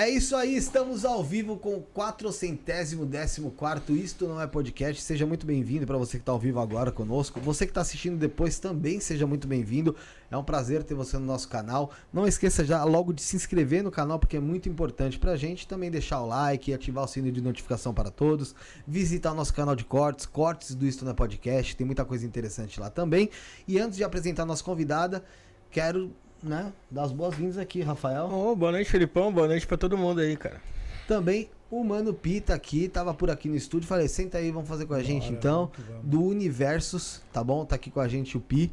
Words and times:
É 0.00 0.08
isso 0.08 0.36
aí, 0.36 0.54
estamos 0.56 1.04
ao 1.04 1.24
vivo 1.24 1.56
com 1.56 1.74
o 1.74 1.82
414 1.82 2.96
Isto 4.00 4.28
Não 4.28 4.40
É 4.40 4.46
Podcast. 4.46 5.02
Seja 5.02 5.26
muito 5.26 5.44
bem-vindo 5.44 5.84
para 5.88 5.98
você 5.98 6.18
que 6.18 6.22
está 6.22 6.30
ao 6.30 6.38
vivo 6.38 6.60
agora 6.60 6.92
conosco. 6.92 7.40
Você 7.40 7.66
que 7.66 7.72
está 7.72 7.80
assistindo 7.80 8.16
depois 8.16 8.60
também 8.60 9.00
seja 9.00 9.26
muito 9.26 9.48
bem-vindo. 9.48 9.96
É 10.30 10.36
um 10.36 10.44
prazer 10.44 10.84
ter 10.84 10.94
você 10.94 11.18
no 11.18 11.26
nosso 11.26 11.48
canal. 11.48 11.90
Não 12.12 12.28
esqueça 12.28 12.64
já 12.64 12.84
logo 12.84 13.12
de 13.12 13.20
se 13.20 13.34
inscrever 13.34 13.82
no 13.82 13.90
canal, 13.90 14.20
porque 14.20 14.36
é 14.36 14.40
muito 14.40 14.68
importante 14.68 15.18
para 15.18 15.32
a 15.32 15.36
gente. 15.36 15.66
Também 15.66 15.90
deixar 15.90 16.22
o 16.22 16.26
like, 16.26 16.72
ativar 16.72 17.02
o 17.02 17.08
sino 17.08 17.32
de 17.32 17.40
notificação 17.40 17.92
para 17.92 18.08
todos. 18.08 18.54
Visitar 18.86 19.32
o 19.32 19.34
nosso 19.34 19.52
canal 19.52 19.74
de 19.74 19.82
cortes, 19.82 20.26
cortes 20.26 20.76
do 20.76 20.86
Isto 20.86 21.04
Não 21.04 21.10
É 21.10 21.14
Podcast. 21.14 21.74
Tem 21.74 21.84
muita 21.84 22.04
coisa 22.04 22.24
interessante 22.24 22.78
lá 22.78 22.88
também. 22.88 23.30
E 23.66 23.80
antes 23.80 23.96
de 23.96 24.04
apresentar 24.04 24.44
a 24.44 24.46
nossa 24.46 24.62
convidada, 24.62 25.24
quero 25.72 26.14
né, 26.42 26.72
dar 26.90 27.02
as 27.02 27.12
boas-vindas 27.12 27.58
aqui, 27.58 27.82
Rafael. 27.82 28.28
Oh, 28.30 28.54
boa 28.54 28.72
noite, 28.72 28.90
Felipão. 28.90 29.32
Boa 29.32 29.46
noite 29.46 29.66
pra 29.66 29.76
todo 29.76 29.96
mundo 29.96 30.20
aí, 30.20 30.36
cara. 30.36 30.60
Também 31.06 31.48
o 31.70 31.84
Mano 31.84 32.14
Pita 32.14 32.54
aqui, 32.54 32.88
tava 32.88 33.12
por 33.12 33.30
aqui 33.30 33.48
no 33.48 33.56
estúdio. 33.56 33.88
Falei, 33.88 34.08
senta 34.08 34.38
aí, 34.38 34.50
vamos 34.50 34.68
fazer 34.68 34.86
com 34.86 34.94
a 34.94 35.02
gente 35.02 35.26
Bora, 35.26 35.36
então. 35.36 35.70
Do 36.02 36.22
Universos, 36.22 37.22
tá 37.32 37.42
bom? 37.42 37.64
Tá 37.64 37.76
aqui 37.76 37.90
com 37.90 38.00
a 38.00 38.08
gente 38.08 38.36
o 38.36 38.40
Pi. 38.40 38.72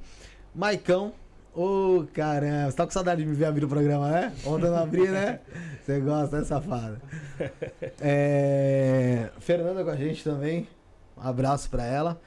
Maicão. 0.54 1.14
Ô, 1.54 2.00
oh, 2.00 2.08
caramba, 2.14 2.70
você 2.70 2.76
tá 2.76 2.86
com 2.86 2.92
saudade 2.92 3.24
de 3.24 3.30
me 3.30 3.34
ver 3.34 3.46
abrir 3.46 3.64
o 3.64 3.70
programa, 3.70 4.10
né? 4.10 4.34
Ontem 4.46 4.70
não 4.70 4.76
abri, 4.76 5.08
né? 5.08 5.40
Você 5.86 6.02
gosta, 6.02 6.40
né, 6.40 6.44
safada? 6.44 7.02
É... 8.02 9.30
Fernanda 9.40 9.82
com 9.82 9.90
a 9.90 9.96
gente 9.96 10.22
também. 10.22 10.68
Um 11.16 11.22
abraço 11.22 11.70
pra 11.70 11.86
ela. 11.86 12.20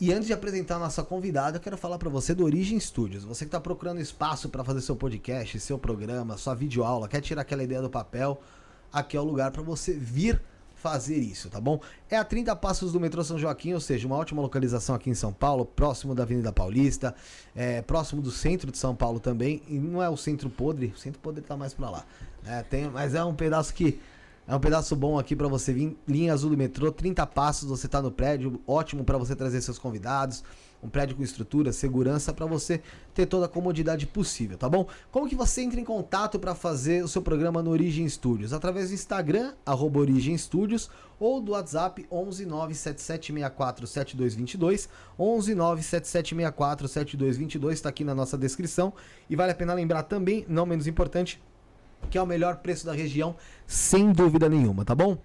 E 0.00 0.12
antes 0.12 0.28
de 0.28 0.32
apresentar 0.32 0.76
a 0.76 0.78
nossa 0.78 1.02
convidada, 1.02 1.56
eu 1.56 1.60
quero 1.60 1.76
falar 1.76 1.98
para 1.98 2.08
você 2.08 2.32
do 2.32 2.44
Origem 2.44 2.78
Studios. 2.78 3.24
Você 3.24 3.44
que 3.44 3.48
está 3.48 3.58
procurando 3.58 4.00
espaço 4.00 4.48
para 4.48 4.62
fazer 4.62 4.80
seu 4.80 4.94
podcast, 4.94 5.58
seu 5.58 5.76
programa, 5.76 6.36
sua 6.36 6.54
videoaula, 6.54 7.08
quer 7.08 7.20
tirar 7.20 7.42
aquela 7.42 7.64
ideia 7.64 7.82
do 7.82 7.90
papel, 7.90 8.40
aqui 8.92 9.16
é 9.16 9.20
o 9.20 9.24
lugar 9.24 9.50
para 9.50 9.60
você 9.60 9.92
vir 9.92 10.40
fazer 10.76 11.16
isso, 11.16 11.50
tá 11.50 11.60
bom? 11.60 11.80
É 12.08 12.16
a 12.16 12.24
30 12.24 12.54
passos 12.54 12.92
do 12.92 13.00
metrô 13.00 13.24
São 13.24 13.36
Joaquim, 13.40 13.72
ou 13.72 13.80
seja, 13.80 14.06
uma 14.06 14.14
ótima 14.14 14.40
localização 14.40 14.94
aqui 14.94 15.10
em 15.10 15.14
São 15.14 15.32
Paulo, 15.32 15.66
próximo 15.66 16.14
da 16.14 16.22
Avenida 16.22 16.52
Paulista, 16.52 17.12
é, 17.56 17.82
próximo 17.82 18.22
do 18.22 18.30
centro 18.30 18.70
de 18.70 18.78
São 18.78 18.94
Paulo 18.94 19.18
também. 19.18 19.60
E 19.66 19.80
não 19.80 20.00
é 20.00 20.08
o 20.08 20.16
centro 20.16 20.48
podre, 20.48 20.92
o 20.94 20.96
centro 20.96 21.18
podre 21.18 21.42
tá 21.42 21.56
mais 21.56 21.74
para 21.74 21.90
lá. 21.90 22.04
É, 22.46 22.62
tem, 22.62 22.88
mas 22.88 23.16
é 23.16 23.24
um 23.24 23.34
pedaço 23.34 23.74
que 23.74 24.00
é 24.48 24.56
um 24.56 24.60
pedaço 24.60 24.96
bom 24.96 25.18
aqui 25.18 25.36
para 25.36 25.46
você 25.46 25.74
vir. 25.74 25.94
Linha 26.08 26.32
azul 26.32 26.48
do 26.48 26.56
metrô, 26.56 26.90
30 26.90 27.26
passos, 27.26 27.68
você 27.68 27.86
tá 27.86 28.00
no 28.00 28.10
prédio, 28.10 28.58
ótimo 28.66 29.04
para 29.04 29.18
você 29.18 29.36
trazer 29.36 29.60
seus 29.60 29.78
convidados. 29.78 30.42
Um 30.82 30.88
prédio 30.88 31.16
com 31.16 31.22
estrutura, 31.22 31.70
segurança 31.70 32.32
para 32.32 32.46
você 32.46 32.80
ter 33.12 33.26
toda 33.26 33.44
a 33.44 33.48
comodidade 33.48 34.06
possível, 34.06 34.56
tá 34.56 34.68
bom? 34.68 34.86
Como 35.10 35.28
que 35.28 35.34
você 35.34 35.60
entra 35.60 35.78
em 35.78 35.84
contato 35.84 36.38
para 36.38 36.54
fazer 36.54 37.04
o 37.04 37.08
seu 37.08 37.20
programa 37.20 37.62
no 37.62 37.70
Origem 37.70 38.08
Studios? 38.08 38.54
Através 38.54 38.88
do 38.88 38.94
Instagram, 38.94 39.52
arroba 39.66 39.98
Origem 39.98 40.38
Studios, 40.38 40.88
ou 41.20 41.42
do 41.42 41.52
WhatsApp 41.52 42.06
11 42.10 42.46
97764 42.46 43.86
7222. 43.86 44.88
11 45.18 45.54
97764 45.54 46.88
7222 46.88 47.74
está 47.74 47.88
aqui 47.88 48.04
na 48.04 48.14
nossa 48.14 48.38
descrição. 48.38 48.94
E 49.28 49.36
vale 49.36 49.52
a 49.52 49.54
pena 49.54 49.74
lembrar 49.74 50.04
também, 50.04 50.46
não 50.48 50.64
menos 50.64 50.86
importante, 50.86 51.38
que 52.10 52.18
é 52.18 52.22
o 52.22 52.26
melhor 52.26 52.56
preço 52.56 52.86
da 52.86 52.92
região, 52.92 53.36
sem 53.66 54.12
dúvida 54.12 54.48
nenhuma, 54.48 54.84
tá 54.84 54.94
bom? 54.94 55.18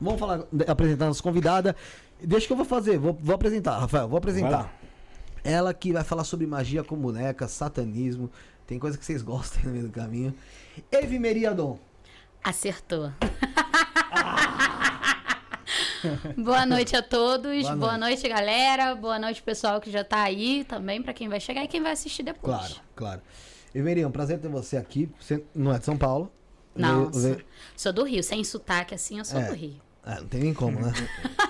Vamos 0.00 0.20
falar, 0.20 0.44
apresentar 0.66 1.06
a 1.06 1.08
nossa 1.08 1.22
convidada. 1.22 1.74
Deixa 2.22 2.46
que 2.46 2.52
eu 2.52 2.56
vou 2.56 2.66
fazer, 2.66 2.98
vou, 2.98 3.16
vou 3.20 3.34
apresentar, 3.34 3.78
Rafael, 3.78 4.08
vou 4.08 4.18
apresentar. 4.18 4.72
Ela 5.42 5.74
que 5.74 5.92
vai 5.92 6.04
falar 6.04 6.24
sobre 6.24 6.46
magia 6.46 6.82
com 6.82 6.96
boneca, 6.96 7.46
satanismo, 7.46 8.30
tem 8.66 8.78
coisa 8.78 8.96
que 8.96 9.04
vocês 9.04 9.22
gostam 9.22 9.62
no 9.64 9.70
meio 9.70 9.84
do 9.84 9.90
caminho. 9.90 10.34
Evi 10.90 11.18
Meriadon. 11.18 11.78
Acertou. 12.42 13.12
Boa 16.36 16.66
noite 16.66 16.94
a 16.96 17.02
todos. 17.02 17.62
Boa 17.62 17.62
noite. 17.62 17.78
Boa 17.78 17.98
noite. 17.98 18.28
galera. 18.28 18.94
Boa 18.94 19.18
noite, 19.18 19.42
pessoal 19.42 19.80
que 19.80 19.90
já 19.90 20.04
tá 20.04 20.22
aí 20.22 20.64
também, 20.64 21.02
para 21.02 21.12
quem 21.12 21.28
vai 21.28 21.40
chegar 21.40 21.64
e 21.64 21.68
quem 21.68 21.82
vai 21.82 21.92
assistir 21.92 22.22
depois. 22.22 22.56
Claro, 22.56 22.74
claro. 22.94 23.22
Everia, 23.74 24.06
um 24.06 24.12
prazer 24.12 24.38
ter 24.38 24.48
você 24.48 24.76
aqui. 24.76 25.10
Você 25.18 25.42
não 25.52 25.74
é 25.74 25.78
de 25.78 25.84
São 25.84 25.96
Paulo? 25.96 26.30
Não, 26.76 27.12
sou, 27.12 27.36
sou, 27.76 27.92
do 27.92 28.04
Rio. 28.04 28.22
Sem 28.22 28.44
sotaque 28.44 28.94
assim, 28.94 29.18
eu 29.18 29.24
sou 29.24 29.40
é, 29.40 29.48
do 29.48 29.54
Rio. 29.54 29.80
É, 30.06 30.20
não 30.20 30.26
tem 30.28 30.40
nem 30.40 30.54
como, 30.54 30.80
né? 30.80 30.92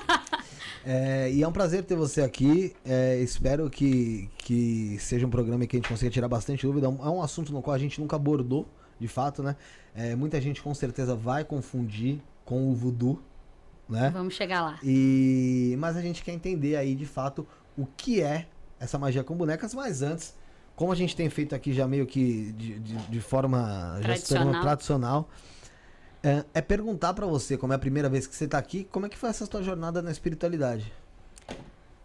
é, 0.86 1.30
e 1.30 1.42
é 1.42 1.48
um 1.48 1.52
prazer 1.52 1.84
ter 1.84 1.96
você 1.96 2.22
aqui. 2.22 2.74
É, 2.84 3.18
espero 3.18 3.68
que, 3.68 4.30
que 4.38 4.96
seja 4.98 5.26
um 5.26 5.30
programa 5.30 5.66
que 5.66 5.76
a 5.76 5.78
gente 5.78 5.88
consiga 5.88 6.10
tirar 6.10 6.28
bastante 6.28 6.66
dúvida. 6.66 6.86
É 6.86 6.88
um 6.88 7.22
assunto 7.22 7.52
no 7.52 7.60
qual 7.60 7.74
a 7.74 7.78
gente 7.78 8.00
nunca 8.00 8.16
abordou, 8.16 8.66
de 8.98 9.08
fato, 9.08 9.42
né? 9.42 9.54
É, 9.94 10.16
muita 10.16 10.40
gente 10.40 10.62
com 10.62 10.72
certeza 10.72 11.14
vai 11.14 11.44
confundir 11.44 12.22
com 12.42 12.70
o 12.70 12.74
voodoo, 12.74 13.22
né? 13.86 14.10
Vamos 14.10 14.34
chegar 14.34 14.62
lá. 14.62 14.78
E 14.82 15.74
mas 15.78 15.94
a 15.94 16.00
gente 16.00 16.22
quer 16.22 16.32
entender 16.32 16.76
aí, 16.76 16.94
de 16.94 17.06
fato, 17.06 17.46
o 17.76 17.86
que 17.86 18.22
é 18.22 18.46
essa 18.80 18.98
magia 18.98 19.22
com 19.22 19.34
bonecas, 19.34 19.74
mas 19.74 20.02
antes 20.02 20.34
como 20.76 20.92
a 20.92 20.94
gente 20.94 21.14
tem 21.14 21.28
feito 21.30 21.54
aqui 21.54 21.72
já 21.72 21.86
meio 21.86 22.06
que 22.06 22.52
de, 22.52 22.78
de, 22.78 22.96
de 22.96 23.20
forma 23.20 23.98
tradicional, 24.02 24.62
tradicional 24.62 25.28
é, 26.24 26.44
é 26.54 26.60
perguntar 26.62 27.12
para 27.12 27.26
você, 27.26 27.58
como 27.58 27.74
é 27.74 27.76
a 27.76 27.78
primeira 27.78 28.08
vez 28.08 28.26
que 28.26 28.34
você 28.34 28.48
tá 28.48 28.56
aqui, 28.56 28.84
como 28.84 29.04
é 29.04 29.08
que 29.10 29.18
foi 29.18 29.28
essa 29.28 29.44
sua 29.44 29.62
jornada 29.62 30.00
na 30.00 30.10
espiritualidade? 30.10 30.90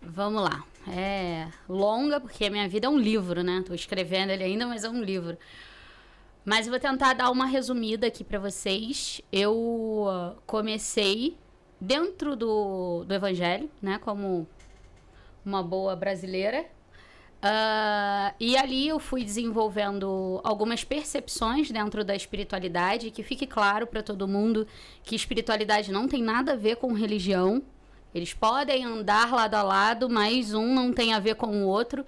Vamos 0.02 0.44
lá. 0.44 0.64
É 0.88 1.48
longa, 1.68 2.20
porque 2.20 2.46
a 2.46 2.50
minha 2.50 2.68
vida 2.68 2.88
é 2.88 2.90
um 2.90 2.98
livro, 2.98 3.44
né? 3.44 3.64
Tô 3.66 3.74
escrevendo 3.74 4.32
ele 4.32 4.44
ainda, 4.44 4.68
mas 4.68 4.84
é 4.84 4.90
um 4.90 5.02
livro. 5.02 5.38
Mas 6.44 6.66
eu 6.66 6.72
vou 6.72 6.80
tentar 6.80 7.14
dar 7.14 7.30
uma 7.32 7.46
resumida 7.46 8.08
aqui 8.08 8.24
para 8.24 8.40
vocês. 8.40 9.22
Eu 9.32 10.36
comecei 10.46 11.38
dentro 11.80 12.36
do, 12.36 13.06
do 13.06 13.14
evangelho, 13.14 13.70
né? 13.82 14.00
Como 14.00 14.48
uma 15.46 15.64
boa 15.64 15.96
brasileira. 15.96 16.66
Uh, 17.40 18.36
e 18.38 18.58
ali 18.58 18.90
eu 18.90 19.00
fui 19.00 19.24
desenvolvendo 19.24 20.42
algumas 20.44 20.84
percepções 20.84 21.72
dentro 21.72 22.04
da 22.04 22.14
espiritualidade, 22.14 23.12
que 23.12 23.24
fique 23.24 23.48
claro 23.48 23.88
para 23.88 24.04
todo 24.04 24.28
mundo 24.28 24.68
que 25.04 25.16
espiritualidade 25.16 25.90
não 25.90 26.08
tem 26.08 26.22
nada 26.22 26.54
a 26.54 26.56
ver 26.58 26.76
com 26.76 26.92
religião. 26.92 27.62
Eles 28.14 28.34
podem 28.34 28.84
andar 28.84 29.32
lado 29.32 29.56
a 29.56 29.64
lado, 29.64 30.10
mas 30.10 30.54
um 30.54 30.74
não 30.74 30.92
tem 30.92 31.14
a 31.14 31.20
ver 31.20 31.36
com 31.36 31.64
o 31.64 31.68
outro. 31.68 32.06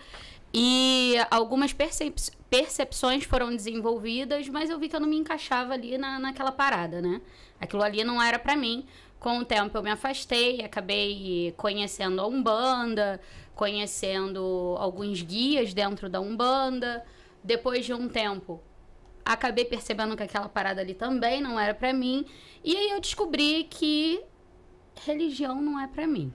E 0.53 1.15
algumas 1.29 1.71
percep 1.71 2.13
percepções 2.49 3.23
foram 3.23 3.55
desenvolvidas, 3.55 4.49
mas 4.49 4.69
eu 4.69 4.77
vi 4.77 4.89
que 4.89 4.95
eu 4.97 4.99
não 4.99 5.07
me 5.07 5.15
encaixava 5.15 5.71
ali 5.71 5.97
na, 5.97 6.19
naquela 6.19 6.51
parada, 6.51 7.01
né? 7.01 7.21
Aquilo 7.61 7.81
ali 7.81 8.03
não 8.03 8.21
era 8.21 8.37
para 8.37 8.57
mim. 8.57 8.85
Com 9.17 9.39
o 9.39 9.45
tempo 9.45 9.77
eu 9.77 9.83
me 9.83 9.89
afastei, 9.89 10.61
acabei 10.61 11.53
conhecendo 11.55 12.19
a 12.19 12.27
Umbanda, 12.27 13.21
conhecendo 13.55 14.75
alguns 14.77 15.21
guias 15.21 15.73
dentro 15.73 16.09
da 16.09 16.19
Umbanda. 16.19 17.03
Depois 17.43 17.85
de 17.85 17.93
um 17.93 18.07
tempo, 18.07 18.61
acabei 19.25 19.65
percebendo 19.65 20.15
que 20.15 20.23
aquela 20.23 20.49
parada 20.49 20.81
ali 20.81 20.93
também 20.93 21.41
não 21.41 21.59
era 21.59 21.73
para 21.73 21.93
mim. 21.93 22.25
E 22.63 22.75
aí 22.75 22.89
eu 22.91 22.99
descobri 22.99 23.67
que 23.69 24.21
religião 25.05 25.61
não 25.61 25.79
é 25.79 25.87
para 25.87 26.05
mim. 26.05 26.33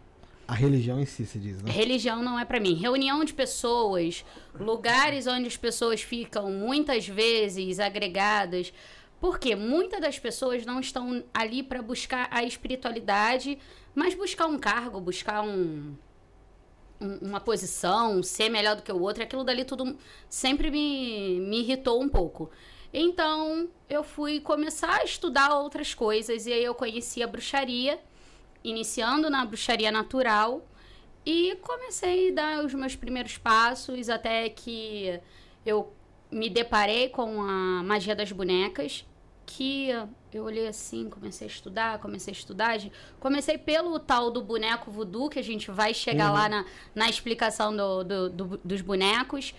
A 0.49 0.55
religião 0.55 1.01
em 1.01 1.07
si 1.07 1.27
se 1.27 1.39
diz, 1.39 1.61
né? 1.61 1.71
Religião 1.71 2.23
não 2.23 2.39
é 2.39 2.45
para 2.45 2.61
mim. 2.61 2.75
Reunião 2.75 3.25
de 3.25 3.35
pessoas, 3.35 4.25
lugares 4.55 5.27
onde 5.27 5.49
as 5.49 5.57
pessoas 5.57 6.03
ficam 6.03 6.51
muitas 6.53 7.09
vezes 7.09 7.81
agregadas. 7.81 8.73
Porque 9.21 9.57
muitas 9.57 10.01
das 10.01 10.19
pessoas 10.19 10.65
não 10.65 10.79
estão 10.79 11.25
ali 11.35 11.63
para 11.63 11.83
buscar 11.83 12.29
a 12.31 12.45
espiritualidade, 12.45 13.59
mas 13.95 14.15
buscar 14.15 14.47
um 14.47 14.59
cargo, 14.59 15.01
buscar 15.01 15.43
um, 15.43 15.97
uma 17.01 17.41
posição, 17.41 18.23
ser 18.23 18.49
melhor 18.49 18.77
do 18.77 18.83
que 18.83 18.93
o 18.93 19.01
outro, 19.01 19.23
aquilo 19.23 19.45
dali 19.45 19.65
tudo 19.65 19.97
sempre 20.29 20.71
me, 20.71 21.41
me 21.41 21.61
irritou 21.61 22.03
um 22.03 22.09
pouco. 22.09 22.51
Então, 22.93 23.69
eu 23.89 24.03
fui 24.03 24.41
começar 24.41 25.01
a 25.01 25.05
estudar 25.05 25.55
outras 25.55 25.95
coisas 25.95 26.47
e 26.47 26.53
aí 26.53 26.65
eu 26.65 26.75
conheci 26.75 27.23
a 27.23 27.27
bruxaria, 27.27 28.01
iniciando 28.65 29.29
na 29.29 29.45
bruxaria 29.45 29.91
natural 29.91 30.67
e 31.25 31.57
comecei 31.57 32.31
a 32.31 32.35
dar 32.35 32.65
os 32.65 32.73
meus 32.73 32.97
primeiros 32.97 33.37
passos 33.37 34.09
até 34.09 34.49
que 34.49 35.21
eu 35.65 35.93
me 36.31 36.49
deparei 36.49 37.09
com 37.09 37.43
a 37.43 37.83
magia 37.83 38.15
das 38.15 38.33
bonecas, 38.33 39.05
que 39.45 39.91
eu 40.37 40.45
olhei 40.45 40.69
assim, 40.69 41.09
comecei 41.09 41.47
a 41.47 41.51
estudar, 41.51 41.99
comecei 41.99 42.33
a 42.33 42.37
estudar. 42.37 42.79
Comecei 43.19 43.59
pelo 43.59 43.99
tal 43.99 44.31
do 44.31 44.43
boneco 44.43 44.91
voodoo, 44.91 45.29
que 45.29 45.39
a 45.39 45.43
gente 45.43 45.71
vai 45.71 45.95
chegar 45.95 46.29
uhum. 46.29 46.35
lá 46.35 46.49
na, 46.49 46.65
na 46.95 47.09
explicação 47.09 47.77
do, 47.77 48.05
do, 48.05 48.31
do, 48.31 48.61
dos 48.65 48.81
bonecos. 48.81 49.55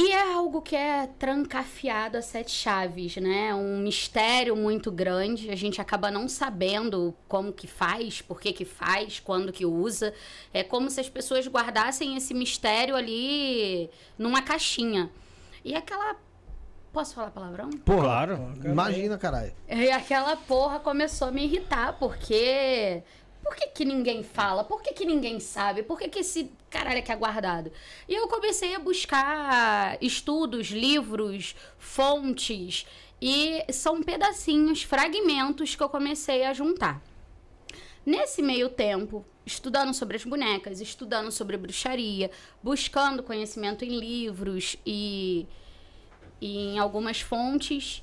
E 0.00 0.12
é 0.12 0.32
algo 0.32 0.62
que 0.62 0.76
é 0.76 1.08
trancafiado 1.18 2.16
a 2.16 2.22
sete 2.22 2.52
chaves, 2.52 3.16
né? 3.16 3.52
Um 3.52 3.78
mistério 3.78 4.54
muito 4.54 4.92
grande. 4.92 5.50
A 5.50 5.56
gente 5.56 5.80
acaba 5.80 6.08
não 6.08 6.28
sabendo 6.28 7.12
como 7.26 7.52
que 7.52 7.66
faz, 7.66 8.22
por 8.22 8.40
que 8.40 8.52
que 8.52 8.64
faz, 8.64 9.18
quando 9.18 9.52
que 9.52 9.66
usa. 9.66 10.14
É 10.54 10.62
como 10.62 10.88
se 10.88 11.00
as 11.00 11.08
pessoas 11.08 11.48
guardassem 11.48 12.16
esse 12.16 12.32
mistério 12.32 12.94
ali 12.94 13.90
numa 14.16 14.40
caixinha. 14.40 15.10
E 15.64 15.74
aquela 15.74 16.14
Posso 16.98 17.14
falar 17.14 17.30
palavrão? 17.30 17.70
Porra, 17.70 18.02
Claro. 18.26 18.54
imagina, 18.64 19.16
caralho. 19.16 19.52
E 19.68 19.88
aquela 19.88 20.34
porra 20.34 20.80
começou 20.80 21.28
a 21.28 21.30
me 21.30 21.44
irritar, 21.44 21.96
porque. 21.96 23.04
Por 23.40 23.54
que, 23.54 23.68
que 23.68 23.84
ninguém 23.84 24.24
fala? 24.24 24.64
Por 24.64 24.82
que, 24.82 24.92
que 24.92 25.04
ninguém 25.04 25.38
sabe? 25.38 25.84
Por 25.84 25.96
que, 25.96 26.08
que 26.08 26.18
esse 26.18 26.50
caralho 26.68 26.98
aqui 26.98 27.12
é 27.12 27.14
guardado? 27.14 27.70
E 28.08 28.16
eu 28.16 28.26
comecei 28.26 28.74
a 28.74 28.80
buscar 28.80 29.96
estudos, 30.02 30.70
livros, 30.70 31.54
fontes. 31.78 32.84
E 33.22 33.64
são 33.72 34.02
pedacinhos, 34.02 34.82
fragmentos 34.82 35.76
que 35.76 35.82
eu 35.84 35.88
comecei 35.88 36.44
a 36.44 36.52
juntar. 36.52 37.00
Nesse 38.04 38.42
meio 38.42 38.68
tempo, 38.68 39.24
estudando 39.46 39.94
sobre 39.94 40.16
as 40.16 40.24
bonecas, 40.24 40.80
estudando 40.80 41.30
sobre 41.30 41.56
bruxaria, 41.56 42.28
buscando 42.60 43.22
conhecimento 43.22 43.84
em 43.84 44.00
livros 44.00 44.76
e, 44.84 45.46
e 46.40 46.74
em 46.74 46.78
algumas 46.78 47.20
fontes, 47.20 48.02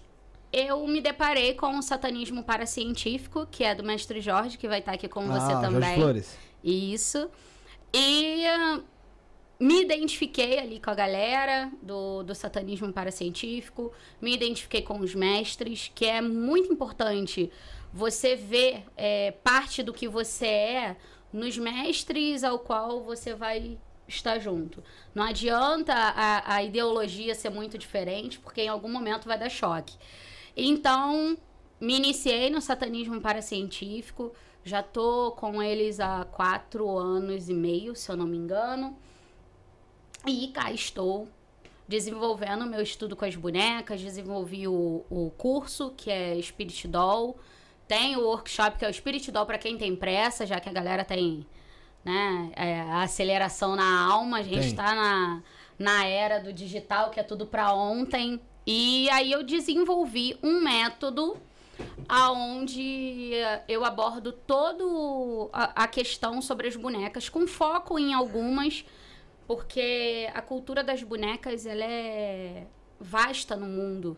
eu 0.51 0.85
me 0.87 1.01
deparei 1.01 1.53
com 1.53 1.77
o 1.77 1.81
satanismo 1.81 2.43
paracientífico, 2.43 3.45
que 3.49 3.63
é 3.63 3.75
do 3.75 3.83
mestre 3.83 4.21
Jorge, 4.21 4.57
que 4.57 4.67
vai 4.67 4.79
estar 4.79 4.93
aqui 4.93 5.07
com 5.07 5.25
você 5.27 5.51
Ah, 5.51 5.61
Jorge 5.61 5.71
também. 5.71 5.95
Flores. 5.95 6.37
Isso. 6.63 7.29
E 7.93 8.43
me 9.59 9.81
identifiquei 9.81 10.59
ali 10.59 10.79
com 10.79 10.89
a 10.89 10.95
galera 10.95 11.71
do, 11.81 12.23
do 12.23 12.35
satanismo 12.35 12.91
paracientífico, 12.91 13.91
me 14.21 14.33
identifiquei 14.33 14.81
com 14.81 14.99
os 14.99 15.15
mestres, 15.15 15.91
que 15.93 16.05
é 16.05 16.21
muito 16.21 16.71
importante 16.71 17.51
você 17.93 18.35
ver 18.35 18.83
é, 18.97 19.31
parte 19.31 19.81
do 19.81 19.93
que 19.93 20.07
você 20.07 20.45
é 20.45 20.95
nos 21.31 21.57
mestres 21.57 22.43
ao 22.43 22.59
qual 22.59 23.01
você 23.01 23.33
vai 23.33 23.77
estar 24.07 24.39
junto. 24.39 24.83
Não 25.13 25.23
adianta 25.23 25.93
a, 25.93 26.55
a 26.55 26.63
ideologia 26.63 27.33
ser 27.35 27.49
muito 27.49 27.77
diferente, 27.77 28.39
porque 28.39 28.61
em 28.61 28.67
algum 28.67 28.89
momento 28.89 29.25
vai 29.25 29.37
dar 29.37 29.49
choque. 29.49 29.95
Então, 30.55 31.37
me 31.79 31.95
iniciei 31.95 32.49
no 32.49 32.61
satanismo 32.61 33.19
paracientífico. 33.19 34.33
Já 34.63 34.81
tô 34.81 35.31
com 35.33 35.61
eles 35.61 35.99
há 35.99 36.25
quatro 36.25 36.97
anos 36.97 37.49
e 37.49 37.53
meio, 37.53 37.95
se 37.95 38.09
eu 38.09 38.17
não 38.17 38.25
me 38.25 38.37
engano. 38.37 38.97
E 40.25 40.47
cá 40.47 40.71
estou, 40.71 41.27
desenvolvendo 41.87 42.65
meu 42.65 42.81
estudo 42.81 43.15
com 43.15 43.25
as 43.25 43.35
bonecas. 43.35 44.01
Desenvolvi 44.01 44.67
o, 44.67 45.05
o 45.09 45.31
curso, 45.37 45.93
que 45.95 46.09
é 46.09 46.41
Spirit 46.41 46.87
Doll. 46.87 47.37
Tem 47.87 48.15
o 48.15 48.21
workshop, 48.21 48.79
que 48.79 48.85
é 48.85 48.89
o 48.89 48.93
Spirit 48.93 49.31
Doll 49.31 49.45
para 49.45 49.59
quem 49.59 49.77
tem 49.77 49.95
pressa, 49.95 50.45
já 50.45 50.59
que 50.59 50.67
a 50.67 50.73
galera 50.73 51.05
tem 51.05 51.45
né, 52.05 52.51
é, 52.55 52.81
a 52.81 53.01
aceleração 53.01 53.75
na 53.75 54.05
alma. 54.05 54.37
A 54.37 54.43
gente 54.43 54.67
está 54.67 54.93
na, 54.93 55.41
na 55.77 56.05
era 56.05 56.39
do 56.39 56.53
digital, 56.53 57.09
que 57.09 57.19
é 57.19 57.23
tudo 57.23 57.47
para 57.47 57.73
ontem. 57.73 58.39
E 58.65 59.09
aí 59.09 59.31
eu 59.31 59.43
desenvolvi 59.43 60.37
um 60.41 60.61
método 60.61 61.35
aonde 62.07 63.33
eu 63.67 63.83
abordo 63.83 64.31
todo 64.31 65.49
a, 65.51 65.83
a 65.83 65.87
questão 65.87 66.41
sobre 66.41 66.67
as 66.67 66.75
bonecas 66.75 67.27
com 67.27 67.45
foco 67.45 67.99
em 67.99 68.13
algumas 68.13 68.85
porque 69.45 70.29
a 70.33 70.41
cultura 70.41 70.83
das 70.83 71.03
bonecas 71.03 71.65
ela 71.65 71.83
é 71.83 72.65
vasta 72.99 73.55
no 73.55 73.67
mundo 73.67 74.17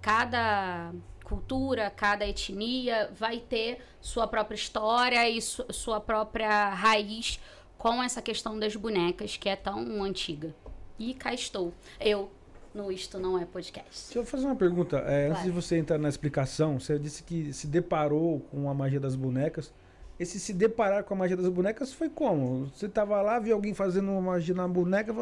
cada 0.00 0.92
cultura 1.26 1.90
cada 1.90 2.24
etnia 2.26 3.10
vai 3.18 3.38
ter 3.40 3.78
sua 4.00 4.26
própria 4.28 4.54
história 4.54 5.28
e 5.28 5.42
su- 5.42 5.66
sua 5.70 6.00
própria 6.00 6.68
raiz 6.70 7.40
com 7.76 8.00
essa 8.02 8.22
questão 8.22 8.56
das 8.58 8.76
bonecas 8.76 9.36
que 9.36 9.48
é 9.48 9.56
tão 9.56 10.02
antiga 10.04 10.54
e 10.98 11.12
cá 11.14 11.34
estou 11.34 11.74
eu 12.00 12.30
no 12.72 12.92
isto 12.92 13.18
não 13.18 13.36
é 13.38 13.44
podcast 13.44 14.04
Deixa 14.06 14.18
eu 14.20 14.24
fazer 14.24 14.46
uma 14.46 14.54
pergunta. 14.54 14.98
É, 14.98 15.24
Antes 15.28 15.42
Claro. 15.42 15.44
de 15.44 15.50
você 15.50 15.76
entrar 15.78 15.98
na 15.98 16.08
explicação, 16.08 16.78
você 16.78 16.98
disse 16.98 17.22
que 17.22 17.52
se 17.52 17.66
deparou 17.66 18.40
com 18.50 18.68
a 18.70 18.74
magia 18.74 19.00
das 19.00 19.16
bonecas. 19.16 19.72
Esse 20.20 20.38
se 20.38 20.52
deparar 20.52 21.02
com 21.04 21.14
a 21.14 21.16
magia 21.16 21.36
das 21.36 21.48
bonecas 21.48 21.92
foi 21.92 22.08
como? 22.10 22.66
Você 22.66 22.86
tava 22.88 23.20
lá, 23.22 23.38
viu 23.38 23.54
alguém 23.54 23.72
fazendo 23.74 24.10
uma 24.12 24.20
magia 24.20 24.54
na 24.54 24.68
boneca. 24.68 25.12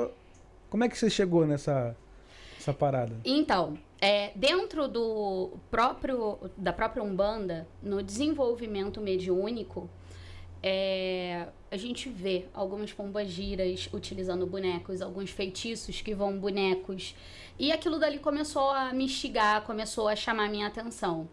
Como 0.68 0.82
é 0.84 0.88
que 0.88 0.98
você 0.98 1.08
chegou 1.08 1.46
nessa 1.46 1.96
essa 2.58 2.72
parada? 2.72 3.14
Então, 3.24 3.78
é, 4.04 4.32
dentro 4.34 4.86
do 4.86 5.52
próprio 5.70 6.38
da 6.58 6.74
própria 6.74 7.02
Umbanda, 7.02 7.66
no 7.82 8.02
desenvolvimento 8.02 9.00
mediúnico, 9.00 9.88
é, 10.62 11.48
a 11.70 11.76
gente 11.78 12.10
vê 12.10 12.44
algumas 12.52 12.92
pombagiras 12.92 13.88
utilizando 13.94 14.46
bonecos, 14.46 15.00
alguns 15.00 15.30
feitiços 15.30 16.02
que 16.02 16.14
vão 16.14 16.38
bonecos. 16.38 17.16
E 17.58 17.72
aquilo 17.72 17.98
dali 17.98 18.18
começou 18.18 18.68
a 18.72 18.92
me 18.92 19.04
instigar, 19.04 19.62
começou 19.62 20.06
a 20.06 20.14
chamar 20.14 20.50
minha 20.50 20.66
atenção. 20.66 21.26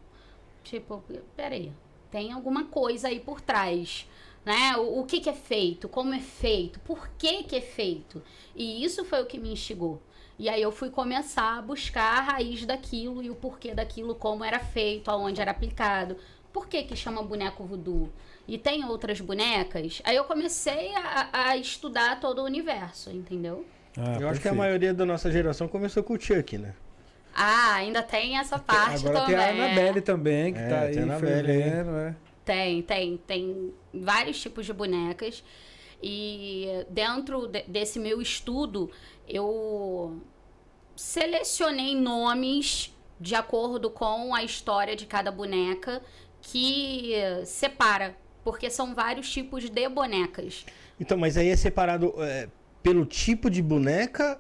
Tipo, 0.64 1.04
peraí, 1.36 1.74
tem 2.10 2.32
alguma 2.32 2.64
coisa 2.64 3.10
aí 3.10 3.20
por 3.20 3.42
trás. 3.42 4.08
Né? 4.46 4.78
O, 4.78 5.02
o 5.02 5.06
que, 5.06 5.20
que 5.20 5.30
é 5.30 5.34
feito? 5.34 5.90
Como 5.90 6.14
é 6.14 6.22
feito? 6.22 6.80
Por 6.80 7.10
que, 7.18 7.44
que 7.44 7.58
é 7.58 7.62
feito? 7.62 8.24
E 8.56 8.82
isso 8.82 9.04
foi 9.04 9.22
o 9.22 9.26
que 9.26 9.38
me 9.38 9.52
instigou. 9.52 10.02
E 10.42 10.50
aí 10.50 10.62
eu 10.62 10.72
fui 10.72 10.90
começar 10.90 11.58
a 11.60 11.62
buscar 11.62 12.18
a 12.18 12.22
raiz 12.22 12.66
daquilo 12.66 13.22
e 13.22 13.30
o 13.30 13.36
porquê 13.36 13.74
daquilo, 13.76 14.16
como 14.16 14.44
era 14.44 14.60
feito, 14.60 15.10
aonde 15.12 15.40
era 15.42 15.52
aplicado. 15.52 16.18
Por 16.52 16.68
que 16.68 16.84
que 16.84 16.96
chama 16.96 17.22
boneco 17.24 17.64
voodoo? 17.64 18.10
E 18.48 18.58
tem 18.58 18.84
outras 18.86 19.22
bonecas? 19.22 20.02
Aí 20.04 20.16
eu 20.16 20.24
comecei 20.26 20.96
a, 20.96 21.30
a 21.50 21.58
estudar 21.58 22.20
todo 22.20 22.40
o 22.42 22.46
universo, 22.46 23.12
entendeu? 23.12 23.66
Ah, 23.98 24.18
Eu 24.20 24.30
acho 24.30 24.42
que 24.42 24.48
a 24.48 24.52
perfeito. 24.52 24.56
maioria 24.56 24.94
da 24.94 25.06
nossa 25.06 25.32
geração 25.32 25.68
começou 25.68 26.04
com 26.04 26.14
o 26.16 26.20
Chuck, 26.20 26.58
né? 26.58 26.74
Ah, 27.34 27.76
ainda 27.76 28.04
tem 28.04 28.38
essa 28.38 28.60
parte 28.60 29.08
Agora 29.08 29.22
também. 29.22 29.36
tem 29.36 29.36
a 29.38 29.48
é. 29.48 29.52
Annabelle 29.52 30.02
também, 30.02 30.54
que 30.54 30.60
É, 30.60 30.68
tá 30.68 30.88
tem 30.90 30.98
aí 30.98 30.98
Annabelle 31.04 31.52
aí. 31.52 31.64
fervendo, 31.64 31.92
é. 31.98 32.16
Tem, 32.44 32.82
tem, 32.82 33.18
tem 33.18 33.74
vários 33.94 34.40
tipos 34.42 34.66
de 34.66 34.74
bonecas. 34.74 35.44
E 36.04 36.68
dentro 36.90 37.48
de- 37.48 37.64
desse 37.68 38.00
meu 38.00 38.22
estudo, 38.22 38.90
eu 39.28 40.20
selecionei 41.02 41.96
nomes 41.96 42.96
de 43.20 43.34
acordo 43.34 43.90
com 43.90 44.36
a 44.36 44.44
história 44.44 44.96
de 44.96 45.08
cada 45.08 45.32
boneca 45.32 46.02
que 46.42 47.14
separa, 47.44 48.16
porque 48.44 48.70
são 48.70 48.94
vários 48.94 49.30
tipos 49.30 49.68
de 49.68 49.90
bonecas. 49.90 50.64
Então, 51.00 51.18
mas 51.18 51.38
aí 51.38 51.50
é 51.50 51.56
separado 51.56 52.14
é, 52.20 52.48
pelo 52.84 53.04
tipo 53.04 53.50
de 53.50 53.64
boneca, 53.64 54.40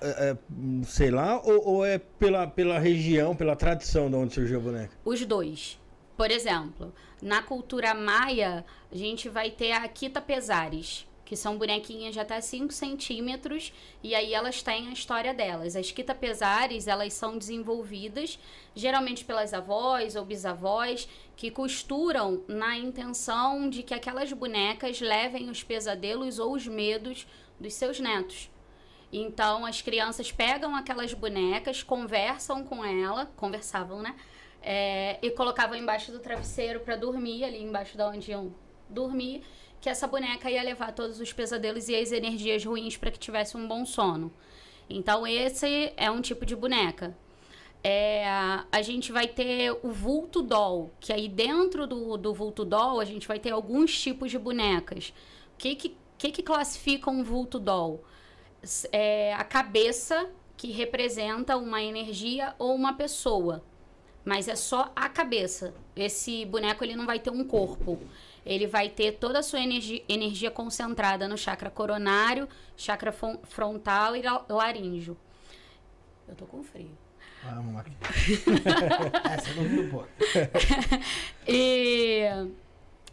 é, 0.00 0.08
é, 0.30 0.36
sei 0.84 1.10
lá, 1.10 1.40
ou, 1.42 1.66
ou 1.66 1.84
é 1.84 1.98
pela, 1.98 2.46
pela 2.46 2.78
região, 2.78 3.34
pela 3.34 3.56
tradição 3.56 4.10
de 4.10 4.16
onde 4.16 4.34
surgiu 4.34 4.58
a 4.58 4.62
boneca? 4.62 4.90
Os 5.04 5.24
dois. 5.24 5.80
Por 6.18 6.30
exemplo, 6.30 6.94
na 7.20 7.42
cultura 7.42 7.94
maia, 7.94 8.64
a 8.92 8.96
gente 8.96 9.28
vai 9.28 9.50
ter 9.50 9.72
a 9.72 9.88
Kita 9.88 10.20
Pesares, 10.20 11.06
que 11.24 11.36
são 11.36 11.56
bonequinhas 11.56 12.12
de 12.12 12.20
até 12.20 12.40
5 12.40 12.72
centímetros, 12.72 13.72
e 14.02 14.14
aí 14.14 14.34
elas 14.34 14.62
têm 14.62 14.88
a 14.88 14.92
história 14.92 15.32
delas. 15.32 15.74
As 15.74 15.90
Kita 15.90 16.14
Pesares, 16.14 16.86
elas 16.86 17.14
são 17.14 17.38
desenvolvidas 17.38 18.38
geralmente 18.74 19.24
pelas 19.24 19.54
avós 19.54 20.16
ou 20.16 20.24
bisavós, 20.24 21.08
que 21.36 21.50
costuram 21.50 22.42
na 22.48 22.76
intenção 22.76 23.70
de 23.70 23.82
que 23.82 23.94
aquelas 23.94 24.32
bonecas 24.32 25.00
levem 25.00 25.48
os 25.48 25.62
pesadelos 25.62 26.38
ou 26.38 26.52
os 26.54 26.66
medos 26.66 27.26
dos 27.58 27.74
seus 27.74 28.00
netos. 28.00 28.50
Então 29.12 29.64
as 29.64 29.80
crianças 29.80 30.32
pegam 30.32 30.74
aquelas 30.74 31.14
bonecas, 31.14 31.82
conversam 31.82 32.64
com 32.64 32.84
ela, 32.84 33.26
conversavam, 33.36 34.02
né? 34.02 34.14
É, 34.60 35.18
e 35.22 35.30
colocavam 35.30 35.76
embaixo 35.76 36.10
do 36.10 36.18
travesseiro 36.18 36.80
para 36.80 36.96
dormir, 36.96 37.44
ali 37.44 37.62
embaixo 37.62 37.96
da 37.96 38.08
onde 38.08 38.30
iam 38.30 38.52
dormir, 38.88 39.42
que 39.84 39.90
essa 39.90 40.06
boneca 40.06 40.50
ia 40.50 40.62
levar 40.62 40.92
todos 40.92 41.20
os 41.20 41.30
pesadelos 41.30 41.90
e 41.90 41.94
as 41.94 42.10
energias 42.10 42.64
ruins 42.64 42.96
para 42.96 43.10
que 43.10 43.18
tivesse 43.18 43.54
um 43.54 43.68
bom 43.68 43.84
sono. 43.84 44.32
Então 44.88 45.26
esse 45.26 45.92
é 45.94 46.10
um 46.10 46.22
tipo 46.22 46.46
de 46.46 46.56
boneca. 46.56 47.14
É, 47.82 48.26
a 48.72 48.80
gente 48.80 49.12
vai 49.12 49.28
ter 49.28 49.78
o 49.82 49.90
vulto 49.92 50.40
doll, 50.40 50.90
que 50.98 51.12
aí 51.12 51.28
dentro 51.28 51.86
do, 51.86 52.16
do 52.16 52.32
vulto 52.32 52.64
doll 52.64 52.98
a 52.98 53.04
gente 53.04 53.28
vai 53.28 53.38
ter 53.38 53.50
alguns 53.50 54.00
tipos 54.00 54.30
de 54.30 54.38
bonecas. 54.38 55.12
O 55.52 55.58
que 55.58 55.74
que, 55.74 55.94
que, 56.16 56.42
classifica 56.42 57.10
um 57.10 57.22
vulto 57.22 57.58
doll? 57.58 58.02
É 58.90 59.34
a 59.34 59.44
cabeça 59.44 60.30
que 60.56 60.72
representa 60.72 61.58
uma 61.58 61.82
energia 61.82 62.54
ou 62.58 62.74
uma 62.74 62.94
pessoa. 62.94 63.62
Mas 64.24 64.48
é 64.48 64.56
só 64.56 64.90
a 64.96 65.10
cabeça. 65.10 65.74
Esse 65.94 66.46
boneco 66.46 66.82
ele 66.82 66.96
não 66.96 67.04
vai 67.04 67.18
ter 67.18 67.28
um 67.28 67.44
corpo. 67.44 68.00
Ele 68.44 68.66
vai 68.66 68.88
ter 68.88 69.12
toda 69.12 69.38
a 69.38 69.42
sua 69.42 69.60
energia, 69.60 70.02
energia 70.08 70.50
concentrada 70.50 71.26
no 71.28 71.36
chakra 71.38 71.70
coronário, 71.70 72.48
chakra 72.76 73.10
fron- 73.12 73.38
frontal 73.44 74.14
e 74.16 74.22
la- 74.22 74.44
laríngeo. 74.48 75.16
Eu 76.28 76.34
tô 76.34 76.44
com 76.46 76.62
frio. 76.62 76.90
Vamos 77.42 77.76
aqui. 77.80 77.92
Essa 79.30 79.52
não 79.54 79.64
viu, 79.64 79.88
pô. 79.92 80.04
E 81.46 82.22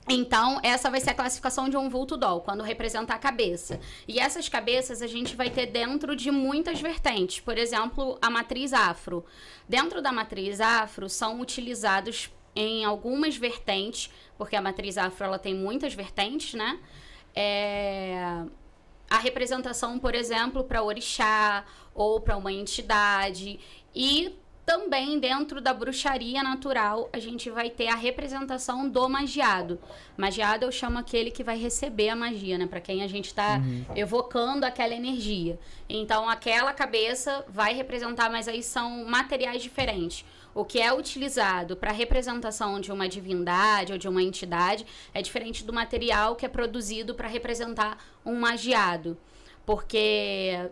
Então, 0.09 0.59
essa 0.63 0.89
vai 0.89 0.99
ser 0.99 1.11
a 1.11 1.13
classificação 1.13 1.69
de 1.69 1.77
um 1.77 1.87
vulto 1.89 2.17
doll, 2.17 2.41
quando 2.41 2.63
representa 2.63 3.13
a 3.13 3.17
cabeça. 3.19 3.79
E 4.07 4.19
essas 4.19 4.49
cabeças 4.49 5.01
a 5.01 5.07
gente 5.07 5.35
vai 5.35 5.49
ter 5.49 5.67
dentro 5.67 6.15
de 6.15 6.31
muitas 6.31 6.81
vertentes. 6.81 7.39
Por 7.39 7.57
exemplo, 7.57 8.17
a 8.21 8.29
matriz 8.29 8.73
afro. 8.73 9.23
Dentro 9.69 10.01
da 10.01 10.11
matriz 10.11 10.59
afro, 10.59 11.07
são 11.07 11.39
utilizados 11.39 12.29
em 12.55 12.83
algumas 12.83 13.37
vertentes, 13.37 14.11
porque 14.37 14.55
a 14.55 14.61
matriz 14.61 14.97
afro 14.97 15.25
ela 15.25 15.39
tem 15.39 15.53
muitas 15.53 15.93
vertentes, 15.93 16.53
né? 16.53 16.79
É... 17.35 18.43
A 19.09 19.17
representação, 19.17 19.99
por 19.99 20.15
exemplo, 20.15 20.63
para 20.63 20.81
orixá 20.81 21.65
ou 21.93 22.21
para 22.21 22.37
uma 22.37 22.51
entidade. 22.51 23.59
E 23.93 24.33
também 24.65 25.19
dentro 25.19 25.59
da 25.59 25.73
bruxaria 25.73 26.41
natural, 26.41 27.09
a 27.11 27.19
gente 27.19 27.49
vai 27.49 27.69
ter 27.69 27.87
a 27.87 27.95
representação 27.95 28.87
do 28.87 29.09
magiado. 29.09 29.79
Magiado 30.15 30.65
eu 30.65 30.71
chamo 30.71 30.97
aquele 30.97 31.29
que 31.29 31.43
vai 31.43 31.57
receber 31.57 32.07
a 32.09 32.15
magia, 32.15 32.57
né? 32.57 32.67
Para 32.67 32.79
quem 32.79 33.03
a 33.03 33.07
gente 33.07 33.25
está 33.25 33.57
uhum. 33.57 33.83
evocando 33.95 34.65
aquela 34.65 34.93
energia. 34.93 35.59
Então, 35.89 36.29
aquela 36.29 36.73
cabeça 36.73 37.43
vai 37.49 37.73
representar, 37.73 38.29
mas 38.29 38.47
aí 38.47 38.63
são 38.63 39.03
materiais 39.05 39.61
diferentes. 39.61 40.23
O 40.53 40.65
que 40.65 40.79
é 40.81 40.93
utilizado 40.93 41.77
para 41.77 41.91
representação 41.91 42.79
de 42.79 42.91
uma 42.91 43.07
divindade 43.07 43.93
ou 43.93 43.97
de 43.97 44.07
uma 44.07 44.21
entidade 44.21 44.85
é 45.13 45.21
diferente 45.21 45.63
do 45.63 45.71
material 45.71 46.35
que 46.35 46.45
é 46.45 46.49
produzido 46.49 47.15
para 47.15 47.27
representar 47.27 47.97
um 48.25 48.35
magiado. 48.35 49.17
Porque 49.65 50.69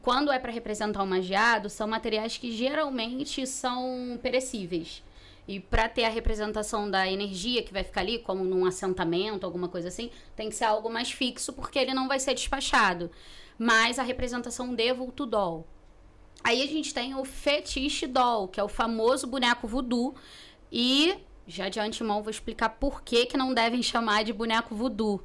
quando 0.00 0.30
é 0.30 0.38
para 0.38 0.52
representar 0.52 1.02
um 1.02 1.06
magiado, 1.06 1.68
são 1.68 1.88
materiais 1.88 2.36
que 2.36 2.52
geralmente 2.52 3.44
são 3.46 4.16
perecíveis. 4.22 5.02
E 5.48 5.58
para 5.58 5.88
ter 5.88 6.04
a 6.04 6.08
representação 6.08 6.88
da 6.88 7.10
energia 7.10 7.62
que 7.62 7.72
vai 7.72 7.82
ficar 7.82 8.02
ali, 8.02 8.18
como 8.18 8.44
num 8.44 8.64
assentamento, 8.64 9.44
alguma 9.44 9.68
coisa 9.68 9.88
assim, 9.88 10.10
tem 10.36 10.48
que 10.48 10.54
ser 10.54 10.64
algo 10.64 10.88
mais 10.88 11.10
fixo, 11.10 11.52
porque 11.52 11.78
ele 11.78 11.94
não 11.94 12.06
vai 12.06 12.20
ser 12.20 12.34
despachado. 12.34 13.10
Mas 13.58 13.98
a 13.98 14.02
representação 14.02 14.74
de 14.74 14.92
vulto 14.92 15.26
doll. 15.26 15.66
Aí 16.46 16.62
a 16.62 16.66
gente 16.66 16.94
tem 16.94 17.12
o 17.12 17.24
fetiche 17.24 18.06
doll, 18.06 18.46
que 18.46 18.60
é 18.60 18.62
o 18.62 18.68
famoso 18.68 19.26
boneco 19.26 19.66
voodoo. 19.66 20.14
E 20.70 21.16
já 21.44 21.68
de 21.68 21.80
antemão 21.80 22.22
vou 22.22 22.30
explicar 22.30 22.68
por 22.68 23.02
que, 23.02 23.26
que 23.26 23.36
não 23.36 23.52
devem 23.52 23.82
chamar 23.82 24.22
de 24.22 24.32
boneco 24.32 24.72
voodoo. 24.72 25.20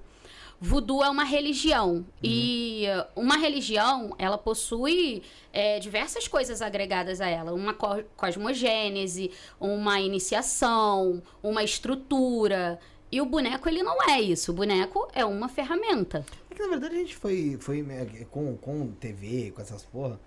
Voodoo 0.59 1.03
é 1.03 1.09
uma 1.11 1.23
religião. 1.23 1.97
Uhum. 1.97 2.05
E 2.23 2.85
uma 3.15 3.37
religião, 3.37 4.15
ela 4.17 4.35
possui 4.35 5.21
é, 5.53 5.77
diversas 5.77 6.27
coisas 6.27 6.59
agregadas 6.59 7.21
a 7.21 7.27
ela. 7.27 7.53
Uma 7.53 7.75
co 7.75 8.03
cosmogênese, 8.17 9.29
uma 9.59 10.01
iniciação, 10.01 11.21
uma 11.43 11.63
estrutura. 11.63 12.79
E 13.11 13.21
o 13.21 13.27
boneco, 13.27 13.69
ele 13.69 13.83
não 13.83 14.09
é 14.09 14.19
isso. 14.19 14.51
O 14.51 14.55
boneco 14.55 15.07
é 15.13 15.23
uma 15.23 15.47
ferramenta. 15.47 16.25
É 16.49 16.55
que, 16.55 16.63
na 16.63 16.69
verdade, 16.69 16.95
a 16.95 16.97
gente 16.97 17.15
foi, 17.15 17.57
foi 17.59 17.85
é, 17.91 18.25
com, 18.25 18.57
com 18.57 18.87
TV, 18.93 19.51
com 19.51 19.61
essas 19.61 19.83
porra 19.83 20.19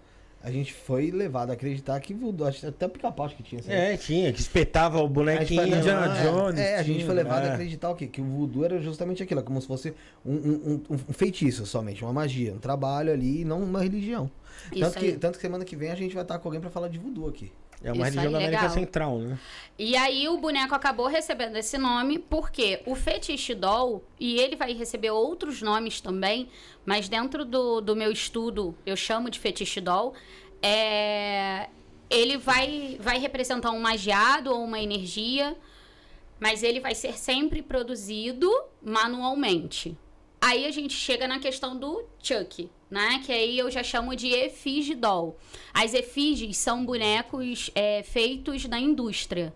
a 0.45 0.51
gente 0.51 0.75
foi 0.75 1.11
levado 1.11 1.49
a 1.49 1.55
acreditar 1.55 1.99
que 2.01 2.13
voodoo, 2.13 2.47
até 2.47 2.85
o 2.85 2.91
pica-pau 2.91 3.27
que 3.31 3.43
tinha. 3.43 3.63
Sabe? 3.63 3.75
É, 3.75 3.97
tinha, 3.97 4.31
que 4.31 4.39
espetava 4.39 4.99
o 4.99 5.09
bonequinho. 5.09 5.63
Foi, 5.63 5.79
Indiana 5.79 6.23
Jones. 6.23 6.61
É, 6.61 6.77
a 6.77 6.83
gente 6.83 7.03
foi 7.03 7.15
levado 7.15 7.47
é. 7.47 7.49
a 7.49 7.53
acreditar 7.55 7.89
o 7.89 7.95
quê? 7.95 8.07
Que 8.07 8.21
o 8.21 8.25
voodoo 8.25 8.63
era 8.63 8.79
justamente 8.79 9.23
aquilo, 9.23 9.43
como 9.43 9.59
se 9.59 9.67
fosse 9.67 9.95
um, 10.25 10.35
um, 10.35 10.83
um, 10.90 10.95
um 11.09 11.12
feitiço 11.14 11.64
somente, 11.64 12.05
uma 12.05 12.12
magia, 12.12 12.53
um 12.53 12.59
trabalho 12.59 13.11
ali 13.11 13.40
e 13.40 13.45
não 13.47 13.62
uma 13.62 13.83
religião. 13.83 14.31
tanto 14.79 14.99
que, 14.99 15.12
tanto 15.12 15.37
que 15.37 15.40
semana 15.40 15.64
que 15.64 15.75
vem 15.75 15.90
a 15.90 15.95
gente 15.95 16.14
vai 16.14 16.23
estar 16.23 16.38
com 16.38 16.47
alguém 16.47 16.61
para 16.61 16.68
falar 16.68 16.88
de 16.88 16.99
voodoo 16.99 17.27
aqui. 17.27 17.51
É 17.83 17.92
uma 17.92 18.09
Isso 18.09 18.18
religião 18.18 18.33
da 18.33 18.38
América 18.38 18.62
legal. 18.62 18.75
Central, 18.75 19.18
né? 19.18 19.38
E 19.79 19.95
aí 19.95 20.27
o 20.27 20.38
boneco 20.38 20.75
acabou 20.75 21.07
recebendo 21.07 21.57
esse 21.57 21.77
nome 21.77 22.18
porque 22.18 22.81
o 22.87 22.95
fetiche 22.95 23.55
doll, 23.55 24.03
e 24.18 24.38
ele 24.38 24.57
vai 24.57 24.73
receber 24.73 25.11
outros 25.11 25.61
nomes 25.61 26.01
também, 26.01 26.49
mas 26.87 27.11
dentro 27.11 27.45
do, 27.45 27.83
do 27.83 27.95
meu 27.95 28.11
estudo 28.11 28.75
eu 28.87 28.97
chamo 28.97 29.29
de 29.29 29.38
fetiche 29.38 29.83
doll, 29.83 30.14
é, 30.66 31.68
ele 32.09 32.38
vai, 32.38 32.96
vai 32.98 33.18
representar 33.18 33.70
um 33.70 33.81
magiado 33.81 34.50
ou 34.50 34.64
uma 34.64 34.81
energia, 34.81 35.55
mas 36.40 36.62
ele 36.62 36.81
vai 36.81 36.94
ser 36.94 37.18
sempre 37.18 37.61
produzido 37.61 38.50
manualmente. 38.83 39.94
Aí 40.40 40.64
a 40.64 40.70
gente 40.70 40.94
chega 40.94 41.29
na 41.29 41.38
questão 41.38 41.77
do 41.77 42.05
Chuck, 42.18 42.70
né? 42.90 43.20
Que 43.27 43.33
aí 43.33 43.59
eu 43.59 43.70
já 43.70 43.83
chamo 43.83 44.16
de 44.16 44.29
efígie 44.29 44.94
doll. 44.94 45.37
As 45.72 45.92
efígies 45.92 46.57
são 46.57 46.85
bonecos 46.85 47.70
é, 47.74 48.03
feitos 48.03 48.64
na 48.64 48.81
indústria. 48.81 49.55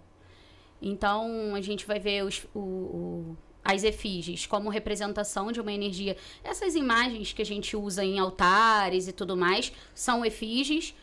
Então 0.81 1.55
a 1.55 1.61
gente 1.62 1.87
vai 1.87 1.99
ver 1.99 2.23
os, 2.23 2.44
o, 2.55 2.59
o, 2.59 3.37
as 3.69 3.85
efígies 3.85 4.47
como 4.47 4.71
representação 4.71 5.53
de 5.53 5.61
uma 5.61 5.71
energia. 5.71 6.17
Essas 6.43 6.75
imagens 6.75 7.35
que 7.35 7.43
a 7.43 7.45
gente 7.45 7.77
usa 7.77 8.03
em 8.03 8.19
altares 8.19 9.07
e 9.07 9.13
tudo 9.13 9.37
mais 9.37 9.71
são 9.95 10.25
efígies. 10.25 10.95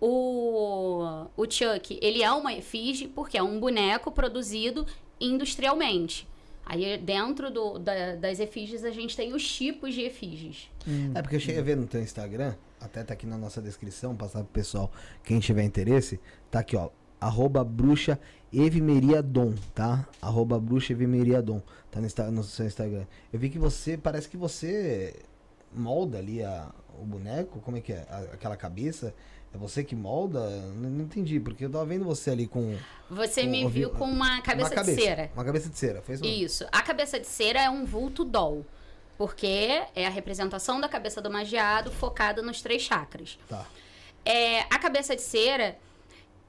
O, 0.00 1.26
o 1.36 1.44
Chuck, 1.44 1.98
ele 2.00 2.22
é 2.22 2.32
uma 2.32 2.54
efígie 2.54 3.08
porque 3.08 3.36
é 3.36 3.42
um 3.42 3.60
boneco 3.60 4.10
produzido 4.10 4.86
industrialmente. 5.20 6.26
Aí 6.64 6.96
dentro 6.96 7.50
do, 7.50 7.78
da, 7.78 8.16
das 8.16 8.40
efígies 8.40 8.84
a 8.84 8.90
gente 8.90 9.14
tem 9.14 9.34
os 9.34 9.46
tipos 9.46 9.92
de 9.92 10.00
efígies. 10.00 10.70
Hum. 10.88 11.12
É 11.14 11.20
porque 11.20 11.36
eu 11.36 11.40
cheguei 11.40 11.60
a 11.60 11.64
ver 11.64 11.76
no 11.76 11.86
teu 11.86 12.00
Instagram, 12.00 12.54
até 12.80 13.04
tá 13.04 13.12
aqui 13.12 13.26
na 13.26 13.36
nossa 13.36 13.60
descrição, 13.60 14.16
passar 14.16 14.38
pro 14.38 14.48
pessoal, 14.48 14.90
quem 15.22 15.38
tiver 15.40 15.62
interesse, 15.62 16.18
tá 16.50 16.60
aqui 16.60 16.74
ó, 16.74 16.88
arroba 17.20 17.62
bruxa 17.62 18.18
evimeriadon, 18.52 19.54
tá? 19.74 20.06
Arroba 20.20 20.60
bruxa 20.60 20.92
evimeriadon, 20.92 21.62
tá 22.00 22.24
no, 22.24 22.32
no 22.32 22.44
seu 22.44 22.66
Instagram. 22.66 23.04
Eu 23.32 23.38
vi 23.38 23.50
que 23.50 23.58
você, 23.58 23.96
parece 23.96 24.28
que 24.28 24.36
você 24.36 25.14
molda 25.72 26.18
ali 26.18 26.42
a, 26.42 26.70
o 27.00 27.04
boneco, 27.04 27.60
como 27.60 27.76
é 27.76 27.80
que 27.80 27.92
é? 27.92 28.06
A, 28.08 28.18
aquela 28.34 28.56
cabeça, 28.56 29.14
é 29.54 29.58
você 29.58 29.84
que 29.84 29.94
molda? 29.94 30.40
Não, 30.48 30.90
não, 30.90 31.04
entendi, 31.04 31.38
porque 31.38 31.64
eu 31.64 31.70
tava 31.70 31.84
vendo 31.84 32.04
você 32.04 32.30
ali 32.30 32.46
com. 32.46 32.76
Você 33.08 33.42
com, 33.42 33.50
me 33.50 33.68
viu 33.68 33.90
com 33.90 34.04
uma 34.04 34.40
cabeça, 34.42 34.70
uma 34.70 34.74
cabeça, 34.74 34.96
de 34.96 35.02
cera. 35.02 35.30
Uma 35.34 35.44
cabeça 35.44 35.68
de 35.68 35.78
cera, 35.78 36.02
fez 36.02 36.20
Isso. 36.22 36.66
A 36.72 36.82
cabeça 36.82 37.20
de 37.20 37.26
cera 37.26 37.62
é 37.62 37.70
um 37.70 37.84
vulto 37.84 38.24
doll. 38.24 38.66
Porque 39.16 39.84
é 39.94 40.06
a 40.06 40.10
representação 40.10 40.80
da 40.80 40.88
cabeça 40.88 41.22
do 41.22 41.30
magiado 41.30 41.92
focada 41.92 42.42
nos 42.42 42.60
três 42.60 42.82
chakras. 42.82 43.38
Tá. 43.48 43.64
É, 44.24 44.62
a 44.62 44.78
cabeça 44.78 45.14
de 45.14 45.22
cera, 45.22 45.78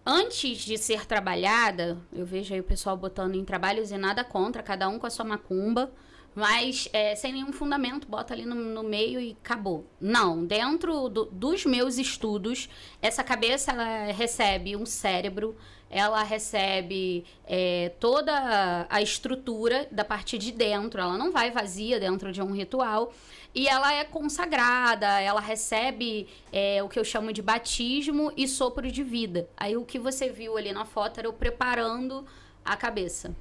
antes 0.06 0.60
de 0.60 0.78
ser 0.78 1.06
trabalhada, 1.06 1.98
eu 2.14 2.26
vejo 2.26 2.54
aí 2.54 2.60
o 2.60 2.64
pessoal 2.64 2.96
botando 2.96 3.36
em 3.36 3.44
trabalhos 3.44 3.92
e 3.92 3.98
nada 3.98 4.24
contra, 4.24 4.62
cada 4.62 4.88
um 4.88 5.00
com 5.00 5.08
a 5.08 5.10
sua 5.10 5.26
macumba 5.26 5.92
mas 6.36 6.90
é, 6.92 7.16
sem 7.16 7.32
nenhum 7.32 7.54
fundamento, 7.54 8.06
bota 8.08 8.34
ali 8.34 8.46
no, 8.46 8.54
no 8.54 8.84
meio 8.84 9.22
e 9.22 9.38
acabou. 9.42 9.86
Não, 10.00 10.46
dentro 10.46 11.08
do, 11.08 11.26
dos 11.26 11.66
meus 11.66 11.98
estudos, 11.98 12.70
essa 13.02 13.24
cabeça 13.24 13.72
ela 13.72 14.12
recebe 14.12 14.76
um 14.76 14.86
cérebro, 14.86 15.56
ela 15.90 16.22
recebe 16.24 17.24
é, 17.46 17.94
toda 18.02 18.86
a 18.90 19.02
estrutura 19.02 19.88
da 19.90 20.04
parte 20.04 20.38
de 20.38 20.52
dentro, 20.52 21.00
ela 21.00 21.18
não 21.18 21.32
vai 21.32 21.52
vazia 21.52 22.02
dentro 22.02 22.34
de 22.34 22.42
um 22.42 22.52
ritual. 22.52 23.14
E 23.56 23.70
ela 23.70 23.94
é 23.94 24.04
consagrada, 24.04 25.22
ela 25.22 25.40
recebe 25.40 26.28
é, 26.52 26.84
o 26.84 26.90
que 26.90 27.00
eu 27.00 27.06
chamo 27.06 27.32
de 27.32 27.42
batismo 27.42 28.32
e 28.36 28.50
sopro 28.50 28.92
de 28.92 29.02
vida. 29.02 29.48
Aí 29.56 29.78
o 29.78 29.86
que 29.86 29.98
você 29.98 30.30
viu 30.30 30.58
ali 30.58 30.74
na 30.74 30.84
foto 30.84 31.20
era 31.20 31.28
eu 31.28 31.34
preparando 31.34 32.26
a 32.66 32.76
cabeça. 32.76 33.34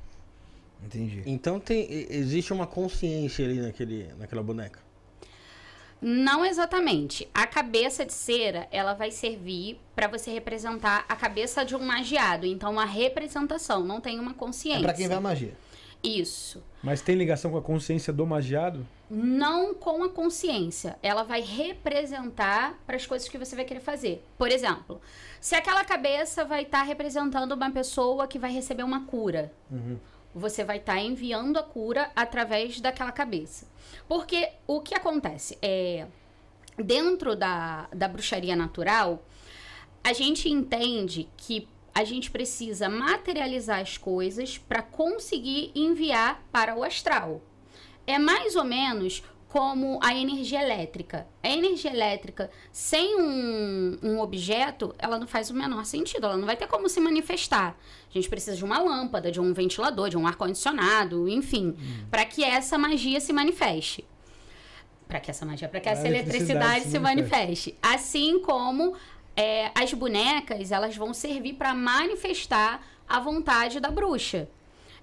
Entendi. 0.84 1.22
Então 1.26 1.58
tem, 1.58 1.86
existe 2.10 2.52
uma 2.52 2.66
consciência 2.66 3.44
ali 3.44 3.60
naquele, 3.60 4.08
naquela 4.16 4.42
boneca. 4.42 4.84
Não 6.00 6.44
exatamente. 6.44 7.26
A 7.32 7.46
cabeça 7.46 8.04
de 8.04 8.12
cera, 8.12 8.68
ela 8.70 8.92
vai 8.92 9.10
servir 9.10 9.80
para 9.96 10.06
você 10.06 10.30
representar 10.30 11.04
a 11.08 11.16
cabeça 11.16 11.64
de 11.64 11.74
um 11.74 11.82
magiado. 11.82 12.46
Então, 12.46 12.72
uma 12.72 12.84
representação, 12.84 13.82
não 13.82 14.02
tem 14.02 14.20
uma 14.20 14.34
consciência. 14.34 14.80
É 14.80 14.82
para 14.82 14.92
quem 14.92 15.08
vai 15.08 15.16
a 15.16 15.20
magia. 15.20 15.56
Isso. 16.02 16.62
Mas 16.82 17.00
tem 17.00 17.16
ligação 17.16 17.50
com 17.50 17.56
a 17.56 17.62
consciência 17.62 18.12
do 18.12 18.26
magiado? 18.26 18.86
Não 19.10 19.74
com 19.74 20.02
a 20.02 20.08
consciência. 20.08 20.98
Ela 21.02 21.22
vai 21.22 21.40
representar 21.40 22.78
para 22.86 22.96
as 22.96 23.06
coisas 23.06 23.28
que 23.28 23.38
você 23.38 23.54
vai 23.54 23.64
querer 23.64 23.80
fazer. 23.80 24.24
Por 24.38 24.50
exemplo, 24.50 25.00
se 25.40 25.54
aquela 25.54 25.84
cabeça 25.84 26.44
vai 26.44 26.62
estar 26.62 26.80
tá 26.80 26.84
representando 26.84 27.52
uma 27.52 27.70
pessoa 27.70 28.26
que 28.26 28.38
vai 28.38 28.52
receber 28.52 28.82
uma 28.82 29.06
cura. 29.06 29.52
Uhum 29.70 29.98
você 30.34 30.64
vai 30.64 30.78
estar 30.78 30.94
tá 30.94 31.00
enviando 31.00 31.58
a 31.58 31.62
cura 31.62 32.10
através 32.16 32.80
daquela 32.80 33.12
cabeça. 33.12 33.68
Porque 34.08 34.50
o 34.66 34.80
que 34.80 34.94
acontece 34.94 35.56
é 35.62 36.06
dentro 36.76 37.36
da, 37.36 37.88
da 37.94 38.08
bruxaria 38.08 38.56
natural, 38.56 39.24
a 40.02 40.12
gente 40.12 40.48
entende 40.48 41.28
que 41.36 41.68
a 41.94 42.02
gente 42.02 42.30
precisa 42.30 42.88
materializar 42.88 43.80
as 43.80 43.96
coisas 43.96 44.58
para 44.58 44.82
conseguir 44.82 45.70
enviar 45.74 46.42
para 46.50 46.74
o 46.76 46.82
astral. 46.82 47.40
É 48.06 48.18
mais 48.18 48.56
ou 48.56 48.64
menos 48.64 49.22
como 49.54 50.00
a 50.02 50.12
energia 50.12 50.60
elétrica. 50.60 51.28
A 51.40 51.48
energia 51.48 51.92
elétrica, 51.92 52.50
sem 52.72 53.14
um, 53.20 53.98
um 54.02 54.20
objeto, 54.20 54.92
ela 54.98 55.16
não 55.16 55.28
faz 55.28 55.48
o 55.48 55.54
menor 55.54 55.84
sentido. 55.84 56.26
Ela 56.26 56.36
não 56.36 56.44
vai 56.44 56.56
ter 56.56 56.66
como 56.66 56.88
se 56.88 56.98
manifestar. 56.98 57.78
A 58.10 58.12
gente 58.12 58.28
precisa 58.28 58.56
de 58.56 58.64
uma 58.64 58.80
lâmpada, 58.80 59.30
de 59.30 59.40
um 59.40 59.52
ventilador, 59.54 60.08
de 60.08 60.16
um 60.16 60.26
ar-condicionado, 60.26 61.28
enfim, 61.28 61.76
para 62.10 62.24
que 62.24 62.42
essa 62.42 62.76
magia 62.76 63.20
se 63.20 63.32
manifeste. 63.32 64.04
Para 65.06 65.20
que 65.20 65.30
essa 65.30 65.46
magia, 65.46 65.68
para 65.68 65.78
que 65.78 65.88
A 65.88 65.92
essa 65.92 66.08
eletricidade 66.08 66.86
se 66.86 66.90
se 66.90 66.98
manifeste. 66.98 67.78
Assim 67.80 68.40
como 68.40 68.96
é, 69.36 69.70
as 69.72 69.94
bonecas, 69.94 70.72
elas 70.72 70.96
vão 70.96 71.14
servir 71.14 71.52
para 71.52 71.72
manifestar 71.72 72.84
a 73.08 73.20
vontade 73.20 73.78
da 73.78 73.90
bruxa. 73.90 74.48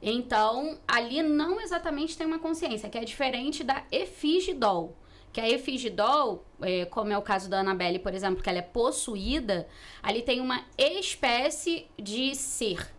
Então, 0.01 0.79
ali 0.87 1.21
não 1.21 1.61
exatamente 1.61 2.17
tem 2.17 2.25
uma 2.25 2.39
consciência, 2.39 2.89
que 2.89 2.97
é 2.97 3.05
diferente 3.05 3.63
da 3.63 3.83
efigidol. 3.91 4.97
Que 5.31 5.39
a 5.39 5.49
efigidol, 5.49 6.43
é, 6.61 6.85
como 6.85 7.13
é 7.13 7.17
o 7.17 7.21
caso 7.21 7.49
da 7.49 7.59
Annabelle, 7.59 7.99
por 7.99 8.13
exemplo, 8.13 8.43
que 8.43 8.49
ela 8.49 8.59
é 8.59 8.63
possuída, 8.63 9.67
ali 10.01 10.21
tem 10.21 10.41
uma 10.41 10.65
espécie 10.77 11.87
de 11.97 12.35
ser. 12.35 12.93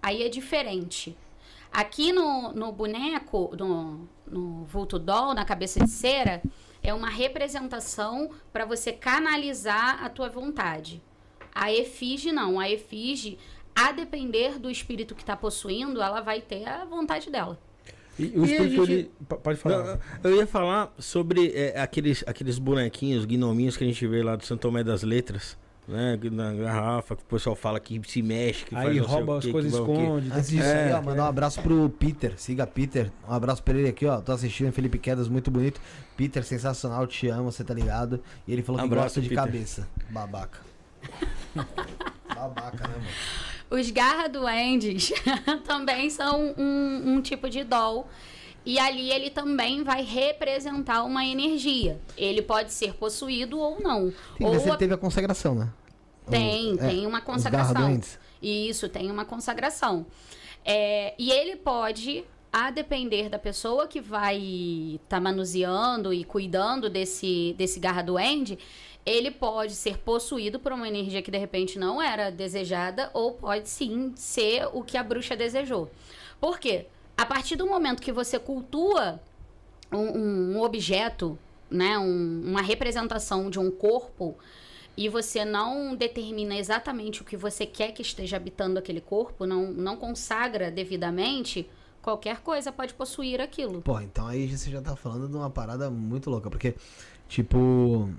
Aí 0.00 0.22
é 0.22 0.28
diferente. 0.28 1.16
Aqui 1.72 2.12
no, 2.12 2.52
no 2.52 2.72
boneco, 2.72 3.54
no, 3.58 4.08
no 4.26 4.64
vulto 4.64 4.98
doll, 4.98 5.34
na 5.34 5.44
cabeça 5.44 5.84
de 5.84 5.90
cera, 5.90 6.40
é 6.82 6.94
uma 6.94 7.10
representação 7.10 8.30
para 8.52 8.64
você 8.64 8.92
canalizar 8.92 10.02
a 10.02 10.08
tua 10.08 10.28
vontade. 10.28 11.02
A 11.54 11.72
efígie 11.72 12.32
não. 12.32 12.60
A 12.60 12.70
efígie, 12.70 13.38
a 13.76 13.92
depender 13.92 14.58
do 14.58 14.70
espírito 14.70 15.14
que 15.14 15.22
está 15.22 15.36
possuindo, 15.36 16.00
ela 16.02 16.20
vai 16.22 16.40
ter 16.40 16.66
a 16.66 16.84
vontade 16.84 17.30
dela. 17.30 17.58
E 18.18 18.24
o 18.34 18.46
E 18.46 18.52
a 18.56 18.62
espírito, 18.62 18.86
gente- 18.86 18.92
ele... 18.92 19.10
Pode 19.42 19.58
falar. 19.58 19.98
Não, 20.24 20.30
eu 20.30 20.36
ia 20.38 20.46
falar 20.46 20.90
sobre 20.98 21.52
é, 21.54 21.78
aqueles, 21.78 22.24
aqueles 22.26 22.58
bonequinhos, 22.58 23.26
gnominhos 23.26 23.76
que 23.76 23.84
a 23.84 23.86
gente 23.86 24.06
vê 24.06 24.22
lá 24.22 24.34
do 24.36 24.44
Santo 24.46 24.60
Tomé 24.62 24.82
das 24.82 25.02
Letras, 25.02 25.54
né? 25.86 26.18
Na 26.32 26.54
garrafa, 26.54 27.14
que 27.14 27.22
o 27.22 27.26
pessoal 27.26 27.54
fala 27.54 27.78
que 27.78 28.00
se 28.08 28.22
mexe, 28.22 28.64
que 28.64 28.74
faz 28.74 28.88
Aí 28.88 28.98
rouba 28.98 29.34
o 29.34 29.36
as 29.36 29.46
coisas, 29.46 29.70
que 29.70 29.78
o 29.78 29.82
esconde. 29.82 30.32
Antes 30.32 30.48
disso 30.48 30.64
É, 30.66 30.84
aí, 30.86 30.92
ó, 30.94 31.02
mandar 31.02 31.24
um 31.24 31.28
abraço 31.28 31.60
pro 31.60 31.90
Peter. 31.90 32.32
Siga 32.40 32.66
Peter. 32.66 33.12
Um 33.28 33.34
abraço 33.34 33.62
pra 33.62 33.78
ele 33.78 33.88
aqui, 33.90 34.06
ó. 34.06 34.18
Tô 34.22 34.32
assistindo 34.32 34.72
Felipe 34.72 34.98
Quedas, 34.98 35.28
muito 35.28 35.50
bonito. 35.50 35.78
Peter, 36.16 36.42
sensacional, 36.42 37.06
te 37.06 37.28
amo, 37.28 37.52
você 37.52 37.62
tá 37.62 37.74
ligado. 37.74 38.22
E 38.48 38.52
ele 38.54 38.62
falou 38.62 38.78
que 38.80 38.86
Abraço, 38.86 39.04
gosta 39.08 39.20
de 39.20 39.28
Peter. 39.28 39.44
cabeça. 39.44 39.86
Babaca. 40.08 40.60
Babaca, 42.34 42.88
né, 42.88 42.94
mano? 42.94 43.06
Os 43.70 43.90
garra 43.90 44.28
duendes 44.28 45.12
também 45.66 46.08
são 46.10 46.54
um, 46.56 47.14
um 47.14 47.20
tipo 47.20 47.48
de 47.48 47.64
doll. 47.64 48.06
E 48.64 48.78
ali 48.80 49.12
ele 49.12 49.30
também 49.30 49.84
vai 49.84 50.02
representar 50.02 51.04
uma 51.04 51.24
energia. 51.24 52.00
Ele 52.16 52.42
pode 52.42 52.72
ser 52.72 52.94
possuído 52.94 53.58
ou 53.58 53.80
não. 53.80 54.12
Tem 54.36 54.46
ou 54.46 54.52
ele 54.54 54.70
a- 54.70 54.76
teve 54.76 54.94
a 54.94 54.96
consagração, 54.98 55.54
né? 55.54 55.68
Tem, 56.28 56.72
é, 56.80 56.88
tem 56.88 57.06
uma 57.06 57.18
os 57.18 57.24
consagração. 57.24 58.00
Isso, 58.42 58.88
tem 58.88 59.10
uma 59.10 59.24
consagração. 59.24 60.04
É, 60.64 61.14
e 61.16 61.30
ele 61.30 61.54
pode, 61.54 62.24
a 62.52 62.72
depender 62.72 63.28
da 63.28 63.38
pessoa 63.38 63.86
que 63.86 64.00
vai 64.00 64.36
estar 65.00 65.20
manuseando 65.20 66.12
e 66.12 66.24
cuidando 66.24 66.90
desse, 66.90 67.54
desse 67.56 67.78
garra 67.78 68.02
duende, 68.02 68.58
ele 69.06 69.30
pode 69.30 69.74
ser 69.76 69.98
possuído 69.98 70.58
por 70.58 70.72
uma 70.72 70.88
energia 70.88 71.22
que 71.22 71.30
de 71.30 71.38
repente 71.38 71.78
não 71.78 72.02
era 72.02 72.28
desejada, 72.30 73.08
ou 73.14 73.32
pode 73.32 73.68
sim 73.68 74.12
ser 74.16 74.66
o 74.72 74.82
que 74.82 74.96
a 74.96 75.02
bruxa 75.02 75.36
desejou. 75.36 75.88
Por 76.40 76.58
quê? 76.58 76.86
A 77.16 77.24
partir 77.24 77.54
do 77.56 77.66
momento 77.66 78.02
que 78.02 78.12
você 78.12 78.38
cultua 78.38 79.20
um, 79.92 80.54
um- 80.56 80.60
objeto, 80.60 81.38
né, 81.70 81.96
um- 81.96 82.42
uma 82.44 82.60
representação 82.60 83.48
de 83.48 83.58
um 83.60 83.70
corpo, 83.70 84.36
e 84.96 85.08
você 85.08 85.44
não 85.44 85.94
determina 85.94 86.56
exatamente 86.56 87.22
o 87.22 87.24
que 87.24 87.36
você 87.36 87.64
quer 87.64 87.92
que 87.92 88.02
esteja 88.02 88.36
habitando 88.36 88.78
aquele 88.78 89.00
corpo, 89.00 89.46
não, 89.46 89.70
não 89.70 89.96
consagra 89.96 90.70
devidamente, 90.70 91.68
qualquer 92.02 92.40
coisa 92.40 92.72
pode 92.72 92.94
possuir 92.94 93.40
aquilo. 93.40 93.80
Pô, 93.82 94.00
então 94.00 94.26
aí 94.26 94.48
você 94.48 94.70
já 94.70 94.80
tá 94.82 94.96
falando 94.96 95.28
de 95.28 95.36
uma 95.36 95.50
parada 95.50 95.88
muito 95.90 96.28
louca, 96.30 96.48
porque, 96.50 96.74
tipo, 97.28 98.10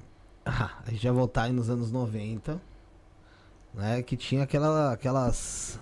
ah, 0.48 0.72
a 0.86 0.92
gente 0.92 1.04
vai 1.06 1.12
voltar 1.16 1.44
aí 1.44 1.52
nos 1.54 1.70
anos 1.70 1.92
90, 1.92 2.60
né, 3.74 4.02
que 4.02 4.16
tinha 4.18 4.44
aquela, 4.44 4.94
aquelas, 4.94 5.80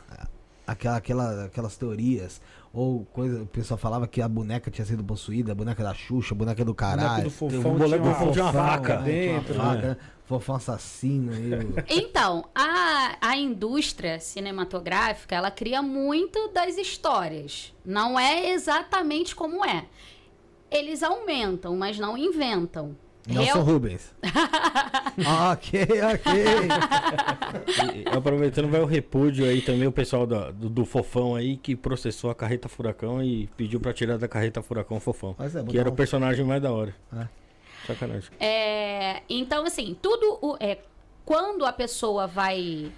aquela, 0.67 0.97
aquela, 0.97 1.45
aquelas 1.45 1.78
teorias, 1.78 2.41
ou 2.73 3.06
coisa, 3.13 3.43
o 3.43 3.45
pessoal 3.47 3.78
falava 3.78 4.06
que 4.08 4.21
a 4.21 4.28
boneca 4.28 4.69
tinha 4.69 4.86
sido 4.86 5.01
possuída, 5.04 5.54
a 5.54 5.56
boneca 5.56 5.82
da 5.82 5.93
Xuxa, 5.93 6.34
a 6.34 6.38
boneca 6.38 6.65
do 6.65 6.73
caralho. 6.75 7.23
do 7.23 7.30
Tem 7.30 7.30
fofão 7.32 7.71
um 7.71 7.78
boneco 7.78 8.04
tinha 8.04 8.13
do 8.13 8.13
fofão, 8.19 8.32
tinha 8.34 8.43
uma 8.45 8.51
fofão 8.51 8.67
faca. 8.67 8.99
né, 8.99 9.06
dentro. 9.06 9.54
faca, 9.56 9.75
né? 9.82 9.88
né, 9.89 9.97
fofão 10.25 10.56
assassino. 10.58 11.34
E 11.34 11.54
o- 11.54 11.73
Então, 11.88 12.43
a, 12.54 13.15
a 13.21 13.38
indústria 13.38 14.19
cinematográfica, 14.19 15.34
ela 15.36 15.49
cria 15.51 15.82
muito 15.82 16.49
das 16.49 16.78
histórias. 16.78 17.73
Não 17.86 18.19
é 18.19 18.49
exatamente 18.49 19.34
como 19.34 19.63
é. 19.63 19.86
Eles 20.69 21.01
aumentam, 21.01 21.78
mas 21.78 21.97
não 21.97 22.17
inventam. 22.17 22.93
Nelson 23.28 23.54
Real- 23.54 23.64
Rubens. 23.66 24.14
ok, 25.54 25.82
ok. 26.14 26.34
E, 27.96 28.16
aproveitando, 28.18 28.70
vai 28.70 28.82
o 28.82 28.86
repúdio 28.86 29.46
aí 29.46 29.62
também, 29.62 29.88
o 29.88 29.92
pessoal 29.92 30.26
da- 30.28 30.52
do, 30.52 30.70
do 30.70 30.86
Fofão 30.86 31.36
aí, 31.36 31.58
que 31.58 31.76
processou 31.76 32.30
a 32.30 32.36
carreta 32.36 32.68
Furacão 32.70 33.24
e 33.24 33.48
pediu 33.58 33.80
pra 33.80 33.94
tirar 33.94 34.18
da 34.18 34.28
carreta 34.28 34.62
Furacão 34.62 34.98
o 34.98 35.00
Fofão. 35.00 35.36
Mas 35.38 35.56
é, 35.56 35.64
que 35.64 35.78
era 35.78 35.90
um- 35.90 35.94
o 35.94 35.96
personagem 35.96 36.46
mais 36.46 36.62
da 36.62 36.72
hora. 36.72 36.96
É. 37.14 37.28
Sacanagem. 37.88 38.30
É, 38.40 39.22
então, 39.30 39.66
assim, 39.66 39.96
tudo 40.02 40.38
o- 40.42 40.58
é 40.60 40.80
quando 41.24 41.66
a 41.66 41.74
pessoa 41.74 42.28
vai 42.28 42.92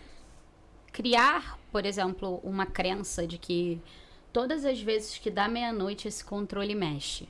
criar, 0.91 1.57
por 1.71 1.85
exemplo, 1.85 2.39
uma 2.43 2.65
crença 2.65 3.27
de 3.27 3.37
que 3.37 3.81
todas 4.33 4.65
as 4.65 4.81
vezes 4.81 5.17
que 5.17 5.29
dá 5.29 5.47
meia-noite 5.47 6.07
esse 6.07 6.23
controle 6.23 6.73
mexe. 6.75 7.27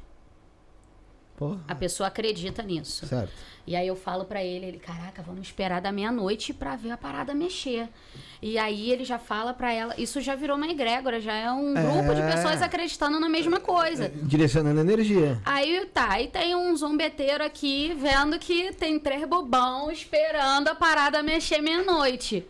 Porra, 1.37 1.59
A 1.67 1.75
pessoa 1.75 2.07
acredita 2.07 2.63
nisso. 2.63 3.05
certo. 3.05 3.31
E 3.67 3.75
aí 3.75 3.87
eu 3.87 3.95
falo 3.95 4.25
pra 4.25 4.43
ele, 4.43 4.65
ele, 4.65 4.79
caraca, 4.79 5.21
vamos 5.21 5.45
esperar 5.45 5.79
da 5.81 5.91
meia-noite 5.91 6.51
pra 6.53 6.75
ver 6.75 6.89
a 6.91 6.97
parada 6.97 7.33
mexer. 7.35 7.87
E 8.41 8.57
aí 8.57 8.89
ele 8.91 9.03
já 9.05 9.19
fala 9.19 9.53
pra 9.53 9.71
ela, 9.71 9.93
isso 9.99 10.19
já 10.19 10.33
virou 10.35 10.55
uma 10.57 10.67
egrégora, 10.67 11.19
já 11.21 11.33
é 11.33 11.51
um 11.51 11.73
grupo 11.73 12.15
de 12.15 12.21
É. 12.21 12.31
pessoas 12.31 12.61
acreditando 12.61 13.19
na 13.19 13.29
mesma 13.29 13.59
coisa. 13.59 14.09
Direcionando 14.09 14.79
energia. 14.79 15.39
Aí 15.45 15.85
tá, 15.93 16.13
aí 16.13 16.27
tem 16.27 16.55
um 16.55 16.75
zombeteiro 16.75 17.43
aqui 17.43 17.93
vendo 17.99 18.39
que 18.39 18.71
tem 18.73 18.97
três 18.97 19.27
bobão 19.27 19.91
esperando 19.91 20.69
a 20.69 20.75
parada 20.75 21.21
mexer 21.21 21.61
meia-noite. 21.61 22.47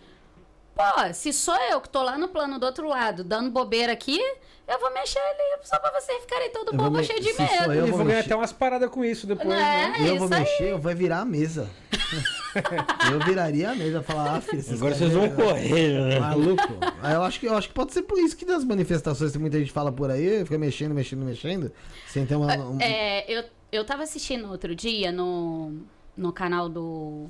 Pô, 0.75 1.13
se 1.13 1.33
sou 1.33 1.55
eu 1.71 1.81
que 1.81 1.89
tô 1.89 2.03
lá 2.03 2.17
no 2.17 2.27
plano 2.27 2.57
do 2.59 2.65
outro 2.65 2.87
lado, 2.87 3.23
dando 3.23 3.49
bobeira 3.49 3.91
aqui, 3.91 4.21
eu 4.67 4.79
vou 4.79 4.93
mexer 4.93 5.19
ali 5.19 5.61
só 5.63 5.79
pra 5.79 5.91
vocês 5.99 6.21
ficarem 6.21 6.51
todo 6.51 6.71
Eu 6.73 6.77
vou 6.77 6.85
bobo 6.87 6.97
me- 6.97 7.03
cheio 7.03 7.19
de 7.21 7.33
medo. 7.33 7.73
eu, 7.73 7.85
Eu 7.85 7.87
vou 7.87 8.05
ganhar 8.05 8.19
até 8.19 8.35
umas 8.35 8.51
paradas 8.51 8.89
com 8.89 9.03
isso 9.05 9.25
depois, 9.25 9.47
Não 9.47 9.55
né? 9.55 9.93
é? 9.97 10.09
Eu 10.09 10.17
vou 10.17 10.27
aí. 10.33 10.39
mexer, 10.41 10.71
eu 10.71 10.77
vou 10.79 10.95
virar 10.95 11.19
a 11.21 11.25
mesa. 11.25 11.69
eu 13.11 13.19
viraria 13.25 13.71
a 13.71 13.75
mesa, 13.75 14.01
falar, 14.03 14.35
ah, 14.37 14.41
filho, 14.41 14.63
Agora 14.73 14.95
vocês 14.95 15.11
vão 15.13 15.29
correr, 15.31 15.99
né? 16.09 16.19
Maluco. 16.19 16.63
Aí 17.01 17.13
eu 17.13 17.23
acho 17.23 17.39
que 17.39 17.45
eu 17.47 17.55
acho 17.57 17.67
que 17.69 17.73
pode 17.73 17.93
ser 17.93 18.01
por 18.03 18.17
isso 18.19 18.35
que 18.35 18.45
das 18.45 18.63
manifestações 18.63 19.31
que 19.31 19.37
muita 19.39 19.57
gente 19.59 19.71
fala 19.71 19.91
por 19.91 20.09
aí, 20.11 20.43
fica 20.43 20.57
mexendo, 20.57 20.93
mexendo, 20.93 21.23
mexendo, 21.25 21.71
sem 22.07 22.25
ter 22.25 22.35
uma. 22.35 22.55
um- 22.57 22.79
É, 22.81 23.25
eu, 23.31 23.43
eu 23.71 23.85
tava 23.85 24.03
assistindo 24.03 24.49
outro 24.49 24.75
dia 24.75 25.11
no, 25.11 25.81
no 26.15 26.31
canal 26.33 26.67
do, 26.69 27.27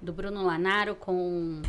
do 0.00 0.12
Bruno 0.12 0.44
Lanaro 0.44 0.94
com. 0.94 1.62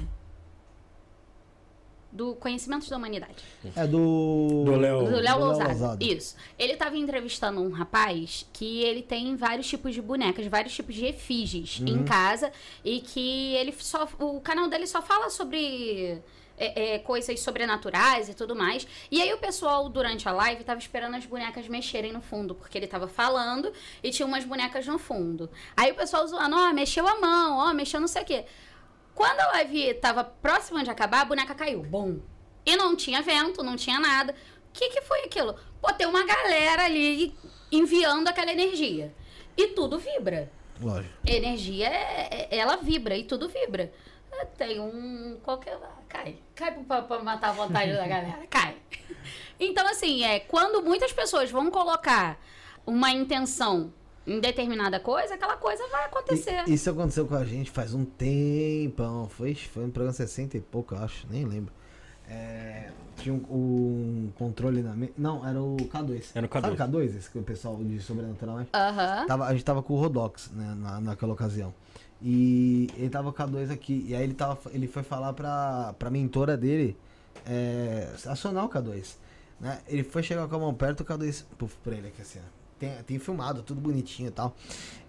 Do 2.15 2.33
Conhecimentos 2.35 2.87
da 2.89 2.95
Humanidade. 2.97 3.35
É 3.75 3.85
do. 3.85 4.63
Do 4.65 4.75
Léo- 4.77 5.03
Do 5.03 5.17
Léo 5.17 5.39
Lousada. 5.39 5.97
Isso. 5.99 6.35
Ele 6.57 6.75
tava 6.77 6.95
entrevistando 6.97 7.61
um 7.61 7.69
rapaz 7.71 8.47
que 8.53 8.81
ele 8.83 9.01
tem 9.01 9.35
vários 9.35 9.67
tipos 9.67 9.93
de 9.93 10.01
bonecas, 10.01 10.47
vários 10.47 10.73
tipos 10.73 10.95
de 10.95 11.05
efígies 11.05 11.79
Uhum. 11.79 11.87
em 11.87 12.03
casa 12.05 12.51
e 12.83 13.01
que 13.01 13.53
ele 13.55 13.73
só. 13.77 14.07
O 14.19 14.39
canal 14.39 14.67
dele 14.69 14.87
só 14.87 15.01
fala 15.01 15.29
sobre. 15.29 16.21
é, 16.57 16.95
é, 16.95 16.99
coisas 16.99 17.37
sobrenaturais 17.41 18.29
e 18.29 18.33
tudo 18.33 18.55
mais. 18.55 18.87
E 19.11 19.21
aí 19.21 19.33
o 19.33 19.37
pessoal, 19.37 19.89
durante 19.89 20.25
a 20.29 20.31
live, 20.31 20.63
tava 20.63 20.79
esperando 20.79 21.15
as 21.15 21.25
bonecas 21.25 21.67
mexerem 21.67 22.13
no 22.13 22.21
fundo, 22.21 22.55
porque 22.55 22.77
ele 22.77 22.87
tava 22.87 23.09
falando 23.09 23.73
e 24.01 24.09
tinha 24.09 24.25
umas 24.25 24.45
bonecas 24.45 24.87
no 24.87 24.97
fundo. 24.97 25.49
Aí 25.75 25.91
o 25.91 25.95
pessoal 25.95 26.25
zoando, 26.25 26.55
ó, 26.55 26.71
mexeu 26.71 27.05
a 27.05 27.19
mão, 27.19 27.57
ó, 27.57 27.73
mexeu 27.73 27.99
não 27.99 28.07
sei 28.07 28.21
o 28.21 28.25
quê. 28.25 28.45
Quando 29.15 29.39
a 29.39 29.47
live 29.53 29.93
tava 29.95 30.23
próxima 30.23 30.83
de 30.83 30.91
acabar, 30.91 31.21
a 31.21 31.25
boneca 31.25 31.55
caiu. 31.55 31.81
Bom. 31.81 32.17
E 32.65 32.75
não 32.75 32.95
tinha 32.95 33.21
vento, 33.21 33.63
não 33.63 33.75
tinha 33.75 33.99
nada. 33.99 34.33
O 34.33 34.73
que, 34.73 34.89
que 34.89 35.01
foi 35.01 35.21
aquilo? 35.23 35.55
Pô, 35.81 35.91
tem 35.93 36.05
uma 36.05 36.25
galera 36.25 36.83
ali 36.83 37.33
enviando 37.71 38.27
aquela 38.27 38.51
energia. 38.51 39.13
E 39.57 39.67
tudo 39.67 39.97
vibra. 39.97 40.51
Lógico. 40.81 41.13
Energia, 41.25 41.87
é, 41.87 42.49
é- 42.51 42.57
ela 42.57 42.75
vibra 42.75 43.15
e 43.15 43.23
tudo 43.23 43.47
vibra. 43.47 43.91
É, 44.33 44.43
Tem 44.45 44.79
um. 44.81 45.39
Qualquer. 45.41 45.79
Cai. 46.09 46.37
Cai 46.53 46.71
pra, 46.73 47.01
pra 47.03 47.23
matar 47.23 47.49
a 47.49 47.53
vontade 47.53 47.93
da 47.93 48.05
galera. 48.05 48.45
Cai. 48.51 48.75
Então, 49.57 49.87
assim, 49.87 50.25
é, 50.25 50.41
quando 50.41 50.83
muitas 50.83 51.13
pessoas 51.13 51.49
vão 51.49 51.71
colocar 51.71 52.37
uma 52.85 53.11
intenção 53.11 53.93
em 54.27 54.39
determinada 54.39 54.99
coisa, 54.99 55.35
aquela 55.35 55.55
coisa 55.57 55.87
vai 55.89 56.05
acontecer. 56.05 56.63
E- 56.67 56.73
Isso 56.73 56.89
aconteceu 56.89 57.25
com 57.27 57.35
a 57.35 57.45
gente 57.45 57.69
faz 57.71 57.93
um 57.93 58.03
tempão. 58.05 59.27
Foi, 59.29 59.53
foi 59.55 59.85
no 59.85 59.91
programa 59.91 60.13
60 60.15 60.57
e 60.57 60.61
pouco, 60.61 60.95
eu 60.95 60.99
acho, 60.99 61.27
nem 61.29 61.45
lembro. 61.45 61.73
É, 62.27 62.89
tinha 63.17 63.33
um, 63.35 63.37
um 63.49 64.31
controle 64.35 64.81
na 64.81 64.95
mesa. 64.95 65.13
Não, 65.15 65.47
era 65.47 65.61
o 65.61 65.77
K2. 65.77 66.31
Era 66.33 66.45
o 66.45 66.49
K2. 66.49 66.61
Sabe 66.61 66.73
o 66.73 66.77
K2, 66.77 67.17
esse 67.17 67.29
que 67.29 67.37
o 67.37 67.43
pessoal 67.43 67.75
de 67.77 67.99
sobrenaturalmente? 67.99 68.69
Aham. 68.73 69.25
Tava, 69.27 69.45
a 69.45 69.51
gente 69.53 69.63
tava 69.63 69.83
com 69.83 69.93
o 69.93 69.97
Rodox, 69.99 70.49
né, 70.51 70.75
na, 70.75 70.99
naquela 70.99 71.33
ocasião. 71.33 71.71
E 72.21 72.89
ele 72.95 73.09
tava 73.09 73.31
com 73.31 73.43
o 73.43 73.45
K2 73.47 73.69
aqui. 73.71 74.05
E 74.07 74.15
aí 74.15 74.23
ele, 74.23 74.33
tava, 74.33 74.57
ele 74.71 74.87
foi 74.87 75.03
falar 75.03 75.33
pra, 75.33 75.93
pra 75.99 76.09
mentora 76.09 76.57
dele 76.57 76.97
é, 77.45 78.09
acionar 78.25 78.65
o 78.65 78.69
K2. 78.69 79.17
Né? 79.59 79.79
Ele 79.87 80.03
foi 80.03 80.23
chegar 80.23 80.47
com 80.47 80.55
a 80.55 80.59
mão 80.59 80.73
perto, 80.73 81.01
o 81.01 81.05
K2 81.05 81.45
puf, 81.59 81.75
pra 81.83 81.95
ele 81.95 82.07
aqui 82.07 82.21
assim, 82.23 82.39
ó. 82.39 82.54
Tem, 82.77 82.91
tem 83.07 83.19
filmado, 83.19 83.61
tudo 83.63 83.79
bonitinho 83.79 84.27
e 84.27 84.31
tal. 84.31 84.53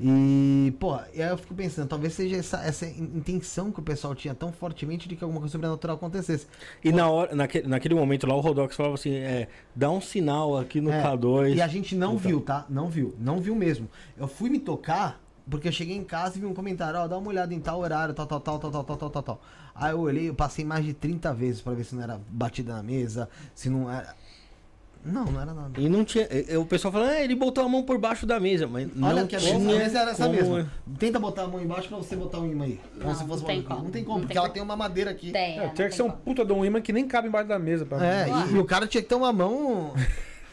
E, 0.01 0.73
pô, 0.79 0.97
e 1.13 1.21
aí 1.21 1.31
eu 1.31 1.37
fico 1.37 1.53
pensando, 1.55 1.89
talvez 1.89 2.13
seja 2.15 2.37
essa, 2.37 2.59
essa 2.65 2.87
in- 2.87 3.11
intenção 3.17 3.73
que 3.73 3.81
o 3.81 3.83
pessoal 3.83 4.15
tinha 4.15 4.35
tão 4.35 4.53
fortemente 4.53 5.09
de 5.09 5.17
que 5.17 5.25
alguma 5.25 5.41
coisa 5.41 5.53
sobrenatural 5.53 5.97
acontecesse. 5.97 6.47
E 6.85 6.93
na 6.93 7.09
hora, 7.11 7.35
naquele, 7.35 7.67
naquele 7.67 7.95
momento 7.97 8.25
lá, 8.27 8.37
o 8.37 8.41
Rodox 8.41 8.77
falava 8.77 8.95
assim: 8.95 9.15
é, 9.15 9.49
dá 9.75 9.91
um 9.91 10.01
sinal 10.01 10.57
aqui 10.57 10.81
no 10.81 10.93
É, 10.93 11.03
K2. 11.03 11.57
E 11.57 11.63
a 11.63 11.67
gente 11.67 11.97
não 11.97 12.11
Então. 12.15 12.19
viu, 12.19 12.41
tá? 12.41 12.65
Não 12.69 12.89
viu. 12.89 13.15
Não 13.19 13.41
viu 13.41 13.57
mesmo. 13.57 13.89
Eu 14.17 14.29
fui 14.29 14.49
me 14.49 14.61
tocar 14.61 15.21
porque 15.51 15.67
eu 15.69 15.73
cheguei 15.73 15.97
em 15.97 16.05
casa 16.05 16.37
e 16.39 16.41
vi 16.41 16.47
um 16.47 16.55
comentário, 16.55 16.99
ó, 17.01 17.07
dá 17.09 17.17
uma 17.19 17.29
olhada 17.29 17.55
em 17.55 17.61
tal 17.61 17.79
horário, 17.81 18.13
tal, 18.15 18.27
tal, 18.27 18.41
tal, 18.41 18.59
tal, 18.59 18.71
tal, 18.71 18.85
tal, 18.85 18.97
tal, 18.97 19.11
tal, 19.11 19.23
tal. 19.23 19.41
Aí 19.75 19.93
eu 19.93 20.01
olhei, 20.01 20.29
eu 20.29 20.35
passei 20.35 20.65
mais 20.65 20.85
de 20.85 20.93
30 20.95 21.33
vezes 21.35 21.61
pra 21.61 21.73
ver 21.73 21.85
se 21.85 21.95
não 21.95 22.03
era 22.03 22.21
batida 22.29 22.75
na 22.75 22.83
mesa, 22.83 23.29
se 23.55 23.69
não 23.71 23.91
era. 23.91 24.15
Não, 25.07 25.25
não 25.27 25.40
era 25.40 25.55
nada. 25.55 25.81
E 25.81 25.88
não 25.88 26.05
tinha. 26.05 26.27
e- 26.31 26.53
e 26.53 26.57
O 26.57 26.66
pessoal 26.66 26.90
falando, 26.92 27.11
ah, 27.11 27.21
ele 27.21 27.35
botou 27.35 27.64
a 27.64 27.69
mão 27.69 27.83
por 27.85 27.97
baixo 27.99 28.27
da 28.27 28.40
mesa, 28.40 28.66
mas 28.66 28.88
não 28.95 29.09
Olha 29.09 29.27
que 29.27 29.37
a 29.37 29.38
tinha. 29.38 29.59
mesa, 29.59 29.71
a 29.71 29.79
mesa 29.79 29.99
era 30.01 30.11
essa 30.11 30.25
como- 30.27 30.35
mesma. 30.37 30.73
Tenta 30.99 31.19
botar 31.21 31.42
a 31.42 31.47
mão 31.49 31.61
embaixo 31.62 31.88
pra 31.88 31.99
você 31.99 32.16
botar 32.16 32.38
o 32.40 32.47
imã 32.47 32.64
aí. 32.64 32.81
Como 32.99 33.07
Não, 33.09 33.14
se 33.14 33.25
fosse 33.27 33.40
não 33.42 33.47
tem 33.47 33.62
como. 33.62 33.83
Não 33.85 33.90
tem 33.90 34.03
como, 34.05 34.14
Não 34.19 34.21
porque 34.23 34.33
tem 34.35 34.38
ela 34.38 34.47
como. 34.49 34.55
tem 34.55 34.62
uma 34.62 34.77
madeira 34.77 35.11
aqui. 35.12 35.31
Tem. 35.33 35.59
É, 35.59 35.66
não 35.66 35.75
tinha 35.75 35.88
que 35.88 35.95
ser 35.95 36.03
um 36.03 36.11
como. 36.11 36.23
puta 36.23 36.45
de 36.45 36.53
um 36.53 36.64
imã 36.64 36.81
que 36.81 36.92
nem 36.92 37.07
cabe 37.07 37.29
embaixo 37.29 37.49
da 37.49 37.59
mesa. 37.59 37.87
Pra... 37.87 38.05
É, 38.05 38.27
e, 38.51 38.55
e 38.55 38.59
o 38.59 38.64
cara 38.64 38.87
tinha 38.87 39.03
que 39.03 39.09
ter 39.09 39.14
uma 39.14 39.33
mão. 39.33 39.95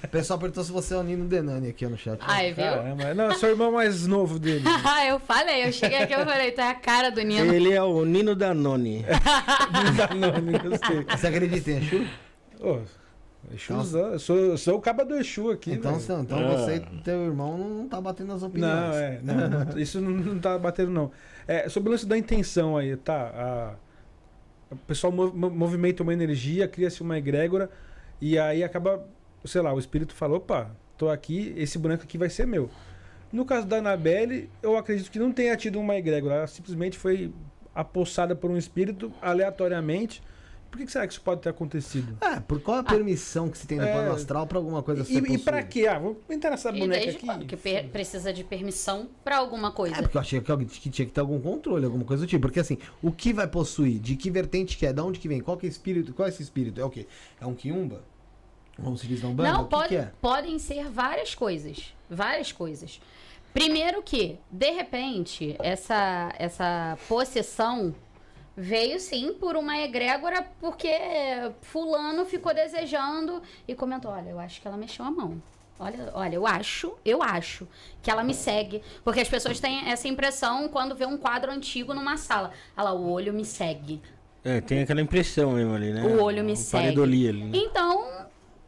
O 0.03 0.07
pessoal 0.09 0.37
perguntou 0.37 0.61
se 0.65 0.71
você 0.71 0.93
é 0.93 0.97
o 0.97 1.03
Nino 1.03 1.25
Denani 1.25 1.69
aqui 1.69 1.87
no 1.87 1.97
chat. 1.97 2.19
Ai, 2.27 2.51
viu? 2.51 2.65
Caramba, 2.65 3.13
não, 3.13 3.23
eu 3.31 3.35
sou 3.35 3.47
o 3.47 3.51
irmão 3.53 3.71
mais 3.71 4.05
novo 4.05 4.37
dele. 4.37 4.65
Ah, 4.85 5.05
eu 5.07 5.17
falei, 5.17 5.65
eu 5.65 5.71
cheguei 5.71 5.97
aqui 5.99 6.13
e 6.13 6.25
falei, 6.25 6.51
tu 6.51 6.59
é 6.59 6.69
a 6.69 6.75
cara 6.75 7.09
do 7.09 7.21
Nino. 7.21 7.53
Ele 7.53 7.71
é 7.71 7.81
o 7.81 8.03
Nino 8.03 8.35
Danone. 8.35 9.05
Não 9.71 9.95
dá 9.95 10.13
nome, 10.13 10.59
gostei. 10.59 11.05
Você 11.09 11.27
acredita 11.27 11.71
em 11.71 11.77
Exu? 11.77 12.05
Ô, 12.59 12.79
Exuzão, 13.55 14.13
eu 14.13 14.19
sou, 14.19 14.35
eu 14.37 14.57
sou 14.57 14.77
o 14.77 14.81
caba 14.81 15.05
do 15.05 15.15
Exu 15.15 15.49
aqui. 15.51 15.71
Então, 15.73 15.97
velho. 15.99 16.21
então 16.21 16.37
Ah. 16.39 16.57
você 16.57 16.75
e 16.77 17.01
teu 17.01 17.25
irmão 17.25 17.57
não, 17.57 17.69
não 17.69 17.87
tá 17.87 17.99
batendo 18.01 18.31
as 18.33 18.41
opiniões. 18.43 18.73
Não, 18.73 18.93
é. 18.93 19.19
não, 19.21 19.49
não, 19.65 19.79
isso 19.79 20.01
não, 20.01 20.11
não 20.11 20.39
tá 20.39 20.57
batendo, 20.57 20.91
não. 20.91 21.11
É, 21.47 21.67
sobre 21.69 21.89
o 21.89 21.91
lance 21.91 22.05
da 22.05 22.17
intenção 22.17 22.75
aí, 22.77 22.95
tá? 22.97 23.75
A, 24.71 24.73
o 24.73 24.77
pessoal 24.87 25.11
mov- 25.13 25.35
mo- 25.35 25.49
movimenta 25.51 26.01
uma 26.03 26.13
energia, 26.13 26.67
cria-se 26.67 27.01
uma 27.01 27.17
egrégora, 27.17 27.69
e 28.19 28.39
aí 28.39 28.63
acaba, 28.63 29.05
sei 29.45 29.61
lá, 29.61 29.73
o 29.73 29.79
espírito 29.79 30.13
falou, 30.15 30.37
opa, 30.37 30.71
tô 30.97 31.09
aqui, 31.09 31.53
esse 31.57 31.77
boneco 31.77 32.03
aqui 32.03 32.17
vai 32.17 32.29
ser 32.29 32.47
meu. 32.47 32.69
No 33.31 33.45
caso 33.45 33.65
da 33.67 33.77
Annabelle, 33.77 34.49
eu 34.61 34.77
acredito 34.77 35.09
que 35.11 35.19
não 35.19 35.31
tenha 35.31 35.55
tido 35.57 35.79
uma 35.79 35.95
egrégora, 35.95 36.35
ela 36.35 36.47
simplesmente 36.47 36.97
foi 36.97 37.33
apossada 37.75 38.35
por 38.35 38.49
um 38.51 38.57
espírito 38.57 39.11
aleatoriamente. 39.21 40.21
Por 40.73 40.79
que, 40.79 40.85
que 40.87 40.91
será 40.91 41.05
que 41.05 41.13
isso 41.13 41.21
pode 41.21 41.39
ter 41.39 41.49
acontecido? 41.49 42.17
É, 42.19 42.39
por 42.39 42.59
qual 42.59 42.79
a 42.79 42.83
permissão 42.83 43.47
que 43.47 43.59
se 43.59 43.67
tem 43.67 43.77
no 43.77 43.83
É. 43.85 43.91
plano 43.93 44.11
astral 44.11 44.47
pra 44.47 44.57
alguma 44.57 44.81
coisa 44.81 45.05
ser 45.05 45.23
E, 45.23 45.33
e 45.35 45.37
pra 45.37 45.61
quê? 45.61 45.85
Ah, 45.85 45.99
vou 45.99 46.19
entrar 46.27 46.49
nessa 46.49 46.69
E 46.71 46.79
boneca 46.79 46.99
desde 46.99 47.17
aqui. 47.17 47.25
quando 47.27 47.45
que 47.45 47.55
per- 47.55 47.89
precisa 47.89 48.33
de 48.33 48.43
permissão 48.43 49.07
pra 49.23 49.37
alguma 49.37 49.71
coisa? 49.71 49.97
É, 49.97 50.01
porque 50.01 50.17
eu 50.17 50.21
achei 50.21 50.41
que, 50.41 50.49
alguém- 50.51 50.65
que 50.67 50.89
tinha 50.89 51.05
que 51.05 51.11
ter 51.11 51.21
algum 51.21 51.39
controle, 51.39 51.85
alguma 51.85 52.03
coisa 52.03 52.25
do 52.25 52.27
tipo. 52.27 52.41
Porque 52.41 52.59
assim, 52.59 52.79
o 53.03 53.11
que 53.11 53.31
vai 53.31 53.47
possuir? 53.47 53.99
De 53.99 54.15
que 54.15 54.31
vertente 54.31 54.75
que 54.75 54.87
é? 54.87 54.91
De 54.91 54.99
onde 54.99 55.19
que 55.19 55.27
vem? 55.27 55.41
Qual 55.41 55.55
que 55.57 55.67
é 55.67 55.69
espírito? 55.69 56.11
Qual 56.11 56.25
é 56.25 56.29
esse 56.29 56.41
espírito? 56.41 56.81
É 56.81 56.83
o 56.83 56.89
quê? 56.89 57.05
É 57.39 57.45
um 57.45 57.53
quiumba? 57.53 58.01
Como 58.75 58.97
se 58.97 59.05
diz 59.05 59.21
na 59.21 59.29
Umbanda? 59.29 59.51
Não, 59.53 59.61
o 59.61 59.63
que, 59.65 59.69
pode, 59.69 59.89
que 59.89 59.95
é? 59.97 60.11
podem 60.19 60.57
ser 60.57 60.89
várias 60.89 61.35
coisas. 61.35 61.93
Várias 62.09 62.51
coisas. 62.51 62.99
Primeiro 63.53 64.01
que, 64.01 64.39
de 64.51 64.71
repente, 64.71 65.55
essa, 65.59 66.33
essa 66.39 66.97
possessão 67.07 67.93
veio 68.55 68.99
sim 68.99 69.33
por 69.33 69.55
uma 69.55 69.77
egrégora, 69.79 70.45
porque 70.59 70.91
fulano 71.61 72.25
ficou 72.25 72.53
desejando 72.53 73.41
e 73.67 73.75
comentou: 73.75 74.11
olha, 74.11 74.29
eu 74.29 74.39
acho 74.39 74.61
que 74.61 74.67
ela 74.67 74.77
mexeu 74.77 75.05
a 75.05 75.11
mão. 75.11 75.41
Olha, 75.79 76.11
olha, 76.13 76.35
eu 76.35 76.45
acho, 76.45 76.93
eu 77.03 77.21
acho 77.23 77.67
que 78.01 78.09
ela 78.09 78.23
me 78.23 78.33
segue. 78.33 78.81
Porque 79.03 79.19
as 79.19 79.27
pessoas 79.27 79.59
têm 79.59 79.89
essa 79.89 80.07
impressão 80.07 80.69
quando 80.69 80.95
vê 80.95 81.05
um 81.05 81.17
quadro 81.17 81.51
antigo 81.51 81.93
numa 81.93 82.15
sala. 82.15 82.51
Olha 82.77 82.83
lá, 82.85 82.93
o 82.93 83.11
olho 83.11 83.33
me 83.33 83.43
segue. 83.43 83.99
É, 84.45 84.61
tem 84.61 84.81
aquela 84.81 85.01
impressão 85.01 85.51
mesmo 85.53 85.73
ali, 85.73 85.91
né? 85.91 86.03
O 86.03 86.21
olho 86.21 86.43
me 86.43 86.51
Um 86.51 86.55
segue. 86.55 87.01
ali, 87.01 87.31
né? 87.33 87.49
Então, 87.53 88.22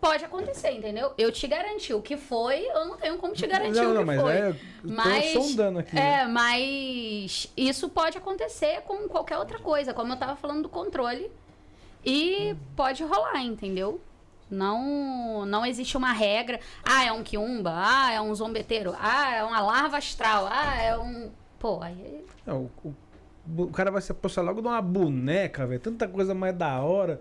pode 0.05 0.23
acontecer, 0.25 0.71
entendeu? 0.71 1.13
Eu 1.17 1.31
te 1.31 1.47
garanti. 1.47 1.93
O 1.93 2.01
que 2.01 2.15
foi, 2.17 2.65
eu 2.67 2.85
não 2.85 2.97
tenho 2.97 3.17
como 3.17 3.33
te 3.33 3.47
garantir 3.47 3.79
Não, 3.81 3.85
o 3.85 3.87
que 3.91 3.93
não, 3.97 4.05
mas 4.05 4.21
foi. 4.21 4.33
é. 4.33 4.55
Mas, 4.83 5.33
Tô 5.33 5.41
sondando 5.41 5.79
aqui. 5.79 5.95
né? 5.95 6.21
é, 6.21 6.27
mas 6.27 7.51
isso 7.57 7.89
pode 7.89 8.17
acontecer 8.17 8.81
com 8.81 9.07
qualquer 9.07 9.37
outra 9.37 9.57
coisa, 9.59 9.93
como 9.93 10.13
eu 10.13 10.17
tava 10.17 10.35
falando 10.35 10.63
do 10.63 10.69
controle. 10.69 11.31
E 12.05 12.55
pode 12.75 13.03
rolar, 13.03 13.41
entendeu? 13.41 13.99
Não, 14.49 15.43
não 15.45 15.65
existe 15.65 15.97
uma 15.97 16.11
regra. 16.11 16.59
Ah, 16.83 17.03
é 17.03 17.11
um 17.11 17.23
quiumba. 17.23 17.71
Ah, 17.75 18.11
é 18.11 18.21
um 18.21 18.33
zombeteiro. 18.35 18.95
Ah, 18.99 19.35
é 19.35 19.43
uma 19.43 19.59
larva 19.59 19.97
astral. 19.97 20.47
Ah, 20.49 20.79
é 20.79 20.95
um. 20.97 21.31
Pô, 21.57 21.81
aí. 21.81 22.23
Não, 22.45 22.69
o, 22.83 22.89
o- 23.57 23.63
o 23.63 23.71
cara 23.71 23.89
vai 23.89 24.01
se 24.03 24.11
apossar 24.11 24.45
logo 24.45 24.61
de 24.61 24.67
uma 24.67 24.81
boneca, 24.81 25.65
velho. 25.65 25.79
Tanta 25.79 26.07
coisa 26.07 26.35
mais 26.35 26.55
da 26.55 26.79
hora. 26.81 27.19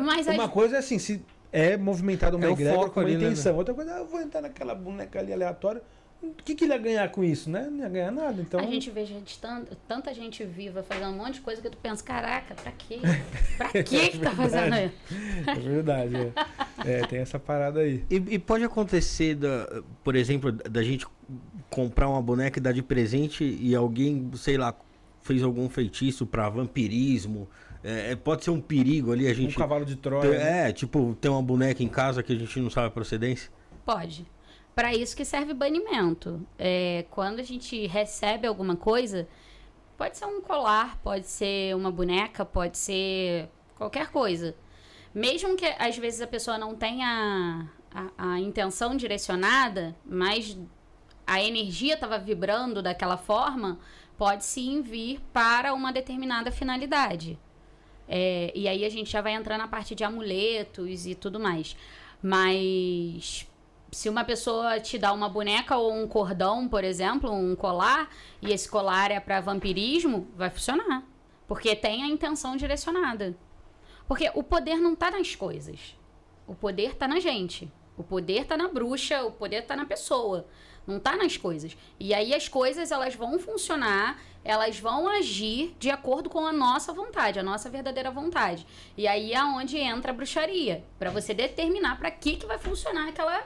Mas 0.00 0.26
Uma 0.28 0.44
as- 0.44 0.50
coisa 0.50 0.76
é 0.76 0.78
assim, 0.78 0.98
se 1.00 1.20
é 1.52 1.76
movimentado 1.76 2.36
uma 2.36 2.46
É 2.46 2.48
o 2.48 2.52
egrégora 2.52 2.80
foco 2.80 2.94
com 2.94 3.00
uma 3.00 3.06
ali, 3.06 3.16
né, 3.16 3.26
intenção. 3.26 3.56
Outra 3.56 3.74
coisa, 3.74 3.94
ah, 3.94 3.98
eu 3.98 4.06
vou 4.06 4.20
entrar 4.20 4.40
naquela 4.40 4.74
boneca 4.74 5.18
ali 5.18 5.32
aleatória. 5.32 5.82
O 6.22 6.34
que, 6.44 6.54
que 6.54 6.64
ele 6.64 6.72
ia 6.72 6.78
ganhar 6.78 7.10
com 7.10 7.24
isso, 7.24 7.50
né? 7.50 7.68
Não 7.68 7.80
ia 7.80 7.88
ganhar 7.88 8.12
nada. 8.12 8.40
Então, 8.40 8.60
A 8.60 8.62
gente 8.62 8.90
vê 8.92 9.04
gente, 9.04 9.38
tanta, 9.40 9.76
tanta 9.88 10.14
gente 10.14 10.44
viva 10.44 10.80
fazendo 10.80 11.08
um 11.08 11.16
monte 11.16 11.34
de 11.34 11.40
coisa 11.40 11.60
que 11.60 11.68
tu 11.68 11.76
pensa, 11.76 12.02
caraca, 12.02 12.54
pra 12.54 12.70
quê? 12.70 13.00
Pra 13.58 13.68
quê 13.82 14.08
que 14.08 14.18
tá 14.18 14.30
fazendo 14.30 14.74
isso? 14.76 14.94
é 15.48 15.54
verdade. 15.54 16.16
É. 16.16 17.00
É, 17.00 17.06
tem 17.06 17.18
essa 17.18 17.40
parada 17.40 17.80
aí. 17.80 18.04
E, 18.08 18.14
e 18.14 18.38
pode 18.38 18.62
acontecer, 18.62 19.34
da, 19.34 19.82
por 20.04 20.14
exemplo, 20.14 20.52
da 20.52 20.82
gente 20.82 21.06
comprar 21.68 22.08
uma 22.08 22.22
boneca 22.22 22.58
e 22.58 22.62
dar 22.62 22.72
de 22.72 22.82
presente 22.82 23.44
e 23.44 23.74
alguém, 23.74 24.30
sei 24.36 24.56
lá, 24.56 24.74
fez 25.22 25.42
algum 25.42 25.68
feitiço 25.68 26.24
pra 26.24 26.48
vampirismo. 26.48 27.48
É, 27.84 28.14
pode 28.14 28.44
ser 28.44 28.50
um 28.50 28.60
perigo 28.60 29.12
ali 29.12 29.26
a 29.26 29.30
Um 29.32 29.34
gente. 29.34 29.56
cavalo 29.56 29.84
de 29.84 29.96
Troia. 29.96 30.30
ter- 30.30 30.38
né? 30.38 30.68
é, 30.68 30.72
tipo, 30.72 31.16
ter 31.20 31.28
uma 31.28 31.42
boneca 31.42 31.82
em 31.82 31.88
casa 31.88 32.22
que 32.22 32.32
a 32.32 32.36
gente 32.36 32.60
não 32.60 32.70
sabe 32.70 32.86
a 32.86 32.90
procedência. 32.90 33.50
Pode. 33.84 34.24
Pra 34.74 34.94
isso 34.94 35.16
que 35.16 35.24
serve 35.24 35.52
banimento. 35.52 36.46
É, 36.58 37.04
quando 37.10 37.40
a 37.40 37.42
gente 37.42 37.86
recebe 37.86 38.46
alguma 38.46 38.76
coisa, 38.76 39.28
pode 39.98 40.16
ser 40.16 40.26
um 40.26 40.40
colar, 40.40 40.96
pode 41.02 41.26
ser 41.26 41.74
uma 41.76 41.90
boneca, 41.90 42.44
pode 42.44 42.78
ser 42.78 43.48
qualquer 43.76 44.10
coisa. 44.10 44.54
Mesmo 45.14 45.56
que 45.56 45.66
às 45.78 45.98
vezes 45.98 46.20
a 46.22 46.26
pessoa 46.26 46.56
não 46.56 46.74
tenha 46.74 47.68
a, 47.92 48.32
a 48.34 48.40
intenção 48.40 48.96
direcionada, 48.96 49.94
mas 50.06 50.56
a 51.26 51.42
energia 51.42 51.94
estava 51.94 52.18
vibrando 52.18 52.80
daquela 52.82 53.16
forma, 53.18 53.78
pode 54.16 54.44
sim 54.44 54.80
vir 54.82 55.20
para 55.32 55.74
uma 55.74 55.92
determinada 55.92 56.50
finalidade. 56.50 57.38
É, 58.08 58.52
e 58.54 58.68
aí 58.68 58.84
a 58.84 58.88
gente 58.88 59.10
já 59.10 59.20
vai 59.20 59.32
entrar 59.32 59.56
na 59.56 59.68
parte 59.68 59.94
de 59.94 60.04
amuletos 60.04 61.06
e 61.06 61.14
tudo 61.14 61.38
mais. 61.40 61.76
Mas 62.22 63.46
se 63.90 64.08
uma 64.08 64.24
pessoa 64.24 64.80
te 64.80 64.98
dá 64.98 65.12
uma 65.12 65.28
boneca 65.28 65.76
ou 65.76 65.92
um 65.92 66.08
cordão, 66.08 66.66
por 66.68 66.82
exemplo, 66.82 67.30
um 67.30 67.54
colar, 67.54 68.10
e 68.40 68.50
esse 68.50 68.68
colar 68.68 69.10
é 69.10 69.20
para 69.20 69.40
vampirismo, 69.40 70.28
vai 70.34 70.48
funcionar. 70.48 71.04
Porque 71.46 71.76
tem 71.76 72.02
a 72.02 72.06
intenção 72.06 72.56
direcionada. 72.56 73.36
Porque 74.08 74.30
o 74.34 74.42
poder 74.42 74.76
não 74.76 74.96
tá 74.96 75.10
nas 75.10 75.34
coisas. 75.34 75.96
O 76.46 76.54
poder 76.54 76.96
tá 76.96 77.06
na 77.06 77.20
gente. 77.20 77.70
O 77.96 78.02
poder 78.02 78.46
tá 78.46 78.56
na 78.56 78.68
bruxa, 78.68 79.22
o 79.24 79.30
poder 79.30 79.62
tá 79.62 79.76
na 79.76 79.84
pessoa. 79.84 80.46
Não 80.86 80.98
tá 80.98 81.16
nas 81.16 81.36
coisas. 81.36 81.76
E 81.98 82.12
aí 82.12 82.34
as 82.34 82.48
coisas 82.48 82.90
elas 82.90 83.14
vão 83.14 83.38
funcionar, 83.38 84.20
elas 84.44 84.78
vão 84.78 85.08
agir 85.08 85.74
de 85.78 85.90
acordo 85.90 86.28
com 86.28 86.44
a 86.46 86.52
nossa 86.52 86.92
vontade, 86.92 87.38
a 87.38 87.42
nossa 87.42 87.70
verdadeira 87.70 88.10
vontade. 88.10 88.66
E 88.96 89.06
aí 89.06 89.32
é 89.32 89.44
onde 89.44 89.78
entra 89.78 90.10
a 90.10 90.14
bruxaria, 90.14 90.84
Pra 90.98 91.10
você 91.10 91.32
determinar 91.32 91.98
pra 91.98 92.10
que 92.10 92.36
que 92.36 92.46
vai 92.46 92.58
funcionar 92.58 93.08
aquela 93.08 93.44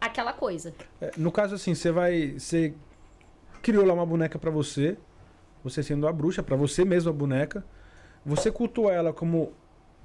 aquela 0.00 0.32
coisa. 0.32 0.74
É, 1.00 1.12
no 1.16 1.30
caso, 1.30 1.54
assim, 1.54 1.74
você 1.74 1.92
vai. 1.92 2.38
Você 2.38 2.74
criou 3.62 3.84
lá 3.84 3.92
uma 3.92 4.06
boneca 4.06 4.38
pra 4.38 4.50
você. 4.50 4.96
Você 5.62 5.82
sendo 5.82 6.08
a 6.08 6.12
bruxa, 6.12 6.42
pra 6.42 6.56
você 6.56 6.84
mesmo 6.84 7.10
a 7.10 7.12
boneca. 7.12 7.64
Você 8.24 8.50
cultua 8.50 8.92
ela 8.92 9.12
como. 9.12 9.52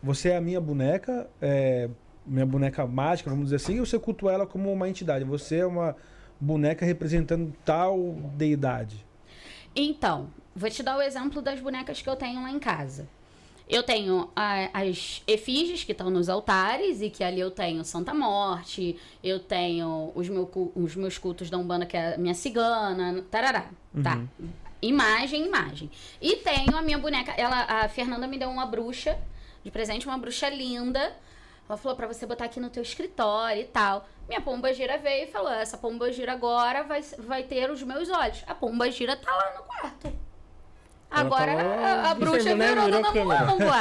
Você 0.04 0.30
é 0.30 0.38
a 0.38 0.42
minha 0.42 0.60
boneca, 0.60 1.28
é, 1.42 1.90
minha 2.26 2.46
boneca 2.46 2.86
mágica, 2.86 3.30
vamos 3.30 3.46
dizer 3.46 3.56
assim, 3.56 3.80
ou 3.80 3.86
você 3.86 3.98
cultua 3.98 4.34
ela 4.34 4.46
como 4.46 4.72
uma 4.72 4.88
entidade? 4.88 5.26
Você 5.26 5.58
é 5.58 5.66
uma, 5.66 5.96
boneca 6.40 6.86
representando 6.86 7.54
tal 7.64 7.98
deidade. 8.36 9.04
Então, 9.76 10.30
vou 10.56 10.70
te 10.70 10.82
dar 10.84 10.98
o 10.98 11.02
exemplo 11.02 11.42
das 11.42 11.60
bonecas 11.60 12.02
que 12.02 12.10
eu 12.10 12.16
tenho 12.16 12.42
lá 12.42 12.52
em 12.52 12.60
casa. 12.60 13.08
Eu 13.68 13.82
tenho 13.82 14.30
a- 14.36 14.70
as 14.74 15.24
efígies 15.26 15.84
que 15.84 15.92
estão 15.92 16.10
nos 16.12 16.30
altares 16.30 17.02
e 17.02 17.10
que 17.10 17.24
ali 17.24 17.40
eu 17.40 17.50
tenho 17.50 17.84
Santa 17.84 18.14
Morte, 18.14 18.96
eu 19.24 19.40
tenho 19.40 20.12
os, 20.14 20.30
meu, 20.30 20.50
os 20.76 20.96
meus 20.96 21.18
cultos 21.18 21.50
da 21.50 21.58
Umbanda, 21.58 21.86
que 21.86 21.98
é 21.98 22.14
a 22.14 22.18
minha 22.18 22.36
cigana, 22.36 23.24
tarará. 23.32 23.66
Tá. 24.04 24.22
Imagem, 24.82 25.48
imagem. 25.48 25.90
E 26.22 26.36
tenho 26.38 26.78
a 26.78 26.82
minha 26.82 27.00
boneca, 27.00 27.32
ela, 27.32 27.64
a 27.64 27.90
Fernanda 27.90 28.28
me 28.28 28.38
deu 28.38 28.50
uma 28.50 28.68
bruxa 28.68 29.18
de 29.64 29.72
presente, 29.72 30.06
uma 30.06 30.18
bruxa 30.18 30.48
linda. 30.48 31.12
Ela 31.68 31.78
falou 31.78 31.96
pra 31.96 32.08
você 32.08 32.26
botar 32.26 32.46
aqui 32.46 32.60
no 32.60 32.70
teu 32.70 32.84
escritório 32.84 33.62
e 33.62 33.66
tal. 33.66 34.08
Minha 34.28 34.42
pomba 34.42 34.72
gira 34.74 34.98
veio 34.98 35.28
e 35.28 35.32
falou: 35.32 35.52
essa 35.52 35.78
pomba 35.78 36.12
gira 36.12 36.34
agora 36.34 36.84
vai, 36.84 37.02
vai 37.20 37.44
ter 37.44 37.70
os 37.72 37.82
meus 37.82 38.10
olhos. 38.10 38.44
A 38.48 38.54
pomba 38.54 38.90
gira 38.92 39.16
tá 39.16 39.32
lá 39.32 39.54
no 39.56 39.64
quarto. 39.64 40.14
Agora 41.10 41.54
lá 41.54 42.12
a 42.12 42.16
bruxa 42.16 42.56
né? 42.56 42.68
virou 42.68 42.86
Virou 42.86 43.02
dona. 43.02 43.46
Muamba. 43.46 43.76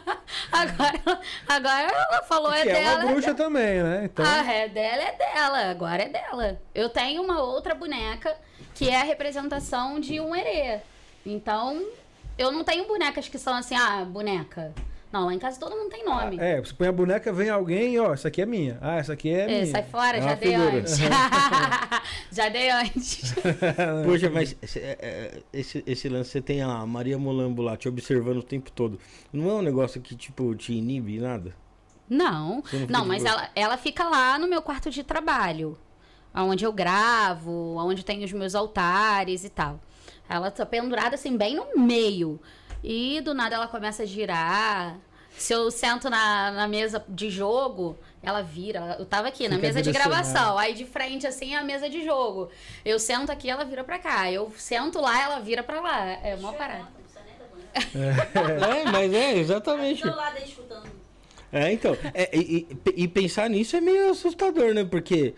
agora, 0.50 1.20
agora 1.48 1.92
ela 1.92 2.22
falou: 2.22 2.52
é 2.52 2.62
que 2.62 2.68
é 2.70 2.72
dela. 2.72 3.00
uma 3.00 3.10
é 3.10 3.12
bruxa 3.12 3.34
também, 3.34 3.82
né? 3.82 4.04
Então, 4.04 4.24
a 4.24 4.52
é 4.52 4.68
dela 4.68 5.02
é 5.02 5.12
dela, 5.12 5.70
agora 5.70 6.02
é 6.02 6.08
dela. 6.08 6.60
Eu 6.74 6.88
tenho 6.88 7.22
uma 7.22 7.42
outra 7.42 7.74
boneca 7.74 8.34
que 8.74 8.88
é 8.88 9.00
a 9.00 9.04
representação 9.04 10.00
de 10.00 10.20
um 10.20 10.34
herê. 10.34 10.80
Então, 11.24 11.84
eu 12.36 12.50
não 12.50 12.64
tenho 12.64 12.86
bonecas 12.86 13.28
que 13.28 13.38
são 13.38 13.54
assim, 13.54 13.76
ah, 13.76 14.04
boneca. 14.04 14.72
Não, 15.14 15.26
lá 15.26 15.32
em 15.32 15.38
casa 15.38 15.60
todo 15.60 15.76
mundo 15.76 15.90
tem 15.90 16.04
nome. 16.04 16.38
é, 16.40 16.60
você 16.60 16.74
põe 16.74 16.88
a 16.88 16.92
boneca, 16.92 17.32
vem 17.32 17.48
alguém, 17.48 17.96
ó, 18.00 18.12
essa 18.12 18.26
aqui 18.26 18.42
é 18.42 18.46
minha. 18.46 18.78
Ah, 18.80 18.96
essa 18.96 19.12
aqui 19.12 19.30
é, 19.30 19.42
É, 19.42 19.46
minha. 19.46 19.66
sai 19.66 19.84
fora, 19.84 20.16
É 20.18 20.20
já 20.20 20.34
dei 20.34 20.54
antes. 20.56 20.98
já 22.32 22.48
dei 22.48 22.68
antes. 22.70 23.34
Poxa, 24.04 24.28
mas 24.28 24.56
esse, 24.60 24.80
é, 24.80 24.98
é, 25.00 25.42
esse, 25.52 25.84
esse 25.86 26.08
lance, 26.08 26.30
você 26.30 26.40
tem 26.42 26.62
a 26.62 26.84
Maria 26.84 27.16
Molambo 27.16 27.62
lá 27.62 27.76
te 27.76 27.88
observando 27.88 28.38
o 28.38 28.42
tempo 28.42 28.72
todo. 28.72 28.98
Não 29.32 29.48
é 29.48 29.52
um 29.54 29.62
negócio 29.62 30.00
que, 30.00 30.16
tipo, 30.16 30.52
te 30.56 30.72
inibe 30.72 31.20
nada? 31.20 31.54
Não, 32.10 32.60
Você 32.62 32.78
não 32.78 32.86
não, 32.88 33.06
mas 33.06 33.24
ela, 33.24 33.48
ela 33.54 33.76
fica 33.76 34.02
lá 34.08 34.36
no 34.36 34.48
meu 34.48 34.62
quarto 34.62 34.90
de 34.90 35.04
trabalho. 35.04 35.78
Onde 36.34 36.64
eu 36.64 36.72
gravo, 36.72 37.76
onde 37.78 38.04
tem 38.04 38.24
os 38.24 38.32
meus 38.32 38.56
altares 38.56 39.44
e 39.44 39.48
tal. 39.48 39.78
Ela 40.28 40.50
tá 40.50 40.66
pendurada 40.66 41.14
assim, 41.14 41.36
bem 41.36 41.54
no 41.54 41.80
meio. 41.86 42.40
E 42.84 43.20
do 43.22 43.32
nada 43.32 43.56
ela 43.56 43.66
começa 43.66 44.02
a 44.02 44.06
girar. 44.06 44.96
Se 45.36 45.52
eu 45.52 45.68
sento 45.70 46.08
na, 46.10 46.52
na 46.52 46.68
mesa 46.68 47.02
de 47.08 47.28
jogo, 47.30 47.98
ela 48.22 48.42
vira. 48.42 48.96
Eu 49.00 49.06
tava 49.06 49.26
aqui 49.28 49.48
na 49.48 49.56
Fica 49.56 49.66
mesa 49.66 49.82
de 49.82 49.90
gravação. 49.90 50.56
Aí 50.58 50.74
de 50.74 50.84
frente, 50.84 51.26
assim, 51.26 51.54
é 51.54 51.58
a 51.58 51.64
mesa 51.64 51.88
de 51.88 52.04
jogo. 52.04 52.50
Eu 52.84 53.00
sento 53.00 53.32
aqui, 53.32 53.48
ela 53.50 53.64
vira 53.64 53.82
pra 53.82 53.98
cá. 53.98 54.30
Eu 54.30 54.52
sento 54.56 55.00
lá, 55.00 55.20
ela 55.20 55.40
vira 55.40 55.62
pra 55.62 55.80
lá. 55.80 56.06
É 56.22 56.36
uma 56.38 56.52
parada. 56.52 56.86
É, 57.74 58.84
mas 58.90 59.12
é, 59.12 59.36
exatamente. 59.36 60.02
Do 60.02 60.14
lado 60.14 60.36
aí 60.36 60.44
escutando. 60.44 60.88
É, 61.52 61.72
então. 61.72 61.96
é, 62.12 62.30
e, 62.36 62.68
e- 62.86 63.02
e 63.04 63.08
pensar 63.08 63.48
nisso 63.50 63.76
é 63.76 63.80
meio 63.80 64.10
assustador, 64.10 64.72
né? 64.74 64.84
Porque 64.84 65.34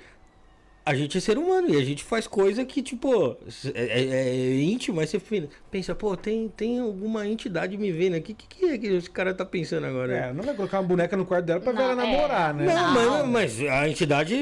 a 0.87 0.95
gente 0.95 1.19
é 1.19 1.21
ser 1.21 1.37
humano 1.37 1.69
e 1.69 1.77
a 1.77 1.85
gente 1.85 2.05
faz 2.05 2.29
coisa 2.29 2.65
que, 2.65 2.81
tipo, 2.81 3.37
é, 3.75 3.83
é- 4.01 4.09
é 4.55 4.55
íntimo, 4.61 5.01
aí 5.01 5.07
você 5.09 5.21
pensa, 5.69 5.97
pô, 5.97 6.17
tem, 6.17 6.49
tem 6.49 6.79
alguma 6.79 7.27
entidade 7.27 7.77
me 7.77 7.91
vendo 7.91 8.15
aqui. 8.15 8.33
O 8.33 8.35
que, 8.37 8.47
que 8.47 8.65
é 8.67 8.79
que 8.79 8.87
esse 8.87 9.11
cara 9.11 9.35
tá 9.35 9.45
pensando 9.45 9.85
agora? 9.85 10.17
É, 10.17 10.33
não 10.33 10.45
vai 10.45 10.55
colocar 10.55 10.79
uma 10.79 10.87
boneca 10.87 11.17
no 11.17 11.27
quarto 11.27 11.45
dela 11.47 11.61
pra 11.61 11.73
ver 11.73 11.79
Não, 11.79 11.91
ela 11.91 12.03
é. 12.05 12.07
namorar, 12.13 12.55
né? 12.55 12.67
Não, 12.67 12.95
Não. 12.95 13.27
Mas, 13.27 13.59
mas 13.61 13.69
a 13.69 13.89
entidade 13.89 14.37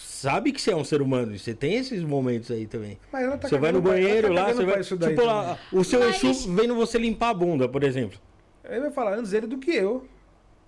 sabe 0.00 0.50
que 0.52 0.60
você 0.60 0.72
é 0.72 0.76
um 0.76 0.84
ser 0.84 1.00
humano. 1.00 1.34
e 1.34 1.38
Você 1.38 1.54
tem 1.54 1.74
esses 1.76 2.02
momentos 2.02 2.50
aí 2.50 2.66
também. 2.66 2.98
Mas 3.12 3.22
ela 3.24 3.38
tá 3.38 3.48
você 3.48 3.56
vai 3.58 3.70
no 3.70 3.78
ela 3.78 3.88
banheiro 3.88 4.28
tá 4.28 4.34
lá, 4.34 4.52
você 4.52 4.64
vai. 4.64 4.82
Tipo, 4.82 5.24
lá, 5.24 5.58
o 5.72 5.84
seu 5.84 6.00
Mas- 6.00 6.22
Exu 6.24 6.52
vendo 6.54 6.74
você 6.74 6.98
limpar 6.98 7.30
a 7.30 7.34
bunda, 7.34 7.68
por 7.68 7.84
exemplo. 7.84 8.18
Ele 8.68 8.80
vai 8.80 8.90
falar 8.90 9.16
antes 9.16 9.32
ele 9.32 9.46
do 9.46 9.58
que 9.58 9.70
eu, 9.70 10.04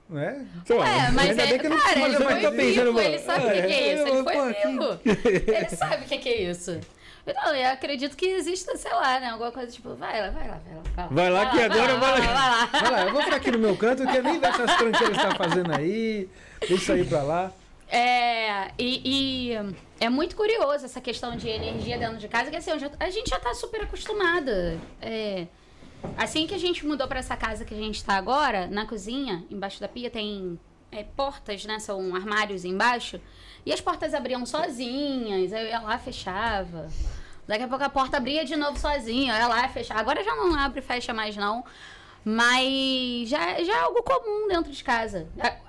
né? 0.08 0.46
Sei 0.64 0.76
lá, 0.76 0.88
É, 0.88 1.10
mas 1.10 1.30
Ainda 1.30 1.42
é, 1.42 1.46
bem 1.46 1.58
que 1.58 1.66
eu 1.66 1.70
não- 1.70 1.78
cara, 1.78 2.00
ele 2.00 2.16
foi 2.16 2.34
vivo, 2.34 2.52
pensando, 2.52 2.92
mano, 2.94 3.06
ele 3.08 3.18
sabe 3.18 3.46
o 3.46 3.50
que, 3.52 3.62
que 3.62 3.72
é 3.72 3.94
isso, 3.94 4.06
ele 4.08 4.18
é, 4.18 4.22
foi 4.24 4.52
vivo. 4.54 5.00
Ele 5.54 5.68
sabe 5.70 5.96
o 6.04 6.08
que, 6.08 6.18
que 6.18 6.28
é 6.28 6.42
isso. 6.50 6.80
Não, 7.44 7.54
eu 7.54 7.68
acredito 7.70 8.16
que 8.16 8.24
exista, 8.26 8.74
sei 8.78 8.90
lá, 8.90 9.20
né, 9.20 9.28
alguma 9.28 9.52
coisa 9.52 9.70
tipo, 9.70 9.94
vai 9.94 10.18
lá, 10.22 10.30
vai 10.30 10.48
lá, 10.48 10.58
vai 10.64 10.74
lá. 10.96 11.08
Vai 11.10 11.30
lá 11.30 11.46
que 11.50 11.60
agora 11.60 11.96
vai 11.96 12.10
lá. 12.12 12.16
vai 12.20 12.34
lá. 12.34 12.66
Vai 12.66 12.90
lá, 12.90 13.02
eu 13.04 13.12
vou 13.12 13.22
ficar 13.22 13.36
aqui 13.36 13.50
no 13.50 13.58
meu 13.58 13.76
canto, 13.76 14.02
eu 14.02 14.06
quero 14.10 14.22
nem 14.24 14.40
ver 14.40 14.46
essas 14.46 14.76
tranqueiras 14.76 15.16
que 15.16 15.22
você 15.22 15.28
tá 15.28 15.34
fazendo 15.36 15.74
aí. 15.74 16.26
Deixa 16.60 16.74
isso 16.74 16.92
aí 16.92 17.04
pra 17.04 17.22
lá. 17.22 17.52
É, 17.90 18.68
e, 18.78 19.50
e 19.52 19.58
é 20.00 20.08
muito 20.08 20.36
curioso 20.36 20.86
essa 20.86 21.00
questão 21.02 21.36
de 21.36 21.48
energia 21.50 21.98
dentro 21.98 22.16
de 22.16 22.28
casa, 22.28 22.50
que 22.50 22.56
assim, 22.56 22.78
já- 22.78 22.90
a 22.98 23.10
gente 23.10 23.28
já 23.28 23.38
tá 23.38 23.52
super 23.52 23.82
acostumada. 23.82 24.78
É, 25.02 25.46
assim 26.16 26.46
que 26.46 26.54
a 26.54 26.58
gente 26.58 26.86
mudou 26.86 27.06
pra 27.08 27.18
essa 27.20 27.36
casa 27.36 27.64
que 27.64 27.74
a 27.74 27.76
gente 27.78 28.04
tá 28.04 28.14
agora, 28.14 28.66
na 28.66 28.86
cozinha, 28.86 29.44
embaixo 29.50 29.80
da 29.80 29.88
pia, 29.88 30.10
tem 30.10 30.58
é, 30.90 31.02
portas, 31.04 31.64
né? 31.64 31.78
São 31.78 32.14
armários 32.14 32.64
embaixo. 32.64 33.20
E 33.66 33.72
as 33.72 33.80
portas 33.80 34.14
abriam 34.14 34.44
sozinhas, 34.46 35.52
eu 35.52 35.66
ia 35.66 35.80
lá 35.80 35.98
fechava. 35.98 36.88
Daqui 37.46 37.64
a 37.64 37.68
pouco 37.68 37.84
a 37.84 37.88
porta 37.88 38.16
abria 38.18 38.44
de 38.44 38.56
novo 38.56 38.78
sozinha, 38.78 39.32
eu 39.34 39.38
ia 39.38 39.48
lá 39.48 39.68
fechava. 39.68 40.00
Agora 40.00 40.22
já 40.22 40.34
não 40.36 40.54
abre 40.54 40.80
e 40.80 40.82
fecha 40.82 41.12
mais, 41.14 41.36
não. 41.36 41.64
Mas 42.24 43.28
já, 43.28 43.62
já 43.62 43.74
é 43.76 43.80
algo 43.80 44.02
comum 44.02 44.48
dentro 44.48 44.70
de 44.70 44.84
casa. 44.84 45.26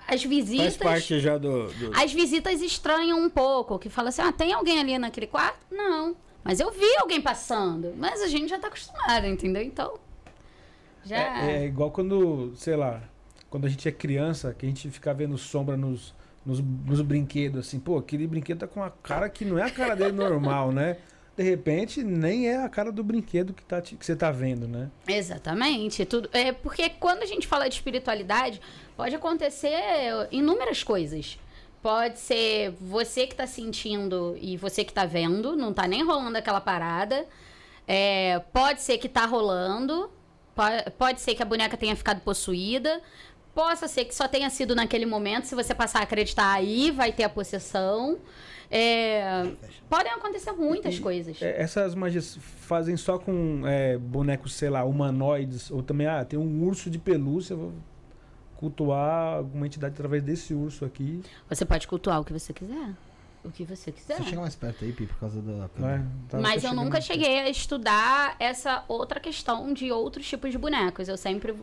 As 0.08 0.24
visitas. 0.24 0.76
Faz 0.76 0.92
parte 0.94 1.20
já 1.20 1.38
do. 1.38 1.68
do- 1.74 1.92
As 1.98 2.12
visitas 2.12 2.62
estranham 2.62 3.18
um 3.20 3.30
pouco, 3.30 3.80
que 3.80 3.90
fala 3.90 4.10
assim, 4.10 4.22
ah, 4.22 4.32
tem 4.32 4.52
alguém 4.54 4.80
ali 4.80 4.98
naquele 4.98 5.28
quarto? 5.28 5.60
Não. 5.72 6.16
Mas 6.44 6.60
eu 6.60 6.72
vi 6.72 6.96
alguém 6.98 7.22
passando. 7.22 7.94
Mas 7.98 8.22
a 8.22 8.28
gente 8.28 8.50
já 8.50 8.60
tá 8.60 8.68
acostumado, 8.68 9.26
entendeu? 9.28 9.62
Então. 9.64 9.94
Já. 11.06 11.48
É, 11.48 11.64
é 11.64 11.66
igual 11.66 11.92
quando, 11.92 12.54
sei 12.56 12.76
lá, 12.76 13.02
quando 13.50 13.66
a 13.66 13.70
gente 13.70 13.88
é 13.88 13.92
criança, 13.92 14.54
que 14.54 14.66
a 14.66 14.70
gente 14.70 14.90
fica 14.90 15.14
vendo 15.14 15.38
sombra 15.38 15.76
nos, 15.76 16.14
nos, 16.46 16.60
nos 16.60 17.02
brinquedos, 17.02 17.68
assim, 17.68 17.80
pô, 17.80 17.98
aquele 17.98 18.28
brinquedo 18.28 18.60
tá 18.60 18.68
com 18.68 18.80
uma 18.80 18.92
cara 18.92 19.30
que 19.30 19.46
não 19.46 19.58
é 19.58 19.64
a 19.64 19.72
cara 19.72 19.96
dele 19.96 20.12
normal, 20.12 20.72
né? 20.72 20.98
De 21.36 21.44
repente, 21.44 22.04
nem 22.04 22.50
é 22.50 22.64
a 22.64 22.68
cara 22.68 22.92
do 22.92 23.02
brinquedo 23.02 23.54
que, 23.54 23.64
tá, 23.64 23.82
que 23.82 23.96
você 24.06 24.14
tá 24.14 24.30
vendo, 24.30 24.68
né? 24.68 24.92
Exatamente. 25.08 26.06
Tudo, 26.06 26.30
é 26.34 26.52
porque 26.52 26.90
quando 26.90 27.24
a 27.24 27.26
gente 27.26 27.48
fala 27.48 27.70
de 27.70 27.76
espiritualidade, 27.76 28.60
pode 28.98 29.16
acontecer 29.16 29.72
inúmeras 30.32 30.84
coisas. 30.84 31.40
Pode 31.82 32.20
ser 32.20 32.72
você 32.82 33.26
que 33.26 33.34
tá 33.34 33.48
sentindo 33.48 34.38
e 34.42 34.58
você 34.58 34.84
que 34.84 34.92
tá 34.92 35.06
vendo, 35.06 35.56
não 35.56 35.74
tá 35.74 35.88
nem 35.88 36.04
rolando 36.04 36.38
aquela 36.38 36.60
parada. 36.60 37.26
É, 37.88 38.40
pode 38.52 38.82
ser 38.82 38.98
que 38.98 39.08
tá 39.08 39.26
rolando. 39.26 40.12
Po- 40.60 40.92
Pode 40.98 41.22
ser 41.22 41.36
que 41.36 41.42
a 41.44 41.46
boneca 41.46 41.78
tenha 41.78 41.96
ficado 41.96 42.22
possuída. 42.22 43.02
Possa 43.54 43.88
ser 43.88 44.06
que 44.06 44.14
só 44.16 44.28
tenha 44.28 44.50
sido 44.50 44.76
naquele 44.76 45.06
momento. 45.06 45.46
Se 45.46 45.56
você 45.56 45.74
passar 45.74 46.00
a 46.00 46.04
acreditar 46.04 46.52
aí, 46.54 46.92
vai 46.92 47.12
ter 47.12 47.24
a 47.24 47.30
possessão. 47.30 48.18
É, 48.72 49.52
podem 49.90 50.12
acontecer 50.12 50.52
muitas 50.52 51.00
coisas. 51.00 51.42
É, 51.42 51.60
essas 51.62 51.96
magias 51.96 52.38
fazem 52.42 52.96
só 52.96 53.18
com 53.18 53.64
é, 53.66 53.98
bonecos, 53.98 54.54
sei 54.54 54.70
lá, 54.70 54.84
humanoides, 54.84 55.72
ou 55.72 55.82
também, 55.82 56.06
ah, 56.06 56.24
tem 56.24 56.38
um 56.38 56.64
urso 56.64 56.90
de 56.90 57.00
pelúcia, 57.00 57.56
vou 57.56 57.74
cultuar 58.58 59.38
alguma 59.38 59.66
entidade 59.66 59.94
através 59.94 60.22
desse 60.22 60.54
urso 60.54 60.86
aqui. 60.86 61.22
Você 61.50 61.66
pode 61.66 61.88
cultuar 61.88 62.20
o 62.22 62.24
que 62.26 62.32
você 62.34 62.54
quiser. 62.54 62.94
O 63.44 63.50
que 63.52 63.64
você 63.64 63.92
quiser. 63.92 64.18
Você 64.18 64.24
chega 64.26 64.42
mais 64.42 64.56
perto 64.56 64.84
aí, 64.84 64.92
Pi, 64.92 65.06
por 65.06 65.18
causa 65.18 65.42
da 65.42 65.70
câmera. 65.70 66.06
Tá- 66.28 66.40
Mas 66.40 66.64
eu 66.64 66.74
nunca 66.74 67.00
cheguei 67.00 67.40
a 67.40 67.50
estudar 67.50 68.36
essa 68.40 68.84
outra 68.88 69.20
questão 69.20 69.74
de 69.74 69.92
outros 69.92 70.28
tipos 70.28 70.52
de 70.52 70.58
bonecos. 70.58 71.08
Eu 71.08 71.16
sempre 71.18 71.56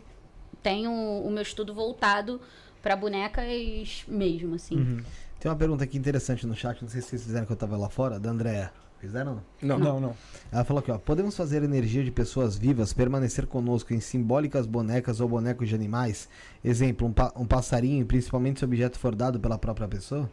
tenho 0.62 0.90
o 0.90 1.30
meu 1.30 1.42
estudo 1.42 1.74
voltado 1.74 2.40
para 2.82 2.96
bonecas 2.96 4.04
mesmo, 4.08 4.54
assim. 4.54 4.76
Uhum. 4.76 5.02
Tem 5.38 5.50
uma 5.50 5.56
pergunta 5.56 5.84
aqui 5.84 5.98
interessante 5.98 6.46
no 6.46 6.54
chat, 6.54 6.80
não 6.80 6.88
sei 6.88 7.02
se 7.02 7.08
vocês 7.08 7.24
fizeram 7.24 7.44
que 7.46 7.52
eu 7.52 7.56
tava 7.56 7.76
lá 7.76 7.88
fora, 7.90 8.18
da 8.18 8.30
Andréa. 8.30 8.72
Fizeram? 8.98 9.42
Não. 9.60 9.78
Não, 9.78 10.00
não. 10.00 10.16
Ela 10.50 10.64
falou 10.64 10.80
aqui, 10.80 10.90
ó. 10.90 10.96
Podemos 10.96 11.36
fazer 11.36 11.62
energia 11.62 12.02
de 12.02 12.10
pessoas 12.10 12.56
vivas 12.56 12.94
permanecer 12.94 13.46
conosco 13.46 13.92
em 13.92 14.00
simbólicas 14.00 14.64
bonecas 14.66 15.20
ou 15.20 15.28
bonecos 15.28 15.68
de 15.68 15.74
animais? 15.74 16.26
Exemplo, 16.64 17.06
um, 17.06 17.12
pa- 17.12 17.32
um 17.36 17.44
passarinho, 17.46 18.06
principalmente 18.06 18.58
se 18.60 18.64
o 18.64 18.68
objeto 18.68 18.98
for 18.98 19.14
dado 19.14 19.38
pela 19.38 19.58
própria 19.58 19.86
pessoa? 19.86 20.30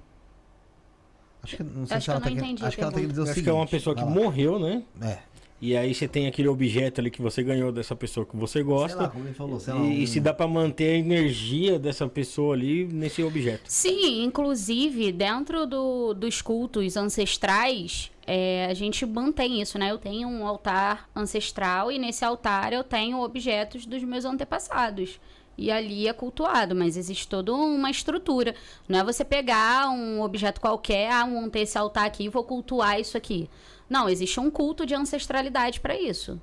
Acho 1.43 1.57
que 1.57 1.63
não 1.63 1.85
sei 1.85 1.97
Acho 1.97 2.05
se 2.05 2.11
ela 2.11 2.21
que 2.21 2.27
eu 2.27 2.31
não 2.35 2.37
entendi 2.43 2.63
a 2.63 2.67
Acho 2.67 2.77
que 2.77 2.83
ela 2.83 2.91
querendo 2.93 3.09
dizer 3.09 3.19
o 3.19 3.23
Acho 3.23 3.33
seguinte. 3.33 3.43
que 3.43 3.49
é 3.49 3.53
uma 3.53 3.67
pessoa 3.67 3.95
que 3.95 4.01
vai 4.03 4.09
lá. 4.13 4.15
morreu, 4.21 4.59
né? 4.59 4.83
É. 5.01 5.17
E 5.61 5.77
aí 5.77 5.93
você 5.93 6.09
tem 6.09 6.27
aquele 6.27 6.49
objeto 6.49 6.99
ali 6.99 7.09
que 7.09 7.21
você 7.21 7.41
ganhou 7.41 7.71
dessa 7.71 7.95
pessoa 7.95 8.25
que 8.25 8.35
você 8.35 8.53
Sei 8.59 8.63
lá, 8.63 8.67
gosta. 8.69 9.07
como 9.09 9.23
ele 9.25 9.33
falou, 9.33 9.59
sei 9.61 9.73
lá. 9.73 9.79
E, 9.81 10.01
e 10.01 10.03
um- 10.03 10.07
se 10.07 10.19
dá 10.19 10.33
pra 10.33 10.45
manter 10.45 10.91
a 10.93 10.97
energia 10.97 11.79
dessa 11.79 12.05
pessoa 12.07 12.53
ali 12.53 12.83
nesse 12.85 13.23
objeto. 13.23 13.61
Sim, 13.67 14.23
inclusive, 14.25 15.11
dentro 15.13 15.65
do, 15.65 16.13
dos 16.13 16.41
cultos 16.41 16.97
ancestrais, 16.97 18.11
é, 18.27 18.67
a 18.69 18.73
gente 18.73 19.05
mantém 19.05 19.61
isso, 19.61 19.77
né? 19.79 19.89
Eu 19.91 19.97
tenho 19.97 20.27
um 20.27 20.45
altar 20.45 21.09
ancestral 21.15 21.89
e 21.91 21.97
nesse 21.97 22.25
altar 22.25 22.73
eu 22.73 22.83
tenho 22.83 23.21
objetos 23.21 23.85
dos 23.85 24.03
meus 24.03 24.25
antepassados. 24.25 25.17
E 25.57 25.71
ali 25.71 26.07
é 26.07 26.13
cultuado, 26.13 26.75
mas 26.75 26.97
existe 26.97 27.27
toda 27.27 27.53
uma 27.53 27.89
estrutura. 27.89 28.55
Não 28.87 28.99
é 28.99 29.03
você 29.03 29.23
pegar 29.23 29.89
um 29.89 30.21
objeto 30.21 30.59
qualquer, 30.61 31.11
ah, 31.11 31.25
montei 31.25 31.63
esse 31.63 31.77
altar 31.77 32.05
aqui 32.05 32.25
e 32.25 32.29
vou 32.29 32.43
cultuar 32.43 32.99
isso 32.99 33.17
aqui. 33.17 33.49
Não, 33.89 34.09
existe 34.09 34.39
um 34.39 34.49
culto 34.49 34.85
de 34.85 34.95
ancestralidade 34.95 35.79
para 35.79 35.97
isso. 35.97 36.41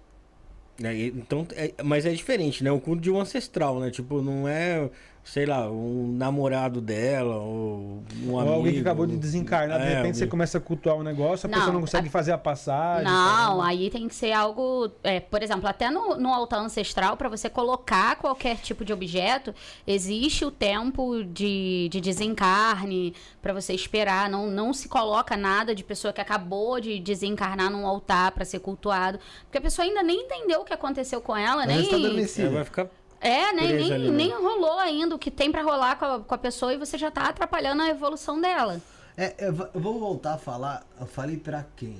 É, 0.82 0.94
então, 1.08 1.46
é- 1.52 1.74
mas 1.82 2.06
é 2.06 2.12
diferente, 2.12 2.64
né? 2.64 2.72
O 2.72 2.80
culto 2.80 3.02
de 3.02 3.11
um 3.11 3.20
ancestral, 3.20 3.78
né? 3.80 3.90
Tipo, 3.90 4.22
não 4.22 4.48
é, 4.48 4.90
sei 5.22 5.46
lá, 5.46 5.70
um 5.70 6.12
namorado 6.16 6.80
dela 6.80 7.36
ou 7.36 8.02
um 8.24 8.32
Ou 8.32 8.40
amigo. 8.40 8.54
alguém 8.54 8.72
que 8.74 8.80
acabou 8.80 9.06
de 9.06 9.16
desencarnar, 9.16 9.78
de 9.78 9.86
É, 9.86 9.96
repente 9.96 10.16
você 10.16 10.24
alguém- 10.24 10.30
começa 10.30 10.58
a 10.58 10.60
cultuar 10.60 10.96
um 10.96 11.02
negócio, 11.02 11.46
a 11.46 11.50
Não, 11.50 11.58
pessoa 11.58 11.72
não 11.72 11.80
consegue 11.82 12.08
a- 12.08 12.10
fazer 12.10 12.32
a 12.32 12.38
passagem. 12.38 13.04
Não, 13.04 13.36
caramba. 13.36 13.66
aí 13.66 13.90
tem 13.90 14.08
que 14.08 14.14
ser 14.14 14.32
algo, 14.32 14.90
é, 15.04 15.20
por 15.20 15.42
exemplo, 15.42 15.68
até 15.68 15.90
no, 15.90 16.16
no 16.16 16.30
altar 16.32 16.60
ancestral, 16.60 17.16
para 17.16 17.28
você 17.28 17.48
colocar 17.48 18.16
qualquer 18.16 18.56
tipo 18.56 18.84
de 18.84 18.92
objeto, 18.92 19.54
existe 19.86 20.44
o 20.44 20.50
tempo 20.50 21.22
de, 21.24 21.88
de 21.90 22.00
desencarne 22.00 23.14
para 23.42 23.52
você 23.52 23.72
esperar. 23.72 24.28
Não, 24.28 24.46
não 24.48 24.72
se 24.72 24.88
coloca 24.88 25.36
nada 25.36 25.74
de 25.74 25.84
pessoa 25.84 26.12
que 26.12 26.20
acabou 26.20 26.80
de 26.80 26.98
desencarnar 26.98 27.70
num 27.70 27.86
altar 27.86 28.32
para 28.32 28.44
ser 28.44 28.58
cultuado, 28.60 29.18
porque 29.44 29.58
a 29.58 29.60
pessoa 29.60 29.86
ainda 29.86 30.02
nem 30.02 30.22
entendeu 30.24 30.60
o 30.60 30.64
que 30.64 30.72
aconteceu 30.72 31.20
com 31.20 31.36
ela, 31.36 31.64
Ela 31.64 31.76
está 31.76 31.96
nem 31.96 32.06
adormecida. 32.06 32.48
É, 32.48 32.50
vai 32.50 32.64
ficar. 32.64 32.86
É, 33.20 33.52
nem, 33.52 33.68
presa 33.68 33.84
nem, 33.84 33.92
ali, 33.92 34.10
né? 34.10 34.16
nem 34.16 34.30
rolou 34.32 34.78
ainda 34.78 35.14
o 35.14 35.18
que 35.18 35.30
tem 35.30 35.50
para 35.52 35.62
rolar 35.62 35.96
com 35.96 36.04
a, 36.04 36.20
com 36.20 36.34
a 36.34 36.38
pessoa 36.38 36.72
e 36.72 36.78
você 36.78 36.96
já 36.98 37.10
tá 37.10 37.28
atrapalhando 37.28 37.82
a 37.82 37.88
evolução 37.88 38.40
dela. 38.40 38.80
É, 39.16 39.34
eu 39.46 39.52
va- 39.52 39.70
eu 39.74 39.80
vou 39.80 39.98
voltar 40.00 40.34
a 40.34 40.38
falar. 40.38 40.86
Eu 40.98 41.06
falei 41.06 41.36
pra 41.36 41.64
quem? 41.76 41.98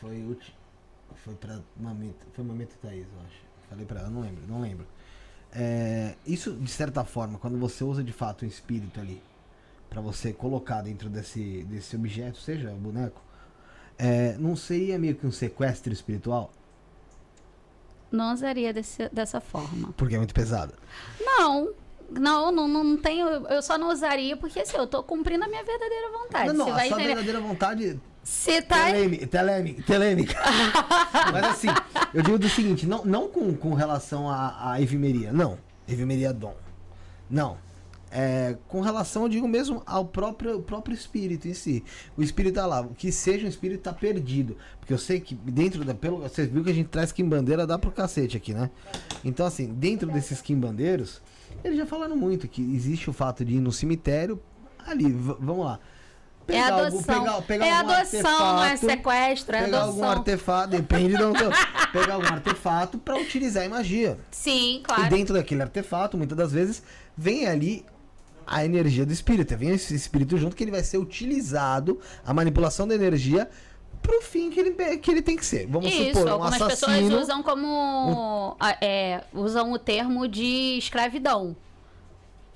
Foi 0.00 0.16
o. 0.22 0.36
Foi 1.24 1.34
pra 1.34 1.58
Mamita. 1.76 2.24
Foi 2.32 2.44
Mamita 2.44 2.74
Thaís, 2.80 3.06
eu 3.12 3.20
acho. 3.26 3.36
Falei 3.68 3.84
pra 3.84 4.00
ela, 4.00 4.08
não 4.08 4.20
lembro, 4.22 4.42
não 4.48 4.60
lembro. 4.60 4.86
É, 5.52 6.14
isso, 6.26 6.52
de 6.52 6.70
certa 6.70 7.04
forma, 7.04 7.38
quando 7.38 7.58
você 7.58 7.82
usa 7.84 8.02
de 8.02 8.12
fato 8.12 8.44
um 8.44 8.48
espírito 8.48 9.00
ali, 9.00 9.20
pra 9.90 10.00
você 10.00 10.32
colocar 10.32 10.82
dentro 10.82 11.08
desse, 11.08 11.64
desse 11.64 11.96
objeto, 11.96 12.38
seja 12.38 12.70
o 12.70 12.76
boneco, 12.76 13.20
é, 13.98 14.36
não 14.38 14.54
seria 14.54 14.98
meio 14.98 15.14
que 15.16 15.26
um 15.26 15.32
sequestro 15.32 15.92
espiritual? 15.92 16.50
Não 18.10 18.32
usaria 18.32 18.72
desse- 18.72 19.08
dessa 19.10 19.40
forma. 19.40 19.92
Porque 19.96 20.14
é 20.14 20.18
muito 20.18 20.34
pesado. 20.34 20.72
Não. 21.20 21.70
Não, 22.10 22.50
não, 22.50 22.66
não 22.66 22.96
tenho. 22.96 23.26
Eu 23.48 23.60
só 23.60 23.76
não 23.76 23.90
usaria 23.90 24.34
porque 24.36 24.60
assim, 24.60 24.76
eu 24.78 24.86
tô 24.86 25.02
cumprindo 25.02 25.44
a 25.44 25.48
minha 25.48 25.62
verdadeira 25.62 26.10
vontade. 26.10 26.48
não, 26.48 26.54
não, 26.54 26.68
a 26.74 26.78
sua 26.78 26.86
entender. 26.86 27.06
verdadeira 27.08 27.40
vontade 27.40 28.00
Você 28.24 28.62
tá. 28.62 28.86
Teleme, 28.86 29.26
teleme, 29.26 29.74
telêmica. 29.82 30.34
Mas 31.32 31.44
assim, 31.44 31.68
eu 32.14 32.22
digo 32.22 32.38
do 32.38 32.48
seguinte, 32.48 32.86
não, 32.86 33.04
não 33.04 33.28
com, 33.28 33.54
com 33.54 33.74
relação 33.74 34.28
à, 34.30 34.72
à 34.72 34.80
evimeria, 34.80 35.32
não. 35.32 35.58
Evimeria 35.86 36.32
dom. 36.32 36.54
Não. 37.28 37.58
É, 38.10 38.56
com 38.68 38.80
relação, 38.80 39.24
eu 39.24 39.28
digo 39.28 39.46
mesmo, 39.46 39.82
ao 39.84 40.04
próprio, 40.06 40.54
ao 40.54 40.60
próprio 40.62 40.94
espírito 40.94 41.46
em 41.46 41.52
si. 41.54 41.84
O 42.16 42.22
espírito 42.22 42.54
tá 42.54 42.64
lá, 42.66 42.80
o 42.80 42.94
que 42.94 43.12
seja 43.12 43.44
um 43.44 43.48
espírito 43.48 43.82
tá 43.82 43.92
perdido. 43.92 44.56
Porque 44.80 44.92
eu 44.92 44.98
sei 44.98 45.20
que 45.20 45.34
dentro 45.34 45.84
da. 45.84 45.94
Pelo, 45.94 46.18
você 46.18 46.46
viu 46.46 46.64
que 46.64 46.70
a 46.70 46.74
gente 46.74 46.88
traz 46.88 47.12
quimbandeira, 47.12 47.66
dá 47.66 47.78
pro 47.78 47.90
cacete 47.92 48.36
aqui, 48.36 48.54
né? 48.54 48.70
Então, 49.24 49.44
assim, 49.44 49.66
dentro 49.66 50.10
desses 50.10 50.40
quimbandeiros, 50.40 51.20
eles 51.62 51.76
já 51.76 51.84
falaram 51.84 52.16
muito 52.16 52.48
que 52.48 52.62
existe 52.74 53.10
o 53.10 53.12
fato 53.12 53.44
de 53.44 53.56
ir 53.56 53.60
no 53.60 53.72
cemitério 53.72 54.40
ali, 54.86 55.10
vamos 55.12 55.66
lá. 55.66 55.78
É 56.50 56.62
algum- 56.62 56.86
adoção. 56.86 57.02
pegar- 57.24 57.42
pegar 57.42 57.66
é 57.66 57.72
algum 57.72 57.90
adoção, 57.90 58.22
não 58.56 58.64
é 58.64 58.74
sequestro, 58.78 59.54
é 59.54 59.64
pegar 59.64 59.80
algum 59.82 60.02
adoção. 60.02 60.10
artefato, 60.18 60.70
depende 60.70 61.14
de 61.14 61.22
onde. 61.22 61.38
pegar 61.92 62.14
algum 62.14 62.26
artefato 62.26 62.96
pra 62.96 63.18
utilizar 63.18 63.66
em 63.66 63.68
magia. 63.68 64.18
Sim, 64.30 64.76
E 64.78 64.82
claro. 64.82 65.10
dentro 65.10 65.34
daquele 65.34 65.60
artefato, 65.60 66.16
muitas 66.16 66.38
das 66.38 66.50
vezes, 66.50 66.82
vem 67.14 67.46
ali 67.46 67.84
a 68.50 68.64
energia 68.64 69.04
do 69.04 69.12
espírito. 69.12 69.56
Vem 69.56 69.70
esse 69.70 69.94
espírito 69.94 70.36
junto 70.38 70.56
que 70.56 70.64
ele 70.64 70.70
vai 70.70 70.82
ser 70.82 70.98
utilizado, 70.98 72.00
a 72.24 72.32
manipulação 72.32 72.86
da 72.88 72.94
energia, 72.94 73.48
pro 74.02 74.22
fim 74.22 74.48
que 74.50 74.58
ele, 74.60 74.96
que 74.98 75.10
ele 75.10 75.22
tem 75.22 75.36
que 75.36 75.44
ser. 75.44 75.66
Vamos 75.66 75.92
Isso, 75.92 76.04
supor, 76.14 76.26
um 76.28 76.32
algumas 76.32 76.58
pessoas 76.58 76.92
assassino. 76.92 77.20
usam 77.20 77.42
como. 77.42 78.56
ah, 78.58 78.76
é, 78.80 79.22
usam 79.34 79.72
o 79.72 79.78
termo 79.78 80.26
de 80.26 80.78
escravidão. 80.78 81.56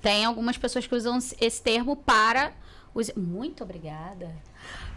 Tem 0.01 0.25
algumas 0.25 0.57
pessoas 0.57 0.85
que 0.87 0.95
usam 0.95 1.17
esse 1.39 1.61
termo 1.61 1.95
para. 1.95 2.51
os- 2.93 3.11
Muito 3.15 3.63
obrigada. 3.63 4.31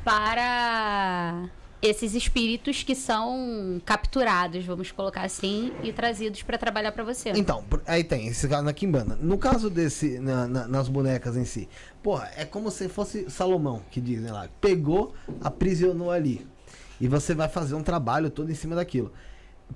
Para 0.05 1.49
esses 1.83 2.15
espíritos 2.15 2.83
que 2.83 2.95
são 2.95 3.81
capturados, 3.85 4.65
vamos 4.65 4.91
colocar 4.91 5.23
assim, 5.23 5.73
e 5.83 5.93
trazidos 5.93 6.43
para 6.43 6.57
trabalhar 6.59 6.93
para 6.93 7.05
você. 7.05 7.31
Então, 7.31 7.65
aí 7.87 8.03
tem 8.03 8.27
esse 8.29 8.49
caso 8.49 8.65
na 8.65 8.73
Kimbanda. 8.73 9.17
No 9.21 9.39
caso 9.39 9.69
desse, 9.71 10.19
na- 10.19 10.49
na- 10.49 10.69
nas 10.69 10.89
bonecas 10.89 11.37
em 11.37 11.45
si, 11.45 11.69
porra, 12.03 12.31
é 12.37 12.45
como 12.45 12.71
se 12.71 12.89
fosse 12.89 13.31
Salomão, 13.31 13.83
que 13.91 14.01
dizem 14.01 14.31
lá, 14.31 14.49
pegou, 14.61 15.15
aprisionou 15.41 16.11
ali. 16.11 16.47
E 17.01 17.07
você 17.09 17.35
vai 17.35 17.49
fazer 17.49 17.75
um 17.75 17.83
trabalho 17.83 18.31
todo 18.31 18.51
em 18.51 18.55
cima 18.55 18.75
daquilo. 18.75 19.13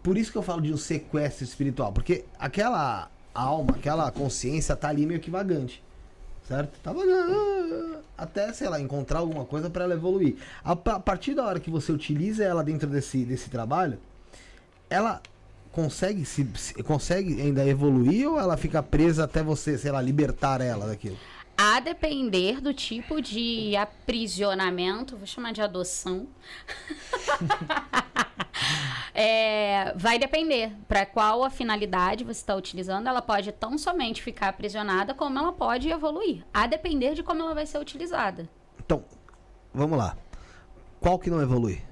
Por 0.03 0.17
isso 0.17 0.33
que 0.33 0.39
eu 0.39 0.43
falo 0.43 0.61
de 0.63 0.73
um 0.73 0.77
sequestro 0.77 1.45
espiritual, 1.45 1.93
porque 1.93 2.25
aquela 2.39 3.11
alma, 3.35 3.75
aquela 3.77 4.11
consciência 4.11 4.75
tá 4.75 4.89
ali 4.89 5.05
meio 5.05 5.21
que 5.21 5.31
vagante. 5.31 5.83
Certo? 6.51 6.81
Tá 6.83 6.93
vagando. 6.93 7.99
Até, 8.19 8.53
sei 8.53 8.69
lá, 8.69 8.81
encontrar 8.81 9.21
alguma 9.21 9.45
coisa 9.45 9.71
para 9.71 9.85
ela 9.85 9.95
evoluir. 9.95 10.35
A, 10.65 10.73
a 10.73 10.99
partir 10.99 11.33
da 11.33 11.45
hora 11.47 11.61
que 11.61 11.71
você 11.71 11.93
utiliza 11.93 12.43
ela 12.43 12.65
dentro 12.65 12.89
desse, 12.89 13.25
desse 13.25 13.49
trabalho, 13.49 14.01
ela 14.91 15.23
consegue 15.71 16.25
se, 16.25 16.45
se- 16.57 16.75
consegue 16.83 17.41
ainda 17.41 17.65
evoluir 17.65 18.29
ou 18.29 18.37
ela 18.37 18.57
fica 18.57 18.83
presa 18.83 19.23
até 19.25 19.45
você, 19.45 19.79
sei 19.79 19.93
lá, 19.93 20.03
libertar 20.03 20.61
ela 20.61 20.89
daquilo? 20.89 21.17
A 21.57 21.79
depender 21.79 22.61
do 22.61 22.75
tipo 22.75 23.23
de 23.23 23.77
aprisionamento, 23.77 25.17
vou 25.17 25.27
chamar 25.29 25.53
de 25.53 25.63
adoção. 25.63 26.27
É, 29.13 29.93
vai 29.97 30.21
depender 30.21 30.73
para 30.87 31.05
qual 31.05 31.43
a 31.43 31.51
finalidade 31.51 32.23
você 32.23 32.41
está 32.41 32.55
utilizando. 32.55 33.09
Ela 33.09 33.21
pode 33.21 33.51
tão 33.51 33.77
somente 33.77 34.23
ficar 34.23 34.49
aprisionada, 34.49 35.13
como 35.15 35.37
ela 35.37 35.53
pode 35.53 35.89
evoluir. 35.91 36.45
A 36.55 36.67
depender 36.69 37.15
de 37.15 37.23
como 37.23 37.43
ela 37.43 37.53
vai 37.53 37.67
ser 37.67 37.79
utilizada. 37.79 38.49
Então, 38.79 39.05
vamos 39.75 39.99
lá. 39.99 40.17
Qual 41.01 41.19
que 41.19 41.29
não 41.29 41.43
evolui? 41.43 41.83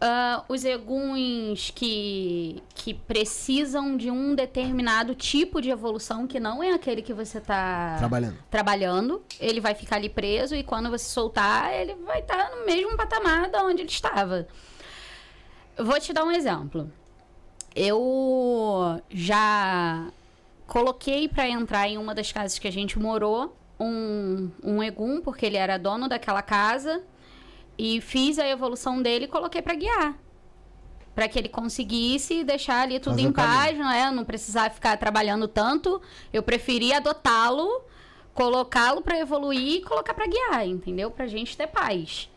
Ah, 0.00 0.44
os 0.48 0.64
eguns 0.64 1.72
que, 1.74 2.62
que 2.72 2.94
precisam 2.94 3.96
de 3.96 4.12
um 4.12 4.32
determinado 4.36 5.12
tipo 5.12 5.60
de 5.60 5.70
evolução, 5.70 6.24
que 6.28 6.38
não 6.38 6.62
é 6.62 6.70
aquele 6.72 7.02
que 7.02 7.12
você 7.12 7.38
está 7.38 7.96
Trabalhando. 7.98 8.38
trabalhando, 8.48 9.22
ele 9.40 9.60
vai 9.60 9.74
ficar 9.74 9.96
ali 9.96 10.08
preso 10.08 10.54
e 10.54 10.62
quando 10.62 10.88
você 10.88 11.04
soltar, 11.04 11.74
ele 11.74 11.96
vai 11.96 12.20
estar 12.20 12.48
no 12.54 12.64
mesmo 12.64 12.96
patamar 12.96 13.50
da 13.50 13.64
onde 13.64 13.82
ele 13.82 13.90
estava. 13.90 14.46
Vou 15.78 15.98
te 16.00 16.12
dar 16.12 16.24
um 16.24 16.30
exemplo. 16.30 16.90
Eu 17.74 19.00
já 19.08 20.08
coloquei 20.66 21.28
para 21.28 21.48
entrar 21.48 21.88
em 21.88 21.96
uma 21.96 22.14
das 22.14 22.32
casas 22.32 22.58
que 22.58 22.66
a 22.66 22.72
gente 22.72 22.98
morou 22.98 23.56
um, 23.78 24.50
um 24.62 24.82
egum, 24.82 25.20
porque 25.20 25.46
ele 25.46 25.56
era 25.56 25.78
dono 25.78 26.08
daquela 26.08 26.42
casa, 26.42 27.02
e 27.76 28.00
fiz 28.00 28.38
a 28.38 28.48
evolução 28.48 29.00
dele 29.00 29.26
e 29.26 29.28
coloquei 29.28 29.62
para 29.62 29.74
guiar. 29.74 30.16
Para 31.14 31.28
que 31.28 31.38
ele 31.38 31.48
conseguisse 31.48 32.44
deixar 32.44 32.82
ali 32.82 32.98
tudo 32.98 33.16
Fazer 33.16 33.28
em 33.28 33.32
paz, 33.32 33.78
não 33.78 33.90
é? 33.90 34.10
Não 34.10 34.24
precisar 34.24 34.70
ficar 34.70 34.96
trabalhando 34.96 35.46
tanto. 35.48 36.00
Eu 36.32 36.42
preferi 36.42 36.92
adotá-lo, 36.92 37.82
colocá-lo 38.34 39.00
para 39.00 39.18
evoluir 39.18 39.76
e 39.76 39.80
colocar 39.82 40.14
para 40.14 40.26
guiar, 40.26 40.66
entendeu? 40.66 41.10
Pra 41.10 41.26
gente 41.26 41.56
ter 41.56 41.66
paz. 41.68 42.28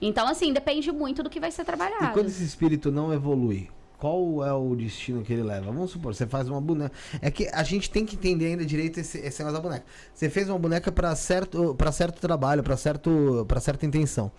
Então, 0.00 0.26
assim, 0.26 0.52
depende 0.52 0.90
muito 0.90 1.22
do 1.22 1.28
que 1.30 1.38
vai 1.40 1.50
ser 1.50 1.62
E 1.62 1.64
trabalhado. 1.64 2.12
quando 2.12 2.28
esse 2.28 2.42
espírito 2.42 2.90
não 2.90 3.12
evolui, 3.12 3.68
qual 3.98 4.42
é 4.44 4.52
o 4.52 4.74
destino 4.74 5.22
que 5.22 5.32
ele 5.32 5.42
leva? 5.42 5.66
Vamos 5.70 5.90
supor, 5.90 6.14
você 6.14 6.26
faz 6.26 6.48
uma 6.48 6.60
boneca. 6.60 6.92
É 7.20 7.30
que 7.30 7.48
a 7.52 7.62
gente 7.62 7.90
tem 7.90 8.06
que 8.06 8.16
entender 8.16 8.46
ainda 8.46 8.64
direito 8.64 8.98
esse, 8.98 9.18
esse 9.18 9.38
negócio 9.42 9.62
da 9.62 9.68
boneca. 9.68 9.84
Você 10.14 10.30
fez 10.30 10.48
uma 10.48 10.58
boneca 10.58 10.90
para 10.90 11.14
certo, 11.14 11.74
para 11.74 11.92
certo 11.92 12.18
trabalho, 12.18 12.62
para 12.62 12.76
certo, 12.78 13.44
para 13.46 13.60
certa 13.60 13.84
intenção. 13.84 14.32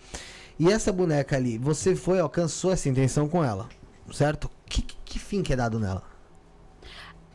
E 0.58 0.68
essa 0.68 0.92
boneca 0.92 1.36
ali, 1.36 1.58
você 1.58 1.94
foi, 1.94 2.18
alcançou 2.18 2.72
essa 2.72 2.88
intenção 2.88 3.28
com 3.28 3.42
ela, 3.44 3.68
certo? 4.12 4.50
Que, 4.66 4.82
que 4.82 5.18
fim 5.18 5.42
que 5.42 5.52
é 5.52 5.56
dado 5.56 5.78
nela? 5.78 6.02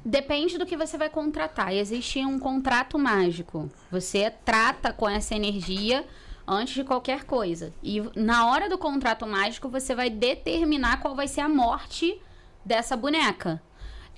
Depende 0.04 0.58
do 0.58 0.66
que 0.66 0.78
você 0.78 0.98
vai 0.98 1.10
contratar. 1.10 1.74
Existe 1.74 2.20
um 2.20 2.40
contrato 2.40 2.98
mágico. 3.00 3.70
Você 3.92 4.32
trata 4.46 4.94
com 4.94 5.08
essa 5.10 5.36
energia 5.36 6.06
antes 6.48 6.76
de 6.76 6.84
qualquer 6.84 7.26
coisa. 7.26 7.74
E 7.84 8.02
na 8.16 8.48
hora 8.48 8.70
do 8.70 8.78
contrato 8.78 9.28
mágico, 9.28 9.68
você 9.68 9.94
vai 9.94 10.10
determinar 10.10 11.02
qual 11.02 11.14
vai 11.16 11.28
ser 11.28 11.42
a 11.42 11.50
morte 11.50 12.20
dessa 12.64 12.96
boneca. 12.96 13.62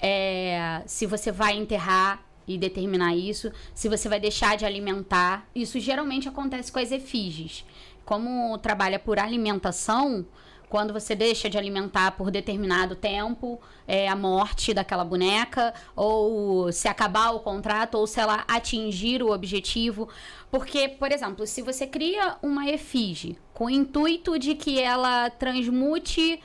É, 0.02 0.84
se 0.86 1.06
você 1.06 1.32
vai 1.32 1.58
enterrar 1.58 2.24
e 2.48 2.58
determinar 2.58 3.16
isso, 3.16 3.52
se 3.74 3.88
você 3.88 4.10
vai 4.10 4.20
deixar 4.20 4.58
de 4.58 4.66
alimentar. 4.66 5.48
Isso 5.54 5.80
geralmente 5.80 6.28
acontece 6.28 6.72
com 6.72 6.80
as 6.80 6.92
efígies. 6.92 7.66
Como 8.06 8.58
trabalha 8.58 8.98
por 8.98 9.20
alimentação, 9.20 10.26
quando 10.70 10.94
você 10.94 11.16
deixa 11.16 11.50
de 11.50 11.58
alimentar 11.58 12.12
por 12.12 12.30
determinado 12.30 12.96
tempo, 12.96 13.60
é, 13.88 14.08
a 14.08 14.16
morte 14.16 14.74
daquela 14.74 15.04
boneca, 15.04 15.74
ou 15.96 16.72
se 16.72 16.88
acabar 16.88 17.32
o 17.32 17.40
contrato, 17.40 17.96
ou 17.96 18.06
se 18.06 18.20
ela 18.20 18.46
atingir 18.48 19.24
o 19.24 19.32
objetivo. 19.32 20.08
Porque, 20.52 20.88
por 20.88 21.12
exemplo, 21.12 21.46
se 21.48 21.62
você 21.62 21.88
cria 21.88 22.38
uma 22.42 22.70
efígie 22.70 23.38
com 23.54 23.66
o 23.66 23.70
intuito 23.70 24.38
de 24.38 24.54
que 24.54 24.80
ela 24.80 25.30
transmute 25.32 26.40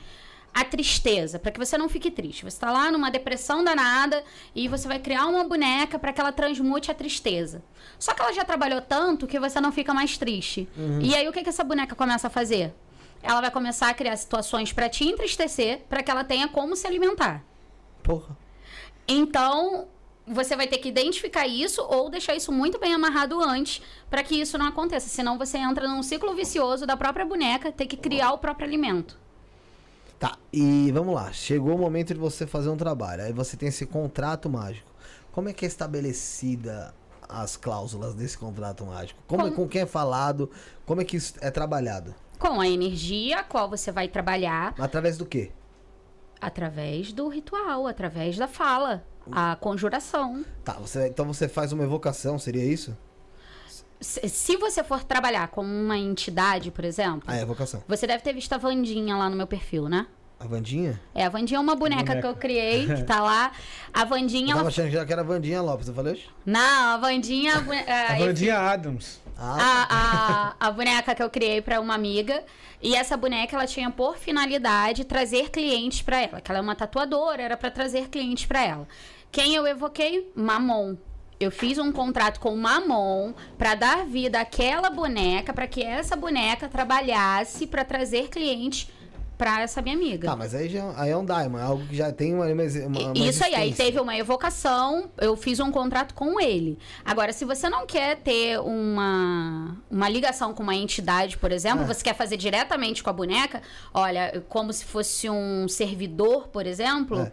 a 0.55 0.63
tristeza, 0.63 1.37
para 1.37 1.51
que 1.51 1.59
você 1.59 1.77
não 1.77 1.89
fique 1.89 2.09
triste. 2.09 2.43
Você 2.43 2.55
está 2.55 2.71
lá 2.71 2.89
numa 2.89 3.11
depressão 3.11 3.61
danada 3.61 4.23
e 4.55 4.69
você 4.69 4.87
vai 4.87 4.99
criar 4.99 5.25
uma 5.25 5.43
boneca 5.43 5.99
para 5.99 6.13
que 6.13 6.21
ela 6.21 6.31
transmute 6.31 6.89
a 6.89 6.93
tristeza. 6.93 7.61
Só 7.99 8.13
que 8.13 8.21
ela 8.21 8.31
já 8.31 8.45
trabalhou 8.45 8.79
tanto 8.79 9.27
que 9.27 9.37
você 9.37 9.59
não 9.59 9.69
fica 9.73 9.93
mais 9.93 10.17
triste. 10.17 10.65
E 11.01 11.13
aí 11.13 11.27
o 11.27 11.33
que, 11.33 11.43
que 11.43 11.49
essa 11.49 11.63
boneca 11.63 11.93
começa 11.93 12.27
a 12.27 12.29
fazer? 12.29 12.73
Ela 13.23 13.41
vai 13.41 13.51
começar 13.51 13.89
a 13.89 13.93
criar 13.93 14.15
situações 14.17 14.71
para 14.71 14.87
te 14.89 15.03
entristecer, 15.03 15.81
para 15.89 16.03
que 16.03 16.11
ela 16.11 16.23
tenha 16.23 16.47
como 16.47 16.75
se 16.75 16.85
alimentar. 16.85 17.43
Porra. 18.03 18.37
Então, 19.07 19.87
você 20.27 20.55
vai 20.55 20.67
ter 20.67 20.77
que 20.79 20.89
identificar 20.89 21.47
isso 21.47 21.81
ou 21.83 22.09
deixar 22.09 22.35
isso 22.35 22.51
muito 22.51 22.79
bem 22.79 22.93
amarrado 22.93 23.39
antes 23.41 23.81
para 24.09 24.23
que 24.23 24.35
isso 24.35 24.57
não 24.57 24.67
aconteça. 24.67 25.07
Senão 25.09 25.37
você 25.37 25.57
entra 25.57 25.87
num 25.87 26.01
ciclo 26.03 26.33
vicioso 26.35 26.85
da 26.85 26.95
própria 26.97 27.25
boneca 27.25 27.71
ter 27.71 27.85
que 27.87 27.97
criar 27.97 28.31
o 28.33 28.37
próprio 28.37 28.67
alimento. 28.67 29.17
Tá, 30.19 30.37
e 30.51 30.91
vamos 30.91 31.13
lá. 31.13 31.31
Chegou 31.33 31.75
o 31.75 31.77
momento 31.77 32.13
de 32.13 32.19
você 32.19 32.47
fazer 32.47 32.69
um 32.69 32.77
trabalho. 32.77 33.23
Aí 33.23 33.33
você 33.33 33.57
tem 33.57 33.69
esse 33.69 33.85
contrato 33.85 34.49
mágico. 34.49 34.89
Como 35.31 35.49
é 35.49 35.53
que 35.53 35.65
é 35.65 35.67
estabelecida 35.67 36.93
as 37.27 37.57
cláusulas 37.57 38.13
desse 38.15 38.37
contrato 38.37 38.85
mágico? 38.85 39.19
Como, 39.27 39.45
é- 39.45 39.49
Com- 39.49 39.55
com 39.55 39.67
quem 39.67 39.81
é 39.81 39.85
falado? 39.85 40.49
Como 40.85 41.01
é 41.01 41.05
que 41.05 41.17
isso 41.17 41.33
é 41.41 41.51
trabalhado? 41.51 42.15
Com 42.39 42.59
a 42.61 42.67
energia 42.67 43.39
a 43.39 43.43
qual 43.43 43.69
você 43.69 43.91
vai 43.91 44.07
trabalhar 44.07 44.73
Através 44.79 45.17
do 45.17 45.25
quê? 45.25 45.51
através 46.41 47.11
do 47.11 47.27
ritual, 47.27 47.87
através 47.87 48.37
da 48.37 48.47
fala, 48.47 49.03
a 49.31 49.55
conjuração. 49.55 50.45
Tá, 50.63 50.73
você, 50.73 51.07
então 51.07 51.25
você 51.25 51.47
faz 51.47 51.71
uma 51.71 51.83
evocação, 51.83 52.37
seria 52.37 52.63
isso? 52.63 52.95
Se 53.99 54.27
se 54.29 54.57
você 54.57 54.83
for 54.83 55.03
trabalhar 55.03 55.47
com 55.47 55.61
uma 55.63 55.97
entidade, 55.97 56.69
por 56.69 56.83
exemplo, 56.85 57.23
Ah, 57.25 57.37
é 57.37 57.41
evocação. 57.41 57.81
você 57.87 58.05
deve 58.05 58.21
ter 58.21 58.33
visto 58.33 58.53
a 58.53 58.57
Vandinha 58.57 59.15
lá 59.15 59.29
no 59.29 59.35
meu 59.35 59.47
perfil, 59.47 59.87
né? 59.89 60.05
A 60.39 60.45
Vandinha? 60.45 60.99
É, 61.15 61.25
a 61.25 61.29
Vandinha 61.29 61.57
é 61.57 61.61
uma 61.61 61.75
boneca, 61.77 62.03
Boneca. 62.03 62.21
que 62.21 62.27
eu 62.27 62.35
criei, 62.35 62.85
que 62.85 63.03
tá 63.05 63.21
lá. 63.21 63.53
A 63.93 64.03
Vandinha, 64.03 64.47
Eu 64.47 64.47
tava 64.49 64.59
ela... 64.59 64.67
achando 64.67 65.05
que 65.07 65.13
era 65.13 65.23
Vandinha 65.23 65.61
Lopes, 65.61 65.87
eu 65.87 65.93
falei. 65.93 66.21
Não, 66.45 66.93
a 66.93 66.97
Vandinha... 66.97 67.53
a 67.55 67.59
A 68.11 68.13
a- 68.15 68.17
Vandinha 68.19 68.59
Adams. 68.59 69.21
Ah, 69.37 70.55
a, 70.59 70.65
a, 70.65 70.67
a 70.67 70.71
boneca 70.71 71.13
que 71.13 71.21
eu 71.21 71.29
criei 71.29 71.61
pra 71.61 71.79
uma 71.79 71.93
amiga. 71.93 72.43
E 72.81 72.95
essa 72.95 73.17
boneca 73.17 73.55
ela 73.55 73.65
tinha 73.65 73.89
por 73.89 74.17
finalidade 74.17 75.05
trazer 75.05 75.49
clientes 75.49 76.01
pra 76.01 76.21
ela. 76.21 76.41
Que 76.41 76.51
ela 76.51 76.59
é 76.59 76.61
uma 76.61 76.75
tatuadora, 76.75 77.41
era 77.41 77.57
pra 77.57 77.71
trazer 77.71 78.09
clientes 78.09 78.45
pra 78.45 78.63
ela. 78.63 78.87
Quem 79.31 79.55
eu 79.55 79.65
evoquei? 79.65 80.31
Mamon. 80.35 80.95
Eu 81.37 81.51
fiz 81.51 81.77
um 81.77 81.91
contrato 81.91 82.39
com 82.39 82.55
Mamon 82.55 83.33
pra 83.57 83.75
dar 83.75 84.05
vida 84.05 84.39
àquela 84.39 84.89
boneca, 84.89 85.51
pra 85.51 85.67
que 85.67 85.83
essa 85.83 86.15
boneca 86.15 86.69
trabalhasse 86.69 87.67
pra 87.67 87.83
trazer 87.83 88.29
clientes 88.29 88.87
pra 89.37 89.61
essa 89.61 89.81
minha 89.81 89.95
amiga. 89.95 90.29
tá, 90.29 90.35
mas 90.35 90.53
aí, 90.55 90.69
já, 90.69 90.93
aí 90.97 91.11
é 91.11 91.17
um 91.17 91.25
daimon, 91.25 91.57
é 91.57 91.61
algo 91.61 91.85
que 91.87 91.95
já 91.95 92.11
tem 92.11 92.33
uma, 92.33 92.45
uma, 92.45 92.63
uma 93.07 93.17
Isso 93.17 93.43
aí, 93.43 93.55
aí 93.55 93.73
teve 93.73 93.99
uma 93.99 94.15
evocação, 94.15 95.09
eu 95.17 95.35
fiz 95.35 95.59
um 95.59 95.71
contrato 95.71 96.13
com 96.13 96.39
ele. 96.39 96.77
Agora, 97.03 97.33
se 97.33 97.45
você 97.45 97.69
não 97.69 97.85
quer 97.85 98.17
ter 98.17 98.59
uma, 98.59 99.77
uma 99.89 100.09
ligação 100.09 100.53
com 100.53 100.63
uma 100.63 100.75
entidade, 100.75 101.37
por 101.37 101.51
exemplo, 101.51 101.83
É. 101.83 101.87
você 101.87 102.03
quer 102.03 102.15
fazer 102.15 102.37
diretamente 102.37 103.03
com 103.03 103.09
a 103.09 103.13
boneca, 103.13 103.61
olha, 103.93 104.43
como 104.49 104.71
se 104.71 104.85
fosse 104.85 105.29
um 105.29 105.67
servidor, 105.67 106.47
por 106.47 106.65
exemplo. 106.65 107.29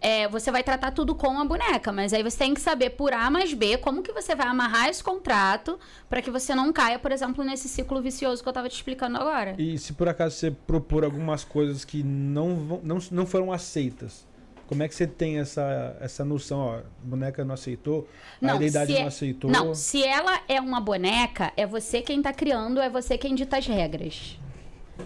É, 0.00 0.26
você 0.28 0.50
vai 0.50 0.62
tratar 0.62 0.90
tudo 0.92 1.14
com 1.14 1.38
a 1.38 1.44
boneca, 1.44 1.92
mas 1.92 2.12
aí 2.12 2.22
você 2.22 2.38
tem 2.38 2.54
que 2.54 2.60
saber 2.60 2.90
por 2.90 3.12
A 3.12 3.30
mais 3.30 3.52
B 3.52 3.76
como 3.78 4.02
que 4.02 4.12
você 4.12 4.34
vai 4.34 4.46
amarrar 4.46 4.88
esse 4.88 5.02
contrato 5.04 5.78
para 6.08 6.22
que 6.22 6.30
você 6.30 6.54
não 6.54 6.72
caia, 6.72 6.98
por 6.98 7.12
exemplo, 7.12 7.44
nesse 7.44 7.68
ciclo 7.68 8.00
vicioso 8.00 8.42
que 8.42 8.48
eu 8.48 8.52
tava 8.52 8.68
te 8.68 8.76
explicando 8.76 9.18
agora. 9.18 9.54
E 9.58 9.76
se 9.78 9.92
por 9.92 10.08
acaso 10.08 10.36
você 10.36 10.50
propor 10.50 11.04
algumas 11.04 11.44
coisas 11.44 11.84
que 11.84 12.02
não, 12.02 12.56
vão- 12.56 12.80
não, 12.82 12.98
não 13.10 13.26
foram 13.26 13.52
aceitas, 13.52 14.26
como 14.66 14.82
é 14.84 14.88
que 14.88 14.94
você 14.94 15.06
tem 15.06 15.38
essa, 15.40 15.96
essa 16.00 16.24
noção? 16.24 16.58
Ó, 16.60 16.80
boneca 17.02 17.44
não 17.44 17.54
aceitou, 17.54 18.08
a 18.40 18.54
identidade 18.54 18.92
se 18.92 18.98
não 18.98 19.04
é- 19.04 19.08
aceitou. 19.08 19.50
Não, 19.50 19.74
se 19.74 20.02
ela 20.04 20.40
é 20.48 20.60
uma 20.60 20.80
boneca, 20.80 21.52
é 21.56 21.66
você 21.66 22.00
quem 22.00 22.22
tá 22.22 22.32
criando, 22.32 22.80
é 22.80 22.88
você 22.88 23.18
quem 23.18 23.34
dita 23.34 23.58
as 23.58 23.66
regras. 23.66 24.38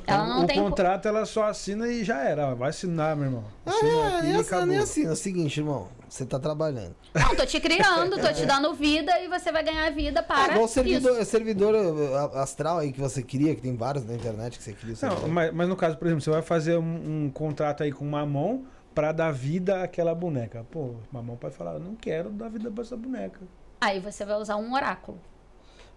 Ela 0.06 0.26
não 0.26 0.44
o 0.44 0.46
tem. 0.46 0.56
co- 0.56 0.64
contrato 0.64 1.06
ela 1.08 1.24
só 1.26 1.44
assina 1.44 1.88
e 1.88 2.02
já 2.04 2.22
era. 2.22 2.54
Vai 2.54 2.70
assinar, 2.70 3.14
meu 3.16 3.26
irmão. 3.26 3.44
Assina 3.64 3.90
Ah, 3.92 4.18
aqui 4.18 4.26
é, 4.26 4.30
e 4.62 4.66
nem, 4.66 4.78
assim, 4.78 5.06
é 5.06 5.10
o 5.10 5.16
seguinte, 5.16 5.60
irmão. 5.60 5.88
Você 6.08 6.24
tá 6.24 6.38
trabalhando. 6.38 6.94
Não, 7.12 7.34
tô 7.34 7.44
te 7.44 7.58
criando, 7.60 8.18
tô 8.20 8.32
te 8.32 8.44
dando 8.46 8.72
vida 8.74 9.12
e 9.20 9.28
você 9.28 9.50
vai 9.50 9.64
ganhar 9.64 9.90
vida 9.90 10.20
É 10.20 10.22
para 10.22 10.44
igual 10.52 10.62
o 10.62 10.64
isso. 10.66 10.74
servidor, 10.74 11.24
servidor 11.24 11.74
uh, 11.74 12.38
astral 12.38 12.78
aí 12.78 12.92
que 12.92 13.00
você 13.00 13.22
cria, 13.22 13.54
que 13.54 13.60
tem 13.62 13.74
vários 13.76 14.04
na 14.04 14.14
internet 14.14 14.56
que 14.58 14.62
você 14.62 14.72
cria. 14.72 14.90
o 14.92 14.92
Não, 14.92 14.96
servidor. 14.96 15.28
mas, 15.28 15.52
mas 15.52 15.68
no 15.68 15.74
caso, 15.76 15.96
por 15.96 16.06
exemplo, 16.06 16.22
você 16.22 16.30
vai 16.30 16.42
fazer 16.42 16.76
um, 16.78 17.24
um 17.24 17.30
contrato 17.30 17.82
aí 17.82 17.90
com 17.90 18.04
Mamon 18.04 18.62
pra 18.94 19.10
dar 19.10 19.32
vida 19.32 19.82
àquela 19.82 20.14
boneca. 20.14 20.64
Pô, 20.70 20.94
Mamon 21.10 21.34
pode 21.36 21.56
falar, 21.56 21.72
eu 21.74 21.80
não 21.80 21.96
quero 21.96 22.30
dar 22.30 22.48
vida 22.48 22.70
pra 22.70 22.82
essa 22.84 22.96
boneca. 22.96 23.40
Aí 23.80 23.98
você 23.98 24.24
vai 24.24 24.36
usar 24.36 24.54
um 24.56 24.72
oráculo. 24.72 25.18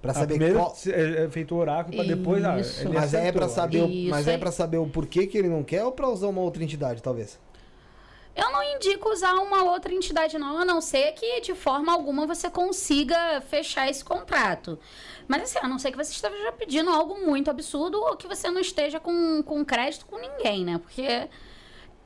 Pra 0.01 0.11
Ah, 0.11 0.13
saber 0.13 0.35
primeiro 0.35 0.59
qual... 0.59 0.75
é, 0.87 1.23
é 1.25 1.29
feito 1.29 1.55
o 1.55 1.57
oráculo 1.57 1.95
pra 1.95 2.05
depois. 2.05 2.43
Ah, 2.45 2.55
Mas 2.93 3.13
é 3.13 3.31
pra 3.31 3.49
saber, 3.49 3.81
o... 3.83 3.89
Mas 4.09 4.27
é 4.27 4.33
aí. 4.33 4.37
para 4.37 4.51
saber 4.51 4.77
o 4.77 4.87
porquê 4.87 5.25
que 5.27 5.37
ele 5.37 5.49
não 5.49 5.63
quer 5.63 5.83
ou 5.83 5.91
pra 5.91 6.07
usar 6.07 6.27
uma 6.27 6.41
outra 6.41 6.63
entidade, 6.63 7.01
talvez. 7.01 7.39
Eu 8.35 8.51
não 8.51 8.61
indico 8.61 9.09
usar 9.09 9.33
uma 9.33 9.63
outra 9.63 9.91
entidade, 9.91 10.37
não, 10.37 10.59
a 10.59 10.63
não 10.63 10.79
ser 10.79 11.11
que 11.13 11.41
de 11.41 11.55
forma 11.55 11.91
alguma 11.91 12.27
você 12.27 12.47
consiga 12.51 13.41
fechar 13.41 13.89
esse 13.89 14.05
contrato. 14.05 14.77
Mas 15.27 15.41
assim, 15.41 15.57
a 15.59 15.67
não 15.67 15.79
ser 15.79 15.89
que 15.89 15.97
você 15.97 16.11
esteja 16.11 16.51
pedindo 16.51 16.91
algo 16.91 17.19
muito 17.25 17.49
absurdo 17.49 17.99
ou 17.99 18.15
que 18.15 18.27
você 18.27 18.47
não 18.51 18.61
esteja 18.61 18.99
com, 18.99 19.41
com 19.41 19.65
crédito 19.65 20.05
com 20.05 20.19
ninguém, 20.19 20.63
né? 20.63 20.77
Porque 20.77 21.27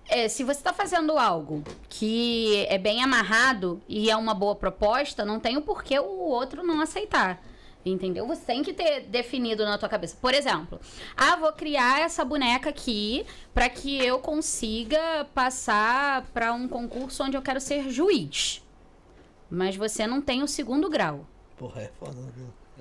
é, 0.07 0.29
se 0.29 0.45
você 0.45 0.59
está 0.61 0.71
fazendo 0.71 1.17
algo 1.17 1.61
que 1.89 2.65
é 2.69 2.77
bem 2.77 3.03
amarrado 3.03 3.81
e 3.85 4.09
é 4.09 4.15
uma 4.15 4.33
boa 4.33 4.55
proposta, 4.55 5.25
não 5.25 5.37
tem 5.37 5.57
o 5.57 5.61
porquê 5.61 5.99
o 5.99 6.05
outro 6.29 6.63
não 6.63 6.79
aceitar. 6.79 7.43
Entendeu? 7.83 8.27
Você 8.27 8.41
tem 8.45 8.61
que 8.61 8.73
ter 8.73 9.01
definido 9.01 9.65
na 9.65 9.77
tua 9.77 9.89
cabeça. 9.89 10.15
Por 10.21 10.33
exemplo, 10.33 10.79
ah, 11.17 11.35
vou 11.35 11.51
criar 11.51 12.01
essa 12.01 12.23
boneca 12.23 12.69
aqui 12.69 13.25
para 13.53 13.67
que 13.69 13.97
eu 14.05 14.19
consiga 14.19 15.25
passar 15.33 16.23
para 16.33 16.53
um 16.53 16.67
concurso 16.67 17.23
onde 17.23 17.35
eu 17.35 17.41
quero 17.41 17.59
ser 17.59 17.89
juiz. 17.89 18.61
Mas 19.49 19.75
você 19.75 20.05
não 20.05 20.21
tem 20.21 20.43
o 20.43 20.47
segundo 20.47 20.89
grau. 20.89 21.25
Porra, 21.57 21.81
é 21.81 21.91
foda. 21.99 22.13
né? 22.13 22.29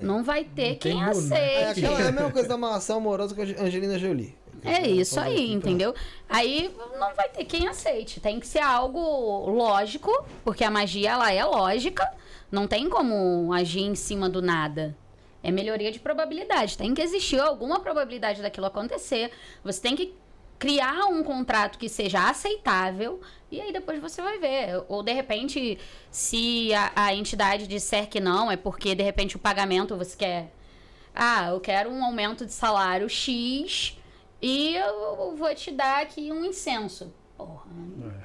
Não 0.03 0.23
vai 0.23 0.45
ter 0.45 0.71
Não 0.71 0.77
quem 0.77 0.93
tem 0.93 1.05
boneca. 1.05 1.35
É, 1.35 1.65
aceite. 1.65 1.87
aquela, 1.87 2.01
é 2.03 2.09
a 2.09 2.13
mesma 2.13 2.31
coisa 2.31 2.49
da 2.49 2.57
maçã 2.57 2.97
amorosa 2.97 3.35
com 3.35 3.41
a 3.41 3.45
Angelina 3.45 3.99
Jolie. 3.99 4.35
É 4.63 4.87
isso 4.87 5.15
Fazer 5.15 5.29
aí, 5.29 5.53
entendeu? 5.53 5.95
Aí 6.29 6.75
não 6.99 7.15
vai 7.15 7.29
ter 7.31 7.45
quem 7.45 7.67
aceite. 7.67 8.21
Tem 8.21 8.39
que 8.39 8.47
ser 8.47 8.59
algo 8.61 9.49
lógico, 9.51 10.13
porque 10.45 10.63
a 10.63 10.71
magia 10.71 11.11
ela 11.13 11.33
é 11.33 11.45
lógica. 11.45 12.07
Não 12.51 12.67
tem 12.67 12.89
como 12.89 13.53
agir 13.53 13.83
em 13.83 13.95
cima 13.95 14.29
do 14.29 14.43
nada. 14.43 14.97
É 15.43 15.51
melhoria 15.51 15.91
de 15.91 16.01
probabilidade. 16.01 16.77
Tem 16.77 16.93
que 16.93 17.01
existir 17.01 17.41
alguma 17.41 17.81
probabilidade 17.81 18.43
daquilo 18.43 18.67
acontecer. 18.67 19.31
Você 19.65 19.81
tem 19.81 19.97
que 19.97 20.15
criar 20.59 21.07
um 21.07 21.23
contrato 21.23 21.79
que 21.79 21.89
seja 21.89 22.29
aceitável 22.29 23.21
e 23.51 23.59
aí 23.61 23.73
depois 23.73 23.99
você 23.99 24.21
vai 24.21 24.39
ver. 24.39 24.85
Ou 24.89 25.03
de 25.03 25.13
repente, 25.13 25.79
se 26.11 26.75
a, 26.75 26.93
a 26.95 27.15
entidade 27.15 27.67
disser 27.67 28.09
que 28.09 28.21
não, 28.21 28.51
é 28.51 28.57
porque 28.57 28.95
de 28.95 29.03
repente 29.03 29.37
o 29.37 29.39
pagamento 29.39 29.97
você 29.97 30.17
quer. 30.17 30.53
Ah, 31.15 31.49
eu 31.49 31.61
quero 31.61 31.91
um 31.91 32.05
aumento 32.05 32.45
de 32.45 32.53
salário 32.53 33.09
X 33.09 33.97
e 34.43 34.77
eu 34.77 35.35
vou 35.35 35.55
te 35.55 35.71
dar 35.71 36.03
aqui 36.03 36.31
um 36.31 36.45
incenso. 36.45 37.13
Porra, 37.47 37.65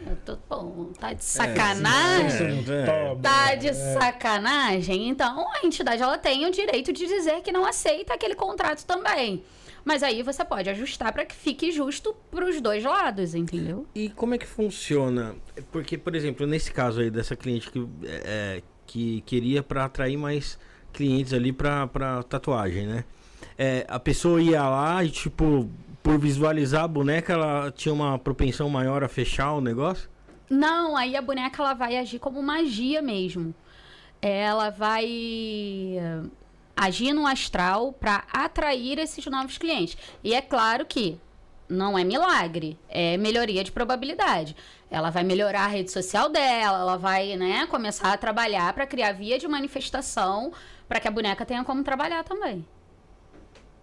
eu 0.08 0.16
tô, 0.18 0.38
pô, 0.38 0.92
tá 1.00 1.14
de 1.14 1.24
sacanagem. 1.24 2.64
Toma. 2.64 3.22
Tá 3.22 3.56
de 3.56 3.74
sacanagem? 3.74 5.08
Então, 5.08 5.46
a 5.54 5.66
entidade 5.66 6.02
ela 6.02 6.18
tem 6.18 6.46
o 6.46 6.52
direito 6.52 6.92
de 6.92 7.06
dizer 7.08 7.42
que 7.42 7.52
não 7.52 7.66
aceita 7.66 8.14
aquele 8.14 8.36
contrato 8.36 8.86
também. 8.86 9.44
Mas 9.86 10.02
aí 10.02 10.24
você 10.24 10.44
pode 10.44 10.70
ajustar 10.70 11.14
para 11.14 11.26
que 11.26 11.36
fique 11.36 11.72
justo 11.72 12.16
pros 12.32 12.60
dois 12.60 12.84
lados, 12.84 13.36
entendeu? 13.36 13.86
E 13.94 14.10
como 14.10 14.34
é 14.34 14.38
que 14.38 14.48
funciona? 14.48 15.36
Porque, 15.72 15.98
por 15.98 16.16
exemplo, 16.16 16.48
nesse 16.48 16.72
caso 16.72 17.02
aí 17.02 17.12
dessa 17.12 17.36
cliente 17.36 17.70
que, 17.72 17.88
é, 18.04 18.64
que 18.88 19.22
queria 19.22 19.62
para 19.62 19.86
atrair 19.86 20.18
mais 20.18 20.58
clientes 20.92 21.34
ali 21.34 21.54
pra, 21.54 21.86
pra 21.88 22.24
tatuagem, 22.24 22.88
né? 22.88 23.06
É, 23.58 23.86
a 23.88 24.00
pessoa 24.00 24.42
ia 24.42 24.68
lá 24.68 25.04
e, 25.04 25.10
tipo, 25.10 25.70
por 26.06 26.20
visualizar 26.20 26.84
a 26.84 26.88
boneca, 26.88 27.34
ela 27.34 27.72
tinha 27.72 27.92
uma 27.92 28.20
propensão 28.20 28.70
maior 28.70 29.04
a 29.04 29.08
fechar 29.08 29.54
o 29.54 29.60
negócio? 29.60 30.08
Não, 30.48 30.96
aí 30.96 31.16
a 31.16 31.22
boneca 31.22 31.64
ela 31.64 31.74
vai 31.74 31.98
agir 31.98 32.20
como 32.20 32.44
magia 32.44 33.02
mesmo. 33.02 33.56
Ela 34.22 34.70
vai 34.70 35.04
eh, 35.98 36.22
agir 36.78 37.12
no 37.12 37.26
astral 37.26 37.92
para 37.92 38.24
atrair 38.32 39.00
esses 39.00 39.26
novos 39.26 39.58
clientes. 39.58 39.98
E 40.24 40.36
é 40.36 40.44
claro 40.44 40.86
que 40.86 41.20
não 41.68 41.98
é 41.98 42.04
milagre, 42.04 42.78
é 42.88 43.18
melhoria 43.18 43.64
de 43.64 43.72
probabilidade. 43.72 44.56
Ela 44.92 45.10
vai 45.10 45.24
melhorar 45.24 45.64
a 45.64 45.68
rede 45.68 45.92
social 45.92 46.30
dela, 46.30 46.82
ela 46.82 46.98
vai, 47.00 47.36
né, 47.36 47.66
começar 47.66 48.14
a 48.14 48.18
trabalhar 48.18 48.72
para 48.74 48.86
criar 48.86 49.14
via 49.14 49.40
de 49.40 49.48
manifestação 49.48 50.54
para 50.88 51.00
que 51.00 51.08
a 51.08 51.12
boneca 51.12 51.44
tenha 51.48 51.64
como 51.64 51.84
trabalhar 51.84 52.24
também. 52.24 52.64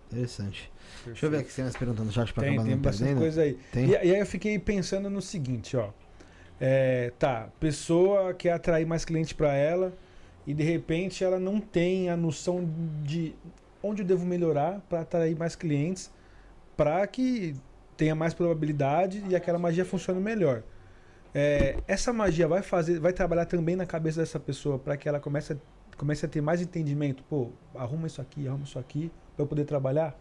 Interessante. 0.08 0.71
Deixa 1.06 1.26
eu 1.26 1.30
ver 1.30 1.38
aqui 1.38 1.50
se 1.50 1.56
tem 1.56 1.64
mais 1.64 1.76
perguntando 1.76 2.06
no 2.06 2.12
chat 2.12 2.32
pra 2.32 2.44
Tem, 2.44 2.62
tem 2.62 2.76
bastante 2.76 2.98
perdendo. 2.98 3.18
coisa 3.18 3.42
aí. 3.42 3.58
E, 3.74 3.90
e 3.90 3.96
aí 3.96 4.18
eu 4.18 4.26
fiquei 4.26 4.58
pensando 4.58 5.10
no 5.10 5.20
seguinte, 5.20 5.76
ó. 5.76 5.90
É, 6.60 7.12
tá, 7.18 7.48
pessoa 7.58 8.32
quer 8.34 8.52
atrair 8.52 8.86
mais 8.86 9.04
cliente 9.04 9.34
para 9.34 9.52
ela 9.52 9.92
e 10.46 10.54
de 10.54 10.62
repente 10.62 11.24
ela 11.24 11.38
não 11.38 11.60
tem 11.60 12.08
a 12.08 12.16
noção 12.16 12.68
de 13.02 13.34
onde 13.82 14.02
eu 14.02 14.06
devo 14.06 14.24
melhorar 14.24 14.80
para 14.88 15.00
atrair 15.00 15.36
mais 15.36 15.56
clientes 15.56 16.08
para 16.76 17.04
que 17.06 17.56
tenha 17.96 18.14
mais 18.14 18.32
probabilidade 18.32 19.24
e 19.28 19.34
aquela 19.34 19.58
magia 19.58 19.84
funcione 19.84 20.20
melhor. 20.20 20.62
É, 21.34 21.78
essa 21.88 22.12
magia 22.12 22.46
vai 22.46 22.62
fazer, 22.62 23.00
vai 23.00 23.12
trabalhar 23.12 23.46
também 23.46 23.74
na 23.74 23.86
cabeça 23.86 24.20
dessa 24.20 24.38
pessoa 24.38 24.78
para 24.78 24.96
que 24.96 25.08
ela 25.08 25.18
comece 25.18 25.54
a, 25.54 25.56
comece 25.96 26.24
a 26.26 26.28
ter 26.28 26.40
mais 26.40 26.60
entendimento. 26.60 27.24
Pô, 27.24 27.50
arruma 27.74 28.06
isso 28.06 28.20
aqui, 28.20 28.46
arruma 28.46 28.64
isso 28.64 28.78
aqui 28.78 29.10
para 29.34 29.44
eu 29.44 29.46
poder 29.46 29.64
trabalhar. 29.64 30.14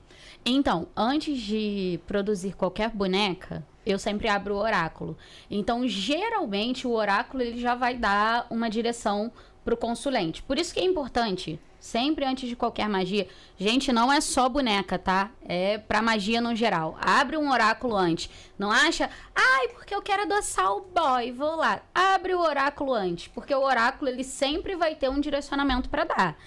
Então, 0.46 0.88
antes 0.96 1.40
de 1.40 2.00
produzir 2.08 2.56
qualquer 2.56 2.90
boneca, 2.90 3.66
eu 3.86 4.00
sempre 4.00 4.28
abro 4.28 4.56
o 4.56 4.60
oráculo. 4.60 5.18
Então, 5.50 5.88
geralmente, 5.88 6.88
o 6.88 6.92
oráculo 6.92 7.44
ele 7.44 7.60
já 7.60 7.76
vai 7.76 7.96
dar 7.96 8.48
uma 8.50 8.70
direção 8.70 9.32
para 9.64 9.74
o 9.74 9.78
consulente. 9.78 10.42
Por 10.42 10.58
isso 10.58 10.74
que 10.74 10.80
é 10.80 10.84
importante, 10.84 11.60
sempre 11.80 12.26
antes 12.26 12.50
de 12.50 12.56
qualquer 12.56 12.90
magia, 12.90 13.28
gente, 13.58 13.92
não 13.92 14.12
é 14.12 14.20
só 14.20 14.50
boneca, 14.50 14.98
tá? 14.98 15.32
É 15.44 15.78
para 15.78 16.02
magia 16.02 16.42
no 16.42 16.56
geral. 16.56 16.98
Abre 17.00 17.38
um 17.38 17.52
oráculo 17.52 17.96
antes. 17.96 18.30
Não 18.58 18.72
acha, 18.72 19.10
ai, 19.36 19.68
porque 19.70 19.94
eu 19.94 20.02
quero 20.02 20.24
adoçar 20.24 20.72
o 20.74 20.82
boy, 20.82 21.32
vou 21.32 21.56
lá. 21.56 21.82
Abre 21.94 22.34
o 22.34 22.40
oráculo 22.40 22.94
antes, 22.94 23.28
porque 23.28 23.54
o 23.54 23.62
oráculo 23.62 24.10
ele 24.10 24.24
sempre 24.24 24.76
vai 24.76 24.96
ter 24.96 25.10
um 25.10 25.20
direcionamento 25.20 25.90
para 25.90 26.04
dar. 26.04 26.38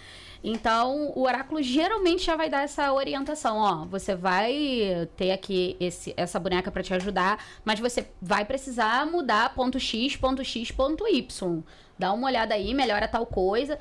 Então, 0.46 1.10
o 1.16 1.22
oráculo 1.22 1.62
geralmente 1.62 2.24
já 2.24 2.36
vai 2.36 2.50
dar 2.50 2.64
essa 2.64 2.92
orientação, 2.92 3.56
ó, 3.56 3.86
você 3.86 4.14
vai 4.14 5.08
ter 5.16 5.32
aqui 5.32 5.74
esse, 5.80 6.12
essa 6.18 6.38
boneca 6.38 6.70
para 6.70 6.82
te 6.82 6.92
ajudar, 6.92 7.42
mas 7.64 7.80
você 7.80 8.06
vai 8.20 8.44
precisar 8.44 9.06
mudar 9.06 9.54
ponto 9.54 9.80
X, 9.80 10.16
ponto 10.16 10.44
X, 10.44 10.70
ponto 10.70 11.08
Y. 11.08 11.62
Dá 11.98 12.12
uma 12.12 12.26
olhada 12.26 12.52
aí, 12.52 12.74
melhora 12.74 13.08
tal 13.08 13.24
coisa. 13.24 13.78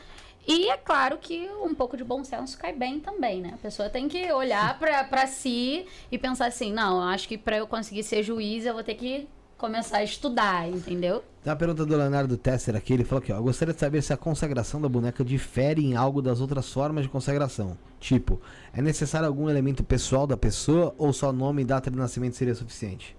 E 0.48 0.70
é 0.70 0.78
claro 0.78 1.18
que 1.18 1.50
um 1.62 1.76
pouco 1.76 1.98
de 1.98 2.04
bom 2.04 2.24
senso 2.24 2.58
cai 2.58 2.72
bem 2.72 2.98
também, 3.02 3.42
né? 3.42 3.52
A 3.56 3.58
pessoa 3.58 3.90
tem 3.90 4.08
que 4.08 4.32
olhar 4.32 4.80
pra, 4.80 5.04
pra 5.04 5.28
si 5.28 5.86
e 6.10 6.18
pensar 6.18 6.46
assim, 6.46 6.72
não, 6.72 7.02
acho 7.02 7.28
que 7.28 7.38
para 7.38 7.58
eu 7.58 7.68
conseguir 7.68 8.04
ser 8.04 8.24
juiz, 8.24 8.66
eu 8.66 8.74
vou 8.74 8.84
ter 8.84 8.96
que 8.96 9.28
começar 9.64 10.00
a 10.00 10.04
estudar, 10.04 10.68
entendeu? 10.68 11.24
Tem 11.42 11.50
uma 11.50 11.56
pergunta 11.56 11.86
do 11.86 11.96
Leonardo 11.96 12.36
Tesser 12.36 12.76
aqui, 12.76 12.92
ele 12.92 13.06
falou 13.06 13.24
aqui, 13.24 13.32
ó, 13.32 13.38
eu 13.38 13.44
gostaria 13.44 13.74
de 13.74 13.80
saber 13.80 14.02
se 14.02 14.12
a 14.12 14.18
consagração 14.18 14.82
da 14.82 14.90
boneca 14.90 15.24
difere 15.24 15.86
em 15.86 15.96
algo 15.96 16.22
das 16.22 16.42
outras 16.42 16.70
formas 16.70 17.06
de 17.06 17.10
consagração. 17.10 17.78
Tipo, 17.98 18.42
é 18.74 18.82
necessário 18.82 19.26
algum 19.26 19.50
elemento 19.50 19.82
pessoal 19.82 20.28
da 20.28 20.36
pessoa 20.36 20.94
ou 20.98 21.14
só 21.14 21.32
nome 21.32 21.62
e 21.62 21.66
data 21.66 21.90
de 21.90 21.96
nascimento 21.96 22.36
seria 22.36 22.54
suficiente? 22.54 23.16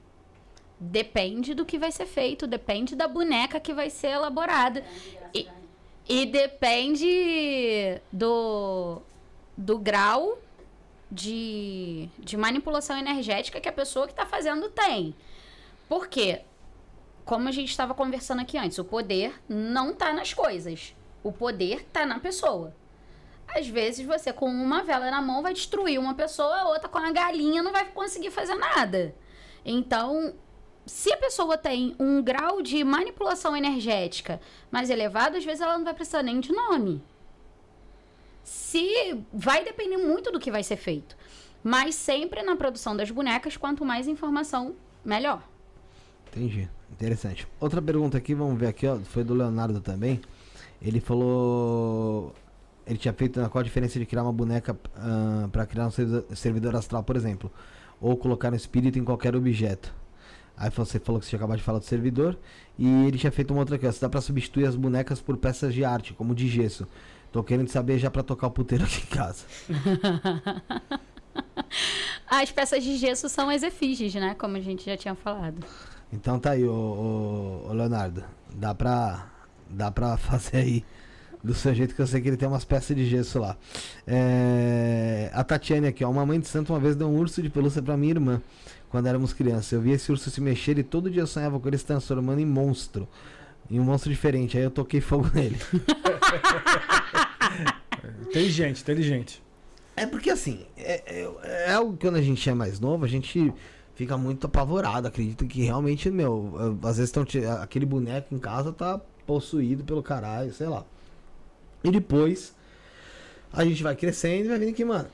Depende 0.79 1.55
do 1.55 1.65
que 1.65 1.79
vai 1.79 1.91
ser 1.91 2.05
feito, 2.05 2.47
depende 2.47 2.95
da 2.95 3.09
boneca 3.09 3.59
que 3.59 3.73
vai 3.73 3.89
ser 3.89 4.09
elaborada. 4.09 4.85
E, 5.33 5.49
e 6.07 6.27
depende 6.27 8.03
do, 8.13 9.01
do 9.57 9.79
grau 9.79 10.37
de, 11.11 12.11
de 12.19 12.37
manipulação 12.37 12.99
energética 12.99 13.59
que 13.63 13.69
a 13.69 13.73
pessoa 13.73 14.05
que 14.05 14.13
está 14.13 14.27
fazendo 14.27 14.69
tem. 14.69 15.15
Por 15.89 16.09
quê? 16.09 16.43
Como 17.24 17.49
a 17.49 17.53
gente 17.53 17.70
estava 17.70 17.95
conversando 17.95 18.41
aqui 18.41 18.59
antes, 18.59 18.78
o 18.78 18.85
poder 18.85 19.41
não 19.49 19.91
está 19.91 20.12
nas 20.12 20.35
coisas. 20.35 20.95
O 21.22 21.32
poder 21.32 21.82
está 21.82 22.05
na 22.05 22.18
pessoa. 22.18 22.74
Às 23.47 23.68
vezes 23.68 24.05
você 24.05 24.32
com 24.32 24.47
uma 24.47 24.82
vela 24.82 25.11
na 25.11 25.22
mão 25.22 25.43
vai 25.43 25.53
destruir 25.53 25.99
uma 25.99 26.14
pessoa, 26.14 26.57
a 26.57 26.68
outra 26.68 26.89
com 26.89 26.99
a 26.99 27.12
galinha 27.12 27.62
não 27.62 27.72
vai 27.72 27.85
conseguir 27.87 28.30
fazer 28.30 28.55
nada. 28.55 29.14
Então, 29.64 30.35
se 30.87 31.12
a 31.12 31.16
pessoa 31.16 31.57
tem 31.57 31.95
um 31.99 32.22
grau 32.22 32.61
de 32.61 32.82
manipulação 32.85 33.57
energética 33.57 34.41
mais 34.70 34.91
elevado, 34.91 35.37
às 35.37 35.45
vezes 35.45 35.61
ela 35.61 35.78
não 35.78 35.85
vai 35.85 35.95
precisar 35.95 36.22
nem 36.22 36.41
de 36.41 36.53
nome. 36.53 37.03
Se 38.43 39.24
vai 39.32 39.64
depender 39.64 39.97
muito 39.97 40.30
do 40.30 40.41
que 40.41 40.51
vai 40.51 40.62
ser 40.62 40.76
feito. 40.76 41.16
Mas 41.62 41.95
sempre 41.95 42.43
na 42.43 42.57
produção 42.57 42.95
das 42.95 43.11
bonecas, 43.11 43.57
quanto 43.57 43.85
mais 43.85 44.07
informação, 44.07 44.76
melhor. 45.03 45.43
Entendi. 46.35 46.68
Interessante. 46.91 47.47
Outra 47.61 47.80
pergunta 47.80 48.18
aqui, 48.18 48.35
vamos 48.35 48.59
ver 48.59 48.66
aqui, 48.66 48.87
ó. 48.87 48.99
Foi 48.99 49.22
do 49.22 49.35
Leonardo 49.35 49.80
também. 49.80 50.20
Ele 50.82 51.01
falou. 51.01 52.35
Ele 52.87 52.99
tinha 52.99 53.14
feito 53.14 53.41
qual 53.51 53.61
a 53.61 53.64
diferença 53.64 53.99
de 53.99 54.05
criar 54.05 54.24
uma 54.24 54.32
boneca 54.32 54.76
ah, 54.97 55.49
para 55.51 55.64
criar 55.64 55.87
um 55.87 55.91
servidor, 56.35 56.74
astral, 56.74 57.05
por 57.05 57.16
exemplo. 57.16 57.51
Ou 58.01 58.16
colocar 58.16 58.53
um 58.53 58.57
espírito 58.57 58.99
em 58.99 59.05
qualquer 59.05 59.37
objeto. 59.37 59.95
Aí 60.57 60.70
você 60.70 60.99
falou 60.99 61.20
que 61.20 61.26
você 61.26 61.37
acabado 61.37 61.59
de 61.59 61.62
falar 61.62 61.78
do 61.78 61.85
servidor. 61.85 62.37
E 62.76 63.07
ele 63.07 63.16
tinha 63.16 63.32
feito 63.32 63.53
uma 63.53 63.61
outra. 63.61 63.93
Se 63.93 64.01
dá 64.01 64.09
pra 64.09 64.20
substituir 64.20 64.66
as 64.66 64.74
bonecas 64.74 65.20
por 65.20 65.37
peças 65.37 65.72
de 65.72 65.85
arte, 65.85 66.12
como 66.14 66.35
de 66.35 66.49
gesso. 66.49 66.87
Tô 67.30 67.43
querendo 67.43 67.68
saber 67.68 67.99
já 67.99 68.11
pra 68.11 68.22
tocar 68.22 68.49
o 68.49 68.51
puteiro 68.51 68.85
aqui 68.85 69.03
em 69.03 69.16
casa. 69.16 69.45
As 72.26 72.51
peças 72.51 72.82
de 72.82 72.97
gesso 72.97 73.28
são 73.28 73.49
as 73.49 73.62
efígies, 73.62 74.14
né? 74.14 74.35
Como 74.35 74.57
a 74.57 74.61
gente 74.61 74.85
já 74.87 74.97
tinha 74.97 75.14
falado. 75.14 75.64
Então 76.15 76.39
tá 76.39 76.53
aí, 76.53 76.65
ô, 76.65 77.65
ô- 77.69 77.73
Leonardo. 77.73 78.23
Dá 78.55 78.75
pra, 78.75 79.27
dá 79.69 79.91
pra 79.91 80.17
fazer 80.19 80.59
aí 80.59 80.85
do 81.43 81.53
seu 81.53 81.75
jeito 81.75 81.95
que 81.95 82.01
eu 82.01 82.07
sei 82.07 82.21
que 82.23 82.29
ele 82.29 82.37
tem 82.37 82.49
umas 82.49 82.65
peças 82.65 82.97
de 82.97 83.05
gesso 83.07 83.39
lá. 83.39 83.57
É, 84.07 85.31
a 85.35 85.43
Tatiane 85.45 85.89
aqui, 85.89 86.05
ó. 86.05 86.11
Uma 86.11 86.25
mãe 86.25 86.39
de 86.41 86.47
santo 86.47 86.73
uma 86.73 86.79
vez 86.81 86.97
deu 86.97 87.09
um 87.09 87.19
urso 87.19 87.43
de 87.43 87.51
pelúcia 87.51 87.83
pra 87.83 87.97
minha 87.97 88.12
irmã 88.12 88.41
quando 88.89 89.07
éramos 89.09 89.33
crianças. 89.33 89.73
Eu 89.73 89.81
via 89.81 89.95
esse 89.95 90.11
urso 90.11 90.31
se 90.31 90.41
mexer 90.41 90.79
e 90.79 90.83
todo 90.83 91.11
dia 91.11 91.23
eu 91.23 91.27
sonhava 91.27 91.59
com 91.59 91.69
ele 91.69 91.77
se 91.79 91.85
transformando 91.85 92.41
em 92.41 92.47
monstro. 92.47 93.07
Em 93.71 93.81
um 93.81 93.85
monstro 93.85 94.11
diferente. 94.11 94.57
Aí 94.57 94.62
eu 94.65 94.71
toquei 94.71 95.01
fogo 95.01 95.31
nele. 95.35 95.59
Inteligente, 98.23 98.81
inteligente. 98.83 99.43
É 99.97 100.07
porque 100.07 100.31
assim, 100.31 100.67
é, 100.77 101.03
é, 101.07 101.67
é 101.69 101.73
algo 101.73 101.93
que 101.97 102.07
quando 102.07 102.17
a 102.17 102.23
gente 102.23 102.49
é 102.49 102.55
mais 102.55 102.81
novo, 102.81 103.05
a 103.05 103.09
gente 103.09 103.53
fica 103.95 104.17
muito 104.17 104.47
apavorado. 104.47 105.09
Acredita 105.09 105.45
que 105.47 105.63
realmente, 105.63 106.11
meu, 106.11 106.79
às 106.83 106.97
vezes 106.99 107.13
tão, 107.13 107.25
aquele 107.61 107.87
boneco 107.87 108.35
em 108.35 108.39
casa 108.39 108.73
tá 108.73 109.01
possuído 109.27 109.85
pelo 109.85 110.03
caralho, 110.03 110.53
sei 110.53 110.69
lá. 110.69 110.85
E 111.83 111.91
depois 111.91 112.55
a 113.53 113.65
gente 113.65 113.83
vai 113.83 113.95
crescendo 113.95 114.47
e 114.47 114.49
vai 114.49 114.59
vendo 114.59 114.75
que, 114.75 114.85
mano, 114.85 115.09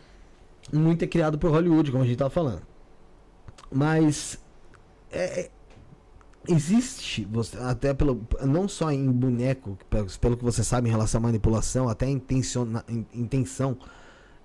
muito 0.73 1.05
é 1.05 1.09
criado 1.09 1.39
por 1.39 1.51
Hollywood, 1.51 1.91
como 1.91 2.05
a 2.05 2.07
gente 2.07 2.19
tava 2.19 2.31
falando. 2.31 2.63
Mas 3.71 4.39
é, 5.11 5.41
é- 5.43 5.51
existe, 6.49 7.25
você, 7.31 7.57
até 7.59 7.93
pelo. 7.95 8.27
Não 8.43 8.69
só 8.69 8.91
em 8.91 9.11
boneco, 9.11 9.79
pelo, 10.21 10.37
que 10.37 10.45
você 10.45 10.65
sabe 10.65 10.89
em 10.89 10.91
relação 10.91 11.19
à 11.19 11.23
manipulação, 11.23 11.89
até 11.89 12.07
a 12.07 12.11
intenção 12.11 13.77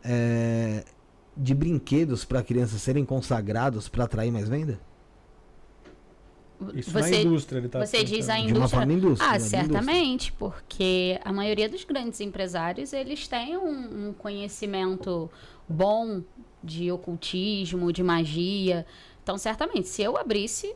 é, 0.03 0.83
de 1.35 1.53
brinquedos 1.53 2.23
para 2.23 2.41
crianças 2.43 2.81
serem 2.81 3.05
consagrados 3.05 3.87
para 3.89 4.05
atrair 4.05 4.31
mais 4.31 4.47
venda? 4.47 4.79
Isso 6.73 6.93
na 6.93 7.01
Você, 7.01 7.21
indústria 7.21 7.59
ele 7.59 7.67
tá 7.67 7.85
você 7.85 8.03
diz 8.03 8.29
a 8.29 8.35
perguntando. 8.35 8.47
De 8.47 8.53
uma 8.53 8.57
indústria. 8.59 8.79
forma 8.79 8.93
indústria. 8.93 9.27
Ah, 9.27 9.31
né? 9.31 9.37
Indústria. 9.37 9.63
certamente, 9.63 10.31
porque 10.33 11.19
a 11.23 11.33
maioria 11.33 11.67
dos 11.67 11.83
grandes 11.83 12.21
empresários, 12.21 12.93
eles 12.93 13.27
têm 13.27 13.57
um, 13.57 14.07
um 14.07 14.13
conhecimento 14.13 15.29
bom 15.67 16.23
de 16.63 16.91
ocultismo, 16.91 17.91
de 17.91 18.01
magia. 18.01 18.85
Então, 19.21 19.37
certamente, 19.37 19.87
se 19.87 20.01
eu 20.01 20.17
abrisse 20.17 20.73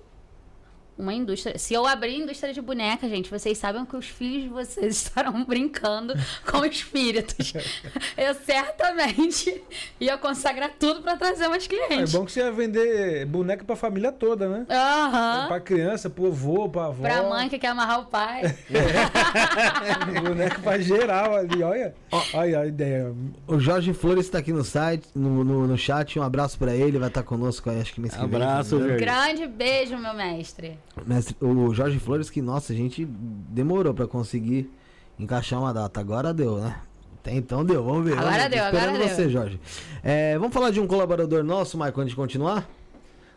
uma 0.99 1.13
indústria, 1.13 1.57
se 1.57 1.73
eu 1.73 1.87
abrir 1.87 2.17
indústria 2.17 2.53
de 2.53 2.61
boneca, 2.61 3.07
gente, 3.07 3.29
vocês 3.31 3.57
sabem 3.57 3.85
que 3.85 3.95
os 3.95 4.05
filhos 4.05 4.43
de 4.43 4.49
vocês 4.49 4.97
estarão 5.07 5.45
brincando 5.45 6.13
com 6.45 6.65
espíritos. 6.65 7.53
eu 8.17 8.35
certamente 8.35 9.61
ia 9.99 10.17
consagrar 10.17 10.71
tudo 10.77 11.01
para 11.01 11.15
trazer 11.15 11.47
mais 11.47 11.65
É 11.65 11.67
clientes. 11.67 12.11
bom 12.11 12.25
que 12.25 12.31
você 12.33 12.41
ia 12.41 12.51
vender 12.51 13.25
boneca 13.25 13.63
pra 13.63 13.75
família 13.77 14.11
toda, 14.11 14.49
né? 14.49 14.65
Aham. 14.69 15.47
Pra 15.47 15.59
criança, 15.61 16.09
pro 16.09 16.27
avô, 16.27 16.67
pra 16.67 16.85
avó. 16.87 17.01
Pra 17.01 17.23
mãe 17.23 17.47
que 17.47 17.57
quer 17.57 17.67
amarrar 17.67 18.01
o 18.01 18.05
pai. 18.05 18.55
boneca 20.21 20.59
pra 20.59 20.79
geral 20.79 21.35
ali, 21.35 21.63
olha. 21.63 21.95
Olha 22.33 22.59
a 22.59 22.65
ideia. 22.67 23.13
O 23.47 23.59
Jorge 23.59 23.93
Flores 23.93 24.25
está 24.25 24.39
aqui 24.39 24.51
no 24.51 24.63
site, 24.63 25.07
no, 25.15 25.43
no, 25.43 25.67
no 25.67 25.77
chat. 25.77 26.19
Um 26.19 26.23
abraço 26.23 26.57
para 26.57 26.75
ele, 26.75 26.99
vai 26.99 27.07
estar 27.07 27.23
conosco 27.23 27.69
aí, 27.69 27.79
acho 27.79 27.93
que 27.93 28.01
vem, 28.01 28.11
Abraço? 28.19 28.79
Jorge. 28.79 28.97
Grande 28.97 29.47
beijo, 29.47 29.97
meu 29.97 30.13
mestre. 30.13 30.77
Mestre, 31.05 31.35
o 31.41 31.73
Jorge 31.73 31.99
Flores, 31.99 32.29
que 32.29 32.41
nossa, 32.41 32.73
a 32.73 32.75
gente 32.75 33.05
demorou 33.05 33.93
para 33.93 34.07
conseguir 34.07 34.69
encaixar 35.17 35.59
uma 35.59 35.73
data. 35.73 35.99
Agora 35.99 36.33
deu, 36.33 36.59
né? 36.59 36.75
Até 37.19 37.33
então 37.33 37.65
deu, 37.65 37.83
vamos 37.83 38.05
ver. 38.05 38.17
Agora 38.17 38.37
vamos 38.37 38.49
deu, 38.49 38.63
agora 38.63 38.91
você, 38.97 39.23
deu. 39.23 39.29
Jorge. 39.29 39.59
É, 40.01 40.37
vamos 40.37 40.53
falar 40.53 40.71
de 40.71 40.79
um 40.79 40.87
colaborador 40.87 41.43
nosso, 41.43 41.77
Michael, 41.77 41.99
antes 41.99 42.11
de 42.11 42.15
continuar? 42.15 42.69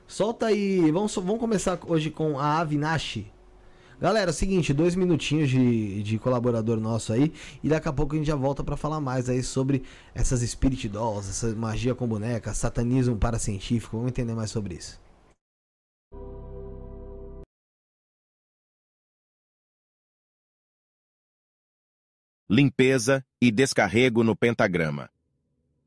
Solta 0.07 0.47
aí. 0.47 0.91
Vamos, 0.91 1.15
vamos 1.15 1.39
começar 1.39 1.79
hoje 1.87 2.11
com 2.11 2.39
a 2.39 2.61
Avinashi. 2.61 3.31
Galera, 4.01 4.31
é 4.31 4.33
o 4.33 4.35
seguinte, 4.35 4.75
dois 4.75 4.97
minutinhos 4.97 5.49
de, 5.49 6.03
de 6.03 6.19
colaborador 6.19 6.81
nosso 6.81 7.13
aí. 7.13 7.33
E 7.63 7.69
daqui 7.69 7.89
a 7.89 7.93
pouco 7.93 8.15
a 8.15 8.19
gente 8.19 8.27
já 8.27 8.35
volta 8.35 8.65
para 8.65 8.77
falar 8.77 9.01
mais 9.01 9.29
aí 9.29 9.43
sobre 9.45 9.85
essas 10.13 10.41
Spirit 10.41 10.89
Dolls, 10.89 11.31
essa 11.31 11.55
magia 11.55 11.95
com 11.95 12.07
boneca, 12.07 12.53
satanismo 12.53 13.17
paracientífico. 13.17 13.97
Vamos 13.97 14.11
entender 14.11 14.35
mais 14.35 14.51
sobre 14.51 14.75
isso. 14.75 15.01
Limpeza 22.53 23.25
e 23.41 23.51
descarrego 23.51 24.23
no 24.23 24.37
pentagrama. 24.37 25.09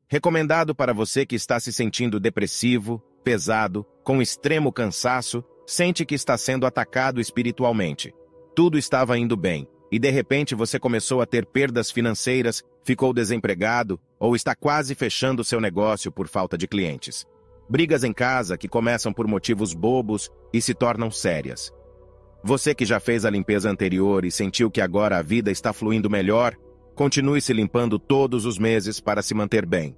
Recomendado 0.08 0.74
para 0.74 0.92
você 0.92 1.24
que 1.24 1.36
está 1.36 1.60
se 1.60 1.72
sentindo 1.72 2.18
depressivo, 2.18 3.00
pesado, 3.22 3.86
com 4.02 4.20
extremo 4.20 4.72
cansaço, 4.72 5.44
sente 5.64 6.04
que 6.04 6.16
está 6.16 6.36
sendo 6.36 6.66
atacado 6.66 7.20
espiritualmente. 7.20 8.12
Tudo 8.52 8.76
estava 8.76 9.16
indo 9.16 9.36
bem, 9.36 9.68
e 9.92 9.98
de 10.00 10.10
repente 10.10 10.56
você 10.56 10.76
começou 10.76 11.20
a 11.20 11.26
ter 11.26 11.46
perdas 11.46 11.92
financeiras, 11.92 12.64
ficou 12.82 13.14
desempregado 13.14 14.00
ou 14.18 14.34
está 14.34 14.52
quase 14.52 14.96
fechando 14.96 15.44
seu 15.44 15.60
negócio 15.60 16.10
por 16.10 16.26
falta 16.26 16.58
de 16.58 16.66
clientes. 16.66 17.24
Brigas 17.68 18.02
em 18.02 18.12
casa 18.12 18.58
que 18.58 18.68
começam 18.68 19.12
por 19.12 19.28
motivos 19.28 19.72
bobos 19.72 20.32
e 20.52 20.60
se 20.60 20.74
tornam 20.74 21.12
sérias. 21.12 21.72
Você 22.42 22.74
que 22.74 22.84
já 22.84 23.00
fez 23.00 23.24
a 23.24 23.30
limpeza 23.30 23.70
anterior 23.70 24.22
e 24.24 24.30
sentiu 24.30 24.70
que 24.70 24.80
agora 24.80 25.18
a 25.18 25.22
vida 25.22 25.50
está 25.50 25.72
fluindo 25.72 26.08
melhor, 26.08 26.54
continue 26.94 27.40
se 27.40 27.52
limpando 27.52 27.98
todos 27.98 28.44
os 28.44 28.56
meses 28.58 29.00
para 29.00 29.20
se 29.22 29.34
manter 29.34 29.66
bem. 29.66 29.96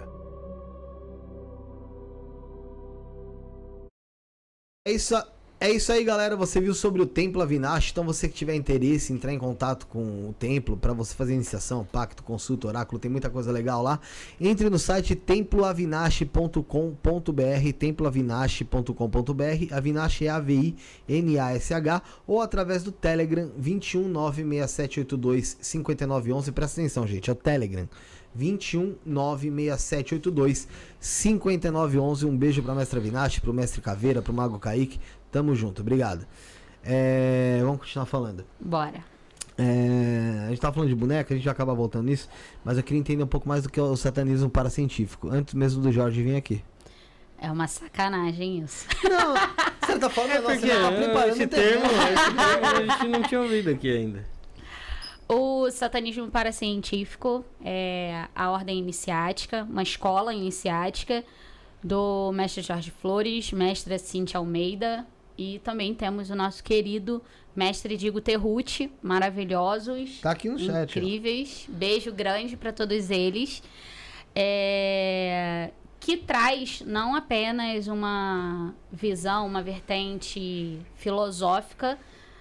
É 4.86 4.92
isso, 4.92 5.16
é 5.62 5.70
isso 5.70 5.92
aí, 5.92 6.02
galera. 6.02 6.34
Você 6.34 6.60
viu 6.60 6.74
sobre 6.74 7.00
o 7.00 7.06
Templo 7.06 7.40
Avinash. 7.40 7.92
Então, 7.92 8.02
você 8.02 8.28
que 8.28 8.34
tiver 8.34 8.56
interesse 8.56 9.12
em 9.12 9.16
entrar 9.16 9.32
em 9.32 9.38
contato 9.38 9.86
com 9.86 10.28
o 10.28 10.34
templo 10.36 10.76
para 10.76 10.92
você 10.92 11.14
fazer 11.14 11.34
iniciação, 11.34 11.84
pacto, 11.84 12.24
consulta, 12.24 12.66
oráculo, 12.66 12.98
tem 12.98 13.08
muita 13.08 13.30
coisa 13.30 13.52
legal 13.52 13.80
lá. 13.80 14.00
Entre 14.40 14.68
no 14.68 14.76
site 14.76 15.14
temploavinash.com.br, 15.14 17.72
temploavinash.com.br. 17.78 19.72
Avinash 19.72 20.22
é 20.22 20.28
A-V-I-N-A-S-H 20.30 22.02
ou 22.26 22.40
através 22.40 22.82
do 22.82 22.90
Telegram 22.90 23.48
21967825911. 23.60 26.50
Presta 26.50 26.80
atenção, 26.80 27.06
gente. 27.06 27.30
É 27.30 27.32
o 27.32 27.36
Telegram 27.36 27.88
2196782 28.36 30.66
5911. 30.98 32.26
Um 32.26 32.36
beijo 32.36 32.60
pra 32.62 32.74
mestra 32.74 32.98
Vinache, 32.98 33.40
pro 33.40 33.54
mestre 33.54 33.80
Caveira, 33.80 34.20
pro 34.22 34.32
Mago 34.32 34.58
Kaique. 34.58 34.98
Tamo 35.32 35.54
junto, 35.54 35.80
obrigado. 35.80 36.26
É, 36.84 37.58
vamos 37.62 37.78
continuar 37.80 38.04
falando. 38.04 38.44
Bora. 38.60 39.02
É, 39.56 40.44
a 40.46 40.48
gente 40.50 40.60
tava 40.60 40.74
falando 40.74 40.90
de 40.90 40.94
boneca, 40.94 41.32
a 41.32 41.36
gente 41.36 41.44
já 41.44 41.52
acaba 41.52 41.74
voltando 41.74 42.06
nisso, 42.06 42.28
mas 42.62 42.76
eu 42.76 42.82
queria 42.82 43.00
entender 43.00 43.22
um 43.22 43.26
pouco 43.26 43.48
mais 43.48 43.62
do 43.62 43.70
que 43.70 43.80
é 43.80 43.82
o 43.82 43.96
satanismo 43.96 44.50
paracientífico, 44.50 45.28
antes 45.30 45.54
mesmo 45.54 45.82
do 45.82 45.90
Jorge 45.90 46.22
vir 46.22 46.36
aqui. 46.36 46.62
É 47.38 47.50
uma 47.50 47.66
sacanagem 47.66 48.60
isso. 48.60 48.86
Não, 49.02 49.34
de 49.34 49.86
certa 49.86 50.10
forma, 50.10 50.34
É 50.34 50.40
nossa, 50.40 50.54
porque 50.54 50.66
você 50.66 50.80
tava 50.80 50.96
preparando 50.96 51.30
esse 51.30 51.46
termo, 51.46 51.84
esse 51.86 52.34
termo 52.34 52.66
a 52.66 52.96
gente 52.96 53.08
não 53.08 53.22
tinha 53.22 53.40
ouvido 53.40 53.70
aqui 53.70 53.90
ainda. 53.90 54.26
O 55.28 55.70
satanismo 55.70 56.28
paracientífico 56.30 57.42
é 57.64 58.26
a 58.34 58.50
ordem 58.50 58.78
iniciática, 58.78 59.64
uma 59.64 59.82
escola 59.82 60.34
iniciática 60.34 61.24
do 61.82 62.30
mestre 62.32 62.62
Jorge 62.62 62.90
Flores, 62.90 63.50
mestra 63.50 63.98
Cintia 63.98 64.38
Almeida 64.38 65.06
e 65.42 65.58
também 65.58 65.94
temos 65.94 66.30
o 66.30 66.34
nosso 66.36 66.62
querido 66.62 67.22
mestre 67.54 67.96
Digo 67.96 68.20
Terrucci, 68.20 68.90
maravilhosos, 69.02 70.20
Tá 70.20 70.30
aqui 70.30 70.48
no 70.48 70.58
chat. 70.58 70.70
ó. 70.70 70.82
incríveis. 70.82 71.66
Beijo 71.68 72.12
grande 72.12 72.56
para 72.56 72.72
todos 72.72 73.10
eles. 73.10 73.62
É, 74.34 75.70
que 76.00 76.16
traz 76.16 76.82
não 76.86 77.14
apenas 77.14 77.86
uma 77.86 78.74
visão, 78.90 79.46
uma 79.46 79.62
vertente 79.62 80.80
filosófica, 80.96 81.98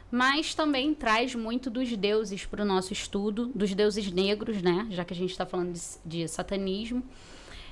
mas 0.10 0.54
também 0.56 0.94
traz 0.94 1.36
muito 1.36 1.70
dos 1.70 1.96
deuses 1.96 2.46
para 2.46 2.64
o 2.64 2.66
nosso 2.66 2.94
estudo, 2.94 3.52
dos 3.54 3.74
deuses 3.74 4.12
negros, 4.12 4.62
né? 4.62 4.88
Já 4.92 5.04
que 5.04 5.14
a 5.14 5.16
gente 5.16 5.32
está 5.32 5.46
falando 5.46 5.74
de, 5.74 5.82
de 6.06 6.28
satanismo. 6.28 7.04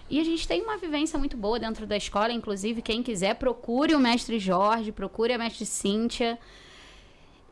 E 0.09 0.19
a 0.19 0.23
gente 0.23 0.47
tem 0.47 0.61
uma 0.61 0.77
vivência 0.77 1.19
muito 1.19 1.37
boa 1.37 1.59
dentro 1.59 1.85
da 1.85 1.95
escola, 1.95 2.33
inclusive 2.33 2.81
quem 2.81 3.03
quiser 3.03 3.35
procure 3.35 3.93
o 3.93 3.99
mestre 3.99 4.39
Jorge, 4.39 4.91
procure 4.91 5.33
a 5.33 5.37
mestre 5.37 5.65
Cíntia. 5.65 6.39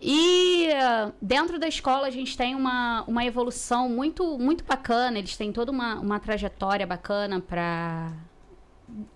E 0.01 0.67
eh, 0.67 1.11
dentro 1.21 1.59
da 1.59 1.67
escola 1.67 2.07
a 2.07 2.11
gente 2.11 2.35
tem 2.37 2.55
uma, 2.55 3.03
uma 3.07 3.25
evolução 3.25 3.89
muito 3.89 4.37
muito 4.37 4.63
bacana, 4.63 5.17
eles 5.17 5.35
têm 5.35 5.51
toda 5.51 5.71
uma, 5.71 5.95
uma 5.99 6.19
trajetória 6.19 6.85
bacana 6.85 7.39
para 7.39 8.13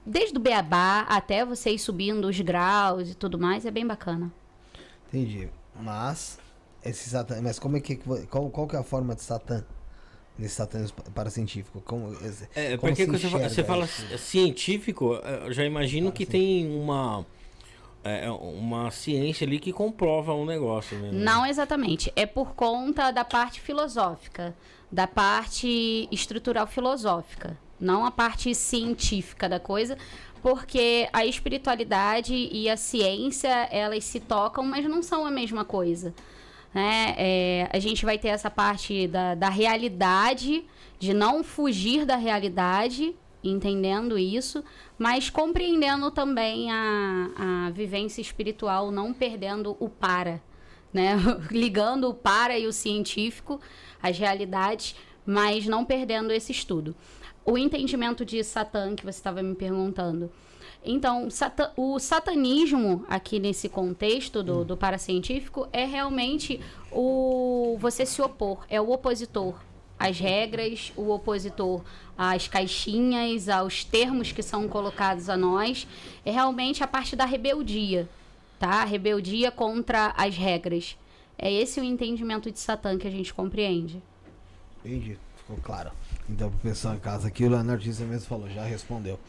desde 0.05 0.37
o 0.37 0.39
beabá 0.39 1.01
até 1.01 1.45
você 1.45 1.71
ir 1.71 1.79
subindo 1.79 2.25
os 2.25 2.39
graus 2.41 3.11
e 3.11 3.15
tudo 3.15 3.39
mais, 3.39 3.65
é 3.65 3.71
bem 3.71 3.85
bacana. 3.85 4.31
Entendi. 5.07 5.49
Mas, 5.79 6.39
esse 6.83 7.09
satan... 7.09 7.41
mas 7.41 7.59
como 7.59 7.77
é 7.77 7.79
que. 7.79 7.97
Qual, 8.27 8.49
qual 8.49 8.67
que 8.67 8.75
é 8.75 8.79
a 8.79 8.83
forma 8.83 9.15
de 9.15 9.21
Satã? 9.21 9.63
Nesse 10.41 10.55
satanismo 10.55 10.97
paracientífico? 11.13 11.79
Como, 11.81 12.11
esse- 12.25 12.49
É, 12.55 12.75
como 12.75 12.91
porque 12.91 13.05
você, 13.05 13.27
enxerga 13.27 13.47
você 13.47 13.63
fala 13.63 13.85
isso? 13.85 14.17
científico, 14.17 15.19
eh, 15.23 15.43
eu 15.45 15.53
já 15.53 15.63
imagino 15.63 16.11
que 16.11 16.25
tem 16.25 16.67
uma, 16.75 17.23
é, 18.03 18.27
uma 18.31 18.89
ciência 18.89 19.45
ali 19.45 19.59
que 19.59 19.71
comprova 19.71 20.33
um 20.33 20.43
negócio, 20.43 20.97
né? 20.97 21.09
Não 21.13 21.45
exatamente. 21.45 22.11
É 22.15 22.25
por 22.25 22.55
conta 22.55 23.11
da 23.11 23.23
parte 23.23 23.61
filosófica, 23.61 24.55
da 24.91 25.05
parte 25.05 26.07
estrutural 26.11 26.65
filosófica, 26.65 27.55
não 27.79 28.03
a 28.03 28.09
parte 28.09 28.53
científica 28.55 29.47
da 29.47 29.59
coisa, 29.59 29.95
porque 30.41 31.07
a 31.13 31.23
espiritualidade 31.23 32.33
e 32.33 32.67
a 32.67 32.75
ciência 32.75 33.67
elas 33.71 34.03
se 34.05 34.19
tocam, 34.19 34.65
mas 34.65 34.85
não 34.85 35.03
são 35.03 35.23
a 35.23 35.29
mesma 35.29 35.63
coisa. 35.63 36.15
Né? 36.73 37.15
É, 37.17 37.69
a 37.71 37.79
gente 37.79 38.05
vai 38.05 38.17
ter 38.17 38.29
essa 38.29 38.49
parte 38.49 39.07
da, 39.07 39.35
da 39.35 39.49
realidade, 39.49 40.63
de 40.97 41.13
não 41.13 41.43
fugir 41.43 42.05
da 42.05 42.15
realidade, 42.15 43.15
entendendo 43.43 44.17
isso, 44.17 44.63
mas 44.97 45.29
compreendendo 45.29 46.11
também 46.11 46.71
a, 46.71 47.65
a 47.67 47.69
vivência 47.71 48.21
espiritual, 48.21 48.91
não 48.91 49.13
perdendo 49.13 49.75
o 49.79 49.89
para, 49.89 50.41
né? 50.93 51.15
Ligando 51.49 52.09
o 52.09 52.13
para 52.13 52.57
e 52.57 52.67
o 52.67 52.73
científico, 52.73 53.59
as 54.01 54.17
realidades, 54.17 54.95
mas 55.25 55.65
não 55.65 55.83
perdendo 55.83 56.31
esse 56.31 56.51
estudo. 56.51 56.95
O 57.43 57.57
entendimento 57.57 58.23
de 58.23 58.43
Satã, 58.43 58.95
que 58.95 59.03
você 59.03 59.17
estava 59.17 59.41
me 59.41 59.55
perguntando. 59.55 60.31
Então, 60.83 61.29
sata- 61.29 61.71
o 61.77 61.99
satanismo, 61.99 63.05
aqui 63.07 63.39
nesse 63.39 63.69
contexto 63.69 64.41
do, 64.41 64.65
do 64.65 64.75
paracientífico, 64.75 65.67
é 65.71 65.85
realmente 65.85 66.59
o 66.91 67.77
você 67.79 68.05
se 68.05 68.21
opor, 68.21 68.65
é 68.67 68.81
o 68.81 68.89
opositor 68.91 69.55
às 69.99 70.17
regras, 70.19 70.91
o 70.97 71.11
opositor 71.11 71.81
às 72.17 72.47
caixinhas, 72.47 73.47
aos 73.47 73.83
termos 73.83 74.31
que 74.31 74.41
são 74.41 74.67
colocados 74.67 75.29
a 75.29 75.37
nós. 75.37 75.87
É 76.25 76.31
realmente 76.31 76.83
a 76.83 76.87
parte 76.87 77.15
da 77.15 77.25
rebeldia, 77.25 78.09
tá? 78.57 78.81
A 78.81 78.85
rebeldia 78.85 79.51
contra 79.51 80.13
as 80.17 80.35
regras. 80.35 80.97
É 81.37 81.51
esse 81.51 81.79
o 81.79 81.83
entendimento 81.83 82.51
de 82.51 82.59
Satã 82.59 82.97
que 82.97 83.07
a 83.07 83.11
gente 83.11 83.31
compreende. 83.31 84.01
Entendi, 84.83 85.17
ficou 85.37 85.57
claro. 85.61 85.91
Então, 86.29 86.49
pro 86.49 86.59
pessoal 86.59 86.95
em 86.95 86.99
casa 86.99 87.27
aqui, 87.27 87.43
o 87.43 87.49
Leonardo 87.49 87.83
mesmo 87.85 88.21
falou, 88.21 88.49
já 88.49 88.63
respondeu. 88.63 89.19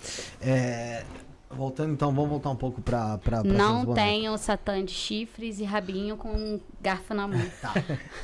É, 0.41 1.05
voltando 1.57 1.93
então, 1.93 2.13
vamos 2.15 2.31
voltar 2.31 2.51
um 2.51 2.57
pouco 2.57 2.81
pra 2.81 3.19
essas 3.25 3.45
Não 3.45 3.93
tenho 3.95 4.37
Satã 4.39 4.85
de 4.85 4.93
chifres 4.93 5.59
e 5.61 5.65
rabinho 5.65 6.17
com 6.17 6.29
um 6.29 6.61
garfo 6.81 7.15
na 7.15 7.27
mão. 7.29 7.41
Tá. 7.61 7.73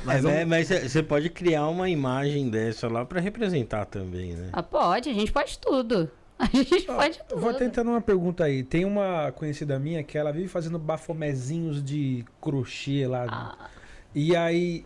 Mas, 0.05 0.21
Mas 0.21 0.21
vamos- 0.23 0.71
é, 0.71 0.87
você 0.87 1.03
pode 1.03 1.29
criar 1.29 1.67
uma 1.67 1.89
imagem 1.89 2.49
dessa 2.49 2.87
lá 2.87 3.05
pra 3.05 3.19
representar 3.21 3.85
também, 3.85 4.33
né? 4.33 4.49
Ah, 4.51 4.63
pode, 4.63 5.09
a 5.09 5.13
gente 5.13 5.31
pode 5.31 5.57
tudo. 5.59 6.09
A 6.39 6.45
gente 6.45 6.83
pode 6.83 7.19
Eu 7.19 7.25
tudo. 7.25 7.41
Vou 7.41 7.53
tentando 7.53 7.89
uma 7.91 7.99
pergunta 7.99 8.45
aí. 8.45 8.63
Tem 8.63 8.85
uma 8.85 9.29
conhecida 9.33 9.77
minha 9.77 10.01
que 10.03 10.17
ela 10.17 10.31
vive 10.31 10.47
fazendo 10.47 10.79
bafomezinhos 10.79 11.83
de 11.83 12.23
crochê 12.41 13.05
lá. 13.07 13.25
Ah, 13.29 13.67
E 14.15 14.33
aí, 14.35 14.85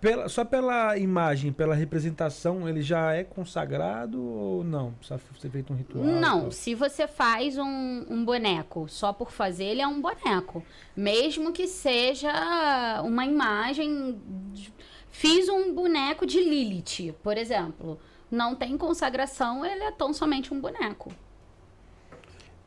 pela- 0.00 0.28
só 0.28 0.44
pela 0.44 0.96
imagem, 0.98 1.52
pela 1.52 1.74
representação, 1.74 2.68
ele 2.68 2.82
já 2.82 3.12
é 3.14 3.22
consagrado 3.24 4.22
ou 4.22 4.64
não? 4.64 4.92
Precisa 4.92 5.20
ser 5.38 5.50
feito 5.50 5.72
um 5.72 5.76
ritual? 5.76 6.04
Não, 6.04 6.50
se 6.50 6.74
você 6.74 7.06
faz 7.06 7.58
um, 7.58 8.04
um 8.08 8.24
boneco 8.24 8.86
só 8.88 9.12
por 9.12 9.30
fazer, 9.30 9.64
ele 9.64 9.82
é 9.82 9.86
um 9.86 10.00
boneco. 10.00 10.64
Mesmo 10.96 11.52
que 11.52 11.66
seja 11.66 13.00
uma 13.04 13.24
imagem. 13.24 14.18
de- 14.52 14.72
Fiz 15.12 15.48
um 15.48 15.74
boneco 15.74 16.24
de 16.24 16.40
Lilith, 16.40 17.12
por 17.22 17.36
exemplo. 17.36 17.98
Não 18.30 18.54
tem 18.54 18.78
consagração, 18.78 19.66
ele 19.66 19.82
é 19.82 19.90
tão 19.90 20.12
somente 20.14 20.54
um 20.54 20.60
boneco. 20.60 21.12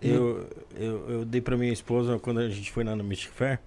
Eu, 0.02 0.50
eu, 0.76 1.10
eu 1.10 1.26
dei 1.26 1.40
pra 1.40 1.56
minha 1.56 1.72
esposa, 1.72 2.20
quando 2.20 2.40
a 2.42 2.50
gente 2.50 2.70
foi 2.72 2.84
lá 2.84 2.94
no 2.96 3.04
Mystic 3.04 3.32
Fair, 3.32 3.60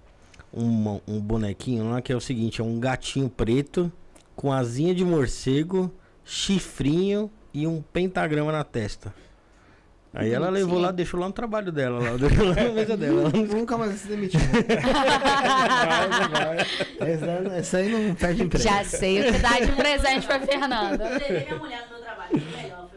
um, 0.53 0.99
um 1.07 1.19
bonequinho 1.19 1.89
lá 1.89 2.01
que 2.01 2.11
é 2.11 2.15
o 2.15 2.21
seguinte: 2.21 2.61
é 2.61 2.63
um 2.63 2.79
gatinho 2.79 3.29
preto 3.29 3.91
com 4.35 4.51
asinha 4.51 4.93
de 4.93 5.03
morcego, 5.03 5.91
chifrinho 6.23 7.31
e 7.53 7.65
um 7.65 7.81
pentagrama 7.81 8.51
na 8.51 8.63
testa. 8.63 9.13
Aí 10.13 10.31
ela 10.31 10.49
levou 10.49 10.79
lá, 10.79 10.91
deixou 10.91 11.19
lá 11.19 11.27
no 11.27 11.33
trabalho 11.33 11.71
dela, 11.71 11.99
lá, 11.99 12.17
deixou 12.17 12.47
lá 12.47 12.55
na 12.55 12.69
mesa 12.69 12.97
dela. 12.97 13.29
Nunca 13.29 13.77
mais 13.77 13.99
se 13.99 14.07
demitiu. 14.07 14.39
Essa, 16.99 17.25
essa 17.55 17.77
aí 17.77 17.89
não 17.89 18.15
perde 18.15 18.43
emprego. 18.43 18.63
Já 18.63 18.83
sei 18.83 19.29
o 19.29 19.33
que 19.33 19.39
dá 19.39 19.59
de 19.59 19.71
presente 19.73 20.25
pra 20.25 20.39
Fernanda. 20.39 21.05
Eu 21.05 21.45
minha 21.45 21.55
mulher 21.57 21.83
no 21.85 21.95
meu 21.95 22.03
trabalho, 22.03 22.29
foi 22.31 22.61
melhor, 22.61 22.89
foi 22.89 22.96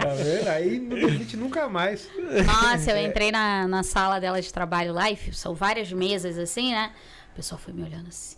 Tá 0.00 0.14
vendo? 0.14 0.48
Aí 0.48 0.78
não 0.78 0.96
demite 0.96 1.36
nunca 1.36 1.68
mais. 1.68 2.08
Nossa, 2.46 2.90
eu 2.92 3.06
entrei 3.06 3.30
na, 3.30 3.66
na 3.68 3.82
sala 3.82 4.18
dela 4.20 4.40
de 4.40 4.52
trabalho 4.52 4.92
lá 4.92 5.10
e 5.10 5.16
são 5.32 5.54
várias 5.54 5.92
mesas 5.92 6.38
assim, 6.38 6.72
né? 6.72 6.92
O 7.32 7.36
pessoal 7.36 7.60
foi 7.60 7.72
me 7.72 7.82
olhando 7.82 8.08
assim. 8.08 8.36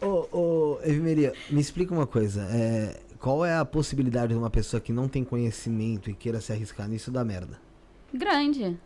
Ô, 0.00 0.26
ô, 0.32 0.78
Evimeria, 0.82 1.32
me 1.50 1.60
explica 1.60 1.92
uma 1.94 2.06
coisa. 2.06 2.42
é, 2.52 3.00
qual 3.18 3.44
é 3.44 3.56
a 3.56 3.64
possibilidade 3.64 4.32
de 4.32 4.38
uma 4.38 4.50
pessoa 4.50 4.80
que 4.80 4.92
não 4.92 5.08
tem 5.08 5.24
conhecimento 5.24 6.10
e 6.10 6.14
queira 6.14 6.40
se 6.40 6.52
arriscar 6.52 6.88
nisso 6.88 7.10
dar 7.10 7.24
merda? 7.24 7.58
Grande. 8.12 8.78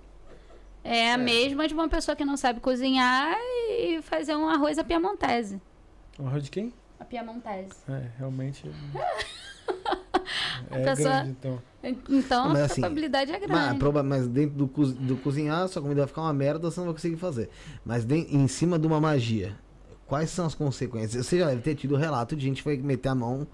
É 0.82 1.12
a 1.12 1.18
mesma 1.18 1.68
de 1.68 1.74
uma 1.74 1.88
pessoa 1.88 2.16
que 2.16 2.24
não 2.24 2.36
sabe 2.36 2.58
cozinhar 2.60 3.36
e 3.70 4.00
fazer 4.02 4.34
um 4.34 4.48
arroz 4.48 4.78
à 4.78 4.84
piamontese. 4.84 5.60
Um 6.18 6.26
arroz 6.26 6.44
de 6.44 6.50
quem? 6.50 6.72
A 7.00 7.04
piamontese. 7.04 7.70
É, 7.88 8.02
realmente. 8.18 8.70
É 10.70 10.84
pessoa- 10.84 11.08
grande, 11.08 11.30
então. 11.30 11.62
Então 12.08 12.48
Mas 12.50 12.60
a 12.60 12.64
assim, 12.66 12.80
probabilidade 12.82 13.32
é 13.32 13.38
Mas, 13.40 13.48
grande. 13.48 13.78
proba- 13.78 14.02
mas 14.02 14.28
dentro 14.28 14.56
do, 14.56 14.68
cozi- 14.68 14.94
do 14.94 15.16
cozinhar, 15.16 15.66
sua 15.68 15.80
comida 15.82 16.02
vai 16.02 16.08
ficar 16.08 16.20
uma 16.22 16.32
merda, 16.32 16.70
você 16.70 16.78
não 16.78 16.86
vai 16.86 16.94
conseguir 16.94 17.16
fazer. 17.16 17.48
Mas 17.84 18.04
den- 18.04 18.26
em 18.30 18.46
cima 18.46 18.78
de 18.78 18.86
uma 18.86 19.00
magia, 19.00 19.56
quais 20.06 20.30
são 20.30 20.46
as 20.46 20.54
consequências? 20.54 21.26
Você 21.26 21.38
já 21.38 21.46
deve 21.48 21.62
ter 21.62 21.74
tido 21.74 21.96
relato 21.96 22.36
de 22.36 22.44
gente 22.44 22.62
que 22.62 22.68
vai 22.68 22.76
meter 22.76 23.08
a 23.08 23.14
mão 23.14 23.46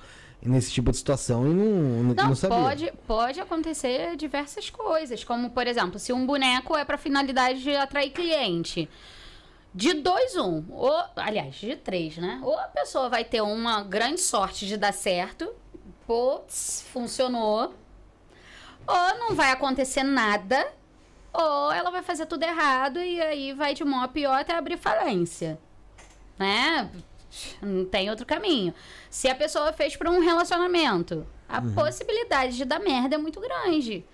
nesse 0.42 0.70
tipo 0.72 0.90
de 0.90 0.96
situação 0.98 1.46
e 1.46 1.54
não, 1.54 1.64
não, 1.64 2.14
Não, 2.14 2.28
não 2.28 2.34
sabia. 2.34 2.58
pode, 2.58 2.92
pode 3.06 3.40
acontecer 3.40 4.16
diversas 4.16 4.68
coisas, 4.68 5.24
como 5.24 5.50
por 5.50 5.66
exemplo, 5.66 5.98
se 5.98 6.12
um 6.12 6.26
boneco 6.26 6.76
é 6.76 6.84
para 6.84 6.98
finalidade 6.98 7.62
de 7.62 7.74
atrair 7.74 8.10
cliente. 8.10 8.88
De 9.76 9.92
dois, 9.92 10.34
um. 10.36 10.64
Ou, 10.70 11.04
aliás, 11.16 11.54
de 11.56 11.76
três, 11.76 12.16
né? 12.16 12.40
Ou 12.42 12.58
a 12.58 12.66
pessoa 12.68 13.10
vai 13.10 13.26
ter 13.26 13.42
uma 13.42 13.82
grande 13.82 14.22
sorte 14.22 14.66
de 14.66 14.74
dar 14.74 14.94
certo, 14.94 15.54
putz, 16.06 16.82
funcionou. 16.90 17.74
Ou 18.86 19.18
não 19.18 19.34
vai 19.34 19.50
acontecer 19.50 20.02
nada, 20.02 20.66
ou 21.30 21.70
ela 21.70 21.90
vai 21.90 22.02
fazer 22.02 22.24
tudo 22.24 22.42
errado 22.42 22.98
e 23.00 23.20
aí 23.20 23.52
vai 23.52 23.74
de 23.74 23.84
mal 23.84 24.04
a 24.04 24.08
pior 24.08 24.40
até 24.40 24.54
abrir 24.54 24.78
falência. 24.78 25.58
Né? 26.38 26.90
Não 27.60 27.84
tem 27.84 28.08
outro 28.08 28.24
caminho. 28.24 28.72
Se 29.10 29.28
a 29.28 29.34
pessoa 29.34 29.74
fez 29.74 29.94
para 29.94 30.10
um 30.10 30.20
relacionamento, 30.20 31.26
a 31.46 31.60
possibilidade 31.60 32.56
de 32.56 32.64
dar 32.64 32.80
merda 32.80 33.16
é 33.16 33.18
muito 33.18 33.40
grande. 33.40 34.06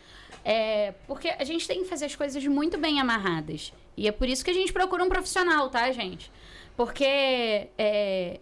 É, 0.44 0.92
porque 1.06 1.28
a 1.28 1.44
gente 1.44 1.68
tem 1.68 1.84
que 1.84 1.88
fazer 1.88 2.06
as 2.06 2.16
coisas 2.16 2.44
muito 2.48 2.76
bem 2.78 3.00
amarradas. 3.00 3.72
E 3.96 4.08
é 4.08 4.12
por 4.12 4.28
isso 4.28 4.44
que 4.44 4.50
a 4.50 4.54
gente 4.54 4.72
procura 4.72 5.04
um 5.04 5.08
profissional, 5.08 5.68
tá, 5.68 5.90
gente? 5.92 6.32
Porque 6.76 7.68
é, 7.76 8.40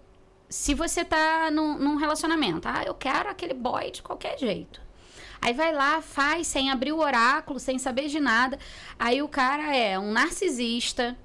se 0.48 0.74
você 0.74 1.04
tá 1.04 1.50
num, 1.50 1.78
num 1.78 1.96
relacionamento, 1.96 2.68
ah, 2.68 2.82
eu 2.84 2.94
quero 2.94 3.28
aquele 3.28 3.54
boy 3.54 3.90
de 3.90 4.02
qualquer 4.02 4.38
jeito. 4.38 4.80
Aí 5.42 5.54
vai 5.54 5.72
lá, 5.72 6.02
faz 6.02 6.46
sem 6.46 6.70
abrir 6.70 6.92
o 6.92 6.98
oráculo, 6.98 7.58
sem 7.58 7.78
saber 7.78 8.08
de 8.08 8.20
nada. 8.20 8.58
Aí 8.98 9.22
o 9.22 9.28
cara 9.28 9.74
é 9.74 9.98
um 9.98 10.12
narcisista, 10.12 11.16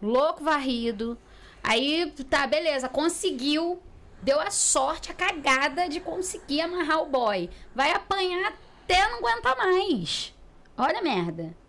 louco 0.00 0.42
varrido. 0.42 1.18
Aí, 1.62 2.12
tá, 2.30 2.46
beleza, 2.46 2.88
conseguiu. 2.88 3.80
Deu 4.22 4.40
a 4.40 4.52
sorte, 4.52 5.10
a 5.10 5.14
cagada 5.14 5.88
de 5.88 5.98
conseguir 5.98 6.60
amarrar 6.60 7.02
o 7.02 7.06
boy. 7.06 7.50
Vai 7.74 7.90
apanhar 7.90 8.52
até 8.84 9.08
não 9.08 9.18
aguentar 9.18 9.56
mais. 9.56 10.32
Olha 10.78 11.00
a 11.00 11.02
merda. 11.02 11.61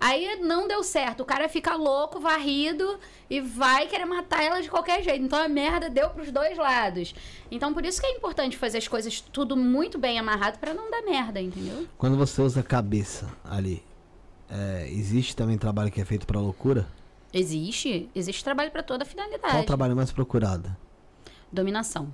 Aí 0.00 0.36
não 0.40 0.68
deu 0.68 0.84
certo. 0.84 1.22
O 1.22 1.24
cara 1.24 1.48
fica 1.48 1.74
louco, 1.74 2.20
varrido 2.20 2.98
e 3.28 3.40
vai 3.40 3.86
querer 3.88 4.04
matar 4.04 4.42
ela 4.42 4.60
de 4.62 4.70
qualquer 4.70 5.02
jeito. 5.02 5.24
Então 5.24 5.38
a 5.38 5.48
merda 5.48 5.90
deu 5.90 6.10
pros 6.10 6.30
dois 6.30 6.56
lados. 6.56 7.14
Então 7.50 7.74
por 7.74 7.84
isso 7.84 8.00
que 8.00 8.06
é 8.06 8.12
importante 8.12 8.56
fazer 8.56 8.78
as 8.78 8.86
coisas 8.86 9.20
tudo 9.20 9.56
muito 9.56 9.98
bem 9.98 10.18
amarrado 10.18 10.58
pra 10.58 10.72
não 10.72 10.90
dar 10.90 11.02
merda, 11.02 11.40
entendeu? 11.40 11.86
Quando 11.96 12.16
você 12.16 12.40
usa 12.40 12.60
a 12.60 12.62
cabeça 12.62 13.28
ali, 13.44 13.82
é, 14.48 14.88
existe 14.90 15.34
também 15.34 15.58
trabalho 15.58 15.90
que 15.90 16.00
é 16.00 16.04
feito 16.04 16.26
pra 16.26 16.40
loucura? 16.40 16.86
Existe, 17.32 18.08
existe 18.14 18.42
trabalho 18.42 18.70
pra 18.70 18.82
toda 18.82 19.04
finalidade. 19.04 19.52
Qual 19.52 19.62
o 19.62 19.66
trabalho 19.66 19.96
mais 19.96 20.12
procurado? 20.12 20.74
Dominação. 21.50 22.12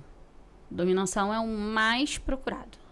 Dominação 0.69 1.33
é 1.33 1.39
o 1.39 1.47
mais 1.47 2.17
procurado. 2.17 2.84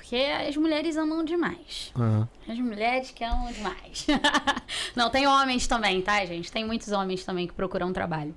Porque 0.00 0.16
as 0.16 0.56
mulheres 0.56 0.96
amam 0.96 1.22
demais. 1.22 1.92
Aham. 1.94 2.26
As 2.48 2.58
mulheres 2.58 3.10
que 3.10 3.22
amam 3.22 3.52
demais. 3.52 4.06
Não, 4.96 5.10
tem 5.10 5.26
homens 5.26 5.66
também, 5.66 6.00
tá, 6.00 6.24
gente? 6.24 6.50
Tem 6.50 6.64
muitos 6.64 6.90
homens 6.90 7.22
também 7.22 7.46
que 7.46 7.52
procuram 7.52 7.92
trabalho. 7.92 8.34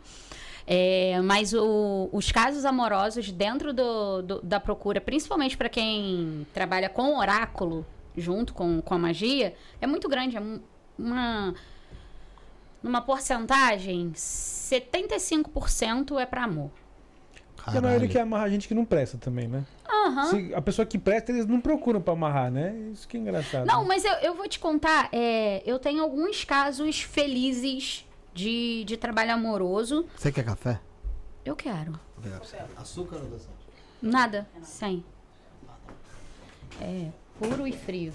É, 0.68 1.22
mas 1.24 1.54
o- 1.54 2.10
os 2.12 2.32
casos 2.34 2.66
amorosos 2.66 3.32
dentro 3.32 3.72
do- 3.74 4.22
do- 4.22 4.42
da 4.42 4.60
procura, 4.60 5.00
principalmente 5.00 5.56
para 5.58 5.70
quem 5.70 6.46
trabalha 6.54 6.90
com 6.90 7.18
oráculo, 7.18 7.86
junto 8.16 8.54
com, 8.54 8.82
com 8.82 8.94
a 8.94 9.00
magia, 9.00 9.56
é 9.82 9.88
muito 9.88 10.10
grande. 10.10 10.36
É 10.36 10.42
um- 10.42 10.60
uma. 11.00 11.56
Numa 12.84 13.02
porcentagem, 13.02 14.12
75% 14.14 16.20
é 16.20 16.26
para 16.26 16.44
amor. 16.44 16.70
Porque 17.64 17.78
a 17.78 17.82
maioria 17.82 18.10
quer 18.10 18.22
amarrar 18.22 18.50
gente 18.50 18.68
que 18.68 18.74
não 18.74 18.84
presta 18.84 19.18
também, 19.18 19.48
né? 19.48 19.66
Aham. 19.88 20.26
Se 20.26 20.54
a 20.54 20.62
pessoa 20.62 20.86
que 20.86 20.98
presta, 20.98 21.32
eles 21.32 21.46
não 21.46 21.62
procuram 21.62 22.02
pra 22.02 22.14
amarrar, 22.14 22.52
né? 22.52 22.76
Isso 22.92 23.08
que 23.08 23.16
é 23.16 23.20
engraçado. 23.20 23.66
Não, 23.66 23.86
mas 23.86 24.04
eu, 24.04 24.14
eu 24.16 24.36
vou 24.36 24.48
te 24.50 24.60
contar, 24.60 25.08
é, 25.14 25.64
eu 25.66 25.80
tenho 25.80 26.04
alguns 26.04 26.44
casos 26.44 27.02
felizes 27.02 28.06
de, 28.34 28.84
de 28.84 28.98
trabalho 28.98 29.34
amoroso. 29.34 30.06
Você 30.18 30.32
quer 30.32 30.44
café? 30.44 30.80
Eu 31.46 31.56
quero. 31.56 31.98
Açúcar 32.78 33.18
ou 33.18 33.24
adoçante? 33.24 33.54
Nada, 34.02 34.48
sem. 34.62 35.04
É, 36.82 37.08
puro 37.40 37.66
e 37.66 37.72
frio. 37.72 38.14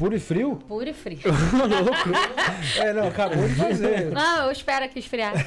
Puro 0.00 0.16
e 0.16 0.18
frio? 0.18 0.56
Puro 0.66 0.88
e 0.88 0.94
frio. 0.94 1.20
Louco. 1.52 2.80
É, 2.80 2.90
não, 2.94 3.08
acabou 3.08 3.46
de 3.46 3.54
fazer. 3.54 4.10
Não, 4.10 4.46
eu 4.46 4.50
espero 4.50 4.86
aqui 4.86 4.98
esfriar. 4.98 5.34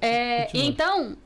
É, 0.00 0.48
então, 0.54 1.18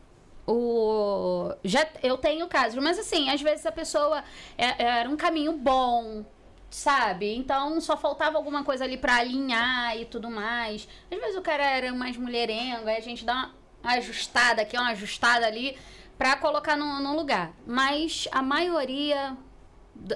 o, 0.45 1.53
já, 1.62 1.87
eu 2.03 2.19
tenho 2.19 2.49
casos, 2.49 2.83
mas 2.83 2.99
assim, 2.99 3.31
às 3.31 3.41
vezes 3.41 3.65
a 3.65 3.71
pessoa 3.71 4.25
é- 4.59 4.83
era 4.83 5.09
um 5.09 5.17
caminho 5.17 5.53
bom, 5.53 6.25
sabe? 6.69 7.33
Então 7.37 7.81
só 7.81 7.97
faltava 7.97 8.37
alguma 8.37 8.65
coisa 8.65 8.83
ali 8.83 8.97
pra 8.97 9.19
alinhar 9.19 9.97
e 9.97 10.07
tudo 10.07 10.29
mais. 10.29 10.89
Às 11.12 11.21
vezes 11.21 11.37
o 11.37 11.43
cara 11.43 11.65
era 11.65 11.93
mais 11.93 12.17
mulherengo, 12.17 12.89
aí 12.89 12.97
a 12.97 13.01
gente 13.01 13.25
dá 13.25 13.51
uma 13.85 13.93
ajustada 13.93 14.62
aqui, 14.62 14.77
uma 14.77 14.91
ajustada 14.91 15.47
ali 15.47 15.77
pra 16.19 16.35
colocar 16.35 16.77
no, 16.77 17.01
no 17.01 17.15
lugar. 17.15 17.53
Mas 17.65 18.27
a 18.33 18.43
maioria 18.43 19.37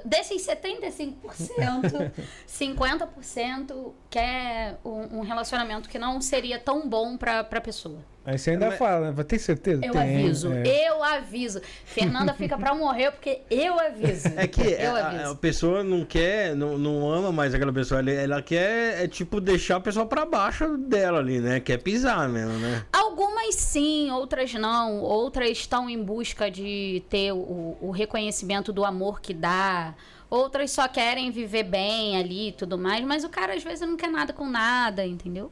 desses 0.05 0.47
75%, 0.47 2.13
50% 2.47 3.93
quer 4.11 4.79
um, 4.85 5.19
um 5.19 5.21
relacionamento 5.21 5.89
que 5.89 5.99
não 5.99 6.21
seria 6.21 6.59
tão 6.59 6.89
bom 6.89 7.17
pra, 7.17 7.45
pra 7.45 7.61
pessoa. 7.61 7.99
Aí 8.25 8.37
você 8.39 8.51
ainda 8.51 8.67
Mas- 8.69 8.79
fala, 8.79 9.07
né? 9.07 9.13
Vai 9.13 9.25
ter 9.25 9.39
certeza? 9.39 9.83
Eu 9.85 9.93
Tem, 9.93 10.03
aviso, 10.03 10.53
é. 10.53 10.89
eu 10.91 11.03
aviso. 11.03 11.63
Fernanda 11.87 12.35
fica 12.35 12.59
pra 12.59 12.75
morrer 12.75 13.11
porque 13.11 13.41
eu 13.51 13.81
aviso. 13.81 14.29
É 14.37 14.47
que 14.47 14.61
eu 14.61 14.95
a, 14.95 14.99
a 14.99 15.09
aviso. 15.09 15.37
pessoa 15.37 15.83
não 15.83 16.05
quer, 16.05 16.55
não, 16.55 16.77
não 16.77 17.11
ama 17.11 17.33
mais 17.33 17.55
aquela 17.55 17.73
pessoa, 17.73 18.01
ela, 18.01 18.11
ela 18.11 18.43
quer, 18.43 19.03
é 19.03 19.09
tipo, 19.09 19.41
deixar 19.41 19.77
a 19.77 19.81
pessoa 19.81 20.05
pra 20.05 20.27
baixo 20.27 20.77
dela 20.77 21.21
ali, 21.21 21.41
né? 21.41 21.59
Quer 21.61 21.79
pisar 21.79 22.29
mesmo, 22.29 22.53
né? 22.59 22.85
Algumas 22.93 23.55
sim, 23.55 24.11
outras 24.11 24.53
não. 24.53 25.01
Outras 25.01 25.49
estão 25.51 25.89
em 25.89 26.03
busca 26.03 26.51
de 26.51 27.03
ter 27.09 27.33
o, 27.33 27.79
o 27.81 27.91
reconhecimento 27.91 28.75
do 28.75 28.85
amor 28.85 29.21
que 29.23 29.33
dá. 29.33 29.95
Outras 30.31 30.71
só 30.71 30.87
querem 30.89 31.31
viver 31.31 31.63
bem 31.63 32.17
ali 32.19 32.49
e 32.49 32.53
tudo 32.53 32.77
mais. 32.77 33.05
Mas 33.05 33.25
o 33.25 33.29
cara 33.29 33.55
às 33.55 33.63
vezes 33.63 33.87
não 33.89 33.97
quer 33.97 34.11
nada 34.11 34.33
com 34.33 34.47
nada, 34.47 35.07
entendeu? 35.07 35.51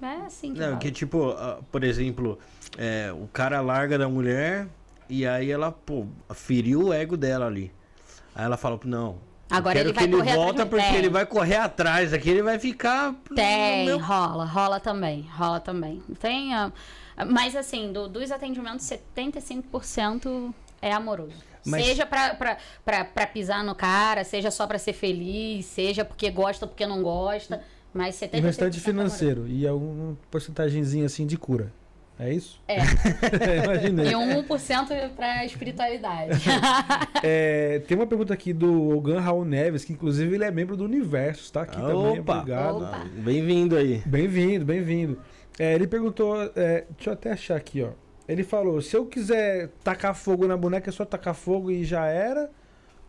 É 0.00 0.26
assim 0.26 0.52
que 0.52 0.58
Não, 0.60 0.66
rola. 0.68 0.78
que 0.78 0.90
tipo, 0.90 1.30
ah, 1.30 1.60
por 1.70 1.84
exemplo, 1.84 2.38
é, 2.76 3.12
o 3.12 3.28
cara 3.32 3.60
larga 3.60 3.96
da 3.96 4.08
mulher 4.08 4.66
e 5.08 5.24
aí 5.26 5.50
ela, 5.50 5.70
pô, 5.70 6.06
feriu 6.34 6.86
o 6.88 6.92
ego 6.92 7.16
dela 7.16 7.46
ali. 7.46 7.72
Aí 8.34 8.44
ela 8.44 8.56
fala, 8.56 8.78
não. 8.84 9.18
Agora 9.50 9.78
ele 9.78 9.92
vai 9.92 10.04
que 10.04 10.10
ele 10.10 10.16
correr 10.16 10.30
atrás 10.30 10.44
volta 10.46 10.64
de- 10.64 10.70
porque 10.70 10.86
Tem. 10.86 10.96
ele 10.96 11.08
vai 11.10 11.26
correr 11.26 11.56
atrás, 11.56 12.12
aqui 12.12 12.30
ele 12.30 12.42
vai 12.42 12.58
ficar. 12.58 13.14
Tem, 13.34 13.84
meu- 13.84 13.98
rola, 13.98 14.44
rola 14.44 14.80
também, 14.80 15.28
rola 15.36 15.60
também. 15.60 16.02
Tem, 16.18 16.54
ah, 16.54 16.72
mas 17.28 17.54
assim, 17.54 17.92
do- 17.92 18.08
dos 18.08 18.30
atendimentos, 18.32 18.86
75% 18.86 20.54
é 20.80 20.92
amoroso. 20.92 21.34
Mas- 21.64 21.84
Seja 21.86 22.04
pra, 22.06 22.34
pra, 22.34 22.56
pra, 22.84 23.04
pra 23.04 23.26
pisar 23.26 23.62
no 23.64 23.74
cara, 23.74 24.24
seja 24.24 24.50
só 24.50 24.66
pra 24.66 24.78
ser 24.78 24.92
feliz, 24.92 25.64
seja 25.66 26.04
porque 26.04 26.30
gosta 26.30 26.64
ou 26.64 26.68
porque 26.68 26.86
não 26.86 27.02
gosta, 27.02 27.62
mas 27.94 28.16
75% 28.16 28.34
E 28.34 28.40
o 28.40 28.42
restante 28.42 28.78
é 28.86 28.90
amoroso. 28.90 29.16
financeiro. 29.16 29.46
E 29.48 29.66
algum 29.66 30.14
porcentagemzinho 30.30 31.04
assim 31.06 31.26
de 31.26 31.36
cura. 31.36 31.72
É 32.18 32.32
isso? 32.32 32.60
É, 32.68 32.76
Imaginei. 33.64 34.10
e 34.12 34.14
um 34.16 34.42
1% 34.44 35.10
pra 35.16 35.44
espiritualidade. 35.44 36.40
É, 37.24 37.78
tem 37.86 37.96
uma 37.96 38.06
pergunta 38.06 38.34
aqui 38.34 38.52
do 38.52 38.96
Ogan 38.96 39.20
Raul 39.20 39.44
Neves, 39.44 39.84
que 39.84 39.92
inclusive 39.92 40.34
ele 40.34 40.44
é 40.44 40.50
membro 40.50 40.76
do 40.76 40.84
Universo, 40.84 41.52
tá 41.52 41.62
aqui 41.62 41.76
também. 41.80 42.20
Opa! 42.20 42.38
Obrigado. 42.40 42.76
Opa. 42.82 43.04
Bem-vindo 43.18 43.76
aí. 43.76 44.02
Bem-vindo, 44.04 44.64
bem-vindo. 44.64 45.20
É, 45.58 45.74
ele 45.74 45.86
perguntou, 45.86 46.36
é, 46.56 46.84
deixa 46.90 47.10
eu 47.10 47.12
até 47.12 47.30
achar 47.32 47.56
aqui, 47.56 47.82
ó. 47.82 47.90
Ele 48.28 48.42
falou: 48.44 48.80
se 48.80 48.96
eu 48.96 49.06
quiser 49.06 49.68
tacar 49.82 50.14
fogo 50.14 50.46
na 50.46 50.56
boneca, 50.56 50.90
é 50.90 50.92
só 50.92 51.04
tacar 51.04 51.34
fogo 51.34 51.70
e 51.70 51.84
já 51.84 52.06
era? 52.06 52.50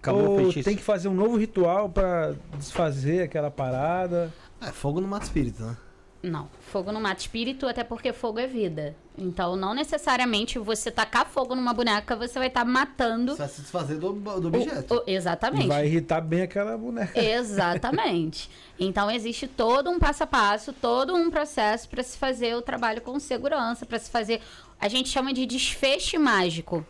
Acabou 0.02 0.22
o 0.22 0.32
ou 0.32 0.38
feitiço. 0.38 0.66
tem 0.66 0.76
que 0.76 0.84
fazer 0.84 1.08
um 1.08 1.14
novo 1.14 1.38
ritual 1.38 1.90
pra 1.90 2.34
desfazer 2.58 3.24
aquela 3.24 3.50
parada? 3.50 4.34
É, 4.62 4.68
fogo 4.68 5.00
no 5.00 5.08
mato 5.08 5.24
espírito, 5.24 5.64
né? 5.64 5.78
Não, 6.24 6.48
fogo 6.72 6.90
não 6.94 7.02
mata 7.02 7.20
espírito, 7.20 7.68
até 7.68 7.84
porque 7.84 8.14
fogo 8.14 8.40
é 8.40 8.48
vida. 8.48 8.96
Então, 9.18 9.58
não 9.58 9.74
necessariamente 9.74 10.58
você 10.58 10.90
tacar 10.90 11.26
fogo 11.28 11.54
numa 11.54 11.74
boneca, 11.74 12.16
você 12.16 12.40
vai 12.40 12.48
estar 12.48 12.64
matando 12.64 13.34
Você 13.34 13.40
vai 13.40 13.48
se 13.50 13.62
desfazer 13.62 13.98
do, 13.98 14.14
do 14.14 14.32
o- 14.32 14.48
objeto. 14.48 14.96
o- 14.96 15.04
exatamente. 15.06 15.66
E 15.66 15.68
vai 15.68 15.86
irritar 15.86 16.22
bem 16.22 16.44
aquela 16.44 16.78
boneca. 16.78 17.20
Exatamente. 17.22 18.50
Então 18.80 19.12
existe 19.12 19.48
todo 19.48 19.90
um 19.90 20.00
passo 20.00 20.24
a 20.24 20.28
passo, 20.28 20.72
todo 20.72 21.14
um 21.14 21.30
processo 21.30 21.90
para 21.90 22.02
se 22.02 22.18
fazer 22.18 22.56
o 22.56 22.62
trabalho 22.62 23.02
com 23.02 23.20
segurança, 23.20 23.86
para 23.86 24.00
se 24.00 24.10
fazer, 24.10 24.42
a 24.80 24.88
gente 24.88 25.10
chama 25.10 25.34
de 25.34 25.46
desfecho 25.46 26.18
mágico 26.20 26.86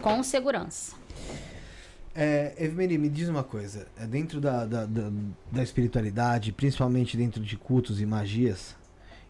com 0.00 0.22
segurança. 0.22 0.96
É, 2.20 2.52
Evmeri, 2.58 2.98
me 2.98 3.08
diz 3.08 3.28
uma 3.28 3.44
coisa. 3.44 3.86
É, 3.96 4.04
dentro 4.04 4.40
da, 4.40 4.66
da, 4.66 4.84
da, 4.84 5.08
da 5.52 5.62
espiritualidade, 5.62 6.50
principalmente 6.50 7.16
dentro 7.16 7.40
de 7.40 7.56
cultos 7.56 8.00
e 8.00 8.06
magias, 8.06 8.74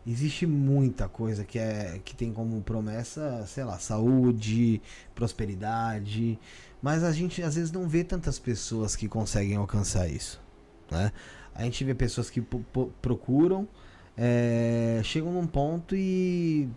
existe 0.06 0.46
muita 0.46 1.06
coisa 1.06 1.44
que, 1.44 1.58
é, 1.58 2.00
que 2.02 2.16
tem 2.16 2.32
como 2.32 2.62
promessa, 2.62 3.44
sei 3.46 3.62
lá, 3.62 3.78
saúde, 3.78 4.80
prosperidade. 5.14 6.38
Mas 6.80 7.04
a 7.04 7.12
gente 7.12 7.42
às 7.42 7.56
vezes 7.56 7.70
não 7.70 7.86
vê 7.86 8.02
tantas 8.02 8.38
pessoas 8.38 8.96
que 8.96 9.06
conseguem 9.06 9.56
alcançar 9.56 10.08
isso. 10.08 10.40
Né? 10.90 11.12
A 11.54 11.64
gente 11.64 11.84
vê 11.84 11.94
pessoas 11.94 12.30
que 12.30 12.40
procuram, 13.02 13.68
é, 14.16 15.02
chegam 15.04 15.30
num 15.30 15.46
ponto 15.46 15.94
e 15.94 16.70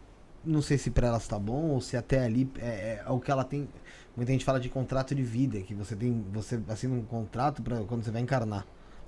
não 0.43 0.62
sei 0.62 0.78
se 0.78 0.89
pra 0.89 1.07
elas 1.07 1.28
tá 1.28 1.39
bom 1.39 1.70
ou 1.70 1.82
se 1.82 1.95
até 1.95 2.26
ali 2.26 2.49
é, 2.59 3.01
é 3.05 3.09
o 3.09 3.20
que 3.20 3.32
ela 3.32 3.43
tem. 3.45 3.70
Muita 4.16 4.32
gente 4.32 4.43
fala 4.43 4.59
de 4.59 4.70
contrato 4.70 5.16
de 5.16 5.24
vida, 5.24 5.59
que 5.62 5.74
você 5.74 5.95
tem, 5.95 6.26
você 6.32 6.62
assina 6.68 6.93
um 6.93 7.03
contrato 7.03 7.62
para 7.62 7.78
quando 7.84 8.03
você 8.03 8.12
vai 8.12 8.22
encarnar, 8.22 8.66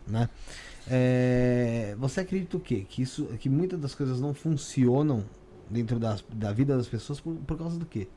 né? 0.07 0.29
É, 0.89 1.95
você 1.97 2.21
acredita 2.21 2.57
o 2.57 2.59
quê? 2.59 2.85
Que 2.87 3.01
isso, 3.01 3.25
que 3.39 3.49
muitas 3.49 3.79
das 3.79 3.93
coisas 3.93 4.21
não 4.21 4.33
funcionam 4.33 5.25
dentro 5.69 5.99
das, 5.99 6.23
da 6.33 6.51
vida 6.51 6.77
das 6.77 6.87
pessoas 6.87 7.19
por, 7.19 7.35
por 7.35 7.57
causa 7.57 7.77
do 7.77 7.85
quê? 7.85 8.07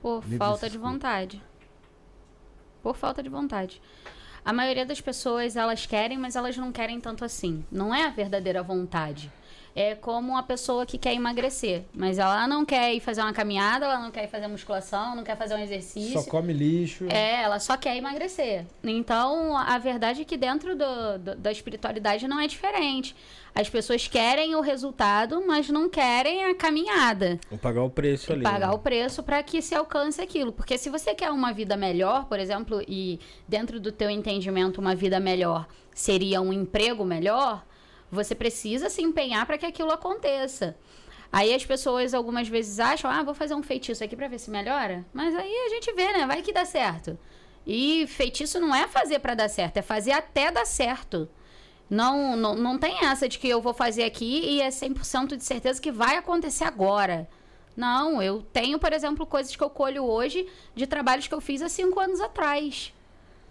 Por 0.00 0.22
Dentro 0.22 0.38
falta 0.38 0.70
de 0.70 0.78
vontade. 0.78 1.42
Por 2.82 2.96
falta 2.96 3.22
de 3.22 3.28
vontade. 3.28 3.82
A 4.42 4.52
maioria 4.52 4.86
das 4.86 5.00
pessoas, 5.00 5.56
elas 5.56 5.84
querem, 5.84 6.16
mas 6.16 6.36
elas 6.36 6.56
não 6.56 6.72
querem 6.72 6.98
tanto 7.00 7.24
assim. 7.24 7.64
Não 7.70 7.94
é 7.94 8.06
a 8.06 8.10
verdadeira 8.10 8.62
vontade. 8.62 9.30
É 9.74 9.94
como 9.94 10.32
uma 10.32 10.42
pessoa 10.42 10.84
que 10.84 10.98
quer 10.98 11.14
emagrecer, 11.14 11.84
mas 11.94 12.18
ela 12.18 12.46
não 12.48 12.64
quer 12.64 12.92
ir 12.92 13.00
fazer 13.00 13.20
uma 13.22 13.32
caminhada, 13.32 13.84
ela 13.86 13.98
não 14.00 14.10
quer 14.10 14.24
ir 14.24 14.28
fazer 14.28 14.48
musculação, 14.48 15.14
não 15.14 15.22
quer 15.22 15.36
fazer 15.36 15.54
um 15.54 15.58
exercício. 15.58 16.20
Só 16.20 16.28
come 16.28 16.52
lixo. 16.52 17.06
É, 17.08 17.42
ela 17.42 17.58
só 17.60 17.76
quer 17.76 17.96
emagrecer. 17.96 18.66
Então, 18.82 19.56
a 19.56 19.78
verdade 19.78 20.22
é 20.22 20.24
que 20.24 20.36
dentro 20.36 20.76
do- 20.76 21.18
do- 21.18 21.36
da 21.36 21.52
espiritualidade 21.52 22.26
não 22.26 22.40
é 22.40 22.46
diferente. 22.46 23.14
As 23.54 23.68
pessoas 23.68 24.06
querem 24.06 24.54
o 24.54 24.60
resultado, 24.60 25.42
mas 25.46 25.68
não 25.68 25.88
querem 25.88 26.44
a 26.44 26.54
caminhada. 26.54 27.38
Vou 27.48 27.58
pagar 27.58 27.82
o 27.82 27.90
preço 27.90 28.32
ali. 28.32 28.42
pagar 28.42 28.68
né? 28.68 28.74
o 28.74 28.78
preço 28.78 29.22
para 29.22 29.42
que 29.42 29.60
se 29.62 29.74
alcance 29.74 30.20
aquilo. 30.20 30.52
Porque 30.52 30.78
se 30.78 30.88
você 30.88 31.14
quer 31.14 31.30
uma 31.30 31.52
vida 31.52 31.76
melhor, 31.76 32.26
por 32.26 32.38
exemplo, 32.38 32.82
e 32.86 33.18
dentro 33.48 33.80
do 33.80 33.90
teu 33.92 34.08
entendimento 34.10 34.80
uma 34.80 34.94
vida 34.94 35.18
melhor 35.18 35.66
seria 35.94 36.40
um 36.40 36.52
emprego 36.52 37.04
melhor, 37.04 37.64
você 38.10 38.34
precisa 38.34 38.88
se 38.88 39.02
empenhar 39.02 39.46
para 39.46 39.58
que 39.58 39.66
aquilo 39.66 39.92
aconteça. 39.92 40.76
Aí 41.32 41.54
as 41.54 41.64
pessoas 41.64 42.12
algumas 42.12 42.48
vezes 42.48 42.80
acham, 42.80 43.10
ah, 43.10 43.22
vou 43.22 43.34
fazer 43.34 43.54
um 43.54 43.62
feitiço 43.62 44.02
aqui 44.02 44.16
para 44.16 44.28
ver 44.28 44.38
se 44.38 44.50
melhora. 44.50 45.06
Mas 45.12 45.34
aí 45.34 45.54
a 45.66 45.68
gente 45.68 45.92
vê, 45.92 46.12
né? 46.12 46.26
Vai 46.26 46.42
que 46.42 46.52
dá 46.52 46.64
certo. 46.64 47.18
E 47.66 48.06
feitiço 48.08 48.58
não 48.58 48.74
é 48.74 48.88
fazer 48.88 49.20
para 49.20 49.34
dar 49.34 49.48
certo, 49.48 49.76
é 49.76 49.82
fazer 49.82 50.12
até 50.12 50.50
dar 50.50 50.66
certo. 50.66 51.28
Não, 51.88 52.36
não, 52.36 52.54
não 52.54 52.78
tem 52.78 53.04
essa 53.04 53.28
de 53.28 53.38
que 53.38 53.48
eu 53.48 53.60
vou 53.60 53.74
fazer 53.74 54.04
aqui 54.04 54.42
e 54.44 54.60
é 54.60 54.68
100% 54.68 55.36
de 55.36 55.44
certeza 55.44 55.80
que 55.80 55.92
vai 55.92 56.16
acontecer 56.16 56.64
agora. 56.64 57.28
Não, 57.76 58.22
eu 58.22 58.42
tenho, 58.52 58.78
por 58.78 58.92
exemplo, 58.92 59.26
coisas 59.26 59.54
que 59.54 59.62
eu 59.62 59.70
colho 59.70 60.04
hoje 60.04 60.46
de 60.74 60.86
trabalhos 60.86 61.26
que 61.26 61.34
eu 61.34 61.40
fiz 61.40 61.62
há 61.62 61.68
cinco 61.68 61.98
anos 61.98 62.20
atrás. 62.20 62.92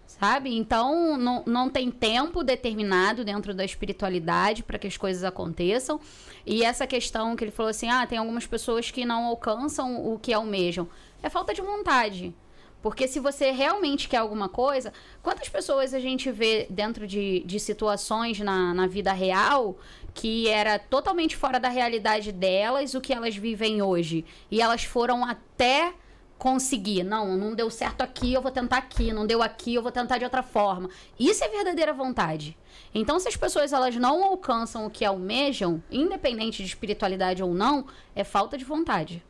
Sabe? 0.09 0.57
Então, 0.57 1.15
não, 1.17 1.43
não 1.45 1.69
tem 1.69 1.91
tempo 1.91 2.43
determinado 2.43 3.23
dentro 3.23 3.53
da 3.53 3.63
espiritualidade 3.63 4.63
para 4.63 4.79
que 4.79 4.87
as 4.87 4.97
coisas 4.97 5.23
aconteçam. 5.23 6.01
E 6.43 6.63
essa 6.63 6.87
questão 6.87 7.35
que 7.35 7.43
ele 7.43 7.51
falou 7.51 7.69
assim: 7.69 7.87
ah, 7.89 8.07
tem 8.07 8.17
algumas 8.17 8.47
pessoas 8.47 8.89
que 8.89 9.05
não 9.05 9.25
alcançam 9.25 10.11
o 10.11 10.17
que 10.17 10.33
almejam. 10.33 10.89
É 11.21 11.29
falta 11.29 11.53
de 11.53 11.61
vontade. 11.61 12.33
Porque 12.81 13.07
se 13.07 13.19
você 13.19 13.51
realmente 13.51 14.09
quer 14.09 14.17
alguma 14.17 14.49
coisa, 14.49 14.91
quantas 15.21 15.47
pessoas 15.47 15.93
a 15.93 15.99
gente 15.99 16.31
vê 16.31 16.65
dentro 16.71 17.05
de, 17.05 17.41
de 17.45 17.59
situações 17.59 18.39
na, 18.39 18.73
na 18.73 18.87
vida 18.87 19.13
real 19.13 19.77
que 20.15 20.47
era 20.47 20.79
totalmente 20.79 21.37
fora 21.37 21.59
da 21.59 21.69
realidade 21.69 22.31
delas, 22.31 22.95
o 22.95 23.01
que 23.01 23.13
elas 23.13 23.35
vivem 23.35 23.81
hoje? 23.81 24.25
E 24.49 24.59
elas 24.59 24.83
foram 24.83 25.23
até 25.23 25.93
conseguir. 26.39 27.03
Não, 27.03 27.37
não 27.37 27.53
deu 27.53 27.69
certo 27.69 28.01
aqui, 28.01 28.33
eu 28.33 28.41
vou 28.41 28.49
tentar 28.49 28.77
aqui. 28.77 29.13
Não 29.13 29.27
deu 29.27 29.43
aqui, 29.43 29.75
eu 29.75 29.83
vou 29.83 29.91
tentar 29.91 30.17
de 30.17 30.23
outra 30.23 30.41
forma. 30.41 30.89
Isso 31.19 31.43
é 31.43 31.49
verdadeira 31.49 31.93
vontade. 31.93 32.57
Então, 32.95 33.19
se 33.19 33.27
as 33.27 33.35
pessoas 33.35 33.71
elas 33.71 33.95
não 33.97 34.23
alcançam 34.23 34.87
o 34.87 34.89
que 34.89 35.05
almejam, 35.05 35.83
independente 35.91 36.63
de 36.63 36.69
espiritualidade 36.69 37.43
ou 37.43 37.53
não, 37.53 37.85
é 38.15 38.23
falta 38.23 38.57
de 38.57 38.65
vontade. 38.65 39.23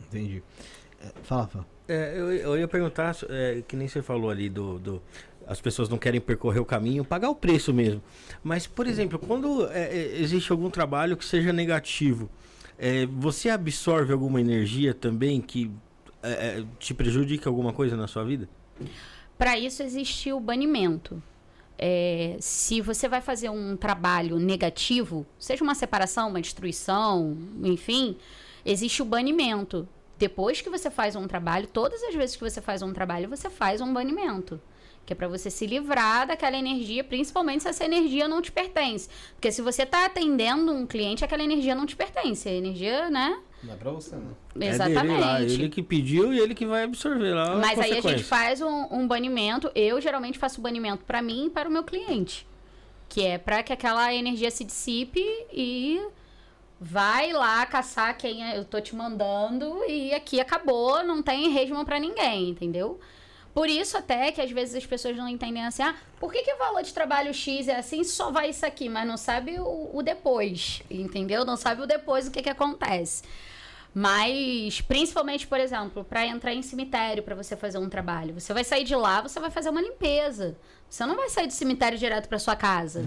Entendi. 0.00 0.42
É, 1.02 1.08
fala, 1.22 1.48
fala. 1.48 1.66
É, 1.86 2.14
eu, 2.16 2.32
eu 2.32 2.58
ia 2.58 2.68
perguntar, 2.68 3.14
é, 3.28 3.62
que 3.68 3.76
nem 3.76 3.86
você 3.86 4.00
falou 4.00 4.30
ali 4.30 4.48
do, 4.48 4.78
do- 4.78 5.02
as 5.46 5.60
pessoas 5.60 5.90
não 5.90 5.98
querem 5.98 6.20
percorrer 6.20 6.60
o 6.60 6.64
caminho, 6.64 7.04
pagar 7.04 7.28
o 7.28 7.34
preço 7.34 7.74
mesmo. 7.74 8.02
Mas, 8.42 8.66
por 8.66 8.86
exemplo, 8.86 9.18
quando 9.18 9.66
é, 9.70 9.94
é, 9.94 10.18
existe 10.18 10.50
algum 10.50 10.70
trabalho 10.70 11.16
que 11.18 11.24
seja 11.24 11.52
negativo, 11.52 12.30
é, 12.78 13.04
você 13.04 13.50
absorve 13.50 14.12
alguma 14.12 14.40
energia 14.40 14.94
também 14.94 15.42
que 15.42 15.70
é, 16.24 16.58
é, 16.60 16.64
te 16.78 16.94
prejudica 16.94 17.48
alguma 17.48 17.72
coisa 17.72 17.96
na 17.96 18.06
sua 18.06 18.24
vida? 18.24 18.48
Para 19.36 19.58
isso 19.58 19.82
existe 19.82 20.32
o 20.32 20.40
banimento. 20.40 21.22
É, 21.76 22.36
se 22.40 22.80
você 22.80 23.08
vai 23.08 23.20
fazer 23.20 23.50
um 23.50 23.76
trabalho 23.76 24.38
negativo, 24.38 25.26
seja 25.38 25.62
uma 25.62 25.74
separação, 25.74 26.28
uma 26.30 26.40
destruição, 26.40 27.36
enfim, 27.62 28.16
existe 28.64 29.02
o 29.02 29.04
banimento. 29.04 29.86
Depois 30.16 30.60
que 30.60 30.70
você 30.70 30.90
faz 30.90 31.16
um 31.16 31.26
trabalho, 31.26 31.66
todas 31.66 32.02
as 32.04 32.14
vezes 32.14 32.36
que 32.36 32.42
você 32.42 32.60
faz 32.60 32.80
um 32.80 32.92
trabalho, 32.92 33.28
você 33.28 33.50
faz 33.50 33.80
um 33.80 33.92
banimento. 33.92 34.60
Que 35.04 35.12
é 35.12 35.16
para 35.16 35.28
você 35.28 35.50
se 35.50 35.66
livrar 35.66 36.26
daquela 36.26 36.56
energia, 36.56 37.04
principalmente 37.04 37.64
se 37.64 37.68
essa 37.68 37.84
energia 37.84 38.26
não 38.26 38.40
te 38.40 38.50
pertence. 38.50 39.08
Porque 39.34 39.52
se 39.52 39.60
você 39.60 39.82
está 39.82 40.06
atendendo 40.06 40.72
um 40.72 40.86
cliente, 40.86 41.24
aquela 41.24 41.42
energia 41.42 41.74
não 41.74 41.84
te 41.84 41.94
pertence. 41.94 42.48
A 42.48 42.52
energia, 42.52 43.10
né? 43.10 43.38
Não 43.64 43.74
é 43.74 43.76
pra 43.76 43.90
você, 43.90 44.16
né? 44.16 44.30
Exatamente. 44.60 44.98
É 44.98 45.02
dele 45.02 45.20
lá, 45.20 45.42
ele 45.42 45.68
que 45.68 45.82
pediu 45.82 46.32
e 46.32 46.38
ele 46.38 46.54
que 46.54 46.66
vai 46.66 46.84
absorver 46.84 47.34
lá. 47.34 47.54
as 47.54 47.60
Mas 47.60 47.78
aí 47.78 47.98
a 47.98 48.00
gente 48.00 48.24
faz 48.24 48.60
um, 48.60 48.86
um 48.90 49.06
banimento. 49.06 49.70
Eu 49.74 50.00
geralmente 50.00 50.38
faço 50.38 50.60
banimento 50.60 51.04
para 51.04 51.22
mim 51.22 51.46
e 51.46 51.50
para 51.50 51.68
o 51.68 51.72
meu 51.72 51.84
cliente. 51.84 52.46
Que 53.08 53.22
é 53.26 53.38
para 53.38 53.62
que 53.62 53.72
aquela 53.72 54.12
energia 54.12 54.50
se 54.50 54.64
dissipe 54.64 55.24
e 55.52 56.00
vai 56.80 57.32
lá 57.32 57.64
caçar 57.66 58.16
quem 58.16 58.42
eu 58.52 58.64
tô 58.64 58.80
te 58.80 58.94
mandando 58.94 59.82
e 59.88 60.12
aqui 60.12 60.40
acabou, 60.40 61.02
não 61.04 61.22
tem 61.22 61.48
resmo 61.50 61.84
para 61.84 61.98
ninguém, 61.98 62.50
entendeu? 62.50 63.00
Por 63.54 63.68
isso 63.68 63.96
até 63.96 64.32
que 64.32 64.40
às 64.40 64.50
vezes 64.50 64.74
as 64.74 64.84
pessoas 64.84 65.16
não 65.16 65.28
entendem 65.28 65.64
assim, 65.64 65.82
ah, 65.82 65.94
por 66.18 66.32
que, 66.32 66.42
que 66.42 66.52
o 66.52 66.58
valor 66.58 66.82
de 66.82 66.92
trabalho 66.92 67.32
X 67.32 67.68
é 67.68 67.76
assim, 67.76 68.02
só 68.02 68.32
vai 68.32 68.50
isso 68.50 68.66
aqui, 68.66 68.88
mas 68.88 69.06
não 69.06 69.16
sabe 69.16 69.60
o, 69.60 69.90
o 69.94 70.02
depois, 70.02 70.82
entendeu? 70.90 71.44
Não 71.44 71.56
sabe 71.56 71.80
o 71.80 71.86
depois 71.86 72.26
o 72.26 72.32
que 72.32 72.42
que 72.42 72.50
acontece. 72.50 73.22
Mas, 73.94 74.80
principalmente, 74.80 75.46
por 75.46 75.60
exemplo, 75.60 76.02
para 76.04 76.26
entrar 76.26 76.52
em 76.52 76.62
cemitério 76.62 77.22
para 77.22 77.34
você 77.36 77.56
fazer 77.56 77.78
um 77.78 77.88
trabalho, 77.88 78.34
você 78.38 78.52
vai 78.52 78.64
sair 78.64 78.82
de 78.82 78.96
lá, 78.96 79.20
você 79.22 79.38
vai 79.38 79.50
fazer 79.50 79.70
uma 79.70 79.80
limpeza. 79.80 80.56
Você 80.90 81.06
não 81.06 81.14
vai 81.14 81.28
sair 81.30 81.46
do 81.46 81.52
cemitério 81.52 81.96
direto 81.96 82.28
para 82.28 82.38
sua 82.40 82.56
casa. 82.56 83.04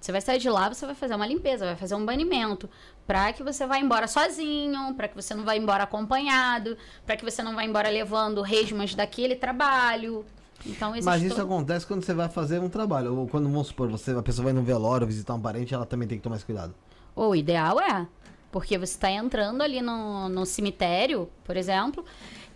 Você 0.00 0.10
vai 0.10 0.20
sair 0.20 0.38
de 0.38 0.48
lá, 0.48 0.68
você 0.68 0.86
vai 0.86 0.94
fazer 0.94 1.14
uma 1.14 1.26
limpeza, 1.26 1.66
vai 1.66 1.76
fazer 1.76 1.94
um 1.94 2.04
banimento, 2.04 2.68
para 3.06 3.32
que 3.32 3.42
você 3.42 3.66
vá 3.66 3.78
embora 3.78 4.08
sozinho, 4.08 4.94
para 4.94 5.06
que 5.06 5.14
você 5.14 5.34
não 5.34 5.44
vá 5.44 5.54
embora 5.54 5.84
acompanhado, 5.84 6.76
para 7.06 7.14
que 7.16 7.24
você 7.24 7.42
não 7.42 7.54
vá 7.54 7.62
embora 7.62 7.88
levando 7.90 8.40
resmas 8.42 8.94
daquele 8.94 9.36
trabalho. 9.36 10.24
Então 10.66 10.92
Mas 11.02 11.22
isso 11.22 11.36
todo- 11.36 11.44
acontece 11.44 11.86
quando 11.86 12.02
você 12.04 12.14
vai 12.14 12.28
fazer 12.28 12.58
um 12.58 12.68
trabalho. 12.68 13.16
Ou 13.16 13.28
quando, 13.28 13.48
vamos 13.48 13.68
supor, 13.68 13.88
você, 13.88 14.12
a 14.12 14.22
pessoa 14.22 14.44
vai 14.44 14.52
no 14.52 14.62
velório 14.62 15.06
visitar 15.06 15.34
um 15.34 15.40
parente, 15.40 15.72
ela 15.74 15.84
também 15.86 16.08
tem 16.08 16.18
que 16.18 16.24
tomar 16.24 16.36
esse 16.36 16.44
cuidado. 16.44 16.74
O 17.14 17.34
ideal 17.36 17.78
é, 17.78 18.06
porque 18.52 18.76
você 18.76 18.92
está 18.92 19.10
entrando 19.10 19.62
ali 19.62 19.80
no, 19.80 20.28
no 20.28 20.44
cemitério, 20.44 21.28
por 21.42 21.56
exemplo, 21.56 22.04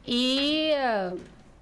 e 0.07 0.71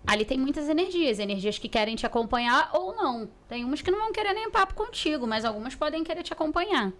ali 0.04 0.24
tem 0.24 0.36
muitas 0.36 0.68
energias, 0.68 1.20
energias 1.20 1.56
que 1.56 1.68
querem 1.68 1.94
te 1.94 2.04
acompanhar 2.04 2.70
ou 2.74 2.94
não. 2.94 3.28
Tem 3.48 3.64
umas 3.64 3.80
que 3.80 3.90
não 3.92 4.00
vão 4.00 4.12
querer 4.12 4.34
nem 4.34 4.50
papo 4.50 4.74
contigo, 4.74 5.24
mas 5.24 5.44
algumas 5.44 5.76
podem 5.76 6.02
querer 6.02 6.24
te 6.24 6.32
acompanhar. 6.32 6.92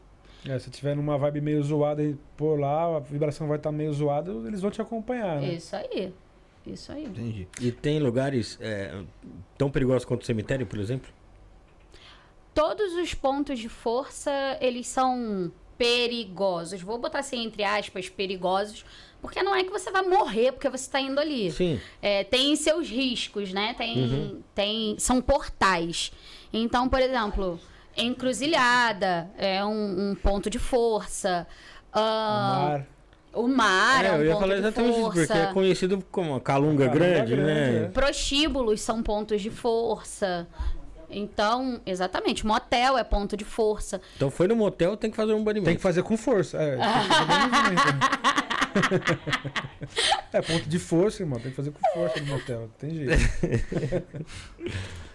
É, 0.46 0.58
se 0.58 0.70
tiver 0.70 0.94
numa 0.94 1.18
vibe 1.18 1.40
meio 1.40 1.62
zoada 1.62 2.02
e 2.02 2.16
por 2.36 2.58
lá, 2.58 2.96
a 2.96 3.00
vibração 3.00 3.48
vai 3.48 3.56
estar 3.56 3.72
meio 3.72 3.92
zoada, 3.92 4.30
eles 4.46 4.60
vão 4.60 4.70
te 4.70 4.80
acompanhar, 4.80 5.40
né? 5.40 5.54
Isso 5.54 5.74
aí. 5.74 6.14
Isso 6.64 6.92
aí. 6.92 7.04
Entendi. 7.04 7.48
E 7.60 7.72
tem 7.72 7.98
lugares 7.98 8.58
é, 8.60 9.02
tão 9.58 9.70
perigosos 9.70 10.04
quanto 10.04 10.22
o 10.22 10.24
cemitério, 10.24 10.66
por 10.66 10.78
exemplo? 10.78 11.12
Todos 12.54 12.94
os 12.94 13.12
pontos 13.12 13.58
de 13.58 13.68
força, 13.68 14.30
eles 14.60 14.86
são 14.86 15.50
perigosos. 15.78 16.80
Vou 16.82 16.98
botar 16.98 17.20
assim 17.20 17.44
entre 17.44 17.64
aspas, 17.64 18.08
perigosos, 18.08 18.84
porque 19.20 19.42
não 19.42 19.54
é 19.54 19.64
que 19.64 19.70
você 19.70 19.90
vai 19.90 20.02
morrer 20.02 20.52
porque 20.52 20.68
você 20.68 20.84
está 20.84 21.00
indo 21.00 21.18
ali. 21.18 21.50
Sim. 21.50 21.80
É, 22.02 22.24
tem 22.24 22.54
seus 22.56 22.88
riscos, 22.88 23.52
né? 23.52 23.74
Tem, 23.74 24.42
tem, 24.54 24.96
são 24.98 25.20
portais. 25.20 26.12
Então, 26.52 26.88
por 26.88 27.00
exemplo, 27.00 27.58
encruzilhada 27.96 29.30
é 29.36 29.64
um, 29.64 30.10
um 30.10 30.14
ponto 30.14 30.50
de 30.50 30.58
força. 30.58 31.46
Ah, 31.92 32.68
Mar. 32.70 32.86
o 33.32 33.48
mar 33.48 34.04
é, 34.04 34.08
é, 34.08 34.12
um 34.12 34.14
eu 34.16 34.24
ia 34.24 34.32
ponto 34.32 34.40
falar 34.40 34.56
exatamente 34.56 34.98
isso, 34.98 35.10
porque 35.10 35.32
é 35.32 35.52
conhecido 35.52 36.04
como 36.10 36.34
a 36.34 36.40
Calunga, 36.40 36.86
Calunga 36.86 36.98
Grande, 36.98 37.36
Grande, 37.36 37.42
né? 37.42 37.84
é. 37.84 37.88
Prostíbulos 37.88 38.80
são 38.80 39.02
pontos 39.02 39.40
de 39.40 39.50
força. 39.50 40.46
Então, 41.10 41.80
exatamente, 41.86 42.44
motel 42.46 42.96
é 42.98 43.04
ponto 43.04 43.36
de 43.36 43.44
força. 43.44 44.00
Então 44.16 44.30
foi 44.30 44.48
no 44.48 44.56
motel, 44.56 44.96
tem 44.96 45.10
que 45.10 45.16
fazer 45.16 45.32
um 45.34 45.44
banimento. 45.44 45.66
Tem 45.66 45.76
que 45.76 45.82
fazer 45.82 46.02
com 46.02 46.16
força. 46.16 46.56
É, 46.58 46.76
né? 46.76 46.84
é 50.32 50.42
ponto 50.42 50.68
de 50.68 50.78
força, 50.78 51.22
irmão. 51.22 51.38
Tem 51.38 51.50
que 51.50 51.56
fazer 51.56 51.70
com 51.70 51.80
força 51.92 52.20
no 52.20 52.26
motel. 52.26 52.60
Não 52.62 52.68
tem 52.68 52.94
jeito. 52.94 53.12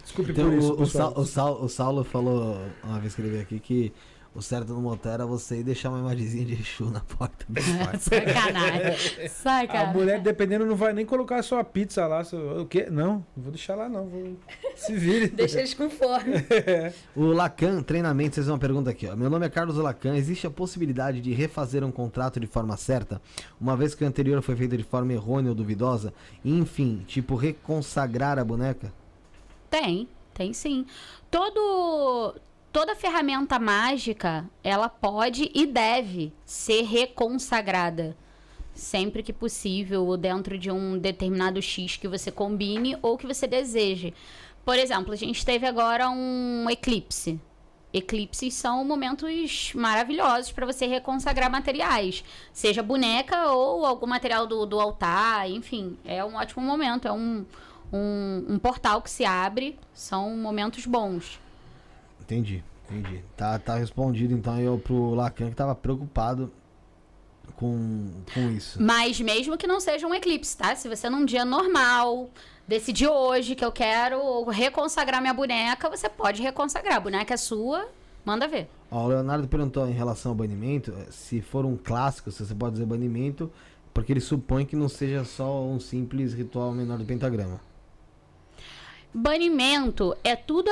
Desculpe 0.02 0.32
Então, 0.32 0.50
por 0.50 0.58
isso, 0.58 0.72
o, 0.74 0.82
o. 0.82 0.86
Sau- 0.86 1.12
o, 1.16 1.24
Sau- 1.26 1.62
o 1.64 1.68
Saulo 1.68 2.04
falou 2.04 2.58
uma 2.82 2.98
vez 2.98 3.14
que 3.14 3.20
ele 3.20 3.30
veio 3.30 3.42
aqui 3.42 3.60
que 3.60 3.92
o 4.34 4.40
certo 4.40 4.72
no 4.72 4.80
motel 4.80 5.12
era 5.12 5.26
você 5.26 5.58
ir 5.60 5.64
deixar 5.64 5.88
uma 5.90 5.98
imagenzinha 5.98 6.44
de 6.46 6.52
Exu 6.54 6.84
na 6.90 7.00
porta 7.00 7.44
do 7.48 7.60
quarto. 7.78 7.98
Sacanagem. 8.00 9.24
A 9.24 9.28
Sacanagem. 9.28 9.92
mulher, 9.94 10.20
dependendo, 10.20 10.64
não 10.64 10.76
vai 10.76 10.92
nem 10.92 11.04
colocar 11.04 11.36
a 11.36 11.42
sua 11.42 11.64
pizza 11.64 12.06
lá. 12.06 12.22
seu- 12.22 12.62
O 12.62 12.66
quê? 12.66 12.86
Não, 12.90 13.14
não 13.36 13.42
vou 13.42 13.50
deixar 13.52 13.74
lá, 13.74 13.88
não. 13.88 14.06
Vou... 14.06 14.36
Se 14.76 14.94
vire. 14.94 15.28
Deixa 15.28 15.58
eles 15.58 15.74
com 15.74 15.90
fome. 15.90 16.32
O 17.16 17.26
Lacan 17.26 17.82
Treinamento, 17.82 18.36
vocês 18.36 18.48
uma 18.48 18.58
pergunta 18.58 18.90
aqui, 18.90 19.06
ó. 19.08 19.16
Meu 19.16 19.28
nome 19.28 19.46
é 19.46 19.48
Carlos 19.50 19.76
Lacan. 19.76 20.14
Existe 20.16 20.46
a 20.46 20.50
possibilidade 20.50 21.20
de 21.20 21.32
refazer 21.32 21.82
um 21.84 21.90
contrato 21.90 22.38
de 22.38 22.46
forma 22.46 22.76
certa, 22.76 23.20
uma 23.60 23.76
vez 23.76 23.94
que 23.94 24.04
o 24.04 24.06
anterior 24.06 24.40
foi 24.42 24.54
feito 24.56 24.76
de 24.76 24.84
forma 24.84 25.12
errônea 25.12 25.50
ou 25.50 25.54
duvidosa? 25.54 26.14
Enfim, 26.44 27.04
tipo, 27.06 27.34
reconsagrar 27.34 28.38
a 28.38 28.44
boneca? 28.44 28.92
Tem, 29.68 30.08
tem 30.34 30.52
sim. 30.52 30.86
Todo, 31.30 32.34
toda 32.72 32.94
ferramenta 32.94 33.58
mágica, 33.58 34.48
ela 34.62 34.88
pode 34.88 35.50
e 35.54 35.66
deve 35.66 36.32
ser 36.44 36.82
reconsagrada. 36.82 38.16
Sempre 38.72 39.22
que 39.22 39.32
possível, 39.32 40.06
ou 40.06 40.16
dentro 40.16 40.56
de 40.56 40.70
um 40.70 40.98
determinado 40.98 41.60
X 41.60 41.96
que 41.96 42.08
você 42.08 42.30
combine 42.30 42.96
ou 43.02 43.18
que 43.18 43.26
você 43.26 43.46
deseje. 43.46 44.14
Por 44.64 44.78
exemplo, 44.78 45.12
a 45.12 45.16
gente 45.16 45.44
teve 45.44 45.66
agora 45.66 46.08
um 46.08 46.66
eclipse. 46.70 47.40
Eclipses 47.92 48.54
são 48.54 48.84
momentos 48.84 49.72
maravilhosos 49.74 50.52
para 50.52 50.64
você 50.64 50.86
reconsagrar 50.86 51.50
materiais, 51.50 52.22
seja 52.52 52.84
boneca 52.84 53.50
ou 53.50 53.84
algum 53.84 54.06
material 54.06 54.46
do, 54.46 54.64
do 54.64 54.78
altar, 54.78 55.50
enfim, 55.50 55.98
é 56.04 56.24
um 56.24 56.36
ótimo 56.36 56.64
momento, 56.64 57.08
é 57.08 57.12
um, 57.12 57.44
um, 57.92 58.46
um 58.48 58.58
portal 58.60 59.02
que 59.02 59.10
se 59.10 59.24
abre, 59.24 59.76
são 59.92 60.36
momentos 60.36 60.86
bons. 60.86 61.40
Entendi, 62.30 62.62
entendi. 62.88 63.24
Tá, 63.36 63.58
tá 63.58 63.74
respondido 63.74 64.32
então 64.32 64.56
eu 64.60 64.78
pro 64.78 65.14
Lacan 65.14 65.50
que 65.50 65.56
tava 65.56 65.74
preocupado 65.74 66.52
com, 67.56 68.08
com 68.32 68.50
isso. 68.50 68.80
Mas 68.80 69.20
mesmo 69.20 69.58
que 69.58 69.66
não 69.66 69.80
seja 69.80 70.06
um 70.06 70.14
eclipse, 70.14 70.56
tá? 70.56 70.76
Se 70.76 70.88
você 70.88 71.10
num 71.10 71.24
dia 71.24 71.44
normal 71.44 72.30
decidir 72.68 73.08
hoje 73.08 73.56
que 73.56 73.64
eu 73.64 73.72
quero 73.72 74.44
reconsagrar 74.44 75.20
minha 75.20 75.34
boneca, 75.34 75.90
você 75.90 76.08
pode 76.08 76.40
reconsagrar. 76.40 76.98
A 76.98 77.00
boneca 77.00 77.34
é 77.34 77.36
sua, 77.36 77.88
manda 78.24 78.46
ver. 78.46 78.68
Ó, 78.92 79.06
o 79.06 79.08
Leonardo 79.08 79.48
perguntou 79.48 79.88
em 79.88 79.92
relação 79.92 80.30
ao 80.30 80.36
banimento, 80.36 80.94
eh, 80.96 81.06
se 81.10 81.40
for 81.40 81.66
um 81.66 81.76
clássico, 81.76 82.30
se 82.30 82.46
você 82.46 82.54
pode 82.54 82.74
dizer 82.74 82.86
banimento, 82.86 83.50
porque 83.92 84.12
ele 84.12 84.20
supõe 84.20 84.64
que 84.64 84.76
não 84.76 84.88
seja 84.88 85.24
só 85.24 85.64
um 85.64 85.80
simples 85.80 86.32
ritual 86.32 86.70
menor 86.70 86.96
do 86.96 87.04
pentagrama. 87.04 87.60
Banimento 89.12 90.16
é 90.22 90.36
tudo 90.36 90.70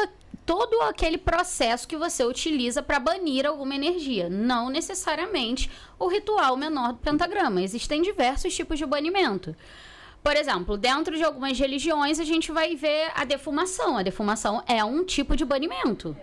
todo 0.48 0.80
aquele 0.80 1.18
processo 1.18 1.86
que 1.86 1.94
você 1.94 2.24
utiliza 2.24 2.82
para 2.82 2.98
banir 2.98 3.44
alguma 3.44 3.74
energia, 3.74 4.30
não 4.30 4.70
necessariamente 4.70 5.70
o 5.98 6.08
ritual 6.08 6.56
menor 6.56 6.94
do 6.94 7.00
pentagrama. 7.00 7.60
Existem 7.60 8.00
diversos 8.00 8.56
tipos 8.56 8.78
de 8.78 8.86
banimento. 8.86 9.54
Por 10.22 10.34
exemplo, 10.36 10.78
dentro 10.78 11.14
de 11.18 11.22
algumas 11.22 11.58
religiões 11.58 12.18
a 12.18 12.24
gente 12.24 12.50
vai 12.50 12.74
ver 12.74 13.10
a 13.14 13.26
defumação. 13.26 13.98
A 13.98 14.02
defumação 14.02 14.62
é 14.66 14.82
um 14.82 15.04
tipo 15.04 15.36
de 15.36 15.44
banimento. 15.44 16.16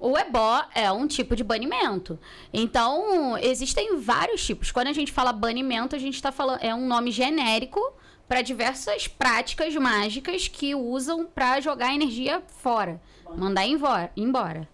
O 0.00 0.16
ebó 0.16 0.64
é 0.74 0.90
um 0.90 1.06
tipo 1.06 1.36
de 1.36 1.44
banimento. 1.44 2.18
Então, 2.54 3.36
existem 3.36 3.98
vários 3.98 4.42
tipos. 4.44 4.72
Quando 4.72 4.88
a 4.88 4.92
gente 4.94 5.12
fala 5.12 5.30
banimento, 5.30 5.94
a 5.94 5.98
gente 5.98 6.14
está 6.14 6.32
falando 6.32 6.60
é 6.62 6.74
um 6.74 6.86
nome 6.86 7.10
genérico 7.10 7.80
para 8.32 8.40
diversas 8.40 9.06
práticas 9.06 9.74
mágicas 9.74 10.48
que 10.48 10.74
usam 10.74 11.26
para 11.26 11.60
jogar 11.60 11.94
energia 11.94 12.42
fora, 12.62 12.98
mandar 13.36 13.66
embora. 13.66 14.10
embora. 14.16 14.66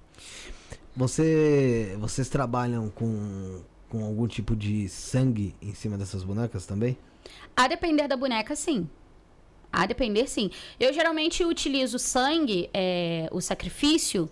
Você, 0.96 1.96
vocês 1.98 2.28
trabalham 2.28 2.88
com, 2.88 3.60
com 3.88 4.04
algum 4.04 4.28
tipo 4.28 4.54
de 4.54 4.88
sangue 4.88 5.56
em 5.60 5.74
cima 5.74 5.98
dessas 5.98 6.22
bonecas 6.22 6.66
também? 6.66 6.96
A 7.56 7.66
depender 7.66 8.06
da 8.06 8.16
boneca, 8.16 8.54
sim. 8.54 8.88
A 9.72 9.86
depender, 9.86 10.28
sim. 10.28 10.52
Eu 10.78 10.92
geralmente 10.92 11.44
utilizo 11.44 11.98
sangue, 11.98 12.70
é, 12.72 13.28
o 13.32 13.40
sacrifício, 13.40 14.30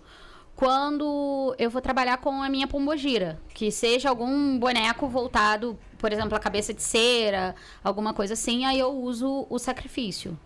quando 0.55 1.53
eu 1.59 1.69
vou 1.69 1.81
trabalhar 1.81 2.15
com 2.19 2.41
a 2.41 2.47
minha 2.47 2.65
pombogira. 2.65 3.41
Que 3.53 3.71
seja 3.71 4.07
algum 4.07 4.57
boneco 4.57 5.05
voltado, 5.09 5.77
por 5.97 6.11
exemplo, 6.13 6.35
a 6.35 6.39
cabeça 6.39 6.73
de 6.73 6.81
cera, 6.81 7.55
alguma 7.83 8.13
coisa 8.13 8.33
assim, 8.33 8.65
aí 8.65 8.79
eu 8.79 8.91
uso 8.91 9.45
o 9.49 9.57
sacrifício. 9.59 10.37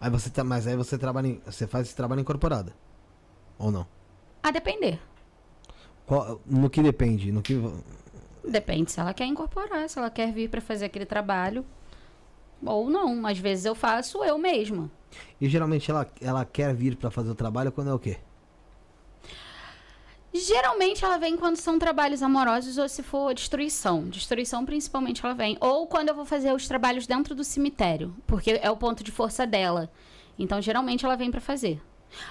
Aí 0.00 0.10
você 0.10 0.30
tá, 0.30 0.42
mas 0.42 0.66
aí 0.66 0.76
você 0.76 0.96
trabalha, 0.96 1.26
em- 1.28 1.42
você 1.44 1.66
faz 1.66 1.86
esse 1.86 1.96
trabalho 1.96 2.20
incorporado. 2.20 2.72
Ou 3.58 3.70
não? 3.70 3.86
A 4.42 4.50
depender. 4.50 4.98
Qual- 6.06 6.40
no 6.46 6.70
que 6.70 6.82
depende? 6.82 7.30
No 7.30 7.42
que 7.42 7.60
Depende 8.42 8.90
se 8.90 8.98
ela 8.98 9.12
quer 9.12 9.26
incorporar, 9.26 9.86
se 9.88 9.98
ela 9.98 10.08
quer 10.10 10.32
vir 10.32 10.48
pra 10.48 10.62
fazer 10.62 10.86
aquele 10.86 11.04
trabalho. 11.04 11.64
Ou 12.64 12.88
não. 12.88 13.26
Às 13.26 13.38
vezes 13.38 13.66
eu 13.66 13.74
faço 13.74 14.24
eu 14.24 14.38
mesma. 14.38 14.90
E 15.38 15.48
geralmente 15.48 15.90
ela, 15.90 16.08
ela 16.20 16.44
quer 16.46 16.74
vir 16.74 16.96
pra 16.96 17.10
fazer 17.10 17.30
o 17.30 17.34
trabalho 17.34 17.70
quando 17.70 17.90
é 17.90 17.94
o 17.94 17.98
quê? 17.98 18.16
Geralmente 20.32 21.04
ela 21.04 21.18
vem 21.18 21.36
quando 21.36 21.56
são 21.56 21.78
trabalhos 21.78 22.22
amorosos 22.22 22.78
ou 22.78 22.88
se 22.88 23.02
for 23.02 23.34
destruição. 23.34 24.08
Destruição 24.08 24.64
principalmente 24.64 25.24
ela 25.24 25.34
vem. 25.34 25.56
Ou 25.60 25.86
quando 25.86 26.08
eu 26.08 26.14
vou 26.14 26.24
fazer 26.24 26.52
os 26.52 26.68
trabalhos 26.68 27.06
dentro 27.06 27.34
do 27.34 27.42
cemitério, 27.42 28.14
porque 28.26 28.60
é 28.62 28.70
o 28.70 28.76
ponto 28.76 29.02
de 29.02 29.10
força 29.10 29.46
dela. 29.46 29.90
Então 30.38 30.60
geralmente 30.62 31.04
ela 31.04 31.16
vem 31.16 31.30
pra 31.30 31.40
fazer. 31.40 31.82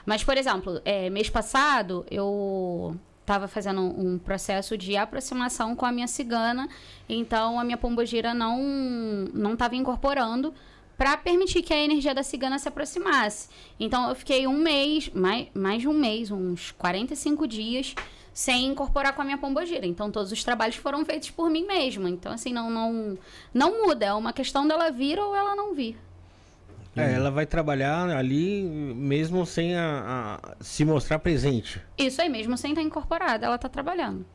Mas, 0.06 0.24
por 0.24 0.38
exemplo, 0.38 0.82
é, 0.86 1.10
mês 1.10 1.30
passado 1.30 2.06
eu 2.10 2.98
tava 3.26 3.48
fazendo 3.48 3.82
um 3.82 4.18
processo 4.18 4.78
de 4.78 4.98
aproximação 4.98 5.76
com 5.76 5.86
a 5.86 5.92
minha 5.92 6.08
cigana, 6.08 6.68
então 7.08 7.60
a 7.60 7.64
minha 7.64 7.78
pombogira 7.78 8.34
não 8.34 8.58
não 9.32 9.54
estava 9.54 9.76
incorporando 9.76 10.52
para 11.00 11.16
permitir 11.16 11.62
que 11.64 11.74
a 11.74 11.78
energia 11.82 12.14
da 12.14 12.22
cigana 12.24 12.60
se 12.60 12.68
aproximasse. 12.68 13.48
Então 13.80 14.10
eu 14.10 14.14
fiquei 14.16 14.46
um 14.46 14.58
mês, 14.58 15.10
mais, 15.14 15.48
mais 15.54 15.82
de 15.82 15.88
um 15.88 15.94
mês, 15.94 16.30
uns 16.30 16.72
45 16.72 17.48
dias, 17.48 17.96
sem 18.34 18.66
incorporar 18.68 19.14
com 19.14 19.22
a 19.22 19.26
minha 19.26 19.38
pombogira. 19.38 19.88
Então 19.88 20.12
todos 20.12 20.30
os 20.34 20.44
trabalhos 20.44 20.76
foram 20.76 21.06
feitos 21.06 21.30
por 21.32 21.50
mim 21.50 21.66
mesma. 21.66 22.10
Então, 22.10 22.34
assim, 22.34 22.52
não, 22.52 22.70
não, 22.70 23.18
não 23.54 23.86
muda. 23.88 24.08
É 24.08 24.14
uma 24.14 24.34
questão 24.34 24.68
dela 24.68 24.92
vir 24.92 25.18
ou 25.18 25.34
ela 25.34 25.56
não 25.56 25.74
vir. 25.74 25.96
É, 26.98 27.14
ela 27.14 27.32
vai 27.32 27.46
trabalhar 27.46 28.10
ali 28.10 28.62
mesmo 28.62 29.46
sem 29.46 29.76
a, 29.78 30.38
a- 30.44 30.56
se 30.60 30.84
mostrar 30.84 31.18
presente. 31.20 31.82
Isso 31.98 32.22
aí 32.22 32.28
mesmo, 32.28 32.58
sem 32.58 32.72
estar 32.72 32.82
incorporada, 32.82 33.46
ela 33.46 33.58
tá 33.58 33.70
trabalhando. 33.70 34.26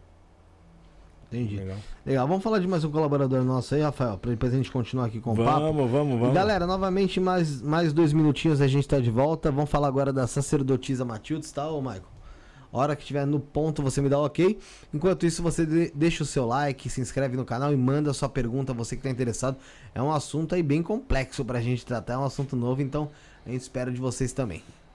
Entendi. 1.34 1.60
Legal. 2.06 2.28
Vamos 2.28 2.42
falar 2.42 2.58
de 2.60 2.68
mais 2.68 2.84
um 2.84 2.90
colaborador 2.90 3.42
nosso 3.42 3.74
aí, 3.74 3.80
Rafael, 3.82 4.16
pra 4.18 4.30
depois 4.30 4.52
a 4.52 4.56
gente 4.56 4.70
continuar 4.70 5.06
aqui 5.06 5.20
com 5.20 5.32
o 5.32 5.36
papo. 5.36 5.60
Vamos, 5.60 5.90
vamos, 5.90 6.18
vamos. 6.20 6.34
Galera, 6.34 6.66
novamente, 6.66 7.18
mais, 7.18 7.60
mais 7.60 7.92
dois 7.92 8.12
minutinhos 8.12 8.60
a 8.60 8.66
gente 8.68 8.86
tá 8.86 9.00
de 9.00 9.10
volta. 9.10 9.50
Vamos 9.50 9.70
falar 9.70 9.88
agora 9.88 10.12
da 10.12 10.26
sacerdotisa 10.26 11.04
Matildes, 11.04 11.50
tá, 11.50 11.68
ô 11.68 11.80
Michael? 11.80 12.02
Hora 12.72 12.96
que 12.96 13.02
estiver 13.02 13.24
no 13.24 13.38
ponto, 13.38 13.82
você 13.82 14.00
me 14.02 14.08
dá 14.08 14.18
o 14.18 14.24
ok. 14.24 14.58
Enquanto 14.92 15.24
isso, 15.24 15.42
você 15.42 15.64
de- 15.64 15.92
deixa 15.94 16.24
o 16.24 16.26
seu 16.26 16.44
like, 16.44 16.90
se 16.90 17.00
inscreve 17.00 17.36
no 17.36 17.44
canal 17.44 17.72
e 17.72 17.76
manda 17.76 18.10
a 18.10 18.14
sua 18.14 18.28
pergunta, 18.28 18.72
você 18.74 18.96
que 18.96 19.02
tá 19.02 19.10
interessado. 19.10 19.56
É 19.94 20.02
um 20.02 20.12
assunto 20.12 20.56
aí 20.56 20.62
bem 20.62 20.82
complexo 20.82 21.44
pra 21.44 21.60
gente 21.60 21.86
tratar, 21.86 22.14
é 22.14 22.18
um 22.18 22.24
assunto 22.24 22.56
novo, 22.56 22.82
então 22.82 23.10
a 23.46 23.50
gente 23.50 23.60
espera 23.60 23.92
de 23.92 24.00
vocês 24.00 24.32
também. 24.32 24.60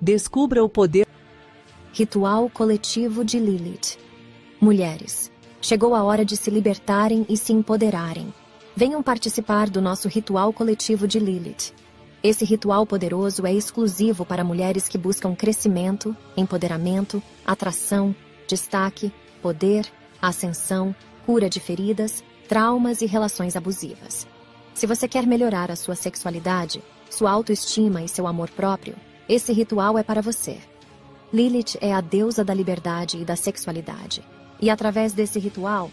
Descubra 0.00 0.62
o 0.62 0.68
poder 0.68 1.06
Ritual 1.92 2.50
coletivo 2.50 3.24
de 3.24 3.38
Lilith. 3.38 3.96
Mulheres, 4.60 5.32
chegou 5.62 5.94
a 5.94 6.02
hora 6.04 6.26
de 6.26 6.36
se 6.36 6.50
libertarem 6.50 7.24
e 7.26 7.38
se 7.38 7.54
empoderarem. 7.54 8.32
Venham 8.76 9.02
participar 9.02 9.70
do 9.70 9.80
nosso 9.80 10.06
ritual 10.06 10.52
coletivo 10.52 11.08
de 11.08 11.18
Lilith. 11.18 11.72
Esse 12.26 12.44
ritual 12.44 12.84
poderoso 12.84 13.46
é 13.46 13.54
exclusivo 13.54 14.26
para 14.26 14.42
mulheres 14.42 14.88
que 14.88 14.98
buscam 14.98 15.32
crescimento, 15.32 16.14
empoderamento, 16.36 17.22
atração, 17.46 18.12
destaque, 18.48 19.12
poder, 19.40 19.86
ascensão, 20.20 20.92
cura 21.24 21.48
de 21.48 21.60
feridas, 21.60 22.24
traumas 22.48 23.00
e 23.00 23.06
relações 23.06 23.54
abusivas. 23.54 24.26
Se 24.74 24.88
você 24.88 25.06
quer 25.06 25.24
melhorar 25.24 25.70
a 25.70 25.76
sua 25.76 25.94
sexualidade, 25.94 26.82
sua 27.08 27.30
autoestima 27.30 28.02
e 28.02 28.08
seu 28.08 28.26
amor 28.26 28.50
próprio, 28.50 28.96
esse 29.28 29.52
ritual 29.52 29.96
é 29.96 30.02
para 30.02 30.20
você. 30.20 30.58
Lilith 31.32 31.78
é 31.80 31.94
a 31.94 32.00
deusa 32.00 32.44
da 32.44 32.52
liberdade 32.52 33.18
e 33.18 33.24
da 33.24 33.36
sexualidade. 33.36 34.20
E 34.60 34.68
através 34.68 35.12
desse 35.12 35.38
ritual, 35.38 35.92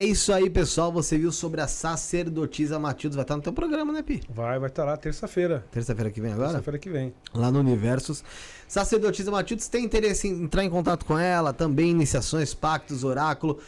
É 0.00 0.06
isso 0.06 0.32
aí, 0.32 0.48
pessoal. 0.48 0.92
Você 0.92 1.18
viu 1.18 1.32
sobre 1.32 1.60
a 1.60 1.66
sacerdotisa 1.66 2.78
Matildes. 2.78 3.16
Vai 3.16 3.24
estar 3.24 3.34
no 3.34 3.42
teu 3.42 3.52
programa, 3.52 3.92
né, 3.92 4.00
Pi? 4.00 4.22
Vai, 4.30 4.56
vai 4.56 4.68
estar 4.68 4.84
lá 4.84 4.96
terça-feira. 4.96 5.66
Terça-feira 5.72 6.08
que 6.08 6.20
vem 6.20 6.32
agora? 6.32 6.50
Terça-feira 6.50 6.78
que 6.78 6.88
vem. 6.88 7.12
lá 7.34 7.50
no 7.50 7.58
Universos. 7.58 8.22
Sacerdotisa 8.68 9.28
Matildes 9.32 9.66
tem 9.66 9.84
interesse 9.84 10.28
em 10.28 10.44
entrar 10.44 10.62
em 10.62 10.70
contato 10.70 11.04
com 11.04 11.18
ela, 11.18 11.52
também 11.52 11.90
iniciações, 11.90 12.54
pactos, 12.54 13.02
oráculo, 13.02 13.58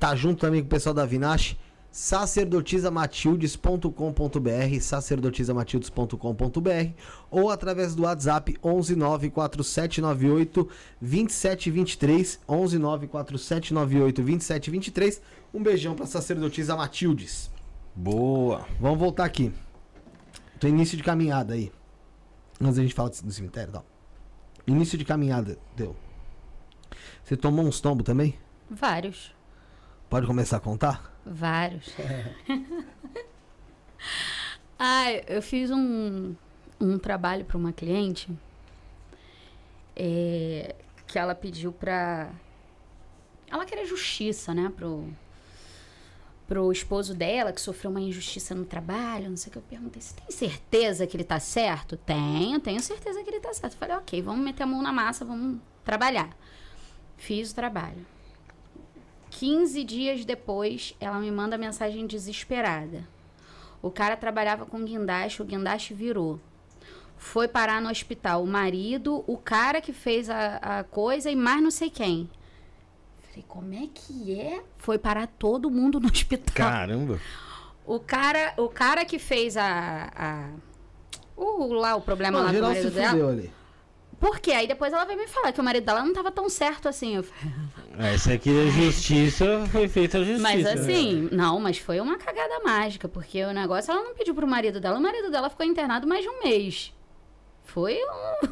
tá 0.00 0.16
junto 0.16 0.40
também 0.40 0.62
com 0.62 0.66
o 0.66 0.70
pessoal 0.70 0.92
da 0.92 1.06
Vinache. 1.06 1.56
sacerdotisamatildes.com.br, 1.90 4.80
sacerdotisamatildes.com.br 4.80 6.92
ou 7.30 7.50
através 7.50 7.94
do 7.94 8.02
WhatsApp 8.02 8.58
1194798 8.62 10.68
2723, 11.00 12.40
1194798 12.48 14.12
2723. 14.12 15.22
Um 15.52 15.62
beijão 15.62 15.94
pra 15.94 16.06
sacerdotisa 16.06 16.76
Matildes. 16.76 17.50
Boa. 17.94 18.66
Vamos 18.78 18.98
voltar 18.98 19.24
aqui. 19.24 19.52
Tô 20.60 20.68
início 20.68 20.96
de 20.96 21.02
caminhada 21.02 21.54
aí. 21.54 21.72
Antes 22.60 22.76
da 22.76 22.82
gente 22.82 22.94
falar 22.94 23.10
do 23.10 23.32
cemitério 23.32 23.72
tal. 23.72 23.84
Início 24.66 24.98
de 24.98 25.04
caminhada, 25.04 25.58
deu. 25.74 25.96
Você 27.24 27.36
tomou 27.36 27.64
uns 27.64 27.80
tombos 27.80 28.04
também? 28.04 28.34
Vários. 28.70 29.37
Pode 30.08 30.26
começar 30.26 30.56
a 30.56 30.60
contar? 30.60 31.12
Vários. 31.24 31.94
ah, 34.78 35.12
eu 35.26 35.42
fiz 35.42 35.70
um, 35.70 36.34
um 36.80 36.98
trabalho 36.98 37.44
para 37.44 37.58
uma 37.58 37.72
cliente 37.72 38.30
é, 39.94 40.74
que 41.06 41.18
ela 41.18 41.34
pediu 41.34 41.72
pra. 41.72 42.30
Ela 43.50 43.66
queria 43.66 43.84
justiça, 43.84 44.54
né? 44.54 44.72
Pro, 44.74 45.12
pro 46.46 46.72
esposo 46.72 47.14
dela, 47.14 47.52
que 47.52 47.60
sofreu 47.60 47.90
uma 47.90 48.00
injustiça 48.00 48.54
no 48.54 48.64
trabalho, 48.64 49.28
não 49.28 49.36
sei 49.36 49.50
o 49.50 49.52
que. 49.52 49.58
Eu 49.58 49.62
perguntei, 49.62 50.00
você 50.00 50.14
tem 50.14 50.30
certeza 50.30 51.06
que 51.06 51.16
ele 51.16 51.24
tá 51.24 51.38
certo? 51.38 51.98
Tenho, 51.98 52.58
tenho 52.60 52.80
certeza 52.80 53.22
que 53.22 53.28
ele 53.28 53.40
tá 53.40 53.52
certo. 53.52 53.74
Eu 53.74 53.78
falei, 53.78 53.96
ok, 53.96 54.22
vamos 54.22 54.42
meter 54.42 54.62
a 54.62 54.66
mão 54.66 54.80
na 54.80 54.92
massa, 54.92 55.24
vamos 55.24 55.60
trabalhar. 55.84 56.30
Fiz 57.18 57.50
o 57.50 57.54
trabalho. 57.54 58.06
15 59.38 59.84
dias 59.84 60.24
depois, 60.24 60.96
ela 60.98 61.20
me 61.20 61.30
manda 61.30 61.56
mensagem 61.56 62.08
desesperada. 62.08 63.06
O 63.80 63.88
cara 63.88 64.16
trabalhava 64.16 64.66
com 64.66 64.84
guindaste, 64.84 65.40
o 65.40 65.44
guindaste 65.44 65.94
virou. 65.94 66.40
Foi 67.16 67.46
parar 67.46 67.80
no 67.80 67.88
hospital 67.88 68.42
o 68.42 68.46
marido, 68.46 69.22
o 69.28 69.36
cara 69.36 69.80
que 69.80 69.92
fez 69.92 70.28
a, 70.28 70.56
a 70.56 70.84
coisa 70.84 71.30
e 71.30 71.36
mais 71.36 71.62
não 71.62 71.70
sei 71.70 71.88
quem. 71.88 72.28
Falei, 73.28 73.44
como 73.46 73.74
é 73.74 73.88
que 73.94 74.40
é? 74.40 74.60
Foi 74.76 74.98
parar 74.98 75.28
todo 75.28 75.70
mundo 75.70 76.00
no 76.00 76.08
hospital. 76.10 76.54
Caramba. 76.56 77.20
O 77.86 78.00
cara, 78.00 78.54
o 78.56 78.68
cara 78.68 79.04
que 79.04 79.20
fez 79.20 79.56
a. 79.56 80.10
a 80.16 80.50
o, 81.36 81.72
lá 81.74 81.94
o 81.94 82.00
problema 82.00 82.40
lá 82.40 82.46
com 82.46 82.50
o 82.50 82.54
geral 82.54 82.74
se 82.74 82.90
marido 82.90 83.16
dela. 83.16 83.30
ali. 83.30 83.52
Por 84.20 84.40
quê? 84.40 84.52
Aí 84.52 84.66
depois 84.66 84.92
ela 84.92 85.04
veio 85.04 85.18
me 85.18 85.28
falar 85.28 85.52
que 85.52 85.60
o 85.60 85.64
marido 85.64 85.84
dela 85.84 86.02
não 86.02 86.12
tava 86.12 86.30
tão 86.30 86.48
certo 86.48 86.88
assim. 86.88 87.16
Eu 87.16 87.24
Essa 87.98 88.34
aqui 88.34 88.50
é 88.50 88.70
justiça, 88.70 89.66
foi 89.72 89.88
feita 89.88 90.18
a 90.18 90.24
justiça. 90.24 90.42
mas 90.42 90.62
né? 90.62 90.72
assim, 90.72 91.28
não, 91.32 91.58
mas 91.58 91.78
foi 91.78 92.00
uma 92.00 92.16
cagada 92.16 92.60
mágica, 92.64 93.08
porque 93.08 93.44
o 93.44 93.52
negócio 93.52 93.90
ela 93.90 94.02
não 94.02 94.14
pediu 94.14 94.34
pro 94.34 94.46
marido 94.46 94.80
dela. 94.80 94.98
O 94.98 95.02
marido 95.02 95.30
dela 95.30 95.50
ficou 95.50 95.66
internado 95.66 96.06
mais 96.06 96.22
de 96.22 96.28
um 96.28 96.42
mês. 96.42 96.92
Foi 97.68 97.96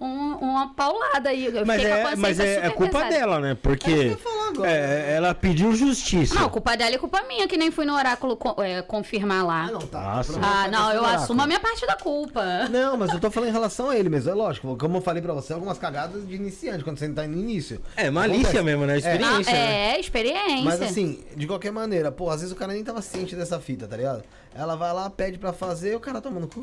um, 0.00 0.06
um- 0.06 0.36
uma 0.36 0.74
paulada 0.74 1.30
aí. 1.30 1.46
Eu 1.46 1.64
Mas 1.64 1.80
fiquei 1.82 2.00
com 2.02 2.06
a 2.08 2.12
é, 2.12 2.16
mas 2.16 2.40
é, 2.40 2.66
é 2.66 2.70
culpa 2.70 2.92
pesada. 2.98 3.10
dela, 3.10 3.40
né? 3.40 3.50
É 3.52 3.54
Porque 3.54 4.16
agora. 4.50 4.70
é, 4.70 5.14
ela 5.16 5.34
pediu 5.34 5.74
justiça. 5.74 6.34
Não, 6.34 6.48
culpa 6.50 6.76
dela 6.76 6.94
e 6.94 6.98
culpa 6.98 7.22
minha, 7.22 7.48
que 7.48 7.56
nem 7.56 7.70
fui 7.70 7.84
no 7.84 7.94
oráculo 7.94 8.36
co- 8.36 8.62
é, 8.62 8.82
confirmar 8.82 9.44
lá. 9.44 9.64
Ah, 9.68 9.72
não, 9.72 9.80
tá. 9.86 10.16
Nossa. 10.16 10.38
Ah, 10.38 10.64
tá 10.64 10.68
não, 10.70 10.92
eu 10.92 11.04
assumo 11.04 11.42
a 11.42 11.46
minha 11.46 11.60
parte 11.60 11.86
da 11.86 11.96
culpa. 11.96 12.68
Não, 12.70 12.96
mas 12.96 13.10
eu 13.12 13.20
tô 13.20 13.30
falando 13.30 13.48
em 13.50 13.52
relação 13.52 13.88
a 13.90 13.96
ele 13.96 14.08
mesmo. 14.08 14.30
É 14.30 14.34
lógico, 14.34 14.76
como 14.76 14.98
eu 14.98 15.00
falei 15.02 15.22
pra 15.22 15.32
você, 15.32 15.52
algumas 15.52 15.78
cagadas 15.78 16.26
de 16.26 16.34
iniciante, 16.34 16.84
quando 16.84 16.98
você 16.98 17.08
tá 17.08 17.26
no 17.26 17.38
início. 17.38 17.80
É 17.96 18.10
malícia 18.10 18.40
Acontece. 18.60 18.64
mesmo, 18.64 18.84
né? 18.86 18.92
Não, 18.92 18.98
Experiência. 19.40 19.52
né? 19.52 19.94
é, 19.94 20.00
experiência. 20.00 20.62
Mas 20.64 20.82
assim, 20.82 21.24
de 21.36 21.46
qualquer 21.46 21.72
maneira, 21.72 22.12
pô, 22.12 22.28
às 22.28 22.40
vezes 22.40 22.52
o 22.52 22.56
cara 22.56 22.72
nem 22.74 22.84
tava 22.84 23.00
ciente 23.00 23.34
dessa 23.34 23.58
fita, 23.58 23.86
tá 23.86 23.96
ligado? 23.96 24.22
Ela 24.54 24.76
vai 24.76 24.92
lá, 24.92 25.08
pede 25.08 25.38
pra 25.38 25.52
fazer, 25.52 25.96
o 25.96 26.00
cara 26.00 26.20
toma 26.20 26.38
no 26.38 26.46
cu. 26.48 26.60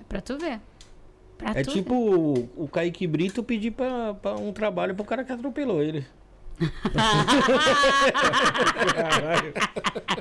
É 0.00 0.04
pra 0.08 0.20
tu 0.20 0.38
ver. 0.38 0.60
Pra 1.36 1.52
É 1.54 1.62
tu 1.62 1.70
tipo 1.72 1.94
o, 1.94 2.48
o 2.56 2.68
Kaique 2.68 3.06
Brito 3.06 3.42
pedir 3.42 3.70
pra, 3.70 4.14
pra 4.14 4.34
um 4.34 4.52
trabalho 4.52 4.94
pro 4.94 5.04
cara 5.04 5.22
que 5.24 5.32
atropelou 5.32 5.82
ele. 5.82 6.04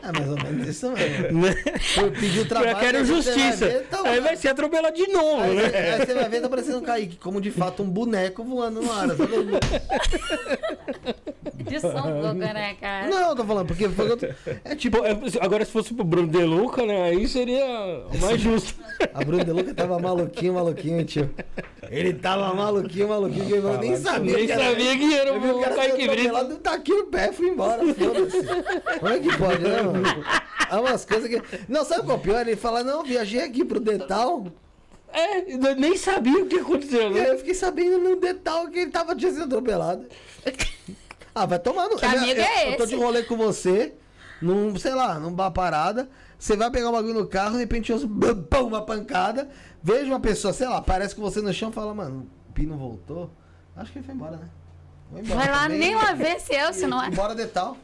É 0.03 0.11
mais 0.11 0.29
ou 0.29 0.37
menos 0.43 0.67
isso 0.67 0.91
mesmo. 0.91 1.41
Né? 1.41 1.55
Eu 1.97 2.11
pedi 2.11 2.39
o 2.41 2.45
trabalho. 2.47 2.71
Eu 2.71 2.77
quero 2.77 2.97
aí 2.99 3.05
justiça. 3.05 3.65
vai 3.67 3.77
ver, 3.77 3.87
tá 3.87 4.01
Aí 4.05 4.19
lá. 4.19 4.25
vai 4.27 4.35
ser 4.37 4.49
atropelado 4.49 4.95
de 4.95 5.07
novo, 5.07 5.41
Aí, 5.41 5.55
né? 5.55 5.69
você- 5.69 5.75
aí 5.77 6.05
você 6.05 6.13
vai 6.13 6.29
ver, 6.29 6.41
tá 6.41 6.49
parecendo 6.49 6.77
um 6.77 6.81
Kaique, 6.81 7.17
como 7.17 7.41
de 7.41 7.49
fato 7.51 7.81
um 7.83 7.89
boneco 7.89 8.43
voando 8.43 8.81
no 8.81 8.91
ar. 8.91 9.07
sabe? 9.09 9.27
De 11.67 12.33
né, 12.37 12.75
cara? 12.79 13.07
Não, 13.07 13.29
eu 13.29 13.35
tô 13.35 13.43
falando, 13.43 13.67
porque 13.67 13.87
foi 13.89 14.09
outro- 14.09 14.33
é 14.63 14.75
tipo, 14.75 14.97
é, 15.05 15.17
Agora, 15.41 15.63
se 15.65 15.71
fosse 15.71 15.93
pro 15.93 16.03
Bruno 16.03 16.27
De 16.27 16.43
Luca, 16.43 16.85
né? 16.85 17.03
Aí 17.03 17.27
seria 17.27 18.03
mais 18.21 18.39
justo. 18.39 18.73
a 19.13 19.23
Bruna 19.23 19.43
De 19.45 19.51
Luca 19.51 19.73
tava 19.73 19.99
maluquinho, 19.99 20.53
maluquinho, 20.53 21.03
tio. 21.05 21.29
Ele 21.89 22.13
tava 22.13 22.53
maluquinho, 22.53 23.07
maluquinho, 23.09 23.45
que 23.45 23.53
eu 23.53 23.77
nem 23.77 23.95
sabia. 23.95 24.35
Nem 24.37 24.45
que 24.45 24.51
era 24.51 24.63
sabia 24.69 24.97
que 24.97 25.13
era 25.15 25.33
o 25.33 25.59
cara 25.61 25.75
Brito. 25.75 26.03
atropelado, 26.11 26.55
tá 26.57 26.73
aqui 26.73 26.91
no 26.93 27.05
pé, 27.05 27.31
fui 27.31 27.49
embora, 27.49 27.81
foda-se. 27.93 28.99
Como 28.99 29.13
é 29.13 29.19
que 29.19 29.37
pode, 29.37 29.61
né, 29.63 29.81
mano? 29.81 30.03
É 30.69 30.75
umas 30.75 31.05
coisas 31.05 31.29
que... 31.29 31.41
Não, 31.69 31.85
sabe 31.85 32.01
qual 32.03 32.17
é 32.17 32.19
o 32.19 32.23
pior? 32.23 32.41
Ele 32.47 32.55
fala, 32.57 32.83
não, 32.83 33.03
viajei 33.03 33.41
aqui 33.41 33.63
pro 33.63 33.79
Detal, 33.79 34.45
É, 35.13 35.53
eu 35.53 35.75
nem 35.77 35.95
sabia 35.95 36.43
o 36.43 36.45
que 36.47 36.59
aconteceu, 36.59 37.09
né? 37.09 37.29
eu 37.31 37.37
fiquei 37.37 37.53
sabendo 37.53 37.97
no 37.97 38.17
Detal 38.17 38.67
que 38.67 38.79
ele 38.79 38.91
tava 38.91 39.17
sido 39.17 39.43
atropelado. 39.43 40.05
Ah, 41.37 41.45
vai 41.45 41.59
tomar 41.59 41.87
no... 41.89 41.97
Que 41.97 42.05
amigo 42.05 42.39
eu, 42.39 42.43
é 42.43 42.73
Eu 42.73 42.77
tô 42.77 42.83
esse? 42.83 42.95
de 42.95 42.99
rolê 43.01 43.23
com 43.23 43.37
você, 43.37 43.93
num, 44.41 44.75
sei 44.77 44.93
lá, 44.93 45.19
num 45.19 45.31
bar 45.31 45.51
parada, 45.51 46.09
você 46.37 46.55
vai 46.55 46.69
pegar 46.71 46.89
um 46.89 46.93
bagulho 46.93 47.13
no 47.13 47.27
carro, 47.27 47.53
de 47.53 47.59
repente 47.59 47.91
eu 47.91 47.99
pum, 47.99 48.67
uma 48.67 48.81
pancada, 48.85 49.49
vejo 49.81 50.07
uma 50.07 50.19
pessoa, 50.19 50.53
sei 50.53 50.67
lá, 50.67 50.81
parece 50.81 51.15
com 51.15 51.21
você 51.21 51.41
no 51.41 51.53
chão, 51.53 51.71
fala, 51.71 51.93
mano, 51.93 52.27
o 52.49 52.53
Pino 52.53 52.77
voltou? 52.77 53.29
Acho 53.75 53.91
que 53.91 53.99
ele 53.99 54.05
foi 54.05 54.15
embora, 54.15 54.37
né? 54.37 54.47
Embora 55.11 55.39
Vai 55.39 55.49
lá 55.51 55.63
também. 55.63 55.79
nem 55.79 55.95
lá 55.95 56.13
ver 56.13 56.39
se 56.39 56.53
eu, 56.53 56.73
se 56.73 56.85
não 56.87 57.01
é. 57.03 57.09
Bora 57.11 57.33
Detal. 57.35 57.77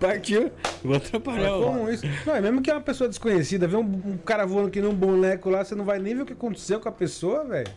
Partiu. 0.00 0.50
Vou 0.82 0.96
atrapalhar. 0.96 1.52
ó. 1.52 1.62
Como 1.62 1.90
isso? 1.90 2.04
Não, 2.24 2.34
é 2.34 2.40
mesmo 2.40 2.62
que 2.62 2.70
é 2.70 2.74
uma 2.74 2.80
pessoa 2.80 3.06
desconhecida, 3.08 3.68
vê 3.68 3.76
um, 3.76 3.80
um 3.82 4.16
cara 4.16 4.46
voando 4.46 4.70
que 4.70 4.80
nem 4.80 4.88
um 4.90 4.94
boneco 4.94 5.50
lá, 5.50 5.62
você 5.64 5.74
não 5.74 5.84
vai 5.84 5.98
nem 5.98 6.14
ver 6.14 6.22
o 6.22 6.26
que 6.26 6.32
aconteceu 6.32 6.80
com 6.80 6.88
a 6.88 6.92
pessoa, 6.92 7.44
velho. 7.44 7.70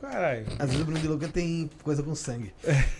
Caralho. 0.00 0.46
Às 0.58 0.70
vezes 0.70 0.80
o 0.80 0.84
Bruno 0.84 1.00
de 1.00 1.08
Luca 1.08 1.28
tem 1.28 1.68
coisa 1.82 2.02
com 2.02 2.14
sangue. 2.14 2.52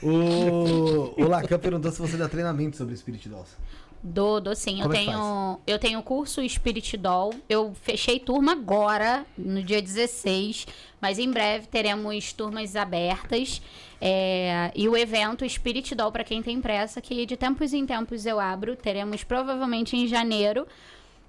O, 0.03 1.15
o 1.20 1.29
Lacan 1.29 1.59
perguntou 1.59 1.91
se 1.93 1.99
você 1.99 2.16
dá 2.16 2.29
treinamento 2.29 2.77
sobre 2.77 2.97
Spirit 2.97 3.29
Dolls. 3.29 3.57
Dou, 4.03 4.41
dou 4.41 4.55
sim. 4.55 4.81
Eu 4.81 4.83
Como 4.83 4.95
é 4.95 4.99
que 4.99 5.05
tenho, 5.07 5.61
eu 5.66 5.79
tenho 5.79 6.03
curso 6.03 6.47
Spirit 6.49 6.97
Doll. 6.97 7.35
Eu 7.49 7.75
fechei 7.83 8.20
turma 8.20 8.53
agora, 8.53 9.27
no 9.37 9.62
dia 9.62 9.83
16. 9.83 10.66
Mas 11.01 11.19
em 11.19 11.31
breve 11.31 11.66
teremos 11.66 12.33
turmas 12.33 12.77
abertas. 12.77 13.61
É, 14.01 14.70
e 14.75 14.89
o 14.89 14.97
evento 14.97 15.49
Spirit 15.49 15.95
Doll, 15.95 16.12
para 16.12 16.25
quem 16.25 16.43
tem 16.43 16.61
pressa, 16.61 17.01
que 17.01 17.27
de 17.27 17.37
tempos 17.37 17.73
em 17.73 17.87
tempos 17.87 18.25
eu 18.25 18.39
abro. 18.39 18.77
Teremos 18.77 19.25
provavelmente 19.25 19.97
em 19.97 20.07
janeiro. 20.07 20.66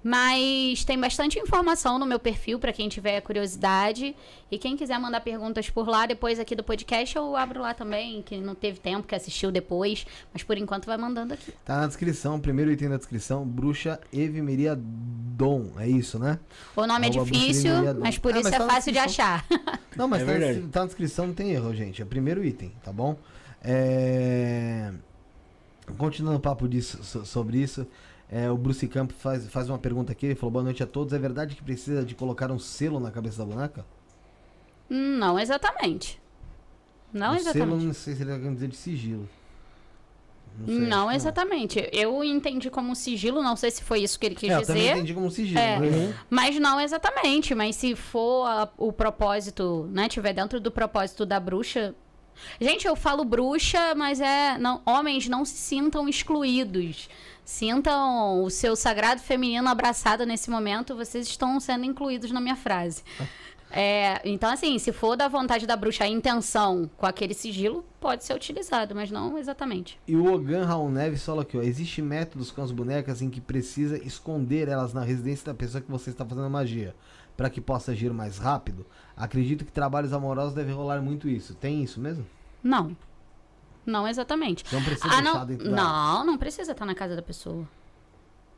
Mas 0.02 0.82
tem 0.84 0.98
bastante 0.98 1.38
informação 1.38 1.98
no 1.98 2.06
meu 2.06 2.18
perfil 2.18 2.58
para 2.58 2.72
quem 2.72 2.88
tiver 2.88 3.20
curiosidade. 3.20 4.16
E 4.50 4.56
quem 4.58 4.74
quiser 4.76 4.98
mandar 4.98 5.20
perguntas 5.20 5.68
por 5.68 5.86
lá, 5.86 6.06
depois 6.06 6.38
aqui 6.40 6.56
do 6.56 6.64
podcast, 6.64 7.14
eu 7.14 7.36
abro 7.36 7.60
lá 7.60 7.74
também. 7.74 8.22
Que 8.22 8.38
não 8.38 8.54
teve 8.54 8.78
tempo, 8.80 9.06
que 9.06 9.14
assistiu 9.14 9.50
depois. 9.52 10.06
Mas 10.32 10.42
por 10.42 10.56
enquanto 10.56 10.86
vai 10.86 10.96
mandando 10.96 11.34
aqui. 11.34 11.52
Tá 11.64 11.80
na 11.82 11.86
descrição, 11.86 12.40
primeiro 12.40 12.72
item 12.72 12.88
da 12.88 12.96
descrição, 12.96 13.46
Bruxa 13.46 14.00
Evimeria 14.10 14.74
Dom. 14.74 15.72
É 15.78 15.86
isso, 15.86 16.18
né? 16.18 16.38
O 16.74 16.86
nome 16.86 17.06
é 17.06 17.10
difícil, 17.10 17.72
mas 17.98 18.16
por 18.16 18.32
Ah, 18.32 18.38
isso 18.40 18.44
mas 18.44 18.54
é 18.54 18.58
tá 18.58 18.64
na 18.66 18.72
fácil 18.72 18.92
de 18.92 18.98
achar. 18.98 19.44
Não, 19.96 20.08
mas 20.08 20.22
É 20.22 20.24
tá, 20.24 20.60
na- 20.60 20.68
tá 20.68 20.80
na 20.80 20.86
descrição, 20.86 21.26
não 21.26 21.34
tem 21.34 21.50
erro, 21.50 21.74
gente. 21.74 22.00
É 22.00 22.04
o 22.04 22.08
primeiro 22.08 22.42
item, 22.44 22.72
tá 22.82 22.92
bom? 22.92 23.16
É... 23.62 24.92
Continuando 25.98 26.38
o 26.38 26.40
papo 26.40 26.68
disso, 26.68 27.02
so- 27.02 27.24
sobre 27.26 27.58
isso, 27.58 27.86
é, 28.30 28.50
o 28.50 28.56
Bruce 28.56 28.86
Camp 28.86 29.10
faz, 29.12 29.46
faz 29.48 29.68
uma 29.68 29.78
pergunta 29.78 30.12
aqui. 30.12 30.26
Ele 30.26 30.34
falou: 30.36 30.52
Boa 30.52 30.62
noite 30.64 30.82
a 30.82 30.86
todos. 30.86 31.12
É 31.12 31.18
verdade 31.18 31.54
que 31.56 31.62
precisa 31.62 32.04
de 32.04 32.14
colocar 32.14 32.50
um 32.50 32.58
selo 32.58 33.00
na 33.00 33.10
cabeça 33.10 33.38
da 33.38 33.44
boneca? 33.44 33.84
Não 34.88 35.38
exatamente. 35.38 36.20
Não 37.12 37.32
um 37.32 37.34
exatamente. 37.36 37.68
Selo, 37.70 37.84
não 37.86 37.92
sei 37.94 38.14
se 38.14 38.22
ele 38.22 38.38
vai 38.38 38.52
dizer 38.54 38.68
de 38.68 38.76
sigilo. 38.76 39.28
sei, 40.66 40.78
Não, 40.80 41.08
que 41.08 41.14
exatamente. 41.16 41.88
Eu 41.92 42.22
entendi 42.22 42.70
como 42.70 42.94
sigilo, 42.94 43.42
não 43.42 43.56
sei 43.56 43.70
se 43.70 43.82
foi 43.82 44.00
isso 44.00 44.18
que 44.18 44.26
ele 44.26 44.34
quis 44.36 44.50
É, 44.50 44.56
eu 44.56 44.62
também 44.66 44.82
dizer. 44.82 44.94
entendi 44.96 45.14
como 45.14 45.30
sigilo. 45.30 45.58
É. 45.58 45.78
né? 45.80 46.14
Mas 46.28 46.58
não 46.58 46.80
exatamente. 46.80 47.54
Mas 47.54 47.76
se 47.76 47.94
for 47.96 48.46
a- 48.46 48.68
o 48.78 48.92
propósito, 48.92 49.88
né? 49.92 50.08
Tiver 50.08 50.32
dentro 50.32 50.60
do 50.60 50.70
propósito 50.70 51.24
da 51.26 51.38
bruxa. 51.40 51.94
Gente, 52.60 52.86
eu 52.86 52.96
falo 52.96 53.24
bruxa, 53.24 53.94
mas 53.94 54.20
é. 54.20 54.56
Não, 54.58 54.80
homens 54.86 55.28
não 55.28 55.44
se 55.44 55.56
sintam 55.56 56.08
excluídos. 56.08 57.08
Sintam 57.50 58.44
o 58.44 58.48
seu 58.48 58.76
sagrado 58.76 59.20
feminino 59.20 59.68
abraçado 59.68 60.24
nesse 60.24 60.48
momento. 60.48 60.94
Vocês 60.94 61.26
estão 61.26 61.58
sendo 61.58 61.84
incluídos 61.84 62.30
na 62.30 62.40
minha 62.40 62.54
frase. 62.54 63.02
É, 63.72 64.20
então, 64.24 64.52
assim, 64.52 64.78
se 64.78 64.92
for 64.92 65.16
da 65.16 65.26
vontade 65.26 65.66
da 65.66 65.74
bruxa 65.74 66.04
a 66.04 66.08
intenção 66.08 66.88
com 66.96 67.06
aquele 67.06 67.34
sigilo, 67.34 67.84
pode 68.00 68.24
ser 68.24 68.34
utilizado, 68.34 68.94
mas 68.94 69.10
não 69.10 69.36
exatamente. 69.36 69.98
E 70.06 70.14
o 70.14 70.32
Ogan 70.32 70.64
Raul 70.64 70.92
Neves 70.92 71.24
falou 71.24 71.42
aqui, 71.42 71.58
ó. 71.58 71.60
Existe 71.60 72.00
métodos 72.00 72.52
com 72.52 72.62
as 72.62 72.70
bonecas 72.70 73.20
em 73.20 73.28
que 73.28 73.40
precisa 73.40 73.98
esconder 73.98 74.68
elas 74.68 74.94
na 74.94 75.02
residência 75.02 75.46
da 75.46 75.54
pessoa 75.54 75.82
que 75.82 75.90
você 75.90 76.10
está 76.10 76.24
fazendo 76.24 76.48
magia, 76.48 76.94
para 77.36 77.50
que 77.50 77.60
possa 77.60 77.90
agir 77.90 78.12
mais 78.12 78.38
rápido? 78.38 78.86
Acredito 79.16 79.64
que 79.64 79.72
trabalhos 79.72 80.12
amorosos 80.12 80.54
devem 80.54 80.72
rolar 80.72 81.02
muito 81.02 81.28
isso. 81.28 81.52
Tem 81.56 81.82
isso 81.82 82.00
mesmo? 82.00 82.24
Não. 82.62 82.96
Não 83.86 84.06
exatamente. 84.06 84.64
Não 84.72 84.82
precisa 84.82 85.06
Ah, 85.08 85.20
deixar 85.20 85.34
não, 85.38 85.46
dentro 85.46 85.70
da... 85.70 85.76
não, 85.76 86.24
não 86.26 86.38
precisa 86.38 86.72
estar 86.72 86.84
na 86.84 86.94
casa 86.94 87.16
da 87.16 87.22
pessoa. 87.22 87.66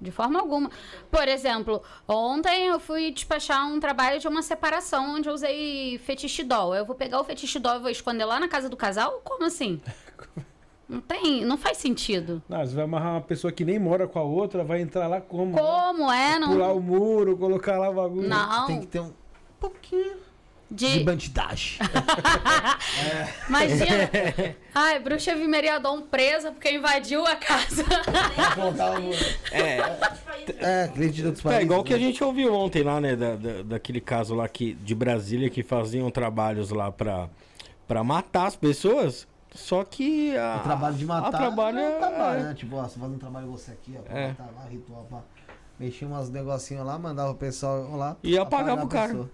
De 0.00 0.10
forma 0.10 0.40
alguma. 0.40 0.68
Por 1.12 1.28
exemplo, 1.28 1.80
ontem 2.08 2.66
eu 2.66 2.80
fui 2.80 3.12
despachar 3.12 3.66
um 3.68 3.78
trabalho 3.78 4.18
de 4.18 4.26
uma 4.26 4.42
separação 4.42 5.14
onde 5.14 5.28
eu 5.28 5.32
usei 5.34 5.96
fetiche 5.98 6.42
doll. 6.42 6.74
Eu 6.74 6.84
vou 6.84 6.96
pegar 6.96 7.20
o 7.20 7.24
fetiche 7.24 7.60
doll 7.60 7.76
e 7.76 7.78
vou 7.78 7.90
esconder 7.90 8.24
lá 8.24 8.40
na 8.40 8.48
casa 8.48 8.68
do 8.68 8.76
casal? 8.76 9.20
Como 9.24 9.44
assim? 9.44 9.80
Não 10.88 11.00
tem, 11.00 11.42
não 11.46 11.56
faz 11.56 11.78
sentido. 11.78 12.42
Não, 12.46 12.58
você 12.66 12.74
vai 12.74 12.84
amarrar 12.84 13.12
uma 13.12 13.20
pessoa 13.22 13.50
que 13.50 13.64
nem 13.64 13.78
mora 13.78 14.06
com 14.06 14.18
a 14.18 14.22
outra, 14.24 14.62
vai 14.62 14.82
entrar 14.82 15.06
lá 15.06 15.22
como? 15.22 15.56
Como 15.56 16.12
é? 16.12 16.38
Pular 16.38 16.68
Não. 16.68 16.76
o 16.76 16.80
muro, 16.82 17.34
colocar 17.38 17.78
lá 17.78 17.88
o 17.88 17.94
bagulho. 17.94 18.28
Não. 18.28 18.66
Tem 18.66 18.80
que 18.80 18.86
ter 18.88 19.00
um 19.00 19.10
pouquinho 19.58 20.18
De, 20.74 20.98
de 20.98 21.04
bandidagem. 21.04 21.78
Imagina. 23.48 24.10
Ai, 24.74 24.98
bruxa 25.00 25.34
Vimeriadon 25.34 26.02
presa 26.02 26.50
porque 26.50 26.70
invadiu 26.72 27.26
a 27.26 27.36
casa. 27.36 27.84
É, 29.52 30.86
outros 31.26 31.40
É 31.40 31.42
países. 31.42 31.62
igual 31.64 31.84
que 31.84 31.92
a 31.94 31.96
né? 31.96 32.02
gente 32.02 32.22
ouviu 32.24 32.54
ontem 32.54 32.82
lá, 32.82 33.00
né? 33.00 33.14
Da, 33.16 33.36
da- 33.36 33.62
daquele 33.62 34.00
caso 34.00 34.34
lá 34.34 34.48
que, 34.48 34.74
de 34.74 34.94
Brasília 34.94 35.50
que 35.50 35.62
faziam 35.62 36.10
trabalhos 36.10 36.70
lá 36.70 36.90
pra, 36.90 37.28
pra 37.86 38.02
matar 38.02 38.46
as 38.46 38.56
pessoas. 38.56 39.26
Só 39.54 39.84
que 39.84 40.34
a, 40.36 40.56
O 40.56 40.62
trabalho 40.62 40.94
de 40.96 41.04
matar. 41.04 41.28
a 41.28 41.30
trabalho 41.38 41.78
é 41.78 41.82
é, 41.92 41.98
trabalho, 41.98 42.42
né? 42.44 42.54
Tipo, 42.54 42.76
ó, 42.76 42.84
você 42.84 42.98
faz 42.98 43.12
um 43.12 43.18
trabalho 43.18 43.46
você 43.48 43.72
aqui, 43.72 43.94
ó, 43.98 44.02
pra 44.02 44.18
É. 44.18 44.28
matar 44.28 44.48
lá, 44.56 44.66
ritual, 44.70 45.06
pra... 45.08 45.18
Mexia 45.78 46.06
umas 46.08 46.30
negocinhos 46.30 46.86
lá, 46.86 46.98
mandava 46.98 47.32
o 47.32 47.34
pessoal 47.34 47.96
lá. 47.96 48.16
E 48.22 48.38
apagar 48.38 48.70
apagava 48.78 48.86
o 48.86 48.88
cara. 48.88 49.08
pessoa. 49.08 49.30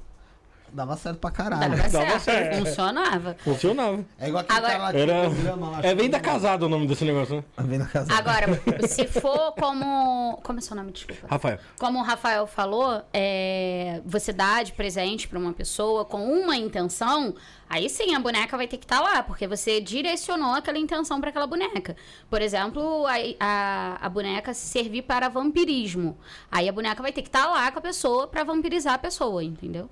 Dava 0.73 0.97
certo 0.97 1.19
pra 1.19 1.31
caralho. 1.31 1.77
Dava 1.77 1.89
Dava 1.89 2.19
certo. 2.19 2.59
Funcionava. 2.65 3.37
funcionava. 3.39 4.05
É 4.19 4.29
igual 4.29 4.43
aquele 4.43 4.59
Agora- 4.59 4.73
cara 4.73 4.85
lá 4.85 4.93
que 4.93 4.99
Era- 4.99 5.21
programa 5.31 5.71
lá. 5.71 5.81
É 5.83 5.95
vem 5.95 6.11
da 6.11 6.21
casada 6.21 6.67
o 6.67 6.69
nome 6.69 6.87
desse 6.87 7.05
negócio, 7.05 7.37
né? 7.37 7.45
Vem 7.59 7.79
da 7.79 7.87
casa. 7.87 8.13
Agora, 8.13 8.47
se 8.89 9.07
for 9.07 9.53
como. 9.53 10.39
Como 10.43 10.59
é 10.59 10.63
seu 10.63 10.77
nome? 10.77 10.93
Desculpa. 10.93 11.27
Rafael. 11.29 11.59
Como 11.79 11.99
o 11.99 12.03
Rafael 12.03 12.47
falou, 12.47 13.03
é, 13.13 14.01
você 14.05 14.33
dá 14.33 14.63
de 14.63 14.73
presente 14.73 15.27
pra 15.29 15.39
uma 15.39 15.53
pessoa 15.53 16.05
com 16.05 16.23
uma 16.25 16.57
intenção, 16.57 17.35
aí 17.69 17.89
sim 17.89 18.15
a 18.15 18.21
boneca 18.21 18.57
vai 18.57 18.67
ter 18.69 18.77
que 18.77 18.85
estar 18.85 19.01
lá, 19.01 19.23
porque 19.23 19.47
você 19.47 19.81
direcionou 19.81 20.55
aquela 20.55 20.79
intenção 20.79 21.21
pra 21.21 21.31
aquela 21.31 21.47
boneca. 21.47 21.97
Por 22.31 22.41
exemplo, 22.43 23.07
a, 23.07 23.15
a, 23.41 24.07
a 24.07 24.09
boneca 24.09 24.53
se 24.55 24.67
servir 24.67 25.03
para 25.03 25.29
vampirismo. 25.29 26.17
Aí 26.51 26.69
a 26.69 26.73
boneca 26.73 27.03
vai 27.03 27.13
ter 27.13 27.23
que 27.23 27.29
estar 27.29 27.47
lá 27.47 27.71
com 27.73 27.79
a 27.79 27.83
pessoa 27.83 28.27
pra 28.27 28.45
vampirizar 28.45 28.95
a 28.95 28.99
pessoa, 28.99 29.43
entendeu? 29.43 29.89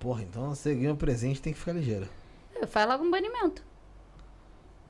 Porra, 0.00 0.22
então 0.22 0.48
você 0.54 0.74
ganha 0.74 0.92
um 0.92 0.96
presente 0.96 1.40
tem 1.40 1.52
que 1.52 1.58
ficar 1.58 1.72
ligeiro. 1.72 2.08
Faz 2.66 2.88
logo 2.88 3.04
um 3.04 3.10
banimento. 3.10 3.62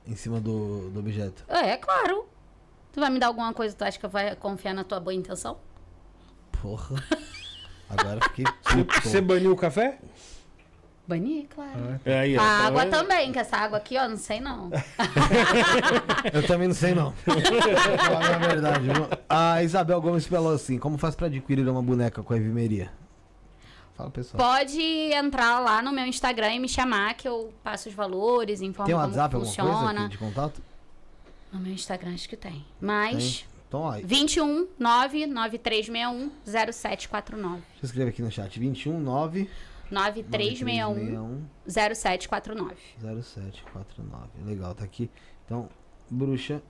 Em 0.07 0.15
cima 0.17 0.41
do, 0.41 0.89
do 0.91 1.01
objeto. 1.01 1.45
É, 1.49 1.77
claro. 1.77 2.27
Tu 2.93 3.01
vai 3.01 3.11
me 3.11 3.19
dar 3.19 3.27
alguma 3.27 3.53
coisa, 3.53 3.75
tu 3.77 3.83
acha 3.83 3.99
que 3.99 4.07
eu 4.07 4.11
vou 4.11 4.21
confiar 4.37 4.73
na 4.73 4.83
tua 4.85 4.99
boa 4.99 5.13
intenção? 5.13 5.59
Porra. 6.63 6.97
Agora 7.91 8.19
eu 8.19 8.23
fiquei 8.23 8.45
puto. 8.63 9.03
Você 9.03 9.21
baniu 9.21 9.53
o 9.53 9.57
café? 9.57 9.99
Banir, 11.09 11.49
claro. 11.53 12.01
É 12.05 12.21
aí, 12.21 12.37
A 12.37 12.41
tá 12.41 12.45
água 12.67 12.83
vendo? 12.85 12.91
também, 12.93 13.33
que 13.33 13.39
essa 13.41 13.57
água 13.57 13.79
aqui, 13.79 13.99
ó, 13.99 14.09
não 14.09 14.17
sei 14.17 14.41
não. 14.41 14.71
Eu 16.33 16.47
também 16.47 16.69
não 16.69 16.75
sei, 16.75 16.95
não. 16.95 17.13
Vou 17.27 17.41
falar 17.99 18.37
a 18.37 18.39
verdade. 18.39 18.85
viu? 18.85 19.09
A 19.29 19.61
Isabel 19.65 20.01
Gomes 20.01 20.27
falou 20.27 20.55
assim: 20.55 20.79
como 20.79 20.97
faz 20.99 21.17
pra 21.17 21.27
adquirir 21.27 21.69
uma 21.69 21.83
boneca 21.83 22.23
com 22.23 22.33
a 22.33 22.37
Evimeria? 22.37 22.93
Fala, 24.01 24.11
pessoal. 24.11 24.43
Pode 24.57 24.81
entrar 24.81 25.61
lá 25.61 25.83
no 25.83 25.93
meu 25.93 26.07
Instagram 26.07 26.55
e 26.55 26.59
me 26.59 26.69
chamar 26.69 27.15
que 27.15 27.29
eu 27.29 27.53
passo 27.63 27.89
os 27.89 27.95
valores, 27.95 28.63
informo 28.63 28.87
Tem 28.87 28.95
um 28.95 28.99
como 28.99 29.09
WhatsApp, 29.09 29.35
alguma 29.35 29.55
coisa 29.55 29.73
funciona. 29.73 30.09
de 30.09 30.19
contato? 30.19 30.63
No 31.53 31.61
meu 31.61 31.73
Instagram 31.73 32.15
acho 32.15 32.29
que 32.29 32.37
tem. 32.37 32.65
Mas 32.81 33.45
Então, 33.69 33.81
ó, 33.81 33.93
deixa 33.93 34.07
21 34.07 34.69
99361 34.79 36.31
0749. 36.45 37.57
eu 37.57 37.63
escrever 37.83 38.09
aqui 38.11 38.23
no 38.23 38.31
chat: 38.31 38.59
21 38.59 38.99
9 38.99 39.51
9361 39.91 41.45
0749. 41.67 42.77
0749. 43.01 44.29
Legal, 44.47 44.75
tá 44.75 44.85
aqui. 44.85 45.11
Então, 45.45 45.69
bruxa 46.09 46.63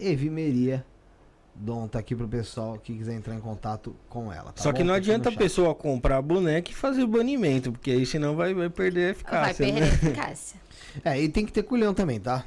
Evimeria. 0.00 0.84
Dom 1.54 1.86
tá 1.86 1.98
aqui 1.98 2.14
pro 2.16 2.26
pessoal 2.26 2.78
que 2.78 2.96
quiser 2.96 3.14
entrar 3.14 3.34
em 3.34 3.40
contato 3.40 3.94
com 4.08 4.32
ela. 4.32 4.52
tá 4.52 4.62
Só 4.62 4.72
que 4.72 4.78
bom? 4.80 4.84
não 4.86 4.94
Tá 4.94 4.98
aqui 4.98 5.10
adianta 5.10 5.28
a 5.28 5.32
pessoa 5.32 5.74
comprar 5.74 6.16
a 6.16 6.22
boneca 6.22 6.70
e 6.70 6.74
fazer 6.74 7.02
o 7.02 7.06
banimento, 7.06 7.70
porque 7.72 7.90
aí 7.90 8.06
senão 8.06 8.34
vai, 8.34 8.54
vai 8.54 8.70
perder 8.70 9.00
a 9.00 9.02
Vai 9.04 9.50
eficácia. 9.50 9.66
perder 9.66 9.80
né? 9.80 9.86
a 9.86 9.88
eficácia. 9.94 10.60
É, 11.04 11.18
e 11.18 11.26
tem 11.28 11.46
que 11.46 11.52
ter 11.52 11.62
culhão 11.62 11.94
também, 11.94 12.20
tá? 12.20 12.44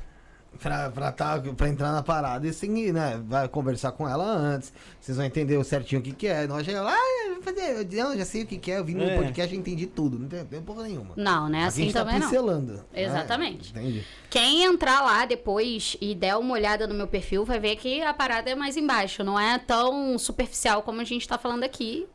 Pra, 0.59 0.89
pra, 0.89 1.11
tá, 1.11 1.39
pra 1.55 1.67
entrar 1.69 1.91
na 1.91 2.01
parada, 2.01 2.47
e 2.47 2.53
sim, 2.53 2.91
né? 2.91 3.21
Vai 3.27 3.47
conversar 3.47 3.91
com 3.91 4.07
ela 4.07 4.25
antes. 4.25 4.71
Vocês 4.99 5.17
vão 5.17 5.25
entender 5.25 5.63
certinho 5.63 5.99
o 6.01 6.03
que, 6.03 6.11
que 6.11 6.27
é. 6.27 6.47
Não 6.47 6.63
chegar 6.63 6.81
lá, 6.81 6.93
ah, 6.95 7.33
vou 7.33 7.41
fazer. 7.43 7.85
Eu, 7.91 8.03
não, 8.03 8.17
já 8.17 8.25
sei 8.25 8.43
o 8.43 8.47
que, 8.47 8.57
que 8.57 8.71
é. 8.71 8.77
Eu 8.79 8.85
vim 8.85 8.95
no 8.95 9.03
É. 9.03 9.15
podcast 9.17 9.53
e 9.53 9.57
entendi 9.57 9.85
tudo. 9.85 10.17
Não 10.17 10.27
tem, 10.27 10.45
tem 10.45 10.61
porra 10.61 10.83
nenhuma. 10.83 11.13
Não, 11.15 11.47
né? 11.49 11.57
Aqui 11.59 11.65
a 11.65 11.67
Assim 11.67 11.83
gente 11.83 11.93
tá 11.93 11.99
também 12.05 12.19
não. 12.19 12.27
pincelando. 12.27 12.73
né? 12.73 12.79
Exatamente. 12.93 13.69
Entende? 13.71 14.05
Quem 14.29 14.63
entrar 14.63 15.01
lá 15.01 15.25
depois 15.25 15.97
e 16.01 16.15
der 16.15 16.35
uma 16.37 16.53
olhada 16.53 16.87
no 16.87 16.93
meu 16.95 17.07
perfil 17.07 17.43
vai 17.45 17.59
ver 17.59 17.75
que 17.75 18.01
a 18.01 18.13
parada 18.13 18.49
é 18.49 18.55
mais 18.55 18.77
embaixo, 18.77 19.23
não 19.23 19.39
é 19.39 19.57
tão 19.59 20.17
superficial 20.17 20.81
como 20.83 21.01
a 21.01 21.03
gente 21.03 21.27
tá 21.27 21.37
falando 21.37 21.63
aqui. 21.63 22.07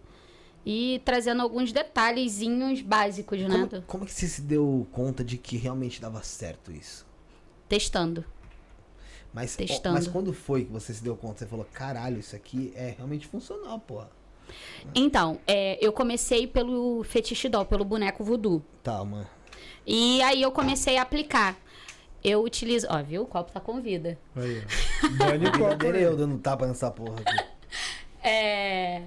E 0.64 1.00
trazendo 1.06 1.40
alguns 1.40 1.72
detalhezinhos 1.72 2.82
básicos, 2.82 3.40
né? 3.40 3.66
Como, 3.70 3.82
como 3.82 4.04
que 4.06 4.12
você 4.12 4.26
se 4.26 4.42
deu 4.42 4.86
conta 4.92 5.24
de 5.24 5.38
que 5.38 5.56
realmente 5.56 6.00
dava 6.02 6.22
certo 6.22 6.70
isso? 6.70 7.06
Testando. 7.70 8.24
Mas, 9.32 9.54
Testando. 9.54 9.94
mas 9.94 10.08
quando 10.08 10.32
foi 10.32 10.64
que 10.64 10.72
você 10.72 10.92
se 10.92 11.04
deu 11.04 11.16
conta? 11.16 11.38
Você 11.38 11.46
falou, 11.46 11.64
caralho, 11.72 12.18
isso 12.18 12.34
aqui 12.34 12.72
é 12.74 12.94
realmente 12.96 13.28
funcional, 13.28 13.78
porra. 13.78 14.10
Então, 14.92 15.38
é, 15.46 15.78
eu 15.80 15.92
comecei 15.92 16.48
pelo 16.48 17.04
fetiche 17.04 17.48
doll, 17.48 17.64
pelo 17.64 17.84
boneco 17.84 18.24
voodoo. 18.24 18.60
Tá, 18.82 19.04
mano. 19.04 19.28
E 19.86 20.20
aí 20.22 20.42
eu 20.42 20.50
comecei 20.50 20.98
a 20.98 21.02
aplicar. 21.02 21.56
Eu 22.24 22.42
utilizo. 22.42 22.88
Ó, 22.90 23.00
viu? 23.04 23.22
O 23.22 23.26
copo 23.26 23.52
tá 23.52 23.60
com 23.60 23.80
vida. 23.80 24.18
Aí, 24.34 24.58
ó. 24.58 25.06
Copo. 25.16 25.38
Brincadeira 25.38 25.98
aí. 25.98 26.04
eu 26.04 26.16
dando 26.16 26.36
tapa 26.38 26.66
nessa 26.66 26.90
porra 26.90 27.20
aqui. 27.20 27.44
É, 28.22 29.02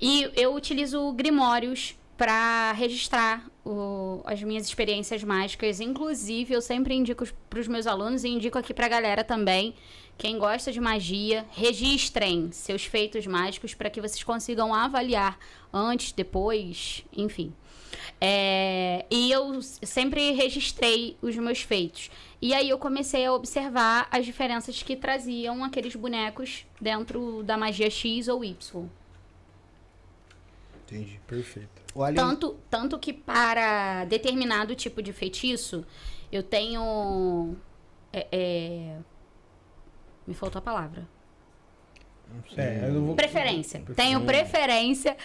E 0.00 0.30
eu 0.36 0.54
utilizo 0.54 1.12
grimórios 1.12 1.96
para 2.20 2.72
registrar 2.72 3.50
o- 3.64 4.20
as 4.26 4.42
minhas 4.42 4.66
experiências 4.66 5.24
mágicas. 5.24 5.80
Inclusive, 5.80 6.52
eu 6.52 6.60
sempre 6.60 6.92
indico 6.92 7.24
para 7.48 7.58
os 7.58 7.66
meus 7.66 7.86
alunos 7.86 8.24
e 8.24 8.28
indico 8.28 8.58
aqui 8.58 8.74
para 8.74 8.84
a 8.84 8.88
galera 8.90 9.24
também. 9.24 9.74
Quem 10.18 10.38
gosta 10.38 10.70
de 10.70 10.78
magia, 10.82 11.46
registrem 11.52 12.52
seus 12.52 12.84
feitos 12.84 13.26
mágicos 13.26 13.72
para 13.72 13.88
que 13.88 14.02
vocês 14.02 14.22
consigam 14.22 14.74
avaliar 14.74 15.38
antes, 15.72 16.12
depois, 16.12 17.02
enfim. 17.16 17.54
É, 18.20 19.06
e 19.10 19.32
eu 19.32 19.62
sempre 19.62 20.32
registrei 20.32 21.16
os 21.22 21.34
meus 21.36 21.62
feitos. 21.62 22.10
E 22.42 22.52
aí 22.52 22.68
eu 22.68 22.78
comecei 22.78 23.24
a 23.24 23.32
observar 23.32 24.06
as 24.10 24.26
diferenças 24.26 24.82
que 24.82 24.94
traziam 24.94 25.64
aqueles 25.64 25.96
bonecos 25.96 26.66
dentro 26.78 27.42
da 27.44 27.56
magia 27.56 27.88
X 27.88 28.28
ou 28.28 28.44
Y. 28.44 28.90
Entendi. 30.84 31.18
Perfeito. 31.26 31.79
O 31.94 32.02
Alien- 32.04 32.16
Tanto, 32.24 32.56
tanto 32.70 32.98
que 32.98 33.12
para 33.12 34.04
determinado 34.04 34.74
tipo 34.74 35.02
de 35.02 35.12
feitiço, 35.12 35.84
eu 36.30 36.42
tenho. 36.42 37.56
é, 38.12 38.26
é, 38.30 38.96
me 40.26 40.34
faltou 40.34 40.58
a 40.60 40.62
palavra. 40.62 41.06
É, 42.56 42.84
eu 42.86 42.92
não 42.92 43.06
vou... 43.06 43.16
Preferência. 43.16 43.82
Tenho 43.96 44.24
preferência 44.24 45.16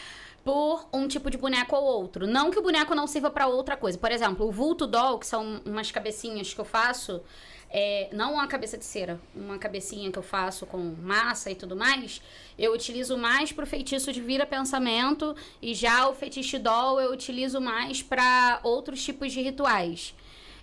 por 0.43 0.87
um 0.91 1.07
tipo 1.07 1.29
de 1.29 1.37
boneco 1.37 1.75
ou 1.75 1.83
outro. 1.83 2.25
Não 2.25 2.49
que 2.49 2.57
o 2.57 2.63
boneco 2.63 2.95
não 2.95 3.05
sirva 3.05 3.29
para 3.29 3.45
outra 3.45 3.77
coisa. 3.77 3.97
Por 3.97 4.11
exemplo, 4.11 4.47
o 4.47 4.51
vulto 4.51 4.87
doll, 4.87 5.19
que 5.19 5.27
são 5.27 5.61
umas 5.65 5.91
cabecinhas 5.91 6.51
que 6.53 6.59
eu 6.59 6.65
faço, 6.65 7.21
é, 7.69 8.09
não 8.13 8.33
uma 8.33 8.47
cabeça 8.47 8.77
de 8.77 8.85
cera, 8.85 9.19
uma 9.35 9.57
cabecinha 9.57 10.11
que 10.11 10.17
eu 10.17 10.23
faço 10.23 10.65
com 10.65 10.77
massa 11.01 11.51
e 11.51 11.55
tudo 11.55 11.75
mais, 11.75 12.21
eu 12.57 12.73
utilizo 12.73 13.17
mais 13.17 13.51
pro 13.51 13.67
feitiço 13.67 14.13
de 14.13 14.21
vira 14.21 14.45
pensamento 14.45 15.35
e 15.61 15.73
já 15.73 16.07
o 16.07 16.13
fetiche 16.13 16.57
doll 16.57 17.01
eu 17.01 17.11
utilizo 17.11 17.59
mais 17.59 18.01
para 18.01 18.59
outros 18.63 19.03
tipos 19.03 19.31
de 19.31 19.41
rituais. 19.41 20.15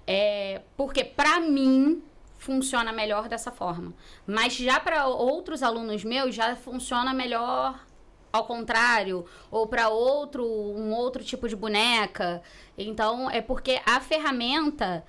É, 0.06 0.62
porque 0.76 1.04
para 1.04 1.38
mim 1.38 2.02
funciona 2.38 2.92
melhor 2.92 3.28
dessa 3.28 3.52
forma. 3.52 3.94
Mas 4.26 4.54
já 4.54 4.80
para 4.80 5.06
outros 5.06 5.62
alunos 5.62 6.02
meus 6.04 6.34
já 6.34 6.56
funciona 6.56 7.14
melhor 7.14 7.86
ao 8.32 8.46
contrário 8.46 9.26
ou 9.50 9.66
para 9.66 9.90
outro 9.90 10.44
um 10.44 10.92
outro 10.92 11.22
tipo 11.22 11.48
de 11.48 11.54
boneca. 11.54 12.42
Então 12.76 13.30
é 13.30 13.40
porque 13.40 13.80
a 13.86 14.00
ferramenta 14.00 15.04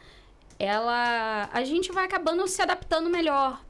ela 0.64 1.50
a 1.52 1.64
gente 1.64 1.92
vai 1.92 2.06
acabando 2.06 2.48
se 2.48 2.62
adaptando 2.62 3.10
melhor. 3.10 3.62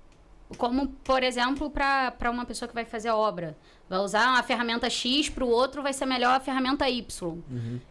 Como, 0.58 0.90
por 1.04 1.24
exemplo, 1.24 1.72
para 1.72 2.30
uma 2.30 2.46
pessoa 2.46 2.70
que 2.70 2.76
vai 2.76 2.86
fazer 2.86 3.10
a 3.10 3.16
obra. 3.16 3.58
Vai 3.90 4.00
usar 4.00 4.30
uma 4.30 4.44
ferramenta 4.44 4.90
X, 4.90 5.28
para 5.28 5.44
o 5.44 5.50
outro 5.50 5.82
vai 5.82 5.94
ser 5.94 6.06
melhor 6.06 6.36
a 6.36 6.40
ferramenta 6.40 6.88
Y. 6.88 7.38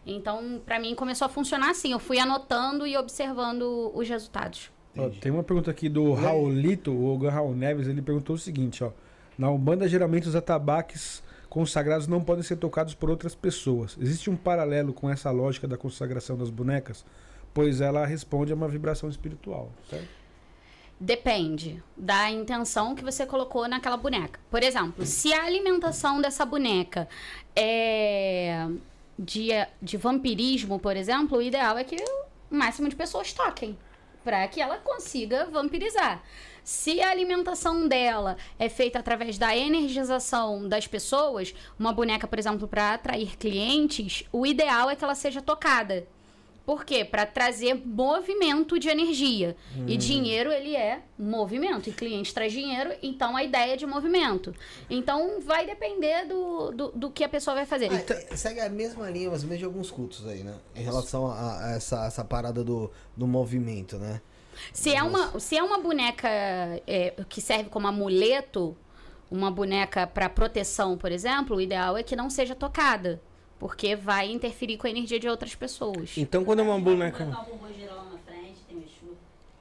Então, 0.05 0.61
para 0.65 0.79
mim, 0.79 0.95
começou 0.95 1.25
a 1.25 1.29
funcionar 1.29 1.71
assim. 1.71 1.91
Eu 1.91 1.99
fui 1.99 2.19
anotando 2.19 2.87
e 2.87 2.95
observando 2.95 3.91
os 3.93 4.07
resultados. 4.07 4.71
Ó, 4.97 5.09
tem 5.09 5.31
uma 5.31 5.43
pergunta 5.43 5.71
aqui 5.71 5.89
do 5.89 6.13
Raulito, 6.13 6.91
o 6.91 7.17
Raul 7.27 7.55
Neves, 7.55 7.87
ele 7.87 8.01
perguntou 8.01 8.35
o 8.35 8.39
seguinte, 8.39 8.83
ó. 8.83 8.91
Na 9.37 9.49
Umbanda, 9.49 9.87
geralmente 9.87 10.27
os 10.27 10.35
atabaques 10.35 11.23
consagrados 11.49 12.07
não 12.07 12.21
podem 12.21 12.43
ser 12.43 12.55
tocados 12.57 12.93
por 12.93 13.09
outras 13.09 13.35
pessoas. 13.35 13.97
Existe 13.99 14.29
um 14.29 14.35
paralelo 14.35 14.93
com 14.93 15.09
essa 15.09 15.31
lógica 15.31 15.67
da 15.67 15.77
consagração 15.77 16.37
das 16.37 16.49
bonecas? 16.49 17.05
Pois 17.53 17.81
ela 17.81 18.05
responde 18.05 18.51
a 18.51 18.55
uma 18.55 18.67
vibração 18.67 19.09
espiritual, 19.09 19.71
certo? 19.89 20.07
Depende 20.99 21.83
da 21.97 22.31
intenção 22.31 22.95
que 22.95 23.03
você 23.03 23.25
colocou 23.25 23.67
naquela 23.67 23.97
boneca. 23.97 24.39
Por 24.49 24.63
exemplo, 24.63 25.05
se 25.05 25.33
a 25.33 25.43
alimentação 25.43 26.21
dessa 26.21 26.45
boneca 26.45 27.09
é 27.55 28.67
de, 29.17 29.49
de 29.81 29.97
vampirismo, 29.97 30.79
por 30.79 30.95
exemplo, 30.95 31.37
o 31.37 31.41
ideal 31.41 31.77
é 31.77 31.83
que 31.83 31.97
o 32.49 32.55
máximo 32.55 32.87
de 32.87 32.95
pessoas 32.95 33.33
toquem. 33.33 33.77
Pra 34.23 34.47
que 34.47 34.61
ela 34.61 34.77
consiga 34.77 35.45
vampirizar. 35.45 36.23
Se 36.63 37.01
a 37.01 37.11
alimentação 37.11 37.85
dela 37.89 38.37
é 38.57 38.69
feita 38.69 38.97
através 38.97 39.37
da 39.37 39.55
energização 39.55 40.65
das 40.65 40.87
pessoas, 40.87 41.53
uma 41.77 41.91
boneca, 41.91 42.25
por 42.25 42.39
exemplo, 42.39 42.65
para 42.65 42.93
atrair 42.93 43.37
clientes, 43.37 44.23
o 44.31 44.45
ideal 44.45 44.89
é 44.89 44.95
que 44.95 45.03
ela 45.03 45.15
seja 45.15 45.41
tocada. 45.41 46.07
Por 46.65 46.85
quê? 46.85 47.03
Para 47.03 47.25
trazer 47.25 47.73
movimento 47.73 48.79
de 48.79 48.87
energia. 48.87 49.55
E 49.85 49.97
dinheiro, 49.97 50.49
ele 50.49 50.75
é 50.75 51.01
movimento. 51.19 51.89
E 51.89 51.93
cliente 51.93 52.33
traz 52.33 52.53
dinheiro, 52.53 52.93
então 53.03 53.35
a 53.35 53.43
ideia 53.43 53.73
é 53.73 53.75
de 53.75 53.85
movimento. 53.85 54.55
Então 54.89 55.41
vai 55.41 55.65
depender 55.65 56.25
do, 56.25 56.71
do, 56.71 56.91
do 56.91 57.11
que 57.11 57.23
a 57.23 57.29
pessoa 57.29 57.55
vai 57.55 57.65
fazer. 57.65 57.89
Ah, 57.91 58.37
segue 58.37 58.61
a 58.61 58.69
mesma 58.69 59.09
linha, 59.09 59.29
ou 59.29 59.37
menos, 59.39 59.59
de 59.59 59.65
alguns 59.65 59.91
cultos 59.91 60.25
aí, 60.25 60.41
né? 60.41 60.55
Em 60.73 60.83
relação 60.83 61.27
a, 61.27 61.65
a 61.65 61.71
essa, 61.71 62.05
essa 62.05 62.23
parada 62.23 62.63
do, 62.63 62.89
do 63.15 63.27
movimento, 63.27 63.97
né? 63.97 64.21
Se 64.71 64.93
é 64.93 65.03
uma, 65.03 65.37
se 65.39 65.57
é 65.57 65.63
uma 65.63 65.79
boneca 65.79 66.29
é, 66.87 67.13
que 67.27 67.41
serve 67.41 67.69
como 67.69 67.87
amuleto, 67.87 68.77
uma 69.29 69.51
boneca 69.51 70.07
para 70.07 70.29
proteção, 70.29 70.97
por 70.97 71.11
exemplo, 71.11 71.57
o 71.57 71.61
ideal 71.61 71.97
é 71.97 72.03
que 72.03 72.15
não 72.15 72.29
seja 72.29 72.55
tocada. 72.55 73.19
Porque 73.63 73.95
vai 73.95 74.29
interferir 74.29 74.75
com 74.75 74.87
a 74.87 74.89
energia 74.89 75.17
de 75.17 75.25
outras 75.29 75.55
pessoas. 75.55 76.17
Então 76.17 76.43
quando 76.43 76.59
é 76.59 76.63
uma 76.63 76.77
boneca. 76.77 77.23
Um 77.23 77.29
na 77.29 78.17
frente, 78.25 78.59
tem 78.67 78.77
Exu. 78.79 79.15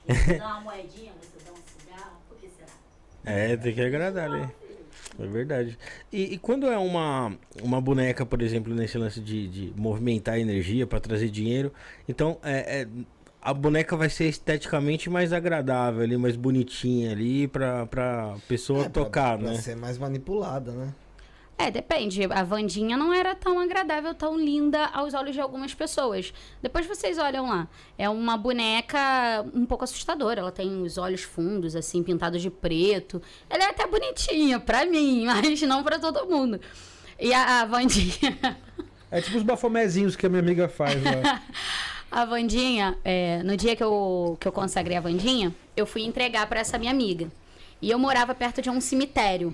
Você 0.08 0.38
dá 0.40 0.46
uma 0.48 0.60
moedinha, 0.74 1.12
você 1.20 1.44
dá 1.46 1.52
um 1.52 1.80
cigarro, 1.80 2.16
por 2.28 2.36
que 2.36 2.48
será? 2.48 2.72
É, 3.24 3.56
tem 3.56 3.72
que 3.72 3.80
agradar 3.80 4.24
ali. 4.24 4.50
É 5.20 5.26
verdade. 5.28 5.78
E, 6.12 6.34
e 6.34 6.38
quando 6.38 6.66
é 6.66 6.76
uma, 6.76 7.38
uma 7.62 7.80
boneca, 7.80 8.26
por 8.26 8.42
exemplo, 8.42 8.74
nesse 8.74 8.98
lance 8.98 9.20
de, 9.20 9.46
de 9.46 9.72
movimentar 9.80 10.34
a 10.34 10.38
energia 10.40 10.84
para 10.84 10.98
trazer 10.98 11.28
dinheiro, 11.28 11.72
então 12.08 12.40
é, 12.42 12.80
é- 12.82 12.88
a 13.40 13.54
boneca 13.54 13.96
vai 13.96 14.10
ser 14.10 14.24
esteticamente 14.26 15.08
mais 15.08 15.32
agradável 15.32 16.02
ali, 16.02 16.16
mais 16.16 16.34
bonitinha 16.34 17.12
ali 17.12 17.46
pra, 17.46 17.86
pra 17.86 18.36
pessoa 18.48 18.80
É, 18.80 18.88
pra- 18.88 19.04
tocar, 19.04 19.38
pra 19.38 19.50
né? 19.52 19.54
ser 19.60 19.76
mais 19.76 19.96
manipulada, 19.96 20.72
né? 20.72 20.92
É, 21.58 21.70
depende. 21.70 22.24
A 22.24 22.42
Vandinha 22.42 22.96
não 22.96 23.12
era 23.12 23.34
tão 23.34 23.60
agradável, 23.60 24.14
tão 24.14 24.36
linda 24.36 24.86
aos 24.86 25.14
olhos 25.14 25.34
de 25.34 25.40
algumas 25.40 25.72
pessoas. 25.72 26.32
Depois 26.60 26.86
vocês 26.86 27.18
olham 27.18 27.48
lá. 27.48 27.68
É 27.96 28.08
uma 28.08 28.36
boneca 28.36 28.98
um 29.54 29.64
pouco 29.64 29.84
assustadora. 29.84 30.40
Ela 30.40 30.50
tem 30.50 30.82
os 30.82 30.98
olhos 30.98 31.22
fundos, 31.22 31.76
assim, 31.76 32.02
pintados 32.02 32.42
de 32.42 32.50
preto. 32.50 33.22
Ela 33.48 33.64
é 33.64 33.68
até 33.68 33.86
bonitinha 33.86 34.58
pra 34.58 34.84
mim, 34.84 35.26
mas 35.26 35.62
não 35.62 35.84
pra 35.84 35.98
todo 35.98 36.28
mundo. 36.28 36.60
E 37.18 37.32
a, 37.32 37.60
a 37.60 37.64
Vandinha. 37.64 38.58
É 39.10 39.20
tipo 39.20 39.36
os 39.36 39.42
bafomezinhos 39.42 40.16
que 40.16 40.26
a 40.26 40.28
minha 40.28 40.40
amiga 40.40 40.68
faz 40.68 41.00
lá. 41.02 41.42
A 42.10 42.26
Vandinha, 42.26 42.98
é, 43.02 43.42
no 43.42 43.56
dia 43.56 43.74
que 43.74 43.82
eu, 43.82 44.36
que 44.38 44.46
eu 44.46 44.52
consagrei 44.52 44.98
a 44.98 45.00
Vandinha, 45.00 45.50
eu 45.74 45.86
fui 45.86 46.02
entregar 46.02 46.46
pra 46.46 46.60
essa 46.60 46.76
minha 46.76 46.90
amiga. 46.90 47.32
E 47.80 47.90
eu 47.90 47.98
morava 47.98 48.34
perto 48.34 48.60
de 48.60 48.68
um 48.68 48.82
cemitério. 48.82 49.50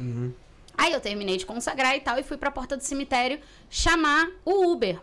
Aí 0.79 0.93
eu 0.93 1.01
terminei 1.01 1.37
de 1.37 1.45
consagrar 1.45 1.97
e 1.97 2.01
tal, 2.01 2.19
e 2.19 2.23
fui 2.23 2.37
pra 2.37 2.53
porta 2.53 2.77
do 2.77 2.83
cemitério 2.85 3.41
chamar 3.69 4.29
o 4.45 4.71
Uber. 4.71 5.01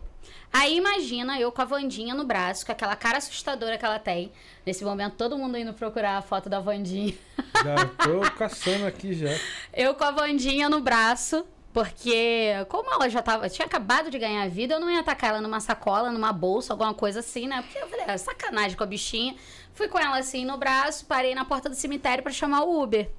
Aí 0.54 0.78
imagina 0.78 1.38
eu 1.38 1.52
com 1.52 1.62
a 1.62 1.66
Vandinha 1.66 2.16
no 2.16 2.24
braço, 2.24 2.66
com 2.66 2.72
aquela 2.72 2.96
cara 2.96 3.18
assustadora 3.18 3.78
que 3.78 3.86
ela 3.86 4.00
tem. 4.00 4.32
Nesse 4.66 4.86
momento, 4.86 5.16
todo 5.18 5.38
mundo 5.38 5.58
indo 5.58 5.74
procurar 5.74 6.18
a 6.18 6.22
foto 6.22 6.48
da 6.48 6.62
Vandinha. 6.62 7.14
Já 7.62 7.86
tô 7.86 8.22
caçando 8.38 8.86
aqui 8.86 9.14
já. 9.14 9.32
Eu 9.74 9.96
com 9.96 10.06
a 10.06 10.12
Vandinha 10.12 10.70
no 10.70 10.80
braço, 10.80 11.46
porque 11.74 12.54
como 12.70 12.94
ela 12.94 13.10
já 13.10 13.22
tava, 13.22 13.50
tinha 13.50 13.66
acabado 13.66 14.10
de 14.10 14.18
ganhar 14.18 14.44
a 14.44 14.48
vida, 14.48 14.76
eu 14.76 14.80
não 14.80 14.90
ia 14.90 15.02
atacar 15.02 15.32
ela 15.32 15.42
numa 15.42 15.60
sacola, 15.60 16.12
numa 16.12 16.32
bolsa, 16.32 16.72
alguma 16.72 16.94
coisa 16.94 17.20
assim, 17.20 17.48
né? 17.48 17.62
Porque 17.62 17.78
eu 17.78 17.88
falei, 17.90 18.06
é 18.08 18.18
sacanagem 18.18 18.78
com 18.78 18.84
a 18.84 18.88
bichinha. 18.88 19.36
Fui 19.74 19.90
com 19.90 20.00
ela 20.00 20.18
assim 20.18 20.46
no 20.46 20.58
braço, 20.58 21.06
parei 21.06 21.36
na 21.36 21.44
porta 21.44 21.68
do 21.68 21.76
cemitério 21.76 22.24
pra 22.24 22.32
chamar 22.32 22.64
o 22.64 22.82
Uber. 22.82 23.10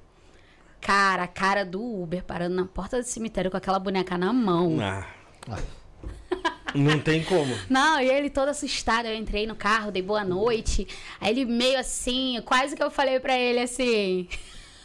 Cara, 0.81 1.23
a 1.23 1.27
cara 1.27 1.65
do 1.65 1.81
Uber 1.81 2.23
parando 2.23 2.55
na 2.55 2.65
porta 2.65 2.97
do 2.99 3.03
cemitério 3.03 3.51
com 3.51 3.57
aquela 3.57 3.79
boneca 3.79 4.17
na 4.17 4.31
mão. 4.31 4.77
Ah. 4.81 5.05
Não 6.75 6.99
tem 6.99 7.23
como. 7.23 7.55
Não, 7.69 7.99
e 7.99 8.07
ele 8.09 8.29
todo 8.29 8.49
assustado. 8.49 9.05
Eu 9.07 9.15
entrei 9.15 9.47
no 9.47 9.55
carro, 9.55 9.91
dei 9.91 10.01
boa 10.01 10.23
noite. 10.23 10.87
Aí 11.19 11.31
ele 11.31 11.45
meio 11.45 11.79
assim, 11.79 12.41
quase 12.45 12.75
que 12.75 12.83
eu 12.83 12.91
falei 12.91 13.19
pra 13.19 13.37
ele 13.37 13.59
assim. 13.61 14.27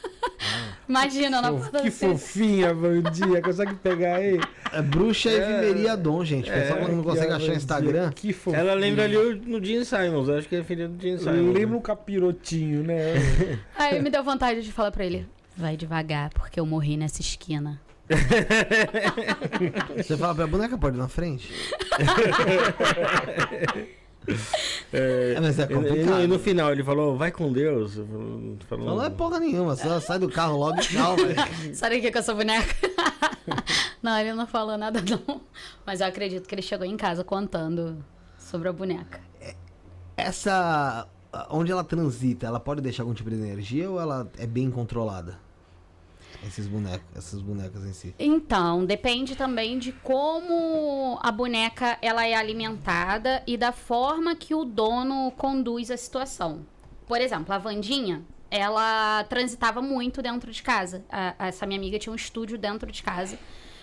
Imagina, 0.88 1.40
na 1.42 1.50
porta 1.52 1.80
Que 1.82 1.90
do 1.90 1.94
cemitério. 1.94 2.18
fofinha, 2.18 2.74
Vandinha. 2.74 3.42
Consegue 3.42 3.74
pegar 3.74 4.16
aí? 4.16 4.40
É 4.72 4.80
bruxa 4.82 5.30
e 5.30 5.40
viveria 5.40 5.96
dom, 5.96 6.24
gente. 6.24 6.48
O 6.50 6.52
pessoal 6.52 6.78
quando 6.80 6.96
não 6.96 7.02
consegue 7.04 7.26
achar 7.28 7.38
Vandinha, 7.38 7.56
Instagram. 7.56 8.10
Que 8.12 8.32
fofinha. 8.32 8.60
Ela 8.62 8.74
lembra 8.74 9.04
ali 9.04 9.16
o- 9.16 9.36
no 9.36 9.62
Gene 9.62 9.84
Simons, 9.84 10.28
eu 10.28 10.38
acho 10.38 10.48
que 10.48 10.56
é 10.56 10.64
filha 10.64 10.88
do 10.88 11.00
Gene 11.00 11.18
Simons. 11.18 11.34
Lembra 11.36 11.66
né? 11.66 11.76
um 11.76 11.80
capirotinho, 11.80 12.82
né? 12.84 13.14
Aí 13.76 14.00
me 14.00 14.10
deu 14.10 14.22
vontade 14.24 14.62
de 14.62 14.72
falar 14.72 14.90
pra 14.92 15.04
ele: 15.04 15.26
vai 15.56 15.76
devagar, 15.76 16.30
porque 16.30 16.58
eu 16.60 16.66
morri 16.66 16.96
nessa 16.96 17.20
esquina. 17.20 17.80
Você 19.96 20.16
fala 20.16 20.34
pra 20.34 20.46
boneca 20.46 20.76
pode 20.76 20.96
ir 20.96 21.00
na 21.00 21.08
frente? 21.08 21.50
É, 24.92 25.34
É, 25.36 25.40
mas 25.40 25.58
é 25.58 25.66
complicado. 25.66 26.22
e 26.22 26.26
no 26.28 26.38
final 26.38 26.70
ele 26.70 26.84
falou, 26.84 27.16
vai 27.16 27.32
com 27.32 27.52
Deus. 27.52 27.94
Falou, 27.94 28.56
falou- 28.68 28.86
Não 28.86 29.02
é 29.04 29.10
porra 29.10 29.40
nenhuma, 29.40 29.74
só 29.74 29.98
sai 29.98 30.18
do 30.20 30.28
carro 30.28 30.56
logo 30.56 30.78
e 30.78 30.82
tchau. 30.82 31.16
Sai 31.74 31.90
daqui 31.90 32.12
com 32.12 32.18
essa 32.20 32.32
boneca. 32.32 32.72
não, 34.00 34.16
ele 34.18 34.32
não 34.34 34.46
falou 34.46 34.78
nada, 34.78 35.00
não. 35.02 35.40
Mas 35.84 36.00
eu 36.00 36.06
acredito 36.06 36.46
que 36.48 36.54
ele 36.54 36.62
chegou 36.62 36.86
em 36.86 36.96
casa 36.96 37.24
contando 37.24 38.04
sobre 38.38 38.68
a 38.68 38.72
boneca. 38.72 39.20
Essa. 40.16 41.08
Onde 41.50 41.72
ela 41.72 41.82
transita, 41.84 42.46
ela 42.46 42.60
pode 42.60 42.80
deixar 42.80 43.02
algum 43.04 43.14
tipo 43.14 43.30
de 43.30 43.36
energia 43.36 43.90
ou 43.90 44.00
ela 44.00 44.30
é 44.38 44.46
bem 44.46 44.70
controlada? 44.70 45.38
Esses 46.46 46.66
bonecos, 46.66 47.06
essas 47.16 47.40
bonecas 47.40 47.84
em 47.84 47.92
si. 47.92 48.14
Então, 48.18 48.84
depende 48.84 49.36
também 49.36 49.78
de 49.78 49.92
como 49.92 51.18
a 51.22 51.30
boneca 51.30 51.96
ela 52.02 52.26
é 52.26 52.34
alimentada 52.34 53.42
e 53.46 53.56
da 53.56 53.70
forma 53.72 54.34
que 54.34 54.54
o 54.54 54.64
dono 54.64 55.30
conduz 55.36 55.90
a 55.90 55.96
situação. 55.96 56.66
Por 57.06 57.20
exemplo, 57.20 57.54
a 57.54 57.58
Vandinha, 57.58 58.22
ela 58.50 59.24
transitava 59.24 59.80
muito 59.80 60.20
dentro 60.20 60.50
de 60.50 60.62
casa. 60.62 61.04
A- 61.10 61.46
essa 61.46 61.64
minha 61.64 61.78
amiga 61.78 61.98
tinha 61.98 62.12
um 62.12 62.16
estúdio 62.16 62.58
dentro 62.58 62.90
de 62.90 63.02
casa. 63.02 63.38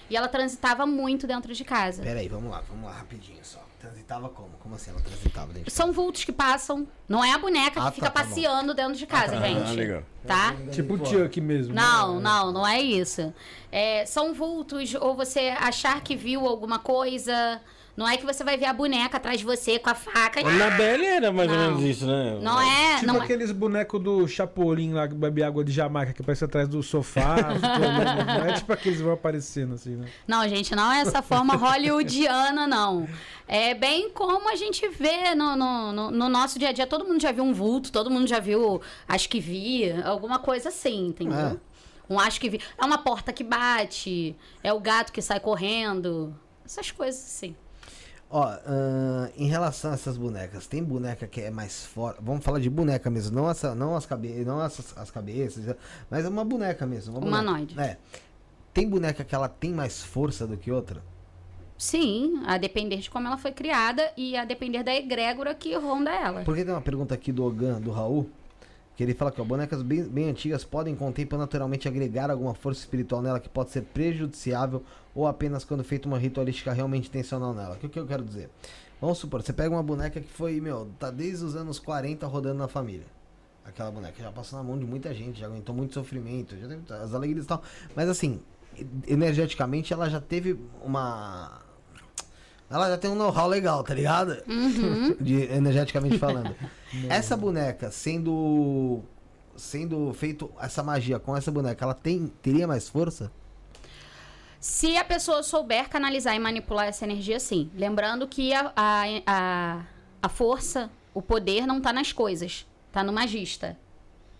E 0.09 0.17
ela 0.17 0.27
transitava 0.27 0.85
muito 0.85 1.25
dentro 1.27 1.53
de 1.53 1.63
casa. 1.63 2.01
Pera 2.03 2.19
aí, 2.19 2.27
vamos 2.27 2.51
lá, 2.51 2.61
vamos 2.67 2.85
lá 2.85 2.93
rapidinho 2.93 3.39
só. 3.43 3.63
Transitava 3.79 4.27
como? 4.27 4.49
Como 4.59 4.75
assim 4.75 4.91
ela 4.91 4.99
transitava 4.99 5.53
dentro? 5.53 5.71
São 5.71 5.93
vultos 5.93 6.25
que 6.25 6.33
passam. 6.33 6.85
Não 7.07 7.23
é 7.23 7.31
a 7.31 7.37
boneca 7.37 7.71
que 7.71 7.79
Ah, 7.79 7.83
tá, 7.83 7.91
fica 7.91 8.09
tá 8.11 8.21
bom. 8.23 8.27
passeando 8.29 8.73
dentro 8.73 8.95
de 8.95 9.07
casa, 9.07 9.37
Ah, 9.37 9.41
gente. 9.47 9.71
legal. 9.73 10.03
Tá? 10.27 10.53
tipo 10.71 10.95
o 10.95 11.05
Chuck 11.05 11.39
mesmo. 11.39 11.73
Não, 11.73 12.19
não, 12.19 12.51
não 12.51 12.67
é 12.67 12.81
isso. 12.81 13.33
É, 13.71 14.05
são 14.05 14.33
vultos, 14.33 14.93
ou 14.95 15.15
você 15.15 15.55
achar 15.57 16.01
que 16.01 16.15
viu 16.15 16.45
alguma 16.45 16.77
coisa. 16.79 17.61
Não 17.99 18.07
é 18.07 18.15
que 18.15 18.25
você 18.25 18.45
vai 18.45 18.55
ver 18.57 18.65
a 18.65 18.71
boneca 18.73 19.17
atrás 19.17 19.39
de 19.39 19.43
você 19.45 19.77
com 19.77 19.89
a 19.89 19.93
faca. 19.93 20.39
e- 20.39 20.45
A 20.45 20.47
Annabelle 20.47 21.05
era 21.05 21.31
mais 21.33 21.51
ou 21.51 21.57
menos 21.57 21.83
isso, 21.83 22.05
né? 22.07 22.39
Não 22.41 22.61
é, 22.61 22.93
Tipo 22.95 23.07
não 23.07 23.15
é. 23.15 23.23
aqueles 23.25 23.51
bonecos 23.51 24.01
do 24.01 24.25
Chapolin 24.25 24.93
lá 24.93 25.05
que 25.05 25.13
bebe 25.13 25.43
água 25.43 25.65
de 25.65 25.73
Jamaica, 25.73 26.13
que 26.13 26.21
aparece 26.21 26.45
atrás 26.45 26.69
do 26.69 26.81
sofá. 26.81 27.35
não 28.39 28.45
é 28.45 28.53
tipo 28.53 28.71
aqueles 28.71 28.99
que 28.99 29.03
vão 29.03 29.11
aparecendo 29.13 29.73
assim, 29.73 29.97
né? 29.97 30.07
Não, 30.25 30.47
gente, 30.47 30.73
não 30.73 30.89
é 30.89 31.01
essa 31.01 31.21
forma 31.21 31.55
hollywoodiana, 31.57 32.65
não. 32.65 33.05
É 33.45 33.73
bem 33.73 34.09
como 34.11 34.49
a 34.49 34.55
gente 34.55 34.87
vê 34.87 35.35
no, 35.35 35.57
no, 35.57 35.91
no- 35.91 36.11
no 36.11 36.29
nosso 36.29 36.57
dia 36.57 36.69
a 36.69 36.71
dia. 36.71 36.87
Todo 36.87 37.05
mundo 37.05 37.21
já 37.21 37.33
viu 37.33 37.43
um 37.43 37.53
vulto, 37.53 37.91
todo 37.91 38.09
mundo 38.09 38.27
já 38.27 38.39
viu, 38.39 38.81
acho 39.09 39.27
que 39.27 39.41
vi, 39.41 39.91
alguma 40.03 40.39
coisa 40.39 40.69
assim, 40.69 41.07
entendeu? 41.07 41.37
É. 41.37 41.55
Um 42.09 42.19
acho 42.19 42.39
que 42.39 42.49
vi. 42.49 42.61
É 42.77 42.85
uma 42.85 42.97
porta 42.99 43.33
que 43.33 43.43
bate, 43.43 44.35
é 44.63 44.71
o 44.71 44.79
gato 44.79 45.11
que 45.11 45.21
sai 45.21 45.39
correndo. 45.41 46.33
Essas 46.65 46.91
coisas 46.91 47.19
assim. 47.21 47.55
Ó, 48.31 48.45
ahn, 48.45 49.29
em 49.35 49.47
relação 49.47 49.89
a 49.89 49.95
essas 49.95 50.15
bonecas, 50.15 50.67
tem 50.67 50.83
boneca 50.83 51.25
que 51.25 51.41
é 51.41 51.49
mais 51.49 51.85
forte. 51.85 52.19
Vamos 52.21 52.43
falar 52.43 52.59
de 52.59 52.69
boneca 52.69 53.09
mesmo, 53.09 53.35
não, 53.35 53.49
essa, 53.49 53.73
não, 53.73 53.95
as, 53.95 54.05
cabe 54.05 54.45
não 54.45 54.59
as, 54.59 54.95
as 54.97 55.09
cabeças, 55.09 55.75
mas 56.09 56.25
é 56.25 56.29
uma 56.29 56.45
boneca 56.45 56.85
mesmo. 56.85 57.13
Uma 57.13 57.21
boneca. 57.21 57.41
Humanoide. 57.41 57.79
É. 57.79 57.97
Tem 58.71 58.87
boneca 58.87 59.23
que 59.23 59.33
ela 59.33 59.49
tem 59.49 59.73
mais 59.73 60.03
força 60.03 60.45
do 60.45 60.55
que 60.55 60.71
outra? 60.71 61.01
Sim, 61.75 62.43
a 62.45 62.57
depender 62.57 62.97
de 62.97 63.09
como 63.09 63.25
ela 63.25 63.37
foi 63.37 63.51
criada 63.51 64.11
e 64.15 64.35
a 64.35 64.45
depender 64.45 64.83
da 64.83 64.93
egrégora 64.93 65.55
que 65.55 65.73
ronda 65.75 66.11
ela. 66.11 66.43
Porque 66.43 66.63
tem 66.63 66.73
uma 66.73 66.81
pergunta 66.81 67.15
aqui 67.15 67.31
do 67.31 67.43
Ogan, 67.43 67.81
do 67.81 67.89
Raul, 67.89 68.29
que 68.99 69.03
ele 69.05 69.13
fala 69.13 69.31
que 69.31 69.41
bonecas 69.41 69.81
bem, 69.81 70.03
bem 70.03 70.29
antigas 70.29 70.65
podem 70.65 70.93
o 70.99 71.11
tempo 71.13 71.37
naturalmente 71.37 71.87
agregar 71.87 72.29
alguma 72.29 72.53
força 72.53 72.81
espiritual 72.81 73.21
nela 73.21 73.39
que 73.39 73.47
pode 73.47 73.71
ser 73.71 73.83
prejudiciável 73.83 74.83
ou 75.15 75.25
apenas 75.25 75.63
quando 75.63 75.85
feita 75.85 76.05
uma 76.05 76.17
ritualística 76.17 76.73
realmente 76.73 77.07
intencional 77.07 77.53
nela. 77.53 77.75
O 77.75 77.79
que, 77.79 77.87
que 77.87 77.97
eu 77.97 78.05
quero 78.05 78.25
dizer? 78.25 78.49
Vamos 78.99 79.17
supor, 79.17 79.41
você 79.41 79.53
pega 79.53 79.73
uma 79.73 79.81
boneca 79.81 80.19
que 80.19 80.27
foi, 80.27 80.59
meu, 80.59 80.89
tá 80.99 81.09
desde 81.09 81.45
os 81.45 81.55
anos 81.55 81.79
40 81.79 82.27
rodando 82.27 82.57
na 82.57 82.67
família. 82.67 83.05
Aquela 83.63 83.89
boneca 83.89 84.21
já 84.21 84.33
passou 84.33 84.59
na 84.59 84.65
mão 84.65 84.77
de 84.77 84.83
muita 84.83 85.13
gente, 85.13 85.39
já 85.39 85.45
aguentou 85.45 85.73
muito 85.73 85.93
sofrimento, 85.93 86.57
já 86.57 86.67
teve 86.67 86.81
as 86.93 87.13
alegrias 87.13 87.45
e 87.45 87.47
tal. 87.47 87.63
Mas 87.95 88.09
assim, 88.09 88.41
energeticamente 89.07 89.93
ela 89.93 90.09
já 90.09 90.19
teve 90.19 90.59
uma 90.83 91.61
Ela 92.69 92.89
já 92.89 92.97
tem 92.97 93.09
um 93.09 93.15
know-how 93.15 93.47
legal, 93.47 93.83
tá 93.83 93.93
ligado? 93.93 94.37
Uhum. 94.47 95.15
De, 95.19 95.43
energeticamente 95.51 96.19
falando. 96.19 96.55
essa 97.09 97.35
boneca 97.35 97.89
sendo 97.91 99.01
sendo 99.55 100.13
feito 100.13 100.49
essa 100.61 100.81
magia 100.81 101.19
com 101.19 101.35
essa 101.35 101.51
boneca, 101.51 101.83
ela 101.83 101.93
tem 101.93 102.31
teria 102.41 102.67
mais 102.67 102.87
força? 102.87 103.31
Se 104.59 104.97
a 104.97 105.03
pessoa 105.03 105.41
souber 105.41 105.89
canalizar 105.89 106.35
e 106.35 106.39
manipular 106.39 106.87
essa 106.87 107.05
energia, 107.05 107.39
sim. 107.39 107.71
Lembrando 107.75 108.27
que 108.27 108.53
a, 108.53 108.71
a, 108.75 109.03
a, 109.25 109.81
a 110.21 110.29
força, 110.29 110.89
o 111.13 111.21
poder 111.21 111.65
não 111.65 111.79
tá 111.79 111.93
nas 111.93 112.11
coisas, 112.11 112.67
tá 112.91 113.03
no 113.03 113.13
magista. 113.13 113.77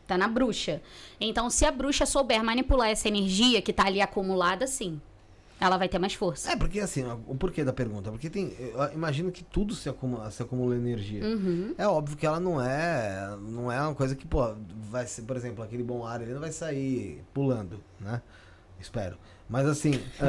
Tá 0.06 0.18
na 0.18 0.28
bruxa. 0.28 0.82
Então, 1.22 1.50
se 1.50 1.66
a 1.66 1.72
bruxa 1.72 2.06
souber 2.06 2.44
manipular 2.44 2.90
essa 2.90 3.08
energia 3.08 3.62
que 3.62 3.72
tá 3.72 3.86
ali 3.86 4.02
acumulada, 4.02 4.68
sim. 4.68 5.00
Ela 5.60 5.78
vai 5.78 5.90
ter 5.90 6.00
mais 6.00 6.14
força. 6.14 6.52
É, 6.52 6.56
porque 6.56 6.80
assim, 6.80 7.04
o 7.28 7.36
porquê 7.36 7.66
da 7.66 7.74
pergunta? 7.74 8.10
Porque 8.10 8.30
tem. 8.30 8.54
Eu 8.58 8.94
imagino 8.94 9.32
que 9.32 9.44
tudo 9.44 9.76
se 9.76 9.90
acumula, 9.90 10.32
se 10.32 10.42
acumula 10.42 10.76
energia. 10.76 11.24
Uhum. 11.24 11.76
É 11.78 11.86
óbvio 11.86 12.16
que 12.16 12.26
ela 12.26 12.40
não 12.40 12.62
é. 12.62 13.36
Não 13.42 13.72
é 13.72 13.82
uma 13.82 13.94
coisa 13.94 14.16
que, 14.16 14.26
pô, 14.26 14.56
vai 14.90 15.06
ser, 15.06 15.24
por 15.24 15.36
exemplo, 15.36 15.64
aquele 15.64 15.84
bom 15.84 16.06
ar, 16.06 16.22
ele 16.22 16.34
não 16.34 16.40
vai 16.40 16.52
sair 16.52 17.22
pulando, 17.34 17.82
né? 18.00 18.22
Espero. 18.80 19.18
Mas 19.50 19.68
assim. 19.68 20.00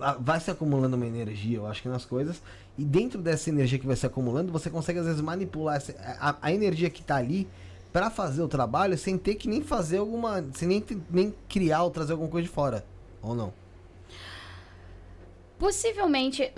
ah, 0.00 0.16
vai 0.20 0.38
se 0.38 0.50
acumulando 0.50 0.96
uma 0.96 1.06
energia, 1.06 1.58
eu 1.58 1.66
acho 1.66 1.82
que 1.82 1.88
nas 1.88 2.04
coisas. 2.04 2.40
E 2.78 2.84
dentro 2.84 3.20
dessa 3.20 3.50
energia 3.50 3.78
que 3.78 3.86
vai 3.86 3.96
se 3.96 4.06
acumulando, 4.06 4.52
você 4.52 4.70
consegue 4.70 5.00
às 5.00 5.06
vezes 5.06 5.20
manipular 5.20 5.76
essa, 5.76 5.94
a, 6.20 6.36
a 6.40 6.52
energia 6.52 6.88
que 6.88 7.02
tá 7.02 7.16
ali 7.16 7.48
pra 7.92 8.08
fazer 8.08 8.40
o 8.40 8.48
trabalho 8.48 8.96
sem 8.96 9.18
ter 9.18 9.34
que 9.34 9.48
nem 9.48 9.62
fazer 9.62 9.98
alguma. 9.98 10.44
Sem 10.54 10.68
nem, 10.68 10.84
nem 11.10 11.34
criar 11.48 11.82
ou 11.82 11.90
trazer 11.90 12.12
alguma 12.12 12.30
coisa 12.30 12.46
de 12.46 12.54
fora. 12.54 12.84
Ou 13.20 13.34
não? 13.34 13.52
Possivelmente. 15.60 16.50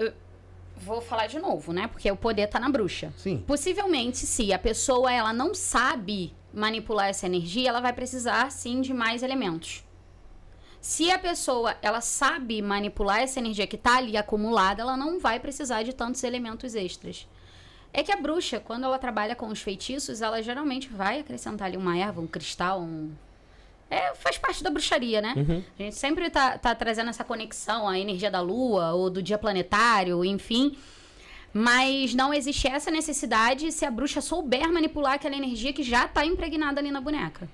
Vou 0.77 1.01
falar 1.01 1.27
de 1.27 1.39
novo, 1.39 1.73
né? 1.73 1.89
Porque 1.89 2.11
o 2.11 2.17
poder 2.17 2.47
tá 2.47 2.59
na 2.59 2.71
bruxa. 2.71 3.13
Sim. 3.17 3.45
Possivelmente, 3.47 4.19
se 4.19 4.53
a 4.53 4.59
pessoa 4.59 5.13
ela 5.13 5.33
não 5.33 5.55
sabe 5.55 6.33
manipular 6.55 7.09
essa 7.09 7.27
energia, 7.27 7.69
ela 7.69 7.81
vai 7.81 7.93
precisar 7.93 8.51
sim 8.51 8.81
de 8.81 8.95
mais 8.95 9.23
elementos. 9.23 9.85
Se 10.81 11.11
a 11.11 11.19
pessoa 11.19 11.77
ela 11.83 12.01
sabe 12.01 12.61
manipular 12.63 13.21
essa 13.21 13.39
energia 13.39 13.67
que 13.67 13.77
tá 13.77 13.99
ali 13.99 14.17
acumulada, 14.17 14.83
ela 14.83 14.97
não 14.97 15.21
vai 15.21 15.39
precisar 15.39 15.83
de 15.83 15.93
tantos 15.93 16.25
elementos 16.25 16.75
extras. 16.75 17.29
É 17.93 18.03
que 18.03 18.11
a 18.11 18.17
bruxa, 18.17 18.59
quando 18.59 18.85
ela 18.85 18.99
trabalha 18.99 19.37
com 19.37 19.49
os 19.49 19.61
feitiços, 19.61 20.23
ela 20.23 20.43
geralmente 20.43 20.89
vai 20.89 21.21
acrescentar 21.21 21.69
ali 21.69 21.77
uma 21.77 21.97
erva, 21.97 22.21
um 22.21 22.27
cristal, 22.27 22.81
um. 22.81 23.13
É, 23.93 24.15
faz 24.15 24.39
parte 24.39 24.65
da 24.65 24.71
bruxaria, 24.71 25.21
né? 25.21 25.35
A 25.79 25.83
gente 25.83 25.97
sempre 25.97 26.31
tá, 26.31 26.57
tá 26.57 26.75
trazendo 26.75 27.11
essa 27.11 27.23
conexão, 27.23 27.87
a 27.87 27.99
energia 27.99 28.31
da 28.31 28.41
lua 28.41 28.95
ou 28.95 29.11
do 29.11 29.23
dia 29.23 29.37
planetário, 29.37 30.25
enfim. 30.25 30.79
Mas 31.53 32.15
não 32.15 32.33
existe 32.33 32.67
essa 32.67 32.91
necessidade 32.91 33.71
se 33.71 33.85
a 33.85 33.91
bruxa 33.91 34.23
souber 34.23 34.73
manipular 34.73 35.13
aquela 35.13 35.37
energia 35.37 35.75
que 35.75 35.83
já 35.83 36.09
tá 36.09 36.25
impregnada 36.25 36.81
ali 36.81 36.91
na 36.91 37.03
boneca. 37.03 37.47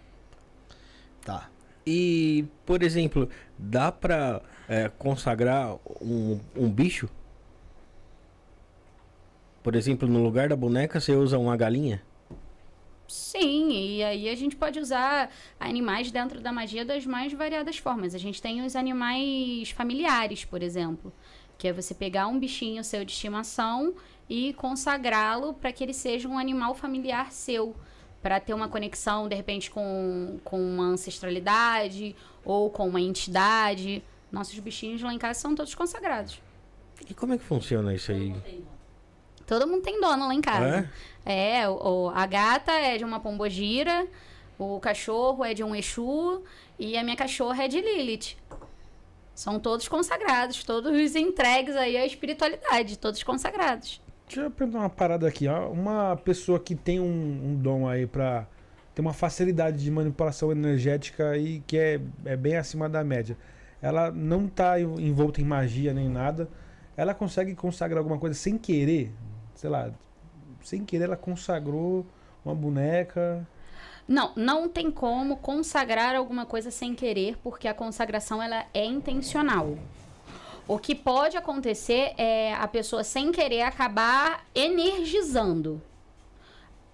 Tá. 1.25 1.51
E, 1.85 2.45
por 2.65 2.85
exemplo, 2.85 3.29
dá 3.59 3.91
pra 3.91 4.41
é, 4.69 4.89
consagrar 4.97 5.75
um, 6.01 6.39
um 6.55 6.71
bicho? 6.71 7.09
Por 9.61 9.75
exemplo, 9.75 10.07
no 10.07 10.23
lugar 10.23 10.49
da 10.49 10.55
boneca 10.55 11.01
você 11.01 11.17
usa 11.17 11.37
uma 11.37 11.57
galinha? 11.57 12.01
Sim, 13.09 13.71
e 13.71 14.05
aí 14.05 14.29
a 14.29 14.35
gente 14.35 14.55
pode 14.55 14.79
usar 14.79 15.31
animais 15.59 16.11
dentro 16.11 16.41
da 16.43 16.53
magia 16.53 16.85
das 16.85 17.07
mais 17.07 17.33
variadas 17.33 17.79
formas. 17.79 18.15
A 18.15 18.19
gente 18.19 18.41
tem 18.41 18.65
os 18.65 18.77
animais 18.77 19.71
familiares, 19.71 20.45
por 20.45 20.63
exemplo, 20.63 21.11
que 21.57 21.67
é 21.67 21.73
você 21.73 21.95
pegar 21.95 22.27
um 22.27 22.39
bichinho 22.39 22.85
seu 22.85 23.07
de 23.07 23.13
estimação 23.13 23.95
e 24.29 24.53
consagrá-lo 24.53 25.55
para 25.55 25.73
que 25.73 25.83
ele 25.83 25.95
seja 25.95 26.29
um 26.29 26.39
animal 26.39 26.75
familiar 26.75 27.33
seu, 27.33 27.75
para 28.23 28.39
ter 28.41 28.53
uma 28.53 28.69
conexão 28.69 29.27
de 29.27 29.35
repente 29.35 29.71
com, 29.71 30.39
com 30.45 30.61
uma 30.61 30.85
ancestralidade 30.85 32.15
ou 32.45 32.69
com 32.69 32.87
uma 32.87 33.01
entidade. 33.01 34.03
Nossos 34.31 34.59
bichinhos 34.59 35.01
lá 35.01 35.15
em 35.15 35.19
casa 35.19 35.41
são 35.41 35.55
todos 35.55 35.75
consagrados. 35.75 36.43
E 37.09 37.15
como 37.15 37.33
é 37.33 37.39
que 37.39 37.45
funciona 37.45 37.95
isso 37.95 38.13
aí? 38.13 38.35
Todo 39.49 39.67
mundo 39.67 39.83
tem 39.83 40.01
dono 40.01 40.29
lá 40.29 40.35
em 40.35 40.41
casa. 40.41 40.89
É, 41.27 41.69
o, 41.69 42.05
o- 42.07 42.11
a 42.11 42.25
gata 42.27 42.71
é 42.73 42.97
de 42.99 43.05
uma 43.05 43.19
pombogira, 43.19 44.07
o 44.59 44.79
cachorro 44.79 45.45
é 45.45 45.55
de 45.55 45.65
um 45.65 45.75
Exu 45.75 46.43
e 46.79 46.97
a 46.97 47.03
minha 47.03 47.17
cachorra 47.17 47.65
é 47.65 47.69
de 47.69 47.81
Lilith. 47.81 48.37
São 49.35 49.59
todos 49.61 49.87
consagrados, 49.89 50.65
todos 50.65 51.15
entregues 51.17 51.77
aí 51.77 51.97
à 51.97 52.05
espiritualidade, 52.05 52.99
todos 52.99 53.23
consagrados. 53.23 54.01
Deixa 54.27 54.43
eu 54.43 54.51
perguntar 54.51 54.81
uma 54.81 54.91
parada 54.91 55.27
aqui. 55.27 55.47
ó. 55.49 55.69
Uma 55.71 56.17
pessoa 56.17 56.59
que 56.59 56.75
tem 56.75 57.01
um, 57.01 57.05
um 57.05 57.55
dom 57.57 57.89
aí 57.89 58.07
pra 58.07 58.47
ter 58.95 59.01
uma 59.01 59.13
facilidade 59.13 59.83
de 59.83 59.91
manipulação 59.91 60.51
energética 60.53 61.37
e 61.39 61.61
que 61.67 61.79
é, 61.79 62.01
é 62.25 62.37
bem 62.37 62.57
acima 62.57 62.89
da 62.89 63.03
média. 63.05 63.37
Ela 63.81 64.11
não 64.11 64.49
tá 64.49 64.79
en- 64.81 65.01
envolta 65.01 65.41
em 65.41 65.45
magia 65.45 65.95
nem 65.95 66.09
nada. 66.09 66.49
Ela 66.97 67.15
consegue 67.15 67.55
consagrar 67.55 67.99
alguma 67.99 68.19
coisa 68.19 68.35
sem 68.35 68.59
querer? 68.59 69.13
Sei 69.59 69.69
lá, 69.69 69.91
sem 70.63 70.85
querer 70.85 71.07
ela 71.07 71.17
consagrou 71.17 72.07
uma 72.45 72.55
boneca. 72.55 73.45
Não, 74.07 74.33
não 74.37 74.69
tem 74.69 74.89
como 74.89 75.37
consagrar 75.39 76.15
alguma 76.15 76.47
coisa 76.47 76.71
sem 76.71 76.95
querer, 76.95 77.37
porque 77.43 77.67
a 77.67 77.75
consagração 77.75 78.41
ela 78.41 78.67
é 78.73 78.85
intencional. 78.85 79.77
O 80.69 80.79
que 80.79 80.95
pode 80.95 81.37
acontecer 81.37 82.15
é 82.17 82.55
a 82.55 82.69
pessoa 82.69 83.03
sem 83.03 83.33
querer 83.33 83.63
acabar 83.63 84.47
energizando 84.55 85.83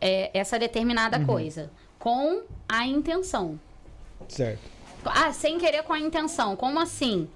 é, 0.00 0.30
essa 0.32 0.58
determinada 0.58 1.22
coisa 1.22 1.70
com 1.98 2.44
a 2.66 2.86
intenção. 2.86 3.60
Certo. 4.26 4.62
Ah, 5.04 5.30
sem 5.34 5.58
querer 5.58 5.82
com 5.82 5.92
a 5.92 6.00
intenção. 6.00 6.56
Como 6.56 6.80
assim? 6.80 7.28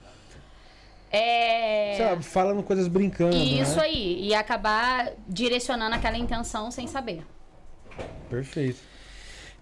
É. 1.11 1.97
Lá, 2.01 2.21
falando 2.21 2.63
coisas 2.63 2.87
brincando. 2.89 3.37
Isso 3.37 3.77
né? 3.77 3.83
aí. 3.83 4.29
E 4.29 4.35
acabar 4.35 5.13
direcionando 5.27 5.95
aquela 5.95 6.19
intenção 6.19 6.71
sem 6.71 6.87
saber. 6.87 7.25
Perfeito. 8.29 8.79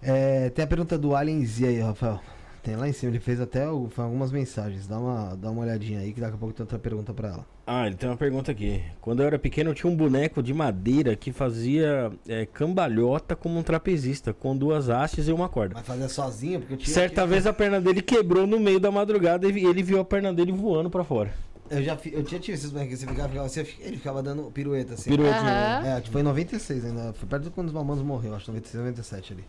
É, 0.01 0.49
tem 0.49 0.63
a 0.63 0.67
pergunta 0.67 0.97
do 0.97 1.15
Alien 1.15 1.45
Z 1.45 1.67
aí, 1.67 1.79
Rafael. 1.79 2.21
Tem 2.67 2.75
lá 2.75 2.85
em 2.85 2.91
cima, 2.91 3.13
ele 3.13 3.19
fez 3.21 3.39
até 3.39 3.63
algumas 3.63 4.29
mensagens. 4.29 4.85
Dá 4.87 4.99
uma, 4.99 5.35
dá 5.37 5.49
uma 5.49 5.61
olhadinha 5.61 6.01
aí 6.01 6.11
que 6.11 6.19
daqui 6.19 6.35
a 6.35 6.37
pouco 6.37 6.53
tem 6.53 6.65
outra 6.65 6.77
pergunta 6.77 7.13
pra 7.13 7.29
ela. 7.29 7.45
Ah, 7.65 7.87
ele 7.87 7.95
tem 7.95 8.09
uma 8.09 8.17
pergunta 8.17 8.51
aqui. 8.51 8.83
Quando 8.99 9.21
eu 9.21 9.25
era 9.27 9.39
pequeno, 9.39 9.69
eu 9.69 9.73
tinha 9.73 9.89
um 9.89 9.95
boneco 9.95 10.43
de 10.43 10.53
madeira 10.53 11.15
que 11.15 11.31
fazia 11.31 12.11
é, 12.27 12.45
cambalhota 12.45 13.37
como 13.37 13.57
um 13.57 13.63
trapezista, 13.63 14.33
com 14.33 14.53
duas 14.53 14.89
hastes 14.89 15.29
e 15.29 15.31
uma 15.31 15.47
corda. 15.47 15.75
Vai 15.75 15.83
fazer 15.85 16.09
sozinho, 16.09 16.59
porque 16.59 16.73
eu 16.73 16.77
tinha. 16.77 16.93
Certa 16.93 17.25
vez 17.25 17.47
a 17.47 17.53
perna 17.53 17.79
dele 17.79 18.01
quebrou 18.01 18.45
no 18.45 18.59
meio 18.59 18.81
da 18.81 18.91
madrugada 18.91 19.47
e 19.47 19.65
ele 19.65 19.81
viu 19.81 20.01
a 20.01 20.03
perna 20.03 20.33
dele 20.33 20.51
voando 20.51 20.89
pra 20.89 21.05
fora. 21.05 21.33
Eu 21.69 21.81
já 21.81 21.95
fi- 21.95 22.11
eu 22.13 22.23
tinha 22.25 22.41
tido 22.41 22.55
esses 22.55 22.69
bonecos, 22.69 22.99
você 22.99 23.07
ficava, 23.07 23.29
ficava 23.29 23.45
assim, 23.45 23.61
ele 23.79 23.95
ficava 23.95 24.21
dando 24.21 24.43
pirueta 24.51 24.95
assim. 24.95 25.09
Piruetinha. 25.09 25.39
Aham. 25.79 25.87
É, 25.87 26.01
tipo, 26.01 26.11
foi 26.11 26.19
em 26.19 26.25
96 26.25 26.83
ainda. 26.83 27.13
Foi 27.13 27.29
perto 27.29 27.43
de 27.43 27.49
quando 27.49 27.67
os 27.67 27.73
mamonos 27.73 28.03
morreu, 28.03 28.35
acho 28.35 28.51
96, 28.51 28.77
97 28.83 29.31
ali. 29.31 29.45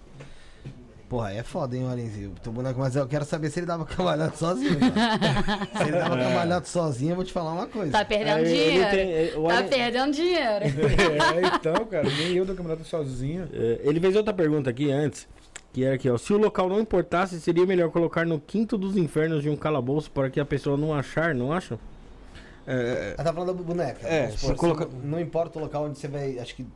Porra, 1.09 1.33
é 1.33 1.43
foda, 1.43 1.75
hein, 1.75 1.89
Alenzinho. 1.89 2.35
Teu 2.43 2.53
boneco, 2.53 2.79
mas 2.79 2.95
eu 2.95 3.07
quero 3.07 3.25
saber 3.25 3.49
se 3.51 3.61
ele 3.61 3.67
dava 3.67 3.85
cambalhota 3.87 4.37
sozinho, 4.37 4.73
se 4.79 5.83
ele 5.85 5.93
dava 5.93 6.19
cambalhota 6.19 6.67
sozinho, 6.67 7.13
eu 7.13 7.17
vou 7.17 7.25
te 7.25 7.33
falar 7.33 7.53
uma 7.53 7.67
coisa. 7.67 7.93
Tá 7.93 8.05
perdendo 8.05 8.41
ele 8.41 8.49
dinheiro. 8.49 8.91
tem- 8.91 9.13
é, 9.13 9.33
o 9.37 9.49
Tá 9.49 9.63
perdendo 9.63 10.13
dinheiro. 10.13 10.65
É, 10.69 11.57
então, 11.57 11.87
cara, 11.87 12.07
nem 12.11 12.33
eu 12.35 12.45
dou 12.45 12.55
campeonato 12.55 12.85
sozinho. 12.85 13.49
É, 13.53 13.81
ele 13.85 13.99
fez 14.01 14.15
outra 14.17 14.35
pergunta 14.35 14.69
aqui 14.69 14.91
antes, 14.91 15.27
que 15.73 15.83
era 15.83 15.95
aqui, 15.95 16.11
ó. 16.11 16.19
Se 16.19 16.31
o 16.35 16.37
local 16.37 16.69
não 16.69 16.79
importasse, 16.79 17.41
seria 17.41 17.65
melhor 17.65 17.91
colocar 17.91 18.27
no 18.27 18.39
quinto 18.39 18.77
dos 18.77 18.95
infernos 18.97 19.43
de 19.43 19.49
um 19.49 19.57
calabouço 19.57 20.11
para 20.11 20.29
que 20.29 20.39
a 20.39 20.45
pessoa 20.45 20.77
não 20.77 20.93
achar, 20.93 21.35
não 21.35 21.53
acham? 21.55 21.79
É, 22.67 23.15
Ela 23.17 23.25
tá 23.25 23.33
falando 23.33 23.57
da 23.57 23.63
boneca. 23.63 24.07
É, 24.07 24.25
vamos 24.27 24.35
se 24.35 24.41
supor, 24.47 24.57
coloca- 24.57 24.89
não- 25.03 25.19
importa 25.19 25.59
o 25.59 25.63
local 25.63 25.85
onde 25.87 25.99
você 25.99 26.07
vai, 26.07 26.39
acho 26.39 26.55
que, 26.55 26.67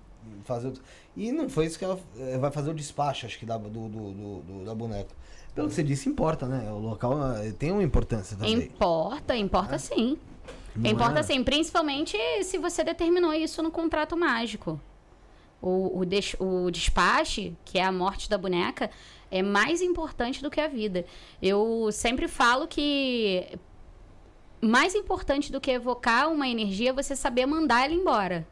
fazer 0.45 0.69
o... 0.69 0.73
E 1.17 1.31
não 1.31 1.49
foi 1.49 1.67
isso 1.67 1.79
que 1.79 1.85
ela 1.85 1.99
eh, 2.19 2.39
vai 2.39 2.51
fazer 2.51 2.71
o 2.71 2.75
despacho, 2.75 3.27
acho 3.27 3.39
que, 3.39 3.45
da, 3.45 3.59
do, 3.59 3.69
do, 3.69 4.13
do- 4.43 4.65
da 4.65 4.75
boneca. 4.75 5.15
Pelo 5.55 5.69
que 5.69 5.75
você 5.75 5.83
disse, 5.83 6.09
importa, 6.09 6.47
né? 6.47 6.71
O 6.73 6.79
local 6.79 7.19
eh, 7.37 7.53
tem 7.53 7.71
uma 7.71 7.83
importância 7.83 8.37
também. 8.37 8.55
Importa, 8.57 9.37
importa 9.37 9.79
sim. 9.79 10.19
Não 10.75 10.91
importa 10.91 11.21
é? 11.21 11.23
sim, 11.23 11.45
principalmente 11.45 12.17
se 12.45 12.57
você 12.57 12.83
determinou 12.83 13.35
isso 13.35 13.63
no 13.63 13.71
contrato 13.71 14.17
mágico. 14.17 14.81
O, 15.61 16.01
o, 16.01 16.05
des- 16.07 16.35
o 16.41 16.71
despache, 16.71 17.55
que 17.65 17.79
é 17.79 17.85
a 17.85 17.93
morte 17.93 18.29
da 18.29 18.37
boneca, 18.39 18.91
é 19.31 19.43
mais 19.43 19.81
importante 19.83 20.43
do 20.43 20.51
que 20.51 20.61
a 20.61 20.67
vida. 20.67 21.05
Eu 21.43 21.91
sempre 21.93 22.27
falo 22.27 22.67
que 22.67 23.47
mais 24.61 24.95
importante 24.95 25.53
do 25.53 25.61
que 25.61 25.71
evocar 25.71 26.31
uma 26.33 26.49
energia 26.49 26.91
é 26.91 26.93
você 26.93 27.15
saber 27.15 27.47
mandar 27.47 27.85
ela 27.85 27.93
embora. 27.95 28.47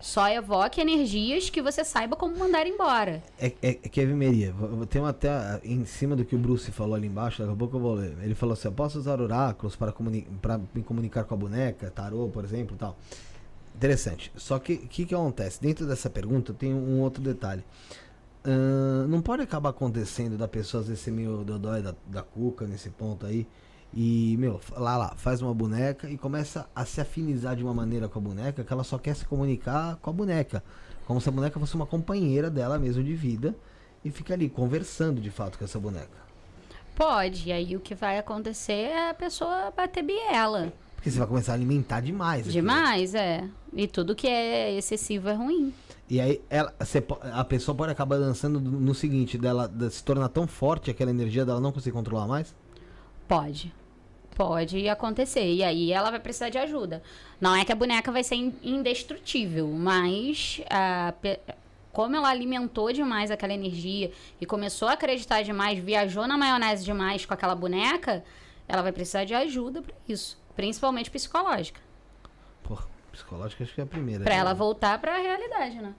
Só 0.00 0.28
evoque 0.28 0.80
energias 0.80 1.48
que 1.48 1.62
você 1.62 1.82
saiba 1.82 2.14
como 2.14 2.36
mandar 2.36 2.66
embora. 2.66 3.22
É, 3.38 3.52
é, 3.62 3.78
é 3.82 4.52
vou- 4.52 4.68
vou- 4.68 4.86
tem 4.86 5.00
uma 5.00 5.08
até 5.10 5.30
em 5.64 5.84
cima 5.86 6.14
do 6.14 6.24
que 6.24 6.36
o 6.36 6.38
Bruce 6.38 6.70
falou 6.70 6.94
ali 6.94 7.06
embaixo, 7.06 7.40
daqui 7.40 7.54
a 7.54 7.56
pouco 7.56 7.76
eu 7.76 7.80
vou 7.80 7.94
ler. 7.94 8.14
Ele 8.22 8.34
falou 8.34 8.52
assim: 8.52 8.68
eu 8.68 8.72
posso 8.72 8.98
usar 8.98 9.20
oráculos 9.20 9.76
para, 9.76 9.92
comuni 9.92 10.26
me 10.74 10.82
comunicar 10.82 11.24
com 11.24 11.34
a 11.34 11.36
boneca, 11.36 11.90
tarô, 11.90 12.28
por 12.28 12.44
exemplo, 12.44 12.76
tal. 12.76 12.96
Interessante. 13.74 14.30
Só 14.36 14.58
que 14.58 14.74
o 14.74 14.78
que, 14.88 15.06
que 15.06 15.14
acontece? 15.14 15.60
Dentro 15.60 15.86
dessa 15.86 16.10
pergunta 16.10 16.52
tem 16.52 16.72
um 16.72 17.00
outro 17.00 17.22
detalhe. 17.22 17.64
Ahn, 18.44 19.06
não 19.08 19.22
pode 19.22 19.42
acabar 19.42 19.70
acontecendo 19.70 20.36
da 20.36 20.46
pessoa 20.46 20.82
às 20.82 20.88
vezes 20.88 21.02
ser 21.02 21.10
meio 21.10 21.42
dodói 21.44 21.80
da, 21.82 21.94
da 22.06 22.22
cuca 22.22 22.66
nesse 22.66 22.90
ponto 22.90 23.24
aí. 23.26 23.46
E, 23.96 24.36
meu, 24.38 24.60
lá 24.72 24.96
lá, 24.96 25.14
faz 25.16 25.40
uma 25.40 25.54
boneca 25.54 26.10
e 26.10 26.18
começa 26.18 26.68
a 26.74 26.84
se 26.84 27.00
afinizar 27.00 27.54
de 27.54 27.62
uma 27.62 27.72
maneira 27.72 28.08
com 28.08 28.18
a 28.18 28.22
boneca 28.22 28.64
que 28.64 28.72
ela 28.72 28.82
só 28.82 28.98
quer 28.98 29.14
se 29.14 29.24
comunicar 29.24 29.96
com 29.96 30.10
a 30.10 30.12
boneca. 30.12 30.64
Como 31.06 31.20
se 31.20 31.28
a 31.28 31.32
boneca 31.32 31.60
fosse 31.60 31.76
uma 31.76 31.86
companheira 31.86 32.50
dela 32.50 32.76
mesmo 32.78 33.04
de 33.04 33.14
vida. 33.14 33.54
E 34.04 34.10
fica 34.10 34.34
ali 34.34 34.50
conversando 34.50 35.20
de 35.20 35.30
fato 35.30 35.56
com 35.58 35.64
essa 35.64 35.78
boneca. 35.78 36.24
Pode, 36.96 37.48
e 37.48 37.52
aí 37.52 37.76
o 37.76 37.80
que 37.80 37.94
vai 37.94 38.18
acontecer 38.18 38.72
é 38.72 39.10
a 39.10 39.14
pessoa 39.14 39.72
bater 39.74 40.02
biela. 40.02 40.72
Porque 40.96 41.10
você 41.10 41.18
vai 41.18 41.26
começar 41.26 41.52
a 41.52 41.54
alimentar 41.54 42.00
demais. 42.00 42.52
Demais, 42.52 43.14
é. 43.14 43.48
E 43.72 43.86
tudo 43.86 44.14
que 44.14 44.26
é 44.26 44.76
excessivo 44.76 45.28
é 45.28 45.34
ruim. 45.34 45.72
E 46.08 46.20
aí 46.20 46.40
ela, 46.50 46.74
a 47.32 47.44
pessoa 47.44 47.74
pode 47.74 47.92
acabar 47.92 48.18
dançando 48.18 48.60
no 48.60 48.94
seguinte, 48.94 49.38
dela 49.38 49.66
de 49.68 49.88
se 49.90 50.04
tornar 50.04 50.28
tão 50.28 50.46
forte 50.46 50.90
aquela 50.90 51.10
energia 51.10 51.44
dela 51.44 51.60
não 51.60 51.72
conseguir 51.72 51.94
controlar 51.94 52.26
mais. 52.26 52.54
Pode. 53.26 53.72
Pode 54.34 54.88
acontecer. 54.88 55.44
E 55.52 55.62
aí 55.62 55.92
ela 55.92 56.10
vai 56.10 56.18
precisar 56.18 56.48
de 56.48 56.58
ajuda. 56.58 57.02
Não 57.40 57.54
é 57.54 57.64
que 57.64 57.70
a 57.72 57.76
boneca 57.76 58.10
vai 58.10 58.24
ser 58.24 58.34
in- 58.34 58.54
indestrutível, 58.62 59.68
mas 59.68 60.60
a 60.68 61.12
pe- 61.20 61.38
como 61.92 62.16
ela 62.16 62.28
alimentou 62.28 62.92
demais 62.92 63.30
aquela 63.30 63.52
energia 63.54 64.10
e 64.40 64.44
começou 64.46 64.88
a 64.88 64.94
acreditar 64.94 65.42
demais, 65.42 65.78
viajou 65.78 66.26
na 66.26 66.36
maionese 66.36 66.84
demais 66.84 67.24
com 67.24 67.32
aquela 67.32 67.54
boneca, 67.54 68.24
ela 68.66 68.82
vai 68.82 68.90
precisar 68.90 69.24
de 69.24 69.34
ajuda 69.34 69.82
pra 69.82 69.94
isso. 70.08 70.36
Principalmente 70.56 71.10
psicológica. 71.10 71.80
Pô, 72.64 72.76
psicológica 73.12 73.62
acho 73.62 73.72
que 73.74 73.80
é 73.80 73.84
a 73.84 73.86
primeira. 73.86 74.24
Pra 74.24 74.34
né? 74.34 74.40
ela 74.40 74.54
voltar 74.54 74.98
pra 75.00 75.16
realidade, 75.18 75.76
né? 75.76 75.94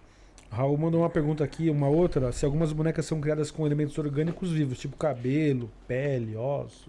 Raul 0.52 0.78
mandou 0.78 1.02
uma 1.02 1.10
pergunta 1.10 1.44
aqui, 1.44 1.70
uma 1.70 1.88
outra. 1.88 2.32
Se 2.32 2.46
algumas 2.46 2.72
bonecas 2.74 3.06
são 3.06 3.20
criadas 3.22 3.50
com 3.52 3.66
elementos 3.66 3.98
orgânicos 3.98 4.52
vivos, 4.52 4.78
tipo 4.80 4.96
cabelo, 4.98 5.70
pele, 5.88 6.36
ossos. 6.36 6.88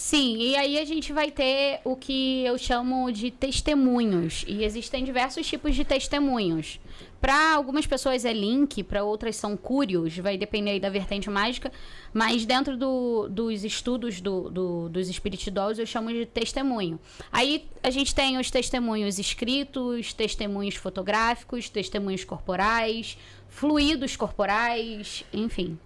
Sim, 0.00 0.36
e 0.38 0.54
aí 0.56 0.78
a 0.78 0.84
gente 0.84 1.12
vai 1.12 1.28
ter 1.28 1.80
o 1.84 1.96
que 1.96 2.44
eu 2.44 2.56
chamo 2.56 3.10
de 3.10 3.32
testemunhos. 3.32 4.44
E 4.46 4.62
existem 4.62 5.02
diversos 5.02 5.44
tipos 5.44 5.74
de 5.74 5.84
testemunhos. 5.84 6.78
Para 7.20 7.54
algumas 7.54 7.84
pessoas 7.84 8.24
é 8.24 8.32
link, 8.32 8.84
para 8.84 9.02
outras 9.02 9.34
são 9.34 9.56
cúrios, 9.56 10.16
vai 10.16 10.38
depender 10.38 10.70
aí 10.70 10.80
da 10.80 10.88
vertente 10.88 11.28
mágica. 11.28 11.72
Mas 12.14 12.46
dentro 12.46 12.76
do- 12.76 13.28
dos 13.28 13.64
estudos 13.64 14.20
do- 14.20 14.48
do- 14.48 14.88
dos 14.88 15.08
Spirit 15.08 15.52
eu 15.76 15.84
chamo 15.84 16.12
de 16.12 16.24
testemunho. 16.24 16.98
Aí 17.32 17.68
a 17.82 17.90
gente 17.90 18.14
tem 18.14 18.38
os 18.38 18.52
testemunhos 18.52 19.18
escritos, 19.18 20.12
testemunhos 20.12 20.76
fotográficos, 20.76 21.68
testemunhos 21.68 22.22
corporais, 22.22 23.18
fluidos 23.48 24.16
corporais, 24.16 25.24
enfim. 25.32 25.76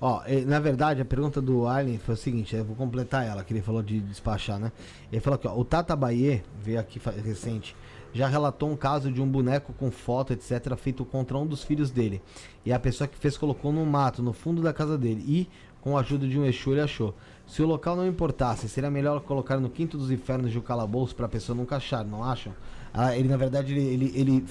Ó, 0.00 0.22
na 0.46 0.58
verdade, 0.58 1.02
a 1.02 1.04
pergunta 1.04 1.42
do 1.42 1.66
Arlen 1.66 1.98
foi 1.98 2.14
o 2.14 2.16
seguinte, 2.16 2.56
eu 2.56 2.64
vou 2.64 2.74
completar 2.74 3.26
ela, 3.26 3.44
que 3.44 3.52
ele 3.52 3.60
falou 3.60 3.82
de 3.82 4.00
despachar, 4.00 4.58
né? 4.58 4.72
Ele 5.12 5.20
falou 5.20 5.34
aqui, 5.34 5.46
ó, 5.46 5.54
o 5.54 5.62
Tata 5.62 5.94
Baie, 5.94 6.42
veio 6.62 6.80
aqui 6.80 6.98
recente, 7.22 7.76
já 8.12 8.26
relatou 8.26 8.70
um 8.70 8.76
caso 8.76 9.12
de 9.12 9.20
um 9.20 9.28
boneco 9.28 9.74
com 9.74 9.90
foto, 9.90 10.32
etc, 10.32 10.74
feito 10.76 11.04
contra 11.04 11.36
um 11.36 11.46
dos 11.46 11.62
filhos 11.62 11.90
dele. 11.90 12.22
E 12.64 12.72
a 12.72 12.80
pessoa 12.80 13.06
que 13.06 13.16
fez 13.18 13.36
colocou 13.36 13.72
no 13.72 13.84
mato, 13.84 14.22
no 14.22 14.32
fundo 14.32 14.62
da 14.62 14.72
casa 14.72 14.96
dele, 14.96 15.22
e 15.26 15.48
com 15.82 15.96
a 15.96 16.00
ajuda 16.00 16.26
de 16.26 16.38
um 16.38 16.46
Exu 16.46 16.72
ele 16.72 16.80
achou. 16.80 17.14
Se 17.46 17.62
o 17.62 17.66
local 17.66 17.94
não 17.94 18.06
importasse, 18.06 18.68
seria 18.68 18.90
melhor 18.90 19.20
colocar 19.20 19.58
no 19.58 19.68
quinto 19.68 19.98
dos 19.98 20.10
infernos 20.10 20.50
de 20.50 20.58
um 20.58 20.62
calabouço 20.62 21.14
pra 21.14 21.28
pessoa 21.28 21.56
nunca 21.56 21.76
achar, 21.76 22.04
não 22.04 22.24
acham? 22.24 22.54
Ah, 22.92 23.14
ele, 23.16 23.28
na 23.28 23.36
verdade, 23.36 23.72
ele, 23.72 23.82
ele, 23.82 24.12
ele 24.14 24.44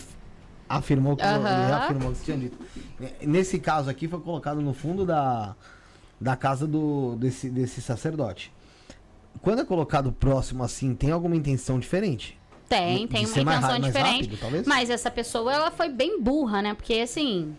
afirmou 0.69 1.17
que 1.17 1.23
ele 1.23 1.33
Aham. 1.33 1.67
reafirmou 1.67 2.11
que 2.11 2.17
você 2.19 2.25
tinha 2.25 2.37
dito. 2.37 2.57
Nesse 3.25 3.59
caso 3.59 3.89
aqui 3.89 4.07
foi 4.07 4.19
colocado 4.19 4.61
no 4.61 4.73
fundo 4.73 5.05
da, 5.05 5.55
da 6.21 6.35
casa 6.35 6.67
do, 6.67 7.15
desse, 7.15 7.49
desse 7.49 7.81
sacerdote. 7.81 8.53
Quando 9.41 9.61
é 9.61 9.65
colocado 9.65 10.11
próximo 10.11 10.63
assim, 10.63 10.93
tem 10.93 11.11
alguma 11.11 11.35
intenção 11.35 11.79
diferente? 11.79 12.37
Tem, 12.67 13.07
tem 13.07 13.25
uma 13.25 13.41
intenção 13.41 13.79
diferente. 13.79 14.35
rápido, 14.35 14.63
mas 14.67 14.91
essa 14.91 15.09
pessoa, 15.09 15.51
ela 15.51 15.71
foi 15.71 15.89
bem 15.89 16.21
burra, 16.21 16.61
né? 16.61 16.75
Porque 16.75 16.93
assim, 16.93 17.55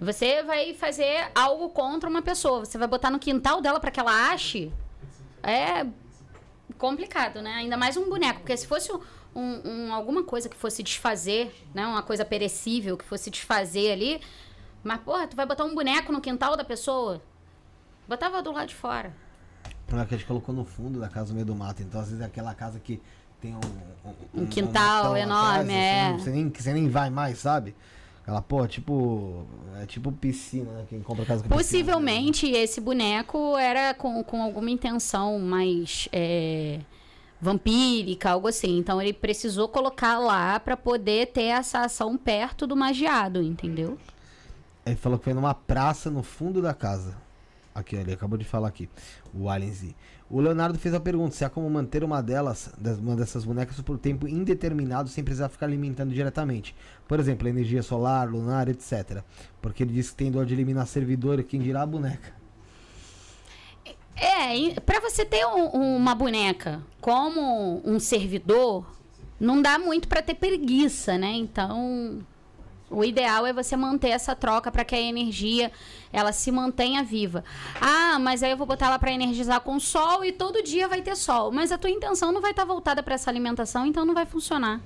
você 0.00 0.42
vai 0.42 0.74
fazer 0.74 1.30
algo 1.32 1.68
contra 1.68 2.10
uma 2.10 2.22
pessoa, 2.22 2.64
você 2.64 2.76
vai 2.76 2.88
botar 2.88 3.08
no 3.08 3.20
quintal 3.20 3.60
dela 3.60 3.78
pra 3.78 3.90
que 3.90 4.00
ela 4.00 4.32
ache. 4.32 4.72
É 5.44 5.86
complicado, 6.76 7.40
né? 7.40 7.52
Ainda 7.54 7.76
mais 7.76 7.96
um 7.96 8.08
boneco, 8.08 8.40
porque 8.40 8.56
se 8.56 8.66
fosse 8.66 8.90
um, 9.34 9.68
um- 9.88 9.92
alguma 9.94 10.22
coisa 10.22 10.48
que 10.48 10.56
fosse 10.56 10.82
desfazer, 10.82 11.52
né? 11.74 11.86
Uma 11.86 12.02
coisa 12.02 12.24
perecível 12.24 12.96
que 12.96 13.04
fosse 13.04 13.30
desfazer 13.30 13.92
ali, 13.92 14.20
mas 14.84 15.00
porra, 15.00 15.26
tu 15.26 15.36
vai 15.36 15.46
botar 15.46 15.64
um 15.64 15.74
boneco 15.74 16.12
no 16.12 16.20
quintal 16.20 16.56
da 16.56 16.64
pessoa? 16.64 17.20
Botava 18.08 18.42
do 18.42 18.52
lado 18.52 18.68
de 18.68 18.74
fora. 18.74 19.14
Não 19.90 20.00
é 20.00 20.06
que 20.06 20.14
a 20.14 20.18
gente 20.18 20.26
colocou 20.26 20.54
no 20.54 20.64
fundo 20.64 20.98
da 20.98 21.08
casa 21.08 21.28
no 21.28 21.34
meio 21.34 21.46
do 21.46 21.54
mato. 21.54 21.82
Então, 21.82 22.00
às 22.00 22.08
vezes, 22.08 22.22
é 22.22 22.26
aquela 22.26 22.54
casa 22.54 22.80
que 22.80 23.00
tem 23.40 23.54
um, 23.54 24.42
Um 24.42 24.46
quintal 24.46 25.04
matão 25.04 25.16
enorme, 25.16 25.72
é. 25.74 26.12
Você, 26.18 26.30
nem, 26.30 26.48
você 26.48 26.72
nem 26.72 26.88
vai 26.88 27.10
mais, 27.10 27.38
sabe? 27.38 27.74
Aquela, 28.22 28.40
pô, 28.40 28.66
tipo. 28.66 29.44
É 29.82 29.86
tipo 29.86 30.10
piscina, 30.12 30.70
né? 30.72 30.86
Quem 30.88 31.00
compra 31.02 31.24
casa 31.26 31.42
com 31.42 31.48
piscina. 31.48 31.58
Possivelmente 31.62 32.48
esse 32.50 32.80
boneco 32.80 33.56
era 33.58 33.92
com, 33.94 34.22
com 34.24 34.42
alguma 34.42 34.70
intenção 34.70 35.38
mais 35.40 36.08
é, 36.12 36.80
vampírica, 37.42 38.30
algo 38.30 38.46
assim. 38.46 38.78
Então 38.78 39.02
ele 39.02 39.12
precisou 39.12 39.68
colocar 39.68 40.18
lá 40.18 40.60
pra 40.60 40.76
poder 40.76 41.26
ter 41.32 41.46
essa 41.46 41.80
ação 41.80 42.16
perto 42.16 42.66
do 42.66 42.76
magiado, 42.76 43.42
entendeu? 43.42 43.98
Ele 44.86 44.96
falou 44.96 45.18
que 45.18 45.24
foi 45.24 45.34
numa 45.34 45.52
praça 45.52 46.08
no 46.08 46.22
fundo 46.22 46.62
da 46.62 46.72
casa. 46.72 47.16
Aqui, 47.74 47.96
ele 47.96 48.12
acabou 48.12 48.38
de 48.38 48.44
falar 48.44 48.68
aqui. 48.68 48.88
O 49.34 49.48
Alien 49.48 49.72
Z. 49.72 49.94
O 50.28 50.40
Leonardo 50.40 50.78
fez 50.78 50.94
a 50.94 51.00
pergunta: 51.00 51.34
se 51.34 51.44
há 51.44 51.50
como 51.50 51.68
manter 51.68 52.04
uma 52.04 52.22
delas, 52.22 52.70
uma 53.00 53.16
dessas 53.16 53.44
bonecas, 53.44 53.80
por 53.80 53.98
tempo 53.98 54.28
indeterminado 54.28 55.08
sem 55.08 55.24
precisar 55.24 55.48
ficar 55.48 55.66
alimentando 55.66 56.12
diretamente. 56.12 56.76
Por 57.08 57.18
exemplo, 57.18 57.48
energia 57.48 57.82
solar, 57.82 58.28
lunar, 58.28 58.68
etc. 58.68 59.22
Porque 59.60 59.82
ele 59.82 59.92
disse 59.92 60.10
que 60.10 60.16
tem 60.16 60.30
dor 60.30 60.44
de 60.44 60.54
eliminar 60.54 60.86
servidor 60.86 61.42
quem 61.42 61.60
dirá 61.60 61.82
a 61.82 61.86
boneca. 61.86 62.41
É, 64.16 64.80
pra 64.80 65.00
você 65.00 65.24
ter 65.24 65.44
um- 65.46 65.96
uma 65.96 66.14
boneca 66.14 66.82
como 67.00 67.80
um 67.84 67.98
servidor, 67.98 68.84
não 69.40 69.60
dá 69.60 69.78
muito 69.78 70.06
pra 70.08 70.22
ter 70.22 70.34
preguiça, 70.34 71.16
né? 71.18 71.32
Então, 71.32 72.20
o 72.90 73.02
ideal 73.04 73.46
é 73.46 73.52
você 73.52 73.74
manter 73.74 74.10
essa 74.10 74.36
troca 74.36 74.70
pra 74.70 74.84
que 74.84 74.94
a 74.94 75.00
energia 75.00 75.72
ela 76.12 76.30
se 76.32 76.52
mantenha 76.52 77.02
viva. 77.02 77.42
Ah, 77.80 78.18
mas 78.20 78.42
aí 78.42 78.50
eu 78.50 78.56
vou 78.56 78.66
botar 78.66 78.86
ela 78.86 78.98
pra 78.98 79.10
energizar 79.10 79.60
com 79.62 79.80
sol 79.80 80.24
e 80.24 80.30
todo 80.30 80.62
dia 80.62 80.86
vai 80.86 81.00
ter 81.02 81.16
sol, 81.16 81.50
mas 81.50 81.72
a 81.72 81.78
tua 81.78 81.90
intenção 81.90 82.30
não 82.30 82.40
vai 82.40 82.50
estar 82.52 82.64
voltada 82.66 83.02
pra 83.02 83.14
essa 83.14 83.30
alimentação, 83.30 83.86
então 83.86 84.04
não 84.04 84.14
vai 84.14 84.26
funcionar. 84.26 84.80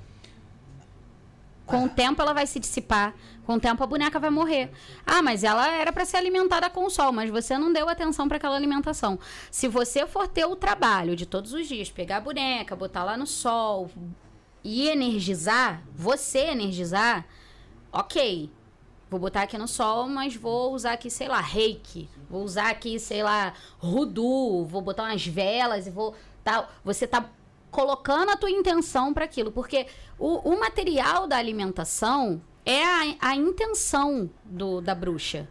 Com 1.67 1.83
o 1.83 1.89
tempo 1.89 2.21
ela 2.21 2.33
vai 2.33 2.47
se 2.47 2.59
dissipar. 2.61 3.13
Com 3.45 3.55
o 3.55 3.59
tempo 3.59 3.83
a 3.83 3.87
boneca 3.87 4.19
vai 4.19 4.29
morrer. 4.29 4.71
Ah, 5.05 5.21
mas 5.21 5.43
ela 5.43 5.67
era 5.69 5.91
para 5.91 6.05
ser 6.05 6.15
alimentada 6.15 6.69
com 6.69 6.85
o 6.85 6.89
sol, 6.89 7.11
mas 7.11 7.29
você 7.29 7.57
não 7.57 7.73
deu 7.73 7.89
atenção 7.89 8.25
para 8.27 8.37
aquela 8.37 8.55
alimentação. 8.55 9.19
Se 9.51 9.67
você 9.67 10.07
for 10.07 10.29
ter 10.29 10.45
o 10.45 10.55
trabalho 10.55 11.13
de 11.13 11.25
todos 11.25 11.51
os 11.53 11.67
dias, 11.67 11.91
pegar 11.91 12.17
a 12.17 12.21
boneca, 12.21 12.73
botar 12.73 13.03
lá 13.03 13.17
no 13.17 13.27
sol 13.27 13.91
e 14.63 14.87
energizar, 14.87 15.83
você 15.93 16.39
energizar, 16.39 17.25
ok. 17.91 18.49
Vou 19.09 19.19
botar 19.19 19.43
aqui 19.43 19.57
no 19.57 19.67
sol, 19.67 20.07
mas 20.07 20.35
vou 20.35 20.73
usar 20.73 20.93
aqui, 20.93 21.09
sei 21.09 21.27
lá, 21.27 21.41
reiki. 21.41 22.09
Vou 22.29 22.43
usar 22.43 22.69
aqui, 22.69 22.97
sei 22.97 23.23
lá, 23.23 23.53
rudu. 23.77 24.65
Vou 24.65 24.81
botar 24.81 25.03
umas 25.03 25.25
velas 25.25 25.85
e 25.87 25.89
vou. 25.89 26.15
Tal. 26.43 26.69
Você 26.83 27.05
tá 27.05 27.29
colocando 27.71 28.29
a 28.31 28.37
tua 28.37 28.49
intenção 28.49 29.13
para 29.13 29.25
aquilo. 29.25 29.51
Porque 29.51 29.87
o, 30.17 30.53
o 30.53 30.59
material 30.59 31.27
da 31.27 31.37
alimentação 31.37 32.41
é 32.65 32.83
a, 32.83 33.15
a 33.29 33.35
intenção 33.35 34.29
do, 34.43 34.81
da 34.81 34.93
bruxa. 34.95 35.47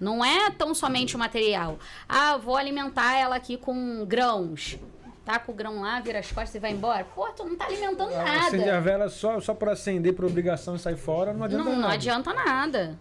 Não 0.00 0.24
é 0.24 0.50
tão 0.50 0.74
somente 0.74 1.16
o 1.16 1.18
material. 1.18 1.78
Ah, 2.08 2.36
vou 2.36 2.56
alimentar 2.56 3.16
ela 3.18 3.36
aqui 3.36 3.56
com 3.56 4.04
grãos. 4.06 4.78
Tá 5.24 5.38
com 5.38 5.52
o 5.52 5.54
grão 5.54 5.82
lá, 5.82 6.00
vira 6.00 6.20
as 6.20 6.32
costas 6.32 6.54
e 6.54 6.58
vai 6.58 6.70
embora. 6.70 7.04
Pô, 7.04 7.26
tu 7.32 7.44
não 7.44 7.54
tá 7.54 7.66
alimentando 7.66 8.10
nada. 8.12 8.46
Acender 8.46 8.72
a 8.72 8.80
vela 8.80 9.08
só, 9.10 9.38
só 9.40 9.52
pra 9.52 9.72
acender 9.72 10.14
por 10.14 10.24
obrigação 10.24 10.74
e 10.74 10.78
sair 10.78 10.96
fora, 10.96 11.34
não 11.34 11.44
adianta 11.44 11.64
Não, 11.64 11.72
não 11.72 11.80
nada. 11.82 11.94
adianta 11.94 12.32
nada. 12.32 12.98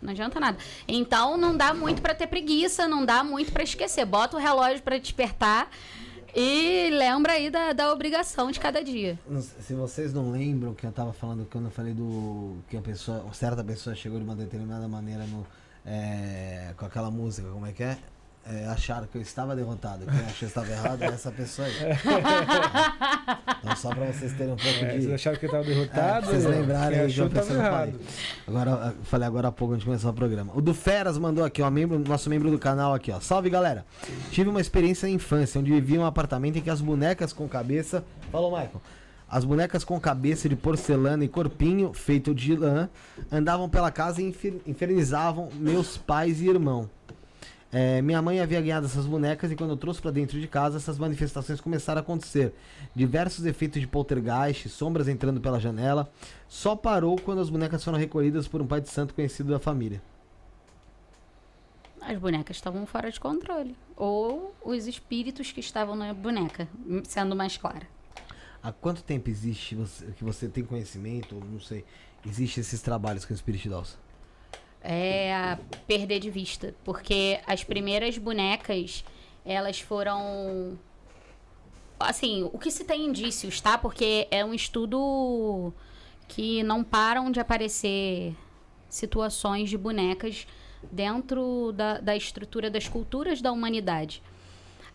Não 0.00 0.10
adianta 0.12 0.38
nada. 0.38 0.56
Então 0.86 1.36
não 1.36 1.56
dá 1.56 1.74
muito 1.74 2.00
pra 2.00 2.14
ter 2.14 2.26
preguiça, 2.26 2.86
não 2.86 3.04
dá 3.04 3.24
muito 3.24 3.50
pra 3.50 3.64
esquecer. 3.64 4.04
Bota 4.04 4.36
o 4.36 4.40
relógio 4.40 4.82
pra 4.82 4.98
despertar 4.98 5.68
E 6.34 6.90
lembra 6.90 7.34
aí 7.34 7.48
da, 7.48 7.72
da 7.72 7.92
obrigação 7.92 8.50
de 8.50 8.58
cada 8.58 8.82
dia. 8.82 9.18
Se 9.60 9.72
vocês 9.74 10.12
não 10.12 10.32
lembram 10.32 10.74
que 10.74 10.84
eu 10.84 10.90
tava 10.90 11.12
falando 11.12 11.46
quando 11.50 11.66
eu 11.66 11.70
falei 11.70 11.94
do. 11.94 12.56
que 12.68 12.76
a 12.76 12.82
pessoa. 12.82 13.24
certa 13.32 13.62
pessoa 13.62 13.94
chegou 13.94 14.18
de 14.18 14.24
uma 14.24 14.34
determinada 14.34 14.88
maneira 14.88 15.24
no. 15.26 15.46
é, 15.86 16.74
com 16.76 16.86
aquela 16.86 17.10
música, 17.10 17.48
como 17.48 17.66
é 17.66 17.72
que 17.72 17.84
é? 17.84 17.98
É, 18.46 18.66
acharam 18.66 19.06
que 19.06 19.16
eu 19.16 19.22
estava 19.22 19.56
derrotado. 19.56 20.04
Quem 20.04 20.20
achou 20.20 20.34
que 20.34 20.44
eu 20.44 20.48
estava 20.48 20.70
errado 20.70 21.02
é 21.02 21.06
essa 21.06 21.30
pessoa 21.32 21.66
aí. 21.66 21.74
Então, 23.64 23.76
só 23.76 23.94
pra 23.94 24.04
vocês 24.12 24.32
terem 24.34 24.52
um 24.52 24.56
pouco 24.56 24.68
É, 24.84 24.88
de. 24.98 25.00
vocês 25.04 25.14
acharam 25.14 25.38
que 25.38 25.46
eu 25.46 25.50
tava 25.50 25.64
É, 25.64 25.66
derrotado? 25.68 26.26
pra 26.26 26.30
vocês 26.38 26.44
lembrarem 26.44 27.00
aí 27.00 27.08
de 27.10 27.20
uma 27.22 27.30
pessoa 27.30 27.58
que 27.58 27.64
eu 27.66 27.70
falei. 27.70 27.88
errado. 27.94 28.00
Agora, 28.46 28.70
eu 28.98 29.04
falei 29.04 29.26
agora 29.26 29.48
há 29.48 29.52
pouco 29.52 29.72
antes 29.72 29.80
de 29.84 29.86
começar 29.86 30.10
o 30.10 30.12
programa. 30.12 30.52
O 30.54 30.60
do 30.60 30.74
Feras 30.74 31.16
mandou 31.16 31.42
aqui, 31.42 31.62
ó, 31.62 31.70
membro, 31.70 31.98
nosso 31.98 32.28
membro 32.28 32.50
do 32.50 32.58
canal 32.58 32.92
aqui, 32.92 33.10
ó. 33.10 33.18
Salve 33.20 33.48
galera! 33.48 33.86
Tive 34.30 34.50
uma 34.50 34.60
experiência 34.60 35.08
na 35.08 35.14
infância, 35.14 35.58
onde 35.58 35.72
vivia 35.72 35.96
em 35.96 36.00
um 36.00 36.04
apartamento 36.04 36.58
em 36.58 36.60
que 36.60 36.68
as 36.68 36.82
bonecas 36.82 37.32
com 37.32 37.48
cabeça. 37.48 38.04
Falou, 38.30 38.50
Michael. 38.50 38.82
As 39.26 39.44
bonecas 39.46 39.82
com 39.82 39.98
cabeça 39.98 40.46
de 40.46 40.54
porcelana 40.56 41.24
e 41.24 41.28
corpinho 41.28 41.94
feito 41.94 42.34
de 42.34 42.54
lã 42.54 42.90
andavam 43.32 43.68
pela 43.70 43.90
casa 43.90 44.20
e 44.20 44.26
infer- 44.26 44.60
infernizavam 44.66 45.48
meus 45.54 45.96
pais 45.96 46.42
e 46.42 46.48
irmão. 46.50 46.90
É, 47.76 48.00
minha 48.00 48.22
mãe 48.22 48.38
havia 48.38 48.60
ganhado 48.60 48.86
essas 48.86 49.04
bonecas 49.04 49.50
e 49.50 49.56
quando 49.56 49.70
eu 49.70 49.76
trouxe 49.76 50.00
pra 50.00 50.12
dentro 50.12 50.38
de 50.40 50.46
casa, 50.46 50.76
essas 50.76 50.96
manifestações 50.96 51.60
começaram 51.60 51.98
a 51.98 52.02
acontecer. 52.02 52.54
Diversos 52.94 53.44
efeitos 53.46 53.80
de 53.80 53.88
poltergeist, 53.88 54.68
sombras 54.68 55.08
entrando 55.08 55.40
pela 55.40 55.58
janela. 55.58 56.08
Só 56.46 56.76
parou 56.76 57.16
quando 57.18 57.40
as 57.40 57.50
bonecas 57.50 57.82
foram 57.82 57.98
recolhidas 57.98 58.46
por 58.46 58.62
um 58.62 58.66
pai 58.66 58.80
de 58.80 58.88
santo 58.88 59.12
conhecido 59.12 59.50
da 59.50 59.58
família. 59.58 60.00
As 62.00 62.16
bonecas 62.16 62.54
estavam 62.56 62.86
fora 62.86 63.10
de 63.10 63.18
controle. 63.18 63.74
Ou 63.96 64.54
os 64.64 64.86
espíritos 64.86 65.50
que 65.50 65.58
estavam 65.58 65.96
na 65.96 66.14
boneca, 66.14 66.68
sendo 67.02 67.34
mais 67.34 67.56
clara. 67.56 67.88
Há 68.62 68.70
quanto 68.70 69.02
tempo 69.02 69.28
existe 69.28 69.74
você- 69.74 70.06
que 70.12 70.22
você 70.22 70.48
tem 70.48 70.62
conhecimento, 70.62 71.34
ou 71.34 71.44
não 71.44 71.58
sei, 71.58 71.84
existe 72.24 72.60
esses 72.60 72.80
trabalhos 72.80 73.24
com 73.24 73.34
o 73.34 73.36
Spirit? 73.36 73.68
É 74.84 75.58
perder 75.86 76.20
de 76.20 76.30
vista. 76.30 76.74
Porque 76.84 77.40
as 77.46 77.64
primeiras 77.64 78.18
bonecas, 78.18 79.04
elas 79.44 79.80
foram. 79.80 80.78
Assim, 81.98 82.48
o 82.52 82.58
que 82.58 82.70
se 82.70 82.84
tem 82.84 83.06
indícios, 83.06 83.60
tá? 83.60 83.78
Porque 83.78 84.28
é 84.30 84.44
um 84.44 84.52
estudo 84.52 85.72
que 86.28 86.62
não 86.62 86.84
param 86.84 87.30
de 87.30 87.40
aparecer 87.40 88.36
situações 88.88 89.70
de 89.70 89.78
bonecas 89.78 90.46
dentro 90.90 91.72
da, 91.72 91.98
da 91.98 92.16
estrutura 92.16 92.70
das 92.70 92.88
culturas 92.88 93.40
da 93.40 93.50
humanidade. 93.50 94.22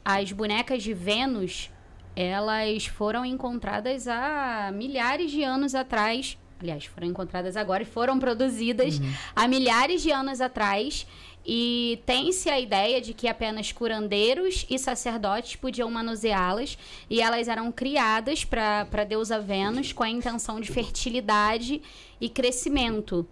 As 0.03 0.31
bonecas 0.31 0.83
de 0.83 0.93
Vênus, 0.93 1.69
elas 2.15 2.85
foram 2.85 3.25
encontradas 3.25 4.07
há 4.07 4.71
milhares 4.73 5.31
de 5.31 5.43
anos 5.43 5.75
atrás. 5.75 6.37
Aliás, 6.61 6.85
foram 6.85 7.07
encontradas 7.07 7.55
agora 7.55 7.83
e 7.83 7.85
foram 7.85 8.19
produzidas 8.19 8.99
há 9.35 9.47
milhares 9.47 10.01
de 10.01 10.11
anos 10.11 10.41
atrás. 10.41 11.07
E 11.45 12.01
tem-se 12.05 12.49
a 12.49 12.59
ideia 12.59 12.99
de 12.99 13.13
que 13.13 13.27
apenas 13.27 13.71
curandeiros 13.71 14.65
e 14.69 14.77
sacerdotes 14.77 15.55
podiam 15.55 15.89
manuseá-las. 15.89 16.77
E 17.09 17.21
elas 17.21 17.47
eram 17.47 17.71
criadas 17.71 18.43
para 18.43 18.87
a 18.91 19.03
deusa 19.03 19.39
Vênus 19.39 19.93
com 19.93 20.03
a 20.03 20.09
intenção 20.09 20.59
de 20.59 20.69
fertilidade 20.71 21.81
e 22.19 22.29
crescimento. 22.29 23.25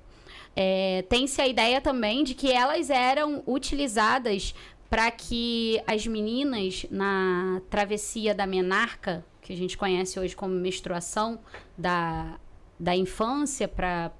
É, 0.56 1.04
Tem-se 1.10 1.42
a 1.42 1.48
ideia 1.48 1.82
também 1.82 2.24
de 2.24 2.34
que 2.34 2.52
elas 2.52 2.90
eram 2.90 3.44
utilizadas 3.46 4.56
para 4.90 5.12
que 5.12 5.82
as 5.86 6.08
meninas 6.08 6.86
na 6.90 7.62
travessia 7.70 8.34
da 8.34 8.48
menarca, 8.48 9.24
que 9.42 9.54
a 9.54 9.56
gente 9.56 9.78
conhece 9.78 10.20
hoje 10.20 10.36
como 10.36 10.54
menstruação, 10.54 11.40
da, 11.78 12.40
da 12.80 12.96
infância 12.96 13.68
para 13.68 14.12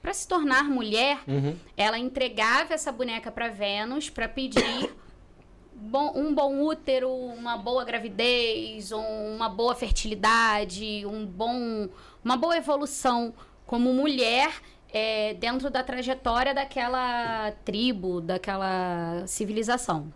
para 0.00 0.12
se 0.12 0.26
tornar 0.26 0.64
mulher, 0.64 1.20
Uhum. 1.28 1.56
ela 1.76 1.96
entregava 1.96 2.74
essa 2.74 2.90
boneca 2.90 3.30
para 3.30 3.48
Vênus 3.48 4.10
para 4.10 4.28
pedir 4.28 4.92
bom- 5.76 6.12
um 6.16 6.34
bom 6.34 6.60
útero, 6.60 7.08
uma 7.08 7.56
boa 7.56 7.84
gravidez, 7.84 8.90
um- 8.90 9.36
uma 9.36 9.48
boa 9.48 9.76
fertilidade, 9.76 11.04
um 11.06 11.24
bom, 11.24 11.88
uma 12.24 12.36
boa 12.36 12.56
evolução 12.56 13.32
como 13.64 13.92
mulher 13.92 14.52
é, 14.92 15.34
dentro 15.34 15.70
da 15.70 15.82
trajetória 15.84 16.52
daquela 16.52 17.52
tribo, 17.64 18.20
daquela 18.20 19.24
civilização. 19.28 20.12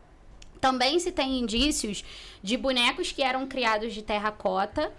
Também 0.61 0.99
se 0.99 1.13
tem 1.13 1.39
indícios 1.39 2.05
de 2.43 2.57
bonecos 2.57 3.13
que 3.13 3.23
eram 3.23 3.47
criados 3.47 3.95
de 3.95 4.03
terracota 4.03 4.93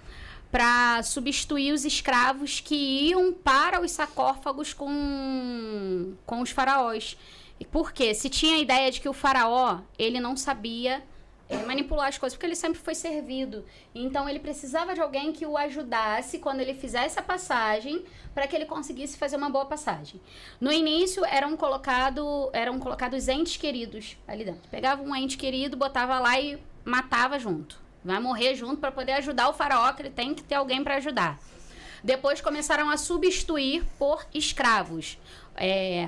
para 0.51 1.03
substituir 1.03 1.73
os 1.73 1.85
escravos 1.85 2.59
que 2.59 2.75
iam 3.09 3.33
para 3.33 3.81
os 3.81 3.91
sarcófagos 3.91 4.73
com, 4.73 6.13
com 6.25 6.41
os 6.41 6.49
faraós. 6.49 7.17
Por 7.71 7.91
quê? 7.91 8.13
Se 8.13 8.29
tinha 8.29 8.55
a 8.55 8.59
ideia 8.59 8.91
de 8.91 9.01
que 9.01 9.09
o 9.09 9.13
faraó, 9.13 9.79
ele 9.97 10.19
não 10.19 10.37
sabia 10.37 11.03
eh, 11.49 11.57
manipular 11.63 12.07
as 12.07 12.17
coisas, 12.17 12.35
porque 12.35 12.45
ele 12.45 12.55
sempre 12.55 12.79
foi 12.79 12.93
servido. 12.93 13.65
Então 13.95 14.27
ele 14.27 14.39
precisava 14.39 14.93
de 14.93 15.01
alguém 15.01 15.31
que 15.31 15.45
o 15.45 15.57
ajudasse 15.57 16.39
quando 16.39 16.59
ele 16.59 16.73
fizesse 16.73 17.17
a 17.19 17.21
passagem, 17.21 18.03
para 18.33 18.47
que 18.47 18.55
ele 18.55 18.65
conseguisse 18.65 19.17
fazer 19.17 19.37
uma 19.37 19.49
boa 19.49 19.65
passagem. 19.65 20.21
No 20.61 20.71
início 20.71 21.25
eram, 21.25 21.57
colocado, 21.57 22.49
eram 22.53 22.79
colocados 22.79 23.27
entes 23.27 23.57
queridos 23.57 24.17
ali 24.27 24.45
dentro. 24.45 24.69
Pegava 24.69 25.01
um 25.01 25.15
ente 25.15 25.37
querido, 25.37 25.75
botava 25.75 26.19
lá 26.19 26.39
e 26.39 26.59
matava 26.85 27.39
junto. 27.39 27.86
Vai 28.07 28.21
morrer 28.21 28.55
junto 28.55 28.77
para 28.77 28.89
poder 28.89 29.11
ajudar 29.13 29.49
o 29.49 29.53
faraó, 29.53 29.91
que 29.91 30.01
ele 30.01 30.09
tem 30.09 30.33
que 30.33 30.41
ter 30.41 30.55
alguém 30.55 30.81
para 30.81 30.95
ajudar. 30.95 31.37
Depois 32.01 32.39
começaram 32.39 32.89
a 32.89 32.95
substituir 32.95 33.83
por 33.99 34.25
escravos. 34.33 35.17
É, 35.57 36.07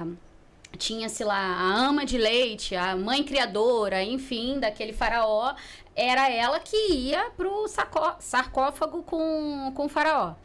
tinha-se 0.77 1.25
lá 1.25 1.35
a 1.35 1.75
ama 1.75 2.05
de 2.05 2.17
leite, 2.17 2.73
a 2.73 2.95
mãe 2.95 3.21
criadora, 3.21 4.01
enfim, 4.01 4.59
daquele 4.59 4.93
faraó, 4.93 5.53
era 5.93 6.29
ela 6.29 6.57
que 6.61 6.93
ia 6.93 7.31
pro 7.35 7.67
sacó- 7.67 8.15
sarcófago 8.19 9.03
com, 9.03 9.73
com 9.75 9.85
o 9.87 9.89
faraó. 9.89 10.35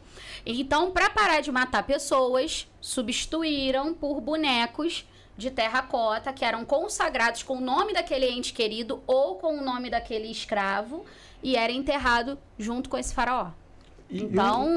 Então, 0.45 0.91
para 0.91 1.09
parar 1.09 1.39
de 1.39 1.53
matar 1.53 1.83
pessoas, 1.83 2.67
substituíram 2.81 3.93
por 3.93 4.19
bonecos 4.19 5.05
de 5.37 5.51
terracota 5.51 6.33
que 6.33 6.43
eram 6.43 6.65
consagrados 6.65 7.43
com 7.43 7.57
o 7.57 7.61
nome 7.61 7.93
daquele 7.93 8.25
ente 8.25 8.51
querido 8.51 9.01
ou 9.07 9.35
com 9.35 9.57
o 9.57 9.63
nome 9.63 9.89
daquele 9.89 10.29
escravo 10.29 11.05
e 11.47 11.55
era 11.55 11.71
enterrado 11.71 12.37
junto 12.57 12.89
com 12.89 12.97
esse 12.97 13.13
faraó. 13.13 13.51
E- 14.09 14.23
Então, 14.23 14.67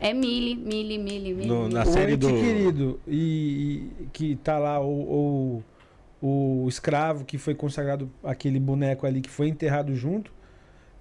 é 0.00 0.12
mili, 0.14 0.54
mili, 0.54 0.98
mili, 0.98 1.34
mili. 1.34 1.46
No- 1.48 1.68
na 1.68 1.82
o 1.82 1.86
série 1.86 2.16
do. 2.16 2.28
querido 2.28 3.00
e, 3.06 3.90
e 4.00 4.06
que 4.12 4.36
tá 4.36 4.58
lá 4.58 4.80
o, 4.80 5.62
o, 6.22 6.62
o 6.64 6.68
escravo 6.68 7.24
que 7.24 7.36
foi 7.38 7.54
consagrado 7.54 8.10
aquele 8.22 8.58
boneco 8.58 9.06
ali 9.06 9.20
que 9.20 9.30
foi 9.30 9.48
enterrado 9.48 9.94
junto 9.94 10.32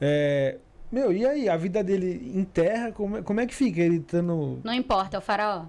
é, 0.01 0.57
meu 0.91 1.11
e 1.13 1.25
aí 1.25 1.47
a 1.47 1.55
vida 1.57 1.83
dele 1.83 2.31
em 2.35 2.43
terra 2.43 2.91
como 2.91 3.17
é, 3.17 3.21
como 3.21 3.39
é 3.39 3.45
que 3.45 3.55
fica 3.55 3.79
ele 3.81 3.97
estando 3.97 4.59
Não 4.63 4.73
importa, 4.73 5.15
é 5.17 5.19
o 5.19 5.21
faraó. 5.21 5.65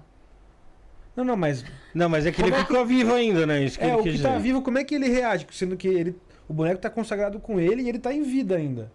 não 1.15 1.23
não 1.23 1.37
mas 1.37 1.63
Não, 1.93 2.09
mas 2.09 2.25
é 2.25 2.31
que 2.31 2.41
ele 2.41 2.51
ficou 2.53 2.85
vivo 2.85 3.13
ainda, 3.13 3.45
né? 3.45 3.63
Isso 3.63 3.77
que 3.79 3.85
é 3.85 3.87
ele 3.89 3.95
o 3.97 4.03
que 4.03 4.21
tá 4.21 4.29
dizer. 4.29 4.39
vivo 4.39 4.61
como 4.61 4.77
é 4.77 4.83
que 4.83 4.95
ele 4.95 5.07
reage 5.09 5.45
sendo 5.51 5.77
que 5.77 5.87
ele 5.87 6.15
o 6.47 6.53
boneco 6.53 6.79
tá 6.79 6.89
consagrado 6.89 7.39
com 7.39 7.59
ele 7.59 7.83
e 7.83 7.89
ele 7.89 7.99
tá 7.99 8.13
em 8.13 8.21
vida 8.23 8.55
ainda 8.55 8.91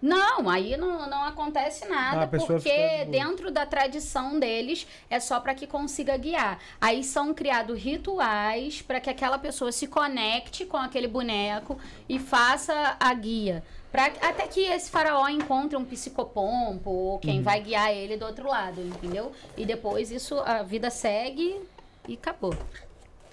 Não, 0.00 0.48
aí 0.48 0.76
não, 0.76 1.08
não 1.08 1.24
acontece 1.24 1.84
Ah, 1.86 1.88
nada, 1.88 2.22
a 2.24 2.26
pessoa 2.26 2.60
porque 2.60 3.04
dentro 3.06 3.50
da 3.50 3.64
tradição 3.64 4.38
deles 4.38 4.86
é 5.08 5.18
só 5.18 5.40
para 5.40 5.54
que 5.54 5.66
consiga 5.66 6.16
guiar. 6.16 6.58
Aí 6.80 7.02
são 7.02 7.32
criados 7.32 7.80
rituais 7.80 8.82
para 8.82 9.00
que 9.00 9.08
aquela 9.08 9.38
pessoa 9.38 9.72
se 9.72 9.86
conecte 9.86 10.66
com 10.66 10.76
aquele 10.76 11.08
boneco 11.08 11.78
e 12.08 12.18
faça 12.18 12.96
a 13.00 13.14
guia. 13.14 13.64
Pra, 13.90 14.06
até 14.06 14.46
que 14.46 14.60
esse 14.60 14.90
faraó 14.90 15.26
encontre 15.28 15.76
um 15.78 15.84
psicopompo 15.84 16.90
ou 16.90 17.12
Uhum. 17.14 17.18
quem 17.18 17.42
vai 17.42 17.60
guiar 17.62 17.90
ele 17.90 18.18
do 18.18 18.26
outro 18.26 18.46
lado, 18.48 18.80
entendeu? 18.82 19.32
E 19.56 19.64
depois 19.64 20.10
isso, 20.10 20.38
a 20.40 20.62
vida 20.62 20.90
segue 20.90 21.58
e 22.06 22.14
acabou. 22.14 22.54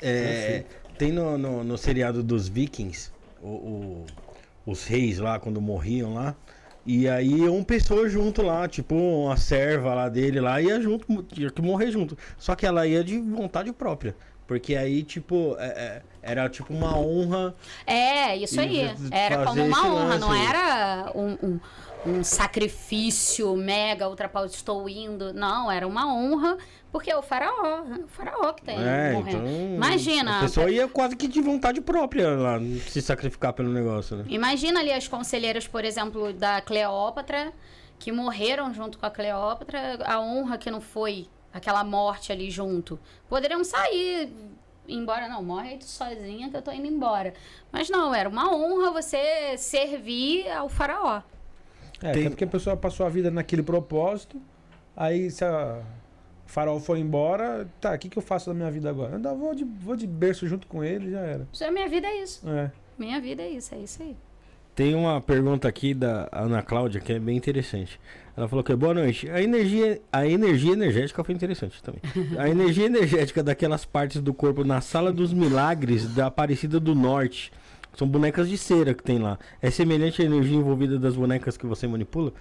É, 0.01 0.63
tem 0.97 1.11
no, 1.11 1.37
no, 1.37 1.63
no 1.63 1.77
seriado 1.77 2.23
dos 2.23 2.47
Vikings, 2.47 3.11
o, 3.41 3.47
o- 3.47 4.05
os 4.65 4.85
reis 4.85 5.19
lá, 5.19 5.37
quando 5.39 5.59
morriam 5.59 6.13
lá. 6.13 6.33
E 6.85 7.07
aí 7.07 7.47
uma 7.47 7.63
pessoa 7.63 8.09
junto 8.09 8.41
lá, 8.41 8.67
tipo 8.67 8.93
uma 8.93 9.37
serva 9.37 9.93
lá 9.93 10.09
dele 10.09 10.39
lá, 10.41 10.61
ia 10.61 10.81
junto, 10.81 11.23
tinha 11.23 11.49
que 11.49 11.61
morrer 11.61 11.91
junto. 11.91 12.17
Só 12.37 12.55
que 12.55 12.65
ela 12.65 12.85
ia 12.85 13.03
de 13.03 13.19
vontade 13.19 13.71
própria. 13.71 14.15
Porque 14.45 14.75
aí, 14.75 15.03
tipo, 15.03 15.55
é- 15.57 15.65
é- 15.67 16.01
era 16.21 16.49
tipo 16.49 16.73
uma 16.73 16.97
honra. 16.97 17.55
É, 17.87 18.35
isso 18.35 18.59
aí. 18.59 18.91
Era 19.09 19.45
como 19.45 19.63
uma 19.63 19.87
honra, 19.87 20.17
não 20.19 20.29
lance. 20.29 20.45
era 20.45 21.11
um, 21.15 21.37
um, 21.41 21.59
um 22.05 22.23
sacrifício 22.23 23.55
mega 23.55 24.07
ultrapassado, 24.09 24.51
estou 24.53 24.89
indo. 24.89 25.33
Não, 25.33 25.71
era 25.71 25.87
uma 25.87 26.13
honra, 26.13 26.57
porque 26.91 27.09
é 27.09 27.17
o 27.17 27.21
faraó, 27.21 27.81
o 28.03 28.07
faraó 28.07 28.53
que 28.53 28.63
tem 28.63 28.77
É, 28.77 29.13
morrendo. 29.13 29.37
então. 29.37 29.75
Imagina, 29.75 30.37
A 30.39 30.41
pessoa 30.41 30.69
ia 30.69 30.87
quase 30.87 31.15
que 31.15 31.27
de 31.27 31.41
vontade 31.41 31.81
própria 31.81 32.29
lá 32.31 32.59
se 32.89 33.01
sacrificar 33.01 33.53
pelo 33.53 33.69
negócio, 33.69 34.17
né? 34.17 34.25
Imagina 34.27 34.79
ali 34.79 34.91
as 34.91 35.07
conselheiras, 35.07 35.67
por 35.67 35.83
exemplo, 35.85 36.33
da 36.33 36.61
Cleópatra, 36.61 37.53
que 37.99 38.11
morreram 38.11 38.73
junto 38.73 38.97
com 38.97 39.05
a 39.05 39.09
Cleópatra, 39.11 39.99
a 40.05 40.19
honra 40.19 40.57
que 40.57 40.69
não 40.69 40.81
foi 40.81 41.27
aquela 41.53 41.83
morte 41.83 42.31
ali 42.31 42.49
junto. 42.51 42.99
Poderiam 43.29 43.63
sair, 43.63 44.33
ir 44.87 44.95
embora, 44.97 45.29
não, 45.29 45.41
morre 45.43 45.69
aí 45.69 45.77
tu 45.77 45.85
sozinha 45.85 46.49
que 46.49 46.57
eu 46.57 46.61
tô 46.61 46.71
indo 46.71 46.87
embora. 46.87 47.33
Mas 47.71 47.89
não, 47.89 48.13
era 48.13 48.27
uma 48.27 48.53
honra 48.53 48.91
você 48.91 49.55
servir 49.57 50.49
ao 50.51 50.67
faraó. 50.67 51.21
É, 52.03 52.11
Tem- 52.11 52.29
porque 52.29 52.43
a 52.43 52.47
pessoa 52.47 52.75
passou 52.75 53.05
a 53.05 53.09
vida 53.09 53.31
naquele 53.31 53.63
propósito, 53.63 54.39
aí 54.95 55.31
se 55.31 55.43
a 55.45 55.81
farol 56.45 56.79
foi 56.79 56.99
embora, 56.99 57.67
tá, 57.79 57.93
o 57.93 57.97
que, 57.97 58.09
que 58.09 58.17
eu 58.17 58.21
faço 58.21 58.49
da 58.49 58.53
minha 58.53 58.69
vida 58.69 58.89
agora? 58.89 59.11
Eu 59.11 59.15
ainda 59.15 59.33
vou 59.33 59.55
de, 59.55 59.63
vou 59.63 59.95
de 59.95 60.05
berço 60.05 60.45
junto 60.47 60.67
com 60.67 60.83
ele, 60.83 61.11
já 61.11 61.21
era. 61.21 61.47
Isso 61.51 61.63
é 61.63 61.71
minha 61.71 61.87
vida, 61.87 62.05
é 62.07 62.21
isso. 62.21 62.47
É. 62.47 62.71
Minha 62.99 63.19
vida 63.19 63.41
é 63.41 63.49
isso, 63.49 63.73
é 63.73 63.77
isso 63.79 64.03
aí. 64.03 64.15
Tem 64.75 64.95
uma 64.95 65.21
pergunta 65.21 65.67
aqui 65.67 65.93
da 65.93 66.27
Ana 66.31 66.61
Cláudia 66.63 66.99
que 66.99 67.13
é 67.13 67.19
bem 67.19 67.37
interessante. 67.37 67.99
Ela 68.35 68.47
falou 68.47 68.63
que 68.63 68.75
boa 68.75 68.93
noite. 68.93 69.29
A 69.29 69.39
energia, 69.39 70.01
a 70.11 70.25
energia 70.27 70.73
energética 70.73 71.23
foi 71.23 71.35
interessante 71.35 71.81
também. 71.83 72.01
A 72.39 72.49
energia 72.49 72.87
energética 72.87 73.43
daquelas 73.43 73.85
partes 73.85 74.19
do 74.19 74.33
corpo 74.33 74.63
na 74.63 74.81
sala 74.81 75.13
dos 75.13 75.31
milagres 75.31 76.07
da 76.15 76.25
Aparecida 76.25 76.79
do 76.79 76.95
Norte. 76.95 77.51
São 77.95 78.07
bonecas 78.07 78.49
de 78.49 78.57
cera 78.57 78.93
que 78.93 79.03
tem 79.03 79.19
lá. 79.19 79.37
É 79.61 79.69
semelhante 79.69 80.21
à 80.21 80.25
energia 80.25 80.57
envolvida 80.57 80.97
das 80.97 81.15
bonecas 81.15 81.55
que 81.57 81.65
você 81.65 81.87
manipula? 81.87 82.33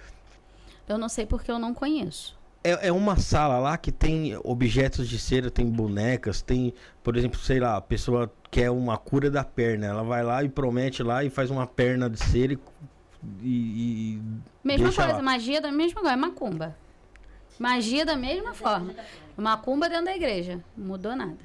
Eu 0.87 0.97
não 0.97 1.07
sei 1.07 1.25
porque 1.25 1.51
eu 1.51 1.59
não 1.59 1.73
conheço. 1.73 2.37
É, 2.63 2.87
é 2.87 2.91
uma 2.91 3.17
sala 3.17 3.59
lá 3.59 3.77
que 3.77 3.91
tem 3.91 4.37
objetos 4.43 5.07
de 5.09 5.19
cera, 5.19 5.51
tem 5.51 5.65
bonecas, 5.69 6.41
tem, 6.41 6.73
por 7.03 7.15
exemplo, 7.17 7.37
sei 7.39 7.59
lá, 7.59 7.75
a 7.77 7.81
pessoa 7.81 8.31
quer 8.49 8.71
uma 8.71 8.97
cura 8.97 9.29
da 9.29 9.43
perna. 9.43 9.85
Ela 9.87 10.03
vai 10.03 10.23
lá 10.23 10.43
e 10.43 10.49
promete 10.49 11.03
lá 11.03 11.23
e 11.23 11.29
faz 11.29 11.51
uma 11.51 11.67
perna 11.67 12.09
de 12.09 12.17
cera 12.19 12.53
e. 12.53 12.59
e- 13.41 13.47
e 14.15 14.21
Mesma 14.63 14.85
deixa 14.85 15.01
coisa, 15.03 15.17
lá. 15.17 15.21
magia 15.21 15.61
da 15.61 15.71
mesma 15.71 16.01
coisa, 16.01 16.13
é 16.13 16.17
macumba. 16.17 16.75
Magia 17.59 18.05
da 18.05 18.15
mesma 18.15 18.53
forma. 18.53 18.93
Macumba 19.37 19.87
dentro 19.87 20.05
da 20.05 20.15
igreja. 20.15 20.59
Não 20.75 20.87
mudou 20.87 21.15
nada. 21.15 21.37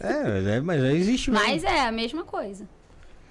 É, 0.00 0.56
é, 0.56 0.60
mas 0.60 0.82
existe 0.84 1.30
mesmo. 1.30 1.44
Mas 1.46 1.64
é 1.64 1.80
a 1.80 1.90
mesma 1.92 2.24
coisa. 2.24 2.68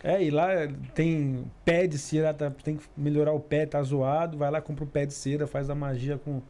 É, 0.04 0.24
e 0.24 0.30
lá 0.30 0.50
tem 0.94 1.46
pé 1.66 1.88
de 1.88 1.98
cera, 1.98 2.34
tá- 2.34 2.52
tem 2.64 2.78
que 2.78 2.84
melhorar 2.96 3.34
o 3.34 3.40
pé, 3.40 3.66
tá 3.66 3.82
zoado, 3.82 4.38
vai 4.38 4.50
lá, 4.52 4.62
compra 4.62 4.84
o 4.84 4.88
pé 4.88 5.06
de 5.06 5.14
cera, 5.14 5.48
faz 5.48 5.70
a 5.70 5.76
magia 5.76 6.18
com, 6.18 6.42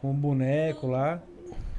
com 0.00 0.10
o 0.10 0.14
boneco 0.14 0.86
lá. 0.86 1.20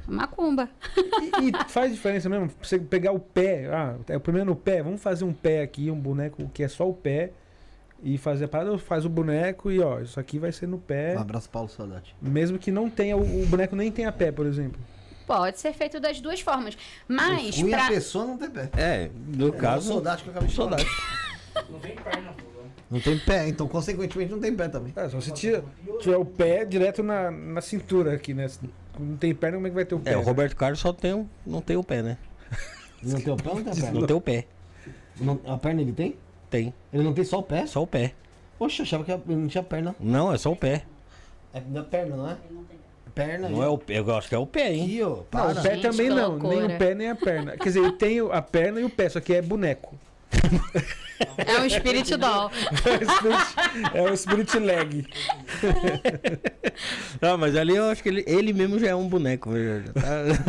Macumba. 0.08 0.70
E, 0.96 1.50
e 1.50 1.70
faz 1.70 1.92
diferença 1.92 2.30
mesmo, 2.30 2.50
você 2.62 2.80
pegar 2.80 3.12
o 3.12 3.20
pé, 3.20 3.68
ah, 3.74 3.96
é 4.08 4.16
o 4.16 4.20
primeiro 4.22 4.50
no 4.50 4.56
pé, 4.56 4.82
vamos 4.82 5.02
fazer 5.02 5.26
um 5.26 5.34
pé 5.34 5.62
aqui, 5.62 5.92
um 5.92 6.00
boneco 6.00 6.50
que 6.54 6.64
é 6.64 6.68
só 6.68 6.88
o 6.88 6.94
pé, 6.94 7.32
e 8.02 8.18
fazer 8.18 8.46
a 8.46 8.48
parada, 8.48 8.78
faz 8.78 9.04
o 9.06 9.10
boneco 9.10 9.72
e 9.72 9.80
ó, 9.82 10.00
isso 10.00 10.20
aqui 10.20 10.38
vai 10.40 10.52
ser 10.52 10.68
no 10.68 10.78
pé, 10.78 11.16
Um 11.18 11.22
abraço, 11.22 11.50
Paulo 11.50 11.68
Saudade. 11.68 12.16
mesmo 12.22 12.58
que 12.60 12.72
não 12.72 12.90
tenha, 12.90 13.18
o, 13.18 13.44
o 13.44 13.46
boneco 13.48 13.76
nem 13.76 13.92
tenha 13.92 14.12
pé, 14.12 14.32
por 14.32 14.46
exemplo. 14.46 14.80
Pode 15.28 15.60
ser 15.60 15.74
feito 15.74 16.00
das 16.00 16.20
duas 16.20 16.40
formas. 16.40 16.76
Mas, 17.08 17.60
Fui 17.60 17.72
a 17.74 17.78
pra... 17.78 17.88
pessoa 17.90 18.26
não 18.26 18.38
tem 18.38 18.50
pé. 18.50 18.70
É, 18.78 19.10
no 19.28 19.48
É 19.48 19.50
o 19.50 19.54
caso. 19.54 19.90
soldado 19.90 20.24
que 20.24 20.30
eu 20.30 20.32
acabei 20.32 20.50
de 20.50 20.56
falar. 20.56 20.78
Soldado. 21.54 22.48
Não 22.90 23.02
tem 23.02 23.20
pé, 23.20 23.50
então 23.50 23.68
consequentemente 23.68 24.32
não 24.32 24.40
tem 24.40 24.56
pé 24.56 24.70
também. 24.70 24.94
É, 24.96 25.10
só 25.10 25.20
se 25.20 25.32
tira, 25.34 25.62
o 26.18 26.24
pé 26.26 26.64
direto 26.64 27.04
na, 27.04 27.30
na 27.30 27.60
cintura 27.60 28.14
aqui, 28.14 28.34
né? 28.34 28.48
Não 28.98 29.18
tem 29.18 29.36
perna, 29.36 29.58
como 29.58 29.68
é 29.68 29.70
que 29.70 29.76
vai 29.76 29.84
ter 29.86 29.96
o 29.96 30.00
pé? 30.00 30.14
É, 30.14 30.18
o 30.18 30.22
Roberto 30.22 30.56
Carlos 30.56 30.80
só 30.80 30.94
tem, 30.94 31.14
um- 31.14 31.28
não 31.46 31.60
tem 31.62 31.76
o 31.76 31.84
pé, 31.84 32.02
né? 32.02 32.18
Não 33.04 33.20
tem 33.20 33.34
o 33.34 33.36
pé 33.38 33.50
ou 33.50 33.56
não 33.56 33.64
tem 33.64 33.74
a 33.74 33.76
perna? 33.76 34.00
Não 34.00 34.08
tem 34.08 34.16
o 34.16 34.22
pé. 34.22 34.48
Não- 35.20 35.40
a 35.46 35.58
perna 35.58 35.82
ele 35.82 35.92
tem? 35.92 36.16
Tem. 36.50 36.74
Ele 36.94 37.04
não 37.04 37.14
tem 37.14 37.26
só 37.26 37.40
o 37.40 37.44
pé? 37.44 37.66
Só 37.68 37.84
o 37.84 37.88
pé. 37.88 38.14
Poxa, 38.58 38.82
eu 38.82 38.86
achava 38.86 39.04
que 39.04 39.12
ele 39.12 39.22
não 39.36 39.48
tinha 39.50 39.64
perna. 39.64 39.94
Não, 40.00 40.32
é 40.34 40.38
só 40.38 40.52
o 40.52 40.56
pé. 40.56 40.86
É 41.54 41.60
da 41.60 41.84
perna, 41.84 42.16
não 42.16 42.30
é? 42.30 42.36
Perna. 42.36 42.87
Não 43.50 43.64
é 43.64 43.68
o 43.68 43.78
pé. 43.78 44.00
Eu 44.00 44.16
acho 44.16 44.30
que 44.30 44.36
é 44.36 44.38
o 44.38 44.46
pé, 44.46 44.74
hein? 44.74 44.84
Aqui, 44.84 45.04
ó. 45.04 45.10
Não, 45.10 45.24
Para. 45.24 45.60
o 45.60 45.64
pé 45.64 45.74
Gente, 45.76 45.82
também 45.82 46.10
não, 46.10 46.16
nem 46.16 46.26
loucura. 46.50 46.66
o 46.76 46.78
pé 46.78 46.96
nem 46.96 47.10
a 47.10 47.16
perna. 47.16 47.52
Quer 47.58 47.64
dizer, 47.64 47.80
ele 47.80 47.92
tem 47.94 48.22
o- 48.22 48.32
a 48.32 48.42
perna 48.42 48.80
e 48.80 48.84
o 48.84 48.90
pé, 48.90 49.10
só 49.10 49.20
que 49.20 49.34
é 49.34 49.42
boneco. 49.42 49.96
É 51.38 51.60
um 51.62 51.70
Spirit 51.70 52.16
Doll. 52.16 52.52
É 53.94 54.02
o 54.04 54.16
Spirit, 54.16 54.56
é 54.56 54.60
Leg. 54.60 55.08
Ah, 57.22 57.36
mas 57.38 57.56
ali 57.56 57.76
eu 57.76 57.86
acho 57.90 58.04
que 58.04 58.10
ele, 58.10 58.24
ele 58.28 58.54
mesmo 58.54 58.78
já 58.78 58.90
é 58.90 58.96
um 58.96 59.08
boneco. 59.08 59.52
já- 59.58 59.80
já 59.80 59.94
tá- 59.94 60.44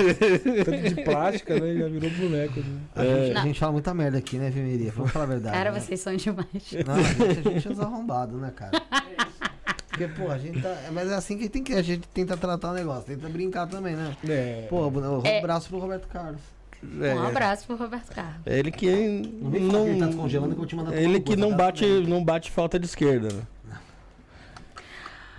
Tanto 0.65 0.95
de 0.95 1.03
plástica, 1.05 1.59
né? 1.59 1.75
Já 1.79 1.89
virou 1.89 2.11
boneco. 2.11 2.61
Né? 2.61 2.81
A, 2.95 3.03
gente, 3.05 3.31
a 3.31 3.35
Não. 3.35 3.43
gente 3.45 3.61
fala 3.61 3.73
muita 3.73 3.95
merda 3.95 4.19
aqui, 4.19 4.37
né, 4.37 4.51
Vimeria? 4.51 4.93
Vamos 4.95 5.11
falar 5.13 5.25
a 5.25 5.29
verdade. 5.29 5.57
Cara, 5.57 5.73
né? 5.73 5.81
vocês 5.81 6.01
são 6.01 6.15
demais. 6.15 6.47
Não, 6.87 6.95
a 6.95 7.03
gente, 7.03 7.49
a 7.49 7.51
gente 7.53 7.69
é 7.69 7.71
uns 7.71 7.81
arrombados, 7.81 8.41
né, 8.41 8.53
cara? 8.55 8.73
Porque, 9.99 10.09
pô, 10.15 10.31
a 10.31 10.39
gente 10.39 10.63
tá. 10.63 10.77
Mas 10.93 11.11
é 11.11 11.15
assim 11.15 11.37
que, 11.37 11.49
tem 11.49 11.63
que 11.63 11.75
a 11.75 11.83
gente 11.83 12.07
tenta 12.09 12.37
tratar 12.37 12.71
o 12.71 12.75
negócio, 12.75 13.05
tenta 13.05 13.29
brincar 13.29 13.67
também, 13.67 13.97
né? 13.97 14.17
É. 14.29 14.67
Pô, 14.71 14.87
um 14.89 15.27
É. 15.27 15.39
abraço 15.39 15.69
pro 15.69 15.79
Roberto 15.79 16.07
Carlos. 16.09 16.41
É, 17.03 17.13
Um 17.15 17.27
abraço 17.27 17.67
pro 17.67 17.77
Roberto 17.77 18.15
Carlos. 18.15 18.41
Ele 18.47 18.71
que 18.71 18.87
Não 18.89 19.85
ele 19.85 19.99
tá 19.99 20.07
descongelando 20.07 20.51
que 20.51 20.55
eu 20.55 20.59
vou 20.59 20.67
te 20.67 20.77
mandar 20.77 20.97
Ele 20.97 21.19
que 21.21 21.35
não 21.35 21.51
tá? 21.51 21.57
bate, 21.57 21.85
não 22.07 22.25
bate 22.25 22.51
falta 22.53 22.79
de 22.79 22.87
esquerda, 22.87 23.29
né? 23.33 23.43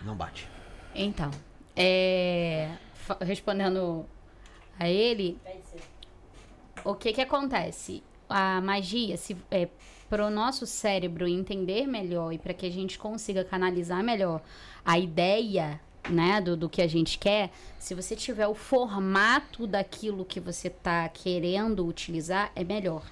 Não 0.06 0.15
bate. 0.15 0.49
Então, 0.94 1.31
é, 1.76 2.69
respondendo 3.22 4.06
a 4.77 4.90
ele, 4.90 5.38
o 6.84 6.94
que 6.95 7.14
que 7.14 7.22
acontece? 7.22 8.03
A 8.27 8.60
magia, 8.61 9.15
se 9.18 9.36
é, 9.49 9.68
para 10.10 10.26
o 10.26 10.30
nosso 10.30 10.65
cérebro 10.65 11.27
entender 11.27 11.86
melhor 11.86 12.34
e 12.34 12.38
para 12.38 12.53
que 12.53 12.65
a 12.65 12.72
gente 12.72 12.98
consiga 12.98 13.44
canalizar 13.44 14.03
melhor 14.03 14.41
a 14.84 14.98
ideia, 14.98 15.80
né, 16.10 16.41
do, 16.41 16.57
do 16.57 16.68
que 16.68 16.81
a 16.81 16.88
gente 16.88 17.19
quer, 17.19 17.52
se 17.77 17.94
você 17.94 18.15
tiver 18.15 18.48
o 18.48 18.56
formato 18.56 19.68
daquilo 19.68 20.26
que 20.26 20.40
você 20.40 20.69
tá 20.69 21.07
querendo 21.10 21.86
utilizar, 21.86 22.52
é 22.56 22.64
melhor. 22.64 23.03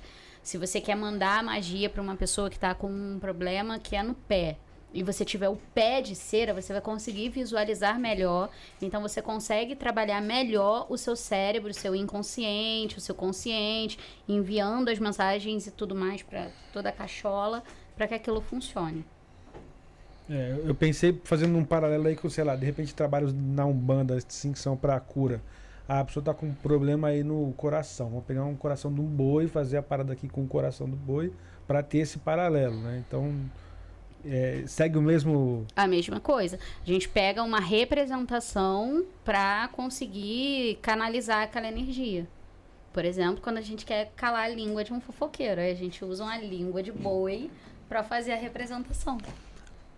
Se 0.41 0.57
você 0.57 0.82
quer 0.82 0.95
mandar 0.95 1.44
magia 1.44 1.90
para 1.90 2.02
uma 2.02 2.15
pessoa 2.15 2.49
que 2.49 2.57
tá 2.57 2.74
com 2.74 2.88
um 2.88 3.19
problema 3.19 3.78
que 3.78 3.95
é 3.95 4.02
no 4.02 4.14
pé, 4.14 4.57
e 4.94 5.04
você 5.04 5.26
tiver 5.26 5.50
o 5.50 5.58
pé 5.74 6.02
de 6.02 6.16
cera, 6.16 6.54
você 6.54 6.72
vai 6.74 6.82
conseguir 6.82 7.30
visualizar 7.30 8.00
melhor. 8.00 8.50
Então 8.82 9.02
você 9.02 9.22
consegue 9.22 9.76
trabalhar 9.76 10.22
melhor 10.22 10.88
o 10.90 10.98
seu 10.98 11.16
cérebro, 11.16 11.72
o 11.72 11.74
seu 11.74 11.96
inconsciente, 11.96 12.98
o 12.98 13.02
seu 13.02 13.14
consciente, 13.14 14.00
enviando 14.28 14.90
as 14.90 15.00
mensagens 15.00 15.68
e 15.68 15.72
tudo 15.72 15.94
mais 15.94 16.24
para 16.24 16.50
toda 16.72 16.90
a 16.90 16.92
cachola 16.92 17.64
para 17.96 18.08
que 18.08 18.14
aquilo 18.14 18.42
funcione. 18.42 19.06
É, 20.30 20.60
eu 20.66 20.76
pensei 20.76 21.20
fazendo 21.24 21.58
um 21.58 21.64
paralelo 21.64 22.08
aí 22.08 22.16
com, 22.16 22.30
sei 22.30 22.44
lá, 22.44 22.56
de 22.56 22.66
repente 22.66 22.94
trabalhos 22.94 23.34
na 23.34 23.66
Umbanda, 23.66 24.16
assim, 24.16 24.52
que 24.52 24.60
são 24.60 24.76
pra 24.76 25.00
cura. 25.00 25.42
A 25.88 26.04
pessoa 26.04 26.24
tá 26.24 26.34
com 26.34 26.48
um 26.48 26.54
problema 26.54 27.08
aí 27.08 27.24
no 27.24 27.54
coração. 27.54 28.10
Vamos 28.10 28.26
pegar 28.26 28.44
um 28.44 28.56
coração 28.56 28.94
de 28.94 29.00
um 29.00 29.06
boi 29.06 29.48
fazer 29.48 29.78
a 29.78 29.82
parada 29.82 30.12
aqui 30.12 30.28
com 30.28 30.44
o 30.44 30.48
coração 30.48 30.88
do 30.88 30.98
boi 30.98 31.32
pra 31.66 31.82
ter 31.82 32.00
esse 32.00 32.20
paralelo, 32.20 32.76
né? 32.82 33.02
Então, 33.08 33.34
é, 34.26 34.64
segue 34.68 34.98
o 34.98 35.02
mesmo. 35.02 35.65
A 35.76 35.88
mesma 35.88 36.19
coisa. 36.19 36.60
A 36.84 36.85
gente 36.85 37.07
pega 37.07 37.44
uma 37.44 37.60
representação 37.60 39.06
para 39.23 39.68
conseguir 39.69 40.80
canalizar 40.81 41.44
aquela 41.44 41.68
energia. 41.68 42.27
Por 42.94 43.06
exemplo, 43.06 43.41
quando 43.41 43.57
a 43.57 43.61
gente 43.61 43.85
quer 43.85 44.11
calar 44.15 44.45
a 44.45 44.49
língua 44.49 44.84
de 44.84 44.91
um 44.91 44.99
fofoqueiro, 44.99 45.61
a 45.61 45.73
gente 45.73 46.03
usa 46.03 46.23
uma 46.23 46.38
língua 46.38 46.81
de 46.81 46.91
boi 46.91 47.49
para 47.88 48.03
fazer 48.03 48.34
a 48.34 48.38
representação. 48.38 49.18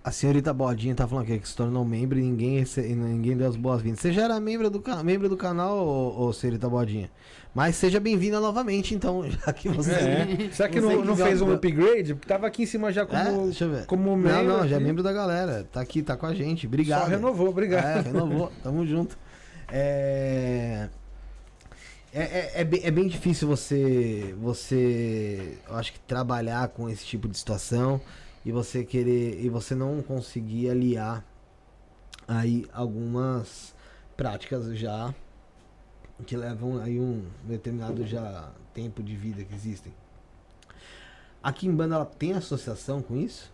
A 0.02 0.12
senhorita 0.12 0.54
Bodinha 0.54 0.96
tá 0.96 1.06
falando 1.06 1.26
aqui 1.26 1.40
que 1.40 1.48
se 1.48 1.56
tornou 1.56 1.84
membro 1.84 2.18
e 2.18 2.22
ninguém, 2.22 2.64
ninguém 2.96 3.36
deu 3.36 3.50
as 3.50 3.58
boas-vindas. 3.58 4.00
Você 4.00 4.14
já 4.14 4.24
era 4.24 4.40
membro 4.40 4.70
do, 4.70 4.82
membro 5.04 5.28
do 5.28 5.36
canal, 5.36 5.78
ô, 5.78 6.28
ô 6.28 6.34
senhorita 6.34 6.70
Bodinha? 6.70 7.12
Mas 7.54 7.76
seja 7.76 8.00
bem-vinda 8.00 8.40
novamente, 8.40 8.96
então, 8.96 9.24
já 9.30 9.52
que 9.52 9.68
você. 9.68 9.92
É. 9.92 10.50
Será 10.54 10.70
que 10.70 10.80
não, 10.80 11.04
não 11.04 11.18
fez 11.18 11.42
um 11.42 11.52
upgrade? 11.52 12.14
Porque 12.14 12.28
tava 12.28 12.48
aqui 12.48 12.64
em 12.64 12.66
cima 12.66 12.94
já 12.94 13.02
É, 13.02 13.06
como, 13.06 13.44
deixa 13.46 13.66
eu 13.66 13.72
ver. 13.72 13.86
como 13.88 14.10
não, 14.12 14.16
membro. 14.16 14.48
não, 14.48 14.68
já 14.68 14.78
é 14.78 14.80
membro 14.80 15.04
da 15.04 15.12
galera. 15.12 15.68
Tá 15.70 15.82
aqui, 15.82 16.02
tá 16.02 16.16
com 16.16 16.26
a 16.26 16.34
gente. 16.34 16.66
Obrigado. 16.66 17.02
Só 17.02 17.08
renovou, 17.08 17.50
obrigado. 17.50 17.86
É, 17.86 18.02
renovou. 18.02 18.52
Tamo 18.64 18.86
junto. 18.86 19.18
É... 19.68 20.88
É, 22.12 22.22
é, 22.22 22.52
é 22.56 22.64
bem, 22.64 22.82
é 22.84 22.90
bem 22.90 23.08
difícil 23.08 23.48
você, 23.48 24.34
você, 24.42 25.60
eu 25.70 25.76
acho 25.76 25.94
que 25.94 26.00
trabalhar 26.00 26.70
com 26.70 26.90
esse 26.90 27.06
tipo 27.06 27.28
de 27.28 27.38
situação 27.38 28.02
e 28.46 28.52
você 28.52 28.84
querer, 28.84 29.44
e 29.44 29.50
você 29.50 29.76
não 29.76 30.02
conseguir 30.02 30.70
aliar 30.70 31.26
aí 32.28 32.66
algumas 32.74 33.76
práticas 34.16 34.78
já 34.78 35.14
que 36.26 36.36
levam 36.36 36.82
aí 36.82 37.00
um 37.00 37.26
determinado 37.44 38.06
já 38.06 38.52
tempo 38.74 39.02
de 39.02 39.16
vida 39.16 39.44
que 39.44 39.54
existem. 39.54 39.94
A 41.42 41.54
Kimbanda 41.54 41.96
ela 41.96 42.06
tem 42.06 42.34
associação 42.34 43.02
com 43.02 43.16
isso? 43.16 43.52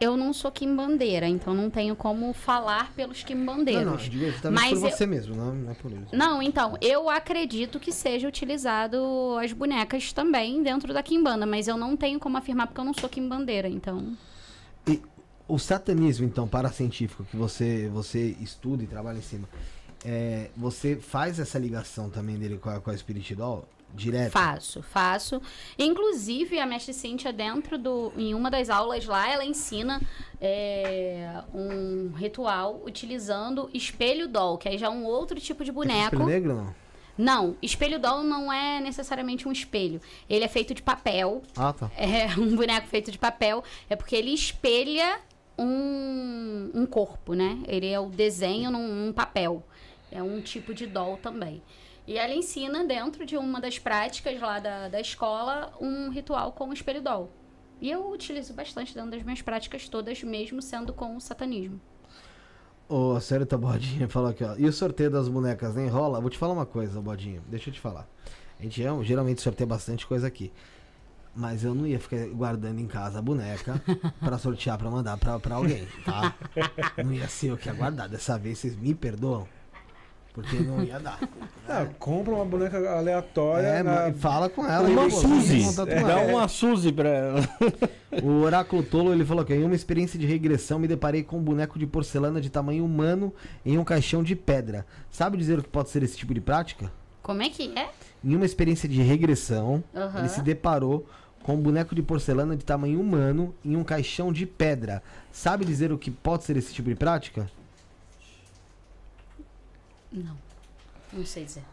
Eu 0.00 0.16
não 0.16 0.32
sou 0.32 0.50
quimbandeira, 0.50 1.28
então 1.28 1.52
não 1.52 1.68
tenho 1.68 1.94
como 1.94 2.32
falar 2.32 2.90
pelos 2.94 3.22
quimbandeiros. 3.22 3.84
Não, 3.84 3.92
não, 3.92 3.98
digo 3.98 4.24
Mas 4.50 4.70
por 4.70 4.76
eu- 4.76 4.90
você 4.90 5.04
mesmo, 5.06 5.36
não, 5.36 5.54
não 5.54 5.70
é 5.70 5.74
por 5.74 5.92
eles. 5.92 6.10
Não, 6.10 6.42
então, 6.42 6.78
eu 6.80 7.10
acredito 7.10 7.78
que 7.78 7.92
seja 7.92 8.26
utilizado 8.26 8.96
as 9.38 9.52
bonecas 9.52 10.10
também 10.10 10.62
dentro 10.62 10.94
da 10.94 11.02
quimbanda, 11.02 11.44
mas 11.44 11.68
eu 11.68 11.76
não 11.76 11.98
tenho 11.98 12.18
como 12.18 12.38
afirmar 12.38 12.66
porque 12.66 12.80
eu 12.80 12.84
não 12.84 12.94
sou 12.94 13.10
quimbandeira, 13.10 13.68
então. 13.68 14.16
E 14.86 15.02
o 15.46 15.58
satanismo, 15.58 16.24
então, 16.24 16.48
paracientífico, 16.48 17.22
que 17.24 17.36
você, 17.36 17.90
você 17.92 18.34
estuda 18.40 18.82
e 18.82 18.86
trabalha 18.86 19.18
em 19.18 19.22
cima, 19.22 19.46
é, 20.02 20.48
você 20.56 20.96
faz 20.96 21.38
essa 21.38 21.58
ligação 21.58 22.08
também 22.08 22.36
dele 22.38 22.56
com 22.56 22.70
a, 22.70 22.80
com 22.80 22.90
a 22.90 22.96
Spiritidol? 22.96 23.68
Direto? 23.94 24.30
Faço, 24.30 24.82
faço. 24.82 25.42
Inclusive, 25.78 26.58
a 26.58 26.66
mestre 26.66 26.94
Cíntia, 26.94 27.32
dentro 27.32 27.76
do. 27.76 28.12
Em 28.16 28.34
uma 28.34 28.50
das 28.50 28.70
aulas 28.70 29.04
lá, 29.06 29.30
ela 29.30 29.44
ensina 29.44 30.00
é, 30.40 31.42
um 31.52 32.12
ritual 32.12 32.80
utilizando 32.84 33.68
espelho 33.74 34.28
doll, 34.28 34.58
que 34.58 34.68
aí 34.68 34.78
já 34.78 34.86
é 34.86 34.90
um 34.90 35.04
outro 35.04 35.38
tipo 35.40 35.64
de 35.64 35.72
boneco. 35.72 36.14
Espelho 36.14 36.26
negro 36.26 36.54
não? 36.56 36.80
Não, 37.18 37.56
espelho 37.60 37.98
doll 37.98 38.22
não 38.22 38.50
é 38.50 38.80
necessariamente 38.80 39.46
um 39.46 39.52
espelho. 39.52 40.00
Ele 40.28 40.42
é 40.42 40.48
feito 40.48 40.72
de 40.72 40.82
papel. 40.82 41.42
Ah, 41.54 41.72
tá. 41.72 41.90
É 41.94 42.28
um 42.40 42.56
boneco 42.56 42.86
feito 42.86 43.10
de 43.10 43.18
papel. 43.18 43.62
É 43.90 43.96
porque 43.96 44.16
ele 44.16 44.32
espelha 44.32 45.20
um, 45.58 46.70
um 46.74 46.86
corpo, 46.86 47.34
né? 47.34 47.58
Ele 47.68 47.86
é 47.86 48.00
o 48.00 48.06
desenho 48.06 48.70
num, 48.70 48.88
num 48.88 49.12
papel. 49.12 49.62
É 50.10 50.22
um 50.22 50.40
tipo 50.40 50.72
de 50.72 50.86
doll 50.86 51.18
também. 51.18 51.62
E 52.10 52.18
ela 52.18 52.34
ensina, 52.34 52.84
dentro 52.84 53.24
de 53.24 53.36
uma 53.36 53.60
das 53.60 53.78
práticas 53.78 54.40
lá 54.40 54.58
da, 54.58 54.88
da 54.88 55.00
escola, 55.00 55.72
um 55.80 56.10
ritual 56.10 56.50
com 56.50 56.68
o 56.68 56.72
espelho 56.72 57.00
doll. 57.00 57.30
E 57.80 57.88
eu 57.88 58.10
utilizo 58.10 58.52
bastante 58.52 58.92
dentro 58.92 59.12
das 59.12 59.22
minhas 59.22 59.40
práticas 59.42 59.88
todas, 59.88 60.20
mesmo 60.24 60.60
sendo 60.60 60.92
com 60.92 61.16
o 61.16 61.20
satanismo. 61.20 61.80
Ô, 62.88 63.12
a 63.12 63.20
sério, 63.20 63.46
tá 63.46 63.56
Bodinha 63.56 64.08
falou 64.08 64.28
aqui, 64.28 64.42
ó. 64.42 64.56
E 64.56 64.66
o 64.66 64.72
sorteio 64.72 65.08
das 65.08 65.28
bonecas 65.28 65.76
nem 65.76 65.86
rola? 65.86 66.20
Vou 66.20 66.28
te 66.28 66.36
falar 66.36 66.52
uma 66.52 66.66
coisa, 66.66 67.00
Bodinha. 67.00 67.40
Deixa 67.46 67.70
eu 67.70 67.74
te 67.74 67.78
falar. 67.78 68.08
A 68.58 68.62
gente 68.64 68.84
é, 68.84 69.04
geralmente 69.04 69.40
sorteia 69.40 69.68
bastante 69.68 70.04
coisa 70.04 70.26
aqui. 70.26 70.52
Mas 71.32 71.62
eu 71.62 71.76
não 71.76 71.86
ia 71.86 72.00
ficar 72.00 72.26
guardando 72.30 72.80
em 72.80 72.88
casa 72.88 73.20
a 73.20 73.22
boneca 73.22 73.80
pra 74.18 74.36
sortear 74.36 74.76
pra 74.76 74.90
mandar 74.90 75.16
pra 75.16 75.54
alguém, 75.54 75.86
tá? 76.04 76.34
Não 77.04 77.12
ia 77.12 77.28
ser 77.28 77.52
eu 77.52 77.56
que 77.56 77.68
ia 77.68 77.72
guardar. 77.72 78.08
Dessa 78.08 78.36
vez 78.36 78.58
vocês 78.58 78.74
me 78.74 78.96
perdoam? 78.96 79.46
Porque 80.32 80.56
não 80.56 80.82
ia 80.82 80.98
dar. 80.98 81.18
Ah, 81.72 81.86
compra 82.00 82.34
uma 82.34 82.44
boneca 82.44 82.78
aleatória. 82.98 83.64
É, 83.64 83.82
na- 83.84 84.12
fala 84.12 84.48
com 84.48 84.66
ela. 84.66 84.88
Uma 84.88 85.02
aí, 85.04 85.10
Suzy. 85.12 85.62
com 85.76 85.84
Dá 85.84 86.18
uma 86.22 86.48
Suzy 86.48 86.90
pra 86.90 87.08
ela. 87.08 87.48
O 88.24 88.40
Oráculo 88.42 88.82
Tolo 88.82 89.12
ele 89.12 89.24
falou 89.24 89.44
que 89.44 89.54
em 89.54 89.62
uma 89.62 89.76
experiência 89.76 90.18
de 90.18 90.26
regressão 90.26 90.80
me 90.80 90.88
deparei 90.88 91.22
com 91.22 91.36
um 91.38 91.40
boneco 91.42 91.78
de 91.78 91.86
porcelana 91.86 92.40
de 92.40 92.50
tamanho 92.50 92.84
humano 92.84 93.32
em 93.64 93.78
um 93.78 93.84
caixão 93.84 94.20
de 94.24 94.34
pedra. 94.34 94.84
Sabe 95.12 95.36
dizer 95.36 95.60
o 95.60 95.62
que 95.62 95.68
pode 95.68 95.90
ser 95.90 96.02
esse 96.02 96.16
tipo 96.16 96.34
de 96.34 96.40
prática? 96.40 96.90
Como 97.22 97.40
é 97.40 97.48
que 97.48 97.72
é? 97.78 97.88
Em 98.24 98.34
uma 98.34 98.44
experiência 98.44 98.88
de 98.88 99.00
regressão, 99.00 99.84
Aham. 99.94 100.18
ele 100.18 100.28
se 100.28 100.42
deparou 100.42 101.06
com 101.44 101.54
um 101.54 101.60
boneco 101.60 101.94
de 101.94 102.02
porcelana 102.02 102.56
de 102.56 102.64
tamanho 102.64 103.00
humano 103.00 103.54
em 103.64 103.76
um 103.76 103.84
caixão 103.84 104.32
de 104.32 104.44
pedra. 104.44 105.04
Sabe 105.30 105.64
dizer 105.64 105.92
o 105.92 105.98
que 105.98 106.10
pode 106.10 106.42
ser 106.42 106.56
esse 106.56 106.74
tipo 106.74 106.88
de 106.88 106.96
prática? 106.96 107.48
Não, 110.12 110.36
não 111.12 111.24
sei 111.24 111.44
dizer. 111.44 111.64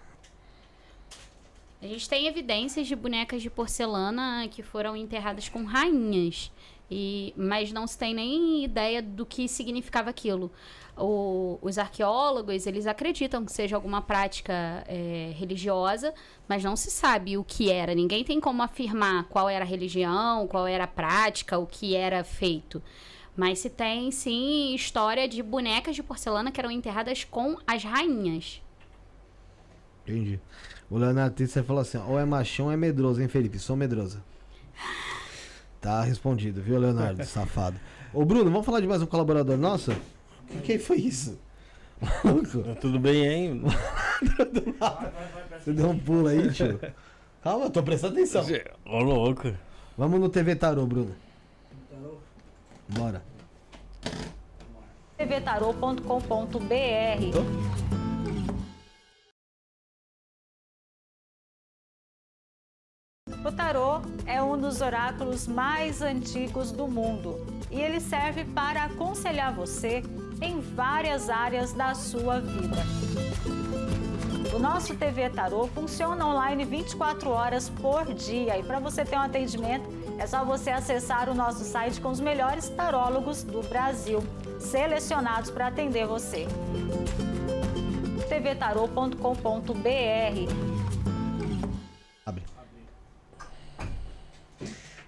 A 1.82 1.86
gente 1.86 2.10
tem 2.10 2.26
evidências 2.28 2.88
de 2.88 2.96
bonecas 2.96 3.42
de 3.42 3.50
porcelana 3.50 4.48
que 4.50 4.64
foram 4.64 4.96
enterradas 4.96 5.48
com 5.48 5.64
rainhas, 5.64 6.52
e, 6.90 7.34
mas 7.38 7.72
não 7.72 7.86
se 7.86 7.98
tem 7.98 8.14
nem 8.16 8.64
ideia 8.64 9.02
do 9.02 9.26
que 9.26 9.48
significava 9.48 10.10
aquilo. 10.10 10.52
O- 10.98 11.60
os 11.62 11.78
arqueólogos 11.78 12.66
eles 12.66 12.88
acreditam 12.88 13.46
que 13.46 13.52
seja 13.52 13.76
alguma 13.76 14.02
prática 14.02 14.84
é, 14.88 15.32
religiosa, 15.36 16.14
mas 16.48 16.64
não 16.64 16.76
se 16.76 16.90
sabe 16.90 17.38
o 17.38 17.44
que 17.44 17.70
era. 17.72 17.94
Ninguém 17.94 18.24
tem 18.24 18.40
como 18.40 18.64
afirmar 18.64 19.26
qual 19.26 19.48
era 19.48 19.64
a 19.64 19.68
religião, 19.68 20.48
qual 20.48 20.66
era 20.66 20.86
a 20.86 20.88
prática, 20.88 21.60
o 21.60 21.68
que 21.68 21.96
era 21.96 22.24
feito. 22.24 22.82
Mas 23.38 23.60
se 23.60 23.70
tem, 23.70 24.10
sim, 24.10 24.74
história 24.74 25.28
de 25.28 25.44
bonecas 25.44 25.96
de 25.96 26.02
porcelana 26.02 26.52
que 26.52 26.60
eram 26.60 26.72
enterradas 26.72 27.24
com 27.24 27.56
as 27.68 27.84
rainhas. 27.84 28.64
Entendi. 30.04 30.40
O 30.90 30.98
Leonardo 30.98 31.36
Tisser 31.36 31.64
falou 31.64 31.84
assim: 31.84 32.00
ó, 32.00 32.14
ou 32.14 32.20
é 32.20 32.26
machão 32.26 32.66
ou 32.66 32.72
é 32.72 32.76
medroso, 32.76 33.22
hein, 33.22 33.28
Felipe? 33.28 33.60
Sou 33.60 33.76
medrosa. 33.76 34.24
Tá 35.80 36.02
respondido, 36.02 36.64
viu, 36.64 36.80
Leonardo? 36.80 37.24
Safado. 37.28 37.80
Ô, 38.12 38.26
Bruno, 38.26 38.50
vamos 38.50 38.66
falar 38.66 38.80
de 38.80 38.88
mais 38.88 39.04
um 39.04 39.06
colaborador 39.06 39.56
nosso? 39.56 39.92
Que 40.48 40.60
que 40.62 40.80
foi 40.80 40.98
isso? 40.98 41.40
Maluco, 42.24 42.76
Tudo 42.82 43.00
bem, 43.00 43.28
hein? 43.28 43.62
Você 45.60 45.74
deu 45.74 45.90
um 45.90 46.00
pulo 46.00 46.28
aí, 46.28 46.52
tio. 46.52 46.80
Calma, 47.44 47.66
eu 47.66 47.70
tô 47.70 47.84
prestando 47.84 48.14
atenção. 48.14 48.44
Ô, 48.84 49.00
louco. 49.00 49.54
Vamos 49.96 50.20
no 50.20 50.28
TV 50.28 50.56
Tarô, 50.56 50.88
Bruno. 50.88 51.27
Bora. 52.90 53.22
tvtarô.com.br. 55.18 57.88
O 63.46 63.52
tarô 63.52 64.02
é 64.26 64.42
um 64.42 64.60
dos 64.60 64.82
oráculos 64.82 65.48
mais 65.48 66.02
antigos 66.02 66.72
do 66.72 66.88
mundo 66.88 67.46
e 67.72 67.82
ele 67.82 68.00
serve 68.00 68.46
para 68.46 68.86
aconselhar 68.86 69.54
você 69.54 70.04
em 70.42 70.60
várias 70.60 71.30
áreas 71.30 71.74
da 71.74 71.94
sua 71.94 72.40
vida. 72.40 72.84
O 74.54 74.60
nosso 74.60 74.96
TV 74.96 75.30
Tarô 75.30 75.68
funciona 75.68 76.26
online 76.26 76.66
24 76.66 77.30
horas 77.30 77.70
por 77.70 78.14
dia 78.14 78.58
e 78.58 78.64
para 78.64 78.80
você 78.80 79.06
ter 79.06 79.18
um 79.18 79.22
atendimento 79.22 79.88
é 80.18 80.26
só 80.26 80.44
você 80.44 80.72
acessar 80.72 81.30
o 81.30 81.35
nosso 81.35 81.64
site 81.64 82.02
com 82.02 82.10
os 82.10 82.19
melhores 82.19 82.69
tarólogos 82.69 83.44
do 83.44 83.61
Brasil, 83.61 84.23
selecionados 84.60 85.49
para 85.52 85.68
atender 85.68 86.07
você. 86.07 86.48
tvtarô.com.br. 88.27 89.18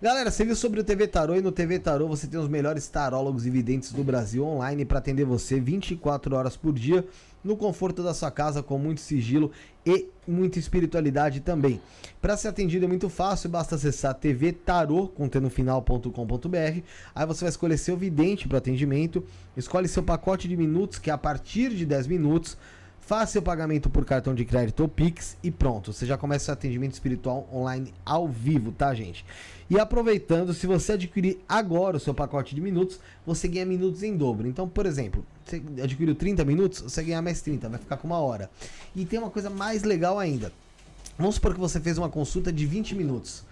Galera, 0.02 0.31
você 0.31 0.45
viu 0.45 0.56
sobre 0.56 0.80
o 0.80 0.84
TV 0.84 1.07
Tarô 1.07 1.36
e 1.36 1.41
no 1.41 1.52
TV 1.52 1.77
Tarô 1.77 2.07
você 2.07 2.26
tem 2.26 2.40
os 2.40 2.48
melhores 2.48 2.88
tarólogos 2.88 3.45
e 3.45 3.49
videntes 3.49 3.91
do 3.91 4.02
Brasil 4.02 4.45
online 4.45 4.86
para 4.86 4.99
atender 4.99 5.26
você 5.26 5.60
24 5.60 6.38
horas 6.38 6.56
por 6.56 6.72
dia 6.72 7.06
no 7.44 7.56
conforto 7.56 8.03
da 8.03 8.14
sua 8.14 8.32
casa 8.32 8.61
com 8.61 8.78
muito 8.78 9.02
sigilo 9.02 9.52
e 9.86 10.07
muita 10.28 10.60
espiritualidade 10.60 11.40
também. 11.40 11.82
Para 12.22 12.38
ser 12.38 12.49
atendido 12.49 12.86
é 12.86 12.88
muito 12.88 13.10
fácil, 13.10 13.49
basta 13.49 13.76
acessar 13.76 14.14
tvtarô.com.br. 14.14 15.20
Aí 17.16 17.26
você 17.26 17.41
vai 17.41 17.49
escolher 17.49 17.78
seu 17.78 17.95
vidente 17.98 18.48
para 18.48 18.57
atendimento, 18.57 19.24
escolhe 19.56 19.88
seu 19.88 20.03
pacote 20.03 20.48
de 20.48 20.57
minutos 20.57 20.99
que 20.99 21.10
é 21.10 21.14
a 21.14 21.18
partir 21.18 21.70
de 21.70 21.86
10 21.86 22.07
minutos 22.07 22.57
Faça 23.10 23.32
seu 23.32 23.41
pagamento 23.41 23.90
por 23.90 24.06
cartão 24.06 24.36
de 24.36 24.45
crédito 24.45 24.82
ou 24.82 24.88
Pix 24.88 25.36
e 25.41 25.49
pronto. 25.49 25.91
Você 25.91 26.06
já 26.06 26.16
começa 26.16 26.45
seu 26.45 26.53
atendimento 26.53 26.94
espiritual 26.94 27.49
online 27.52 27.91
ao 28.06 28.28
vivo, 28.28 28.72
tá, 28.72 28.94
gente? 28.94 29.26
E 29.70 29.80
aproveitando, 29.80 30.54
se 30.54 30.66
você 30.66 30.94
adquirir 30.94 31.40
agora 31.48 31.98
o 31.98 32.00
seu 32.00 32.14
pacote 32.14 32.56
de 32.56 32.62
minutos, 32.62 33.00
você 33.24 33.48
ganha 33.48 33.66
minutos 33.66 34.02
em 34.02 34.18
dobro. 34.18 34.48
Então, 34.48 34.68
por 34.68 34.86
exemplo, 34.86 35.24
você 35.46 35.62
adquiriu 35.84 36.16
30 36.16 36.44
minutos, 36.44 36.82
você 36.82 37.04
ganha 37.04 37.22
mais 37.22 37.41
30, 37.41 37.70
vai 37.70 37.80
ficar 37.80 37.98
com 37.98 38.08
uma 38.08 38.18
hora. 38.18 38.50
E 38.96 39.06
tem 39.06 39.20
uma 39.20 39.30
coisa 39.30 39.50
mais 39.50 39.84
legal 39.84 40.18
ainda. 40.18 40.52
Vamos 41.18 41.36
supor 41.36 41.54
que 41.54 41.60
você 41.60 41.80
fez 41.80 41.98
uma 42.00 42.10
consulta 42.10 42.52
de 42.52 42.66
20 42.66 42.96
minutos. 42.96 43.44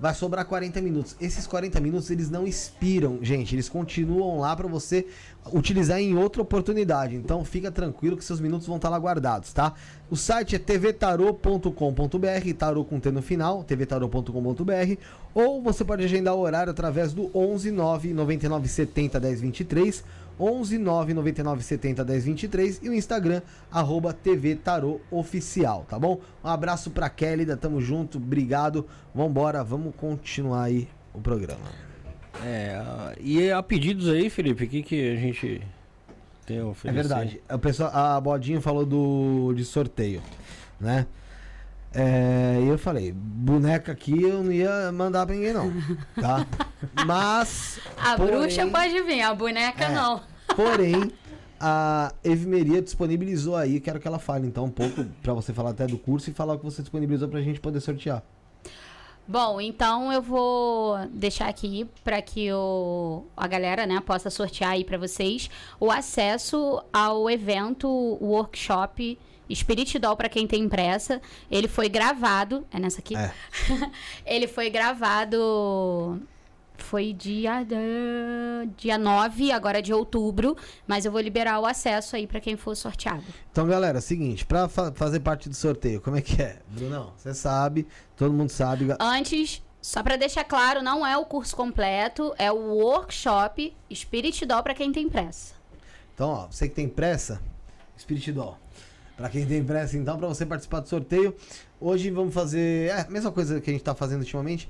Vai 0.00 0.14
sobrar 0.14 0.46
40 0.46 0.80
minutos. 0.80 1.14
Esses 1.20 1.46
40 1.46 1.78
minutos 1.78 2.10
eles 2.10 2.30
não 2.30 2.46
expiram, 2.46 3.18
gente. 3.20 3.54
Eles 3.54 3.68
continuam 3.68 4.40
lá 4.40 4.56
para 4.56 4.66
você 4.66 5.06
utilizar 5.52 6.00
em 6.00 6.16
outra 6.16 6.40
oportunidade. 6.40 7.16
Então 7.16 7.44
fica 7.44 7.70
tranquilo 7.70 8.16
que 8.16 8.24
seus 8.24 8.40
minutos 8.40 8.66
vão 8.66 8.76
estar 8.76 8.88
lá 8.88 8.96
guardados, 8.98 9.52
tá? 9.52 9.74
O 10.10 10.16
site 10.16 10.56
é 10.56 10.58
tvtarô.com.br, 10.58 12.54
tarô 12.58 12.84
com 12.84 12.98
T 12.98 13.10
no 13.10 13.20
final, 13.20 13.62
tvtarô.com.br, 13.62 14.96
ou 15.34 15.62
você 15.62 15.84
pode 15.84 16.02
agendar 16.02 16.34
o 16.34 16.40
horário 16.40 16.70
através 16.70 17.12
do 17.12 17.30
11 17.36 17.70
9 17.70 18.14
99 18.14 18.68
70 18.68 19.20
10 19.20 19.40
23, 19.42 20.04
11 20.38 20.78
9 20.78 21.14
99 21.14 21.62
70 21.62 22.04
10 22.04 22.24
23 22.24 22.80
e 22.82 22.88
o 22.88 22.94
Instagram, 22.94 23.42
arroba 23.70 24.12
TV 24.12 24.54
Tarô 24.56 25.00
Oficial, 25.10 25.84
tá 25.88 25.98
bom? 25.98 26.20
Um 26.44 26.48
abraço 26.48 26.90
pra 26.90 27.08
Kélida, 27.10 27.56
tamo 27.56 27.80
junto, 27.80 28.18
obrigado. 28.18 28.86
Vambora, 29.14 29.62
vamos 29.64 29.94
continuar 29.96 30.64
aí 30.64 30.88
o 31.12 31.20
programa. 31.20 31.60
É, 32.44 32.80
e 33.20 33.50
a 33.50 33.62
pedidos 33.62 34.08
aí, 34.08 34.30
Felipe, 34.30 34.64
o 34.64 34.68
que, 34.68 34.82
que 34.82 35.10
a 35.12 35.16
gente. 35.16 35.60
tem 36.46 36.58
a 36.58 36.60
É 36.60 36.64
oferecer. 36.64 36.92
verdade. 37.00 37.42
A, 37.48 37.58
pessoa, 37.58 37.88
a 37.90 38.20
Bodinho 38.20 38.60
falou 38.62 38.86
do 38.86 39.52
de 39.54 39.64
sorteio, 39.64 40.22
né? 40.80 41.06
É, 41.92 42.60
e 42.62 42.68
eu 42.68 42.78
falei, 42.78 43.10
boneca 43.12 43.90
aqui 43.92 44.22
eu 44.22 44.44
não 44.44 44.52
ia 44.52 44.92
mandar 44.92 45.26
pra 45.26 45.34
ninguém 45.34 45.52
não, 45.52 45.72
tá? 46.20 46.46
Mas, 47.04 47.80
A 47.98 48.16
porém- 48.16 48.36
bruxa 48.38 48.66
pode 48.68 49.02
vir, 49.02 49.22
a 49.22 49.34
boneca 49.34 49.84
É. 49.86 49.92
não. 49.92 50.20
porém, 50.54 51.10
a 51.58 52.12
Evimeria 52.22 52.80
disponibilizou 52.80 53.56
aí, 53.56 53.80
quero 53.80 53.98
que 53.98 54.06
ela 54.06 54.20
fale 54.20 54.46
então 54.46 54.64
um 54.66 54.70
pouco 54.70 55.04
pra 55.20 55.32
você 55.34 55.52
falar 55.52 55.70
até 55.70 55.84
do 55.86 55.98
curso 55.98 56.30
e 56.30 56.32
falar 56.32 56.54
o 56.54 56.58
que 56.58 56.64
você 56.64 56.80
disponibilizou 56.80 57.28
pra 57.28 57.40
gente 57.40 57.58
poder 57.60 57.80
sortear. 57.80 58.22
Bom, 59.26 59.60
então 59.60 60.12
eu 60.12 60.22
vou 60.22 60.96
deixar 61.12 61.48
aqui 61.48 61.88
para 62.02 62.20
que 62.22 62.52
o, 62.52 63.24
a 63.36 63.46
galera, 63.46 63.86
né, 63.86 64.00
possa 64.00 64.28
sortear 64.30 64.70
aí 64.72 64.84
para 64.84 64.96
vocês 64.98 65.48
o 65.78 65.90
acesso 65.90 66.82
ao 66.92 67.28
evento 67.30 67.86
o 67.88 68.26
workshop 68.26 69.16
Spirit 69.54 69.98
Doll 69.98 70.16
para 70.16 70.28
quem 70.28 70.46
tem 70.46 70.62
impressa. 70.62 71.20
Ele 71.50 71.68
foi 71.68 71.88
gravado, 71.88 72.66
é 72.72 72.78
nessa 72.78 73.00
aqui. 73.00 73.16
É. 73.16 73.32
Ele 74.26 74.46
foi 74.46 74.70
gravado 74.70 76.20
foi 76.78 77.12
dia 77.12 77.62
dia 78.76 78.96
9, 78.98 79.52
agora 79.52 79.82
de 79.82 79.92
outubro, 79.92 80.56
mas 80.86 81.04
eu 81.04 81.12
vou 81.12 81.20
liberar 81.20 81.60
o 81.60 81.66
acesso 81.66 82.16
aí 82.16 82.26
para 82.26 82.40
quem 82.40 82.56
for 82.56 82.74
sorteado. 82.74 83.22
Então, 83.52 83.66
galera, 83.66 84.00
seguinte, 84.00 84.46
pra 84.46 84.68
fa- 84.68 84.90
fazer 84.92 85.20
parte 85.20 85.48
do 85.48 85.54
sorteio, 85.54 86.00
como 86.00 86.16
é 86.16 86.22
que 86.22 86.40
é? 86.40 86.58
Brunão, 86.68 87.12
você 87.16 87.34
sabe, 87.34 87.86
todo 88.16 88.32
mundo 88.32 88.48
sabe. 88.50 88.86
Antes, 88.98 89.62
só 89.80 90.02
pra 90.02 90.16
deixar 90.16 90.44
claro, 90.44 90.82
não 90.82 91.06
é 91.06 91.16
o 91.16 91.24
curso 91.26 91.54
completo, 91.54 92.34
é 92.38 92.50
o 92.50 92.56
workshop 92.74 93.74
Spirit 93.94 94.46
Doll 94.46 94.62
pra 94.62 94.74
quem 94.74 94.90
tem 94.90 95.08
pressa. 95.08 95.54
Então, 96.14 96.30
ó, 96.30 96.46
você 96.50 96.68
que 96.68 96.74
tem 96.74 96.88
pressa, 96.88 97.40
Spirit 97.98 98.32
Doll. 98.32 98.56
Pra 99.20 99.28
quem 99.28 99.44
tem 99.44 99.62
pressa, 99.62 99.98
então, 99.98 100.16
pra 100.16 100.26
você 100.26 100.46
participar 100.46 100.80
do 100.80 100.88
sorteio, 100.88 101.36
hoje 101.78 102.10
vamos 102.10 102.32
fazer. 102.32 102.88
É, 102.88 103.02
a 103.02 103.10
mesma 103.10 103.30
coisa 103.30 103.60
que 103.60 103.68
a 103.68 103.72
gente 103.74 103.84
tá 103.84 103.94
fazendo 103.94 104.20
ultimamente. 104.20 104.66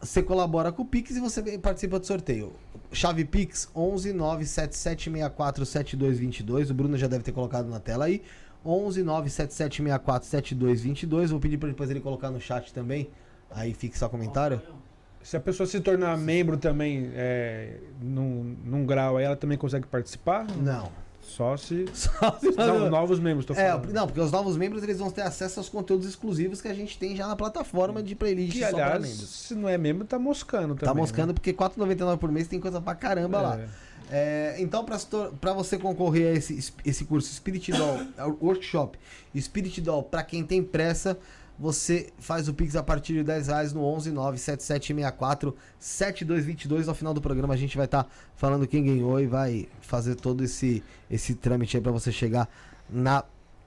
Você 0.00 0.22
colabora 0.22 0.70
com 0.70 0.82
o 0.82 0.86
Pix 0.86 1.16
e 1.16 1.20
você 1.20 1.58
participa 1.58 1.98
do 1.98 2.06
sorteio. 2.06 2.52
Chave 2.92 3.24
Pix 3.24 3.68
11 3.74 4.12
97764 4.12 5.66
7222. 5.66 6.70
O 6.70 6.74
Bruno 6.74 6.96
já 6.96 7.08
deve 7.08 7.24
ter 7.24 7.32
colocado 7.32 7.68
na 7.68 7.80
tela 7.80 8.04
aí. 8.04 8.22
11 8.64 9.02
97764 9.02 10.28
7222. 10.28 11.32
Vou 11.32 11.40
pedir 11.40 11.58
pra 11.58 11.68
depois 11.68 11.90
ele 11.90 12.00
colocar 12.00 12.30
no 12.30 12.40
chat 12.40 12.72
também. 12.72 13.10
Aí 13.50 13.74
fixar 13.74 14.08
o 14.08 14.10
comentário. 14.12 14.62
Se 15.24 15.36
a 15.36 15.40
pessoa 15.40 15.66
se 15.66 15.80
tornar 15.80 16.16
membro 16.16 16.56
também 16.56 17.10
é, 17.14 17.78
num, 18.00 18.56
num 18.64 18.86
grau 18.86 19.16
aí, 19.16 19.24
ela 19.24 19.36
também 19.36 19.58
consegue 19.58 19.88
participar? 19.88 20.46
Não. 20.56 20.92
Só 21.22 21.56
se. 21.56 21.86
Só 21.94 22.38
se 22.40 22.50
Não, 22.56 22.90
novos 22.90 23.18
membros, 23.20 23.46
tô 23.46 23.52
É, 23.54 23.70
falando. 23.70 23.92
não, 23.92 24.06
porque 24.06 24.20
os 24.20 24.32
novos 24.32 24.56
membros 24.56 24.82
eles 24.82 24.98
vão 24.98 25.10
ter 25.10 25.22
acesso 25.22 25.60
aos 25.60 25.68
conteúdos 25.68 26.06
exclusivos 26.08 26.60
que 26.60 26.68
a 26.68 26.74
gente 26.74 26.98
tem 26.98 27.14
já 27.14 27.26
na 27.26 27.36
plataforma 27.36 28.02
de 28.02 28.14
playlist 28.14 28.52
que, 28.58 28.64
aliás, 28.64 29.00
membros. 29.02 29.28
se 29.28 29.54
não 29.54 29.68
é 29.68 29.78
membro, 29.78 30.04
tá 30.06 30.18
moscando 30.18 30.74
também. 30.74 30.84
Tá 30.84 30.94
moscando 30.94 31.32
porque 31.34 31.50
R$4,99 31.50 32.18
por 32.18 32.32
mês 32.32 32.48
tem 32.48 32.58
coisa 32.60 32.80
pra 32.80 32.94
caramba 32.94 33.38
né? 33.38 33.46
lá. 33.48 33.60
É. 33.60 33.68
É, 34.12 34.56
então, 34.58 34.84
pra 34.84 35.52
você 35.52 35.78
concorrer 35.78 36.34
a 36.34 36.36
esse, 36.36 36.72
esse 36.84 37.04
curso 37.04 37.32
Spirit 37.32 37.70
Doll, 37.70 38.00
é 38.18 38.24
workshop 38.24 38.98
Spirit 39.38 39.80
Doll, 39.80 40.02
pra 40.02 40.24
quem 40.24 40.42
tem 40.42 40.64
pressa, 40.64 41.16
você 41.60 42.10
faz 42.18 42.48
o 42.48 42.54
Pix 42.54 42.74
a 42.74 42.82
partir 42.82 43.12
de 43.12 43.22
10 43.22 43.48
reais 43.48 43.72
no 43.74 43.84
11 43.84 44.10
97764 44.12 45.54
7222. 45.78 46.88
Ao 46.88 46.94
final 46.94 47.12
do 47.12 47.20
programa 47.20 47.52
a 47.52 47.56
gente 47.56 47.76
vai 47.76 47.84
estar 47.84 48.08
falando 48.34 48.66
quem 48.66 48.82
ganhou 48.82 49.20
e 49.20 49.26
vai 49.26 49.68
fazer 49.82 50.14
todo 50.14 50.42
esse, 50.42 50.82
esse 51.10 51.34
trâmite 51.34 51.76
aí 51.76 51.82
pra 51.82 51.92
você 51.92 52.10
chegar 52.10 52.48
na 52.88 53.22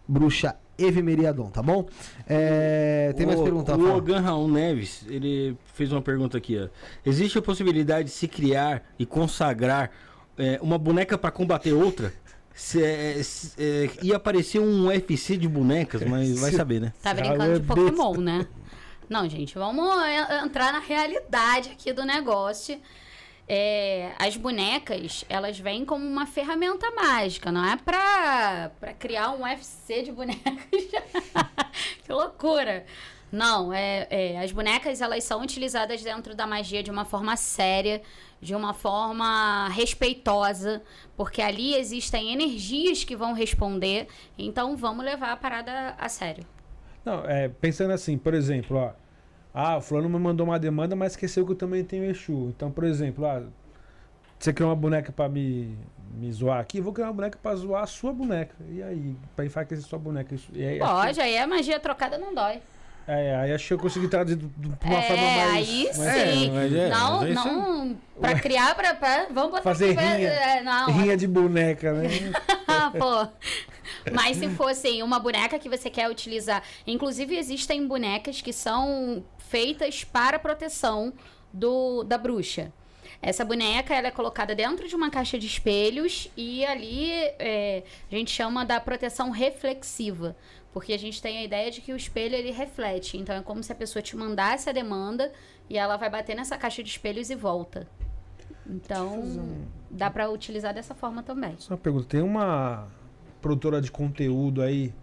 bruxa 0.07 0.55
Evimeriadon, 0.75 1.51
tá 1.51 1.61
bom? 1.61 1.87
É, 2.27 3.13
tem 3.15 3.27
mais 3.27 3.39
o, 3.39 3.43
pergunta? 3.43 3.77
O. 3.77 3.95
Ogan 3.95 4.21
Raul 4.21 4.47
Neves, 4.47 5.05
ele 5.07 5.55
fez 5.75 5.91
uma 5.91 6.01
pergunta 6.01 6.35
aqui, 6.35 6.57
ó. 6.57 6.67
Existe 7.05 7.37
a 7.37 7.43
possibilidade 7.43 8.05
de 8.05 8.13
se 8.15 8.27
criar 8.27 8.83
e 8.97 9.05
consagrar 9.05 9.91
é, 10.35 10.59
uma 10.63 10.79
boneca 10.79 11.15
para 11.15 11.29
combater 11.29 11.73
outra? 11.73 12.11
Se, 12.53 12.83
é, 12.83 13.21
se- 13.23 13.53
é, 13.57 13.89
ia 14.03 14.15
aparecer 14.17 14.59
um 14.59 14.87
UFC 14.87 15.35
de 15.37 15.47
bonecas, 15.47 16.01
mas 16.03 16.39
vai 16.39 16.51
saber, 16.51 16.79
né? 16.81 16.93
Tá 17.01 17.13
brincando 17.13 17.59
de 17.59 17.65
Pokémon, 17.65 18.13
né? 18.17 18.47
Não, 19.09 19.27
gente, 19.27 19.55
vamos 19.55 19.85
en- 20.05 20.45
entrar 20.45 20.71
na 20.71 20.79
realidade 20.79 21.69
aqui 21.71 21.91
do 21.91 22.05
negócio. 22.05 22.79
É, 23.47 24.11
as 24.17 24.37
bonecas, 24.37 25.25
elas 25.27 25.59
vêm 25.59 25.83
como 25.83 26.05
uma 26.05 26.25
ferramenta 26.25 26.89
mágica, 26.91 27.51
não 27.51 27.65
é 27.65 27.75
pra, 27.75 28.71
pra 28.79 28.93
criar 28.93 29.31
um 29.31 29.43
UFC 29.43 30.03
de 30.03 30.11
bonecas. 30.11 30.43
que 32.05 32.11
loucura! 32.13 32.85
Não, 33.31 33.73
é, 33.73 34.07
é, 34.11 34.39
as 34.39 34.51
bonecas 34.51 35.01
elas 35.01 35.23
são 35.23 35.41
utilizadas 35.41 36.01
dentro 36.03 36.35
da 36.35 36.45
magia 36.45 36.83
de 36.83 36.91
uma 36.91 37.03
forma 37.03 37.35
séria, 37.35 38.01
de 38.43 38.53
uma 38.53 38.73
forma 38.73 39.69
respeitosa, 39.69 40.81
porque 41.15 41.41
ali 41.41 41.75
existem 41.75 42.33
energias 42.33 43.03
que 43.03 43.15
vão 43.15 43.33
responder, 43.33 44.07
então 44.37 44.75
vamos 44.75 45.05
levar 45.05 45.31
a 45.31 45.37
parada 45.37 45.95
a 45.97 46.09
sério. 46.09 46.45
Não, 47.05 47.25
é, 47.25 47.47
pensando 47.47 47.91
assim, 47.91 48.17
por 48.17 48.33
exemplo, 48.33 48.77
ó. 48.77 48.91
Ah, 49.53 49.77
o 49.77 49.81
fulano 49.81 50.09
me 50.09 50.17
mandou 50.17 50.47
uma 50.47 50.59
demanda, 50.59 50.95
mas 50.95 51.13
esqueceu 51.13 51.45
que 51.45 51.51
eu 51.51 51.55
também 51.55 51.83
tenho 51.83 52.03
Exu. 52.05 52.49
Então, 52.49 52.71
por 52.71 52.83
exemplo, 52.83 53.25
ah, 53.25 53.43
você 54.39 54.51
criou 54.51 54.69
uma 54.69 54.75
boneca 54.75 55.11
pra 55.11 55.29
me, 55.29 55.77
me 56.15 56.31
zoar 56.31 56.59
aqui, 56.59 56.81
vou 56.81 56.91
criar 56.91 57.07
uma 57.07 57.13
boneca 57.13 57.37
pra 57.41 57.55
zoar 57.55 57.83
a 57.83 57.87
sua 57.87 58.11
boneca. 58.11 58.55
E 58.69 58.81
aí, 58.81 59.15
pra 59.35 59.45
enfraquecer 59.45 59.85
sua 59.85 59.99
boneca. 59.99 60.33
Isso, 60.33 60.49
e 60.53 60.65
aí, 60.65 60.79
Pode, 60.79 61.21
aí 61.21 61.37
a 61.37 61.45
magia 61.45 61.79
trocada 61.79 62.17
não 62.17 62.33
dói. 62.33 62.61
É, 63.07 63.35
aí 63.35 63.53
acho 63.53 63.67
que 63.67 63.73
eu 63.73 63.79
consegui 63.79 64.07
traduzir 64.07 64.37
de 64.37 64.67
uma 64.67 64.77
forma 64.77 64.93
é, 65.23 65.45
mais. 65.45 65.69
aí 65.69 65.83
mais- 65.97 66.29
sim. 66.39 66.51
mas 66.51 66.73
é, 66.73 66.89
não, 66.89 67.23
é 67.23 67.29
não. 67.33 67.97
Pra 68.19 68.39
criar, 68.39 68.75
pra, 68.75 68.93
pra- 68.93 69.27
Vamos 69.31 69.51
botar 69.51 69.61
Fazer 69.63 69.85
aqui, 69.87 69.93
pra- 69.95 70.15
rinha. 70.15 70.29
é, 70.29 70.61
não. 70.63 70.85
Rinha 70.91 71.17
de 71.17 71.27
boneca, 71.27 71.93
né? 71.93 72.07
Ah, 72.67 72.91
pô. 72.97 73.27
Mas 74.11 74.37
se 74.37 74.49
fosse 74.49 75.03
uma 75.03 75.19
boneca 75.19 75.59
que 75.59 75.69
você 75.69 75.89
quer 75.89 76.09
utilizar. 76.09 76.63
Inclusive, 76.87 77.35
existem 77.37 77.85
bonecas 77.87 78.41
que 78.41 78.51
são 78.51 79.23
feitas 79.37 80.03
para 80.03 80.39
proteção 80.39 81.13
do, 81.53 82.03
da 82.03 82.17
bruxa. 82.17 82.71
Essa 83.21 83.45
boneca 83.45 83.93
ela 83.93 84.07
é 84.07 84.11
colocada 84.11 84.53
dentro 84.55 84.87
de 84.87 84.95
uma 84.95 85.09
caixa 85.09 85.37
de 85.37 85.45
espelhos 85.47 86.29
e 86.35 86.65
ali 86.65 87.11
é, 87.39 87.83
a 88.11 88.15
gente 88.15 88.31
chama 88.31 88.65
da 88.65 88.79
proteção 88.79 89.29
reflexiva. 89.29 90.35
Porque 90.73 90.91
a 90.91 90.97
gente 90.97 91.21
tem 91.21 91.37
a 91.37 91.43
ideia 91.43 91.69
de 91.69 91.79
que 91.81 91.93
o 91.93 91.95
espelho 91.95 92.35
ele 92.35 92.51
reflete. 92.51 93.15
Então 93.15 93.35
é 93.35 93.41
como 93.41 93.61
se 93.61 93.71
a 93.71 93.75
pessoa 93.75 94.01
te 94.01 94.17
mandasse 94.17 94.69
a 94.69 94.73
demanda 94.73 95.31
e 95.69 95.77
ela 95.77 95.95
vai 95.97 96.09
bater 96.09 96.35
nessa 96.35 96.57
caixa 96.57 96.83
de 96.83 96.89
espelhos 96.89 97.29
e 97.29 97.35
volta. 97.35 97.87
Então 98.65 99.67
dá 99.89 100.09
para 100.09 100.29
utilizar 100.29 100.73
dessa 100.73 100.95
forma 100.95 101.21
também. 101.21 101.55
Só 101.59 101.73
uma 101.73 101.77
pergunta: 101.77 102.07
tem 102.07 102.21
uma 102.21 102.87
produtora 103.39 103.79
de 103.79 103.91
conteúdo 103.91 104.61
aí, 104.61 104.93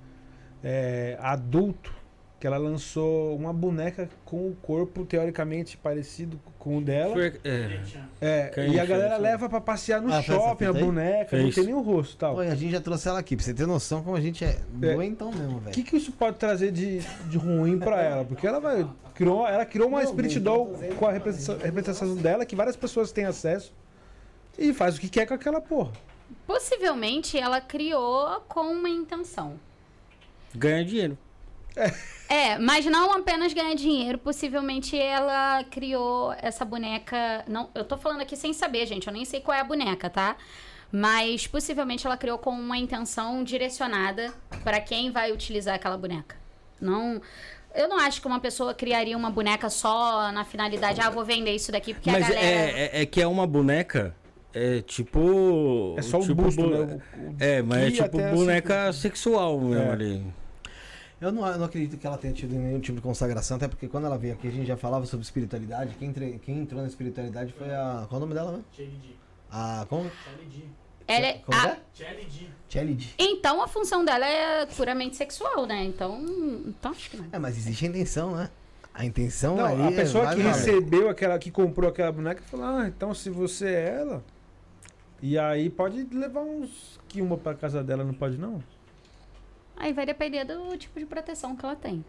é, 0.62 1.16
adulto, 1.20 1.94
que 2.40 2.46
ela 2.46 2.56
lançou 2.56 3.36
uma 3.36 3.52
boneca 3.52 4.08
com 4.24 4.48
o 4.48 4.56
corpo 4.62 5.04
teoricamente 5.04 5.76
parecido 5.76 6.40
com 6.58 6.78
o 6.78 6.80
dela. 6.80 7.12
Foi- 7.12 7.38
é, 7.44 7.80
É, 8.20 8.66
e 8.68 8.80
a 8.80 8.84
galera 8.86 9.14
isso? 9.14 9.22
leva 9.22 9.48
pra 9.48 9.60
passear 9.60 10.00
no 10.00 10.10
Ah, 10.12 10.22
foi 10.22 10.34
shopping 10.34 10.64
a 10.64 10.72
boneca, 10.72 11.36
não 11.36 11.44
Fez. 11.44 11.54
tem 11.54 11.64
nem 11.66 11.74
o 11.74 11.80
rosto 11.82 12.14
e 12.14 12.16
tal. 12.16 12.34
Pô, 12.36 12.40
a 12.40 12.54
gente 12.54 12.70
já 12.72 12.80
trouxe 12.80 13.06
ela 13.08 13.18
aqui, 13.18 13.36
pra 13.36 13.44
você 13.44 13.52
ter 13.52 13.66
noção 13.66 14.02
como 14.02 14.16
a 14.16 14.20
gente 14.22 14.42
é 14.42 14.58
doentão 14.72 15.30
mesmo, 15.30 15.58
O 15.58 15.60
velho. 15.60 15.74
que, 15.74 15.82
que 15.82 15.96
isso 15.98 16.12
pode 16.12 16.38
trazer 16.38 16.72
de, 16.72 17.00
de 17.28 17.36
ruim 17.36 17.78
pra 17.78 18.00
ela? 18.02 18.24
Porque 18.24 18.46
ela 18.46 18.58
vai. 18.58 18.88
Criou, 19.14 19.46
ela 19.46 19.66
criou 19.66 19.88
uma 19.88 20.02
Não, 20.02 20.10
Spirit 20.10 20.40
Doll 20.40 20.74
com 20.98 21.06
a 21.06 21.12
representação, 21.12 21.58
representação 21.58 22.16
dela, 22.16 22.46
que 22.46 22.56
várias 22.56 22.74
pessoas 22.74 23.12
têm 23.12 23.26
acesso. 23.26 23.70
E 24.58 24.72
faz 24.72 24.96
o 24.96 25.00
que 25.00 25.10
quer 25.10 25.26
com 25.26 25.34
aquela 25.34 25.60
porra. 25.60 25.92
Possivelmente 26.46 27.38
ela 27.38 27.60
criou 27.60 28.40
com 28.48 28.62
uma 28.72 28.88
intenção. 28.88 29.60
ganha 30.54 30.82
dinheiro. 30.84 31.18
É, 32.28 32.58
mas 32.58 32.84
não 32.86 33.12
apenas 33.12 33.52
ganhar 33.52 33.74
dinheiro. 33.74 34.16
Possivelmente 34.18 34.96
ela 34.98 35.64
criou 35.70 36.32
essa 36.40 36.64
boneca. 36.64 37.44
Não, 37.48 37.68
eu 37.74 37.84
tô 37.84 37.96
falando 37.96 38.20
aqui 38.20 38.36
sem 38.36 38.52
saber, 38.52 38.86
gente. 38.86 39.06
Eu 39.06 39.12
nem 39.12 39.24
sei 39.24 39.40
qual 39.40 39.56
é 39.56 39.60
a 39.60 39.64
boneca, 39.64 40.08
tá? 40.08 40.36
Mas 40.92 41.46
possivelmente 41.46 42.06
ela 42.06 42.16
criou 42.16 42.38
com 42.38 42.50
uma 42.50 42.76
intenção 42.78 43.42
direcionada 43.44 44.32
para 44.64 44.80
quem 44.80 45.10
vai 45.10 45.32
utilizar 45.32 45.74
aquela 45.74 45.96
boneca. 45.96 46.36
Não. 46.80 47.20
Eu 47.74 47.88
não 47.88 47.98
acho 47.98 48.20
que 48.20 48.26
uma 48.26 48.40
pessoa 48.40 48.74
criaria 48.74 49.16
uma 49.16 49.30
boneca 49.30 49.68
só 49.70 50.32
na 50.32 50.44
finalidade, 50.44 51.00
ah, 51.00 51.08
vou 51.10 51.24
vender 51.24 51.54
isso 51.54 51.70
daqui 51.70 51.94
porque 51.94 52.10
Mas 52.10 52.24
a 52.24 52.28
galera. 52.28 52.44
é, 52.46 52.90
é, 52.98 53.02
é 53.02 53.06
que 53.06 53.20
é 53.22 53.26
uma 53.26 53.46
boneca. 53.46 54.14
É 54.52 54.80
tipo. 54.82 55.94
É 55.96 56.02
só 56.02 56.18
o 56.18 56.22
tipo 56.22 56.34
busto, 56.42 56.62
bu- 56.62 56.68
né? 56.70 56.78
O- 57.16 57.30
o- 57.30 57.36
É, 57.38 57.62
mas 57.62 57.96
é 57.96 58.02
tipo 58.04 58.18
boneca 58.18 58.92
sexual 58.92 59.60
mesmo 59.60 59.84
É. 59.84 59.92
ali. 59.92 60.26
Eu 61.20 61.30
não, 61.30 61.46
eu 61.46 61.58
não 61.58 61.66
acredito 61.66 61.98
que 61.98 62.06
ela 62.06 62.16
tenha 62.16 62.32
tido 62.32 62.54
nenhum 62.54 62.80
tipo 62.80 62.96
de 62.96 63.02
consagração, 63.02 63.56
até 63.58 63.68
porque 63.68 63.86
quando 63.86 64.06
ela 64.06 64.16
veio 64.16 64.32
aqui 64.32 64.48
a 64.48 64.50
gente 64.50 64.66
já 64.66 64.76
falava 64.76 65.04
sobre 65.04 65.22
espiritualidade. 65.24 65.94
Quem, 65.98 66.08
entre- 66.08 66.38
quem 66.38 66.58
entrou 66.60 66.80
na 66.80 66.88
espiritualidade 66.88 67.52
foi 67.52 67.68
a. 67.74 68.06
Qual 68.08 68.14
é 68.14 68.16
o 68.16 68.20
nome 68.26 68.34
dela, 68.34 68.52
né? 68.52 68.62
A. 69.50 69.84
Como? 69.88 70.10
Ela 71.06 71.26
é, 71.26 71.32
Como 71.38 71.58
a- 71.58 71.68
é? 71.70 71.78
Challenge. 72.68 73.14
Então 73.18 73.60
a 73.62 73.66
função 73.68 74.04
dela 74.04 74.24
é 74.26 74.64
puramente 74.66 75.16
sexual, 75.16 75.66
né? 75.66 75.84
Então, 75.84 76.22
então 76.66 76.92
acho 76.92 77.10
que 77.10 77.16
não. 77.16 77.26
É, 77.32 77.38
mas 77.38 77.56
existe 77.58 77.84
a 77.84 77.88
intenção, 77.88 78.36
né? 78.36 78.48
A 78.94 79.04
intenção 79.04 79.56
Não, 79.56 79.66
ali 79.66 79.82
a 79.82 79.90
é- 79.90 79.96
pessoa 79.96 80.24
vai 80.24 80.36
que 80.36 80.42
recebeu 80.42 81.08
aquela, 81.08 81.38
que 81.38 81.50
comprou 81.50 81.90
aquela 81.90 82.12
boneca, 82.12 82.42
falou: 82.44 82.66
Ah, 82.66 82.86
então 82.88 83.12
se 83.12 83.28
você 83.28 83.66
é 83.66 83.98
ela. 84.00 84.24
E 85.22 85.36
aí 85.38 85.68
pode 85.68 86.02
levar 86.14 86.40
uns 86.40 86.98
Kilma 87.08 87.36
pra 87.36 87.54
casa 87.54 87.82
dela, 87.84 88.04
não 88.04 88.14
pode 88.14 88.38
não? 88.38 88.62
Aí 89.80 89.94
vai 89.94 90.04
depender 90.04 90.44
do 90.44 90.76
tipo 90.76 91.00
de 91.00 91.06
proteção 91.06 91.56
que 91.56 91.64
ela 91.64 91.74
tem. 91.74 92.04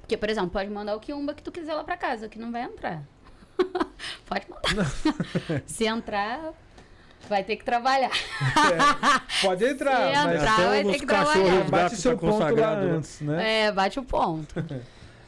Porque, 0.00 0.16
por 0.16 0.30
exemplo, 0.30 0.48
pode 0.48 0.70
mandar 0.70 0.96
o 0.96 1.00
Kiumba 1.00 1.34
que 1.34 1.42
tu 1.42 1.52
quiser 1.52 1.74
lá 1.74 1.84
pra 1.84 1.94
casa, 1.94 2.26
que 2.26 2.38
não 2.38 2.50
vai 2.50 2.62
entrar. 2.62 3.02
pode 4.24 4.46
mandar. 4.48 4.90
Se 5.68 5.84
entrar, 5.84 6.54
vai 7.28 7.44
ter 7.44 7.56
que 7.56 7.64
trabalhar. 7.64 8.10
Pode 9.42 9.62
entrar, 9.68 10.08
Se 10.08 10.24
mas 10.24 10.36
entrar, 10.36 10.56
vai 10.56 10.84
ter 10.84 10.98
que 10.98 11.06
trabalhar. 11.06 11.64
bate 11.70 11.96
seu 11.96 12.12
tá 12.12 12.18
ponto 12.18 12.32
lá 12.32 12.38
consagrado, 12.46 12.86
né? 12.86 12.92
antes, 12.92 13.20
né? 13.20 13.60
É, 13.66 13.72
bate 13.72 14.00
o 14.00 14.02
ponto. 14.02 14.54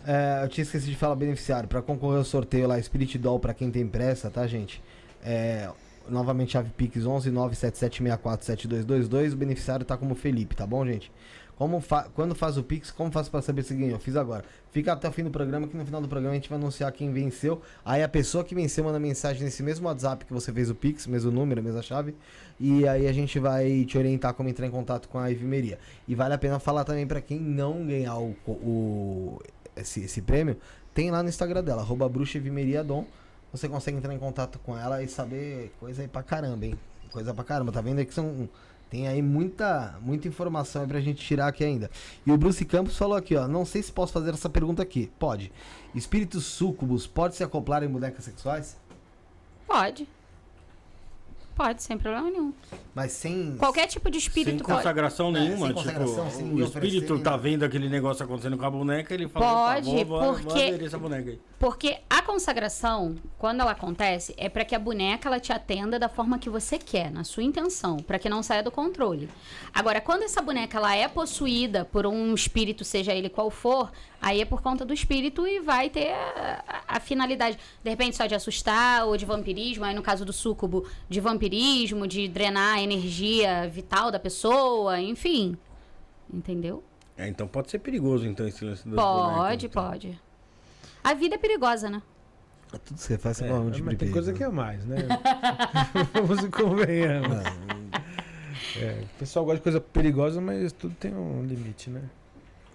É, 0.06 0.44
eu 0.44 0.48
tinha 0.48 0.62
esquecido 0.62 0.90
de 0.90 0.96
falar 0.96 1.16
beneficiário. 1.16 1.68
Pra 1.68 1.82
concorrer 1.82 2.16
ao 2.16 2.24
sorteio 2.24 2.66
lá, 2.66 2.80
Spirit 2.80 3.18
Doll, 3.18 3.38
pra 3.38 3.52
quem 3.52 3.70
tem 3.70 3.86
pressa, 3.86 4.30
tá, 4.30 4.46
gente? 4.46 4.82
É, 5.22 5.68
novamente, 6.08 6.52
chave 6.52 6.70
Pix 6.70 7.04
11 7.04 7.30
97764 7.30 8.46
7222. 8.46 9.34
O 9.34 9.36
beneficiário 9.36 9.84
tá 9.84 9.98
como 9.98 10.14
Felipe, 10.14 10.56
tá 10.56 10.66
bom, 10.66 10.86
gente? 10.86 11.12
Como 11.58 11.80
fa- 11.80 12.08
Quando 12.14 12.36
faz 12.36 12.56
o 12.56 12.62
Pix, 12.62 12.92
como 12.92 13.10
faço 13.10 13.30
pra 13.32 13.42
saber 13.42 13.64
se 13.64 13.74
ganhou? 13.74 13.98
Fiz 13.98 14.14
agora. 14.14 14.44
Fica 14.70 14.92
até 14.92 15.08
o 15.08 15.12
fim 15.12 15.24
do 15.24 15.30
programa, 15.30 15.66
que 15.66 15.76
no 15.76 15.84
final 15.84 16.00
do 16.00 16.06
programa 16.08 16.32
a 16.32 16.36
gente 16.36 16.48
vai 16.48 16.56
anunciar 16.56 16.92
quem 16.92 17.12
venceu. 17.12 17.60
Aí 17.84 18.00
a 18.00 18.08
pessoa 18.08 18.44
que 18.44 18.54
venceu 18.54 18.84
manda 18.84 18.98
mensagem 19.00 19.42
nesse 19.42 19.60
mesmo 19.60 19.88
WhatsApp 19.88 20.24
que 20.24 20.32
você 20.32 20.52
fez 20.52 20.70
o 20.70 20.74
Pix, 20.74 21.08
mesmo 21.08 21.32
número, 21.32 21.60
mesma 21.60 21.82
chave. 21.82 22.14
E 22.60 22.86
aí 22.86 23.08
a 23.08 23.12
gente 23.12 23.40
vai 23.40 23.84
te 23.84 23.98
orientar 23.98 24.34
como 24.34 24.48
entrar 24.48 24.66
em 24.66 24.70
contato 24.70 25.08
com 25.08 25.18
a 25.18 25.30
Evimeria. 25.32 25.80
E 26.06 26.14
vale 26.14 26.32
a 26.34 26.38
pena 26.38 26.60
falar 26.60 26.84
também 26.84 27.06
pra 27.08 27.20
quem 27.20 27.40
não 27.40 27.84
ganhar 27.84 28.16
o, 28.18 28.36
o- 28.46 29.40
esse, 29.76 30.04
esse 30.04 30.22
prêmio, 30.22 30.56
tem 30.94 31.10
lá 31.10 31.22
no 31.24 31.28
Instagram 31.28 31.64
dela, 31.64 31.82
arroba 31.82 32.08
bruxa 32.08 32.40
Dom. 32.86 33.04
Você 33.50 33.68
consegue 33.68 33.96
entrar 33.96 34.14
em 34.14 34.18
contato 34.18 34.58
com 34.60 34.76
ela 34.78 35.02
e 35.02 35.08
saber 35.08 35.72
coisa 35.80 36.02
aí 36.02 36.08
pra 36.08 36.22
caramba, 36.22 36.66
hein? 36.66 36.78
Coisa 37.10 37.32
pra 37.34 37.42
caramba, 37.42 37.72
tá 37.72 37.80
vendo 37.80 37.98
aí 37.98 38.04
que 38.06 38.12
são. 38.14 38.48
Tem 38.90 39.06
aí 39.06 39.20
muita, 39.20 39.98
muita 40.00 40.26
informação 40.28 40.82
aí 40.82 40.88
pra 40.88 41.00
gente 41.00 41.24
tirar 41.24 41.48
aqui 41.48 41.62
ainda. 41.62 41.90
E 42.24 42.32
o 42.32 42.36
Bruce 42.38 42.64
Campos 42.64 42.96
falou 42.96 43.16
aqui, 43.16 43.36
ó. 43.36 43.46
Não 43.46 43.64
sei 43.64 43.82
se 43.82 43.92
posso 43.92 44.12
fazer 44.12 44.30
essa 44.30 44.48
pergunta 44.48 44.82
aqui. 44.82 45.10
Pode. 45.18 45.52
Espíritos 45.94 46.44
súcubos 46.44 47.06
pode 47.06 47.36
se 47.36 47.44
acoplar 47.44 47.82
em 47.82 47.88
bonecas 47.88 48.24
sexuais? 48.24 48.76
Pode. 49.66 50.08
Pode, 51.58 51.82
sem 51.82 51.98
problema 51.98 52.30
nenhum. 52.30 52.52
Mas 52.94 53.10
sem. 53.10 53.56
Qualquer 53.58 53.88
tipo 53.88 54.08
de 54.08 54.20
Sem 54.20 54.28
espírito 54.28 54.62
pode. 54.62 54.76
consagração 54.78 55.28
É, 55.30 55.40
nenhuma. 55.40 55.66
sem 55.66 55.74
consagração, 55.74 56.24
tipo, 56.26 56.36
sem 56.36 56.44
o 56.52 56.64
espírito 56.64 57.04
oferecer 57.14 57.22
tá 57.24 57.36
vendo 57.36 57.64
aquele 57.64 57.88
negócio 57.88 58.24
acontecendo 58.24 58.56
com 58.56 58.64
a 58.64 58.70
boneca, 58.70 59.12
ele 59.12 59.26
fala, 59.28 59.74
Pode, 59.74 59.88
"Opa, 59.90 60.04
vou, 60.04 60.20
vou, 60.20 60.34
vou 60.34 60.42
porque- 60.44 60.84
essa 60.84 60.96
boneca 60.98 61.30
aí. 61.30 61.40
Porque 61.58 61.98
a 62.08 62.22
consagração, 62.22 63.16
quando 63.36 63.60
ela 63.60 63.72
acontece, 63.72 64.32
é 64.38 64.48
para 64.48 64.64
que 64.64 64.72
a 64.76 64.78
boneca 64.78 65.28
ela 65.28 65.40
te 65.40 65.52
atenda 65.52 65.98
da 65.98 66.08
forma 66.08 66.38
que 66.38 66.48
você 66.48 66.78
quer, 66.78 67.10
na 67.10 67.24
sua 67.24 67.42
intenção, 67.42 67.96
para 67.96 68.20
que 68.20 68.28
não 68.28 68.40
saia 68.40 68.62
do 68.62 68.70
controle. 68.70 69.28
Agora, 69.74 70.00
quando 70.00 70.22
essa 70.22 70.40
boneca 70.40 70.78
ela 70.78 70.94
é 70.94 71.08
possuída 71.08 71.84
por 71.84 72.06
um 72.06 72.32
espírito, 72.34 72.84
seja 72.84 73.12
ele 73.12 73.28
qual 73.28 73.50
for, 73.50 73.90
aí 74.20 74.40
é 74.40 74.44
por 74.44 74.60
conta 74.62 74.84
do 74.84 74.92
espírito 74.92 75.46
e 75.46 75.60
vai 75.60 75.88
ter 75.90 76.12
a, 76.12 76.64
a- 76.66 76.96
a 76.96 77.00
finalidade, 77.00 77.58
de 77.82 77.90
repente 77.90 78.16
só 78.16 78.26
de 78.26 78.34
assustar 78.34 79.06
ou 79.06 79.16
de 79.16 79.24
vampirismo, 79.24 79.84
aí 79.84 79.94
no 79.94 80.02
caso 80.02 80.24
do 80.24 80.32
súcubo, 80.32 80.86
de 81.08 81.20
vampirismo, 81.20 82.06
de 82.06 82.26
drenar 82.28 82.76
a 82.78 82.82
energia 82.82 83.68
vital 83.68 84.10
da 84.10 84.18
pessoa, 84.18 85.00
enfim. 85.00 85.56
Entendeu? 86.32 86.82
É, 87.16 87.26
então 87.28 87.48
pode 87.48 87.70
ser 87.70 87.78
perigoso, 87.80 88.26
então, 88.26 88.46
esse 88.46 88.64
lance 88.64 88.86
das 88.88 88.94
Pode, 88.94 89.32
bonecas, 89.38 89.64
então. 89.64 89.90
pode. 89.90 90.20
A 91.02 91.14
vida 91.14 91.34
é 91.34 91.38
perigosa, 91.38 91.88
né? 91.90 92.02
Tudo 92.70 92.96
que 92.96 93.00
você 93.02 93.16
faz, 93.16 93.40
É, 93.40 93.48
corre 93.48 93.60
um 93.60 93.64
mas 93.70 93.76
de 93.76 93.96
tem 93.96 94.10
coisa 94.12 94.32
que 94.32 94.42
é 94.44 94.48
mais, 94.48 94.84
né? 94.84 94.96
Vamos 96.12 96.44
e 96.44 96.48
convenhamos. 96.50 97.38
É, 98.76 99.00
o 99.02 99.18
pessoal 99.18 99.44
gosta 99.44 99.56
de 99.58 99.62
coisa 99.62 99.80
perigosa, 99.80 100.40
mas 100.40 100.70
tudo 100.72 100.94
tem 100.94 101.14
um 101.14 101.42
limite, 101.44 101.88
né? 101.88 102.02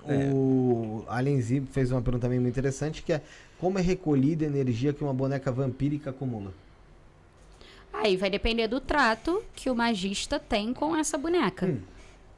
O 0.05 1.05
Alien 1.07 1.41
Zip 1.41 1.67
fez 1.71 1.91
uma 1.91 2.01
pergunta 2.01 2.23
também 2.27 2.39
muito 2.39 2.53
interessante, 2.53 3.01
que 3.03 3.13
é 3.13 3.21
como 3.59 3.79
é 3.79 3.81
recolhida 3.81 4.43
a 4.45 4.47
energia 4.47 4.91
que 4.93 5.03
uma 5.03 5.13
boneca 5.13 5.51
vampírica 5.51 6.09
acumula? 6.09 6.51
Aí 7.93 8.17
vai 8.17 8.29
depender 8.29 8.67
do 8.67 8.81
trato 8.81 9.41
que 9.55 9.69
o 9.69 9.75
magista 9.75 10.39
tem 10.39 10.73
com 10.73 10.95
essa 10.95 11.17
boneca. 11.17 11.65
Hum. 11.65 11.79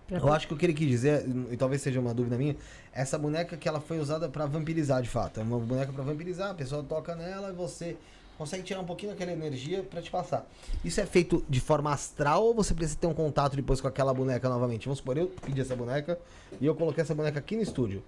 Pra- 0.08 0.20
Eu 0.20 0.32
acho 0.32 0.48
que 0.48 0.54
o 0.54 0.58
que 0.58 0.66
ele 0.66 0.74
quis 0.74 0.88
dizer, 0.88 1.26
e 1.52 1.58
talvez 1.58 1.82
seja 1.82 2.00
uma 2.00 2.14
dúvida 2.14 2.38
minha, 2.38 2.56
essa 2.94 3.18
boneca 3.18 3.58
que 3.58 3.68
ela 3.68 3.80
foi 3.82 3.98
usada 4.00 4.30
pra 4.30 4.46
vampirizar 4.46 5.02
de 5.02 5.10
fato. 5.10 5.40
É 5.40 5.44
uma 5.44 5.58
boneca 5.58 5.92
pra 5.92 6.04
vampirizar, 6.04 6.52
a 6.52 6.54
pessoa 6.54 6.84
toca 6.84 7.16
nela 7.16 7.50
e 7.50 7.54
você 7.54 7.98
consegue 8.38 8.64
tirar 8.64 8.80
um 8.82 8.86
pouquinho 8.86 9.12
daquela 9.12 9.32
energia 9.32 9.84
pra 9.84 10.02
te 10.02 10.10
passar. 10.12 10.46
Isso 10.84 11.00
é 11.00 11.06
feito 11.06 11.44
de 11.50 11.60
forma 11.62 11.92
astral 11.92 12.44
ou 12.44 12.54
você 12.54 12.74
precisa 12.74 12.98
ter 13.00 13.08
um 13.08 13.14
contato 13.14 13.56
depois 13.56 13.80
com 13.82 13.88
aquela 13.88 14.14
boneca 14.14 14.50
novamente? 14.50 14.86
Vamos 14.86 15.00
supor, 15.00 15.18
eu 15.18 15.28
pedi 15.46 15.62
essa 15.62 15.76
boneca 15.76 16.20
e 16.60 16.66
eu 16.66 16.76
coloquei 16.76 17.02
essa 17.02 17.16
boneca 17.16 17.40
aqui 17.40 17.56
no 17.56 17.62
estúdio. 17.62 18.04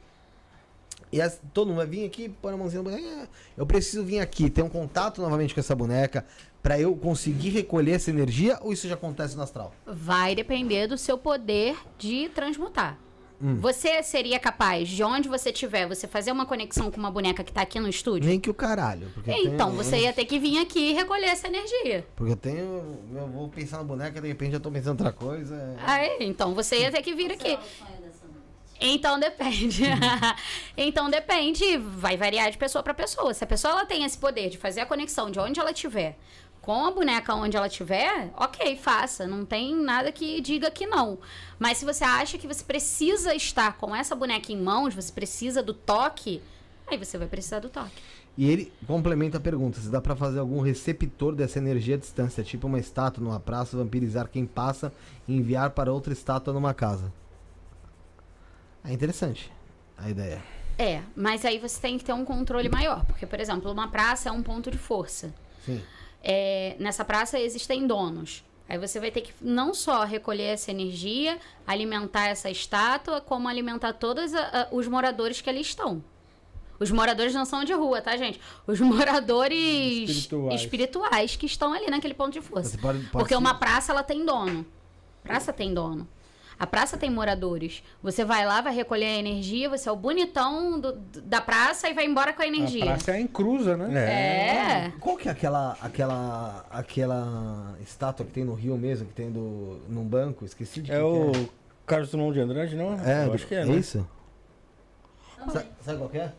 E 1.11 1.21
as- 1.21 1.39
todo 1.53 1.67
mundo 1.69 1.77
vai 1.77 1.85
vir 1.87 2.05
aqui, 2.05 2.27
põe 2.27 2.53
a 2.53 2.57
mãozinha 2.57 2.83
na 2.83 2.89
boneca. 2.89 3.07
"Ah, 3.23 3.27
Eu 3.57 3.65
preciso 3.65 4.03
vir 4.03 4.19
aqui, 4.19 4.49
ter 4.49 4.61
um 4.61 4.69
contato 4.69 5.21
novamente 5.21 5.53
com 5.53 5.59
essa 5.59 5.73
boneca 5.75 6.25
pra 6.61 6.77
eu 6.79 6.93
conseguir 6.95 7.49
recolher 7.49 7.93
essa 7.93 8.09
energia 8.09 8.57
ou 8.61 8.73
isso 8.73 8.87
já 8.87 8.95
acontece 8.95 9.35
no 9.37 9.41
astral? 9.43 9.73
Vai 9.85 10.35
depender 10.35 10.87
do 10.87 10.97
seu 10.97 11.17
poder 11.17 11.77
de 11.97 12.29
transmutar. 12.29 12.97
Hum. 13.41 13.55
Você 13.59 14.01
seria 14.01 14.39
capaz, 14.39 14.89
de 14.89 15.03
onde 15.03 15.30
você 15.30 15.51
estiver, 15.51 15.88
você 15.88 16.07
fazer 16.07 16.31
uma 16.31 16.45
conexão 16.45 16.89
com 16.89 16.97
uma 16.97 17.11
boneca 17.11 17.43
que 17.43 17.51
tá 17.53 17.61
aqui 17.61 17.80
no 17.80 17.88
estúdio? 17.88 18.27
Nem 18.27 18.39
que 18.39 18.49
o 18.49 18.53
caralho. 18.53 19.11
Então, 19.27 19.69
tenho- 19.69 19.84
você 19.84 19.97
ia 19.99 20.11
ter 20.14 20.26
que 20.26 20.39
vir 20.39 20.57
aqui 20.59 20.89
e 20.91 20.93
recolher 20.93 21.27
essa 21.27 21.47
energia. 21.47 22.05
Porque 22.15 22.31
eu 22.31 22.35
tenho. 22.38 22.97
Eu 23.15 23.27
vou 23.27 23.47
pensar 23.49 23.77
na 23.77 23.84
boneca, 23.84 24.19
de 24.19 24.27
repente 24.27 24.53
eu 24.55 24.59
tô 24.59 24.72
pensando 24.72 24.99
em 25.01 25.05
outra 25.05 25.11
coisa. 25.11 25.55
é- 25.55 25.76
Aí, 25.85 26.18
então 26.22 26.55
você 26.55 26.80
ia 26.80 26.91
ter 26.91 27.01
que 27.03 27.14
vir 27.14 27.31
aqui. 27.31 27.51
É? 27.51 27.59
Então 28.80 29.19
depende. 29.19 29.84
então 30.77 31.09
depende, 31.09 31.77
vai 31.77 32.15
variar 32.15 32.51
de 32.51 32.57
pessoa 32.57 32.84
para 32.84 32.93
pessoa. 32.93 33.34
Se 33.34 33.43
a 33.43 33.47
pessoa 33.47 33.72
ela 33.73 33.85
tem 33.85 34.03
esse 34.03 34.18
poder 34.18 34.49
de 34.49 34.57
fazer 34.57 34.81
a 34.81 34.85
conexão 34.85 35.31
de 35.31 35.39
onde 35.39 35.59
ela 35.59 35.72
estiver 35.72 36.15
com 36.68 36.85
a 36.85 36.91
boneca 36.91 37.34
onde 37.34 37.56
ela 37.56 37.68
estiver, 37.68 38.30
ok, 38.35 38.76
faça. 38.76 39.26
Não 39.26 39.45
tem 39.45 39.73
nada 39.73 40.11
que 40.11 40.41
diga 40.41 40.69
que 40.69 40.85
não. 40.85 41.18
Mas 41.57 41.77
se 41.77 41.85
você 41.85 42.03
acha 42.03 42.38
que 42.38 42.45
você 42.45 42.61
precisa 42.61 43.34
estar 43.34 43.77
com 43.77 43.95
essa 43.95 44.14
boneca 44.14 44.52
em 44.52 44.61
mãos, 44.61 44.94
você 44.94 45.10
precisa 45.10 45.64
do 45.64 45.73
toque, 45.73 46.44
aí 46.85 46.98
você 46.98 47.18
vai 47.18 47.26
precisar 47.26 47.60
do 47.60 47.69
toque. 47.69 47.95
E 48.38 48.49
ele 48.49 48.69
complementa 48.85 49.38
a 49.38 49.39
pergunta: 49.39 49.80
se 49.80 49.88
dá 49.88 50.02
pra 50.02 50.14
fazer 50.14 50.39
algum 50.39 50.60
receptor 50.60 51.34
dessa 51.34 51.57
energia 51.57 51.95
à 51.95 51.98
distância, 51.98 52.44
tipo 52.44 52.68
uma 52.68 52.80
estátua 52.80 53.23
numa 53.23 53.39
praça, 53.39 53.77
vampirizar 53.77 54.27
quem 54.27 54.45
passa 54.45 54.91
e 55.26 55.38
enviar 55.38 55.69
para 55.69 55.94
outra 55.94 56.11
estátua 56.11 56.53
numa 56.53 56.73
casa. 56.73 57.14
É 58.84 58.91
interessante 58.91 59.49
a 59.98 60.10
ideia. 60.10 60.44
É, 60.77 61.02
mas 61.15 61.45
aí 61.45 61.60
você 61.60 61.80
tem 61.80 61.98
que 61.98 62.03
ter 62.03 62.11
um 62.11 62.26
controle 62.26 62.68
maior. 62.68 63.06
Porque, 63.06 63.26
por 63.26 63.39
exemplo, 63.39 63.72
uma 63.72 63.88
praça 63.88 64.27
é 64.27 64.31
um 64.34 64.44
ponto 64.44 64.69
de 64.69 64.77
força. 64.77 65.34
Sim. 65.65 65.81
É, 66.23 66.76
nessa 66.80 67.06
praça 67.06 67.39
existem 67.39 67.85
donos. 67.88 68.44
Aí 68.69 68.77
você 68.77 68.99
vai 68.99 69.10
ter 69.11 69.22
que 69.22 69.34
não 69.41 69.73
só 69.73 70.03
recolher 70.03 70.44
essa 70.44 70.72
energia, 70.72 71.39
alimentar 71.65 72.27
essa 72.27 72.49
estátua, 72.49 73.22
como 73.22 73.48
alimentar 73.48 73.94
todos 73.94 74.34
a- 74.34 74.41
a- 74.41 74.68
os 74.76 74.88
moradores 74.88 75.39
que 75.39 75.49
ali 75.49 75.61
estão. 75.61 76.03
Os 76.80 76.91
moradores 76.91 77.34
não 77.34 77.45
são 77.45 77.64
de 77.64 77.73
rua, 77.73 78.02
tá, 78.02 78.15
gente? 78.18 78.39
Os 78.68 78.80
moradores 78.81 80.10
Espirituais. 80.10 80.61
espirituais 80.61 81.35
que 81.35 81.45
estão 81.45 81.72
ali 81.73 81.89
naquele 81.89 82.14
ponto 82.14 82.34
de 82.34 82.41
força. 82.41 82.77
Pode- 82.77 82.99
pode 82.99 83.11
Porque 83.11 83.34
ser- 83.34 83.38
uma 83.39 83.53
praça, 83.56 83.91
ela 83.94 84.03
tem 84.03 84.26
dono. 84.26 84.65
Praça 85.23 85.53
tem 85.53 85.73
dono. 85.73 86.07
A 86.59 86.65
praça 86.65 86.97
tem 86.97 87.09
moradores. 87.09 87.84
Você 88.01 88.25
vai 88.25 88.45
lá, 88.45 88.61
vai 88.61 88.73
recolher 88.73 89.05
a 89.05 89.17
energia, 89.19 89.69
você 89.69 89.88
é 89.88 89.91
o 89.91 89.95
bonitão 89.95 90.79
do- 90.79 90.93
da 91.21 91.39
praça 91.39 91.88
e 91.88 91.93
vai 91.93 92.05
embora 92.05 92.34
com 92.34 92.41
a 92.41 92.47
energia. 92.47 92.84
A 92.84 92.88
praça 92.88 93.11
é 93.11 93.21
em 93.21 93.27
cruza, 93.27 93.77
né? 93.77 94.03
É. 94.88 94.91
Qual 94.99 95.15
que 95.17 95.27
é 95.27 95.31
aquela 95.31 95.77
aquela 95.81 96.65
aquela 96.71 97.75
estátua 97.81 98.25
que 98.25 98.31
tem 98.31 98.43
no 98.43 98.55
Rio 98.55 98.75
mesmo, 98.77 99.07
que 99.07 99.13
tem 99.13 99.31
do 99.31 99.79
num 99.88 100.03
banco? 100.03 100.45
Esqueci 100.45 100.81
de 100.81 100.91
É 100.91 100.95
quem 100.95 101.03
o 101.03 101.31
que 101.31 101.49
Carlos 101.85 102.09
Drummond 102.09 102.34
de 102.34 102.39
Andrade, 102.41 102.75
não? 102.75 102.93
é. 103.05 103.23
É, 103.23 103.27
Eu 103.27 103.34
acho 103.34 103.45
que 103.47 103.53
é, 103.55 103.61
é 103.61 103.65
né? 103.65 103.75
isso? 103.75 104.07
Sa- 105.51 105.63
Sabe 105.81 105.97
qual 105.99 106.09
que 106.09 106.17
é? 106.17 106.31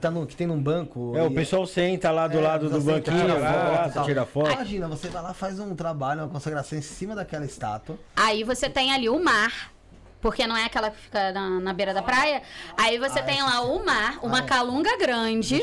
Tá 0.00 0.10
no, 0.10 0.26
que 0.26 0.36
tem 0.36 0.46
num 0.46 0.60
banco. 0.62 1.16
É, 1.16 1.22
o 1.22 1.30
pessoal 1.32 1.66
senta 1.66 2.10
lá 2.10 2.28
do 2.28 2.38
É, 2.38 2.42
lado 2.42 2.68
do 2.68 2.80
banquinho, 2.80 3.20
tira 3.22 3.38
vai 3.40 3.52
foto 3.52 3.72
lá, 3.72 3.84
você 3.88 3.94
tal. 3.94 4.04
tira 4.04 4.26
foto. 4.26 4.50
Imagina, 4.52 4.88
você 4.88 5.08
vai 5.08 5.22
lá, 5.22 5.32
faz 5.32 5.58
um 5.58 5.74
trabalho, 5.74 6.20
uma 6.22 6.28
consagração 6.28 6.78
em 6.78 6.82
cima 6.82 7.14
daquela 7.14 7.44
estátua. 7.46 7.98
Aí 8.14 8.44
você 8.44 8.68
tem 8.68 8.92
ali 8.92 9.08
o 9.08 9.18
mar, 9.22 9.72
porque 10.20 10.46
não 10.46 10.54
é 10.56 10.64
aquela 10.66 10.90
que 10.90 10.98
fica 10.98 11.32
na, 11.32 11.48
na 11.58 11.72
beira 11.72 11.94
da 11.94 12.02
praia. 12.02 12.42
Aí 12.76 12.98
você 12.98 13.20
Ah, 13.20 13.22
tem 13.22 13.42
lá 13.42 13.62
o 13.62 13.82
mar, 13.84 14.18
uma 14.22 14.40
Ah, 14.40 14.42
é. 14.42 14.46
calunga 14.46 14.96
grande. 14.98 15.62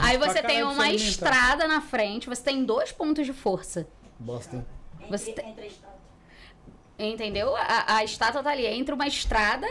Aí 0.00 0.18
pra 0.18 0.28
você 0.28 0.42
tem 0.42 0.64
uma 0.64 0.90
estrada 0.90 1.68
na 1.68 1.80
frente, 1.80 2.28
você 2.28 2.42
tem 2.42 2.64
dois 2.64 2.90
pontos 2.90 3.24
de 3.24 3.32
força. 3.32 3.86
Bosta, 4.18 4.66
Você 5.08 5.30
Entre, 5.30 5.42
te- 5.44 5.48
entre 5.48 5.62
a 5.62 5.66
estátua. 5.68 5.98
Entendeu? 6.98 7.54
A, 7.54 7.96
a 7.98 8.04
estátua 8.04 8.42
tá 8.42 8.50
ali 8.50 8.66
entre 8.66 8.92
uma 8.92 9.06
estrada 9.06 9.68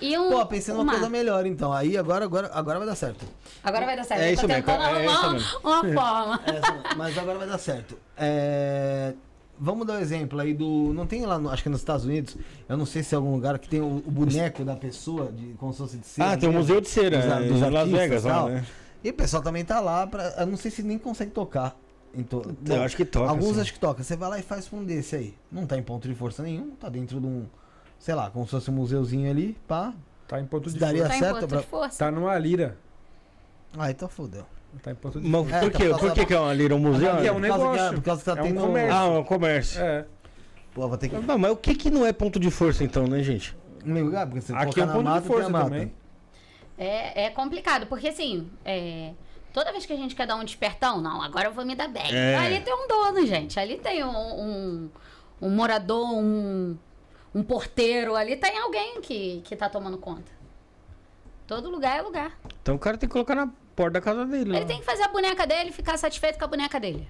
e 0.00 0.16
um. 0.18 0.30
Pô, 0.30 0.46
pensei 0.46 0.72
um 0.72 0.78
numa 0.78 0.86
mar. 0.86 0.92
coisa 0.94 1.08
melhor, 1.10 1.46
então. 1.46 1.72
Aí 1.72 1.96
agora, 1.96 2.24
agora, 2.24 2.50
agora 2.52 2.78
vai 2.78 2.88
dar 2.88 2.94
certo. 2.96 3.24
Agora 3.62 3.86
vai 3.86 3.96
dar 3.96 4.04
certo. 4.04 4.20
É 4.20 4.32
isso 4.32 4.46
mesmo, 4.46 4.70
é 4.70 5.06
isso 5.06 5.30
mesmo. 5.32 5.58
uma 5.62 5.80
forma. 5.94 6.40
Essa- 6.46 6.96
mas 6.96 7.18
agora 7.18 7.38
vai 7.38 7.48
dar 7.48 7.58
certo. 7.58 7.96
É, 8.16 9.14
Vamos 9.56 9.86
dar 9.86 9.94
um 9.94 9.98
exemplo 10.00 10.40
aí 10.40 10.52
do. 10.52 10.92
Não 10.92 11.06
tem 11.06 11.24
lá, 11.24 11.38
no- 11.38 11.48
acho 11.48 11.62
que 11.62 11.68
nos 11.68 11.78
Estados 11.78 12.04
Unidos, 12.04 12.36
eu 12.68 12.76
não 12.76 12.84
sei 12.84 13.04
se 13.04 13.14
é 13.14 13.16
algum 13.16 13.30
lugar 13.32 13.56
que 13.60 13.68
tem 13.68 13.80
o, 13.80 13.84
o 13.98 14.10
boneco 14.10 14.64
da 14.64 14.74
pessoa, 14.74 15.30
de, 15.30 15.54
como 15.58 15.72
se 15.72 15.78
fosse 15.78 15.96
de 15.96 16.06
cera. 16.08 16.32
Ah, 16.32 16.36
tem 16.36 16.48
um 16.48 16.52
mesmo, 16.52 16.62
museu 16.66 16.80
de 16.80 16.88
cera, 16.88 17.18
dos, 17.18 17.26
é, 17.30 17.42
dos 17.48 17.62
em 17.62 17.70
Las 17.70 17.88
Vegas 17.88 18.24
e 18.24 18.26
lá, 18.26 18.34
tal. 18.34 18.48
né? 18.48 18.64
E 19.04 19.10
o 19.10 19.14
pessoal 19.14 19.42
também 19.44 19.64
tá 19.64 19.78
lá 19.78 20.08
pra. 20.08 20.24
Eu 20.38 20.46
não 20.46 20.56
sei 20.56 20.72
se 20.72 20.82
nem 20.82 20.98
consegue 20.98 21.30
tocar. 21.30 21.76
Então, 22.12 22.42
Eu 22.66 22.82
acho 22.82 22.96
que 22.96 23.04
toca, 23.04 23.30
Alguns 23.30 23.54
sim. 23.54 23.60
acho 23.60 23.72
que 23.72 23.78
toca. 23.78 24.02
Você 24.02 24.16
vai 24.16 24.28
lá 24.28 24.38
e 24.40 24.42
faz 24.42 24.68
um 24.72 24.82
desse 24.84 25.14
aí. 25.14 25.34
Não 25.52 25.66
tá 25.66 25.78
em 25.78 25.82
ponto 25.84 26.08
de 26.08 26.14
força 26.16 26.42
nenhum, 26.42 26.70
tá 26.72 26.88
dentro 26.88 27.20
de 27.20 27.26
um. 27.26 27.44
Sei 27.98 28.14
lá, 28.14 28.30
como 28.30 28.44
se 28.44 28.50
fosse 28.50 28.70
um 28.70 28.74
museuzinho 28.74 29.30
ali, 29.30 29.56
pá. 29.66 29.92
Tá 30.28 30.40
em 30.40 30.46
ponto 30.46 30.70
de 30.70 30.78
Daria 30.78 31.02
força. 31.04 31.10
Tá 31.12 31.16
em 31.16 31.20
certo 31.20 31.34
ponto 31.40 31.48
pra- 31.48 31.60
de 31.60 31.66
força. 31.66 32.04
Tá 32.04 32.10
numa 32.10 32.36
lira. 32.38 32.76
Ah, 33.78 33.90
então 33.90 34.08
fodeu. 34.08 34.44
Tá 34.82 34.90
em 34.90 34.94
ponto 34.94 35.20
de 35.20 35.28
Mas 35.28 35.52
É, 35.52 35.60
por 35.60 35.70
tá 35.70 35.78
quê? 35.78 35.84
por 35.84 35.90
causa 35.90 36.06
Por 36.06 36.14
que, 36.14 36.26
que 36.26 36.34
é 36.34 36.40
uma 36.40 36.52
lira? 36.54 36.74
Um 36.74 36.78
museu? 36.78 37.08
É 37.10 37.30
um 37.32 37.40
Por 37.40 37.46
causa 37.48 37.64
que- 37.64 37.70
negócio. 37.72 37.94
por 37.94 38.02
causa 38.02 38.20
que 38.20 38.24
tá 38.24 38.38
É 38.38 38.42
um 38.42 38.46
tendo- 38.46 38.60
comércio. 38.60 38.94
Ah, 38.94 39.08
um 39.08 39.24
comércio. 39.24 39.80
É. 39.82 40.04
Pô, 40.74 40.88
vou 40.88 40.98
ter 40.98 41.08
que. 41.08 41.16
Não, 41.16 41.38
mas 41.38 41.52
o 41.52 41.56
que 41.56 41.74
que 41.74 41.90
não 41.90 42.04
é 42.04 42.12
ponto 42.12 42.40
de 42.40 42.50
força 42.50 42.82
então, 42.82 43.06
né, 43.06 43.22
gente? 43.22 43.56
Lugar, 43.84 44.26
porque 44.26 44.40
você 44.40 44.52
Aqui 44.54 44.80
é 44.80 44.84
um 44.84 44.86
ponto 44.88 44.98
de 44.98 45.04
mata, 45.04 45.20
tem 45.20 45.28
força 45.30 45.50
também. 45.52 45.92
É, 46.76 47.24
é 47.26 47.30
complicado, 47.30 47.86
porque 47.86 48.08
assim, 48.08 48.50
é, 48.64 49.12
toda 49.52 49.70
vez 49.70 49.86
que 49.86 49.92
a 49.92 49.96
gente 49.96 50.16
quer 50.16 50.26
dar 50.26 50.34
um 50.36 50.44
despertão, 50.44 51.00
não, 51.00 51.22
agora 51.22 51.46
eu 51.48 51.52
vou 51.52 51.64
me 51.64 51.76
dar 51.76 51.86
bem. 51.88 52.12
É. 52.12 52.34
Ali 52.36 52.60
tem 52.60 52.74
um 52.74 52.88
dono, 52.88 53.24
gente. 53.26 53.60
Ali 53.60 53.76
tem 53.76 54.02
um, 54.02 54.08
um, 54.10 54.90
um 55.42 55.50
morador, 55.50 56.08
um, 56.14 56.76
um 57.34 57.42
porteiro, 57.42 58.14
ali 58.14 58.36
tem 58.36 58.56
alguém 58.58 59.00
que, 59.00 59.40
que 59.44 59.56
tá 59.56 59.68
tomando 59.68 59.98
conta. 59.98 60.30
Todo 61.46 61.68
lugar 61.70 61.98
é 61.98 62.02
lugar. 62.02 62.38
Então 62.62 62.76
o 62.76 62.78
cara 62.78 62.96
tem 62.96 63.08
que 63.08 63.12
colocar 63.12 63.34
na 63.34 63.48
porta 63.76 63.92
da 63.94 64.00
casa 64.00 64.24
dele. 64.24 64.50
Ele 64.52 64.60
lá. 64.60 64.64
tem 64.66 64.78
que 64.78 64.84
fazer 64.84 65.02
a 65.02 65.08
boneca 65.08 65.46
dele 65.46 65.70
e 65.70 65.72
ficar 65.72 65.98
satisfeito 65.98 66.38
com 66.38 66.44
a 66.44 66.48
boneca 66.48 66.78
dele. 66.80 67.06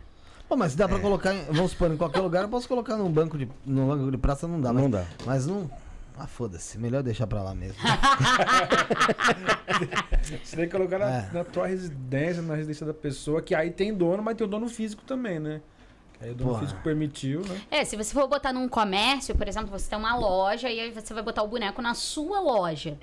Pô, 0.48 0.56
mas 0.56 0.72
se 0.72 0.78
dá 0.78 0.88
pra 0.88 0.98
colocar, 0.98 1.32
em- 1.34 1.44
vamos 1.44 1.70
supor, 1.70 1.90
em 1.92 1.96
qualquer 1.96 2.20
lugar, 2.20 2.42
eu 2.42 2.48
posso 2.48 2.66
colocar 2.68 2.96
num 2.96 3.10
banco 3.10 3.38
de, 3.38 3.48
num 3.64 3.86
banco 3.88 4.10
de 4.10 4.18
praça, 4.18 4.46
não 4.48 4.60
dá. 4.60 4.72
Não 4.72 4.82
mas, 4.82 4.90
dá. 4.90 5.04
Mas 5.24 5.46
não... 5.46 5.70
Ah, 6.16 6.26
foda-se. 6.28 6.78
Melhor 6.78 7.02
deixar 7.02 7.26
pra 7.26 7.42
lá 7.42 7.54
mesmo. 7.54 7.76
Você 10.44 10.56
tem 10.56 10.66
que 10.66 10.70
colocar 10.72 10.98
na, 10.98 11.10
É. 11.10 11.28
na 11.32 11.44
tua 11.44 11.66
residência, 11.66 12.40
na 12.42 12.54
residência 12.54 12.86
da 12.86 12.94
pessoa, 12.94 13.42
que 13.42 13.54
aí 13.54 13.70
tem 13.70 13.92
dono, 13.92 14.22
mas 14.22 14.36
tem 14.36 14.46
o 14.46 14.50
dono 14.50 14.68
físico 14.68 15.02
também, 15.04 15.38
né? 15.40 15.60
Aí 16.24 16.30
o 16.30 16.34
dono 16.34 16.58
físico 16.58 16.80
permitiu, 16.82 17.42
né? 17.42 17.60
É, 17.70 17.84
se 17.84 17.96
você 17.96 18.14
for 18.14 18.26
botar 18.26 18.50
num 18.50 18.66
comércio, 18.66 19.34
por 19.34 19.46
exemplo, 19.46 19.68
você 19.68 19.90
tem 19.90 19.98
uma 19.98 20.16
loja 20.16 20.70
e 20.70 20.80
aí 20.80 20.90
você 20.90 21.12
vai 21.12 21.22
botar 21.22 21.42
o 21.42 21.48
boneco 21.48 21.82
na 21.82 21.92
sua 21.92 22.40
loja. 22.40 22.96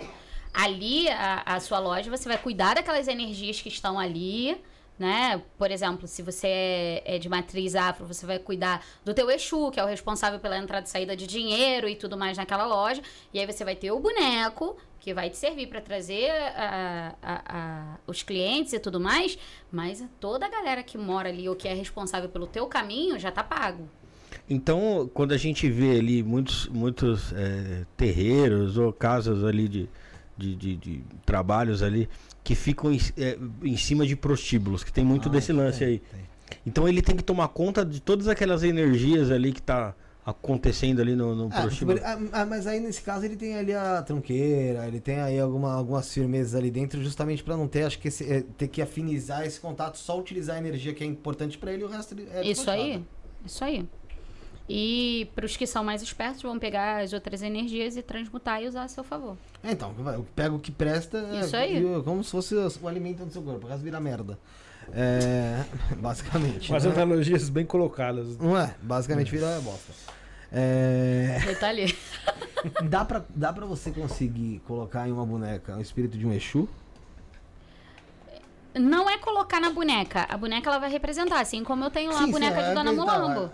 Ali, 0.51 1.07
a, 1.07 1.43
a 1.45 1.59
sua 1.59 1.77
loja, 1.77 2.09
você 2.09 2.27
vai 2.27 2.39
cuidar 2.39 2.73
daquelas 2.73 3.07
energias 3.07 3.61
que 3.61 3.69
estão 3.69 3.99
ali, 3.99 4.59
né? 4.99 5.41
Por 5.57 5.71
exemplo, 5.71 6.07
se 6.07 6.21
você 6.21 6.47
é, 6.47 7.15
é 7.15 7.19
de 7.19 7.27
matriz 7.27 7.75
afro, 7.75 8.05
você 8.05 8.25
vai 8.25 8.37
cuidar 8.37 8.85
do 9.03 9.13
teu 9.13 9.29
Exu, 9.31 9.71
que 9.71 9.79
é 9.79 9.83
o 9.83 9.87
responsável 9.87 10.39
pela 10.39 10.57
entrada 10.57 10.85
e 10.85 10.89
saída 10.89 11.15
de 11.15 11.25
dinheiro 11.25 11.89
e 11.89 11.95
tudo 11.95 12.15
mais 12.17 12.37
naquela 12.37 12.65
loja. 12.65 13.01
E 13.33 13.39
aí 13.39 13.45
você 13.45 13.63
vai 13.65 13.75
ter 13.75 13.91
o 13.91 13.99
boneco, 13.99 14.77
que 14.99 15.13
vai 15.15 15.31
te 15.31 15.37
servir 15.37 15.67
para 15.67 15.81
trazer 15.81 16.29
a- 16.29 17.15
a- 17.23 17.41
a- 17.47 17.97
os 18.05 18.21
clientes 18.21 18.73
e 18.73 18.79
tudo 18.79 18.99
mais. 18.99 19.37
Mas 19.71 20.03
toda 20.19 20.45
a 20.45 20.49
galera 20.49 20.83
que 20.83 20.97
mora 20.97 21.29
ali 21.29 21.49
ou 21.49 21.55
que 21.55 21.67
é 21.67 21.73
responsável 21.73 22.29
pelo 22.29 22.45
teu 22.45 22.67
caminho 22.67 23.17
já 23.17 23.31
tá 23.31 23.43
pago. 23.43 23.89
Então, 24.47 25.09
quando 25.13 25.31
a 25.31 25.37
gente 25.37 25.69
vê 25.69 25.97
ali 25.97 26.21
muitos, 26.21 26.67
muitos 26.67 27.33
é, 27.33 27.85
terreiros 27.97 28.77
ou 28.77 28.93
casas 28.93 29.43
ali 29.43 29.67
de, 29.67 29.89
de, 30.37 30.55
de- 30.55 30.75
de 30.75 31.03
trabalhos 31.25 31.81
ali 31.81 32.07
que 32.43 32.55
ficam 32.55 32.91
em, 32.91 32.99
é, 33.17 33.37
em 33.63 33.77
cima 33.77 34.05
de 34.05 34.15
prostíbulos, 34.15 34.83
que 34.83 34.91
tem 34.91 35.03
muito 35.05 35.29
Ah, 35.29 35.31
desse 35.31 35.51
lance 35.53 35.79
tem, 35.79 35.87
aí. 35.87 35.99
tem. 35.99 36.21
Então 36.65 36.87
ele 36.87 37.01
tem 37.01 37.15
que 37.15 37.23
tomar 37.23 37.47
conta 37.49 37.85
de 37.85 38.01
todas 38.01 38.27
aquelas 38.27 38.63
energias 38.63 39.31
ali 39.31 39.53
que 39.53 39.61
tá 39.61 39.95
acontecendo 40.25 41.01
ali 41.01 41.15
no, 41.15 41.33
no 41.35 41.49
Ah, 41.51 41.61
prostíbulo. 41.61 41.97
tipo, 41.97 42.07
ah, 42.09 42.19
ah, 42.41 42.45
mas 42.45 42.67
aí 42.67 42.79
nesse 42.79 43.01
caso 43.01 43.25
ele 43.25 43.35
tem 43.35 43.55
ali 43.55 43.73
a 43.73 44.01
tronqueira, 44.03 44.87
ele 44.87 44.99
tem 44.99 45.19
aí 45.19 45.39
alguma, 45.39 45.73
algumas 45.73 46.11
firmezas 46.13 46.53
ali 46.55 46.69
dentro, 46.69 47.01
justamente 47.03 47.43
pra 47.43 47.57
não 47.57 47.67
ter, 47.67 47.83
acho 47.83 47.97
que 47.99 48.07
esse- 48.07 48.31
é, 48.31 48.43
ter 48.57 48.67
que 48.67 48.81
afinizar 48.81 49.43
esse 49.45 49.59
contato, 49.59 49.97
só 49.97 50.19
utilizar 50.19 50.57
a 50.57 50.59
energia 50.59 50.93
que 50.93 51.03
é 51.03 51.07
importante 51.07 51.57
pra 51.57 51.71
ele 51.73 51.81
e 51.83 51.85
o 51.85 51.89
resto 51.89 52.13
é 52.33 52.41
Isso 52.41 52.65
despachado. 52.65 52.81
aí, 52.81 53.03
isso 53.45 53.63
aí. 53.63 53.85
E 54.69 55.29
para 55.35 55.45
os 55.45 55.57
que 55.57 55.67
são 55.67 55.83
mais 55.83 56.01
espertos, 56.01 56.41
vão 56.41 56.57
pegar 56.57 57.01
as 57.01 57.11
outras 57.13 57.41
energias 57.41 57.97
e 57.97 58.01
transmutar 58.01 58.61
e 58.63 58.67
usar 58.67 58.83
a 58.83 58.87
seu 58.87 59.03
favor. 59.03 59.35
É, 59.63 59.71
Então, 59.71 59.93
pego 60.35 60.55
o 60.55 60.59
que 60.59 60.71
presta 60.71 61.17
Isso 61.41 61.55
é, 61.55 61.61
aí. 61.63 61.79
e 61.79 61.85
o- 61.85 62.03
como 62.03 62.23
se 62.23 62.31
fosse 62.31 62.55
o, 62.55 62.87
alimento 62.87 63.25
do 63.25 63.31
seu 63.31 63.41
corpo, 63.41 63.65
o 63.65 63.69
resto 63.69 63.83
vira 63.83 63.99
merda. 63.99 64.39
É, 64.93 65.63
basicamente. 65.97 66.71
Umas 66.71 66.85
né? 66.85 66.91
analogias 66.91 67.49
bem 67.49 67.65
colocadas. 67.65 68.37
Não 68.37 68.57
é? 68.57 68.73
Basicamente 68.81 69.29
vira 69.31 69.59
bosta. 69.61 69.91
É, 70.53 71.39
Ele 71.43 71.55
tá 71.55 71.69
ali. 71.69 71.97
dá, 72.83 73.05
pra, 73.05 73.23
dá 73.29 73.53
pra 73.53 73.65
você 73.65 73.91
conseguir 73.91 74.59
colocar 74.67 75.07
em 75.07 75.11
uma 75.11 75.25
boneca 75.25 75.77
o 75.77 75.81
espírito 75.81 76.17
de 76.17 76.25
um 76.25 76.33
Exu? 76.33 76.67
Não 78.73 79.09
é 79.09 79.17
colocar 79.17 79.59
na 79.59 79.69
boneca. 79.69 80.25
A 80.29 80.37
boneca 80.37 80.69
ela 80.69 80.79
vai 80.79 80.89
representar, 80.89 81.41
assim 81.41 81.63
como 81.63 81.83
eu 81.83 81.91
tenho 81.91 82.11
lá 82.11 82.19
Sim, 82.19 82.29
a 82.29 82.31
boneca 82.31 82.59
é 82.61 82.69
de 82.69 82.73
Dona 82.75 82.91
que 82.91 82.95
tá, 82.97 83.19
Mulambo. 83.19 83.51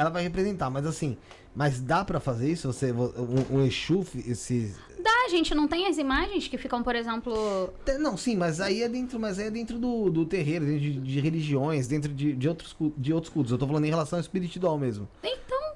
Ela 0.00 0.08
vai 0.08 0.22
representar, 0.22 0.70
mas 0.70 0.86
assim, 0.86 1.14
mas 1.54 1.78
dá 1.78 2.02
pra 2.02 2.18
fazer 2.18 2.50
isso? 2.50 2.72
Você, 2.72 2.90
um, 2.90 3.58
um 3.58 3.66
Exu, 3.66 4.00
esse... 4.26 4.74
Dá, 4.98 5.28
gente, 5.28 5.54
não 5.54 5.68
tem 5.68 5.86
as 5.86 5.98
imagens 5.98 6.48
que 6.48 6.56
ficam, 6.56 6.82
por 6.82 6.94
exemplo. 6.94 7.70
Não, 7.98 8.16
sim, 8.16 8.34
mas 8.34 8.62
aí 8.62 8.80
é 8.80 8.88
dentro, 8.88 9.20
mas 9.20 9.38
aí 9.38 9.48
é 9.48 9.50
dentro 9.50 9.78
do, 9.78 10.08
do 10.08 10.24
terreiro, 10.24 10.64
dentro 10.64 10.80
de, 10.80 10.92
de 11.00 11.20
religiões, 11.20 11.86
dentro 11.86 12.14
de, 12.14 12.32
de, 12.32 12.48
outros, 12.48 12.74
de 12.96 13.12
outros 13.12 13.30
cultos. 13.30 13.52
Eu 13.52 13.58
tô 13.58 13.66
falando 13.66 13.84
em 13.84 13.90
relação 13.90 14.18
ao 14.18 14.22
espiritual 14.22 14.78
mesmo. 14.78 15.06
Então, 15.22 15.74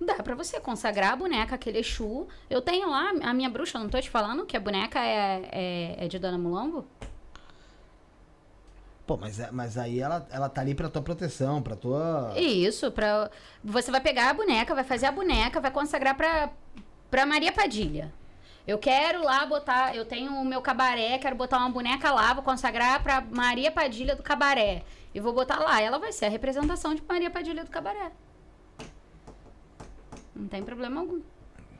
dá 0.00 0.14
pra 0.24 0.34
você 0.34 0.58
consagrar 0.58 1.12
a 1.12 1.16
boneca, 1.16 1.54
aquele 1.54 1.78
Exu. 1.78 2.26
Eu 2.50 2.60
tenho 2.60 2.90
lá 2.90 3.12
a 3.22 3.32
minha 3.32 3.48
bruxa, 3.48 3.78
não 3.78 3.88
tô 3.88 4.00
te 4.00 4.10
falando 4.10 4.44
que 4.44 4.56
a 4.56 4.60
boneca 4.60 4.98
é, 4.98 5.48
é, 5.52 6.04
é 6.04 6.08
de 6.08 6.18
Dona 6.18 6.36
Mulambo? 6.36 6.84
Pô, 9.12 9.18
mas, 9.18 9.38
é- 9.38 9.50
mas 9.50 9.76
aí 9.76 10.00
ela, 10.00 10.26
ela 10.30 10.48
tá 10.48 10.62
ali 10.62 10.74
pra 10.74 10.88
tua 10.88 11.02
proteção, 11.02 11.60
pra 11.60 11.76
tua... 11.76 12.32
Isso, 12.36 12.90
pra... 12.90 13.30
você 13.62 13.90
vai 13.90 14.00
pegar 14.00 14.30
a 14.30 14.34
boneca, 14.34 14.74
vai 14.74 14.84
fazer 14.84 15.04
a 15.04 15.12
boneca, 15.12 15.60
vai 15.60 15.70
consagrar 15.70 16.16
pra, 16.16 16.50
pra 17.10 17.26
Maria 17.26 17.52
Padilha. 17.52 18.12
Eu 18.66 18.78
quero 18.78 19.22
lá 19.22 19.44
botar, 19.44 19.94
eu 19.94 20.06
tenho 20.06 20.32
o 20.32 20.44
meu 20.44 20.62
cabaré, 20.62 21.18
quero 21.18 21.36
botar 21.36 21.58
uma 21.58 21.68
boneca 21.68 22.10
lá, 22.10 22.32
vou 22.32 22.42
consagrar 22.42 23.02
pra 23.02 23.20
Maria 23.20 23.70
Padilha 23.70 24.16
do 24.16 24.22
cabaré. 24.22 24.82
E 25.14 25.20
vou 25.20 25.34
botar 25.34 25.58
lá, 25.58 25.78
ela 25.82 25.98
vai 25.98 26.10
ser 26.10 26.24
a 26.24 26.30
representação 26.30 26.94
de 26.94 27.02
Maria 27.06 27.30
Padilha 27.30 27.64
do 27.64 27.70
cabaré. 27.70 28.12
Não 30.34 30.48
tem 30.48 30.62
problema 30.62 31.00
algum. 31.00 31.20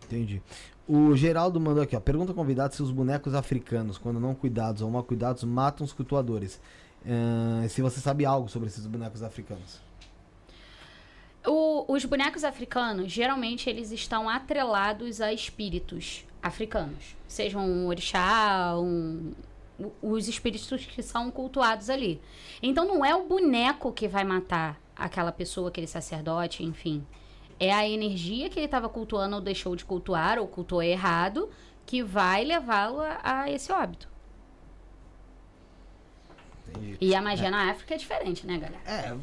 Entendi. 0.04 0.42
O 0.86 1.16
Geraldo 1.16 1.59
mandou 1.59 1.82
aqui, 1.82 1.96
ó. 1.96 2.00
Pergunta 2.00 2.32
ao 2.32 2.36
convidado 2.36 2.74
se 2.74 2.82
os 2.82 2.90
bonecos 2.90 3.34
africanos, 3.34 3.96
quando 3.96 4.20
não 4.20 4.34
cuidados 4.34 4.82
ou 4.82 4.90
mal 4.90 5.02
cuidados, 5.02 5.44
matam 5.44 5.86
os 5.86 5.92
cultuadores. 5.94 6.60
Ahn, 7.07 7.69
se 7.69 7.83
você 7.83 8.01
sabe 8.01 8.24
algo 8.24 8.49
sobre 8.49 8.69
esses 8.69 8.87
bonecos 8.87 9.23
africanos. 9.23 9.81
O- 11.45 11.85
os 11.93 12.05
bonecos 12.05 12.45
africanos, 12.45 13.11
geralmente, 13.11 13.69
eles 13.69 13.91
estão 13.91 14.29
atrelados 14.29 15.20
a 15.20 15.33
espíritos 15.33 16.24
africanos. 16.41 17.16
Sejam 17.27 17.66
um 17.69 17.87
orixá, 17.89 18.77
um, 18.79 19.33
os 20.01 20.29
espíritos 20.29 20.69
que 20.87 21.03
são 21.03 21.31
cultuados 21.33 21.91
ali. 21.91 22.20
Então, 22.62 22.85
não 22.87 23.05
é 23.05 23.15
o 23.15 23.27
boneco 23.27 23.91
que 23.93 24.07
vai 24.07 24.23
matar 24.23 24.81
aquela 24.95 25.33
pessoa, 25.33 25.69
aquele 25.69 25.89
sacerdote, 25.89 26.62
enfim. 26.62 27.05
É 27.59 27.73
a 27.73 27.89
energia 27.89 28.49
que 28.49 28.59
ele 28.61 28.66
estava 28.66 28.89
cultuando 28.89 29.35
ou 29.37 29.43
deixou 29.43 29.74
de 29.74 29.85
cultuar, 29.85 30.39
ou 30.39 30.47
cultuou 30.47 30.83
errado, 30.83 31.51
que 31.85 32.03
vai 32.05 32.45
levá-lo 32.45 33.01
a, 33.01 33.19
a 33.43 33.51
esse 33.51 33.73
óbito. 33.73 34.09
Entendi. 36.73 36.97
E 37.01 37.15
a 37.15 37.23
magia 37.23 37.51
na 37.51 37.70
África 37.70 37.94
é 37.94 37.99
diferente, 37.99 38.47
né, 38.47 38.59
galera? 38.59 38.81
É. 38.86 39.15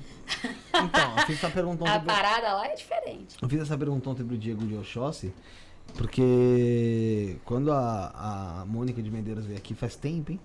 Então, 0.84 1.18
eu 1.18 1.26
fiz 1.26 1.36
essa 1.38 1.50
pergunta 1.50 1.90
A 1.90 1.96
ontem. 1.96 2.06
parada 2.06 2.54
lá 2.54 2.68
é 2.68 2.76
diferente. 2.76 3.36
Eu 3.42 3.50
fiz 3.50 3.62
essa 3.62 3.78
pergunta 3.78 4.10
ontem 4.10 4.24
pro 4.24 4.38
Diego 4.38 4.66
de 4.66 4.76
Oxóssi, 4.76 5.34
porque 5.96 7.38
quando 7.46 7.72
a, 7.72 8.62
a 8.62 8.66
Mônica 8.66 9.02
de 9.02 9.10
Medeiros 9.10 9.46
veio 9.46 9.58
aqui 9.58 9.74
faz 9.74 9.96
tempo, 9.96 10.32
hein? 10.32 10.40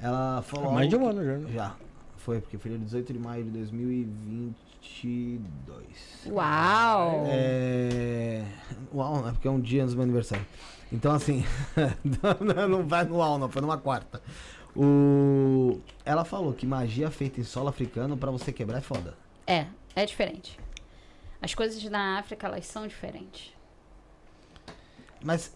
Ela 0.00 0.42
falou. 0.42 0.72
Mais 0.72 0.88
de 0.88 0.96
um 0.96 1.08
ano 1.08 1.24
já, 1.24 1.36
né? 1.38 1.52
Já. 1.52 1.76
Foi, 2.16 2.40
porque 2.40 2.58
foi 2.58 2.70
dia 2.72 2.80
18 2.80 3.12
de 3.12 3.18
maio 3.18 3.44
de 3.44 3.50
2022. 3.50 6.26
Uau! 6.26 7.24
É. 7.26 8.44
Uau, 8.92 9.28
é 9.28 9.32
porque 9.32 9.48
é 9.48 9.50
um 9.50 9.60
dia 9.60 9.82
antes 9.82 9.94
do 9.94 9.98
meu 9.98 10.04
aniversário. 10.04 10.44
Então, 10.92 11.12
assim. 11.12 11.44
não, 12.42 12.68
não 12.68 12.86
vai 12.86 13.04
no 13.04 13.16
uau, 13.16 13.38
não, 13.38 13.48
foi 13.48 13.62
numa 13.62 13.78
quarta. 13.78 14.20
O... 14.80 15.80
Ela 16.04 16.24
falou 16.24 16.52
que 16.52 16.64
magia 16.64 17.10
feita 17.10 17.40
em 17.40 17.44
solo 17.44 17.68
africano, 17.68 18.16
pra 18.16 18.30
você 18.30 18.52
quebrar 18.52 18.78
é 18.78 18.80
foda. 18.80 19.14
É, 19.46 19.66
é 19.96 20.06
diferente. 20.06 20.56
As 21.42 21.52
coisas 21.52 21.82
na 21.84 22.18
África, 22.18 22.46
elas 22.46 22.64
são 22.66 22.86
diferentes. 22.86 23.52
Mas. 25.22 25.52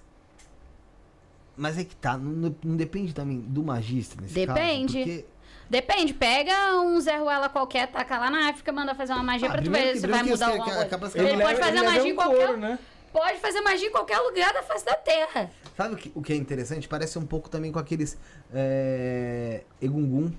Mas 1.56 1.78
é 1.78 1.84
que 1.84 1.94
tá, 1.94 2.16
não, 2.18 2.54
não 2.64 2.76
depende 2.76 3.14
também 3.14 3.38
do 3.40 3.62
magista 3.62 4.20
nesse 4.20 4.34
Depende. 4.34 4.98
caso. 5.04 5.10
Porque 5.10 5.32
Depende, 5.70 6.12
pega 6.12 6.80
um 6.80 7.00
Zé 7.00 7.16
Ruela 7.16 7.48
qualquer, 7.48 7.86
taca 7.86 8.18
lá 8.18 8.30
na 8.30 8.50
África, 8.50 8.70
manda 8.72 8.94
fazer 8.94 9.12
uma 9.14 9.22
magia 9.22 9.48
Ah, 9.48 9.52
pra 9.52 9.62
tu 9.62 9.70
ver 9.70 9.96
se 9.96 10.06
vai 10.06 10.22
mudar 10.22 10.48
alguma 10.48 10.64
coisa. 10.66 10.82
acaba- 10.82 11.10
Ele, 11.14 11.28
Ele 11.30 11.42
pode 11.42 11.58
fazer 11.60 11.82
magia 11.82 12.08
em 12.10 12.14
qualquer... 12.14 12.46
couro, 12.46 12.58
né? 12.60 12.78
Pode 13.12 13.38
fazer 13.38 13.60
magia 13.60 13.88
em 13.88 13.92
qualquer 13.92 14.18
lugar 14.20 14.52
da 14.54 14.62
face 14.62 14.84
da 14.84 14.94
Terra. 14.94 15.50
Sabe 15.76 15.94
o 15.94 15.96
que, 15.98 16.12
o 16.14 16.22
que 16.22 16.32
é 16.32 16.36
interessante? 16.36 16.88
Parece 16.88 17.18
um 17.18 17.26
pouco 17.26 17.48
também 17.50 17.70
com 17.70 17.78
aqueles. 17.78 18.16
É, 18.52 19.62
Egungun. 19.80 20.32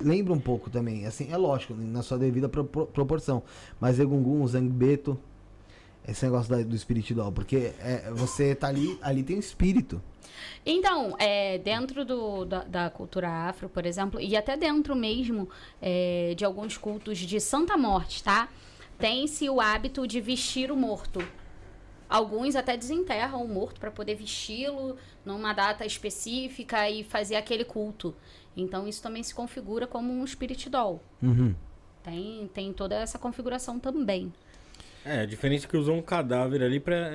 Lembra 0.00 0.32
um 0.32 0.40
pouco 0.40 0.68
também. 0.70 1.06
Assim, 1.06 1.30
é 1.30 1.36
lógico, 1.36 1.74
na 1.74 2.02
sua 2.02 2.18
devida 2.18 2.48
propor- 2.48 2.86
proporção. 2.86 3.42
Mas 3.78 3.98
Egungun, 3.98 4.46
Zangbeto. 4.46 5.18
Esse 6.08 6.24
negócio 6.24 6.50
da- 6.50 6.62
do 6.62 6.74
espiritual. 6.74 7.30
Porque 7.30 7.72
é, 7.80 8.10
você 8.12 8.54
tá 8.54 8.68
ali, 8.68 8.98
ali 9.02 9.22
tem 9.22 9.36
um 9.36 9.40
espírito. 9.40 10.00
Então, 10.64 11.14
é, 11.18 11.58
dentro 11.58 12.04
do- 12.04 12.44
da, 12.44 12.64
da 12.64 12.90
cultura 12.90 13.28
afro, 13.28 13.68
por 13.68 13.84
exemplo, 13.86 14.20
e 14.20 14.36
até 14.36 14.56
dentro 14.56 14.94
mesmo 14.96 15.48
é, 15.80 16.34
de 16.36 16.44
alguns 16.44 16.76
cultos 16.76 17.18
de 17.18 17.40
Santa 17.40 17.76
Morte, 17.76 18.22
tá? 18.22 18.48
Tem-se 18.98 19.48
o 19.50 19.60
hábito 19.60 20.06
de 20.06 20.20
vestir 20.20 20.70
o 20.70 20.76
morto. 20.76 21.20
Alguns 22.08 22.54
até 22.54 22.76
desenterram 22.76 23.42
o 23.44 23.48
morto 23.48 23.80
para 23.80 23.90
poder 23.90 24.14
vesti-lo 24.14 24.96
numa 25.24 25.52
data 25.52 25.84
específica 25.84 26.88
e 26.88 27.02
fazer 27.02 27.34
aquele 27.36 27.64
culto. 27.64 28.14
Então, 28.56 28.86
isso 28.86 29.02
também 29.02 29.22
se 29.22 29.34
configura 29.34 29.86
como 29.86 30.12
um 30.12 30.26
spiritidol. 30.26 31.02
Uhum. 31.22 31.54
Tem, 32.02 32.48
tem 32.54 32.72
toda 32.72 32.94
essa 32.94 33.18
configuração 33.18 33.78
também. 33.80 34.32
É, 35.04 35.20
a 35.20 35.26
diferença 35.26 35.66
é 35.66 35.68
que 35.68 35.76
usou 35.76 35.96
um 35.96 36.02
cadáver 36.02 36.62
ali 36.62 36.80
pra, 36.80 37.10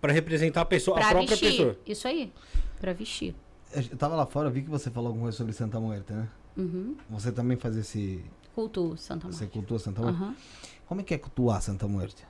pra 0.00 0.12
representar 0.12 0.60
a 0.60 0.64
pessoa, 0.64 0.96
a 0.98 1.00
Pra 1.00 1.10
própria 1.10 1.28
vestir. 1.36 1.50
pessoa. 1.50 1.78
Isso 1.86 2.06
aí. 2.06 2.32
Pra 2.80 2.92
vestir. 2.92 3.34
Eu 3.74 3.96
tava 3.98 4.14
lá 4.16 4.26
fora, 4.26 4.48
vi 4.48 4.62
que 4.62 4.70
você 4.70 4.90
falou 4.90 5.08
alguma 5.08 5.24
coisa 5.24 5.36
sobre 5.36 5.52
Santa 5.52 5.80
Muerta, 5.80 6.14
né? 6.14 6.28
Uhum. 6.56 6.96
Você 7.10 7.32
também 7.32 7.56
faz 7.56 7.76
esse. 7.76 8.24
Culto 8.54 8.96
Santa 8.96 9.26
Você 9.26 9.44
Morte. 9.44 9.52
cultua 9.52 9.78
Santa 9.78 10.00
Muerta? 10.02 10.18
Aham. 10.22 10.36
Como 10.86 11.00
é 11.00 11.04
que 11.04 11.14
é 11.14 11.18
cultuar 11.18 11.60
Santa 11.62 11.86
Muerta? 11.86 12.22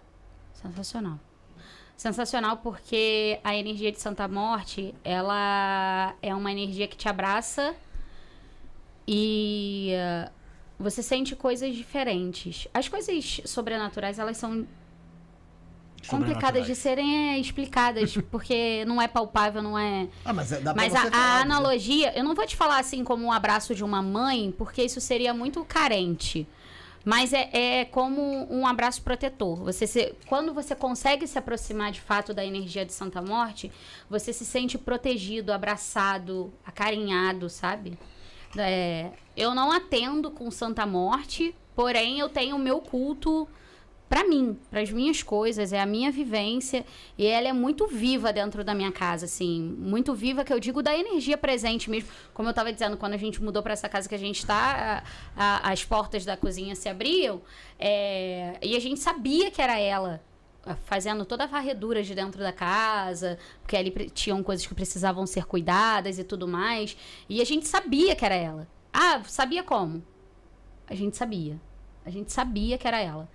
Sensacional. 0.53 1.19
Sensacional 1.97 2.59
porque 2.59 3.41
a 3.43 3.57
energia 3.57 3.91
de 3.91 4.01
Santa 4.01 4.29
Morte, 4.29 4.95
ela 5.03 6.15
é 6.23 6.35
uma 6.35 6.51
energia 6.53 6.87
que 6.87 6.97
te 6.97 7.09
abraça 7.09 7.75
e 9.07 9.91
eh, 9.93 10.31
você 10.79 11.03
sente 11.03 11.35
coisas 11.35 11.75
diferentes. 11.75 12.69
As 12.73 12.89
coisas 12.89 13.41
sobrenaturais, 13.45 14.19
elas 14.19 14.37
são 14.37 14.67
complicadas 16.07 16.67
de 16.67 16.75
serem 16.75 17.35
eh, 17.35 17.39
explicadas, 17.39 18.17
porque 18.31 18.85
não 18.87 19.01
é 19.01 19.09
palpável, 19.09 19.63
não 19.63 19.79
é... 19.79 20.09
Ah, 20.25 20.33
mas 20.33 20.53
é- 20.53 20.61
dá 20.61 20.73
pra 20.73 20.83
Mas 20.83 20.93
você 20.93 20.99
a, 20.99 21.11
falar, 21.11 21.17
a 21.17 21.37
né? 21.37 21.43
analogia, 21.43 22.13
eu 22.17 22.25
não 22.25 22.35
vou 22.35 22.47
te 22.47 22.57
falar 22.57 22.79
assim 22.79 23.03
como 23.05 23.25
um 23.25 23.33
abraço 23.33 23.75
de 23.75 23.83
uma 23.85 24.01
mãe, 24.03 24.55
porque 24.57 24.83
isso 24.83 25.01
seria 25.01 25.35
muito 25.35 25.65
carente. 25.65 26.47
Mas 27.05 27.33
é, 27.33 27.49
é 27.53 27.85
como 27.87 28.47
um 28.53 28.67
abraço 28.67 29.01
protetor. 29.03 29.57
Você 29.65 29.87
se- 29.87 30.15
quando 30.27 30.53
você 30.53 30.75
consegue 30.75 31.27
se 31.27 31.39
aproximar 31.39 31.91
de 31.91 32.01
fato 32.01 32.35
da 32.35 32.45
energia 32.45 32.85
de 32.85 32.93
Santa 32.93 33.23
Morte, 33.23 33.71
você 34.11 34.33
se 34.33 34.45
sente 34.45 34.77
protegido, 34.77 35.53
abraçado, 35.53 36.53
acarinhado, 36.67 37.49
sabe? 37.49 37.99
É, 38.57 39.11
eu 39.37 39.55
não 39.55 39.71
atendo 39.73 40.31
com 40.31 40.51
Santa 40.51 40.85
Morte, 40.85 41.55
porém 41.75 42.19
eu 42.19 42.29
tenho 42.29 42.57
o 42.57 42.59
meu 42.59 42.81
culto 42.81 43.49
pra 44.09 44.27
mim, 44.27 44.59
para 44.71 44.81
as 44.81 44.91
minhas 44.91 45.23
coisas, 45.23 45.73
é 45.73 45.81
a 45.81 45.87
minha 45.87 46.11
vivência 46.11 46.85
e 47.17 47.27
ela 47.27 47.49
é 47.49 47.53
muito 47.53 47.87
viva 47.87 48.33
dentro 48.33 48.65
da 48.65 48.75
minha 48.75 48.91
casa, 48.91 49.27
assim, 49.27 49.61
muito 49.79 50.15
viva 50.15 50.45
que 50.45 50.53
eu 50.53 50.59
digo 50.59 50.83
da 50.83 50.97
energia 50.97 51.37
presente 51.37 51.91
mesmo. 51.91 52.09
Como 52.33 52.49
eu 52.49 52.55
tava 52.55 52.73
dizendo, 52.73 52.97
quando 52.97 53.15
a 53.15 53.19
gente 53.19 53.43
mudou 53.43 53.63
para 53.63 53.73
essa 53.75 53.89
casa 53.89 54.09
que 54.09 54.15
a 54.15 54.19
gente 54.19 54.45
tá, 54.47 55.03
a- 55.37 55.71
as 55.71 55.85
portas 55.85 56.25
da 56.25 56.37
cozinha 56.37 56.75
se 56.75 56.89
abriam 56.89 57.43
é, 57.79 58.57
e 58.63 58.77
a 58.77 58.81
gente 58.81 58.99
sabia 59.01 59.51
que 59.51 59.61
era 59.61 59.79
ela 59.79 60.23
a- 60.65 60.75
fazendo 60.75 61.25
toda 61.25 61.45
a 61.45 61.47
varredura 61.47 62.03
de 62.03 62.15
dentro 62.15 62.41
da 62.41 62.53
casa, 62.53 63.39
porque 63.61 63.77
ali 63.77 63.91
tinham 64.11 64.43
coisas 64.43 64.67
que 64.67 64.75
precisavam 64.75 65.27
ser 65.27 65.45
cuidadas 65.45 66.19
e 66.19 66.25
tudo 66.25 66.49
mais, 66.49 66.97
e 67.29 67.41
a 67.41 67.45
gente 67.45 67.67
sabia 67.69 68.17
que 68.17 68.25
era 68.25 68.35
ela. 68.35 68.67
Ah, 68.93 69.21
sabia 69.25 69.63
como? 69.63 70.03
A 70.87 70.95
gente 70.95 71.17
sabia. 71.17 71.61
A 72.07 72.11
gente 72.11 72.33
sabia 72.33 72.79
que 72.79 72.89
era 72.89 72.99
ela. 73.01 73.29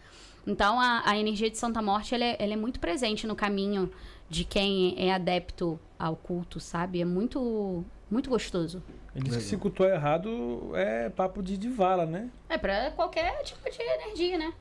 Então, 0.46 0.80
a, 0.80 1.04
a 1.06 1.18
energia 1.18 1.50
de 1.50 1.58
Santa 1.58 1.82
Morte, 1.82 2.14
ela 2.14 2.24
é, 2.26 2.36
ela 2.40 2.54
é 2.54 2.58
muito 2.58 2.80
presente 2.80 3.26
no 3.26 3.36
caminho 3.36 3.90
de 4.30 4.44
quem 4.44 4.96
é 4.98 5.14
adepto 5.14 5.80
ao 5.98 6.16
culto, 6.16 6.60
sabe? 6.60 7.02
É 7.02 7.06
muito, 7.06 7.84
muito 8.12 8.30
gostoso. 8.30 8.84
Ele 9.16 9.26
disse 9.26 9.38
que 9.38 9.44
se 9.46 9.58
cultuar 9.58 9.92
errado 9.92 10.72
é 10.76 11.10
papo 11.10 11.42
de, 11.42 11.56
de 11.58 11.70
vala, 11.70 12.06
né? 12.06 12.30
É 12.50 12.58
pra 12.58 12.92
qualquer 12.92 13.42
tipo 13.44 13.62
de 13.70 13.82
energia, 13.82 14.38
né? 14.38 14.54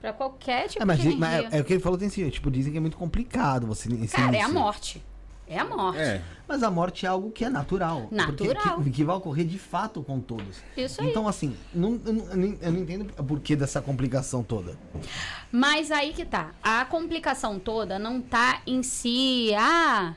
Pra 0.00 0.12
qualquer 0.12 0.68
tipo 0.68 0.82
É, 0.82 0.84
mas, 0.86 0.98
de 1.00 1.10
di- 1.12 1.16
mas 1.16 1.30
energia. 1.38 1.56
é, 1.56 1.58
é 1.58 1.62
o 1.62 1.64
que 1.64 1.72
ele 1.72 1.80
falou, 1.82 1.98
tem 1.98 2.08
esse, 2.08 2.30
tipo, 2.30 2.50
dizem 2.50 2.72
que 2.72 2.78
é 2.78 2.80
muito 2.80 2.96
complicado 2.96 3.66
você 3.66 3.88
esse 3.94 4.14
Cara, 4.14 4.36
é 4.36 4.42
a 4.42 4.48
morte. 4.48 5.02
É 5.48 5.58
a 5.58 5.64
morte. 5.64 5.98
É. 5.98 6.22
Mas 6.46 6.62
a 6.62 6.70
morte 6.70 7.04
é 7.04 7.08
algo 7.08 7.30
que 7.30 7.44
é 7.44 7.48
natural. 7.50 8.02
porque- 8.26 8.46
Natural. 8.48 8.82
que, 8.82 8.90
que 8.90 9.04
vai 9.04 9.16
ocorrer 9.16 9.46
de 9.46 9.58
fato 9.58 10.02
com 10.02 10.20
todos. 10.20 10.58
Isso 10.76 11.00
aí. 11.02 11.10
Então, 11.10 11.26
assim, 11.28 11.56
não, 11.74 12.00
eu 12.04 12.12
não- 12.12 12.56
eu 12.60 12.72
não 12.72 12.78
entendo 12.80 13.10
o 13.18 13.24
porquê 13.24 13.54
dessa 13.56 13.80
complicação 13.82 14.42
toda. 14.42 14.76
Mas 15.52 15.90
aí 15.90 16.12
que 16.12 16.24
tá. 16.24 16.50
A 16.62 16.84
complicação 16.84 17.58
toda 17.58 17.98
não 17.98 18.20
tá 18.20 18.60
em 18.66 18.82
si. 18.82 19.50
Ah, 19.58 20.14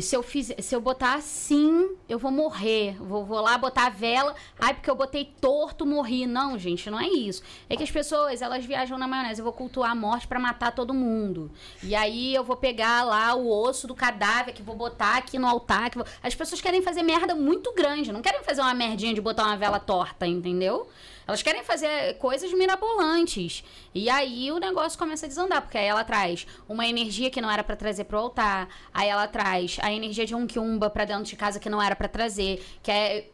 se 0.00 0.16
eu, 0.16 0.22
fiz, 0.22 0.52
se 0.58 0.74
eu 0.74 0.80
botar 0.80 1.14
assim, 1.14 1.96
eu 2.08 2.18
vou 2.18 2.30
morrer. 2.30 2.96
Vou, 3.00 3.24
vou 3.24 3.40
lá 3.40 3.56
botar 3.56 3.86
a 3.86 3.90
vela. 3.90 4.34
Ai, 4.58 4.74
porque 4.74 4.90
eu 4.90 4.94
botei 4.94 5.24
torto, 5.40 5.86
morri. 5.86 6.26
Não, 6.26 6.58
gente, 6.58 6.90
não 6.90 7.00
é 7.00 7.08
isso. 7.08 7.42
É 7.68 7.76
que 7.76 7.82
as 7.82 7.90
pessoas, 7.90 8.42
elas 8.42 8.64
viajam 8.64 8.98
na 8.98 9.08
maionese. 9.08 9.40
Eu 9.40 9.44
vou 9.44 9.52
cultuar 9.52 9.90
a 9.90 9.94
morte 9.94 10.26
pra 10.26 10.38
matar 10.38 10.72
todo 10.72 10.94
mundo. 10.94 11.50
E 11.82 11.94
aí 11.94 12.34
eu 12.34 12.44
vou 12.44 12.56
pegar 12.56 13.02
lá 13.04 13.34
o 13.34 13.48
osso 13.48 13.86
do 13.86 13.94
cadáver 13.94 14.52
que 14.52 14.62
vou 14.62 14.76
botar 14.76 15.16
aqui 15.16 15.38
no 15.38 15.46
altar. 15.46 15.90
Vou... 15.94 16.04
As 16.22 16.34
pessoas 16.34 16.60
querem 16.60 16.82
fazer 16.82 17.02
merda 17.02 17.34
muito 17.34 17.72
grande. 17.74 18.12
Não 18.12 18.22
querem 18.22 18.42
fazer 18.42 18.60
uma 18.60 18.74
merdinha 18.74 19.14
de 19.14 19.20
botar 19.20 19.44
uma 19.44 19.56
vela 19.56 19.78
torta, 19.78 20.26
entendeu? 20.26 20.88
Elas 21.28 21.42
querem 21.42 21.62
fazer 21.62 22.16
coisas 22.16 22.50
mirabolantes. 22.54 23.62
E 23.94 24.08
aí 24.08 24.50
o 24.50 24.58
negócio 24.58 24.98
começa 24.98 25.26
a 25.26 25.28
desandar, 25.28 25.60
porque 25.60 25.76
aí 25.76 25.84
ela 25.84 26.02
traz 26.02 26.46
uma 26.66 26.86
energia 26.86 27.28
que 27.28 27.38
não 27.38 27.50
era 27.50 27.62
pra 27.62 27.76
trazer 27.76 28.04
pro 28.04 28.18
altar, 28.18 28.66
aí 28.94 29.10
ela 29.10 29.28
traz 29.28 29.76
a 29.82 29.92
energia 29.92 30.24
de 30.24 30.34
um 30.34 30.46
quiumba 30.46 30.88
pra 30.88 31.04
dentro 31.04 31.24
de 31.24 31.36
casa 31.36 31.60
que 31.60 31.68
não 31.68 31.82
era 31.82 31.94
pra 31.94 32.08
trazer, 32.08 32.64
que 32.82 32.90
é 32.90 33.28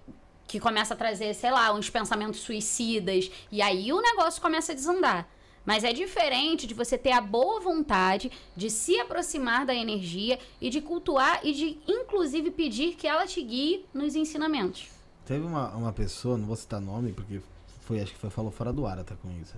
que 0.48 0.58
começa 0.58 0.92
a 0.92 0.96
trazer, 0.96 1.32
sei 1.34 1.52
lá, 1.52 1.72
uns 1.72 1.88
pensamentos 1.88 2.40
suicidas, 2.40 3.30
e 3.50 3.62
aí 3.62 3.92
o 3.92 4.00
negócio 4.00 4.42
começa 4.42 4.72
a 4.72 4.74
desandar. 4.74 5.28
Mas 5.64 5.84
é 5.84 5.92
diferente 5.92 6.66
de 6.66 6.74
você 6.74 6.98
ter 6.98 7.12
a 7.12 7.20
boa 7.20 7.60
vontade 7.60 8.30
de 8.56 8.70
se 8.70 8.98
aproximar 8.98 9.64
da 9.64 9.74
energia 9.74 10.38
e 10.60 10.68
de 10.68 10.80
cultuar 10.80 11.40
e 11.44 11.52
de, 11.52 11.78
inclusive, 11.86 12.50
pedir 12.50 12.96
que 12.96 13.06
ela 13.06 13.24
te 13.24 13.40
guie 13.40 13.86
nos 13.94 14.16
ensinamentos. 14.16 14.88
Teve 15.24 15.46
uma, 15.46 15.70
uma 15.74 15.92
pessoa, 15.92 16.36
não 16.36 16.46
vou 16.46 16.56
citar 16.56 16.80
nome, 16.80 17.12
porque 17.12 17.40
foi, 17.84 18.00
acho 18.00 18.12
que 18.12 18.18
foi, 18.18 18.30
falou 18.30 18.50
fora 18.50 18.72
do 18.72 18.86
ar 18.86 18.98
até 18.98 19.14
com 19.14 19.30
isso. 19.40 19.54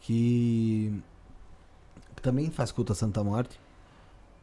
Que 0.00 1.00
também 2.20 2.50
faz 2.50 2.72
culto 2.72 2.92
a 2.92 2.94
Santa 2.96 3.22
Morte. 3.22 3.58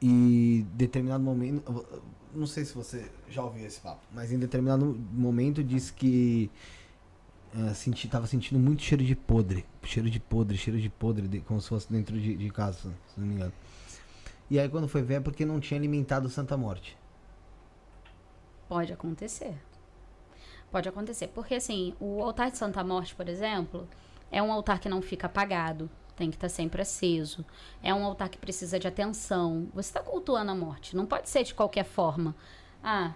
E 0.02 0.65
determinado 0.73 1.23
momento. 1.23 1.86
Não 2.34 2.48
sei 2.48 2.64
se 2.64 2.73
você 2.73 3.11
já 3.30 3.44
ouviu 3.44 3.65
esse 3.65 3.80
papo, 3.80 3.99
mas 4.14 4.31
em 4.31 4.38
determinado 4.40 4.98
momento 5.11 5.64
disse 5.64 5.91
que 5.91 6.49
eh, 7.56 7.73
senti, 7.73 8.07
tava 8.07 8.27
sentindo 8.27 8.60
muito 8.60 8.84
cheiro 8.84 9.03
de 9.03 9.15
podre. 9.15 9.65
Cheiro 9.84 10.10
de 10.10 10.19
podre, 10.19 10.56
cheiro 10.57 10.80
de 10.80 10.90
podre, 10.90 11.27
de- 11.27 11.40
como 11.41 11.60
se 11.60 11.68
fosse 11.68 11.91
dentro 11.91 12.18
de, 12.19 12.38
de 12.38 12.49
casa, 12.52 12.77
se 13.14 13.19
não 13.19 13.26
me 13.27 13.34
engano. 13.36 13.52
E 14.49 14.60
aí 14.60 14.69
quando 14.69 14.88
foi 14.88 15.02
ver 15.02 15.15
é 15.15 15.19
porque 15.19 15.44
não 15.45 15.60
tinha 15.60 15.77
alimentado 15.80 16.30
Santa 16.30 16.56
Morte. 16.56 16.95
Pode 18.69 18.94
acontecer. 18.94 19.56
Pode 20.72 20.88
acontecer. 20.88 21.28
Porque, 21.28 21.56
assim, 21.56 21.94
o 22.00 22.22
altar 22.22 22.52
de 22.52 22.58
Santa 22.58 22.84
Morte, 22.84 23.16
por 23.16 23.28
exemplo, 23.28 23.88
é 24.32 24.41
um 24.41 24.52
altar 24.52 24.80
que 24.80 24.90
não 24.90 25.02
fica 25.02 25.28
apagado. 25.28 25.90
Tem 26.16 26.30
que 26.30 26.36
estar 26.36 26.50
sempre 26.50 26.82
aceso. 26.82 27.46
É 27.82 27.94
um 27.94 28.04
altar 28.04 28.30
que 28.30 28.38
precisa 28.38 28.78
de 28.78 28.88
atenção. 28.88 29.68
Você 29.74 29.90
está 29.90 30.02
cultuando 30.02 30.52
a 30.52 30.56
morte. 30.56 30.96
Não 30.96 31.06
pode 31.06 31.30
ser 31.30 31.44
de 31.44 31.54
qualquer 31.54 31.86
forma. 31.86 32.36
Ah, 32.84 33.14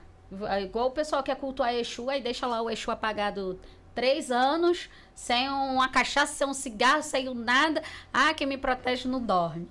é 0.48 0.62
igual 0.64 0.88
o 0.88 0.92
pessoal 0.92 1.22
que 1.22 1.32
quer 1.32 1.40
cultuar 1.40 1.74
Exu, 1.74 2.10
aí 2.10 2.22
deixa 2.22 2.48
lá 2.48 2.62
o 2.62 2.70
Exu 2.70 2.90
apagado 2.90 3.60
três 3.94 4.32
anos, 4.32 4.90
sem 5.14 5.50
uma 5.50 5.88
cachaça, 5.90 6.34
sem 6.34 6.48
um 6.48 6.54
cigarro, 6.54 7.04
sem 7.04 7.32
nada. 7.34 7.84
Ah, 8.12 8.34
quem 8.34 8.48
me 8.48 8.58
protege 8.58 9.08
não 9.08 9.22
dorme. 9.22 9.68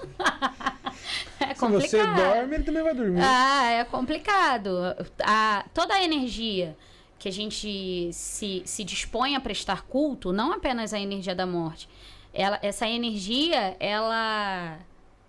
é 1.40 1.54
Se 1.54 1.54
você 1.54 1.56
complicado. 1.56 2.16
dorme, 2.16 2.54
ele 2.54 2.64
também 2.64 2.82
vai 2.82 2.94
dormir. 2.94 3.20
Ah, 3.22 3.70
é 3.72 3.84
complicado. 3.84 4.78
A, 5.22 5.64
toda 5.74 5.94
a 5.94 6.02
energia 6.02 6.76
que 7.20 7.28
a 7.28 7.32
gente 7.32 8.10
se, 8.14 8.62
se 8.64 8.82
dispõe 8.82 9.36
a 9.36 9.40
prestar 9.40 9.82
culto, 9.82 10.32
não 10.32 10.52
apenas 10.52 10.94
a 10.94 10.98
energia 10.98 11.34
da 11.34 11.46
morte. 11.46 11.86
Ela, 12.32 12.58
essa 12.62 12.88
energia, 12.88 13.76
ela 13.78 14.78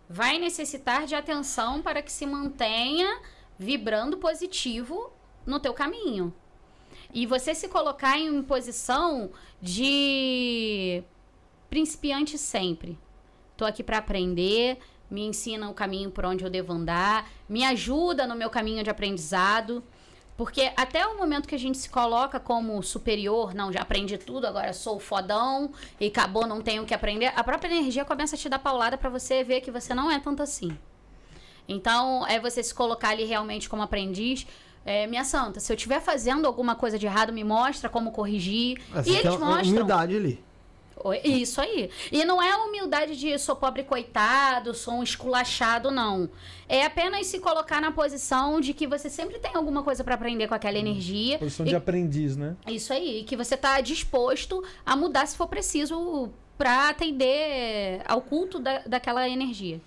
vai 0.09 0.39
necessitar 0.39 1.05
de 1.05 1.15
atenção 1.15 1.81
para 1.81 2.01
que 2.01 2.11
se 2.11 2.25
mantenha 2.25 3.19
vibrando 3.59 4.17
positivo 4.17 5.11
no 5.45 5.59
teu 5.59 5.73
caminho. 5.73 6.33
E 7.13 7.25
você 7.25 7.53
se 7.53 7.67
colocar 7.67 8.17
em 8.17 8.41
posição 8.41 9.29
de 9.61 11.03
principiante 11.69 12.37
sempre. 12.37 12.97
Tô 13.57 13.65
aqui 13.65 13.83
para 13.83 13.97
aprender, 13.97 14.77
me 15.09 15.25
ensina 15.25 15.69
o 15.69 15.73
caminho 15.73 16.09
por 16.09 16.23
onde 16.23 16.45
eu 16.45 16.49
devo 16.49 16.71
andar, 16.71 17.29
me 17.49 17.65
ajuda 17.65 18.25
no 18.25 18.33
meu 18.33 18.49
caminho 18.49 18.81
de 18.81 18.89
aprendizado. 18.89 19.83
Porque 20.41 20.71
até 20.75 21.05
o 21.05 21.19
momento 21.19 21.47
que 21.47 21.53
a 21.53 21.59
gente 21.59 21.77
se 21.77 21.87
coloca 21.87 22.39
como 22.39 22.81
superior, 22.81 23.53
não, 23.53 23.71
já 23.71 23.81
aprendi 23.81 24.17
tudo, 24.17 24.47
agora 24.47 24.73
sou 24.73 24.99
fodão 24.99 25.71
e 25.99 26.07
acabou, 26.07 26.47
não 26.47 26.63
tenho 26.63 26.81
o 26.81 26.85
que 26.87 26.95
aprender, 26.95 27.31
a 27.35 27.43
própria 27.43 27.69
energia 27.69 28.03
começa 28.03 28.35
a 28.35 28.39
te 28.39 28.49
dar 28.49 28.57
paulada 28.57 28.97
para 28.97 29.07
você 29.07 29.43
ver 29.43 29.61
que 29.61 29.69
você 29.69 29.93
não 29.93 30.09
é 30.09 30.19
tanto 30.19 30.41
assim. 30.41 30.75
Então, 31.67 32.25
é 32.25 32.39
você 32.39 32.63
se 32.63 32.73
colocar 32.73 33.09
ali 33.09 33.23
realmente 33.23 33.69
como 33.69 33.83
aprendiz. 33.83 34.47
É, 34.83 35.05
minha 35.05 35.23
santa, 35.23 35.59
se 35.59 35.71
eu 35.71 35.75
estiver 35.75 36.01
fazendo 36.01 36.47
alguma 36.47 36.73
coisa 36.73 36.97
de 36.97 37.05
errado, 37.05 37.31
me 37.31 37.43
mostra 37.43 37.87
como 37.87 38.11
corrigir. 38.11 38.81
Essa 38.95 39.09
e 39.11 39.15
é 39.17 39.19
eles 39.19 39.35
uma 39.35 39.45
mostram. 39.45 39.69
humildade 39.69 40.15
ali. 40.15 40.43
Isso 41.23 41.59
aí. 41.59 41.89
E 42.11 42.23
não 42.25 42.41
é 42.41 42.51
a 42.51 42.57
humildade 42.59 43.17
de 43.17 43.37
sou 43.39 43.55
pobre 43.55 43.83
coitado, 43.83 44.73
sou 44.73 44.95
um 44.95 45.03
esculachado, 45.03 45.89
não. 45.89 46.29
É 46.69 46.85
apenas 46.85 47.25
se 47.27 47.39
colocar 47.39 47.81
na 47.81 47.91
posição 47.91 48.61
de 48.61 48.73
que 48.73 48.85
você 48.87 49.09
sempre 49.09 49.39
tem 49.39 49.55
alguma 49.55 49.83
coisa 49.83 50.03
para 50.03 50.15
aprender 50.15 50.47
com 50.47 50.53
aquela 50.53 50.77
energia. 50.77 51.39
Posição 51.39 51.65
E- 51.65 51.69
de 51.69 51.75
aprendiz, 51.75 52.37
né? 52.37 52.55
Isso 52.67 52.93
aí. 52.93 53.21
E 53.21 53.23
que 53.23 53.35
você 53.35 53.57
tá 53.57 53.81
disposto 53.81 54.63
a 54.85 54.95
mudar 54.95 55.25
se 55.25 55.35
for 55.35 55.47
preciso 55.47 56.29
para 56.57 56.89
atender 56.89 58.01
ao 58.05 58.21
culto 58.21 58.59
da, 58.59 58.79
daquela 58.85 59.27
energia. 59.27 59.81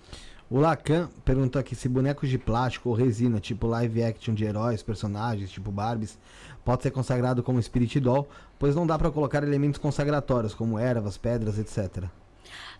O 0.49 0.59
Lacan 0.59 1.09
perguntou 1.23 1.59
aqui 1.59 1.73
se 1.75 1.89
bonecos 1.89 2.29
de 2.29 2.37
plástico 2.37 2.89
ou 2.89 2.95
resina, 2.95 3.39
tipo 3.39 3.65
live 3.65 4.03
action 4.03 4.33
de 4.35 4.43
heróis, 4.45 4.83
personagens, 4.83 5.49
tipo 5.49 5.71
Barbies, 5.71 6.19
pode 6.63 6.83
ser 6.83 6.91
consagrado 6.91 7.41
como 7.41 7.61
Spirit 7.61 7.99
Doll, 7.99 8.27
pois 8.59 8.75
não 8.75 8.85
dá 8.87 8.97
pra 8.97 9.11
colocar 9.11 9.43
elementos 9.43 9.79
consagratórios, 9.79 10.53
como 10.53 10.77
ervas, 10.79 11.17
pedras, 11.17 11.57
etc. 11.59 12.05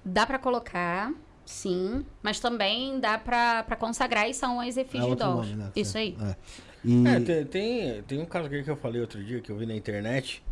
Dá 0.04 0.26
para 0.26 0.38
colocar, 0.40 1.12
sim, 1.46 2.06
mas 2.22 2.40
também 2.40 3.00
dá 3.00 3.18
para 3.18 3.76
consagrar 3.78 4.30
e 4.30 4.34
são 4.34 4.60
as 4.60 4.78
É 4.78 4.82
efígies 4.82 5.18
nome, 5.18 5.54
né? 5.56 5.72
Isso 5.76 5.98
aí. 5.98 6.16
É. 6.22 6.36
E 6.84 7.08
É, 7.08 7.20
tem, 7.20 7.46
tem, 7.46 8.02
tem 8.04 8.22
um 8.22 8.26
caso 8.26 8.48
aqui 8.48 8.62
que 8.64 8.70
eu 8.70 8.76
falei 8.78 9.02
outro 9.02 9.24
dia, 9.24 9.42
que 9.42 9.52
eu 9.52 9.58
vi 9.58 9.66
na 9.66 9.74
internet, 9.76 10.44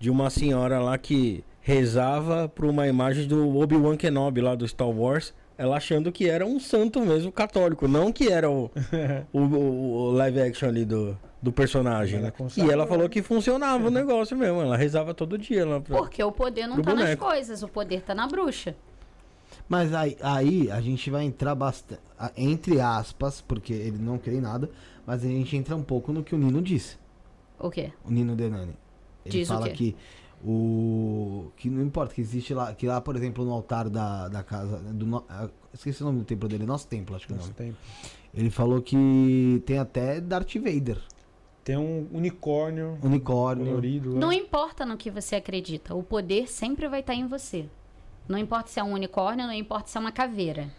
de 0.00 0.10
uma 0.10 0.28
senhora 0.30 0.80
lá 0.80 0.98
que 0.98 1.44
rezava 1.60 2.48
pra 2.48 2.66
uma 2.66 2.86
imagem 2.88 3.26
do 3.26 3.56
Obi-Wan 3.58 3.96
Kenobi 3.96 4.40
lá 4.40 4.54
do 4.54 4.66
Star 4.66 4.88
Wars, 4.88 5.32
ela 5.58 5.76
achando 5.76 6.10
que 6.12 6.28
era 6.28 6.44
um 6.44 6.58
santo 6.60 7.00
mesmo 7.00 7.30
católico, 7.32 7.86
não 7.88 8.12
que 8.12 8.28
era 8.28 8.50
o, 8.50 8.70
o, 9.32 9.40
o- 9.40 9.92
o 9.92 10.10
live 10.12 10.40
action 10.40 10.68
ali 10.68 10.84
do, 10.84 11.16
do 11.46 11.52
personagem. 11.52 12.18
Ela 12.18 12.28
né? 12.38 12.48
E 12.56 12.70
ela 12.70 12.86
falou 12.86 13.08
que 13.08 13.22
funcionava 13.22 13.86
o 13.86 13.90
negócio 13.90 14.36
mesmo, 14.36 14.60
ela 14.60 14.76
rezava 14.76 15.14
todo 15.14 15.38
dia 15.38 15.64
lá 15.64 15.80
pra... 15.80 15.96
Porque 15.96 16.22
o 16.22 16.32
poder 16.32 16.66
não 16.66 16.82
tá 16.82 16.90
nas 16.92 17.04
boneco. 17.04 17.24
coisas, 17.24 17.62
o 17.62 17.68
poder 17.68 18.02
tá 18.02 18.14
na 18.14 18.26
bruxa. 18.26 18.74
Mas 19.68 19.94
aí, 19.94 20.16
aí 20.20 20.70
a 20.70 20.80
gente 20.80 21.08
vai 21.10 21.24
entrar 21.24 21.54
bastante, 21.54 22.00
entre 22.36 22.80
aspas, 22.80 23.40
porque 23.40 23.72
ele 23.72 23.98
não 23.98 24.18
crê 24.18 24.36
em 24.36 24.40
nada, 24.40 24.70
mas 25.06 25.24
a 25.24 25.28
gente 25.28 25.56
entra 25.56 25.74
um 25.76 25.82
pouco 25.82 26.12
no 26.12 26.22
que 26.22 26.34
o 26.34 26.38
Nino 26.38 26.60
disse. 26.60 26.98
O 27.58 27.70
quê? 27.70 27.92
O 28.04 28.10
Nino 28.10 28.34
Denani. 28.36 28.76
Ele 29.24 29.38
Diz 29.38 29.48
o 29.48 29.52
fala 29.54 29.68
quê? 29.68 29.74
que 29.74 29.96
o 30.44 31.50
que 31.56 31.70
não 31.70 31.82
importa 31.82 32.14
que 32.14 32.20
existe 32.20 32.52
lá, 32.54 32.74
que 32.74 32.86
lá, 32.86 33.00
por 33.00 33.16
exemplo, 33.16 33.44
no 33.44 33.52
altar 33.52 33.88
da, 33.88 34.28
da 34.28 34.42
casa 34.42 34.76
do 34.92 35.24
esqueci 35.72 36.02
o 36.02 36.06
nome 36.06 36.18
do 36.20 36.24
templo 36.24 36.48
dele, 36.48 36.66
nosso 36.66 36.86
templo, 36.86 37.16
acho 37.16 37.26
que 37.26 37.32
é 37.32 37.36
o 37.36 37.38
Nosso 37.38 37.52
nome. 37.56 37.70
tempo. 37.70 37.78
Ele 38.34 38.50
falou 38.50 38.82
que 38.82 39.62
tem 39.64 39.78
até 39.78 40.20
Darth 40.20 40.54
Vader, 40.56 40.98
Tem 41.66 41.76
um 41.76 42.06
unicórnio 42.12 42.96
unicórnio. 43.02 43.66
colorido. 43.66 44.14
lá. 44.14 44.20
Não 44.20 44.32
importa 44.32 44.86
no 44.86 44.96
que 44.96 45.10
você 45.10 45.34
acredita, 45.34 45.96
o 45.96 46.02
poder 46.04 46.46
sempre 46.48 46.86
vai 46.86 47.00
estar 47.00 47.12
em 47.12 47.26
você. 47.26 47.68
Não 48.28 48.38
importa 48.38 48.70
se 48.70 48.78
é 48.78 48.84
um 48.84 48.92
unicórnio, 48.92 49.44
não 49.48 49.52
importa 49.52 49.88
se 49.88 49.98
é 49.98 50.00
uma 50.00 50.12
caveira. 50.12 50.72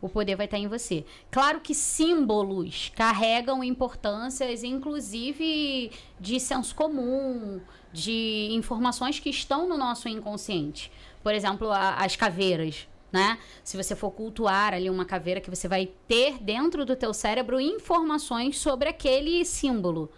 O 0.00 0.08
poder 0.08 0.36
vai 0.36 0.46
estar 0.46 0.56
em 0.56 0.66
você. 0.66 1.04
Claro 1.30 1.60
que 1.60 1.74
símbolos 1.74 2.90
carregam 2.96 3.62
importâncias, 3.62 4.64
inclusive 4.64 5.90
de 6.18 6.40
senso 6.40 6.74
comum, 6.74 7.60
de 7.92 8.48
informações 8.52 9.20
que 9.20 9.28
estão 9.28 9.68
no 9.68 9.76
nosso 9.76 10.08
inconsciente. 10.08 10.90
Por 11.22 11.34
exemplo, 11.34 11.70
a- 11.70 11.96
as 11.96 12.16
caveiras, 12.16 12.88
né? 13.12 13.38
Se 13.62 13.76
você 13.76 13.94
for 13.94 14.10
cultuar 14.10 14.72
ali 14.72 14.88
uma 14.88 15.04
caveira, 15.04 15.38
que 15.38 15.50
você 15.50 15.68
vai 15.68 15.90
ter 16.08 16.38
dentro 16.42 16.86
do 16.86 16.96
teu 16.96 17.12
cérebro 17.12 17.60
informações 17.60 18.58
sobre 18.58 18.88
aquele 18.88 19.44
símbolo. 19.44 20.10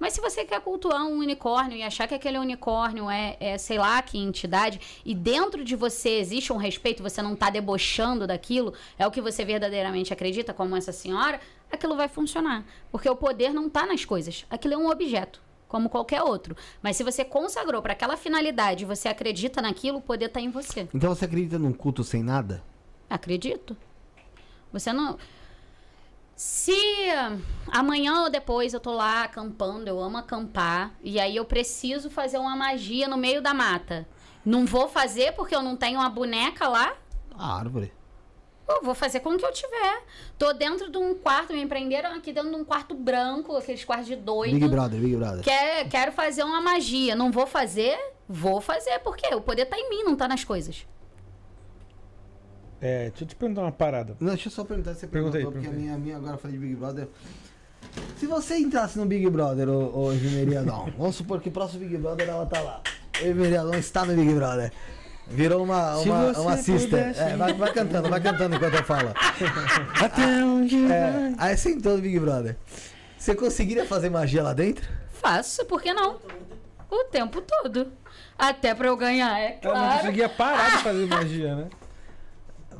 Mas 0.00 0.14
se 0.14 0.20
você 0.20 0.46
quer 0.46 0.60
cultuar 0.62 1.04
um 1.04 1.18
unicórnio 1.18 1.76
e 1.76 1.82
achar 1.82 2.08
que 2.08 2.14
aquele 2.14 2.38
unicórnio 2.38 3.10
é, 3.10 3.36
é, 3.38 3.58
sei 3.58 3.76
lá, 3.76 4.00
que 4.00 4.16
entidade, 4.16 4.80
e 5.04 5.14
dentro 5.14 5.62
de 5.62 5.76
você 5.76 6.18
existe 6.18 6.50
um 6.52 6.56
respeito, 6.56 7.02
você 7.02 7.20
não 7.20 7.36
tá 7.36 7.50
debochando 7.50 8.26
daquilo, 8.26 8.72
é 8.98 9.06
o 9.06 9.10
que 9.10 9.20
você 9.20 9.44
verdadeiramente 9.44 10.10
acredita, 10.10 10.54
como 10.54 10.74
essa 10.74 10.90
senhora, 10.90 11.38
aquilo 11.70 11.94
vai 11.94 12.08
funcionar. 12.08 12.64
Porque 12.90 13.08
o 13.08 13.14
poder 13.14 13.52
não 13.52 13.68
tá 13.68 13.84
nas 13.84 14.02
coisas. 14.06 14.46
Aquilo 14.48 14.72
é 14.72 14.78
um 14.78 14.88
objeto, 14.88 15.42
como 15.68 15.90
qualquer 15.90 16.22
outro. 16.22 16.56
Mas 16.82 16.96
se 16.96 17.04
você 17.04 17.22
consagrou 17.22 17.82
para 17.82 17.92
aquela 17.92 18.16
finalidade 18.16 18.84
e 18.84 18.86
você 18.86 19.06
acredita 19.06 19.60
naquilo, 19.60 19.98
o 19.98 20.02
poder 20.02 20.30
tá 20.30 20.40
em 20.40 20.50
você. 20.50 20.88
Então 20.94 21.14
você 21.14 21.26
acredita 21.26 21.58
num 21.58 21.74
culto 21.74 22.02
sem 22.02 22.22
nada? 22.22 22.64
Acredito. 23.10 23.76
Você 24.72 24.92
não. 24.94 25.18
Se 26.42 26.72
amanhã 27.70 28.22
ou 28.22 28.30
depois 28.30 28.72
eu 28.72 28.80
tô 28.80 28.92
lá 28.92 29.24
acampando, 29.24 29.88
eu 29.88 30.00
amo 30.00 30.16
acampar, 30.16 30.94
e 31.02 31.20
aí 31.20 31.36
eu 31.36 31.44
preciso 31.44 32.08
fazer 32.08 32.38
uma 32.38 32.56
magia 32.56 33.06
no 33.06 33.18
meio 33.18 33.42
da 33.42 33.52
mata. 33.52 34.08
Não 34.42 34.64
vou 34.64 34.88
fazer 34.88 35.32
porque 35.32 35.54
eu 35.54 35.60
não 35.60 35.76
tenho 35.76 36.00
uma 36.00 36.08
boneca 36.08 36.66
lá? 36.66 36.96
A 37.36 37.58
árvore. 37.58 37.92
Eu 38.66 38.82
vou 38.82 38.94
fazer 38.94 39.20
com 39.20 39.34
o 39.34 39.36
que 39.36 39.44
eu 39.44 39.52
tiver. 39.52 40.02
Tô 40.38 40.54
dentro 40.54 40.90
de 40.90 40.96
um 40.96 41.14
quarto, 41.14 41.52
me 41.52 41.66
prenderam 41.66 42.14
aqui 42.14 42.32
dentro 42.32 42.48
de 42.48 42.56
um 42.56 42.64
quarto 42.64 42.94
branco, 42.94 43.54
aqueles 43.54 43.84
quartos 43.84 44.06
de 44.06 44.16
doido. 44.16 44.54
Big 44.54 44.66
Brother, 44.66 44.98
Big 44.98 45.16
Brother. 45.16 45.44
Quer, 45.44 45.90
quero 45.90 46.10
fazer 46.10 46.42
uma 46.42 46.62
magia. 46.62 47.14
Não 47.14 47.30
vou 47.30 47.46
fazer? 47.46 47.98
Vou 48.26 48.62
fazer. 48.62 48.98
Por 49.00 49.14
quê? 49.14 49.34
O 49.34 49.42
poder 49.42 49.66
tá 49.66 49.78
em 49.78 49.90
mim, 49.90 50.04
não 50.04 50.16
tá 50.16 50.26
nas 50.26 50.42
coisas. 50.42 50.86
É, 52.80 53.10
deixa 53.10 53.24
eu 53.24 53.28
te 53.28 53.36
perguntar 53.36 53.62
uma 53.62 53.72
parada. 53.72 54.16
Não, 54.18 54.28
deixa 54.28 54.48
eu 54.48 54.52
só 54.52 54.64
perguntar 54.64 54.94
se 54.94 55.00
você 55.00 55.06
Pergunta 55.06 55.36
aí, 55.36 55.44
perguntou, 55.44 55.62
porque 55.62 55.76
a 55.76 55.78
minha, 55.78 55.98
minha 55.98 56.16
agora 56.16 56.38
falei 56.38 56.58
de 56.58 56.64
Big 56.66 56.76
Brother. 56.76 57.08
Se 58.16 58.26
você 58.26 58.56
entrasse 58.56 58.98
no 58.98 59.06
Big 59.06 59.28
Brother, 59.28 59.68
ô, 59.68 60.08
ô 60.08 60.12
Dom, 60.64 60.90
vamos 60.96 61.16
supor 61.16 61.40
que 61.40 61.48
o 61.48 61.52
próximo 61.52 61.80
Big 61.80 61.96
Brother 61.96 62.28
ela 62.28 62.46
tá 62.46 62.60
lá. 62.60 62.82
O 63.20 63.70
Dom 63.70 63.74
está 63.74 64.04
no 64.04 64.14
Big 64.14 64.32
Brother. 64.32 64.72
Virou 65.28 65.62
uma, 65.62 65.96
uma, 65.98 66.40
uma 66.40 66.56
sister. 66.56 67.14
É, 67.16 67.36
vai, 67.36 67.52
vai 67.52 67.72
cantando, 67.72 68.08
vai 68.08 68.20
cantando 68.20 68.56
enquanto 68.56 68.74
eu 68.74 68.82
falo. 68.82 69.10
Até 70.02 70.44
onde 70.44 70.90
É, 70.90 71.32
aí 71.38 71.56
você 71.56 71.70
entrou 71.70 71.96
no 71.96 72.02
Big 72.02 72.18
Brother. 72.18 72.56
Você 73.16 73.34
conseguiria 73.34 73.84
fazer 73.84 74.10
magia 74.10 74.42
lá 74.42 74.52
dentro? 74.52 74.88
Faço, 75.12 75.64
por 75.66 75.80
que 75.82 75.92
não? 75.92 76.18
O 76.90 77.04
tempo 77.04 77.40
todo. 77.42 77.92
Até 78.36 78.74
pra 78.74 78.88
eu 78.88 78.96
ganhar, 78.96 79.38
é 79.38 79.58
Ela 79.62 79.74
não 79.74 79.80
claro. 79.82 80.00
conseguia 80.00 80.28
parar 80.28 80.70
de 80.78 80.82
fazer 80.82 81.06
magia, 81.06 81.54
né? 81.54 81.68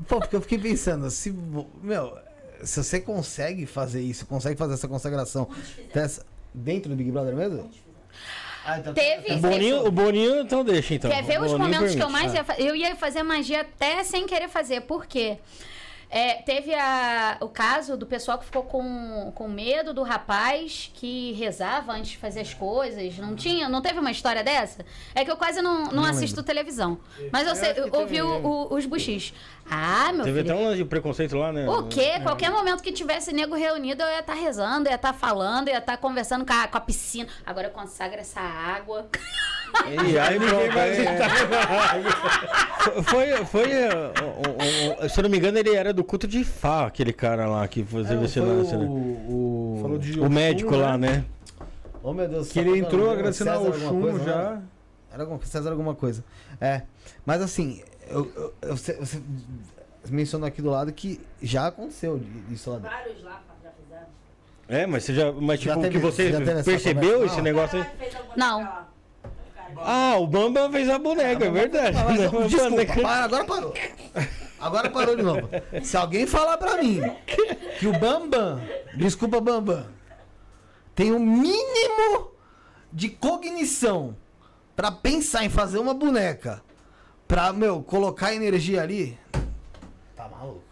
Pô, 0.08 0.18
porque 0.18 0.36
eu 0.36 0.40
fiquei 0.40 0.58
pensando, 0.58 1.10
se. 1.10 1.30
Meu, 1.82 2.16
se 2.62 2.82
você 2.82 3.00
consegue 3.00 3.66
fazer 3.66 4.00
isso, 4.02 4.26
consegue 4.26 4.56
fazer 4.56 4.74
essa 4.74 4.88
consagração 4.88 5.48
dessa- 5.94 6.24
dentro 6.54 6.90
do 6.90 6.96
Big 6.96 7.10
Brother 7.10 7.34
mesmo? 7.34 7.70
Ah, 8.64 8.78
então- 8.78 8.92
Teve- 8.92 9.32
O 9.34 9.38
Boninho, 9.38 9.86
o 9.86 9.90
Boninho, 9.90 10.40
então 10.42 10.62
deixa 10.64 10.94
então. 10.94 11.10
Quer 11.10 11.22
ver 11.24 11.40
O 11.40 11.44
os 11.44 11.52
momentos 11.52 11.78
que 11.94 12.02
eu 12.02 12.06
permite. 12.06 12.12
mais 12.12 12.34
ia 12.34 12.44
fazer? 12.44 12.62
Eu 12.62 12.76
ia 12.76 12.94
fazer 12.96 13.22
magia 13.22 13.62
até 13.62 14.04
sem 14.04 14.26
querer 14.26 14.48
fazer. 14.48 14.82
Por 14.82 15.06
quê? 15.06 15.38
É, 16.10 16.34
teve 16.42 16.74
a- 16.74 17.36
o 17.40 17.48
caso 17.48 17.96
do 17.96 18.04
pessoal 18.04 18.36
que 18.36 18.44
ficou 18.44 18.64
com, 18.64 19.30
com 19.32 19.46
medo 19.48 19.94
do 19.94 20.02
rapaz 20.02 20.90
que 20.94 21.32
rezava 21.34 21.92
antes 21.92 22.10
de 22.12 22.16
fazer 22.18 22.40
as 22.40 22.52
coisas. 22.52 23.16
Não 23.18 23.36
tinha? 23.36 23.68
Não 23.68 23.80
teve 23.80 24.00
uma 24.00 24.10
história 24.10 24.42
dessa? 24.42 24.84
É 25.14 25.24
que 25.24 25.30
eu 25.30 25.36
quase 25.36 25.62
não, 25.62 25.84
não, 25.86 26.04
assisto 26.04 26.42
televisão. 26.42 26.98
Mas 27.32 27.46
eu, 27.46 27.54
sei, 27.54 27.74
que 27.74 27.80
eu 27.80 27.84
ouvi 27.92 28.16
teve. 28.16 28.22
o- 28.22 28.44
o- 28.44 28.74
os 28.74 28.86
buchis. 28.86 29.32
Ah, 29.70 30.12
meu 30.12 30.24
Teve 30.24 30.40
filho. 30.42 30.52
até 30.52 30.60
um 30.60 30.64
lance 30.64 30.78
de 30.78 30.84
preconceito 30.84 31.36
lá, 31.36 31.52
né? 31.52 31.68
O 31.68 31.84
quê? 31.84 32.18
Qualquer 32.24 32.50
momento 32.50 32.82
que 32.82 32.90
tivesse 32.90 33.32
nego 33.32 33.54
reunido, 33.54 34.02
eu 34.02 34.08
ia 34.08 34.18
estar 34.18 34.34
rezando, 34.34 34.88
ia 34.88 34.96
estar 34.96 35.12
falando, 35.12 35.68
ia 35.68 35.78
estar 35.78 35.96
conversando 35.98 36.44
com 36.44 36.52
a, 36.52 36.66
com 36.66 36.76
a 36.76 36.80
piscina. 36.80 37.28
Agora 37.46 37.68
eu 37.68 37.70
consagro 37.70 38.18
essa 38.18 38.40
água. 38.40 39.08
E 40.12 40.18
aí 40.18 40.38
pronto. 40.38 40.78
aí- 40.78 41.04
Foi, 43.04 43.44
foi, 43.44 43.72
eh, 43.72 43.88
o- 44.22 45.02
o- 45.02 45.04
o- 45.04 45.08
se 45.08 45.18
eu 45.18 45.22
não 45.22 45.30
me 45.30 45.36
engano, 45.38 45.58
ele 45.58 45.74
era 45.74 45.92
do 45.92 46.02
culto 46.04 46.26
de 46.26 46.42
Fá, 46.44 46.86
aquele 46.86 47.12
cara 47.12 47.46
lá 47.46 47.66
que 47.68 47.84
fazia 47.84 48.14
É, 48.16 48.18
lance, 48.20 48.38
o, 48.40 48.44
né? 48.78 48.86
o, 48.88 49.78
Falou 49.82 49.98
de 49.98 50.18
O 50.18 50.22
Oxum, 50.24 50.34
médico 50.34 50.76
lá, 50.76 50.96
né? 50.96 51.24
Oh, 52.02 52.12
meu 52.14 52.26
Deus. 52.28 52.48
Que 52.50 52.58
ele 52.60 52.78
entrou 52.78 53.04
era 53.10 53.12
agradecendo 53.12 53.50
ao 53.50 53.72
Chum 53.72 54.18
já. 54.24 54.32
Era, 54.32 54.62
Era 55.12 55.22
alguma, 55.24 55.40
César 55.44 55.70
alguma 55.70 55.94
coisa. 55.94 56.24
É. 56.60 56.82
Mas 57.26 57.42
assim, 57.42 57.82
eu, 58.08 58.30
eu- 58.34 58.54
eu- 58.62 58.76
você, 58.76 58.94
você 58.94 59.20
mencionou 60.08 60.46
aqui 60.46 60.62
do 60.62 60.70
lado 60.70 60.90
que 60.92 61.20
já 61.42 61.66
aconteceu 61.66 62.20
isso 62.50 62.70
lá 62.70 62.76
dentro. 62.78 62.90
Vários 62.96 63.22
lá 63.24 63.42
já 63.62 63.70
fizeram. 63.70 64.06
É, 64.68 64.86
mas 64.86 65.04
você 65.04 65.12
já. 65.14 65.32
Mas 65.32 65.60
Já 65.60 65.72
tipo, 65.74 65.82
teve- 65.82 65.94
que 65.94 65.98
você 65.98 66.30
já 66.32 66.62
percebeu 66.62 67.26
esse 67.26 67.42
negócio 67.42 67.78
aí? 67.80 67.86
A 68.32 68.36
Não. 68.36 68.89
Ah, 69.82 70.16
o 70.18 70.26
Bamba 70.26 70.70
fez 70.70 70.88
a 70.88 70.98
boneca, 70.98 71.44
é 71.46 71.50
verdade. 71.50 71.96
Ah, 71.96 72.04
mas, 72.04 72.20
A 72.20 72.46
desculpa, 72.48 73.02
para, 73.02 73.24
agora 73.24 73.44
parou. 73.44 73.74
Agora 74.60 74.90
parou 74.90 75.16
de 75.16 75.22
novo. 75.22 75.48
Se 75.82 75.96
alguém 75.96 76.26
falar 76.26 76.58
pra 76.58 76.82
mim 76.82 77.00
que 77.78 77.86
o 77.86 77.92
Bambam, 77.98 78.60
desculpa 78.96 79.40
Bambam, 79.40 79.86
tem 80.94 81.12
o 81.12 81.18
mínimo 81.18 82.32
de 82.92 83.08
cognição 83.08 84.14
pra 84.76 84.90
pensar 84.92 85.44
em 85.44 85.48
fazer 85.48 85.78
uma 85.78 85.94
boneca, 85.94 86.62
pra, 87.26 87.52
meu, 87.52 87.82
colocar 87.82 88.34
energia 88.34 88.82
ali, 88.82 89.18
tá 90.16 90.28
maluco. 90.28 90.62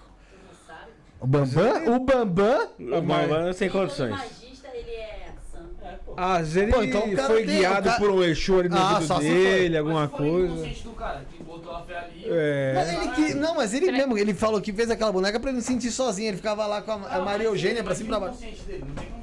O 1.20 1.26
Bambam, 1.26 1.96
o 1.96 1.98
Bambam, 2.00 2.68
O 2.78 3.00
Bamba 3.02 3.52
sem 3.52 3.68
condições. 3.70 4.10
magista, 4.10 4.68
ele 4.72 4.90
é 4.92 5.32
santo. 5.50 5.77
Às 6.16 6.52
vezes 6.52 6.74
Pô, 6.74 6.82
ele 6.82 6.88
então 6.90 7.10
cara 7.14 7.28
foi 7.28 7.44
tem- 7.46 7.56
guiado 7.58 7.84
cara- 7.88 7.98
por 8.00 8.10
um 8.10 8.22
Exu 8.24 8.58
ali 8.60 8.68
no 8.68 8.76
Ah, 8.76 9.00
se 9.00 9.18
dele, 9.20 9.68
foi. 9.68 9.76
alguma 9.78 10.00
Mas 10.02 10.10
coisa. 10.10 10.54
do 10.84 10.90
cara, 10.90 11.22
que 11.36 11.42
botou 11.44 11.72
a 11.76 11.82
fé 11.82 11.98
ali. 11.98 12.24
É. 12.26 12.72
Mas 12.74 12.88
ele 12.92 13.08
que, 13.28 13.34
não, 13.34 13.54
mas 13.54 13.74
ele 13.74 13.92
mesmo, 13.92 14.18
ele 14.18 14.34
falou 14.34 14.60
que 14.60 14.72
fez 14.72 14.90
aquela 14.90 15.12
boneca 15.12 15.38
pra 15.38 15.50
ele 15.50 15.56
não 15.58 15.62
se 15.62 15.68
sentir 15.72 15.90
sozinho. 15.90 16.28
Ele 16.28 16.36
ficava 16.36 16.66
lá 16.66 16.82
com 16.82 16.90
a, 16.92 16.94
a 16.94 17.20
Maria 17.20 17.46
Eugênia 17.46 17.84
pra 17.84 17.94
cima 17.94 18.06
e 18.06 18.10
pra 18.10 18.20
baixo. 18.20 18.38
dele, 18.40 18.84
não 18.86 18.94
tem 18.94 19.06
como. 19.06 19.17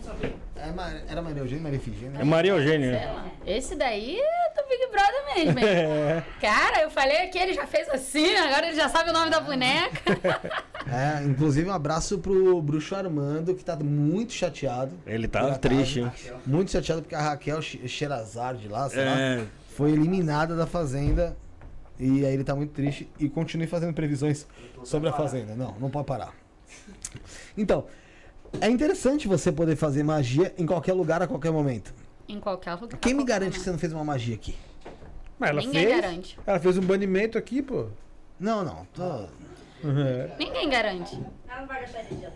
É, 0.55 1.11
Era 1.11 1.21
Maria 1.21 1.41
Eugênia, 1.41 1.63
Maria 1.63 1.77
Efigênia? 1.77 2.19
É 2.19 2.23
Maria 2.23 2.51
Eugênia. 2.51 3.11
Lá. 3.13 3.25
Esse 3.45 3.75
daí 3.75 4.17
é 4.19 4.53
do 4.61 4.67
Big 4.67 4.87
Brother 4.91 5.35
mesmo, 5.35 5.59
hein? 5.59 5.65
É. 5.75 6.23
Cara, 6.41 6.81
eu 6.81 6.89
falei 6.89 7.27
que 7.27 7.37
ele 7.37 7.53
já 7.53 7.67
fez 7.67 7.87
assim, 7.89 8.35
agora 8.35 8.67
ele 8.67 8.75
já 8.75 8.87
sabe 8.89 9.09
o 9.09 9.13
nome 9.13 9.29
da 9.29 9.39
boneca. 9.39 10.01
É, 10.87 11.23
inclusive 11.23 11.67
um 11.67 11.73
abraço 11.73 12.19
pro 12.19 12.61
Bruxo 12.61 12.93
Armando, 12.95 13.55
que 13.55 13.65
tá 13.65 13.75
muito 13.75 14.33
chateado. 14.33 14.91
Ele 15.07 15.27
tá 15.27 15.57
triste, 15.57 16.01
hein? 16.01 16.11
Muito 16.45 16.69
chateado 16.69 17.01
porque 17.01 17.15
a 17.15 17.21
Raquel 17.21 17.59
Sherazade 17.59 18.67
lá, 18.67 18.87
sei 18.87 19.03
lá, 19.03 19.19
É. 19.19 19.45
foi 19.75 19.89
eliminada 19.93 20.55
da 20.55 20.67
Fazenda. 20.67 21.35
E 21.99 22.23
aí 22.23 22.35
ele 22.35 22.43
tá 22.43 22.55
muito 22.55 22.71
triste 22.71 23.09
e 23.19 23.27
continue 23.27 23.65
fazendo 23.65 23.95
previsões 23.95 24.45
sobre 24.83 25.09
a 25.09 25.13
Fazenda. 25.13 25.55
Não, 25.55 25.73
não 25.79 25.89
pode 25.89 26.05
parar. 26.05 26.35
Então, 27.57 27.85
é 28.61 28.69
interessante 28.69 29.27
você 29.27 29.51
poder 29.51 29.75
fazer 29.75 30.03
magia 30.03 30.53
em 30.57 30.65
qualquer 30.65 30.93
lugar, 30.93 31.21
a 31.21 31.27
qualquer 31.27 31.51
momento. 31.51 31.93
em 32.27 32.39
qualquer 32.39 32.73
lugar. 32.75 32.97
Quem 32.99 33.13
me 33.13 33.23
garante 33.23 33.51
que 33.51 33.59
você 33.59 33.69
momento. 33.69 33.73
não 33.73 33.79
fez 33.79 33.93
uma 33.93 34.03
magia 34.03 34.35
aqui? 34.35 34.55
Mas 35.37 35.49
ela 35.49 35.61
Ninguém 35.61 35.85
fez. 35.87 36.01
garante. 36.01 36.39
Ela 36.45 36.59
fez 36.59 36.77
um 36.77 36.81
banimento 36.81 37.37
aqui, 37.37 37.61
pô. 37.61 37.87
Não, 38.39 38.63
não. 38.63 38.85
tô- 38.93 39.27
É. 39.87 40.35
Ninguém 40.39 40.69
garante. 40.69 41.19
Ela 41.47 41.59
não 41.61 41.67
vai 41.67 41.81
gastar 41.81 41.99
energia. 42.05 42.33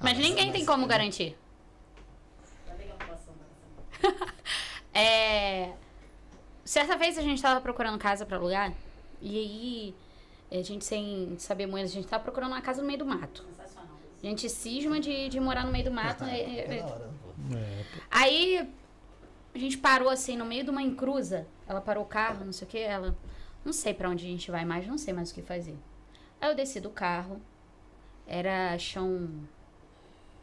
Mas 0.00 0.18
ninguém 0.18 0.52
tem 0.52 0.64
como 0.64 0.86
garantir. 0.86 1.36
É... 4.94 5.72
Certa 6.64 6.96
vez 6.96 7.18
a 7.18 7.22
gente 7.22 7.40
tava 7.42 7.60
procurando 7.60 7.98
casa 7.98 8.24
pra 8.24 8.38
alugar. 8.38 8.72
E 9.20 9.38
aí, 9.38 9.94
a 10.58 10.62
gente 10.62 10.84
sem 10.84 11.36
saber 11.38 11.66
muito, 11.66 11.84
a 11.84 11.88
gente 11.88 12.08
tava 12.08 12.24
procurando 12.24 12.52
uma 12.52 12.62
casa 12.62 12.80
no 12.80 12.86
meio 12.86 12.98
do 13.00 13.04
mato. 13.06 13.44
A 14.26 14.28
gente 14.28 14.48
cisma 14.50 14.98
de, 14.98 15.28
de 15.28 15.38
morar 15.38 15.64
no 15.64 15.70
meio 15.70 15.84
do 15.84 15.90
mato. 15.92 16.24
é- 16.26 16.40
é- 16.40 16.78
É 16.78 16.82
hora. 16.82 17.10
Aí 18.10 18.68
a 19.54 19.58
gente 19.58 19.78
parou 19.78 20.08
assim 20.08 20.36
no 20.36 20.44
meio 20.44 20.64
de 20.64 20.70
uma 20.70 20.82
encruza. 20.82 21.46
Ela 21.68 21.80
parou 21.80 22.02
o 22.02 22.06
carro, 22.06 22.44
não 22.44 22.52
sei 22.52 22.66
o 22.66 22.70
que. 22.70 22.78
Ela, 22.78 23.16
não 23.64 23.72
sei 23.72 23.94
pra 23.94 24.10
onde 24.10 24.26
a 24.26 24.28
gente 24.28 24.50
vai 24.50 24.64
mais, 24.64 24.86
não 24.86 24.98
sei 24.98 25.14
mais 25.14 25.30
o 25.30 25.34
que 25.34 25.42
fazer. 25.42 25.76
Aí 26.40 26.50
eu 26.50 26.56
desci 26.56 26.80
do 26.80 26.90
carro. 26.90 27.40
Era 28.26 28.76
chão. 28.78 29.30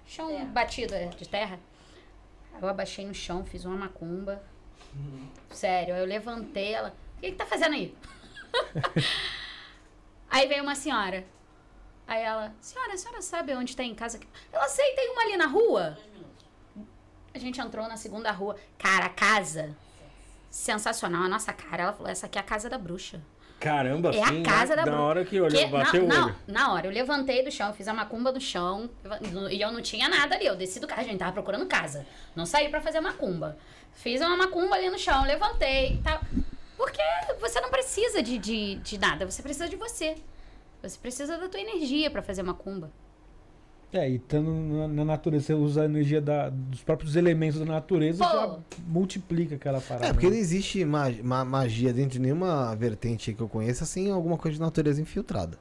Chão 0.05 0.29
Terra. 0.29 0.45
batido 0.45 0.95
é, 0.95 1.07
de 1.07 1.27
terra. 1.27 1.59
Aí 2.53 2.61
eu 2.61 2.67
abaixei 2.69 3.05
no 3.05 3.13
chão, 3.13 3.43
fiz 3.43 3.65
uma 3.65 3.75
macumba. 3.75 4.41
Sério, 5.49 5.93
aí 5.93 5.99
eu 5.99 6.05
levantei 6.05 6.73
ela. 6.73 6.95
O 7.17 7.19
que, 7.19 7.31
que 7.31 7.37
tá 7.37 7.45
fazendo 7.45 7.73
aí? 7.73 7.93
aí 10.29 10.47
veio 10.47 10.63
uma 10.63 10.75
senhora. 10.75 11.25
Aí 12.13 12.21
ela, 12.21 12.53
senhora, 12.61 12.93
a 12.93 12.97
senhora 12.97 13.21
sabe 13.21 13.53
onde 13.55 13.75
tem 13.75 13.93
casa? 13.95 14.17
aqui?" 14.17 14.27
Ela 14.51 14.67
sei, 14.67 14.93
tem 14.93 15.09
uma 15.11 15.21
ali 15.23 15.35
na 15.37 15.47
rua. 15.47 15.97
A 17.33 17.39
gente 17.39 17.59
entrou 17.59 17.87
na 17.87 17.97
segunda 17.97 18.31
rua. 18.31 18.55
Cara, 18.77 19.05
a 19.05 19.09
casa. 19.09 19.75
Sensacional, 20.49 21.23
a 21.23 21.27
nossa 21.29 21.51
cara. 21.51 21.83
Ela 21.83 21.93
falou: 21.93 22.11
essa 22.11 22.27
aqui 22.27 22.37
é 22.37 22.41
a 22.41 22.43
casa 22.43 22.69
da 22.69 22.77
bruxa. 22.77 23.19
Caramba, 23.59 24.13
É 24.13 24.19
a 24.21 24.25
assim, 24.25 24.43
casa 24.43 24.75
na, 24.75 24.83
da 24.83 24.91
Na 24.91 24.97
Bru- 24.97 25.05
hora 25.05 25.25
que 25.25 25.39
olhou, 25.39 25.57
Que- 25.59 25.67
bateu 25.71 26.05
na, 26.05 26.21
o 26.21 26.25
olho. 26.25 26.35
na 26.45 26.73
hora, 26.73 26.85
eu 26.87 26.91
levantei 26.91 27.43
do 27.43 27.49
chão, 27.49 27.69
eu 27.69 27.73
fiz 27.73 27.87
a 27.87 27.93
macumba 27.93 28.31
do 28.31 28.39
chão. 28.41 28.89
E 29.49 29.61
eu 29.61 29.71
não 29.71 29.81
tinha 29.81 30.09
nada 30.09 30.35
ali. 30.35 30.45
Eu 30.45 30.55
desci 30.55 30.79
do 30.81 30.85
carro, 30.87 31.01
a 31.01 31.05
gente 31.05 31.17
tava 31.17 31.31
procurando 31.31 31.65
casa. 31.65 32.05
Não 32.35 32.45
saí 32.45 32.67
pra 32.69 32.81
fazer 32.81 32.99
macumba. 32.99 33.57
Fiz 33.93 34.19
uma 34.21 34.35
macumba 34.35 34.75
ali 34.75 34.89
no 34.89 34.99
chão, 34.99 35.23
levantei 35.25 35.93
e 35.93 35.97
tal. 36.03 36.19
Porque 36.75 37.01
você 37.39 37.61
não 37.61 37.69
precisa 37.69 38.21
de, 38.21 38.37
de, 38.37 38.75
de 38.75 38.97
nada, 38.97 39.25
você 39.25 39.41
precisa 39.41 39.69
de 39.69 39.75
você. 39.77 40.17
Você 40.83 40.97
precisa 40.99 41.37
da 41.37 41.47
tua 41.47 41.61
energia 41.61 42.11
pra 42.11 42.21
fazer 42.21 42.43
macumba. 42.43 42.91
É, 43.91 44.09
e 44.09 44.15
estando 44.15 44.49
na, 44.51 44.87
na 44.87 45.05
natureza, 45.05 45.45
você 45.45 45.53
usa 45.53 45.81
a 45.83 45.85
energia 45.85 46.19
da- 46.19 46.49
dos 46.49 46.83
próprios 46.83 47.15
elementos 47.15 47.59
da 47.59 47.65
natureza, 47.65 48.23
Pô. 48.25 48.29
já 48.31 48.59
multiplica 48.87 49.55
aquela 49.55 49.79
parada. 49.79 50.07
É, 50.07 50.11
porque 50.13 50.25
né? 50.25 50.31
não 50.33 50.37
existe 50.39 50.83
ma- 50.83 51.11
ma- 51.23 51.45
magia 51.45 51.93
dentro 51.93 52.13
de 52.13 52.19
nenhuma 52.19 52.75
vertente 52.75 53.33
que 53.33 53.41
eu 53.41 53.47
conheça 53.47 53.85
sem 53.85 54.09
alguma 54.11 54.35
coisa 54.37 54.55
de 54.55 54.61
natureza 54.61 54.99
infiltrada. 54.99 55.59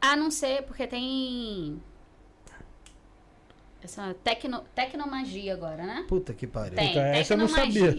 A 0.00 0.16
não 0.16 0.30
ser 0.30 0.62
porque 0.64 0.86
tem. 0.86 1.80
Essa 3.86 4.16
tecno, 4.24 4.64
tecnomagia 4.74 5.52
agora, 5.52 5.84
né? 5.84 6.04
Puta 6.08 6.34
que 6.34 6.44
pariu. 6.44 6.74
Tem, 6.74 6.88
Puta, 6.88 7.00
essa 7.00 7.34
eu 7.34 7.38
não 7.38 7.46
sabia. 7.46 7.92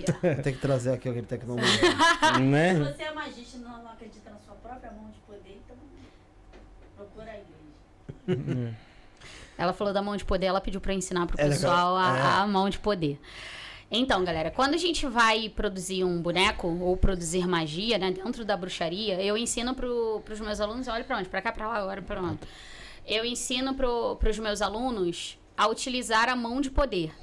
ter 0.44 0.52
que 0.52 0.58
trazer 0.60 0.92
aqui 0.92 1.08
aquele 1.08 1.26
tecnologia. 1.26 1.66
Se 2.36 2.42
né? 2.42 2.74
você 2.74 3.04
é 3.04 3.14
magista 3.14 3.56
e 3.58 3.62
não, 3.62 3.88
acredita 3.88 4.30
na 4.30 4.38
sua 4.40 4.56
própria 4.56 4.92
mão 4.92 5.10
de 5.10 5.20
poder, 5.20 5.62
então 5.66 5.78
procura 6.94 7.32
a 7.32 7.36
igreja. 8.28 8.76
Ela 9.58 9.72
falou 9.72 9.94
da 9.94 10.02
mão 10.02 10.18
de 10.18 10.26
poder, 10.26 10.48
ela 10.48 10.60
pediu 10.60 10.82
pra 10.82 10.92
eu 10.92 10.98
ensinar 10.98 11.26
pro 11.26 11.40
É 11.40 11.48
pessoal 11.48 11.96
a, 11.96 12.18
É. 12.18 12.22
a 12.42 12.48
mão 12.48 12.70
de 12.70 12.80
poder. 12.80 13.18
Então, 13.90 14.26
galera, 14.26 14.52
quando 14.52 14.74
a 14.74 14.78
gente 14.78 15.08
vai 15.08 15.48
produzir 15.48 16.04
um 16.04 16.22
boneco 16.22 16.68
ou 16.68 16.98
produzir 16.98 17.48
magia, 17.48 17.98
né, 17.98 18.12
dentro 18.12 18.44
da 18.44 18.58
bruxaria, 18.58 19.22
eu 19.24 19.38
ensino 19.38 19.74
pro, 19.74 20.22
pros 20.26 20.42
meus 20.42 20.60
alunos, 20.60 20.90
olha 20.90 21.06
pra 21.06 21.18
onde, 21.18 21.30
pra 21.30 21.42
cá, 21.42 21.54
pra 21.54 21.66
lá, 21.66 21.86
olha 21.86 22.02
pra 22.02 22.22
onde. 22.22 22.40
Eu 23.06 23.24
ensino 23.24 23.74
pro, 23.74 24.18
pros 24.18 24.38
meus 24.38 24.62
alunos 24.62 25.38
a 25.58 25.68
utilizar 25.68 26.30
a 26.30 26.36
mão 26.36 26.62
de 26.62 26.70
poder. 26.70 27.14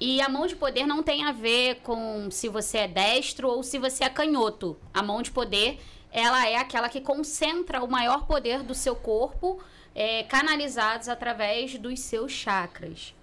E 0.00 0.22
a 0.22 0.28
mão 0.30 0.46
de 0.46 0.56
poder 0.56 0.86
não 0.86 1.02
tem 1.02 1.24
a 1.24 1.32
ver 1.32 1.80
com 1.82 2.30
se 2.30 2.48
você 2.48 2.78
é 2.78 2.88
destro 2.88 3.48
ou 3.48 3.62
se 3.62 3.78
você 3.78 4.02
é 4.02 4.08
canhoto. 4.08 4.78
A 4.94 5.02
mão 5.02 5.20
de 5.20 5.30
poder, 5.30 5.78
ela 6.10 6.48
é 6.48 6.56
aquela 6.56 6.88
que 6.88 7.02
concentra 7.02 7.84
o 7.84 7.90
maior 7.90 8.26
poder 8.26 8.62
do 8.62 8.74
seu 8.74 8.96
corpo, 8.96 9.62
é, 9.94 10.22
canalizados 10.22 11.06
através 11.06 11.78
dos 11.78 12.00
seus 12.00 12.32
chakras. 12.32 13.14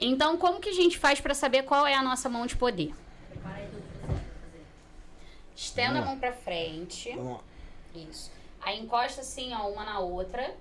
Então, 0.00 0.36
como 0.36 0.58
que 0.58 0.70
a 0.70 0.74
gente 0.74 0.98
faz 0.98 1.20
para 1.20 1.34
saber 1.34 1.62
qual 1.62 1.86
é 1.86 1.94
a 1.94 2.02
nossa 2.02 2.28
mão 2.28 2.46
de 2.46 2.56
poder? 2.56 2.92
Estenda 5.54 6.00
a 6.00 6.04
mão 6.04 6.18
para 6.18 6.32
frente. 6.32 7.16
Isso. 7.94 8.30
Aí 8.60 8.80
encosta 8.80 9.20
assim, 9.20 9.52
ó, 9.54 9.68
uma 9.68 9.84
na 9.84 9.98
outra. 9.98 10.54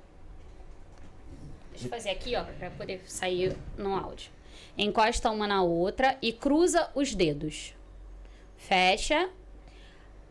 Deixa 1.78 1.86
eu 1.86 1.92
fazer 1.92 2.10
aqui, 2.10 2.36
ó, 2.36 2.44
pra 2.44 2.72
poder 2.72 3.04
sair 3.06 3.56
no 3.78 3.96
áudio. 3.96 4.32
Encosta 4.76 5.30
uma 5.30 5.46
na 5.46 5.62
outra 5.62 6.18
e 6.24 6.34
cruza 6.34 6.90
os 6.96 7.14
dedos. 7.14 7.76
Fecha. 8.58 9.30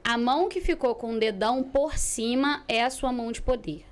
A 0.03 0.19
mão 0.19 0.49
que 0.49 0.61
ficou 0.61 0.97
com 0.97 1.13
o 1.13 1.21
dedão 1.21 1.63
por 1.63 1.97
cima 1.97 2.65
é 2.67 2.83
a 2.83 2.91
sua 2.91 3.13
mão 3.13 3.31
de 3.31 3.41
poder. 3.41 3.87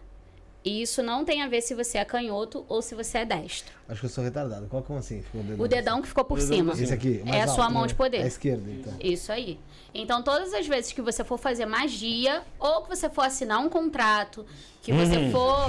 E 0.64 0.80
isso 0.80 1.02
não 1.02 1.26
tem 1.26 1.42
a 1.42 1.48
ver 1.48 1.60
se 1.60 1.74
você 1.74 1.98
é 1.98 2.04
canhoto 2.06 2.64
ou 2.70 2.80
se 2.80 2.94
você 2.94 3.18
é 3.18 3.24
destro. 3.26 3.70
Acho 3.86 4.00
que 4.00 4.06
eu 4.06 4.10
sou 4.10 4.24
retardado. 4.24 4.66
Qual 4.66 4.82
como 4.82 4.98
assim? 4.98 5.20
Ficou 5.20 5.42
O 5.58 5.68
dedão 5.68 6.00
que 6.00 6.08
ficou 6.08 6.24
por 6.24 6.40
cima. 6.40 6.72
Esse 6.72 6.94
aqui. 6.94 7.20
o 7.22 7.26
mais 7.28 7.40
É 7.40 7.42
a 7.42 7.48
sua 7.48 7.64
alto, 7.64 7.74
mão 7.74 7.82
né? 7.82 7.88
de 7.88 7.94
poder. 7.94 8.16
É 8.20 8.22
a 8.22 8.26
esquerda, 8.26 8.70
então. 8.70 8.94
Isso 8.98 9.30
aí. 9.30 9.60
Então, 9.92 10.22
todas 10.22 10.54
as 10.54 10.66
vezes 10.66 10.92
que 10.92 11.02
você 11.02 11.22
for 11.22 11.36
fazer 11.38 11.66
magia, 11.66 12.42
ou 12.58 12.80
que 12.82 12.88
você 12.88 13.10
for 13.10 13.26
assinar 13.26 13.60
um 13.60 13.68
contrato, 13.68 14.46
que 14.80 14.90
você 14.90 15.30
for. 15.30 15.68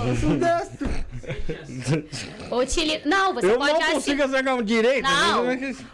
Utili... 2.56 3.02
Não, 3.06 3.34
você 3.34 3.52
Eu 3.52 3.58
pode 3.58 3.72
não 3.74 3.78
assinar. 3.80 3.94
consigo 3.96 4.28
sacar 4.30 4.56
um 4.56 4.64
direito. 4.64 5.04
Não, 5.04 5.46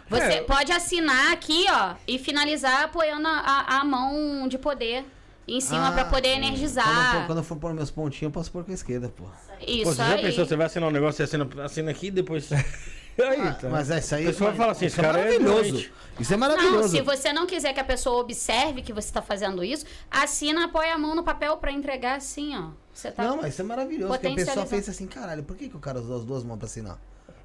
Você 0.08 0.22
É, 0.22 0.42
pode 0.42 0.70
assinar 0.72 1.32
aqui, 1.32 1.64
ó, 1.68 1.94
e 2.06 2.18
finalizar 2.18 2.84
apoiando 2.84 3.26
a- 3.28 3.80
a 3.80 3.84
mão 3.84 4.46
de 4.48 4.58
poder 4.58 5.04
em 5.46 5.60
cima 5.60 5.88
Ah, 5.88 5.92
pra 5.92 6.04
poder 6.04 6.30
Quando 6.30 6.34
eu, 6.36 6.40
for, 6.42 6.46
energizar. 6.48 7.26
quando 7.26 7.38
eu 7.38 7.44
for 7.44 7.56
pôr 7.56 7.74
meus 7.74 7.90
pontinhos, 7.90 8.22
eu 8.22 8.30
posso 8.30 8.50
pôr 8.50 8.64
com 8.64 8.70
a 8.70 8.74
esquerda, 8.74 9.08
pô. 9.08 9.24
Isso 9.66 9.84
Pô, 9.84 9.90
você 9.92 9.96
já 9.96 10.14
aí. 10.14 10.22
pensou, 10.22 10.46
você 10.46 10.56
vai 10.56 10.66
assinar 10.66 10.88
um 10.88 10.92
negócio, 10.92 11.16
você 11.16 11.22
assina, 11.24 11.48
assina 11.64 11.90
aqui 11.90 12.06
e 12.06 12.10
depois. 12.10 12.48
Aí, 13.20 13.40
Ah, 13.42 13.52
tá. 13.52 13.68
mas 13.68 13.90
essa 13.90 14.16
aí. 14.16 14.24
A 14.24 14.28
pessoa 14.30 14.54
fala 14.54 14.72
assim, 14.72 14.86
isso 14.86 14.98
esse 14.98 15.06
cara 15.06 15.18
é 15.20 15.24
maravilhoso. 15.38 15.70
doente. 15.72 15.92
Isso 16.18 16.32
é 16.32 16.36
Não, 16.38 16.48
maravilhoso. 16.48 16.88
se 16.88 17.02
você 17.02 17.30
não 17.30 17.46
quiser 17.46 17.74
que 17.74 17.80
a 17.80 17.84
pessoa 17.84 18.18
observe 18.22 18.80
que 18.80 18.90
você 18.90 19.06
está 19.08 19.20
fazendo 19.20 19.62
isso, 19.62 19.84
assina, 20.10 20.64
apoia 20.64 20.94
a 20.94 20.98
mão 20.98 21.14
no 21.14 21.22
papel 21.22 21.54
para 21.58 21.70
entregar 21.70 22.16
assim, 22.16 22.56
ó. 22.56 22.70
Você 22.94 23.10
tá 23.10 23.22
Não, 23.24 23.36
mas 23.36 23.52
isso 23.52 23.60
é 23.60 23.64
maravilhoso. 23.66 24.18
Que 24.18 24.26
a 24.28 24.34
pessoa 24.34 24.64
pensa 24.64 24.92
assim, 24.92 25.06
caralho, 25.06 25.42
por 25.42 25.54
que, 25.56 25.68
que 25.68 25.76
o 25.76 25.78
cara 25.78 26.00
usou 26.00 26.16
as 26.16 26.24
duas 26.24 26.42
mãos 26.42 26.56
pra 26.56 26.64
assinar? 26.64 26.98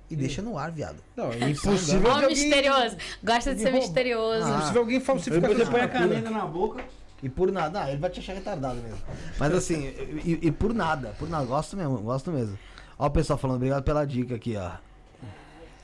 E 0.09 0.15
deixa 0.15 0.41
no 0.41 0.57
ar, 0.57 0.71
viado. 0.71 1.03
Não, 1.17 1.33
é 1.33 1.49
impossível. 1.49 2.11
Ó, 2.11 2.17
de 2.19 2.23
alguém- 2.23 2.29
misterioso. 2.29 2.97
Gosta 3.21 3.53
de 3.53 3.59
ser 3.61 3.69
rouba. 3.71 3.85
misterioso. 3.85 4.45
Ah. 4.45 4.55
Impossível 4.55 4.81
alguém 4.81 4.99
falsificar 5.01 5.41
Depois 5.41 5.57
você 5.57 5.65
põe 5.69 5.81
a 5.81 5.87
caneta 5.89 6.29
na 6.29 6.45
boca. 6.45 6.81
E 7.23 7.29
por 7.29 7.51
nada. 7.51 7.83
Ah, 7.83 7.89
ele 7.89 7.99
vai 7.99 8.09
te 8.09 8.19
achar 8.19 8.33
retardado 8.33 8.75
mesmo. 8.81 8.99
Mas 9.39 9.53
assim, 9.55 9.85
e, 10.23 10.39
e 10.43 10.51
por 10.51 10.73
nada. 10.73 11.15
Por 11.17 11.29
nada. 11.29 11.45
Gosto 11.45 11.75
mesmo, 11.75 11.97
gosto 11.99 12.31
mesmo. 12.31 12.57
Ó 12.99 13.07
o 13.07 13.09
pessoal 13.11 13.37
falando, 13.39 13.57
obrigado 13.57 13.83
pela 13.83 14.05
dica 14.05 14.35
aqui, 14.35 14.55
ó. 14.57 14.71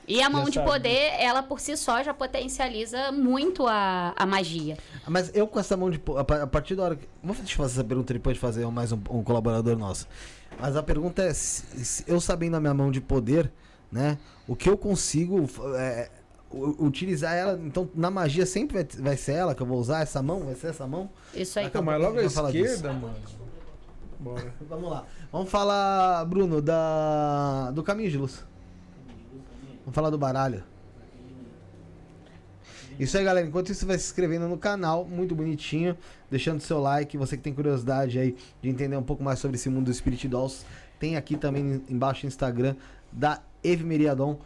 E 0.06 0.20
a 0.20 0.28
mão 0.28 0.44
de 0.44 0.54
sabe. 0.56 0.66
poder, 0.70 1.12
ela 1.18 1.42
por 1.42 1.58
si 1.58 1.74
só 1.78 2.02
já 2.02 2.12
potencializa 2.12 3.10
muito 3.10 3.66
a, 3.66 4.12
a 4.14 4.26
magia. 4.26 4.76
Mas 5.08 5.34
eu 5.34 5.46
com 5.48 5.58
essa 5.58 5.76
mão 5.78 5.90
de. 5.90 5.98
po- 5.98 6.18
A 6.18 6.24
pa- 6.24 6.42
a 6.42 6.46
partir 6.46 6.74
da 6.76 6.82
hora 6.82 6.96
que. 6.96 7.08
Vou 7.22 7.34
te 7.34 7.56
fazer 7.56 7.80
essa 7.80 7.84
pergunta 7.84 8.12
depois 8.12 8.34
de 8.36 8.40
fazer 8.40 8.66
mais 8.66 8.92
um, 8.92 8.98
um 9.10 9.22
colaborador 9.22 9.78
nosso. 9.78 10.06
Mas 10.60 10.76
a 10.76 10.82
pergunta 10.82 11.22
é: 11.22 11.32
se- 11.32 11.82
se 11.84 12.04
eu 12.06 12.20
sabendo 12.20 12.54
a 12.56 12.60
minha 12.60 12.74
mão 12.74 12.90
de 12.90 13.00
poder, 13.00 13.50
né? 13.90 14.18
O 14.46 14.54
que 14.54 14.68
eu 14.68 14.76
consigo 14.76 15.48
é, 15.74 16.10
utilizar 16.78 17.34
ela. 17.34 17.60
Então, 17.62 17.88
na 17.94 18.10
magia 18.10 18.46
sempre 18.46 18.74
vai, 18.74 18.86
vai 18.98 19.16
ser 19.16 19.32
ela 19.32 19.54
que 19.54 19.62
eu 19.62 19.66
vou 19.66 19.78
usar? 19.78 20.02
Essa 20.02 20.22
mão? 20.22 20.40
Vai 20.40 20.54
ser 20.54 20.68
essa 20.68 20.86
mão? 20.86 21.10
Isso 21.34 21.58
aí. 21.58 21.68
Pô, 21.68 21.82
mas 21.82 22.00
logo 22.00 22.14
à 22.14 22.20
Vamos 22.20 22.34
falar 22.34 22.50
disso. 22.52 22.74
esquerda, 22.74 22.92
mano. 22.92 23.14
Bora. 24.20 24.54
Vamos 24.68 24.90
lá. 24.90 25.04
Vamos 25.32 25.50
falar, 25.50 26.24
Bruno, 26.26 26.62
da 26.62 27.70
do 27.72 27.82
caminho 27.82 28.10
de 28.10 28.18
luz. 28.18 28.44
Vamos 29.80 29.94
falar 29.94 30.10
do 30.10 30.18
baralho. 30.18 30.62
Isso 32.98 33.18
aí, 33.18 33.24
galera. 33.24 33.46
Enquanto 33.46 33.70
isso, 33.70 33.80
você 33.80 33.86
vai 33.86 33.98
se 33.98 34.06
inscrevendo 34.06 34.48
no 34.48 34.56
canal, 34.56 35.04
muito 35.04 35.34
bonitinho, 35.34 35.96
deixando 36.30 36.60
seu 36.60 36.80
like. 36.80 37.18
Você 37.18 37.36
que 37.36 37.42
tem 37.42 37.52
curiosidade 37.52 38.18
aí 38.18 38.36
de 38.62 38.68
entender 38.68 38.96
um 38.96 39.02
pouco 39.02 39.22
mais 39.22 39.40
sobre 39.40 39.56
esse 39.56 39.68
mundo 39.68 39.86
do 39.86 39.94
Spirit 39.94 40.28
Dolls, 40.28 40.64
tem 40.98 41.16
aqui 41.16 41.36
também 41.36 41.82
embaixo 41.88 42.24
o 42.24 42.28
Instagram 42.28 42.76
da 43.10 43.42
Evmeriadon, 43.62 44.38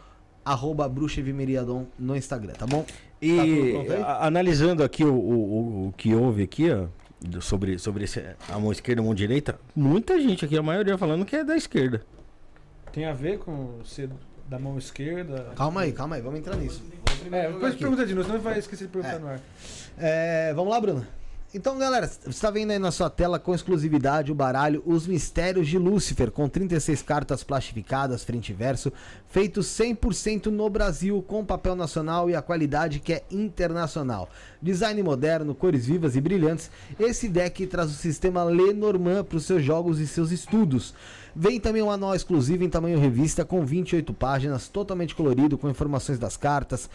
arroba 0.44 0.89
bruxa 0.89 1.20
Evmeriadon 1.20 1.86
no 1.99 2.17
Instagram, 2.17 2.52
tá 2.55 2.67
bom? 2.67 2.84
E 3.20 3.84
Tá 3.89 4.05
a- 4.07 4.26
analisando 4.26 4.83
aqui 4.83 5.05
o, 5.05 5.12
o, 5.12 5.33
o- 5.33 5.89
o 5.89 5.92
que 5.92 6.15
houve 6.15 6.42
aqui, 6.44 6.70
ó, 6.70 6.86
do- 7.20 7.41
sobre, 7.42 7.78
sobre 7.78 8.05
esse, 8.05 8.25
a 8.49 8.58
mão 8.58 8.70
esquerda 8.73 9.00
e 9.00 9.02
a 9.02 9.05
mão 9.05 9.15
direita, 9.15 9.58
muita 9.75 10.20
gente 10.20 10.44
aqui, 10.44 10.57
a 10.57 10.62
maioria 10.62 10.97
falando 10.97 11.25
que 11.25 11.34
é 11.36 11.44
da 11.44 11.57
esquerda. 11.57 12.02
Tem 12.92 13.05
a 13.07 13.12
ver 13.12 13.39
com 13.39 13.81
ser 13.84 14.08
da 14.49 14.58
mão 14.58 14.78
esquerda? 14.78 15.52
Calma 15.57 15.83
aí, 15.83 15.92
calma 15.92 16.17
aí, 16.17 16.23
vamos 16.23 16.39
entrar 16.39 16.57
nisso. 16.57 16.83
É, 17.31 17.50
depois 17.50 17.75
pergunta 17.75 18.07
de 18.07 18.15
novo, 18.15 18.26
senão 18.28 18.41
vai 18.41 18.58
esquecer 18.58 18.86
de 18.86 18.92
perguntar 18.92 19.17
É. 19.17 19.18
no 19.18 19.28
ar. 19.28 19.41
É, 19.99 20.55
vamos 20.55 20.70
lá, 20.73 20.81
Bruno. 20.81 21.07
Então, 21.55 21.78
galera, 21.78 22.07
você 22.07 22.28
está 22.28 22.51
vendo 22.51 22.73
aí 22.73 22.78
na 22.78 22.91
sua 22.91 23.09
tela 23.09 23.39
com 23.39 23.55
exclusividade 23.55 24.31
o 24.31 24.35
baralho 24.35 24.83
Os 24.85 25.07
Mistérios 25.07 25.67
de 25.67 25.78
Lúcifer, 25.78 26.31
com 26.31 26.47
36 26.47 27.01
cartas 27.01 27.43
plastificadas 27.43 28.23
frente 28.23 28.51
e 28.51 28.55
verso, 28.55 28.93
feito 29.31 29.60
100% 29.60 30.49
no 30.49 30.68
Brasil, 30.68 31.25
com 31.27 31.43
papel 31.43 31.75
nacional 31.75 32.28
e 32.28 32.36
a 32.36 32.43
qualidade 32.43 33.01
que 33.01 33.15
é 33.15 33.23
internacional. 33.31 34.28
Design 34.60 35.02
moderno, 35.02 35.55
cores 35.55 35.86
vivas 35.86 36.17
e 36.17 36.20
brilhantes, 36.20 36.70
esse 37.01 37.31
deck 37.31 37.67
traz 37.67 37.91
o 37.91 37.94
sistema 37.94 38.44
Lenormand 38.44 39.25
para 39.25 39.39
os 39.39 39.47
seus 39.47 39.65
jogos 39.65 40.01
e 40.01 40.07
seus 40.07 40.31
estudos. 40.31 40.94
Vem 41.34 41.60
também 41.60 41.82
um 41.82 41.90
anual 41.90 42.15
exclusivo 42.15 42.65
em 42.65 42.70
tamanho 42.70 42.98
revista 42.98 43.44
com 43.44 43.65
28 43.65 44.12
páginas, 44.12 44.68
totalmente 44.68 45.15
colorido, 45.15 45.58
com 45.58 45.70
informações 45.70 46.18
das 46.18 46.36
cartas, 46.36 46.89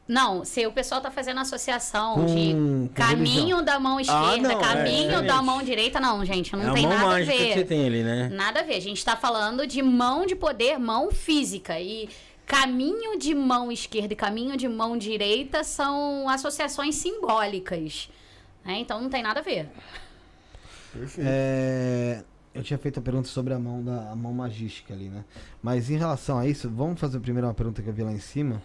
Não, 0.06 0.44
se 0.44 0.66
o 0.66 0.72
pessoal 0.74 1.00
tá 1.00 1.10
fazendo 1.12 1.40
associação 1.40 2.16
Com- 2.16 2.26
de 2.26 2.90
caminho 2.96 3.36
religião. 3.36 3.64
da 3.64 3.80
mão 3.80 4.00
esquerda, 4.00 4.26
Ah, 4.28 4.38
não, 4.38 4.52
é 4.52 4.56
caminho 4.64 5.10
da 5.12 5.22
diferente. 5.22 5.44
mão 5.46 5.62
direita, 5.64 6.00
não, 6.00 6.26
gente, 6.26 6.52
não 6.56 6.64
é 6.64 6.70
a 6.70 6.74
tem 6.74 6.84
mão 6.88 6.98
nada 6.98 7.16
a 7.16 7.20
ver. 7.24 7.32
que 7.32 7.54
você 7.54 7.64
tem 7.64 7.86
ali, 7.86 8.04
né? 8.04 8.28
Nada 8.34 8.60
a 8.62 8.64
ver. 8.64 8.76
A 8.76 8.82
gente 8.82 9.06
tá 9.06 9.16
falando 9.16 9.66
de 9.68 9.82
mão 9.84 10.26
de 10.26 10.36
poder, 10.36 10.78
mão 10.80 11.12
física. 11.12 11.80
E 11.80 12.10
caminho 12.46 13.18
de 13.20 13.34
mão 13.36 13.72
esquerda 13.72 14.12
e 14.14 14.16
caminho 14.16 14.58
de 14.58 14.68
mão 14.68 14.98
direita 14.98 15.64
são 15.64 16.28
associações 16.28 16.96
simbólicas. 16.96 18.10
Né? 18.66 18.80
Então 18.80 19.02
não 19.02 19.10
tem 19.10 19.24
nada 19.24 19.40
a 19.40 19.44
ver. 19.44 19.70
Perfeito. 20.92 21.28
É, 21.30 22.24
eu 22.54 22.64
tinha 22.64 22.78
feito 22.78 23.00
a 23.00 23.02
pergunta 23.02 23.28
sobre 23.28 23.54
a 23.54 23.60
mão 23.60 23.84
da 23.84 24.12
a 24.12 24.16
mão 24.16 24.34
magística 24.34 24.94
ali, 24.94 25.10
né? 25.10 25.24
Mas 25.62 25.90
em 25.90 25.98
relação 25.98 26.38
a 26.40 26.48
isso, 26.48 26.70
vamos 26.70 27.00
fazer 27.00 27.20
primeiro 27.20 27.48
uma 27.48 27.54
pergunta 27.54 27.82
que 27.82 27.90
eu 27.90 27.94
vi 27.94 28.04
lá 28.04 28.12
em 28.12 28.20
cima, 28.20 28.62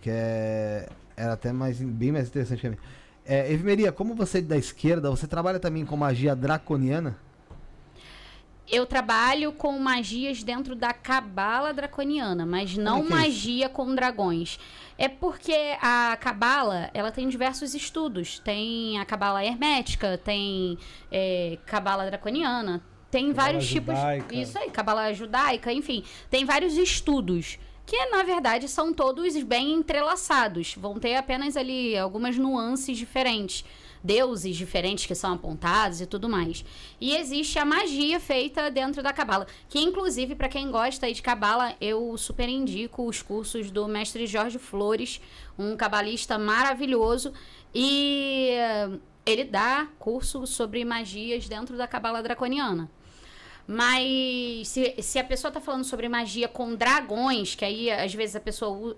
que 0.00 0.10
é 0.10 0.88
era 1.16 1.32
até 1.34 1.52
mais 1.52 1.80
bem 1.80 2.12
mais 2.12 2.28
interessante 2.28 2.60
que 2.60 2.66
a 2.66 2.70
minha. 2.70 2.82
É, 3.26 3.50
Evimeria, 3.50 3.90
como 3.90 4.14
você 4.14 4.38
é 4.38 4.42
da 4.42 4.56
esquerda, 4.56 5.10
você 5.10 5.26
trabalha 5.26 5.58
também 5.58 5.84
com 5.86 5.96
magia 5.96 6.36
draconiana? 6.36 7.16
Eu 8.70 8.86
trabalho 8.86 9.52
com 9.52 9.78
magias 9.78 10.42
dentro 10.42 10.74
da 10.74 10.92
cabala 10.92 11.72
draconiana, 11.72 12.46
mas 12.46 12.76
não 12.76 13.00
é 13.00 13.08
magia 13.08 13.68
com 13.68 13.94
dragões. 13.94 14.58
É 14.96 15.06
porque 15.08 15.76
a 15.82 16.16
cabala, 16.18 16.90
ela 16.94 17.10
tem 17.10 17.28
diversos 17.28 17.74
estudos. 17.74 18.38
Tem 18.38 18.98
a 18.98 19.04
cabala 19.04 19.44
hermética, 19.44 20.16
tem 20.16 20.78
é, 21.12 21.58
cabala 21.66 22.06
draconiana, 22.06 22.82
tem 23.10 23.28
Cabala 23.28 23.44
vários 23.52 23.64
judaica. 23.64 24.28
tipos. 24.28 24.48
Isso 24.48 24.58
aí, 24.58 24.70
cabala 24.70 25.12
judaica, 25.12 25.72
enfim, 25.72 26.02
tem 26.30 26.44
vários 26.44 26.76
estudos 26.76 27.58
que 27.86 28.06
na 28.06 28.22
verdade 28.22 28.66
são 28.66 28.92
todos 28.94 29.40
bem 29.42 29.74
entrelaçados. 29.74 30.74
Vão 30.74 30.98
ter 30.98 31.16
apenas 31.16 31.56
ali 31.56 31.96
algumas 31.98 32.36
nuances 32.38 32.96
diferentes. 32.96 33.64
Deuses 34.04 34.54
diferentes 34.54 35.06
que 35.06 35.14
são 35.14 35.32
apontados 35.32 36.02
e 36.02 36.06
tudo 36.06 36.28
mais. 36.28 36.62
E 37.00 37.16
existe 37.16 37.58
a 37.58 37.64
magia 37.64 38.20
feita 38.20 38.70
dentro 38.70 39.02
da 39.02 39.14
cabala, 39.14 39.46
que 39.66 39.80
inclusive 39.80 40.34
para 40.34 40.50
quem 40.50 40.70
gosta 40.70 41.10
de 41.10 41.22
cabala, 41.22 41.74
eu 41.80 42.16
super 42.18 42.48
indico 42.48 43.06
os 43.06 43.22
cursos 43.22 43.70
do 43.70 43.88
mestre 43.88 44.26
Jorge 44.26 44.58
Flores, 44.58 45.22
um 45.58 45.74
cabalista 45.74 46.38
maravilhoso 46.38 47.32
e 47.74 48.50
ele 49.24 49.44
dá 49.44 49.88
curso 49.98 50.46
sobre 50.46 50.84
magias 50.84 51.48
dentro 51.48 51.74
da 51.76 51.88
cabala 51.88 52.22
draconiana. 52.22 52.90
Mas 53.66 54.68
se, 54.68 54.94
se 55.00 55.18
a 55.18 55.24
pessoa 55.24 55.50
tá 55.50 55.58
falando 55.58 55.84
sobre 55.84 56.06
magia 56.06 56.46
com 56.46 56.74
dragões, 56.74 57.54
que 57.54 57.64
aí 57.64 57.90
às 57.90 58.12
vezes 58.12 58.36
a 58.36 58.40
pessoa 58.40 58.94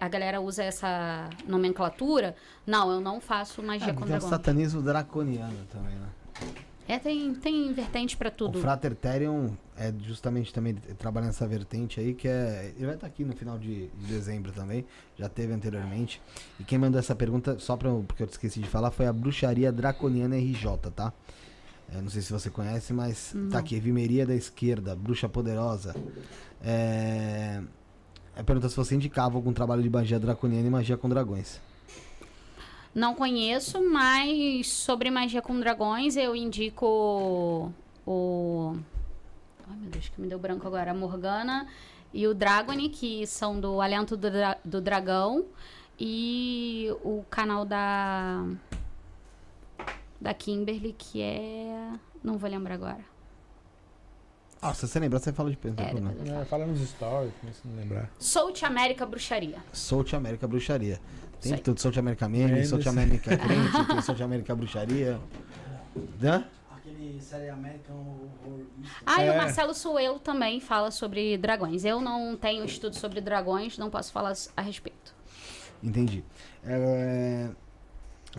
a 0.00 0.08
galera 0.08 0.40
usa 0.40 0.62
essa 0.62 1.28
nomenclatura, 1.46 2.34
não, 2.66 2.90
eu 2.90 3.00
não 3.00 3.20
faço 3.20 3.62
magia 3.62 3.88
É, 3.88 3.92
com 3.92 4.00
tem 4.00 4.04
o 4.04 4.08
dragões. 4.08 4.30
satanismo 4.30 4.82
draconiano 4.82 5.56
também, 5.72 5.94
né? 5.96 6.08
É, 6.88 7.00
tem, 7.00 7.34
tem 7.34 7.72
vertente 7.72 8.16
pra 8.16 8.30
tudo. 8.30 8.58
O 8.58 8.62
Frater 8.62 8.94
Therion 8.94 9.50
é 9.76 9.92
justamente 10.04 10.54
também 10.54 10.74
trabalhando 10.96 11.28
nessa 11.30 11.44
vertente 11.44 11.98
aí, 11.98 12.14
que 12.14 12.28
é. 12.28 12.72
Ele 12.76 12.86
vai 12.86 12.94
estar 12.94 13.08
aqui 13.08 13.24
no 13.24 13.34
final 13.34 13.58
de, 13.58 13.88
de 13.88 14.06
dezembro 14.06 14.52
também, 14.52 14.86
já 15.18 15.28
teve 15.28 15.52
anteriormente. 15.52 16.22
E 16.60 16.64
quem 16.64 16.78
mandou 16.78 17.00
essa 17.00 17.14
pergunta, 17.16 17.58
só 17.58 17.76
pra, 17.76 17.90
porque 18.06 18.22
eu 18.22 18.26
esqueci 18.28 18.60
de 18.60 18.68
falar, 18.68 18.92
foi 18.92 19.06
a 19.06 19.12
Bruxaria 19.12 19.72
Draconiana 19.72 20.36
RJ, 20.36 20.76
tá? 20.94 21.12
É, 21.92 22.00
não 22.00 22.08
sei 22.08 22.22
se 22.22 22.32
você 22.32 22.50
conhece, 22.50 22.92
mas 22.92 23.34
tá 23.50 23.58
aqui, 23.58 23.80
Vimeria 23.80 24.24
da 24.24 24.34
Esquerda, 24.34 24.94
Bruxa 24.94 25.28
Poderosa. 25.28 25.92
É. 26.62 27.62
É 28.36 28.42
pergunta 28.42 28.68
se 28.68 28.76
você 28.76 28.94
indicava 28.94 29.36
algum 29.36 29.52
trabalho 29.52 29.82
de 29.82 29.88
magia 29.90 30.20
draconiana 30.20 30.66
e 30.66 30.70
magia 30.70 30.96
com 30.96 31.08
dragões. 31.08 31.60
Não 32.94 33.14
conheço, 33.14 33.82
mas 33.90 34.68
sobre 34.72 35.10
magia 35.10 35.42
com 35.42 35.58
dragões 35.58 36.16
eu 36.16 36.36
indico 36.36 37.72
o. 38.06 38.76
Ai 39.68 39.76
meu 39.76 39.90
Deus, 39.90 40.08
que 40.08 40.20
me 40.20 40.28
deu 40.28 40.38
branco 40.38 40.66
agora. 40.66 40.90
A 40.90 40.94
Morgana 40.94 41.66
e 42.12 42.26
o 42.26 42.34
Dragony, 42.34 42.88
que 42.88 43.26
são 43.26 43.58
do 43.60 43.80
Alento 43.80 44.16
do, 44.16 44.30
Dra- 44.30 44.58
do 44.64 44.80
Dragão. 44.80 45.44
E 45.98 46.90
o 47.02 47.24
canal 47.30 47.64
da. 47.64 48.44
Da 50.20 50.32
Kimberly, 50.34 50.94
que 50.96 51.20
é. 51.22 51.90
Não 52.22 52.36
vou 52.38 52.48
lembrar 52.50 52.74
agora. 52.74 53.15
Ah, 54.60 54.72
se 54.74 54.86
você 54.88 54.98
lembrar, 54.98 55.18
você 55.18 55.32
fala 55.32 55.50
de 55.50 55.56
pensa. 55.56 55.76
É, 55.82 55.92
eu 55.92 56.40
É, 56.40 56.44
fala 56.44 56.66
nos 56.66 56.80
stories, 56.88 57.32
se 57.52 57.68
não 57.68 57.76
lembrar. 57.76 58.10
South 58.18 58.54
América 58.62 59.04
Bruxaria. 59.06 59.58
South 59.72 60.06
América 60.14 60.46
Bruxaria. 60.48 61.00
Tem 61.40 61.52
aí. 61.54 61.60
tudo, 61.60 61.78
South 61.80 61.98
América 61.98 62.28
Meme. 62.28 62.64
South 62.66 62.88
América 62.88 63.36
Crente, 63.36 63.86
tem 63.86 64.00
South 64.02 64.22
América 64.22 64.54
Bruxaria. 64.56 65.20
Hã? 66.22 66.44
Aquele 66.74 67.20
série 67.20 67.50
American 67.50 67.96
Horror. 67.96 68.60
Ah, 69.04 69.22
e 69.22 69.26
É. 69.28 69.32
o 69.32 69.36
Marcelo 69.36 69.74
Suelo 69.74 70.18
também 70.18 70.60
fala 70.60 70.90
sobre 70.90 71.36
dragões. 71.36 71.84
Eu 71.84 72.00
não 72.00 72.36
tenho 72.36 72.64
estudo 72.64 72.96
sobre 72.96 73.20
dragões, 73.20 73.76
não 73.76 73.90
posso 73.90 74.10
falar 74.12 74.32
a 74.56 74.62
respeito. 74.62 75.14
Entendi. 75.82 76.24
É, 76.64 77.50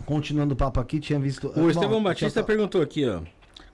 Continuando 0.04 0.54
o 0.54 0.56
papo 0.56 0.78
aqui, 0.80 1.00
tinha 1.00 1.18
visto. 1.18 1.48
O 1.58 1.70
Estevão 1.70 2.02
Batista 2.02 2.42
perguntou 2.42 2.80
aqui, 2.82 3.08
ó. 3.08 3.20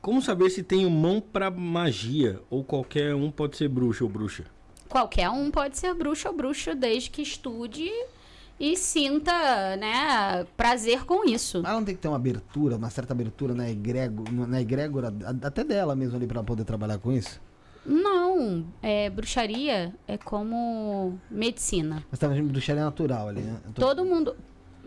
Como 0.04 0.20
saber 0.20 0.50
se 0.50 0.62
tenho 0.62 0.90
mão 0.90 1.18
pra 1.18 1.50
magia? 1.50 2.38
Ou 2.50 2.62
qualquer 2.62 3.14
um 3.14 3.30
pode 3.30 3.56
ser 3.56 3.68
bruxo 3.70 4.04
ou 4.04 4.10
bruxa? 4.10 4.44
Qualquer 4.86 5.30
um 5.30 5.50
pode 5.50 5.78
ser 5.78 5.94
bruxo 5.94 6.28
ou 6.28 6.36
bruxo 6.36 6.74
desde 6.74 7.08
que 7.08 7.22
estude 7.22 7.90
e 8.60 8.76
sinta, 8.76 9.32
né, 9.78 10.44
prazer 10.58 11.06
com 11.06 11.24
isso. 11.26 11.62
Mas 11.62 11.72
não 11.72 11.82
tem 11.82 11.94
que 11.94 12.02
ter 12.02 12.08
uma 12.08 12.18
abertura, 12.18 12.76
uma 12.76 12.90
certa 12.90 13.14
abertura 13.14 13.54
na, 13.54 13.66
egrego, 13.70 14.24
na 14.30 14.60
egrégora, 14.60 15.10
até 15.42 15.64
dela 15.64 15.96
mesmo 15.96 16.16
ali 16.16 16.26
pra 16.26 16.42
poder 16.42 16.64
trabalhar 16.64 16.98
com 16.98 17.10
isso? 17.10 17.40
Não, 17.86 18.62
é, 18.82 19.08
bruxaria 19.08 19.94
é 20.06 20.18
como 20.18 21.18
medicina. 21.30 22.04
Mas 22.10 22.20
tá 22.20 22.28
bruxaria 22.28 22.84
natural 22.84 23.28
ali, 23.28 23.40
né? 23.40 23.56
Tô- 23.74 23.80
Todo 23.80 24.04
mundo. 24.04 24.36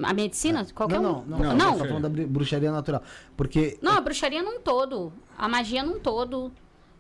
A 0.03 0.13
medicina? 0.13 0.65
Qualquer 0.75 0.99
não, 0.99 1.19
um? 1.21 1.25
não, 1.25 1.37
não, 1.39 1.39
Não, 1.39 1.55
não. 1.55 1.71
não. 1.71 1.77
Tá 1.79 1.85
falando 1.85 2.03
da 2.03 2.09
bru- 2.09 2.27
bruxaria 2.27 2.71
natural. 2.71 3.01
Porque. 3.35 3.77
Não, 3.81 3.93
a 3.93 4.01
bruxaria 4.01 4.43
num 4.43 4.59
todo. 4.59 5.11
A 5.37 5.47
magia 5.47 5.83
num 5.83 5.99
todo. 5.99 6.51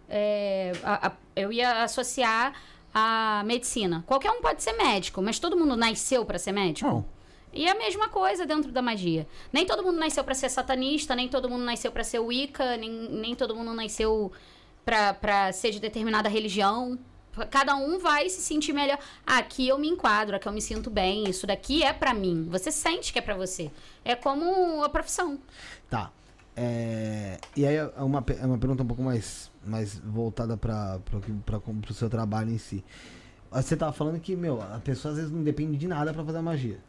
É, 0.09 0.71
a- 0.83 1.07
a- 1.07 1.11
eu 1.35 1.51
ia 1.51 1.83
associar 1.83 2.53
a 2.93 3.43
medicina. 3.45 4.03
Qualquer 4.07 4.31
um 4.31 4.41
pode 4.41 4.63
ser 4.63 4.73
médico, 4.73 5.21
mas 5.21 5.37
todo 5.39 5.57
mundo 5.57 5.75
nasceu 5.75 6.25
pra 6.25 6.39
ser 6.39 6.51
médico? 6.51 6.87
Não. 6.89 7.05
E 7.53 7.65
é 7.65 7.71
a 7.71 7.75
mesma 7.75 8.07
coisa 8.09 8.45
dentro 8.45 8.71
da 8.71 8.81
magia. 8.81 9.27
Nem 9.51 9.65
todo 9.65 9.83
mundo 9.83 9.97
nasceu 9.97 10.23
pra 10.23 10.33
ser 10.35 10.49
satanista, 10.49 11.15
nem 11.15 11.27
todo 11.27 11.49
mundo 11.49 11.63
nasceu 11.63 11.91
pra 11.91 12.03
ser 12.03 12.19
Wicca, 12.19 12.77
nem, 12.77 12.89
nem 12.91 13.35
todo 13.35 13.55
mundo 13.55 13.73
nasceu 13.73 14.31
pra 14.85 15.51
ser 15.51 15.71
de 15.71 15.79
determinada 15.79 16.29
religião. 16.29 16.97
Cada 17.45 17.75
um 17.75 17.99
vai 17.99 18.29
se 18.29 18.41
sentir 18.41 18.73
melhor. 18.73 18.97
Ah, 19.25 19.37
aqui 19.37 19.67
eu 19.67 19.77
me 19.77 19.87
enquadro, 19.87 20.35
aqui 20.35 20.47
eu 20.47 20.51
me 20.51 20.61
sinto 20.61 20.89
bem, 20.89 21.29
isso 21.29 21.45
daqui 21.45 21.83
é 21.83 21.93
pra 21.93 22.13
mim. 22.13 22.47
Você 22.49 22.71
sente 22.71 23.13
que 23.13 23.19
é 23.19 23.21
pra 23.21 23.35
você. 23.35 23.71
É 24.03 24.15
como 24.15 24.83
a 24.83 24.89
profissão. 24.89 25.39
Tá. 25.89 26.11
É, 26.55 27.37
e 27.55 27.67
aí 27.67 27.75
é 27.75 27.85
uma, 27.97 28.25
é 28.27 28.45
uma 28.45 28.57
pergunta 28.57 28.81
um 28.81 28.87
pouco 28.87 29.03
mais, 29.03 29.51
mais 29.63 29.99
voltada 29.99 30.57
para 30.57 30.99
o 31.89 31.93
seu 31.93 32.09
trabalho 32.09 32.49
em 32.49 32.57
si. 32.57 32.83
Você 33.51 33.77
tava 33.77 33.93
falando 33.93 34.19
que, 34.19 34.35
meu, 34.35 34.61
a 34.61 34.79
pessoa 34.79 35.11
às 35.11 35.17
vezes 35.17 35.31
não 35.31 35.43
depende 35.43 35.77
de 35.77 35.87
nada 35.87 36.11
para 36.13 36.23
fazer 36.23 36.39
a 36.39 36.41
magia, 36.41 36.79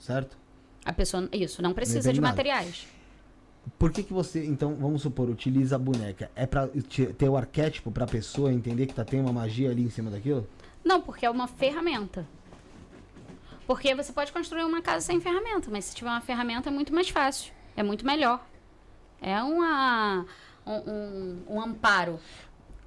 certo? 0.00 0.36
A 0.84 0.92
pessoa, 0.92 1.28
isso, 1.32 1.60
não 1.60 1.74
precisa 1.74 2.00
Depende 2.00 2.14
de 2.14 2.20
nada. 2.22 2.32
materiais. 2.32 2.86
Por 3.76 3.90
que, 3.90 4.02
que 4.04 4.12
você, 4.12 4.44
então, 4.44 4.74
vamos 4.76 5.02
supor, 5.02 5.28
utiliza 5.28 5.76
a 5.76 5.78
boneca? 5.78 6.30
É 6.36 6.46
pra 6.46 6.68
te- 6.68 7.06
ter 7.06 7.28
o 7.28 7.36
arquétipo 7.36 7.90
pra 7.90 8.06
pessoa 8.06 8.52
entender 8.52 8.86
que 8.86 8.94
tá, 8.94 9.04
tem 9.04 9.20
uma 9.20 9.32
magia 9.32 9.70
ali 9.70 9.82
em 9.82 9.90
cima 9.90 10.10
daquilo? 10.10 10.46
Não, 10.84 11.00
porque 11.00 11.26
é 11.26 11.30
uma 11.30 11.48
ferramenta. 11.48 12.24
Porque 13.66 13.94
você 13.94 14.12
pode 14.12 14.32
construir 14.32 14.64
uma 14.64 14.80
casa 14.80 15.04
sem 15.04 15.20
ferramenta, 15.20 15.68
mas 15.70 15.86
se 15.86 15.94
tiver 15.94 16.08
uma 16.10 16.20
ferramenta 16.20 16.68
é 16.70 16.72
muito 16.72 16.94
mais 16.94 17.08
fácil. 17.08 17.52
É 17.76 17.82
muito 17.82 18.06
melhor. 18.06 18.44
É 19.20 19.42
uma, 19.42 20.24
um, 20.66 20.72
um- 20.72 21.42
um 21.56 21.60
amparo 21.60 22.18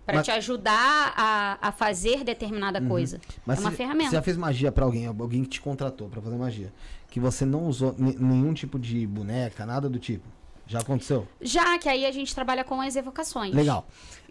para 0.06 0.16
Mas- 0.18 0.26
te 0.26 0.32
ajudar 0.32 1.14
a, 1.16 1.68
a 1.68 1.72
fazer 1.72 2.24
determinada 2.24 2.82
coisa. 2.82 3.20
é 3.48 3.52
uma 3.60 3.72
ferramenta. 3.72 4.10
Você 4.10 4.16
já 4.16 4.22
fez 4.22 4.38
magia 4.38 4.72
pra 4.72 4.86
alguém, 4.86 5.06
alguém 5.06 5.44
que 5.44 5.50
te 5.50 5.62
contratou 5.62 6.10
pra 6.10 6.22
fazer 6.22 6.36
magia, 6.38 6.74
que 7.10 7.20
você 7.20 7.46
não 7.46 7.66
usou 7.68 7.94
ne- 7.98 8.16
nenhum 8.18 8.54
tipo 8.54 8.80
de 8.80 9.06
boneca, 9.06 9.66
nada 9.66 9.88
do 9.88 10.00
tipo? 10.00 10.28
Já 10.72 10.80
aconteceu? 10.80 11.28
Já 11.42 11.78
que 11.78 11.90
aí 11.90 12.06
a 12.06 12.12
gente 12.12 12.34
trabalha 12.34 12.64
com 12.64 12.80
as 12.80 12.96
evocações. 12.96 13.54
Legal. 13.54 13.86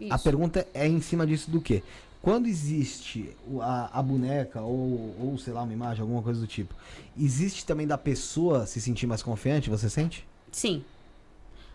A 0.09 0.15
Isso. 0.15 0.23
pergunta 0.23 0.67
é 0.73 0.87
em 0.87 0.99
cima 0.99 1.25
disso 1.27 1.51
do 1.51 1.61
quê? 1.61 1.83
Quando 2.21 2.47
existe 2.47 3.35
a, 3.61 3.99
a 3.99 4.01
boneca 4.01 4.61
ou, 4.61 5.15
ou, 5.19 5.37
sei 5.37 5.53
lá, 5.53 5.61
uma 5.63 5.73
imagem, 5.73 6.01
alguma 6.01 6.21
coisa 6.21 6.39
do 6.39 6.47
tipo, 6.47 6.73
existe 7.19 7.65
também 7.65 7.85
da 7.87 7.97
pessoa 7.97 8.65
se 8.65 8.79
sentir 8.81 9.05
mais 9.07 9.21
confiante, 9.23 9.69
você 9.69 9.89
sente? 9.89 10.25
Sim. 10.51 10.83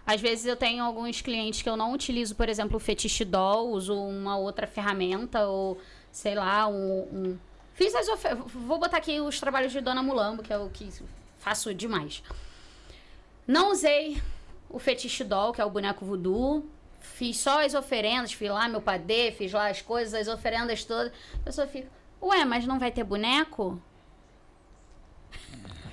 Às 0.05 0.20
vezes 0.20 0.47
eu 0.47 0.57
tenho 0.57 0.85
alguns 0.85 1.20
clientes 1.20 1.62
que 1.62 1.69
eu 1.69 1.77
não 1.77 1.93
utilizo, 1.93 2.35
por 2.36 2.49
exemplo, 2.49 2.77
o 2.77 2.81
fetiche 2.81 3.25
doll, 3.25 3.70
uso 3.70 3.93
uma 3.95 4.36
outra 4.36 4.67
ferramenta 4.67 5.47
ou, 5.47 5.78
sei 6.12 6.35
lá, 6.35 6.67
um... 6.69 7.01
um- 7.12 7.39
Fiz 7.75 7.95
as 7.95 8.07
Vou 8.55 8.78
botar 8.78 8.97
aqui 8.97 9.20
os 9.20 9.39
trabalhos 9.39 9.70
de 9.70 9.81
Dona 9.83 10.03
Mulambo, 10.03 10.43
que 10.43 10.51
é 10.53 10.57
o 10.59 10.70
que 10.70 10.89
faço 11.39 11.75
demais. 11.75 12.23
Não 13.47 13.70
usei 13.73 14.17
o 14.69 14.78
fetiche 14.78 15.25
doll, 15.25 15.53
que 15.53 15.61
é 15.61 15.65
o 15.65 15.70
boneco 15.70 16.05
voodoo. 16.05 16.69
Fiz 17.01 17.39
só 17.39 17.65
as 17.65 17.75
oferendas, 17.75 18.33
fiz 18.33 18.51
lá 18.51 18.69
meu 18.69 18.81
padê, 18.81 19.33
fiz 19.33 19.53
lá 19.53 19.69
as 19.69 19.81
coisas, 19.81 20.15
as 20.15 20.28
oferendas 20.28 20.85
todas. 20.85 21.12
A 21.35 21.45
pessoa 21.45 21.67
fica, 21.67 21.89
ué, 22.23 22.45
mas 22.45 22.67
não 22.67 22.78
vai 22.78 22.91
ter 22.91 23.05
boneco? 23.05 23.81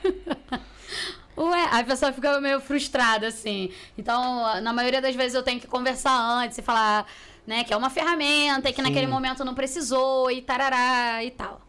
Ué, 1.35 1.67
a 1.71 1.83
pessoa 1.83 2.13
fica 2.13 2.39
meio 2.39 2.59
frustrada, 2.59 3.27
assim. 3.27 3.71
Então, 3.97 4.61
na 4.61 4.71
maioria 4.71 5.01
das 5.01 5.15
vezes 5.15 5.33
eu 5.33 5.41
tenho 5.41 5.59
que 5.59 5.65
conversar 5.65 6.15
antes 6.15 6.57
e 6.57 6.61
falar, 6.61 7.07
né, 7.45 7.63
que 7.63 7.73
é 7.73 7.77
uma 7.77 7.89
ferramenta 7.89 8.69
e 8.69 8.73
que 8.73 8.81
naquele 8.81 9.07
momento 9.07 9.43
não 9.43 9.55
precisou 9.55 10.29
e 10.29 10.41
tarará 10.41 11.23
e 11.23 11.31
tal. 11.31 11.61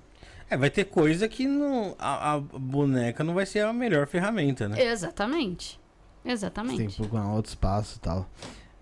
É, 0.51 0.57
vai 0.57 0.69
ter 0.69 0.85
coisa 0.85 1.27
que 1.27 1.47
não, 1.47 1.97
a, 1.99 2.35
a 2.35 2.39
boneca 2.39 3.25
não 3.25 3.33
vai 3.33 3.47
ser 3.47 3.61
a 3.61 3.73
melhor 3.73 4.07
ferramenta, 4.07 4.69
né? 4.69 4.83
Exatamente. 4.83 5.81
Você 6.25 6.29
tem 6.29 6.33
Exatamente. 6.33 6.87
que 6.87 6.97
procurar 6.97 7.27
um 7.27 7.35
outro 7.35 7.51
espaço 7.51 7.97
e 7.99 8.01
tal, 8.01 8.27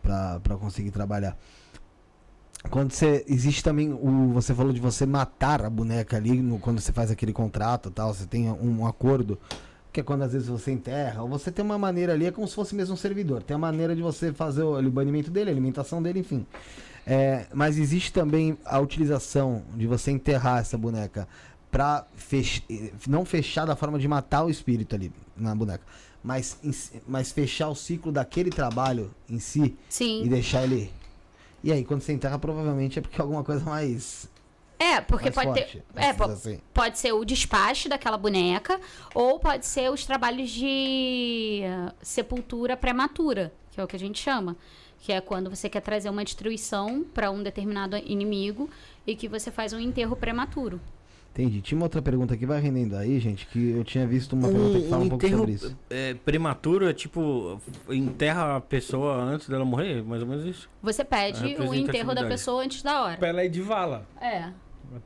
pra 0.00 0.56
conseguir 0.58 0.90
trabalhar. 0.92 1.36
Quando 2.70 2.92
você. 2.92 3.24
Existe 3.26 3.62
também 3.64 3.92
o. 3.92 4.30
Você 4.34 4.54
falou 4.54 4.72
de 4.72 4.80
você 4.80 5.04
matar 5.04 5.64
a 5.64 5.68
boneca 5.68 6.16
ali 6.16 6.40
no- 6.40 6.58
quando 6.60 6.80
você 6.80 6.92
faz 6.92 7.10
aquele 7.10 7.32
contrato 7.32 7.90
tal, 7.90 8.14
você 8.14 8.24
tem 8.26 8.48
um, 8.50 8.86
acordo. 8.86 9.38
Que 9.92 10.00
é 10.00 10.02
quando 10.02 10.22
às 10.22 10.32
vezes 10.32 10.48
você 10.48 10.70
enterra, 10.72 11.22
ou 11.22 11.28
você 11.28 11.50
tem 11.50 11.62
uma 11.62 11.76
maneira 11.76 12.14
ali, 12.14 12.24
é 12.24 12.30
como 12.30 12.48
se 12.48 12.54
fosse 12.54 12.74
mesmo 12.74 12.94
um 12.94 12.96
servidor. 12.96 13.42
Tem 13.42 13.54
a 13.54 13.58
maneira 13.58 13.94
de 13.94 14.00
você 14.00 14.32
fazer 14.32 14.62
o, 14.62 14.78
o 14.78 14.90
banimento 14.90 15.30
dele, 15.30 15.50
a 15.50 15.52
alimentação 15.52 16.02
dele, 16.02 16.20
enfim. 16.20 16.46
É, 17.06 17.46
mas 17.52 17.76
existe 17.76 18.10
também 18.12 18.56
a 18.64 18.78
utilização 18.78 19.62
de 19.76 19.86
você 19.86 20.10
enterrar 20.12 20.60
essa 20.60 20.78
boneca 20.78 21.28
pra 21.70 22.06
fech... 22.14 22.64
eh, 22.70 22.92
não 23.08 23.24
fechar 23.26 23.66
da 23.66 23.74
forma 23.76 23.98
de 23.98 24.06
matar 24.08 24.44
o 24.44 24.48
espírito 24.50 24.94
ali 24.94 25.12
na 25.36 25.54
boneca, 25.54 25.82
mas, 26.22 26.58
mas 27.06 27.32
fechar 27.32 27.68
o 27.68 27.74
ciclo 27.74 28.12
daquele 28.12 28.50
trabalho 28.50 29.12
em 29.28 29.38
si 29.38 29.76
Sim. 29.88 30.22
e 30.24 30.28
deixar 30.28 30.64
ele. 30.64 30.90
E 31.64 31.72
aí, 31.72 31.84
quando 31.84 32.00
você 32.00 32.12
enterra, 32.12 32.38
provavelmente 32.38 32.98
é 32.98 33.02
porque 33.02 33.20
é 33.20 33.22
alguma 33.22 33.42
coisa 33.42 33.64
mais. 33.64 34.30
É, 34.78 35.00
porque 35.00 35.30
mais 35.30 35.34
pode 35.34 35.60
forte, 35.60 35.82
ter. 35.94 36.00
É, 36.00 36.10
assim. 36.10 36.60
pode 36.74 36.98
ser 36.98 37.12
o 37.12 37.24
despacho 37.24 37.88
daquela 37.88 38.16
boneca, 38.16 38.80
ou 39.14 39.38
pode 39.38 39.66
ser 39.66 39.90
os 39.90 40.04
trabalhos 40.04 40.50
de 40.50 41.62
sepultura 42.02 42.76
prematura, 42.76 43.52
que 43.70 43.80
é 43.80 43.84
o 43.84 43.86
que 43.86 43.96
a 43.96 43.98
gente 43.98 44.20
chama. 44.20 44.56
Que 44.98 45.12
é 45.12 45.20
quando 45.20 45.50
você 45.50 45.68
quer 45.68 45.80
trazer 45.80 46.08
uma 46.10 46.24
destruição 46.24 47.04
para 47.14 47.30
um 47.30 47.42
determinado 47.42 47.96
inimigo 47.96 48.70
e 49.04 49.16
que 49.16 49.28
você 49.28 49.50
faz 49.50 49.72
um 49.72 49.80
enterro 49.80 50.14
prematuro. 50.14 50.80
Entendi. 51.32 51.62
Tinha 51.62 51.78
uma 51.78 51.86
outra 51.86 52.02
pergunta 52.02 52.34
aqui, 52.34 52.44
vai 52.44 52.60
rendendo 52.60 52.94
aí, 52.94 53.18
gente, 53.18 53.46
que 53.46 53.70
eu 53.70 53.82
tinha 53.84 54.06
visto 54.06 54.34
uma 54.34 54.48
pergunta 54.48 54.78
que 54.80 54.88
fala 54.88 55.04
um, 55.04 55.08
pouco 55.08 55.24
enterro 55.24 55.38
sobre 55.40 55.52
isso. 55.54 55.76
é, 55.88 56.12
prematuro 56.12 56.86
é 56.86 56.92
tipo, 56.92 57.58
enterra 57.88 58.56
a 58.56 58.60
pessoa 58.60 59.16
antes 59.16 59.48
dela 59.48 59.64
morrer? 59.64 60.02
Mais 60.02 60.20
ou 60.20 60.28
menos 60.28 60.44
isso? 60.44 60.68
Você 60.82 61.02
pede 61.02 61.42
o 61.56 61.74
enterro 61.74 62.14
da 62.14 62.26
pessoa 62.26 62.62
antes 62.62 62.82
da 62.82 63.02
hora. 63.02 63.16
Pra 63.16 63.28
ela 63.28 63.44
ir 63.44 63.48
de 63.48 63.62
vala. 63.62 64.06
É. 64.20 64.50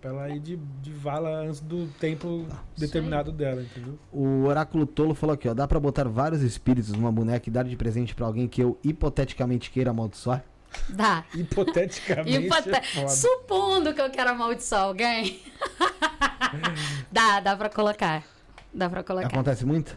Pra 0.00 0.10
ela 0.10 0.28
ir 0.30 0.40
de, 0.40 0.56
de 0.82 0.90
vala 0.90 1.42
antes 1.42 1.60
do 1.60 1.86
tempo 2.00 2.44
determinado 2.76 3.30
dela, 3.30 3.62
entendeu? 3.62 3.96
O 4.12 4.46
Oráculo 4.46 4.84
Tolo 4.84 5.14
falou 5.14 5.34
aqui, 5.34 5.48
ó. 5.48 5.54
Dá 5.54 5.68
pra 5.68 5.78
botar 5.78 6.08
vários 6.08 6.42
espíritos 6.42 6.90
numa 6.90 7.12
boneca 7.12 7.48
e 7.48 7.52
dar 7.52 7.62
de 7.62 7.76
presente 7.76 8.12
pra 8.12 8.26
alguém 8.26 8.48
que 8.48 8.60
eu 8.60 8.76
hipoteticamente 8.82 9.70
queira 9.70 9.90
amaldiçoar? 9.90 10.44
Dá. 10.88 11.24
Hipoteticamente. 11.34 12.36
Hipote- 12.46 12.70
é. 12.70 13.08
Supondo 13.08 13.92
que 13.94 14.00
eu 14.00 14.10
quero 14.10 14.30
amaldiçoar 14.30 14.82
alguém. 14.82 15.40
dá, 17.10 17.40
dá 17.40 17.56
pra 17.56 17.68
colocar. 17.68 18.22
Dá 18.72 18.88
pra 18.88 19.02
colocar. 19.02 19.26
Acontece 19.28 19.64
muito? 19.64 19.96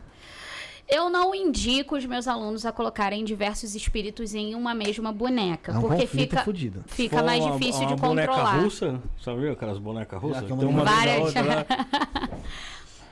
Eu 0.87 1.07
não 1.09 1.35
indico 1.35 1.95
os 1.95 2.05
meus 2.05 2.27
alunos 2.27 2.65
a 2.65 2.71
colocarem 2.71 3.23
diversos 3.23 3.75
espíritos 3.75 4.33
em 4.33 4.55
uma 4.55 4.73
mesma 4.73 5.11
boneca. 5.11 5.71
É 5.73 5.77
um 5.77 5.81
porque 5.81 6.07
fica, 6.07 6.41
fudido. 6.43 6.83
fica 6.87 7.21
mais 7.21 7.43
uma- 7.43 7.51
difícil 7.59 7.81
uma 7.83 7.95
de 7.95 8.01
boneca 8.01 8.27
controlar. 8.33 8.59
russa, 8.63 8.99
sabe 9.23 9.49
aquelas 9.49 9.77
bonecas 9.77 10.19
russas? 10.19 10.43
que 10.45 10.51
uma 10.51 10.59
Tem 10.63 10.69
uma 10.69 10.83
Várias. 10.83 11.19
outra. 11.19 11.65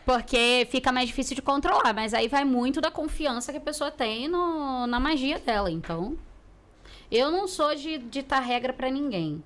Porque 0.05 0.65
fica 0.71 0.91
mais 0.91 1.07
difícil 1.09 1.35
de 1.35 1.41
controlar. 1.41 1.93
Mas 1.93 2.13
aí 2.13 2.27
vai 2.27 2.45
muito 2.45 2.79
da 2.79 2.89
confiança 2.89 3.51
que 3.51 3.57
a 3.57 3.61
pessoa 3.61 3.91
tem 3.91 4.27
no- 4.27 4.87
na 4.87 4.99
magia 4.99 5.37
dela. 5.37 5.69
Então, 5.69 6.17
eu 7.11 7.31
não 7.31 7.47
sou 7.47 7.73
de 7.75 7.97
ditar 7.97 8.41
regra 8.41 8.73
pra 8.73 8.89
ninguém. 8.89 9.43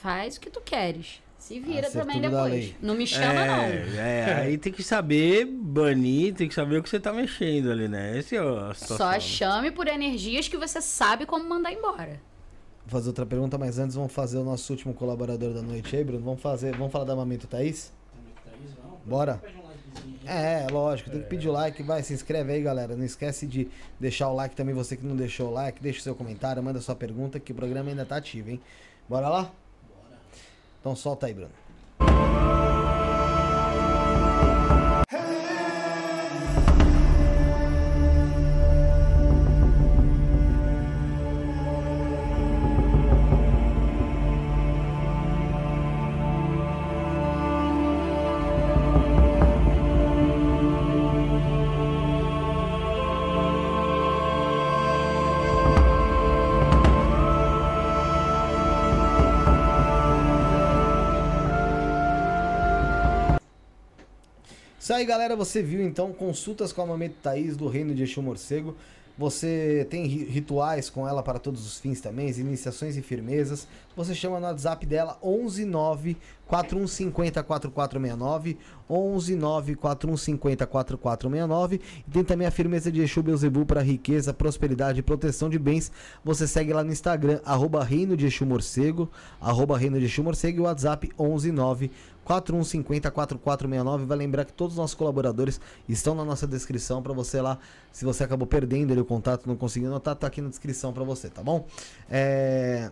Faz 0.00 0.36
o 0.36 0.40
que 0.40 0.50
tu 0.50 0.60
queres. 0.60 1.22
Se 1.38 1.58
vira 1.58 1.88
Acerto 1.88 2.06
também 2.06 2.22
tudo 2.22 2.30
da 2.30 2.44
depois. 2.44 2.74
Não 2.80 2.94
me 2.94 3.04
chama, 3.04 3.40
é, 3.40 3.46
não. 3.46 4.00
É, 4.00 4.34
aí 4.42 4.58
tem 4.58 4.72
que 4.72 4.82
saber 4.82 5.44
banir, 5.44 6.34
tem 6.34 6.48
que 6.48 6.54
saber 6.54 6.78
o 6.78 6.82
que 6.82 6.88
você 6.88 7.00
tá 7.00 7.12
mexendo 7.12 7.70
ali, 7.70 7.88
né? 7.88 8.16
Esse 8.16 8.36
é 8.36 8.38
a 8.38 8.72
situação. 8.72 8.96
Só 8.96 9.18
chame 9.18 9.72
por 9.72 9.88
energias 9.88 10.46
que 10.46 10.56
você 10.56 10.80
sabe 10.80 11.26
como 11.26 11.48
mandar 11.48 11.72
embora. 11.72 12.20
Vou 12.86 12.90
fazer 12.90 13.08
outra 13.08 13.26
pergunta, 13.26 13.58
mas 13.58 13.78
antes 13.78 13.96
vamos 13.96 14.12
fazer 14.12 14.38
o 14.38 14.44
nosso 14.44 14.72
último 14.72 14.94
colaborador 14.94 15.52
da 15.52 15.62
noite 15.62 15.96
aí, 15.96 16.04
Bruno. 16.04 16.22
Vamos 16.24 16.40
fazer, 16.40 16.76
vamos 16.76 16.92
falar 16.92 17.04
da 17.04 17.16
Mamento 17.16 17.48
Thaís? 17.48 17.92
Bora. 19.04 19.42
É, 20.26 20.66
lógico, 20.70 21.10
tem 21.10 21.20
que 21.20 21.28
pedir 21.28 21.48
o 21.48 21.52
like, 21.52 21.82
vai, 21.82 22.02
se 22.02 22.14
inscreve 22.14 22.52
aí, 22.52 22.62
galera. 22.62 22.96
Não 22.96 23.04
esquece 23.04 23.46
de 23.46 23.68
deixar 23.98 24.28
o 24.28 24.34
like 24.34 24.54
também, 24.54 24.74
você 24.74 24.96
que 24.96 25.04
não 25.04 25.16
deixou 25.16 25.48
o 25.48 25.52
like, 25.52 25.82
deixa 25.82 26.00
o 26.00 26.02
seu 26.02 26.14
comentário, 26.14 26.62
manda 26.62 26.80
sua 26.80 26.94
pergunta, 26.94 27.40
que 27.40 27.52
o 27.52 27.54
programa 27.54 27.90
ainda 27.90 28.06
tá 28.06 28.16
ativo, 28.16 28.50
hein? 28.50 28.60
Bora 29.08 29.28
lá? 29.28 29.42
Bora. 29.42 30.18
Então 30.80 30.96
solta 30.96 31.26
aí, 31.26 31.34
Bruno. 31.34 32.71
Aí, 65.02 65.06
galera. 65.06 65.34
Você 65.36 65.62
viu 65.62 65.82
então 65.82 66.12
consultas 66.12 66.72
com 66.72 66.80
a 66.82 66.86
Mamete 66.86 67.16
Thaís 67.22 67.56
do 67.56 67.66
Reino 67.68 67.94
de 67.94 68.02
Exu 68.04 68.22
Morcego. 68.22 68.74
Você 69.18 69.86
tem 69.90 70.06
ri- 70.06 70.24
rituais 70.24 70.88
com 70.88 71.06
ela 71.06 71.22
para 71.22 71.38
todos 71.38 71.66
os 71.66 71.78
fins 71.78 72.00
também, 72.00 72.30
iniciações 72.30 72.96
e 72.96 73.02
firmezas. 73.02 73.68
Você 73.94 74.14
chama 74.14 74.40
no 74.40 74.46
WhatsApp 74.46 74.86
dela 74.86 75.18
119 75.22 76.16
4150 76.46 77.42
4469, 77.42 78.58
119 78.88 79.74
4150 79.74 80.66
4469 80.66 81.80
e 82.08 82.10
tem 82.10 82.24
também 82.24 82.46
a 82.46 82.50
firmeza 82.50 82.90
de 82.90 83.02
Exu 83.02 83.22
Beuzebu 83.22 83.66
para 83.66 83.82
riqueza, 83.82 84.32
prosperidade 84.32 85.00
e 85.00 85.02
proteção 85.02 85.50
de 85.50 85.58
bens. 85.58 85.92
Você 86.24 86.46
segue 86.48 86.72
lá 86.72 86.82
no 86.82 86.90
Instagram 86.90 87.38
arroba 87.44 87.84
Reino 87.84 88.16
de 88.16 88.24
Exu 88.26 88.46
Morcego, 88.46 89.10
arroba 89.40 89.76
Reino 89.76 89.98
de 89.98 90.06
Exu 90.06 90.22
Morcego 90.22 90.58
e 90.58 90.60
o 90.60 90.64
WhatsApp 90.64 91.10
119 91.18 91.90
4150 91.90 92.11
4469. 92.24 94.04
Vai 94.04 94.16
lembrar 94.16 94.44
que 94.44 94.52
todos 94.52 94.74
os 94.74 94.78
nossos 94.78 94.94
colaboradores 94.94 95.60
estão 95.88 96.14
na 96.14 96.24
nossa 96.24 96.46
descrição 96.46 97.02
para 97.02 97.12
você 97.12 97.40
lá. 97.40 97.58
Se 97.90 98.04
você 98.04 98.24
acabou 98.24 98.46
perdendo 98.46 98.92
ali 98.92 99.00
o 99.00 99.04
contato, 99.04 99.46
não 99.46 99.56
conseguiu 99.56 99.88
anotar, 99.88 100.16
tá 100.16 100.26
aqui 100.26 100.40
na 100.40 100.48
descrição 100.48 100.92
para 100.92 101.04
você, 101.04 101.28
tá 101.28 101.42
bom? 101.42 101.66
É... 102.10 102.90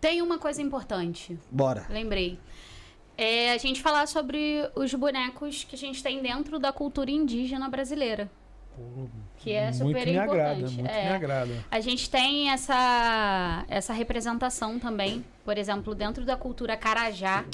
Tem 0.00 0.22
uma 0.22 0.38
coisa 0.38 0.62
importante. 0.62 1.38
Bora. 1.50 1.86
Lembrei. 1.90 2.38
É 3.16 3.52
a 3.52 3.58
gente 3.58 3.82
falar 3.82 4.08
sobre 4.08 4.66
os 4.74 4.94
bonecos 4.94 5.64
que 5.64 5.76
a 5.76 5.78
gente 5.78 6.02
tem 6.02 6.22
dentro 6.22 6.58
da 6.58 6.72
cultura 6.72 7.10
indígena 7.10 7.68
brasileira. 7.68 8.30
Que 9.36 9.52
é 9.52 9.72
super 9.72 10.06
muito 10.06 10.06
me 10.06 10.18
agrada, 10.18 10.54
importante. 10.54 10.74
muito 10.74 10.90
É. 10.90 11.08
me 11.08 11.14
agrada. 11.14 11.64
A 11.70 11.80
gente 11.80 12.08
tem 12.08 12.50
essa, 12.50 13.64
essa 13.68 13.92
representação 13.92 14.78
também. 14.78 15.24
Por 15.44 15.58
exemplo, 15.58 15.94
dentro 15.94 16.24
da 16.24 16.36
cultura 16.36 16.76
Carajá, 16.76 17.44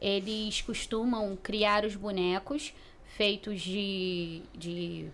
eles 0.00 0.60
costumam 0.62 1.36
criar 1.42 1.84
os 1.84 1.94
bonecos 1.96 2.72
feitos 3.16 3.60
de, 3.60 4.42
de, 4.54 5.08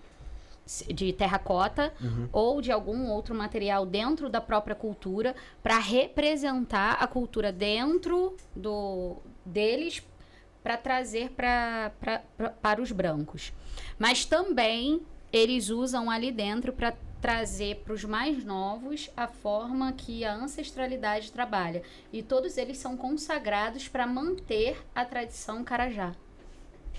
de 0.95 1.13
terracota 1.13 1.93
ou 2.33 2.61
de 2.61 2.71
algum 2.71 3.09
outro 3.11 3.35
material 3.35 3.85
dentro 3.87 4.29
da 4.29 4.41
própria 4.41 4.75
cultura 4.77 5.35
para 5.63 5.79
representar 5.79 6.93
a 7.01 7.07
cultura 7.07 7.51
dentro 7.53 8.37
do 8.55 9.17
deles 9.45 10.03
para 10.63 10.77
trazer 10.77 11.31
pra, 11.31 11.93
pra, 12.01 12.19
pra- 12.37 12.51
para 12.51 12.83
os 12.83 12.91
brancos. 12.93 13.53
Mas 13.99 14.25
também 14.25 15.01
eles 15.33 15.69
usam 15.71 16.11
ali 16.11 16.31
dentro 16.33 16.73
para 16.73 16.95
trazer 17.27 17.83
para 17.85 17.93
os 17.93 18.05
mais 18.05 18.45
novos 18.45 19.11
a 19.17 19.27
forma 19.27 19.93
que 19.93 20.25
a 20.25 20.33
ancestralidade 20.33 21.33
trabalha. 21.33 21.83
E 22.13 22.23
todos 22.23 22.57
eles 22.57 22.79
são 22.79 22.97
consagrados 22.97 23.89
para 23.89 24.07
manter 24.07 24.77
a 24.95 25.05
tradição 25.05 25.65
carajá. 25.65 26.13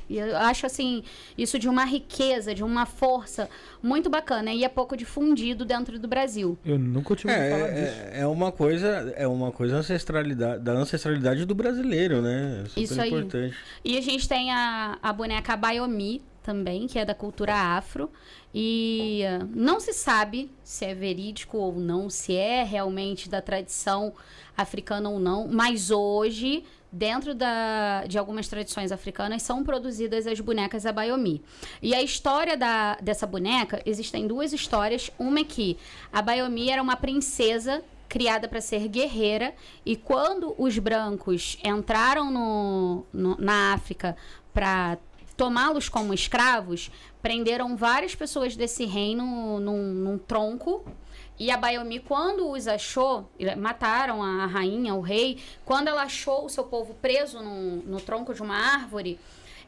E 0.09 0.17
eu 0.17 0.35
acho 0.37 0.65
assim, 0.65 1.01
isso 1.37 1.57
de 1.57 1.69
uma 1.69 1.85
riqueza, 1.85 2.53
de 2.53 2.61
uma 2.61 2.85
força 2.85 3.49
muito 3.81 4.09
bacana 4.09 4.51
e 4.53 4.65
é 4.65 4.69
pouco 4.69 4.97
difundido 4.97 5.63
dentro 5.63 5.97
do 5.97 6.09
Brasil. 6.09 6.57
Eu 6.65 6.77
nunca 6.77 7.15
tive 7.15 7.31
É, 7.31 7.37
ouvido 7.37 7.59
falar 7.59 7.71
disso. 7.73 8.01
é, 8.11 8.19
é 8.21 8.27
uma 8.27 8.51
coisa, 8.51 8.87
é 9.15 9.27
uma 9.27 9.51
coisa 9.53 9.77
ancestralidade, 9.77 10.61
da 10.61 10.73
ancestralidade 10.73 11.45
do 11.45 11.55
brasileiro, 11.55 12.21
né? 12.21 12.65
Super 12.67 12.81
Isso 12.81 13.01
aí. 13.01 13.09
importante. 13.09 13.55
E 13.83 13.97
a 13.97 14.01
gente 14.01 14.27
tem 14.27 14.51
a, 14.51 14.97
a 15.01 15.13
boneca 15.13 15.55
Bayomi 15.55 16.21
também, 16.47 16.87
que 16.87 16.97
é 16.97 17.03
da 17.03 17.13
cultura 17.13 17.53
afro. 17.53 18.09
E 18.55 19.21
ah, 19.25 19.45
não 19.53 19.79
se 19.81 19.91
sabe 19.91 20.49
se 20.63 20.85
é 20.85 20.95
verídico 20.95 21.57
ou 21.57 21.73
não, 21.73 22.09
se 22.09 22.35
é 22.35 22.63
realmente 22.63 23.27
da 23.29 23.41
tradição 23.41 24.13
africana 24.55 25.09
ou 25.09 25.19
não, 25.19 25.47
mas 25.49 25.91
hoje, 25.91 26.63
dentro 26.89 27.35
da, 27.35 28.05
de 28.07 28.17
algumas 28.17 28.47
tradições 28.47 28.91
africanas, 28.93 29.43
são 29.43 29.61
produzidas 29.63 30.25
as 30.25 30.39
bonecas 30.39 30.85
Abayomi. 30.85 31.43
E 31.81 31.93
a 31.93 32.01
história 32.01 32.55
da, 32.55 32.95
dessa 33.01 33.27
boneca, 33.27 33.81
existem 33.85 34.25
duas 34.25 34.53
histórias. 34.53 35.11
Uma 35.19 35.41
é 35.41 35.43
que 35.43 35.77
a 36.13 36.21
Bayomi 36.21 36.69
era 36.69 36.81
uma 36.81 36.95
princesa 36.95 37.83
criada 38.09 38.47
para 38.47 38.61
ser 38.61 38.87
guerreira 38.87 39.53
e 39.85 39.97
quando 39.97 40.55
os 40.57 40.79
brancos 40.79 41.57
entraram 41.61 42.31
no, 42.31 43.03
no- 43.11 43.35
na 43.37 43.73
África 43.73 44.15
para 44.53 44.97
tomá-los 45.37 45.87
como 45.87 46.13
escravos, 46.13 46.91
prenderam 47.21 47.77
várias 47.77 48.15
pessoas 48.15 48.55
desse 48.55 48.85
reino 48.85 49.59
num, 49.59 49.93
num 49.93 50.17
tronco. 50.17 50.83
E 51.39 51.51
a 51.51 51.57
Bayomi, 51.57 51.99
quando 51.99 52.49
os 52.49 52.67
achou, 52.67 53.29
e 53.37 53.55
mataram 53.55 54.23
a 54.23 54.47
rainha, 54.47 54.95
o 54.95 55.01
rei, 55.01 55.39
quando 55.63 55.87
ela 55.87 56.01
achou 56.01 56.45
o 56.45 56.49
seu 56.49 56.63
povo 56.63 56.95
preso 56.95 57.39
no, 57.41 57.75
no 57.83 58.01
tronco 58.01 58.33
de 58.33 58.41
uma 58.41 58.57
árvore, 58.57 59.19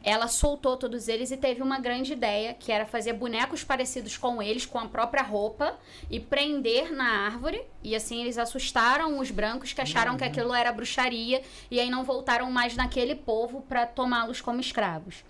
ela 0.02 0.26
soltou 0.28 0.76
todos 0.76 1.08
eles 1.08 1.30
e 1.30 1.36
teve 1.36 1.62
uma 1.62 1.78
grande 1.78 2.14
ideia, 2.14 2.54
que 2.54 2.72
era 2.72 2.86
fazer 2.86 3.12
bonecos 3.12 3.62
parecidos 3.62 4.16
com 4.16 4.42
eles, 4.42 4.64
com 4.64 4.78
a 4.78 4.88
própria 4.88 5.22
roupa, 5.22 5.78
e 6.10 6.18
prender 6.18 6.90
na 6.90 7.26
árvore. 7.26 7.62
E 7.84 7.94
assim 7.94 8.22
eles 8.22 8.38
assustaram 8.38 9.18
os 9.18 9.30
brancos 9.30 9.72
que 9.72 9.80
acharam 9.80 10.16
que 10.16 10.24
aquilo 10.24 10.54
era 10.54 10.72
bruxaria 10.72 11.42
e 11.70 11.78
aí 11.78 11.90
não 11.90 12.02
voltaram 12.02 12.50
mais 12.50 12.74
naquele 12.74 13.14
povo 13.14 13.60
para 13.68 13.86
tomá-los 13.86 14.40
como 14.40 14.60
escravos. 14.60 15.22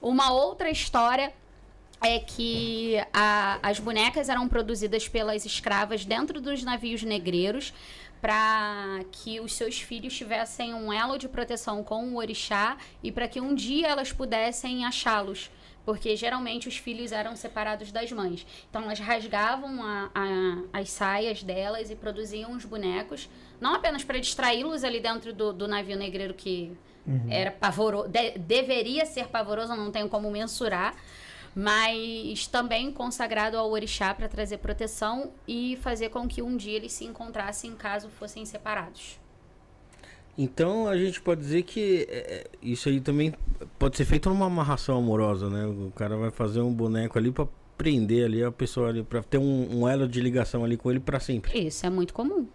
Uma 0.00 0.32
outra 0.32 0.70
história 0.70 1.32
é 2.02 2.18
que 2.18 2.96
a- 3.12 3.58
as 3.62 3.78
bonecas 3.78 4.28
eram 4.28 4.48
produzidas 4.48 5.08
pelas 5.08 5.46
escravas 5.46 6.04
dentro 6.04 6.40
dos 6.40 6.62
navios 6.62 7.02
negreiros 7.02 7.72
para 8.20 9.00
que 9.12 9.40
os 9.40 9.54
seus 9.54 9.80
filhos 9.80 10.14
tivessem 10.16 10.74
um 10.74 10.92
elo 10.92 11.18
de 11.18 11.28
proteção 11.28 11.82
com 11.82 12.04
o 12.08 12.16
orixá 12.16 12.76
e 13.02 13.10
para 13.12 13.28
que 13.28 13.40
um 13.40 13.54
dia 13.54 13.88
elas 13.88 14.12
pudessem 14.12 14.84
achá-los. 14.84 15.50
Porque 15.84 16.16
geralmente 16.16 16.66
os 16.68 16.76
filhos 16.76 17.12
eram 17.12 17.36
separados 17.36 17.92
das 17.92 18.10
mães. 18.10 18.44
Então 18.68 18.82
elas 18.82 18.98
rasgavam 18.98 19.82
a- 19.84 20.10
a- 20.14 20.80
as 20.80 20.90
saias 20.90 21.42
delas 21.42 21.90
e 21.90 21.94
produziam 21.94 22.52
os 22.52 22.64
bonecos, 22.64 23.28
não 23.60 23.74
apenas 23.74 24.02
para 24.02 24.18
distraí-los 24.18 24.82
ali 24.82 24.98
dentro 24.98 25.32
do, 25.32 25.52
do 25.52 25.68
navio 25.68 25.96
negreiro 25.96 26.34
que 26.34 26.72
era 27.28 27.50
pavoroso, 27.50 28.08
deveria 28.38 29.06
ser 29.06 29.28
pavoroso, 29.28 29.74
não 29.74 29.90
tenho 29.90 30.08
como 30.08 30.30
mensurar, 30.30 30.94
mas 31.54 32.46
também 32.46 32.92
consagrado 32.92 33.56
ao 33.56 33.70
orixá 33.70 34.12
para 34.12 34.28
trazer 34.28 34.58
proteção 34.58 35.30
e 35.48 35.78
fazer 35.80 36.10
com 36.10 36.28
que 36.28 36.42
um 36.42 36.56
dia 36.56 36.76
eles 36.76 36.92
se 36.92 37.04
encontrassem 37.04 37.74
caso 37.74 38.08
fossem 38.08 38.44
separados. 38.44 39.18
Então 40.38 40.86
a 40.86 40.96
gente 40.96 41.20
pode 41.20 41.40
dizer 41.40 41.62
que 41.62 42.06
é, 42.10 42.46
isso 42.60 42.90
aí 42.90 43.00
também 43.00 43.32
pode 43.78 43.96
ser 43.96 44.04
feito 44.04 44.28
numa 44.28 44.46
amarração 44.46 44.98
amorosa, 44.98 45.48
né? 45.48 45.66
O 45.66 45.90
cara 45.96 46.16
vai 46.16 46.30
fazer 46.30 46.60
um 46.60 46.72
boneco 46.72 47.18
ali 47.18 47.32
pra 47.32 47.48
prender 47.78 48.26
ali 48.26 48.44
a 48.44 48.52
pessoa 48.52 48.90
ali, 48.90 49.02
pra 49.02 49.22
ter 49.22 49.38
um, 49.38 49.80
um 49.80 49.88
elo 49.88 50.06
de 50.06 50.20
ligação 50.20 50.62
ali 50.62 50.76
com 50.76 50.90
ele 50.90 51.00
pra 51.00 51.20
sempre. 51.20 51.58
Isso 51.58 51.86
é 51.86 51.90
muito 51.90 52.12
comum. 52.12 52.46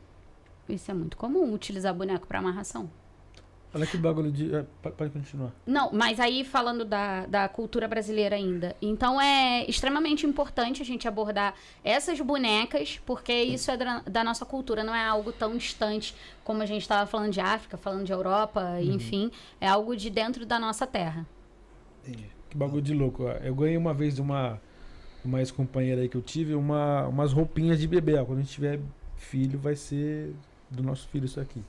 Isso 0.70 0.92
é 0.92 0.94
muito 0.94 1.18
comum, 1.18 1.52
utilizar 1.52 1.94
boneco 1.94 2.28
para 2.28 2.40
amarração. 2.40 2.90
Olha 3.74 3.88
que 3.88 3.98
bagulho 3.98 4.32
de. 4.32 4.54
é, 4.54 4.66
pode 4.82 5.12
continuar. 5.12 5.52
Não, 5.66 5.92
mas 5.94 6.20
aí 6.20 6.44
falando 6.44 6.84
da, 6.84 7.26
da 7.26 7.48
cultura 7.48 7.88
brasileira 7.88 8.36
ainda. 8.36 8.76
Então 8.82 9.20
é 9.20 9.66
extremamente 9.66 10.26
importante 10.26 10.82
a 10.82 10.86
gente 10.86 11.08
abordar 11.08 11.54
essas 11.84 12.20
bonecas, 12.20 13.00
porque 13.06 13.34
isso 13.34 13.72
é 13.72 13.78
da, 13.78 14.00
da 14.00 14.24
nossa 14.24 14.46
cultura, 14.46 14.84
não 14.84 14.94
é 14.94 15.06
algo 15.06 15.32
tão 15.32 15.56
distante 15.56 16.14
como 16.44 16.62
a 16.62 16.66
gente 16.66 16.82
estava 16.82 17.06
falando 17.08 17.32
de 17.32 17.40
África, 17.40 17.78
falando 17.78 18.04
de 18.04 18.12
Europa, 18.12 18.82
enfim. 18.82 19.32
É 19.60 19.68
algo 19.68 19.96
de 19.96 20.10
dentro 20.10 20.46
da 20.46 20.60
nossa 20.60 20.86
terra. 20.86 21.26
Que 22.50 22.58
bagulho 22.58 22.82
de 22.82 22.94
louco. 22.94 23.24
Eu 23.24 23.56
ganhei 23.56 23.78
uma 23.78 23.94
vez 23.94 24.16
de 24.16 24.22
uma, 24.22 24.60
uma 25.24 25.40
ex-companheira 25.40 26.02
aí 26.02 26.10
que 26.10 26.18
eu 26.18 26.22
tive, 26.22 26.56
uma, 26.56 27.08
umas 27.08 27.32
roupinhas 27.32 27.80
de 27.80 27.88
bebê. 27.88 28.14
Quando 28.26 28.40
a 28.40 28.42
gente 28.42 28.52
tiver 28.52 28.82
filho, 29.16 29.58
vai 29.58 29.78
ser 29.78 30.34
do 30.70 30.84
nosso 30.84 31.08
filho 31.08 31.26
isso 31.26 31.40
aqui. 31.40 31.64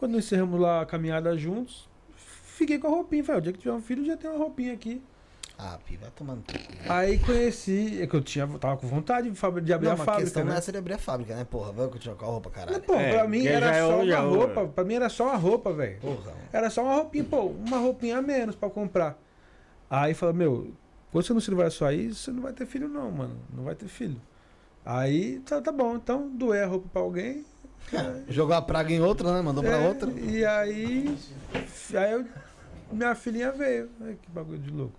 Quando 0.00 0.16
encerramos 0.18 0.58
lá 0.58 0.80
a 0.80 0.86
caminhada 0.86 1.36
juntos, 1.36 1.86
fiquei 2.16 2.78
com 2.78 2.86
a 2.86 2.90
roupinha. 2.90 3.22
Falei, 3.22 3.38
o 3.38 3.42
dia 3.42 3.52
que 3.52 3.58
tiver 3.58 3.74
um 3.74 3.82
filho, 3.82 4.04
já 4.04 4.16
tem 4.16 4.30
uma 4.30 4.38
roupinha 4.38 4.72
aqui. 4.72 5.02
Ah, 5.58 5.78
Pi, 5.84 5.98
vai 5.98 6.10
tomando. 6.16 6.42
Aí 6.88 7.18
conheci, 7.18 8.00
é 8.00 8.06
que 8.06 8.16
eu 8.16 8.22
tinha, 8.22 8.48
tava 8.58 8.78
com 8.78 8.86
vontade 8.86 9.30
de, 9.30 9.72
abrir 9.74 9.88
Não, 9.88 9.92
a 9.92 9.96
mas 9.96 10.00
a 10.00 10.04
fábrica. 10.06 10.20
questão 10.24 10.42
né? 10.42 10.48
não 10.48 10.54
é 10.54 10.58
essa 10.58 10.72
de 10.72 10.78
abrir 10.78 10.94
a 10.94 10.98
fábrica, 10.98 11.36
né, 11.36 11.44
porra? 11.44 11.70
Vai 11.70 11.86
continuar 11.88 12.16
com 12.16 12.24
a 12.24 12.28
roupa, 12.28 12.48
caralho. 12.50 12.80
Pô, 12.80 12.94
É, 12.94 13.12
pra 13.12 13.28
mim 13.28 13.44
era 13.46 13.66
é 13.76 13.80
só 13.86 14.06
já 14.06 14.16
é 14.16 14.20
uma 14.20 14.28
o- 14.30 14.34
roupa. 14.38 14.66
Pra 14.68 14.84
mim 14.84 14.94
era 14.94 15.10
só 15.10 15.24
uma 15.26 15.36
roupa, 15.36 15.70
velho. 15.70 16.00
Porra. 16.00 16.32
Era 16.50 16.70
só 16.70 16.82
uma 16.82 16.94
roupinha, 16.94 17.24
pô, 17.24 17.42
uma 17.42 17.76
roupinha 17.76 18.16
a 18.16 18.22
menos 18.22 18.56
pra 18.56 18.70
comprar. 18.70 19.18
Aí 19.90 20.14
fala, 20.14 20.32
meu, 20.32 20.72
quando 21.12 21.26
você 21.26 21.34
não 21.34 21.40
se 21.42 21.50
livrar 21.50 21.68
disso 21.68 21.84
aí, 21.84 22.08
você 22.14 22.30
não 22.30 22.40
vai 22.40 22.54
ter 22.54 22.64
filho 22.64 22.88
não, 22.88 23.10
mano. 23.10 23.36
Não 23.54 23.64
vai 23.64 23.74
ter 23.74 23.86
filho. 23.86 24.18
Aí, 24.82 25.40
tá, 25.40 25.60
tá 25.60 25.70
bom, 25.70 25.94
então 25.96 26.30
doei 26.30 26.62
a 26.62 26.66
roupa 26.66 26.88
pra 26.90 27.02
alguém. 27.02 27.44
Jogou 28.28 28.54
a 28.54 28.62
praga 28.62 28.92
em 28.92 29.00
outra, 29.00 29.32
né? 29.34 29.42
Mandou 29.42 29.62
pra 29.62 29.76
É, 29.78 29.88
outra. 29.88 30.10
E 30.12 30.44
aí, 30.44 31.16
aí 31.94 32.12
eu- 32.12 32.24
minha 32.92 33.14
filhinha 33.14 33.50
veio. 33.52 33.88
Ai, 34.00 34.16
que 34.20 34.30
bagulho 34.30 34.58
de 34.58 34.70
louco. 34.70 34.94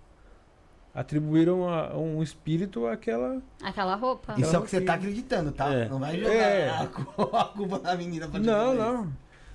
Atribuíram 0.94 1.68
a- 1.68 1.96
um 1.96 2.22
espírito 2.22 2.86
àquela. 2.86 3.40
Aquela 3.62 3.94
roupa. 3.94 4.34
Isso 4.38 4.54
é 4.54 4.58
o 4.58 4.62
que 4.62 4.70
você 4.70 4.80
tá 4.82 4.94
acreditando, 4.94 5.50
tá? 5.50 5.72
É. 5.72 5.88
Não 5.88 5.98
vai 5.98 6.18
jogar 6.18 6.32
É. 6.34 6.68
a, 6.68 6.86
cu- 6.86 7.30
a 7.36 7.44
culpa 7.46 7.78
da 7.78 7.94
menina 7.96 8.28
pra 8.28 8.38
Não, 8.38 8.72
dizer 8.72 8.82
isso. 8.82 8.92
não. 8.92 9.12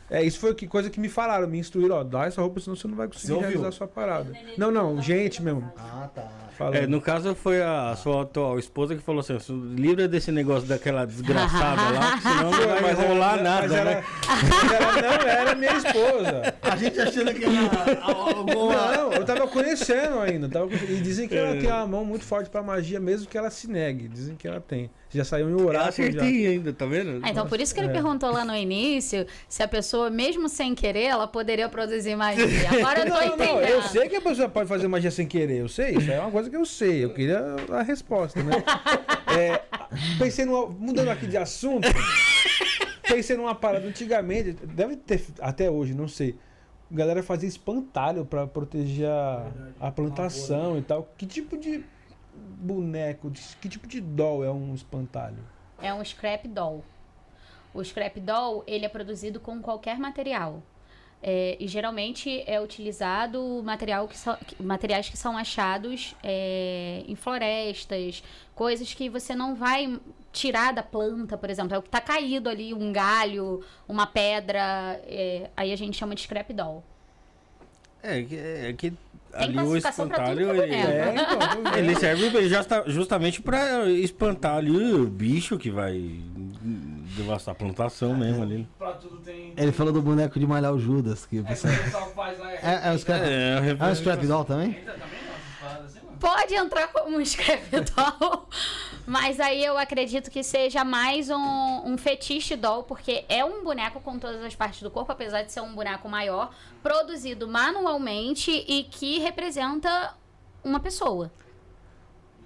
É, 0.10 0.24
isso 0.24 0.40
foi 0.40 0.56
que, 0.56 0.66
coisa 0.66 0.90
que 0.90 1.00
me 1.00 1.10
falaram, 1.10 1.48
me 1.48 1.60
instruíram, 1.60 1.98
ó, 1.98 2.04
dá 2.04 2.26
essa 2.26 2.42
roupa, 2.42 2.60
senão 2.62 2.76
você 2.76 2.88
não 2.88 2.96
vai 2.96 3.08
conseguir 3.08 3.38
realizar 3.40 3.68
a 3.68 3.72
sua 3.74 3.88
parada. 3.88 4.32
Não, 4.58 4.72
não, 4.72 5.00
gente 5.02 5.44
mesmo. 5.44 5.70
Ah, 5.78 6.10
tá. 6.16 6.28
Falando. 6.58 6.76
É, 6.76 6.88
no 6.88 7.00
caso 7.00 7.36
foi 7.36 7.62
a 7.62 7.96
sua 7.96 8.24
atual 8.24 8.58
esposa 8.58 8.96
que 8.96 9.02
falou 9.02 9.20
assim: 9.22 9.38
"Su- 9.40 9.54
livra 9.76 10.08
desse 10.08 10.32
negócio 10.32 10.68
daquela 10.68 11.06
desgraçada 11.06 11.82
lá, 11.92 12.18
que 12.18 12.22
senão 12.24 12.52
não 12.52 12.52
vai 12.52 12.82
Mas 12.82 13.00
ela- 13.00 13.08
rolar 13.08 13.34
mas 13.36 13.42
nada, 13.44 13.76
ela, 13.76 13.92
né? 13.92 14.04
mas 14.28 14.72
ela 14.72 14.92
não 15.22 15.28
era 15.30 15.56
minha 15.56 15.74
esposa. 15.78 16.56
A 16.62 16.76
gente 16.76 17.00
achando 17.00 17.34
que 17.34 17.44
era 17.46 18.02
alguma. 18.04 18.98
Não, 18.98 19.14
eu 19.14 19.26
tava 19.26 19.48
conhecendo 19.48 20.20
ainda. 20.20 20.50
Tava. 20.50 20.74
E 20.74 21.00
dizem 21.02 21.28
que 21.28 21.36
ela 21.36 21.56
tem 21.56 21.68
uma 21.70 21.86
mão 21.88 22.04
muito 22.06 22.24
forte 22.26 22.50
pra 22.50 22.62
magia, 22.64 23.00
mesmo 23.00 23.28
que 23.28 23.38
ela 23.38 23.50
se 23.50 23.70
negue. 23.70 24.08
Dizem 24.08 24.36
que 24.36 24.48
ela 24.48 24.60
tem. 24.60 24.90
Já 25.10 25.24
saiu 25.24 25.48
em 25.50 25.54
Eu 25.54 25.66
oráculo 25.66 25.84
já. 25.84 25.90
acertei 25.90 26.48
ainda, 26.48 26.74
tá 26.74 26.86
vendo? 26.86 27.22
Ah, 27.24 27.30
então 27.30 27.48
por 27.48 27.62
isso 27.62 27.74
que 27.74 27.80
ele 27.80 27.88
É. 27.90 27.92
perguntou 27.94 28.30
lá 28.30 28.44
no 28.44 28.54
início 28.54 29.26
se 29.48 29.64
a 29.64 29.68
pessoa, 29.68 30.10
mesmo 30.10 30.50
sem 30.50 30.76
querer, 30.76 31.04
ela 31.06 31.26
poderia 31.28 31.70
produzir 31.70 32.16
magia. 32.16 32.46
Agora 32.70 33.00
eu 33.00 33.06
tô 33.06 33.14
Não, 33.14 33.26
entendendo. 33.26 33.54
não, 33.54 33.62
eu 33.62 33.82
sei 33.84 34.10
que 34.10 34.18
a 34.18 34.22
pessoa 34.22 34.50
pode 34.50 34.68
fazer 34.68 34.88
magia 34.90 35.10
sem 35.10 35.26
querer, 35.26 35.62
eu 35.62 35.70
sei, 35.70 35.92
isso 35.96 36.12
é 36.12 36.20
uma 36.20 36.30
coisa 36.30 36.47
que 36.50 36.56
eu 36.56 36.66
sei, 36.66 37.04
eu 37.04 37.14
queria 37.14 37.56
a 37.72 37.82
resposta, 37.82 38.42
né? 38.44 38.54
É, 39.38 39.62
pensei 40.18 40.46
numa, 40.46 40.68
mudando 40.68 41.10
aqui 41.10 41.28
de 41.28 41.38
assunto, 41.38 41.88
pensei 43.04 43.36
numa 43.36 43.54
parada, 43.54 43.86
antigamente, 43.86 44.54
deve 44.54 44.96
ter, 44.96 45.22
até 45.42 45.70
hoje, 45.70 45.94
não 45.94 46.08
sei, 46.08 46.36
a 46.90 46.96
galera 46.96 47.22
fazia 47.22 47.48
espantalho 47.48 48.26
pra 48.26 48.48
proteger 48.48 49.10
a, 49.10 49.52
a 49.82 49.92
plantação 49.92 50.78
e 50.78 50.82
tal, 50.82 51.08
que 51.18 51.26
tipo 51.26 51.58
de 51.58 51.84
boneco, 52.34 53.30
que 53.62 53.68
tipo 53.70 53.86
de 53.86 54.00
doll 54.00 54.44
é 54.44 54.50
um 54.50 54.74
espantalho? 54.74 55.38
É 55.82 55.94
um 55.94 56.04
scrap 56.04 56.48
doll. 56.48 56.84
O 57.74 57.84
scrap 57.84 58.20
doll, 58.20 58.64
ele 58.66 58.86
é 58.86 58.90
produzido 58.90 59.40
com 59.40 59.62
qualquer 59.62 60.00
material. 60.00 60.64
É, 61.22 61.58
e 61.60 61.68
geralmente 61.68 62.44
é 62.46 62.62
utilizado 62.62 63.62
material 63.64 64.08
que 64.08 64.16
que- 64.46 64.62
materiais 64.64 65.10
que 65.10 65.18
são 65.18 65.36
achados 65.36 66.16
é, 66.24 67.04
em 67.08 67.16
florestas, 67.16 68.24
coisas 68.54 68.94
que 68.94 69.10
você 69.10 69.34
não 69.36 69.56
vai 69.56 70.00
tirar 70.32 70.72
da 70.74 70.84
planta, 70.84 71.36
por 71.36 71.50
exemplo. 71.50 71.74
É 71.74 71.78
o 71.78 71.82
que 71.82 71.88
está 71.88 72.00
caído 72.00 72.48
ali, 72.50 72.72
um 72.74 72.94
galho, 72.94 73.64
uma 73.88 74.06
pedra. 74.06 75.02
é, 75.08 75.50
aí 75.58 75.74
a 75.74 75.76
gente 75.76 75.98
chama 75.98 76.14
de 76.14 76.22
scrap 76.22 76.54
doll. 76.54 76.84
É, 78.04 78.22
que- 78.22 78.36
é 78.38 78.74
que 78.74 78.92
Tem 78.92 78.98
ali 79.40 79.58
o 79.60 79.76
espantalho 79.76 80.50
é 80.52 80.58
ele. 80.66 80.76
É, 80.76 81.14
então, 81.16 81.74
ele 81.78 81.96
serve 81.96 82.48
justa- 82.48 82.84
justamente 82.86 83.42
pra 83.42 83.90
espantar 83.90 84.58
ali 84.58 84.70
o 84.94 85.06
bicho 85.08 85.58
que 85.58 85.72
vai 85.72 85.96
devastar 87.18 87.54
a 87.54 87.56
plantação 87.56 88.16
mesmo 88.16 88.44
ali. 88.44 88.68
Pra 88.78 88.94
tudo 88.94 89.18
tem. 89.18 89.54
Ele 89.58 89.72
falou 89.72 89.92
do 89.92 90.02
boneco 90.02 90.40
de 90.40 90.48
malhar 90.48 90.74
o 90.74 90.80
Judas. 90.80 91.26
Que 91.26 91.40
É 91.40 91.56
você... 91.56 91.68
lá. 91.68 92.54
é, 92.54 92.90
é 92.90 92.94
o 92.94 92.98
scrap, 93.00 93.22
É, 93.22 93.78
é, 93.80 93.92
o 93.92 93.96
scrap 93.96 94.26
doll 94.26 94.46
também? 94.46 94.70
Entra 94.70 94.94
também 94.94 95.20
não, 95.26 95.34
essas 95.34 95.60
paradas 95.60 95.86
assim. 95.96 96.08
Pode 96.20 96.56
entrar 96.56 96.88
como 96.88 97.18
um 97.18 97.24
scrap 97.26 97.70
doll, 97.72 98.48
mas 99.06 99.40
aí 99.40 99.64
eu 99.64 99.78
acredito 99.78 100.32
que 100.32 100.42
seja 100.42 100.84
mais 100.84 101.30
um, 101.30 101.82
um 101.86 101.96
fetiche 101.98 102.56
doll, 102.56 102.84
porque 102.84 103.24
é 103.30 103.46
um 103.46 103.64
boneco 103.64 104.00
com 104.00 104.18
todas 104.18 104.44
as 104.44 104.56
partes 104.56 104.82
do 104.82 104.90
corpo, 104.90 105.12
apesar 105.12 105.44
de 105.44 105.52
ser 105.52 105.62
um 105.62 105.76
boneco 105.76 106.10
maior, 106.10 106.52
produzido 106.82 107.48
manualmente 107.48 108.50
e 108.68 108.86
que 108.86 109.20
representa 109.20 110.16
uma 110.64 110.80
pessoa. 110.80 111.32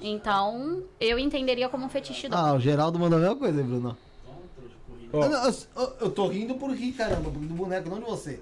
Então, 0.01 0.83
eu 0.99 1.19
entenderia 1.19 1.69
como 1.69 1.85
um 1.85 1.89
fetiche 1.89 2.27
doll. 2.27 2.39
Ah, 2.39 2.53
o 2.53 2.59
Geraldo 2.59 2.97
mandou 2.99 3.19
a 3.19 3.21
mesma 3.21 3.35
coisa, 3.35 3.61
hein, 3.61 3.67
Bruno? 3.67 3.97
Ó, 5.13 5.23
eu, 5.25 5.31
eu- 5.75 5.93
eu 6.01 6.09
tô 6.11 6.27
rindo 6.27 6.55
por 6.55 6.71
rir, 6.71 6.91
caramba, 6.93 7.29
do 7.29 7.39
boneco, 7.53 7.89
não 7.89 7.99
de 7.99 8.05
você. 8.05 8.39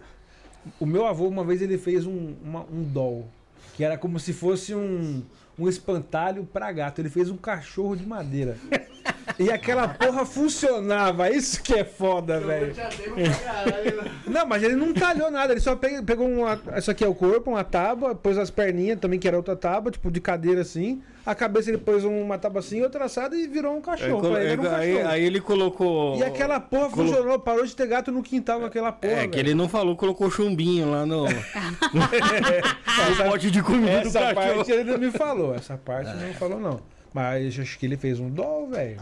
O 0.79 0.85
meu 0.85 1.05
avô, 1.05 1.27
uma 1.27 1.43
vez, 1.43 1.61
ele 1.61 1.77
fez 1.77 2.05
um, 2.05 2.33
uma- 2.43 2.65
um 2.71 2.83
doll, 2.83 3.27
que 3.75 3.83
era 3.83 3.97
como 3.97 4.19
se 4.19 4.33
fosse 4.33 4.75
um, 4.75 5.23
um 5.57 5.67
espantalho 5.67 6.45
pra 6.51 6.71
gato. 6.71 6.99
Ele 6.99 7.09
fez 7.09 7.29
um 7.29 7.37
cachorro 7.37 7.95
de 7.95 8.05
madeira. 8.05 8.57
E 9.39 9.49
aquela 9.51 9.87
porra 9.87 10.25
funcionava. 10.25 11.29
Isso 11.29 11.63
que 11.63 11.73
é 11.73 11.85
foda, 11.85 12.39
velho. 12.41 12.73
Não, 14.27 14.45
mas 14.45 14.61
ele 14.61 14.75
não 14.75 14.93
talhou 14.93 15.31
nada. 15.31 15.53
Ele 15.53 15.61
só 15.61 15.75
pe- 15.75 16.01
pegou 16.03 16.27
uma. 16.27 16.59
Isso 16.77 16.91
aqui 16.91 17.03
é 17.03 17.07
o 17.07 17.15
corpo, 17.15 17.49
uma 17.51 17.63
tábua, 17.63 18.13
pôs 18.13 18.37
as 18.37 18.49
perninhas 18.51 18.99
também, 18.99 19.17
que 19.17 19.27
era 19.27 19.37
outra 19.37 19.55
tábua, 19.55 19.91
tipo 19.91 20.11
de 20.11 20.19
cadeira 20.21 20.61
assim. 20.61 21.01
A 21.25 21.33
cabeça 21.35 21.69
ele 21.69 21.77
pôs 21.77 22.03
uma 22.03 22.37
tábua 22.37 22.59
assim, 22.59 22.81
outra 22.81 23.05
assada 23.05 23.35
e 23.35 23.47
virou 23.47 23.73
um 23.73 23.77
Aí, 23.77 23.81
cachorro. 23.81 24.19
colo- 24.21 24.33
Pra 24.33 24.43
ele 24.43 24.51
era 24.53 24.61
um 24.61 24.75
aí- 24.75 24.93
cachorro. 24.93 25.11
aí 25.13 25.23
ele 25.23 25.39
colocou. 25.41 26.17
E 26.17 26.23
aquela 26.23 26.59
porra 26.59 26.89
colo- 26.89 27.07
funcionou, 27.07 27.39
parou 27.39 27.65
de 27.65 27.75
ter 27.75 27.87
gato 27.87 28.11
no 28.11 28.21
quintal 28.21 28.59
com 28.59 28.65
aquela 28.65 28.91
porra. 28.91 29.13
É, 29.13 29.27
que 29.27 29.37
velho. 29.37 29.47
ele 29.49 29.53
não 29.55 29.69
falou, 29.69 29.95
colocou 29.95 30.29
chumbinho 30.29 30.91
lá 30.91 31.05
no. 31.05 31.25
Essa- 32.09 33.23
no 33.23 33.31
pote 33.31 33.51
de 33.51 33.61
comida 33.61 34.01
do 34.01 34.07
Essa 34.07 34.19
cachorro. 34.33 34.55
parte 34.57 34.71
ele 34.71 34.91
não 34.91 34.97
me 34.97 35.11
falou. 35.11 35.55
Essa 35.55 35.77
parte 35.77 36.11
não 36.15 36.33
falou, 36.33 36.59
não. 36.59 36.79
Mas 37.13 37.59
acho 37.59 37.77
que 37.79 37.85
ele 37.85 37.97
fez 37.97 38.19
um 38.19 38.29
doll, 38.29 38.69
velho. 38.69 38.97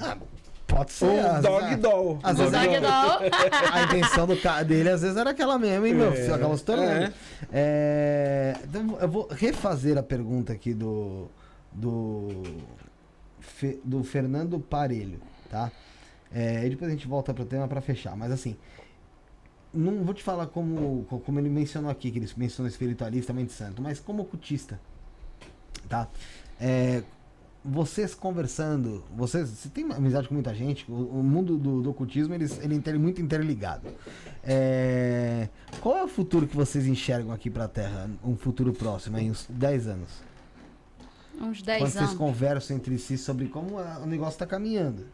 Pode 0.66 0.92
ser. 0.92 1.06
Um 1.06 1.26
às 1.26 1.42
dog 1.42 1.64
vezes- 1.66 1.80
doll. 1.82 2.20
Às 2.24 2.38
vezes 2.38 2.52
Dog 2.52 2.80
doll. 2.80 3.20
a 3.74 3.84
intenção 3.84 4.28
do 4.28 4.38
ca- 4.38 4.64
dele 4.64 4.90
às 4.90 5.02
vezes 5.02 5.16
era 5.18 5.30
aquela 5.30 5.58
mesmo, 5.58 5.86
hein, 5.86 5.94
meu? 5.94 6.12
É. 6.14 6.32
Acabou 6.34 6.58
se 6.58 6.64
tornando. 6.66 7.14
É, 7.52 8.56
então 8.64 8.98
eu 9.00 9.08
vou 9.08 9.28
refazer 9.32 9.98
a 9.98 10.04
pergunta 10.04 10.52
aqui 10.54 10.74
do. 10.74 11.28
Do. 11.72 12.44
Fe- 13.40 13.80
do 13.84 14.04
Fernando 14.04 14.60
Parelho, 14.60 15.20
tá? 15.50 15.72
É, 16.34 16.66
e 16.66 16.70
depois 16.70 16.90
a 16.92 16.94
gente 16.94 17.08
volta 17.08 17.34
pro 17.34 17.46
tema 17.46 17.68
pra 17.68 17.80
fechar. 17.82 18.16
Mas 18.16 18.32
assim. 18.32 18.58
Não 19.74 20.04
vou 20.04 20.14
te 20.14 20.24
falar 20.24 20.48
como, 20.48 21.06
co- 21.10 21.20
como 21.20 21.40
ele 21.40 21.50
mencionou 21.50 21.90
aqui, 21.92 22.10
que 22.10 22.20
ele 22.20 22.30
mencionou 22.38 22.70
espiritualista, 22.70 23.32
mente 23.34 23.52
santo, 23.54 23.82
mas 23.82 24.00
como 24.00 24.24
ocultista. 24.24 24.80
Tá? 25.88 26.08
É, 26.60 27.04
vocês 27.70 28.16
conversando, 28.16 29.04
vocês, 29.16 29.50
você 29.50 29.68
tem 29.70 29.84
amizade 29.92 30.28
com 30.28 30.34
muita 30.34 30.54
gente, 30.56 30.90
o, 30.90 30.94
o 31.20 31.24
mundo 31.24 31.58
do, 31.58 31.82
do 31.82 31.90
ocultismo 31.90 32.34
ele, 32.34 32.46
ele 32.62 32.82
é 32.86 32.94
muito 32.94 33.22
interligado. 33.22 33.88
É, 34.44 35.50
qual 35.82 35.98
é 35.98 36.04
o 36.04 36.08
futuro 36.08 36.48
que 36.48 36.56
vocês 36.56 36.88
enxergam 36.88 37.34
aqui 37.34 37.50
pra 37.50 37.68
Terra? 37.68 38.10
Um 38.24 38.38
futuro 38.38 38.72
próximo, 38.72 39.18
em 39.18 39.32
uns 39.32 39.46
10 39.50 39.88
anos? 39.88 40.10
Uns 41.40 41.60
Quando 41.60 41.66
10 41.66 41.82
vocês 41.82 42.04
anos. 42.04 42.14
conversam 42.16 42.78
entre 42.78 42.98
si 42.98 43.18
sobre 43.18 43.48
como 43.50 43.78
a- 43.78 44.00
o 44.02 44.06
negócio 44.06 44.40
tá 44.40 44.46
caminhando. 44.46 45.06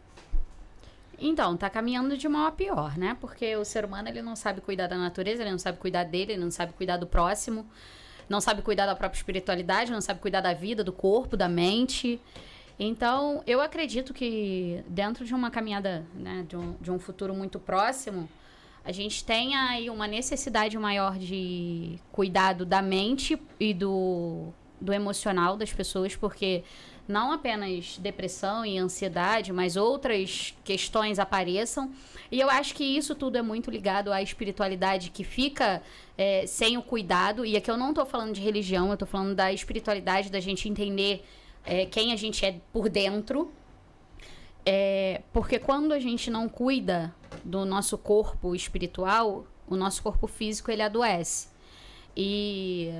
Então, 1.18 1.56
tá 1.56 1.68
caminhando 1.70 2.16
de 2.16 2.28
mal 2.28 2.46
a 2.46 2.52
pior, 2.52 2.96
né? 2.98 3.16
Porque 3.20 3.54
o 3.56 3.64
ser 3.64 3.84
humano, 3.84 4.08
ele 4.08 4.20
não 4.22 4.34
sabe 4.34 4.60
cuidar 4.60 4.86
da 4.88 4.96
natureza, 4.98 5.42
ele 5.42 5.50
não 5.50 5.58
sabe 5.58 5.78
cuidar 5.78 6.04
dele, 6.04 6.32
ele 6.32 6.42
não 6.42 6.50
sabe 6.50 6.72
cuidar 6.72 6.96
do 6.96 7.06
próximo, 7.06 7.66
não 8.28 8.40
sabe 8.40 8.62
cuidar 8.62 8.86
da 8.86 8.94
própria 8.94 9.18
espiritualidade, 9.18 9.92
não 9.92 10.00
sabe 10.00 10.20
cuidar 10.20 10.40
da 10.40 10.52
vida, 10.52 10.82
do 10.82 10.92
corpo, 10.92 11.36
da 11.36 11.48
mente. 11.48 12.20
Então, 12.78 13.42
eu 13.46 13.60
acredito 13.60 14.12
que 14.12 14.82
dentro 14.88 15.24
de 15.24 15.34
uma 15.34 15.50
caminhada, 15.50 16.04
né, 16.14 16.44
de 16.48 16.56
um, 16.56 16.74
de 16.80 16.90
um 16.90 16.98
futuro 16.98 17.34
muito 17.34 17.58
próximo, 17.58 18.28
a 18.84 18.92
gente 18.92 19.24
tenha 19.24 19.70
aí 19.70 19.88
uma 19.88 20.06
necessidade 20.06 20.76
maior 20.78 21.16
de 21.16 21.98
cuidado 22.12 22.66
da 22.66 22.82
mente 22.82 23.40
e 23.58 23.72
do, 23.72 24.48
do 24.80 24.92
emocional 24.92 25.56
das 25.56 25.72
pessoas, 25.72 26.14
porque 26.14 26.64
não 27.06 27.32
apenas 27.32 27.98
depressão 27.98 28.64
e 28.64 28.78
ansiedade, 28.78 29.52
mas 29.52 29.76
outras 29.76 30.54
questões 30.64 31.18
apareçam. 31.18 31.92
E 32.30 32.40
eu 32.40 32.50
acho 32.50 32.74
que 32.74 32.84
isso 32.84 33.14
tudo 33.14 33.36
é 33.36 33.42
muito 33.42 33.70
ligado 33.70 34.12
à 34.12 34.22
espiritualidade 34.22 35.10
que 35.10 35.22
fica 35.22 35.82
é, 36.16 36.46
sem 36.46 36.78
o 36.78 36.82
cuidado. 36.82 37.44
E 37.44 37.56
aqui 37.56 37.70
eu 37.70 37.76
não 37.76 37.90
estou 37.90 38.06
falando 38.06 38.32
de 38.32 38.40
religião, 38.40 38.88
eu 38.88 38.94
estou 38.94 39.06
falando 39.06 39.34
da 39.34 39.52
espiritualidade, 39.52 40.30
da 40.30 40.40
gente 40.40 40.68
entender 40.68 41.24
é, 41.64 41.86
quem 41.86 42.12
a 42.12 42.16
gente 42.16 42.44
é 42.44 42.56
por 42.72 42.88
dentro. 42.88 43.52
É, 44.66 45.20
porque 45.32 45.58
quando 45.58 45.92
a 45.92 45.98
gente 45.98 46.30
não 46.30 46.48
cuida 46.48 47.14
do 47.44 47.66
nosso 47.66 47.98
corpo 47.98 48.54
espiritual, 48.54 49.46
o 49.68 49.76
nosso 49.76 50.02
corpo 50.02 50.26
físico 50.26 50.70
ele 50.70 50.82
adoece. 50.82 51.48
E 52.16 52.90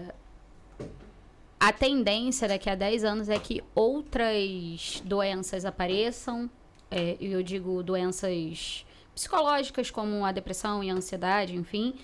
a 1.64 1.72
tendência 1.72 2.46
daqui 2.46 2.68
a 2.68 2.74
10 2.74 3.04
anos 3.04 3.28
é 3.30 3.38
que 3.38 3.64
outras 3.74 5.02
doenças 5.02 5.64
apareçam, 5.64 6.50
é, 6.90 7.16
eu 7.18 7.42
digo 7.42 7.82
doenças 7.82 8.84
psicológicas 9.14 9.90
como 9.90 10.26
a 10.26 10.30
depressão 10.30 10.84
e 10.84 10.90
a 10.90 10.94
ansiedade, 10.94 11.56
enfim. 11.56 11.94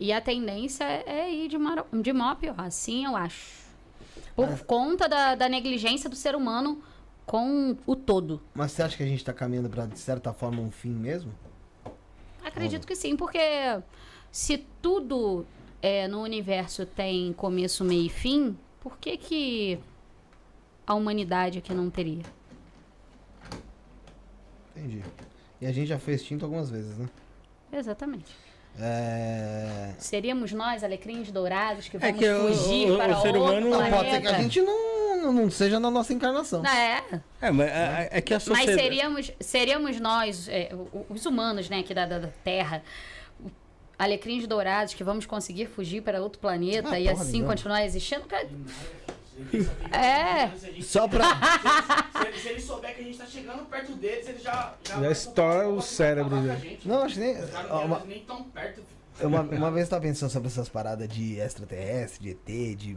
E 0.00 0.12
a 0.12 0.20
tendência 0.20 0.82
é 0.84 1.32
ir 1.32 1.46
de, 1.46 1.56
mar, 1.56 1.86
de 1.92 2.10
a 2.10 2.34
pior, 2.34 2.56
assim 2.58 3.04
eu 3.04 3.16
acho. 3.16 3.66
Por 4.34 4.64
conta 4.64 5.08
da, 5.08 5.36
da 5.36 5.48
negligência 5.48 6.10
do 6.10 6.16
ser 6.16 6.34
humano 6.34 6.82
com 7.24 7.76
o 7.86 7.94
todo. 7.94 8.42
Mas 8.52 8.72
você 8.72 8.82
acha 8.82 8.96
que 8.96 9.04
a 9.04 9.06
gente 9.06 9.24
tá 9.24 9.32
caminhando 9.32 9.70
pra, 9.70 9.86
de 9.86 10.00
certa 10.00 10.32
forma, 10.32 10.60
um 10.60 10.70
fim 10.72 10.90
mesmo? 10.90 11.32
Acredito 12.44 12.84
que 12.84 12.96
sim, 12.96 13.14
porque 13.14 13.38
se 14.32 14.66
tudo 14.82 15.46
é, 15.80 16.08
no 16.08 16.22
universo 16.22 16.84
tem 16.84 17.32
começo, 17.32 17.84
meio 17.84 18.06
e 18.06 18.08
fim, 18.08 18.58
por 18.88 18.98
que, 18.98 19.16
que 19.16 19.78
a 20.86 20.94
humanidade 20.94 21.58
aqui 21.58 21.74
não 21.74 21.90
teria? 21.90 22.22
Entendi. 24.76 25.02
E 25.60 25.66
a 25.66 25.72
gente 25.72 25.88
já 25.88 25.98
foi 25.98 26.14
extinto 26.14 26.44
algumas 26.44 26.70
vezes, 26.70 26.96
né? 26.96 27.08
Exatamente. 27.72 28.32
É... 28.78 29.92
Seríamos 29.98 30.52
nós, 30.52 30.84
alecrins 30.84 31.32
dourados, 31.32 31.88
que 31.88 31.96
É 31.96 32.00
vamos 32.00 32.18
que 32.18 32.28
o- 32.30 32.48
fugir 32.54 32.90
o- 32.90 32.94
o 32.94 32.96
para 32.98 33.20
ser 33.22 33.28
outro 33.36 33.42
humano- 33.42 33.68
planeta. 33.70 33.96
Pode 33.96 34.10
ser 34.10 34.20
que 34.20 34.28
a 34.28 34.32
gente 34.34 34.60
não, 34.60 35.16
não, 35.22 35.32
não 35.32 35.50
seja 35.50 35.80
na 35.80 35.90
nossa 35.90 36.12
encarnação. 36.12 36.62
É, 36.64 37.02
É, 37.40 37.50
mas 37.50 37.68
é, 37.68 38.08
é 38.12 38.20
que 38.20 38.34
a 38.34 38.36
mas 38.36 38.42
sociedade. 38.44 38.78
seríamos, 38.80 39.32
seríamos 39.40 39.98
nós, 39.98 40.46
é, 40.48 40.68
o- 40.72 41.06
os 41.08 41.24
humanos, 41.26 41.68
né, 41.70 41.80
aqui 41.80 41.92
da, 41.92 42.04
da, 42.06 42.18
da 42.20 42.28
Terra, 42.44 42.82
o- 42.82 43.15
alecrins 43.98 44.46
dourados, 44.46 44.94
que 44.94 45.02
vamos 45.04 45.26
conseguir 45.26 45.66
fugir 45.66 46.02
para 46.02 46.20
outro 46.22 46.38
planeta 46.40 46.90
Ah, 46.90 47.00
e 47.00 47.08
porra 47.08 47.22
assim 47.22 47.32
nenhuma. 47.32 47.52
continuar 47.52 47.84
existindo. 47.84 48.22
Cara, 48.26 48.48
É. 49.92 50.50
Só 50.82 51.06
pra. 51.06 51.24
Se, 52.20 52.26
ele- 52.26 52.38
se 52.38 52.48
ele 52.48 52.60
souber 52.60 52.94
que 52.94 53.00
a 53.02 53.04
gente 53.04 53.18
tá 53.18 53.26
chegando 53.26 53.64
perto 53.66 53.92
deles, 53.94 54.28
ele 54.28 54.38
já. 54.38 54.74
Já 54.82 54.96
vai 54.98 55.12
estoura 55.12 55.68
o 55.68 55.82
cérebro 55.82 56.40
dele. 56.40 56.80
Não, 56.84 57.02
acho 57.02 57.18
nem. 57.20 57.38
Os 57.38 57.50
caras 57.50 57.70
ó, 57.70 57.74
não 57.80 57.84
uma- 57.86 58.00
nem 58.04 58.20
tão 58.20 58.42
perto. 58.44 58.82
Uma, 59.20 59.40
uma 59.40 59.70
vez 59.70 59.86
eu 59.86 59.90
tava 59.90 60.02
pensando 60.02 60.30
sobre 60.30 60.48
essas 60.48 60.68
paradas 60.68 61.08
de 61.08 61.38
extraterrestre, 61.38 62.22
de 62.22 62.30
ET, 62.30 62.76
de. 62.76 62.96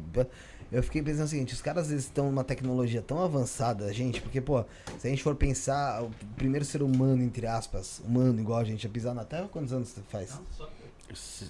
Eu 0.72 0.84
fiquei 0.84 1.02
pensando 1.02 1.26
o 1.26 1.28
seguinte, 1.30 1.54
os 1.54 1.62
caras 1.62 1.90
estão 1.90 2.26
numa 2.26 2.44
tecnologia 2.44 3.02
tão 3.02 3.24
avançada, 3.24 3.92
gente, 3.92 4.22
porque, 4.22 4.40
pô, 4.40 4.64
se 5.00 5.08
a 5.08 5.10
gente 5.10 5.24
for 5.24 5.34
pensar, 5.36 6.04
o 6.04 6.12
primeiro 6.36 6.64
ser 6.64 6.84
humano, 6.84 7.24
entre 7.24 7.48
aspas, 7.48 8.02
humano 8.06 8.40
igual 8.40 8.60
a 8.60 8.64
gente, 8.64 8.86
a 8.86 8.90
pisar 8.90 9.16
na 9.16 9.26
Terra, 9.26 9.48
quantos 9.52 9.74
anos 9.74 9.88
você 9.90 10.02
faz? 10.10 10.40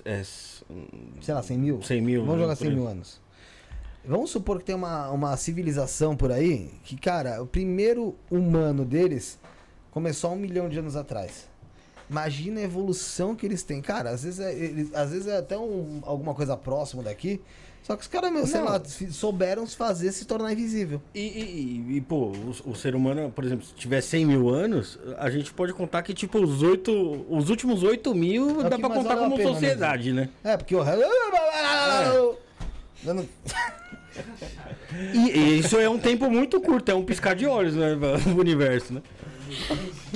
É, 0.05 0.23
Sei 1.21 1.33
lá, 1.33 1.41
100 1.43 1.57
mil? 1.57 1.81
100 1.81 2.01
mil. 2.01 2.21
Vamos 2.21 2.35
né, 2.35 2.41
jogar 2.43 2.55
por 2.55 2.63
100 2.63 2.69
aí. 2.69 2.75
mil 2.75 2.88
anos. 2.88 3.19
Vamos 4.05 4.31
supor 4.31 4.59
que 4.59 4.65
tem 4.65 4.75
uma, 4.75 5.09
uma 5.11 5.35
civilização 5.38 6.15
por 6.15 6.31
aí 6.31 6.71
que, 6.83 6.95
cara, 6.95 7.41
o 7.43 7.45
primeiro 7.45 8.15
humano 8.31 8.85
deles 8.85 9.38
começou 9.91 10.29
há 10.29 10.33
um 10.33 10.38
milhão 10.38 10.69
de 10.69 10.79
anos 10.79 10.95
atrás. 10.95 11.47
Imagina 12.09 12.59
a 12.61 12.63
evolução 12.63 13.35
que 13.35 13.45
eles 13.45 13.61
têm. 13.61 13.81
Cara, 13.81 14.09
às 14.11 14.23
vezes 14.23 14.39
é, 14.39 14.53
eles- 14.53 14.93
às 14.95 15.11
vezes 15.11 15.27
é 15.27 15.38
até 15.38 15.57
um- 15.57 15.99
alguma 16.03 16.33
coisa 16.33 16.55
próxima 16.57 17.03
daqui. 17.03 17.41
Só 17.83 17.95
que 17.95 18.01
os 18.03 18.08
caras, 18.08 18.32
meu, 18.32 18.45
sei 18.45 18.59
Não. 18.61 18.67
lá, 18.67 18.82
souberam 19.11 19.66
se 19.66 19.75
fazer 19.75 20.11
se 20.11 20.24
tornar 20.25 20.53
invisível. 20.53 21.01
E, 21.16 21.19
e- 21.22 21.95
e, 21.98 22.01
pô, 22.01 22.27
o, 22.27 22.53
o 22.72 22.75
ser 22.75 22.93
humano, 22.95 23.32
por 23.35 23.43
exemplo, 23.43 23.66
se 23.66 23.74
tiver 23.74 23.99
100 24.01 24.25
mil 24.25 24.49
anos, 24.49 24.99
a 25.17 25.30
gente 25.32 25.51
pode 25.51 25.74
contar 25.74 26.03
que, 26.03 26.14
tipo, 26.14 26.40
os 26.40 26.61
oito, 26.61 27.25
os 27.30 27.49
últimos 27.49 27.82
8 27.82 28.14
mil 28.14 28.61
É 28.61 28.69
dá 28.69 28.77
pra 28.77 28.90
contar 28.90 29.17
como 29.17 29.35
pena 29.35 29.49
sociedade, 29.53 30.14
né? 30.14 30.30
É, 30.43 30.56
porque 30.56 30.75
o. 30.75 30.83
Eu 33.06 33.14
não- 33.14 33.25
E, 35.14 35.30
e 35.40 35.59
isso 35.59 35.77
é 35.80 35.88
um 35.90 35.98
tempo 35.98 36.30
muito 36.30 36.59
curto, 36.59 36.90
é 36.90 36.95
um 36.95 37.03
piscar 37.06 37.35
de 37.35 37.45
olhos, 37.48 37.75
né, 37.75 37.95
o 38.35 38.40
universo, 38.40 38.93
né? 38.93 39.01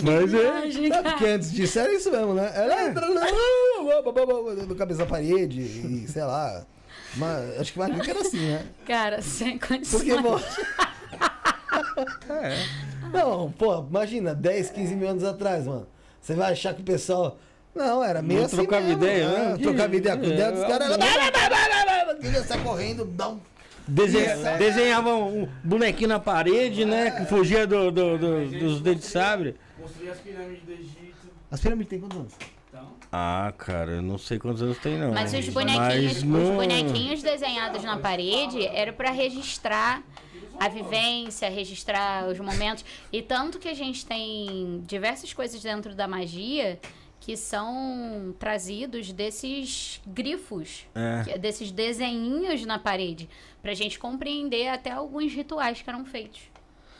Mas 0.03 0.31
é... 0.33 0.47
É 0.95 1.01
porque 1.01 1.25
antes 1.25 1.51
disso 1.51 1.79
era 1.79 1.91
isso 1.93 2.11
mesmo, 2.11 2.33
né? 2.35 2.51
Era 2.53 2.89
do 4.67 4.75
cabeça 4.75 4.99
na 5.01 5.05
parede 5.07 5.61
e 5.61 6.05
sei 6.07 6.23
lá. 6.23 6.65
Mas 7.15 7.59
acho 7.59 7.73
que 7.73 7.79
mais 7.79 7.91
nunca 7.91 8.09
era 8.09 8.21
assim, 8.21 8.39
né? 8.39 8.65
Cara, 8.85 9.21
sem 9.21 9.57
condições. 9.59 10.03
Porque, 10.03 10.21
pô. 10.21 10.39
Não, 13.11 13.51
pô, 13.51 13.79
imagina, 13.87 14.33
10, 14.33 14.69
15 14.71 14.95
mil 14.95 15.07
anos 15.09 15.23
atrás, 15.23 15.65
mano. 15.65 15.87
Você 16.21 16.33
vai 16.33 16.51
achar 16.53 16.73
que 16.73 16.81
o 16.81 16.85
pessoal. 16.85 17.37
Não, 17.75 18.03
era 18.03 18.21
meio 18.21 18.39
Não 18.41 18.45
assim. 18.45 18.55
trocava 18.57 18.83
mesmo, 18.85 19.01
ideia, 19.03 19.27
né? 19.29 19.49
né? 19.49 19.57
Trocava 19.57 19.95
ideia 19.95 20.15
com 20.17 20.23
o 20.23 20.31
É, 20.31 20.35
dedo 20.35 20.51
dos 20.55 20.63
caras. 20.67 20.91
é, 20.91 22.15
Queria 22.21 22.43
sair 22.43 22.61
correndo, 22.63 23.05
dá 23.05 23.29
um. 23.29 23.39
Desenha, 23.85 24.37
desenhava 24.57 25.13
um 25.13 25.49
bonequinho 25.63 26.07
na 26.07 26.19
parede, 26.19 26.85
né? 26.85 27.11
Que 27.11 27.25
fugia 27.25 27.67
do, 27.67 27.91
do- 27.91 28.17
do- 28.17 28.47
dos 28.59 28.79
dedos 28.81 29.03
de 29.03 29.09
sabre. 29.09 29.57
Construir 29.81 30.09
as 30.11 30.19
pirâmides 30.19 30.63
do 30.63 30.71
Egito. 30.71 31.27
As 31.51 31.59
pirâmides 31.59 31.89
tem 31.89 31.99
quantos 31.99 32.17
anos? 32.17 32.33
Ah, 33.15 33.53
cara, 33.55 33.91
eu 33.91 34.01
não 34.01 34.17
sei 34.17 34.39
quantos 34.39 34.63
anos 34.63 34.79
tem, 34.79 34.97
não. 34.97 35.13
Mas 35.13 35.31
os 35.35 35.45
Mas 35.45 35.49
bonequinhos, 35.53 36.17
os 36.17 36.23
não- 36.23 36.55
bonequinhos 36.55 37.21
desenhados 37.21 37.83
na 37.83 37.97
parede 37.99 38.65
era 38.65 38.91
pra 38.91 39.11
registrar 39.11 40.01
a 40.59 40.67
vivência, 40.67 41.47
registrar 41.47 42.27
os 42.27 42.39
momentos. 42.39 42.83
E 43.11 43.21
tanto 43.21 43.59
que 43.59 43.67
a 43.69 43.73
gente 43.75 44.03
tem 44.03 44.81
diversas 44.87 45.31
coisas 45.31 45.61
dentro 45.61 45.93
da 45.93 46.07
magia 46.07 46.79
que 47.19 47.37
são 47.37 48.33
trazidos 48.39 49.11
desses 49.11 50.01
grifos, 50.07 50.85
É. 50.95 51.23
que- 51.23 51.37
desses 51.37 51.71
desenhinhos 51.71 52.65
na 52.65 52.79
parede, 52.79 53.29
pra 53.61 53.75
gente 53.75 53.99
compreender 53.99 54.69
até 54.69 54.89
alguns 54.91 55.31
rituais 55.31 55.81
que 55.83 55.89
eram 55.89 56.03
feitos. 56.03 56.41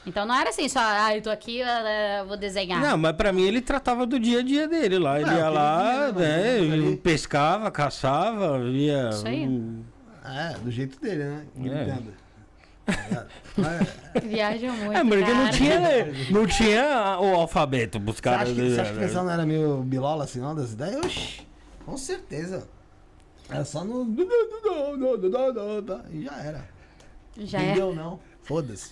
Então 0.06 0.26
não 0.26 0.36
era 0.36 0.50
assim 0.50 0.68
só, 0.68 0.80
ah, 0.82 1.16
eu 1.16 1.22
tô 1.22 1.30
aqui, 1.30 1.62
ah, 1.62 2.24
vou 2.28 2.36
desenhar. 2.36 2.82
Não, 2.82 2.98
mas 2.98 3.16
pra 3.16 3.32
mim 3.32 3.44
ele 3.44 3.62
tratava 3.62 4.06
do 4.06 4.20
dia 4.20 4.40
a 4.40 4.44
dia 4.44 4.68
dele 4.68 5.00
lá. 5.00 5.20
Ele 5.20 5.30
É, 5.30 5.32
o 5.32 5.36
que 5.36 5.40
ia 5.40 5.46
ele 5.48 5.56
lá, 5.56 6.12
né, 6.12 6.12
né, 6.12 6.62
mas 6.62 6.74
ali- 6.74 6.98
pescava, 6.98 7.72
caçava, 7.72 8.60
via. 8.60 9.10
Isso 9.10 9.28
aí. 9.28 9.62
É, 10.26 10.54
do 10.60 10.72
jeito 10.72 11.00
dele, 11.00 11.24
né? 11.24 11.46
É. 11.68 12.24
Viaja 14.24 14.72
muito. 14.74 14.92
É, 14.94 15.04
porque 15.04 15.34
não 15.34 15.44
cara. 15.46 15.50
tinha, 15.52 15.80
não 16.32 16.46
tinha 16.48 17.18
o 17.20 17.36
alfabeto 17.36 18.00
pros 18.00 18.18
Você 18.18 18.22
caras. 18.22 18.42
acha, 18.50 18.54
que, 18.56 18.70
você 18.70 18.82
acha 18.82 18.92
que 18.92 18.98
o 18.98 19.00
né? 19.00 19.08
pessoal 19.08 19.26
não 19.26 19.32
era 19.32 19.46
meio 19.46 19.78
bilola 19.84 20.24
assim, 20.26 20.40
não, 20.40 20.54
das 20.54 20.74
ideias? 20.74 21.06
Oxi, 21.06 21.48
com 21.86 21.98
certeza. 21.98 22.68
Era 23.50 23.64
só 23.66 23.84
no. 23.86 24.04
E 26.12 26.24
já 26.24 26.36
era. 26.44 26.66
Já 27.38 27.60
é. 27.60 27.66
Entendeu, 27.72 27.96
não? 27.96 28.20
Foda-se. 28.44 28.92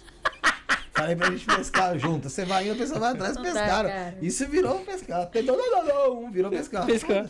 Falei 0.94 1.16
pra 1.16 1.32
gente 1.32 1.45
pescar 1.45 1.98
junto. 1.98 2.30
Você 2.30 2.44
vai 2.44 2.66
indo, 2.66 2.74
a 2.74 2.76
pessoa 2.76 3.00
vai 3.00 3.11
atrás 3.14 3.34
e 3.34 3.36
Não 3.38 3.44
pescaram. 3.44 3.90
cara. 3.90 4.18
Isso 4.22 4.45
virou 4.48 4.80
pescar. 4.80 5.26
Tem- 5.28 5.44
não, 5.44 5.56
não, 5.58 5.86
não, 5.86 6.24
um 6.26 6.32
virou 6.32 6.52
pescar. 6.52 6.86
Pescar. 6.86 7.26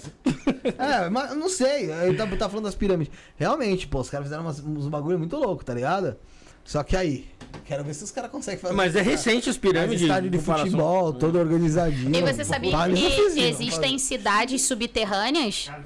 É, 0.78 1.10
mas 1.10 1.36
não 1.36 1.48
sei. 1.48 1.92
Eu 1.92 2.18
tá, 2.18 2.26
tá 2.26 2.50
falando 2.50 2.66
das 2.66 2.76
pirâmides. 2.76 3.14
Realmente, 3.38 3.88
pô, 3.88 4.00
os 4.00 4.10
caras 4.10 4.26
fizeram 4.26 4.44
umas- 4.44 4.60
uns 4.60 4.88
bagulho 4.88 5.20
muito 5.20 5.36
louco, 5.38 5.64
tá 5.64 5.74
ligado? 5.74 6.18
Só 6.64 6.84
que 6.84 6.96
aí, 6.96 7.28
quero 7.66 7.84
ver 7.84 7.94
se 7.96 8.04
os 8.04 8.12
caras 8.12 8.30
conseguem 8.32 8.60
fazer. 8.60 8.74
Mas 8.74 8.96
é 8.96 9.02
recente 9.02 9.50
os 9.50 9.58
pirâmides. 9.58 10.02
estádio 10.02 10.30
de 10.30 10.38
futebol, 10.40 11.12
todo 11.14 11.38
organizadinho. 11.40 12.16
E 12.16 12.22
você 12.22 12.44
sabia 12.46 12.72
que 12.90 13.42
existem 13.42 13.98
cidades 14.00 14.62
subterrâneas? 14.64 15.66
Cara. 15.68 15.86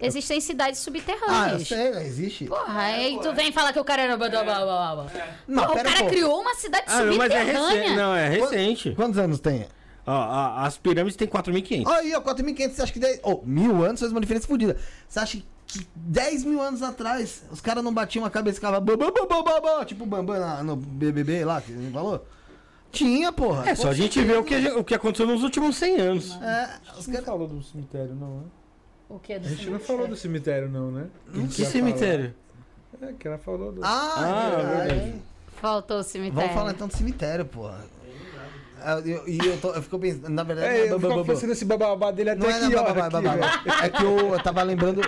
Existem 0.00 0.40
cidades 0.40 0.78
Ah, 0.78 0.80
eu 0.80 0.84
subterrâneas. 0.84 1.68
sei, 1.68 1.88
existe. 2.06 2.44
Porra, 2.46 2.80
aí 2.80 3.18
tu 3.22 3.32
vem 3.34 3.52
falar 3.52 3.72
que 3.72 3.78
o 3.80 3.84
cara 3.84 4.02
era. 4.02 4.16
blá. 4.16 4.28
Não, 5.46 5.62
Porra, 5.66 5.80
o 5.80 5.84
cara 5.84 5.98
pô. 6.04 6.06
criou 6.08 6.40
uma 6.40 6.54
cidade 6.54 6.84
Ah, 6.88 7.02
não, 7.02 7.16
mas 7.16 7.30
é 7.30 7.42
recente. 7.42 7.58
subterrânea. 7.58 7.96
Não, 7.96 8.14
é 8.14 8.28
recente. 8.28 8.90
Quantos 8.94 9.18
anos 9.18 9.40
tem? 9.40 9.66
As 10.06 10.78
pirâmides 10.78 11.16
têm 11.16 11.28
4.500. 11.28 11.86
Aí, 11.86 12.14
ó, 12.14 12.20
4.500, 12.20 12.70
você 12.74 12.82
acha 12.82 12.92
que 12.92 12.98
10... 12.98 13.20
Oh, 13.22 13.40
mil 13.44 13.84
anos 13.84 14.00
faz 14.00 14.10
uma 14.10 14.20
diferença 14.20 14.46
fodida. 14.46 14.76
Você 15.08 15.18
acha 15.18 15.38
que 15.66 15.86
10 15.94 16.44
mil 16.44 16.60
anos 16.60 16.82
atrás 16.82 17.44
os 17.50 17.60
caras 17.60 17.84
não 17.84 17.94
batiam 17.94 18.24
a 18.24 18.30
cabeça 18.30 18.56
e 18.56 18.60
ficavam 18.60 18.80
bam, 18.80 18.96
bam, 18.96 19.12
bam, 19.12 19.26
bam, 19.28 19.44
bam, 19.44 19.60
bam, 19.60 19.84
tipo 19.84 20.02
o 20.02 20.06
Bambam 20.06 20.64
no 20.64 20.74
BBB 20.74 21.44
lá, 21.44 21.60
que 21.60 21.70
ele 21.70 21.92
falou? 21.92 22.26
Tinha, 22.90 23.30
porra. 23.30 23.70
É, 23.70 23.74
só 23.76 23.88
a 23.88 23.94
gente 23.94 24.20
vê 24.20 24.34
o 24.36 24.42
que, 24.42 24.56
o 24.70 24.82
que 24.82 24.94
aconteceu 24.94 25.26
nos 25.26 25.44
últimos 25.44 25.76
100 25.76 26.00
anos. 26.00 26.32
É, 26.42 26.70
os 26.98 27.06
não 27.06 27.12
caras... 27.14 27.26
falou 27.28 27.46
do 27.46 27.62
cemitério, 27.62 28.14
não, 28.16 28.38
né? 28.38 28.44
O 29.10 29.18
que 29.18 29.32
A 29.32 29.38
gente 29.40 29.68
não 29.68 29.78
falou 29.80 30.06
do 30.08 30.16
cemitério, 30.16 30.68
não, 30.68 30.90
né? 30.90 31.06
Hum, 31.34 31.46
Que 31.48 31.64
cemitério? 31.66 32.32
É, 33.02 33.12
que 33.18 33.26
ela 33.28 33.38
falou 33.38 33.72
do. 33.72 33.80
Ah, 33.84 34.14
Ah, 34.16 34.50
é 34.52 34.56
verdade. 34.56 34.88
verdade. 34.94 35.14
Faltou 35.60 35.98
o 35.98 36.02
cemitério. 36.02 36.40
Vamos 36.40 36.54
falar 36.54 36.70
então 36.72 36.86
do 36.88 36.96
cemitério, 36.96 37.44
porra. 37.44 37.78
É, 38.82 38.94
eu- 39.04 39.28
E 39.28 39.38
eu, 39.38 39.58
tô, 39.60 39.74
eu 39.74 39.82
fico 39.82 39.98
pensando, 39.98 40.30
na 40.30 40.42
verdade... 40.42 40.68
É, 40.74 40.84
eu 40.84 40.98
não 40.98 41.10
é 41.10 41.12
bam, 41.12 41.16
bam. 41.16 41.24
pensando 41.26 41.50
nesse 41.50 41.66
bababá 41.66 42.10
dele 42.10 42.30
até 42.30 42.40
Não 42.40 42.48
é 42.48 42.54
aqui, 42.64 42.74
na 42.74 42.80
ó. 42.80 42.84
babá, 42.84 43.06
aqui, 43.06 43.12
babá. 43.28 43.62
ó. 43.66 43.84
É 43.84 43.88
que 43.90 44.02
eu, 44.02 44.18
eu 44.34 44.42
tava 44.42 44.62
lembrando, 44.62 45.02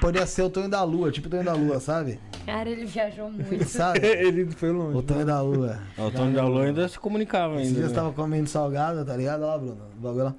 poderia 0.00 0.24
ser 0.28 0.42
o 0.42 0.50
Tonho 0.50 0.68
da 0.68 0.84
Lua, 0.84 1.10
tipo 1.10 1.26
o 1.26 1.30
Tonho 1.30 1.42
da 1.44 1.52
Lua, 1.54 1.80
sabe? 1.80 2.20
Cara, 2.44 2.70
ele 2.70 2.84
viajou 2.84 3.28
muito. 3.28 3.64
Sabe? 3.68 3.98
Ele 4.06 4.48
foi 4.52 4.70
O 4.70 4.74
longe. 4.74 5.02
Tonho 5.06 5.26
da 5.26 5.40
Lua. 5.40 5.80
O 5.98 6.10
Tony 6.12 6.34
da 6.34 6.44
Lua 6.44 6.66
ainda 6.66 6.88
se 6.88 6.96
comunicava 7.00 7.54
Esses 7.56 7.66
ainda. 7.68 7.74
dias 7.80 7.90
eu 7.90 7.96
né? 7.96 8.00
tava 8.02 8.12
comendo 8.12 8.48
salgado, 8.48 9.04
tá 9.04 9.16
ligado? 9.16 9.40
Olha 9.42 9.46
lá, 9.50 9.58
Bruno, 9.58 9.82
o 9.96 10.00
bagulho 10.00 10.24
lá. 10.26 10.34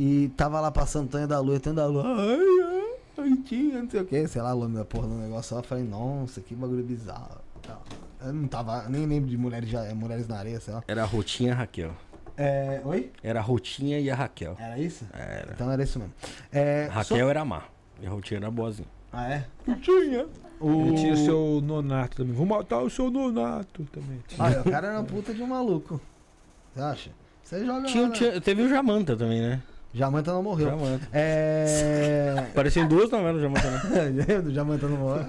E 0.00 0.28
tava 0.36 0.60
lá 0.60 0.70
passando 0.70 1.08
Tonho 1.10 1.26
da 1.26 1.40
Lua, 1.40 1.58
Tonho 1.58 1.74
da 1.74 1.86
Lua. 1.86 2.04
Ai, 2.06 2.38
ai, 2.38 2.94
ai, 3.18 3.36
tinha, 3.44 3.82
não 3.82 3.90
sei 3.90 4.00
o 4.02 4.04
que, 4.04 4.28
sei 4.28 4.40
lá, 4.40 4.54
o 4.54 4.60
nome 4.60 4.76
da 4.76 4.84
porra 4.84 5.08
do 5.08 5.14
negócio 5.14 5.56
lá. 5.56 5.60
Eu 5.60 5.66
falei, 5.66 5.82
nossa, 5.82 6.40
que 6.40 6.54
bagulho 6.54 6.84
bizarro. 6.84 7.40
Eu 8.24 8.32
não 8.32 8.46
tava, 8.46 8.88
nem 8.88 9.04
lembro 9.06 9.28
de 9.28 9.36
mulheres, 9.36 9.68
já, 9.68 9.92
mulheres 9.96 10.28
na 10.28 10.38
areia, 10.38 10.60
sei 10.60 10.72
lá. 10.72 10.84
Era 10.86 11.02
a 11.02 11.04
Rotinha 11.04 11.48
e 11.48 11.52
a 11.52 11.56
Raquel. 11.56 11.90
É, 12.36 12.80
oi? 12.84 13.10
Era 13.24 13.40
a 13.40 13.42
Rotinha 13.42 13.98
e 13.98 14.08
a 14.08 14.14
Raquel. 14.14 14.56
Era 14.60 14.78
isso? 14.78 15.04
Era. 15.12 15.50
Então 15.52 15.68
era 15.68 15.82
isso 15.82 15.98
mesmo. 15.98 16.14
É, 16.52 16.88
Raquel 16.92 17.28
era 17.28 17.44
má. 17.44 17.64
E 18.00 18.06
a 18.06 18.10
Rotinha 18.10 18.38
era 18.38 18.50
boazinha. 18.52 18.86
Ah, 19.12 19.28
é? 19.28 19.44
Tinha. 19.82 20.26
O... 20.60 20.86
Ele 20.86 20.94
tinha 20.96 21.12
o 21.14 21.16
seu 21.16 21.60
nonato 21.60 22.18
também. 22.18 22.32
Vou 22.32 22.46
matar 22.46 22.78
o 22.82 22.88
seu 22.90 23.10
nonato 23.10 23.82
também. 23.90 24.22
Olha, 24.38 24.60
o 24.60 24.64
cara 24.70 24.86
era 24.88 24.98
uma 25.00 25.04
puta 25.04 25.34
de 25.34 25.42
um 25.42 25.46
maluco. 25.48 26.00
Você 26.72 26.80
acha? 26.80 27.10
Você 27.42 27.64
joga 27.66 27.86
Tinha, 27.86 28.02
lá, 28.04 28.08
né? 28.10 28.14
tinha- 28.14 28.40
teve 28.40 28.62
o 28.62 28.68
Jamanta 28.68 29.16
também, 29.16 29.40
né? 29.40 29.60
Jamanta 29.92 30.32
não 30.32 30.42
morreu. 30.42 30.68
Jamanta. 30.70 31.08
É... 31.12 32.46
Em 32.76 32.86
duas 32.86 33.10
novelas 33.10 33.36
do 33.36 33.40
Jamanta, 33.40 33.70
né? 33.70 34.40
do 34.42 34.52
Jamanta 34.52 34.86
não 34.86 34.96
morreu. 34.96 35.24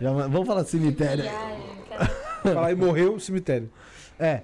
Jama- 0.00 0.28
Vamos 0.28 0.46
falar 0.46 0.62
de 0.62 0.70
cemitério. 0.70 1.24
Falar 2.42 2.72
e 2.72 2.74
morreu 2.74 3.14
o 3.14 3.20
cemitério. 3.20 3.70
É. 4.18 4.42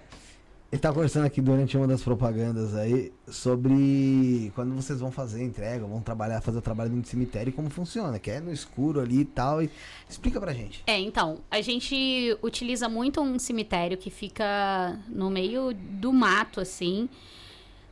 Ele 0.70 0.81
tá 0.81 0.90
conversando 0.90 1.26
aqui 1.26 1.42
durante 1.42 1.76
uma 1.76 1.86
das 1.86 2.02
propagandas 2.02 2.74
aí 2.74 3.12
sobre 3.28 4.50
quando 4.55 4.74
vocês 4.74 5.00
vão 5.00 5.10
fazer 5.10 5.42
a 5.42 5.44
entrega, 5.44 5.84
vão 5.84 6.00
trabalhar, 6.00 6.40
fazer 6.40 6.56
o 6.56 6.62
trabalho 6.62 6.90
no 6.90 7.05
cemitério 7.05 7.50
e 7.50 7.52
como 7.52 7.68
funciona, 7.68 8.18
que 8.18 8.31
é 8.31 8.40
no 8.40 8.50
escuro 8.50 8.98
ali 8.98 9.20
e 9.20 9.24
tal. 9.26 9.62
E... 9.62 9.68
Explica 10.08 10.40
pra 10.40 10.55
gente. 10.55 10.82
É, 10.86 10.98
então, 10.98 11.40
a 11.50 11.60
gente 11.60 12.39
utiliza 12.40 12.89
muito 12.89 13.20
um 13.20 13.39
cemitério 13.39 13.98
que 13.98 14.08
fica 14.08 14.98
no 15.10 15.28
meio 15.28 15.74
do 15.74 16.10
mato, 16.10 16.58
assim. 16.58 17.06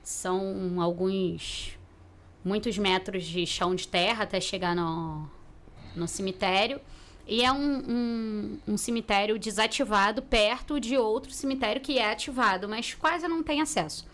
São 0.02 0.80
alguns. 0.80 1.78
muitos 2.44 2.78
metros 2.78 3.24
de 3.24 3.46
chão 3.46 3.74
de 3.74 3.86
terra 3.86 4.24
até 4.24 4.40
chegar 4.40 4.74
no, 4.74 5.28
no 5.94 6.08
cemitério. 6.08 6.80
E 7.26 7.44
é 7.44 7.52
um, 7.52 7.78
um, 7.88 8.58
um 8.68 8.76
cemitério 8.76 9.38
desativado 9.38 10.20
perto 10.20 10.80
de 10.80 10.96
outro 10.96 11.32
cemitério 11.32 11.80
que 11.80 11.98
é 11.98 12.10
ativado, 12.10 12.68
mas 12.68 12.94
quase 12.94 13.28
não 13.28 13.42
tem 13.42 13.60
acesso. 13.60 14.04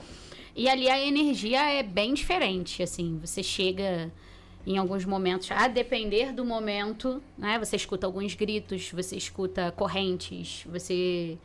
E 0.54 0.68
ali 0.68 0.88
a 0.88 0.98
energia 1.00 1.62
é 1.70 1.82
bem 1.82 2.14
diferente, 2.14 2.82
assim, 2.82 3.18
você 3.18 3.42
chega 3.42 4.12
em 4.66 4.76
alguns 4.78 5.04
momentos, 5.04 5.50
a 5.50 5.68
depender 5.68 6.32
do 6.32 6.44
momento, 6.44 7.22
né? 7.38 7.58
Você 7.58 7.76
escuta 7.76 8.06
alguns 8.06 8.34
gritos, 8.34 8.90
você 8.90 9.16
escuta 9.16 9.72
correntes, 9.72 10.64
você 10.66 11.38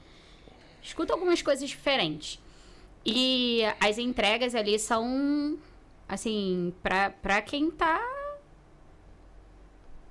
escuta 0.82 1.14
algumas 1.14 1.42
coisas 1.42 1.70
diferentes. 1.70 2.40
E 3.06 3.62
as 3.80 3.98
entregas 3.98 4.54
ali 4.54 4.78
são, 4.78 5.58
assim, 6.08 6.74
pra, 6.84 7.10
pra 7.10 7.42
quem 7.42 7.72
tá 7.72 8.00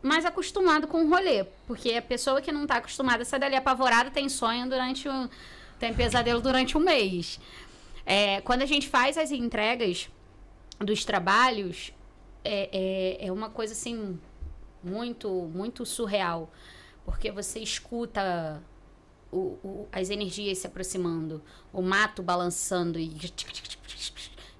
mais 0.02 0.24
acostumado 0.24 0.86
com 0.86 1.04
o 1.04 1.08
rolê. 1.08 1.44
Porque 1.66 1.92
a 1.92 2.02
pessoa 2.02 2.40
que 2.40 2.50
não 2.50 2.66
tá 2.66 2.76
acostumada 2.76 3.24
sai 3.24 3.38
dali 3.38 3.56
apavorada, 3.56 4.10
tem 4.10 4.28
sonho 4.28 4.68
durante 4.68 5.08
o. 5.08 5.30
tem 5.78 5.94
pesadelo 5.94 6.40
durante 6.40 6.76
um 6.76 6.80
mês. 6.80 7.40
É, 8.04 8.40
quando 8.40 8.62
a 8.62 8.66
gente 8.66 8.88
faz 8.88 9.16
as 9.16 9.30
entregas 9.30 10.08
dos 10.78 11.04
trabalhos, 11.04 11.92
é, 12.44 13.18
é, 13.20 13.26
é 13.26 13.32
uma 13.32 13.50
coisa 13.50 13.72
assim 13.72 14.18
muito, 14.82 15.28
muito 15.54 15.84
surreal. 15.86 16.50
Porque 17.04 17.30
você 17.30 17.60
escuta 17.60 18.62
o, 19.33 19.59
o- 19.62 19.89
as 19.92 20.10
energias 20.10 20.59
se 20.59 20.67
aproximando, 20.67 21.42
o 21.73 21.81
mato 21.83 22.23
balançando 22.23 22.99
e. 22.99 23.12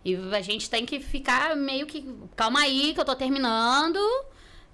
E 0.05 0.17
a 0.17 0.41
gente 0.41 0.71
tem 0.71 0.87
que 0.87 0.99
ficar 1.01 1.55
meio 1.57 1.87
que. 1.87 2.09
Calma 2.35 2.61
aí, 2.61 2.95
que 2.95 3.01
eu 3.01 3.05
tô 3.05 3.15
terminando. 3.15 3.99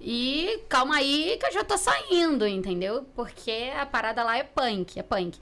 E 0.01 0.61
calma 0.69 0.97
aí, 0.97 1.37
que 1.41 1.47
eu 1.47 1.53
já 1.53 1.65
tô 1.65 1.77
saindo, 1.77 2.47
entendeu? 2.47 3.05
Porque 3.15 3.71
a 3.77 3.87
parada 3.87 4.23
lá 4.23 4.37
é 4.37 4.43
punk, 4.45 4.99
é 4.99 5.03
punk. 5.03 5.39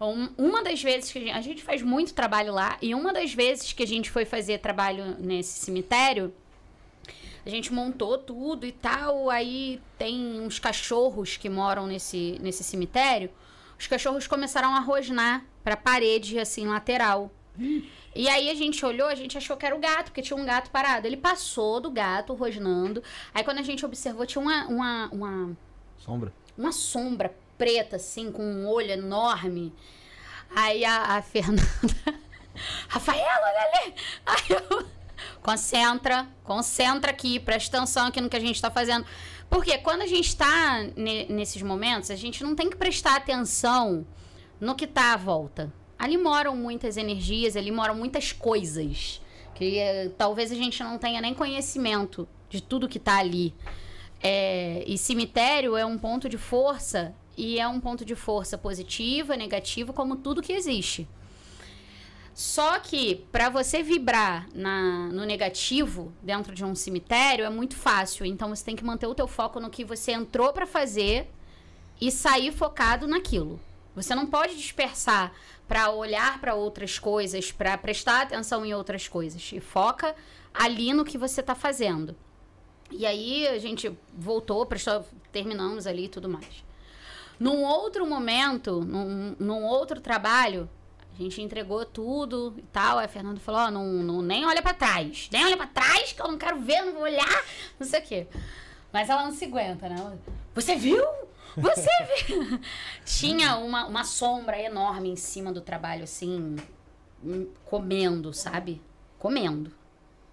Um- 0.00 0.28
uma 0.36 0.62
das 0.62 0.82
vezes 0.82 1.12
que 1.12 1.18
a 1.18 1.20
gente, 1.22 1.30
a 1.32 1.40
gente 1.40 1.62
faz 1.62 1.80
muito 1.80 2.12
trabalho 2.12 2.52
lá, 2.52 2.76
e 2.82 2.94
uma 2.94 3.12
das 3.12 3.32
vezes 3.32 3.72
que 3.72 3.82
a 3.82 3.86
gente 3.86 4.10
foi 4.10 4.24
fazer 4.24 4.58
trabalho 4.58 5.16
nesse 5.20 5.60
cemitério, 5.64 6.34
a 7.46 7.48
gente 7.48 7.72
montou 7.72 8.18
tudo 8.18 8.66
e 8.66 8.72
tal. 8.72 9.30
Aí 9.30 9.80
tem 9.96 10.40
uns 10.40 10.58
cachorros 10.58 11.36
que 11.36 11.48
moram 11.48 11.86
nesse, 11.86 12.36
nesse 12.40 12.62
cemitério. 12.64 13.30
Os 13.82 13.88
cachorros 13.88 14.28
começaram 14.28 14.76
a 14.76 14.78
rosnar 14.78 15.44
pra 15.64 15.76
parede, 15.76 16.38
assim, 16.38 16.68
lateral. 16.68 17.32
E 18.14 18.28
aí 18.28 18.48
a 18.48 18.54
gente 18.54 18.86
olhou, 18.86 19.08
a 19.08 19.14
gente 19.16 19.36
achou 19.36 19.56
que 19.56 19.66
era 19.66 19.74
o 19.74 19.80
gato, 19.80 20.04
porque 20.04 20.22
tinha 20.22 20.36
um 20.36 20.44
gato 20.44 20.70
parado. 20.70 21.04
Ele 21.04 21.16
passou 21.16 21.80
do 21.80 21.90
gato 21.90 22.32
rosnando. 22.32 23.02
Aí 23.34 23.42
quando 23.42 23.58
a 23.58 23.62
gente 23.62 23.84
observou, 23.84 24.24
tinha 24.24 24.40
uma, 24.40 24.66
uma, 24.68 25.08
uma, 25.10 25.56
Sombra. 25.98 26.32
uma 26.56 26.70
sombra 26.70 27.34
preta, 27.58 27.96
assim, 27.96 28.30
com 28.30 28.44
um 28.44 28.68
olho 28.68 28.92
enorme. 28.92 29.74
Aí 30.54 30.84
a, 30.84 31.16
a 31.16 31.22
Fernanda. 31.22 31.62
Rafaela, 32.86 33.40
olha 33.44 33.82
ali! 33.82 33.94
Aí 34.24 34.56
eu. 34.70 34.86
Concentra, 35.42 36.28
concentra 36.44 37.10
aqui, 37.10 37.40
presta 37.40 37.78
atenção 37.78 38.06
aqui 38.06 38.20
no 38.20 38.28
que 38.28 38.36
a 38.36 38.40
gente 38.40 38.62
tá 38.62 38.70
fazendo. 38.70 39.04
Porque 39.52 39.76
quando 39.76 40.00
a 40.00 40.06
gente 40.06 40.28
está 40.28 40.82
nesses 41.28 41.60
momentos, 41.60 42.10
a 42.10 42.16
gente 42.16 42.42
não 42.42 42.56
tem 42.56 42.70
que 42.70 42.76
prestar 42.76 43.16
atenção 43.16 44.06
no 44.58 44.74
que 44.74 44.86
está 44.86 45.12
à 45.12 45.16
volta. 45.18 45.70
Ali 45.98 46.16
moram 46.16 46.56
muitas 46.56 46.96
energias, 46.96 47.54
ali 47.54 47.70
moram 47.70 47.94
muitas 47.94 48.32
coisas. 48.32 49.20
Que 49.54 49.78
eh, 49.78 50.10
talvez 50.16 50.50
a 50.50 50.54
gente 50.54 50.82
não 50.82 50.96
tenha 50.96 51.20
nem 51.20 51.34
conhecimento 51.34 52.26
de 52.48 52.62
tudo 52.62 52.88
que 52.88 52.96
está 52.96 53.18
ali. 53.18 53.54
É, 54.22 54.84
e 54.86 54.96
cemitério 54.96 55.76
é 55.76 55.84
um 55.84 55.98
ponto 55.98 56.30
de 56.30 56.38
força, 56.38 57.14
e 57.36 57.60
é 57.60 57.68
um 57.68 57.78
ponto 57.78 58.06
de 58.06 58.14
força 58.14 58.56
positiva, 58.56 59.36
negativo, 59.36 59.92
como 59.92 60.16
tudo 60.16 60.40
que 60.40 60.54
existe. 60.54 61.06
Só 62.34 62.78
que 62.78 63.26
para 63.30 63.50
você 63.50 63.82
vibrar 63.82 64.48
na, 64.54 65.08
no 65.08 65.24
negativo 65.24 66.12
dentro 66.22 66.54
de 66.54 66.64
um 66.64 66.74
cemitério 66.74 67.44
é 67.44 67.50
muito 67.50 67.76
fácil. 67.76 68.24
Então 68.24 68.48
você 68.48 68.64
tem 68.64 68.76
que 68.76 68.84
manter 68.84 69.06
o 69.06 69.14
teu 69.14 69.28
foco 69.28 69.60
no 69.60 69.68
que 69.68 69.84
você 69.84 70.12
entrou 70.12 70.52
para 70.52 70.66
fazer 70.66 71.30
e 72.00 72.10
sair 72.10 72.50
focado 72.50 73.06
naquilo. 73.06 73.60
Você 73.94 74.14
não 74.14 74.26
pode 74.26 74.56
dispersar 74.56 75.32
para 75.68 75.90
olhar 75.90 76.40
para 76.40 76.54
outras 76.54 76.98
coisas, 76.98 77.52
para 77.52 77.76
prestar 77.76 78.22
atenção 78.22 78.64
em 78.64 78.72
outras 78.72 79.06
coisas. 79.06 79.52
E 79.52 79.60
foca 79.60 80.14
ali 80.54 80.94
no 80.94 81.04
que 81.04 81.18
você 81.18 81.40
está 81.40 81.54
fazendo. 81.54 82.16
E 82.90 83.04
aí 83.04 83.46
a 83.46 83.58
gente 83.58 83.90
voltou, 84.12 84.64
prestou, 84.64 85.04
terminamos 85.30 85.86
ali 85.86 86.06
e 86.06 86.08
tudo 86.08 86.28
mais. 86.28 86.64
Num 87.38 87.62
outro 87.64 88.06
momento, 88.06 88.80
num, 88.80 89.36
num 89.38 89.64
outro 89.64 90.00
trabalho, 90.00 90.68
a 91.22 91.24
gente 91.24 91.40
entregou 91.40 91.84
tudo 91.84 92.54
e 92.58 92.62
tal. 92.62 92.98
Aí 92.98 93.06
a 93.06 93.08
Fernanda 93.08 93.40
falou: 93.40 93.62
oh, 93.66 93.70
não, 93.70 93.84
não, 93.84 94.22
nem 94.22 94.44
olha 94.44 94.60
para 94.60 94.74
trás. 94.74 95.28
Nem 95.32 95.44
olha 95.44 95.56
para 95.56 95.66
trás, 95.66 96.12
que 96.12 96.20
eu 96.20 96.28
não 96.28 96.36
quero 96.36 96.60
ver, 96.60 96.82
não 96.82 96.92
vou 96.92 97.02
olhar, 97.02 97.44
não 97.78 97.86
sei 97.86 98.00
o 98.00 98.02
quê. 98.02 98.26
Mas 98.92 99.08
ela 99.08 99.24
não 99.24 99.32
se 99.32 99.44
aguenta, 99.44 99.88
né? 99.88 100.18
Você 100.54 100.76
viu? 100.76 101.02
Você 101.56 101.88
viu? 102.26 102.60
Tinha 103.04 103.56
uma, 103.56 103.86
uma 103.86 104.04
sombra 104.04 104.60
enorme 104.60 105.10
em 105.10 105.16
cima 105.16 105.52
do 105.52 105.60
trabalho, 105.60 106.04
assim, 106.04 106.56
comendo, 107.64 108.32
sabe? 108.32 108.82
Comendo. 109.18 109.72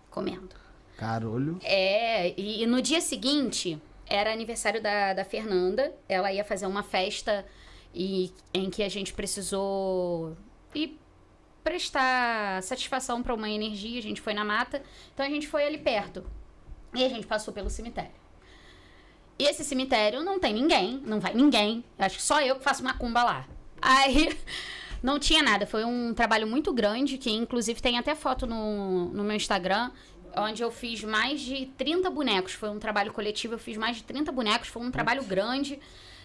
Comendo. 0.09 0.55
Carolho. 0.97 1.59
É, 1.63 2.33
e, 2.39 2.63
e 2.63 2.65
no 2.65 2.81
dia 2.81 2.99
seguinte 2.99 3.81
era 4.05 4.33
aniversário 4.33 4.81
da, 4.81 5.13
da 5.13 5.23
Fernanda. 5.23 5.93
Ela 6.09 6.33
ia 6.33 6.43
fazer 6.43 6.65
uma 6.65 6.83
festa 6.83 7.45
e, 7.93 8.31
em 8.53 8.69
que 8.69 8.83
a 8.83 8.89
gente 8.89 9.13
precisou 9.13 10.35
e 10.73 10.97
prestar 11.63 12.61
satisfação 12.63 13.21
para 13.21 13.33
uma 13.33 13.49
energia. 13.49 13.99
A 13.99 14.03
gente 14.03 14.21
foi 14.21 14.33
na 14.33 14.43
mata, 14.43 14.81
então 15.13 15.25
a 15.25 15.29
gente 15.29 15.47
foi 15.47 15.65
ali 15.65 15.77
perto. 15.77 16.25
E 16.93 17.03
a 17.03 17.09
gente 17.09 17.27
passou 17.27 17.53
pelo 17.53 17.69
cemitério. 17.69 18.11
E 19.37 19.43
esse 19.43 19.63
cemitério 19.63 20.21
não 20.21 20.39
tem 20.39 20.53
ninguém, 20.53 21.01
não 21.05 21.19
vai 21.19 21.33
ninguém. 21.33 21.83
Acho 21.97 22.17
que 22.17 22.23
só 22.23 22.41
eu 22.41 22.57
que 22.57 22.63
faço 22.63 22.83
macumba 22.83 23.23
lá. 23.23 23.47
Aí 23.81 24.37
não 25.01 25.17
tinha 25.17 25.41
nada. 25.41 25.65
Foi 25.65 25.85
um 25.85 26.13
trabalho 26.13 26.45
muito 26.45 26.73
grande, 26.73 27.17
que 27.17 27.29
inclusive 27.29 27.81
tem 27.81 27.97
até 27.97 28.15
foto 28.15 28.45
no, 28.45 29.05
no 29.09 29.23
meu 29.23 29.35
Instagram, 29.35 29.91
onde 30.35 30.61
eu 30.61 30.71
fiz 30.71 31.03
mais 31.03 31.39
de 31.39 31.67
30 31.77 32.09
bonecos. 32.09 32.53
Foi 32.53 32.69
um 32.69 32.79
trabalho 32.79 33.13
coletivo, 33.13 33.53
eu 33.53 33.59
fiz 33.59 33.77
mais 33.77 33.97
de 33.97 34.03
30 34.03 34.31
bonecos, 34.31 34.67
foi 34.67 34.81
um 34.81 34.91
trabalho 34.91 35.23
grande. 35.23 35.79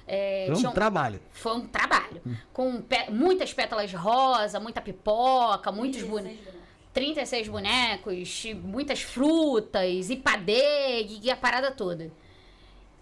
É, 0.06 0.46
foi 0.52 0.66
um, 0.66 0.72
trabalho. 0.72 1.20
Foi 1.30 1.52
um 1.56 1.66
trabalho. 1.66 2.20
Hum. 2.26 2.34
Com 2.52 2.82
pe 2.82 3.10
muitas 3.10 3.52
pétalas 3.52 3.92
rosa, 3.92 4.60
muita 4.60 4.80
pipoca, 4.80 5.72
muitos 5.72 6.02
bonecos. 6.02 6.54
36 6.92 7.48
bonecos, 7.48 8.44
muitas 8.62 9.02
frutas, 9.02 10.10
e 10.10 10.16
padê, 10.16 11.04
e 11.04 11.28
a 11.28 11.36
parada 11.36 11.72
toda. 11.72 12.12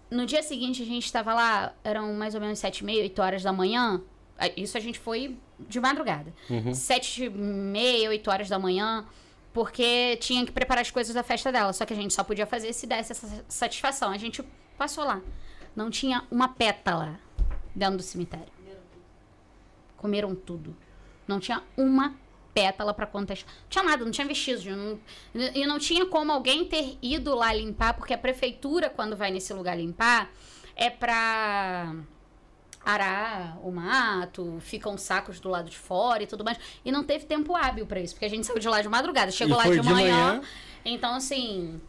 No 0.09 0.25
dia 0.25 0.41
seguinte, 0.41 0.81
a 0.81 0.85
gente 0.85 1.05
estava 1.05 1.33
lá, 1.33 1.73
eram 1.83 2.11
mais 2.13 2.33
ou 2.33 2.41
menos 2.41 2.57
7 2.57 2.79
e 2.79 2.85
meia, 2.85 3.03
8 3.03 3.21
horas 3.21 3.43
da 3.43 3.53
manhã. 3.53 4.01
Isso 4.57 4.77
a 4.77 4.81
gente 4.81 4.97
foi 4.97 5.37
de 5.59 5.79
madrugada. 5.79 6.33
Uhum. 6.49 6.73
7 6.73 7.25
e 7.25 7.29
meia, 7.29 8.09
8 8.09 8.31
horas 8.31 8.49
da 8.49 8.57
manhã, 8.57 9.05
porque 9.53 10.17
tinha 10.17 10.43
que 10.43 10.51
preparar 10.51 10.81
as 10.81 10.89
coisas 10.89 11.13
da 11.13 11.21
festa 11.21 11.51
dela. 11.51 11.71
Só 11.71 11.85
que 11.85 11.93
a 11.93 11.95
gente 11.95 12.13
só 12.13 12.23
podia 12.23 12.47
fazer 12.47 12.73
se 12.73 12.87
desse 12.87 13.11
essa 13.11 13.45
satisfação. 13.47 14.11
A 14.11 14.17
gente 14.17 14.43
passou 14.75 15.03
lá. 15.03 15.21
Não 15.75 15.89
tinha 15.89 16.23
uma 16.29 16.47
pétala 16.47 17.19
dentro 17.75 17.97
do 17.97 18.03
cemitério. 18.03 18.51
Comeram 19.97 20.35
tudo. 20.35 20.75
Não 21.27 21.39
tinha 21.39 21.63
uma 21.77 22.15
pétala 22.53 22.93
para 22.93 23.07
contestar. 23.07 23.51
Não 23.53 23.69
tinha 23.69 23.83
nada, 23.83 24.05
não 24.05 24.11
tinha 24.11 24.27
vestígio. 24.27 24.75
Não, 24.75 24.99
e 25.33 25.65
não 25.65 25.79
tinha 25.79 26.05
como 26.05 26.31
alguém 26.31 26.65
ter 26.65 26.97
ido 27.01 27.33
lá 27.33 27.53
limpar, 27.53 27.93
porque 27.93 28.13
a 28.13 28.17
prefeitura, 28.17 28.89
quando 28.89 29.15
vai 29.15 29.31
nesse 29.31 29.53
lugar 29.53 29.77
limpar, 29.77 30.29
é 30.75 30.89
pra 30.89 31.95
arar 32.85 33.57
o 33.63 33.71
mato, 33.71 34.57
ficam 34.59 34.97
sacos 34.97 35.39
do 35.39 35.47
lado 35.47 35.69
de 35.69 35.77
fora 35.77 36.23
e 36.23 36.27
tudo 36.27 36.43
mais. 36.43 36.57
E 36.83 36.91
não 36.91 37.03
teve 37.03 37.25
tempo 37.25 37.55
hábil 37.55 37.85
para 37.85 37.99
isso, 37.99 38.13
porque 38.13 38.25
a 38.25 38.29
gente 38.29 38.45
saiu 38.45 38.59
de 38.59 38.67
lá 38.67 38.81
de 38.81 38.89
madrugada, 38.89 39.31
chegou 39.31 39.55
e 39.55 39.57
lá 39.57 39.63
de, 39.63 39.79
de 39.79 39.89
manhã, 39.89 40.27
manhã. 40.27 40.41
Então, 40.83 41.15
assim, 41.15 41.81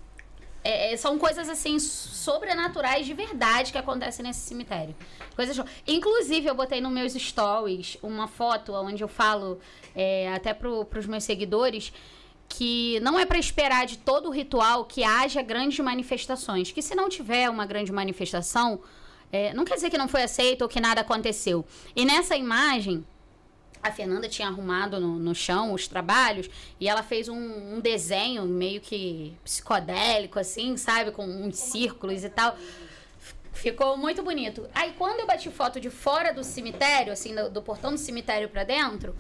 é, 0.64 0.94
é, 0.94 0.96
são 0.96 1.18
coisas 1.18 1.46
assim 1.48 1.78
sobrenaturais 1.78 3.04
de 3.04 3.12
verdade 3.12 3.70
que 3.70 3.76
acontecem 3.76 4.24
nesse 4.24 4.40
cemitério. 4.40 4.94
Coisas 5.36 5.60
Inclusive, 5.86 6.46
eu 6.46 6.54
botei 6.54 6.80
nos 6.80 6.90
meus 6.90 7.12
stories 7.12 7.98
uma 8.02 8.26
foto 8.26 8.72
onde 8.72 9.04
eu 9.04 9.08
falo 9.08 9.60
é, 9.94 10.32
até 10.32 10.54
para 10.54 10.68
os 10.70 11.06
meus 11.06 11.22
seguidores 11.22 11.92
que 12.48 12.98
não 13.00 13.18
é 13.18 13.26
para 13.26 13.38
esperar 13.38 13.84
de 13.84 13.98
todo 13.98 14.28
o 14.28 14.30
ritual 14.30 14.84
que 14.84 15.04
haja 15.04 15.42
grandes 15.42 15.78
manifestações. 15.80 16.72
Que 16.72 16.80
se 16.80 16.94
não 16.94 17.08
tiver 17.08 17.50
uma 17.50 17.66
grande 17.66 17.92
manifestação, 17.92 18.80
é, 19.30 19.52
não 19.52 19.64
quer 19.64 19.74
dizer 19.74 19.90
que 19.90 19.98
não 19.98 20.08
foi 20.08 20.22
aceito 20.22 20.62
ou 20.62 20.68
que 20.68 20.80
nada 20.80 21.02
aconteceu. 21.02 21.64
E 21.94 22.04
nessa 22.04 22.36
imagem 22.36 23.04
a 23.84 23.92
Fernanda 23.92 24.26
tinha 24.26 24.48
arrumado 24.48 24.98
no, 24.98 25.18
no 25.18 25.34
chão 25.34 25.74
os 25.74 25.86
trabalhos 25.86 26.48
e 26.80 26.88
ela 26.88 27.02
fez 27.02 27.28
um, 27.28 27.74
um, 27.74 27.80
desenho 27.80 28.46
meio 28.46 28.80
que 28.80 29.36
psicodélico, 29.44 30.38
assim, 30.38 30.74
sabe? 30.78 31.10
Com 31.10 31.26
uns 31.26 31.58
círculos 31.58 32.24
e 32.24 32.30
tal. 32.30 32.56
Ficou 33.52 33.96
muito 33.96 34.22
bonito. 34.22 34.66
Aí, 34.74 34.94
quando 34.98 35.20
eu 35.20 35.26
bati 35.26 35.50
foto 35.50 35.78
de 35.78 35.90
fora 35.90 36.32
do 36.32 36.42
cemitério, 36.42 37.12
assim, 37.12 37.34
do, 37.34 37.50
do 37.50 37.62
portão 37.62 37.92
do 37.92 37.98
cemitério 37.98 38.48
para 38.48 38.64
dentro, 38.64 39.14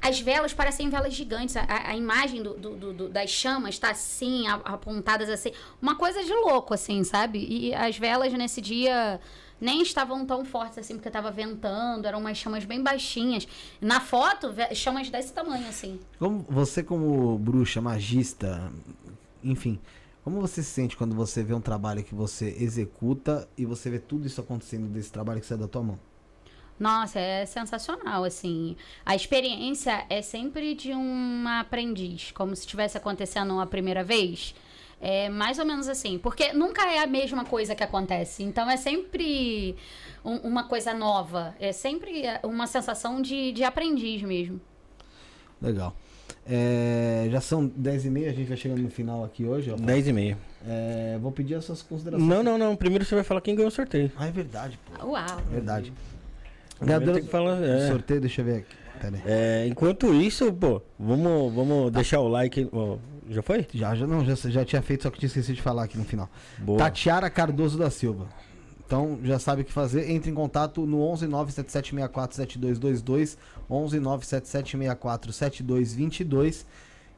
as 0.00 0.18
velas 0.18 0.54
parecem 0.54 0.88
velas 0.88 1.12
gigantes. 1.12 1.54
A, 1.56 1.90
a 1.90 1.94
imagem 1.94 2.42
do, 2.42 2.54
do, 2.54 2.92
do, 2.94 3.08
das 3.10 3.28
chamas 3.28 3.74
está 3.74 3.90
assim, 3.90 4.48
apontadas 4.48 5.28
assim. 5.28 5.52
Uma 5.80 5.94
coisa 5.94 6.24
de 6.24 6.32
louco, 6.32 6.72
assim, 6.72 7.04
sabe? 7.04 7.46
E 7.48 7.74
as 7.74 7.98
velas 7.98 8.32
nesse 8.32 8.62
dia 8.62 9.20
nem 9.60 9.82
estavam 9.82 10.24
tão 10.26 10.44
fortes 10.44 10.78
assim, 10.78 10.94
porque 10.94 11.08
estava 11.08 11.30
ventando, 11.30 12.06
eram 12.06 12.20
umas 12.20 12.36
chamas 12.36 12.64
bem 12.64 12.82
baixinhas. 12.82 13.46
Na 13.80 14.00
foto, 14.00 14.54
chamas 14.74 15.10
desse 15.10 15.32
tamanho, 15.32 15.66
assim. 15.68 15.98
Como 16.18 16.44
você, 16.48 16.82
como 16.82 17.38
bruxa, 17.38 17.80
magista, 17.80 18.70
enfim, 19.42 19.78
como 20.22 20.40
você 20.40 20.62
se 20.62 20.70
sente 20.70 20.96
quando 20.96 21.14
você 21.14 21.42
vê 21.42 21.54
um 21.54 21.60
trabalho 21.60 22.02
que 22.02 22.14
você 22.14 22.56
executa 22.58 23.48
e 23.56 23.64
você 23.64 23.88
vê 23.88 23.98
tudo 23.98 24.26
isso 24.26 24.40
acontecendo 24.40 24.88
desse 24.88 25.12
trabalho 25.12 25.40
que 25.40 25.46
sai 25.46 25.56
da 25.56 25.68
tua 25.68 25.82
mão? 25.82 25.98
Nossa, 26.78 27.18
é 27.18 27.46
sensacional, 27.46 28.24
assim. 28.24 28.76
A 29.04 29.16
experiência 29.16 30.04
é 30.10 30.20
sempre 30.20 30.74
de 30.74 30.92
uma 30.92 31.60
aprendiz, 31.60 32.32
como 32.32 32.54
se 32.54 32.62
estivesse 32.62 32.98
acontecendo 32.98 33.58
a 33.58 33.66
primeira 33.66 34.04
vez. 34.04 34.54
É 35.00 35.28
mais 35.28 35.58
ou 35.58 35.66
menos 35.66 35.88
assim. 35.88 36.18
Porque 36.18 36.52
nunca 36.52 36.90
é 36.90 36.98
a 36.98 37.06
mesma 37.06 37.44
coisa 37.44 37.74
que 37.74 37.82
acontece. 37.82 38.42
Então 38.42 38.68
é 38.70 38.76
sempre 38.76 39.76
um, 40.24 40.36
uma 40.36 40.64
coisa 40.64 40.94
nova. 40.94 41.54
É 41.60 41.72
sempre 41.72 42.24
uma 42.42 42.66
sensação 42.66 43.20
de, 43.20 43.52
de 43.52 43.62
aprendiz 43.62 44.22
mesmo. 44.22 44.60
Legal. 45.60 45.94
É, 46.48 47.26
já 47.30 47.40
são 47.40 47.66
10 47.66 48.06
e 48.06 48.10
meia, 48.10 48.30
a 48.30 48.32
gente 48.32 48.46
vai 48.46 48.56
chegando 48.56 48.80
no 48.80 48.90
final 48.90 49.24
aqui 49.24 49.44
hoje. 49.44 49.70
Ó, 49.70 49.76
10 49.76 50.08
e 50.08 50.12
meia. 50.12 50.38
É, 50.66 51.18
vou 51.20 51.32
pedir 51.32 51.54
as 51.54 51.64
suas 51.64 51.82
considerações. 51.82 52.28
Não, 52.28 52.42
não, 52.42 52.56
não. 52.56 52.76
Primeiro 52.76 53.04
você 53.04 53.14
vai 53.14 53.24
falar 53.24 53.40
quem 53.40 53.54
ganhou 53.54 53.68
o 53.68 53.72
sorteio. 53.72 54.10
Ah, 54.16 54.26
é 54.26 54.30
verdade, 54.30 54.78
pô. 54.84 55.08
Uau. 55.08 55.24
Verdade. 55.50 55.92
Ganhador 56.80 57.20
que 57.20 57.28
falar, 57.28 57.62
é. 57.62 57.88
sorteio, 57.88 58.20
deixa 58.20 58.42
eu 58.42 58.44
ver 58.44 58.56
aqui. 58.58 58.76
É, 59.26 59.66
enquanto 59.68 60.12
isso, 60.14 60.52
pô, 60.52 60.80
vamos, 60.98 61.54
vamos 61.54 61.92
tá. 61.92 61.96
deixar 61.96 62.20
o 62.20 62.28
like. 62.28 62.68
Ó, 62.72 62.96
já 63.28 63.42
foi? 63.42 63.66
Já, 63.72 63.94
já 63.94 64.06
não, 64.06 64.24
já, 64.24 64.34
já 64.48 64.64
tinha 64.64 64.82
feito, 64.82 65.02
só 65.02 65.10
que 65.10 65.18
tinha 65.18 65.26
esquecido 65.26 65.56
de 65.56 65.62
falar 65.62 65.84
aqui 65.84 65.98
no 65.98 66.04
final. 66.04 66.28
Boa. 66.58 66.78
Tatiara 66.78 67.28
Cardoso 67.30 67.78
da 67.78 67.90
Silva. 67.90 68.28
Então 68.86 69.18
já 69.24 69.38
sabe 69.38 69.62
o 69.62 69.64
que 69.64 69.72
fazer. 69.72 70.10
Entre 70.10 70.30
em 70.30 70.34
contato 70.34 70.86
no 70.86 71.02
11 71.02 71.26
97764 71.26 72.36
7222, 72.36 73.36
11 73.68 74.00
97764 74.00 75.32
7222 75.32 76.66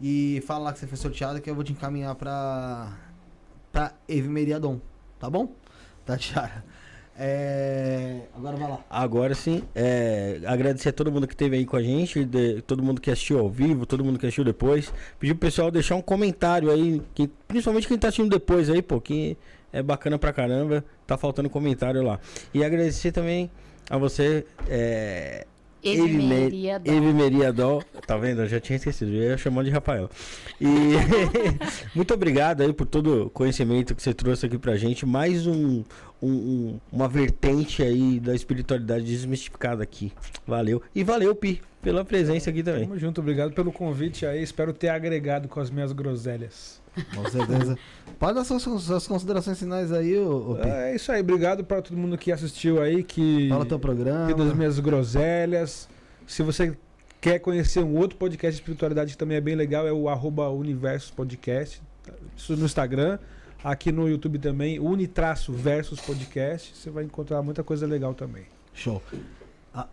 e 0.01 0.43
fala 0.47 0.65
lá 0.65 0.73
que 0.73 0.79
você 0.79 0.87
foi 0.87 0.97
sorteado 0.97 1.41
que 1.41 1.51
eu 1.51 1.55
vou 1.55 1.65
te 1.65 1.73
encaminhar 1.73 2.15
pra 2.15 2.97
pra 3.71 3.93
Eve 4.09 4.29
Meriadon, 4.29 4.81
tá 5.19 5.29
bom? 5.29 5.53
Tatiara. 6.07 6.65
É... 7.21 8.21
Agora 8.33 8.57
vai 8.57 8.71
lá. 8.71 8.85
Agora 8.89 9.35
sim, 9.35 9.65
é... 9.75 10.41
agradecer 10.47 10.91
a 10.91 10.93
todo 10.93 11.11
mundo 11.11 11.27
que 11.27 11.35
esteve 11.35 11.57
aí 11.57 11.67
com 11.67 11.77
a 11.77 11.83
gente, 11.83 12.25
de... 12.25 12.63
todo 12.63 12.81
mundo 12.81 13.01
que 13.01 13.11
assistiu 13.11 13.41
ao 13.41 13.51
vivo, 13.51 13.85
todo 13.85 14.05
mundo 14.05 14.21
que 14.21 14.27
assistiu 14.27 14.45
depois. 14.45 14.93
Pedir 15.19 15.35
pro 15.35 15.41
pessoal 15.49 15.69
deixar 15.71 15.97
um 15.97 16.03
comentário 16.03 16.71
aí, 16.71 17.03
que... 17.15 17.29
principalmente 17.49 17.89
quem 17.89 17.99
tá 17.99 18.07
assistindo 18.09 18.31
depois 18.31 18.71
aí, 18.71 18.81
pô, 18.81 19.01
que 19.01 19.37
é 19.73 19.83
bacana 19.83 20.17
pra 20.17 20.33
caramba. 20.33 20.85
Tá 21.09 21.19
faltando 21.19 21.51
comentário 21.51 22.03
lá. 22.05 22.21
E 22.55 22.63
agradecer 22.63 23.11
também 23.11 23.51
a 23.91 23.99
você, 23.99 24.47
é, 24.69 25.45
Evimeria 26.85 27.53
Dó. 27.53 27.81
Tá 28.07 28.17
vendo? 28.17 28.43
Eu 28.43 28.49
já 28.49 28.59
tinha 28.61 28.77
esquecido. 28.77 29.13
Eu 29.13 29.31
ia 29.31 29.39
chamar 29.39 29.65
de 29.65 29.71
Rafael. 29.71 30.09
E 30.61 30.67
muito 31.95 32.13
obrigado 32.15 32.63
aí 32.63 32.73
por 32.73 32.87
todo 32.87 33.27
o 33.27 33.31
conhecimento 33.31 33.95
que 33.95 34.03
você 34.03 34.13
trouxe 34.15 34.47
aqui 34.47 34.59
pra 34.59 34.77
gente. 34.77 35.07
Mais 35.07 35.47
um, 35.47 35.85
um- 36.23 36.29
um- 36.29 36.81
uma 36.93 37.09
vertente 37.09 37.83
aí 37.83 38.19
da 38.21 38.35
espiritualidade 38.35 39.05
desmistificada 39.05 39.83
aqui. 39.83 40.13
Valeu. 40.47 40.83
E 40.95 41.05
valeu, 41.05 41.35
Pi, 41.35 41.61
pela 41.83 42.05
presença 42.05 42.51
aqui 42.51 42.63
também. 42.63 42.83
Tamo 42.85 42.99
junto, 42.99 43.21
obrigado 43.21 43.53
pelo 43.53 43.71
convite 43.73 44.27
aí. 44.27 44.43
Espero 44.43 44.73
ter 44.73 44.89
agregado 44.89 45.49
com 45.49 45.61
as 45.61 45.71
minhas 45.71 45.93
groselhas. 45.93 46.81
Com 47.15 47.29
certeza. 47.31 47.79
Pode 48.19 48.35
dar 48.35 48.45
suas, 48.45 48.63
suas 48.63 49.07
considerações 49.07 49.59
finais 49.59 49.93
aí, 49.93 50.19
ô, 50.19 50.53
ô. 50.53 50.59
É 50.59 50.95
isso 50.95 51.11
aí, 51.13 51.21
obrigado 51.21 51.63
para 51.65 51.81
todo 51.81 51.97
mundo 51.97 52.19
que 52.19 52.33
assistiu 52.33 52.83
aí, 52.83 53.03
que 53.03 53.49
Fala 53.49 53.65
teu 53.65 53.79
programa. 53.79 54.31
e 54.31 54.35
das 54.35 54.53
minhas 54.55 54.79
groselhas. 54.81 55.89
Se 56.27 56.43
você 56.43 56.77
quer 57.21 57.39
conhecer 57.39 57.81
um 57.83 57.97
outro 57.97 58.17
podcast 58.17 58.57
de 58.57 58.61
espiritualidade 58.63 59.13
que 59.13 59.19
também 59.19 59.37
é 59.37 59.41
bem 59.41 59.55
legal, 59.55 59.87
é 59.87 59.93
o 59.93 60.09
arroba 60.09 60.49
Universos 60.51 61.11
Podcast. 61.11 61.81
Isso 62.37 62.57
no 62.57 62.65
Instagram. 62.65 63.19
Aqui 63.63 63.91
no 63.91 64.09
YouTube 64.09 64.39
também, 64.39 64.79
Unitraço 64.79 65.53
Versus 65.53 66.01
Podcast. 66.01 66.77
Você 66.77 66.91
vai 66.91 67.05
encontrar 67.05 67.43
muita 67.43 67.65
coisa 67.65 67.87
legal 67.87 68.15
também. 68.15 68.45
Show. 68.73 69.03
Ah, 69.75 69.87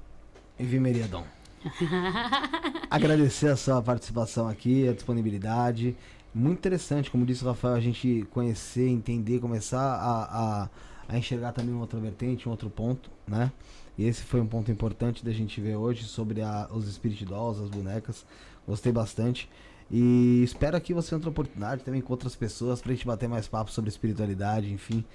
Evimeria 0.59 1.07
Dom. 1.07 1.23
Agradecer 2.89 3.47
a 3.47 3.55
sua 3.55 3.81
participação 3.81 4.47
aqui, 4.47 4.87
a 4.87 4.93
disponibilidade. 4.93 5.95
Muito 6.37 6.57
interessante, 6.57 7.09
como 7.09 7.25
disse 7.25 7.45
o 7.45 7.47
Rafael, 7.47 7.75
a 7.75 7.79
gente 7.79 8.27
conhecer, 8.29 8.89
entender, 8.89 9.39
começar 9.39 9.79
a, 9.79 10.63
a, 10.63 10.69
a 11.07 11.17
enxergar 11.17 11.53
também 11.53 11.73
uma 11.73 11.79
outra 11.79 11.97
vertente, 11.97 12.49
um 12.49 12.51
outro 12.51 12.69
ponto, 12.69 13.09
né? 13.25 13.53
E 13.97 14.03
esse 14.03 14.21
foi 14.21 14.41
um 14.41 14.45
ponto 14.45 14.69
importante 14.69 15.23
da 15.23 15.31
gente 15.31 15.61
ver 15.61 15.77
hoje 15.77 16.03
sobre 16.03 16.41
a, 16.41 16.67
os 16.73 16.93
Spirit 16.93 17.23
as 17.23 17.69
bonecas. 17.69 18.25
Gostei 18.67 18.91
bastante. 18.91 19.49
E 19.89 20.41
espero 20.43 20.75
aqui 20.75 20.93
você 20.93 21.15
outra 21.15 21.29
oportunidade 21.29 21.85
também 21.85 22.01
com 22.01 22.11
outras 22.11 22.35
pessoas 22.35 22.81
pra 22.81 22.91
gente 22.91 23.07
bater 23.07 23.29
mais 23.29 23.47
papo 23.47 23.71
sobre 23.71 23.89
espiritualidade, 23.89 24.69
enfim. 24.73 25.05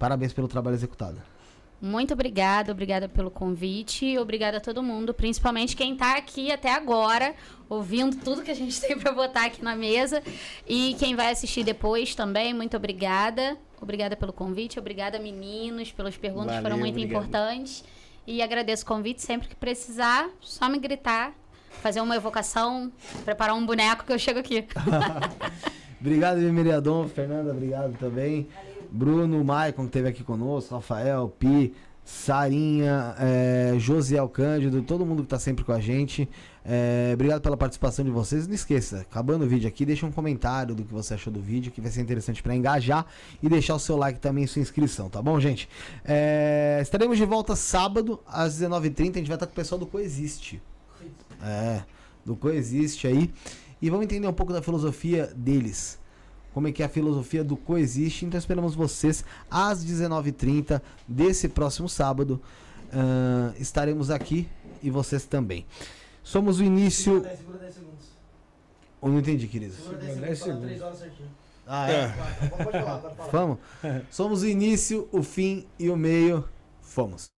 Parabéns 0.00 0.32
pelo 0.32 0.48
trabalho 0.48 0.74
executado. 0.74 1.22
Muito 1.80 2.14
obrigada, 2.14 2.72
obrigada 2.72 3.08
pelo 3.08 3.30
convite, 3.30 4.16
obrigada 4.18 4.56
a 4.56 4.60
todo 4.60 4.82
mundo, 4.82 5.12
principalmente 5.12 5.76
quem 5.76 5.94
tá 5.94 6.16
aqui 6.16 6.50
até 6.50 6.72
agora, 6.72 7.34
ouvindo 7.68 8.16
tudo 8.16 8.42
que 8.42 8.50
a 8.50 8.54
gente 8.54 8.80
tem 8.80 8.98
para 8.98 9.12
botar 9.12 9.44
aqui 9.44 9.62
na 9.62 9.76
mesa 9.76 10.22
e 10.66 10.96
quem 10.98 11.14
vai 11.14 11.30
assistir 11.30 11.64
depois 11.64 12.14
também, 12.14 12.54
muito 12.54 12.76
obrigada. 12.76 13.56
Obrigada 13.80 14.16
pelo 14.16 14.32
convite, 14.32 14.78
obrigada 14.78 15.18
meninos, 15.18 15.92
pelas 15.92 16.16
perguntas 16.16 16.46
Valeu, 16.46 16.62
foram 16.62 16.78
muito 16.78 16.94
obrigado. 16.94 17.22
importantes. 17.24 17.84
E 18.26 18.42
agradeço 18.42 18.82
o 18.82 18.86
convite, 18.86 19.22
sempre 19.22 19.46
que 19.46 19.54
precisar, 19.54 20.28
só 20.40 20.68
me 20.68 20.78
gritar, 20.78 21.32
fazer 21.82 22.00
uma 22.00 22.16
evocação, 22.16 22.90
preparar 23.24 23.54
um 23.54 23.64
boneco 23.64 24.04
que 24.04 24.12
eu 24.12 24.18
chego 24.18 24.40
aqui. 24.40 24.66
Obrigado, 26.00 26.38
Miriadon. 26.38 27.08
Fernanda, 27.08 27.50
obrigado 27.50 27.96
também. 27.98 28.48
Bruno, 28.96 29.44
Maicon, 29.44 29.82
que 29.82 29.88
esteve 29.88 30.08
aqui 30.08 30.24
conosco, 30.24 30.74
Rafael, 30.74 31.28
Pi, 31.38 31.74
Sarinha, 32.02 33.14
é, 33.18 33.74
Josiel 33.78 34.26
Cândido, 34.28 34.80
todo 34.80 35.04
mundo 35.04 35.22
que 35.22 35.28
tá 35.28 35.38
sempre 35.38 35.64
com 35.64 35.72
a 35.72 35.80
gente. 35.80 36.26
É, 36.64 37.10
obrigado 37.12 37.42
pela 37.42 37.58
participação 37.58 38.02
de 38.02 38.10
vocês. 38.10 38.46
Não 38.46 38.54
esqueça, 38.54 39.00
acabando 39.00 39.44
o 39.44 39.48
vídeo 39.48 39.68
aqui, 39.68 39.84
deixa 39.84 40.06
um 40.06 40.10
comentário 40.10 40.74
do 40.74 40.82
que 40.82 40.94
você 40.94 41.12
achou 41.12 41.30
do 41.30 41.42
vídeo, 41.42 41.70
que 41.70 41.80
vai 41.80 41.90
ser 41.90 42.00
interessante 42.00 42.42
para 42.42 42.54
engajar 42.54 43.04
e 43.42 43.48
deixar 43.50 43.74
o 43.74 43.78
seu 43.78 43.96
like 43.98 44.18
também 44.18 44.44
e 44.44 44.48
sua 44.48 44.62
inscrição, 44.62 45.10
tá 45.10 45.20
bom, 45.20 45.38
gente? 45.38 45.68
É, 46.04 46.78
estaremos 46.80 47.18
de 47.18 47.24
volta 47.26 47.54
sábado 47.54 48.18
às 48.26 48.58
19h30. 48.58 49.16
A 49.16 49.18
gente 49.18 49.28
vai 49.28 49.36
estar 49.36 49.46
com 49.46 49.52
o 49.52 49.56
pessoal 49.56 49.78
do 49.78 49.86
Coexiste. 49.86 50.62
É, 51.42 51.82
do 52.24 52.34
Coexiste 52.34 53.06
aí. 53.06 53.30
E 53.82 53.90
vamos 53.90 54.04
entender 54.04 54.26
um 54.26 54.32
pouco 54.32 54.54
da 54.54 54.62
filosofia 54.62 55.30
deles. 55.36 55.98
Como 56.56 56.68
é 56.68 56.72
que 56.72 56.82
é 56.82 56.86
a 56.86 56.88
filosofia 56.88 57.44
do 57.44 57.54
Coexiste. 57.54 58.24
Então 58.24 58.38
esperamos 58.38 58.74
vocês 58.74 59.22
às 59.50 59.84
19h30 59.84 60.80
desse 61.06 61.50
próximo 61.50 61.86
sábado. 61.86 62.40
Ahn, 62.90 63.52
estaremos 63.58 64.10
aqui 64.10 64.48
e 64.82 64.88
vocês 64.88 65.26
também. 65.26 65.66
Somos 66.22 66.58
o 66.58 66.64
início. 66.64 67.12
Segura 67.12 67.28
10, 67.28 67.38
segura 67.40 67.58
10 67.58 67.74
segundos. 67.74 68.06
Eu 69.02 69.08
não 69.10 69.18
entendi, 69.18 69.46
querido. 69.46 69.74
Segura 69.74 69.98
10 69.98 70.16
10 70.16 70.38
segundos, 70.38 70.38
fala 70.38 70.54
segundos. 70.54 70.66
3 70.66 70.82
horas 70.82 70.98
certinho. 70.98 71.28
Ah, 71.66 71.90
é? 71.90 72.08
Pode 72.48 72.72
falar, 72.72 72.98
pode 73.00 73.16
falar. 73.16 73.30
Vamos? 73.30 73.58
Somos 74.10 74.42
o 74.42 74.46
início, 74.46 75.06
o 75.12 75.22
fim 75.22 75.66
e 75.78 75.90
o 75.90 75.96
meio. 75.96 76.48
Fomos. 76.80 77.35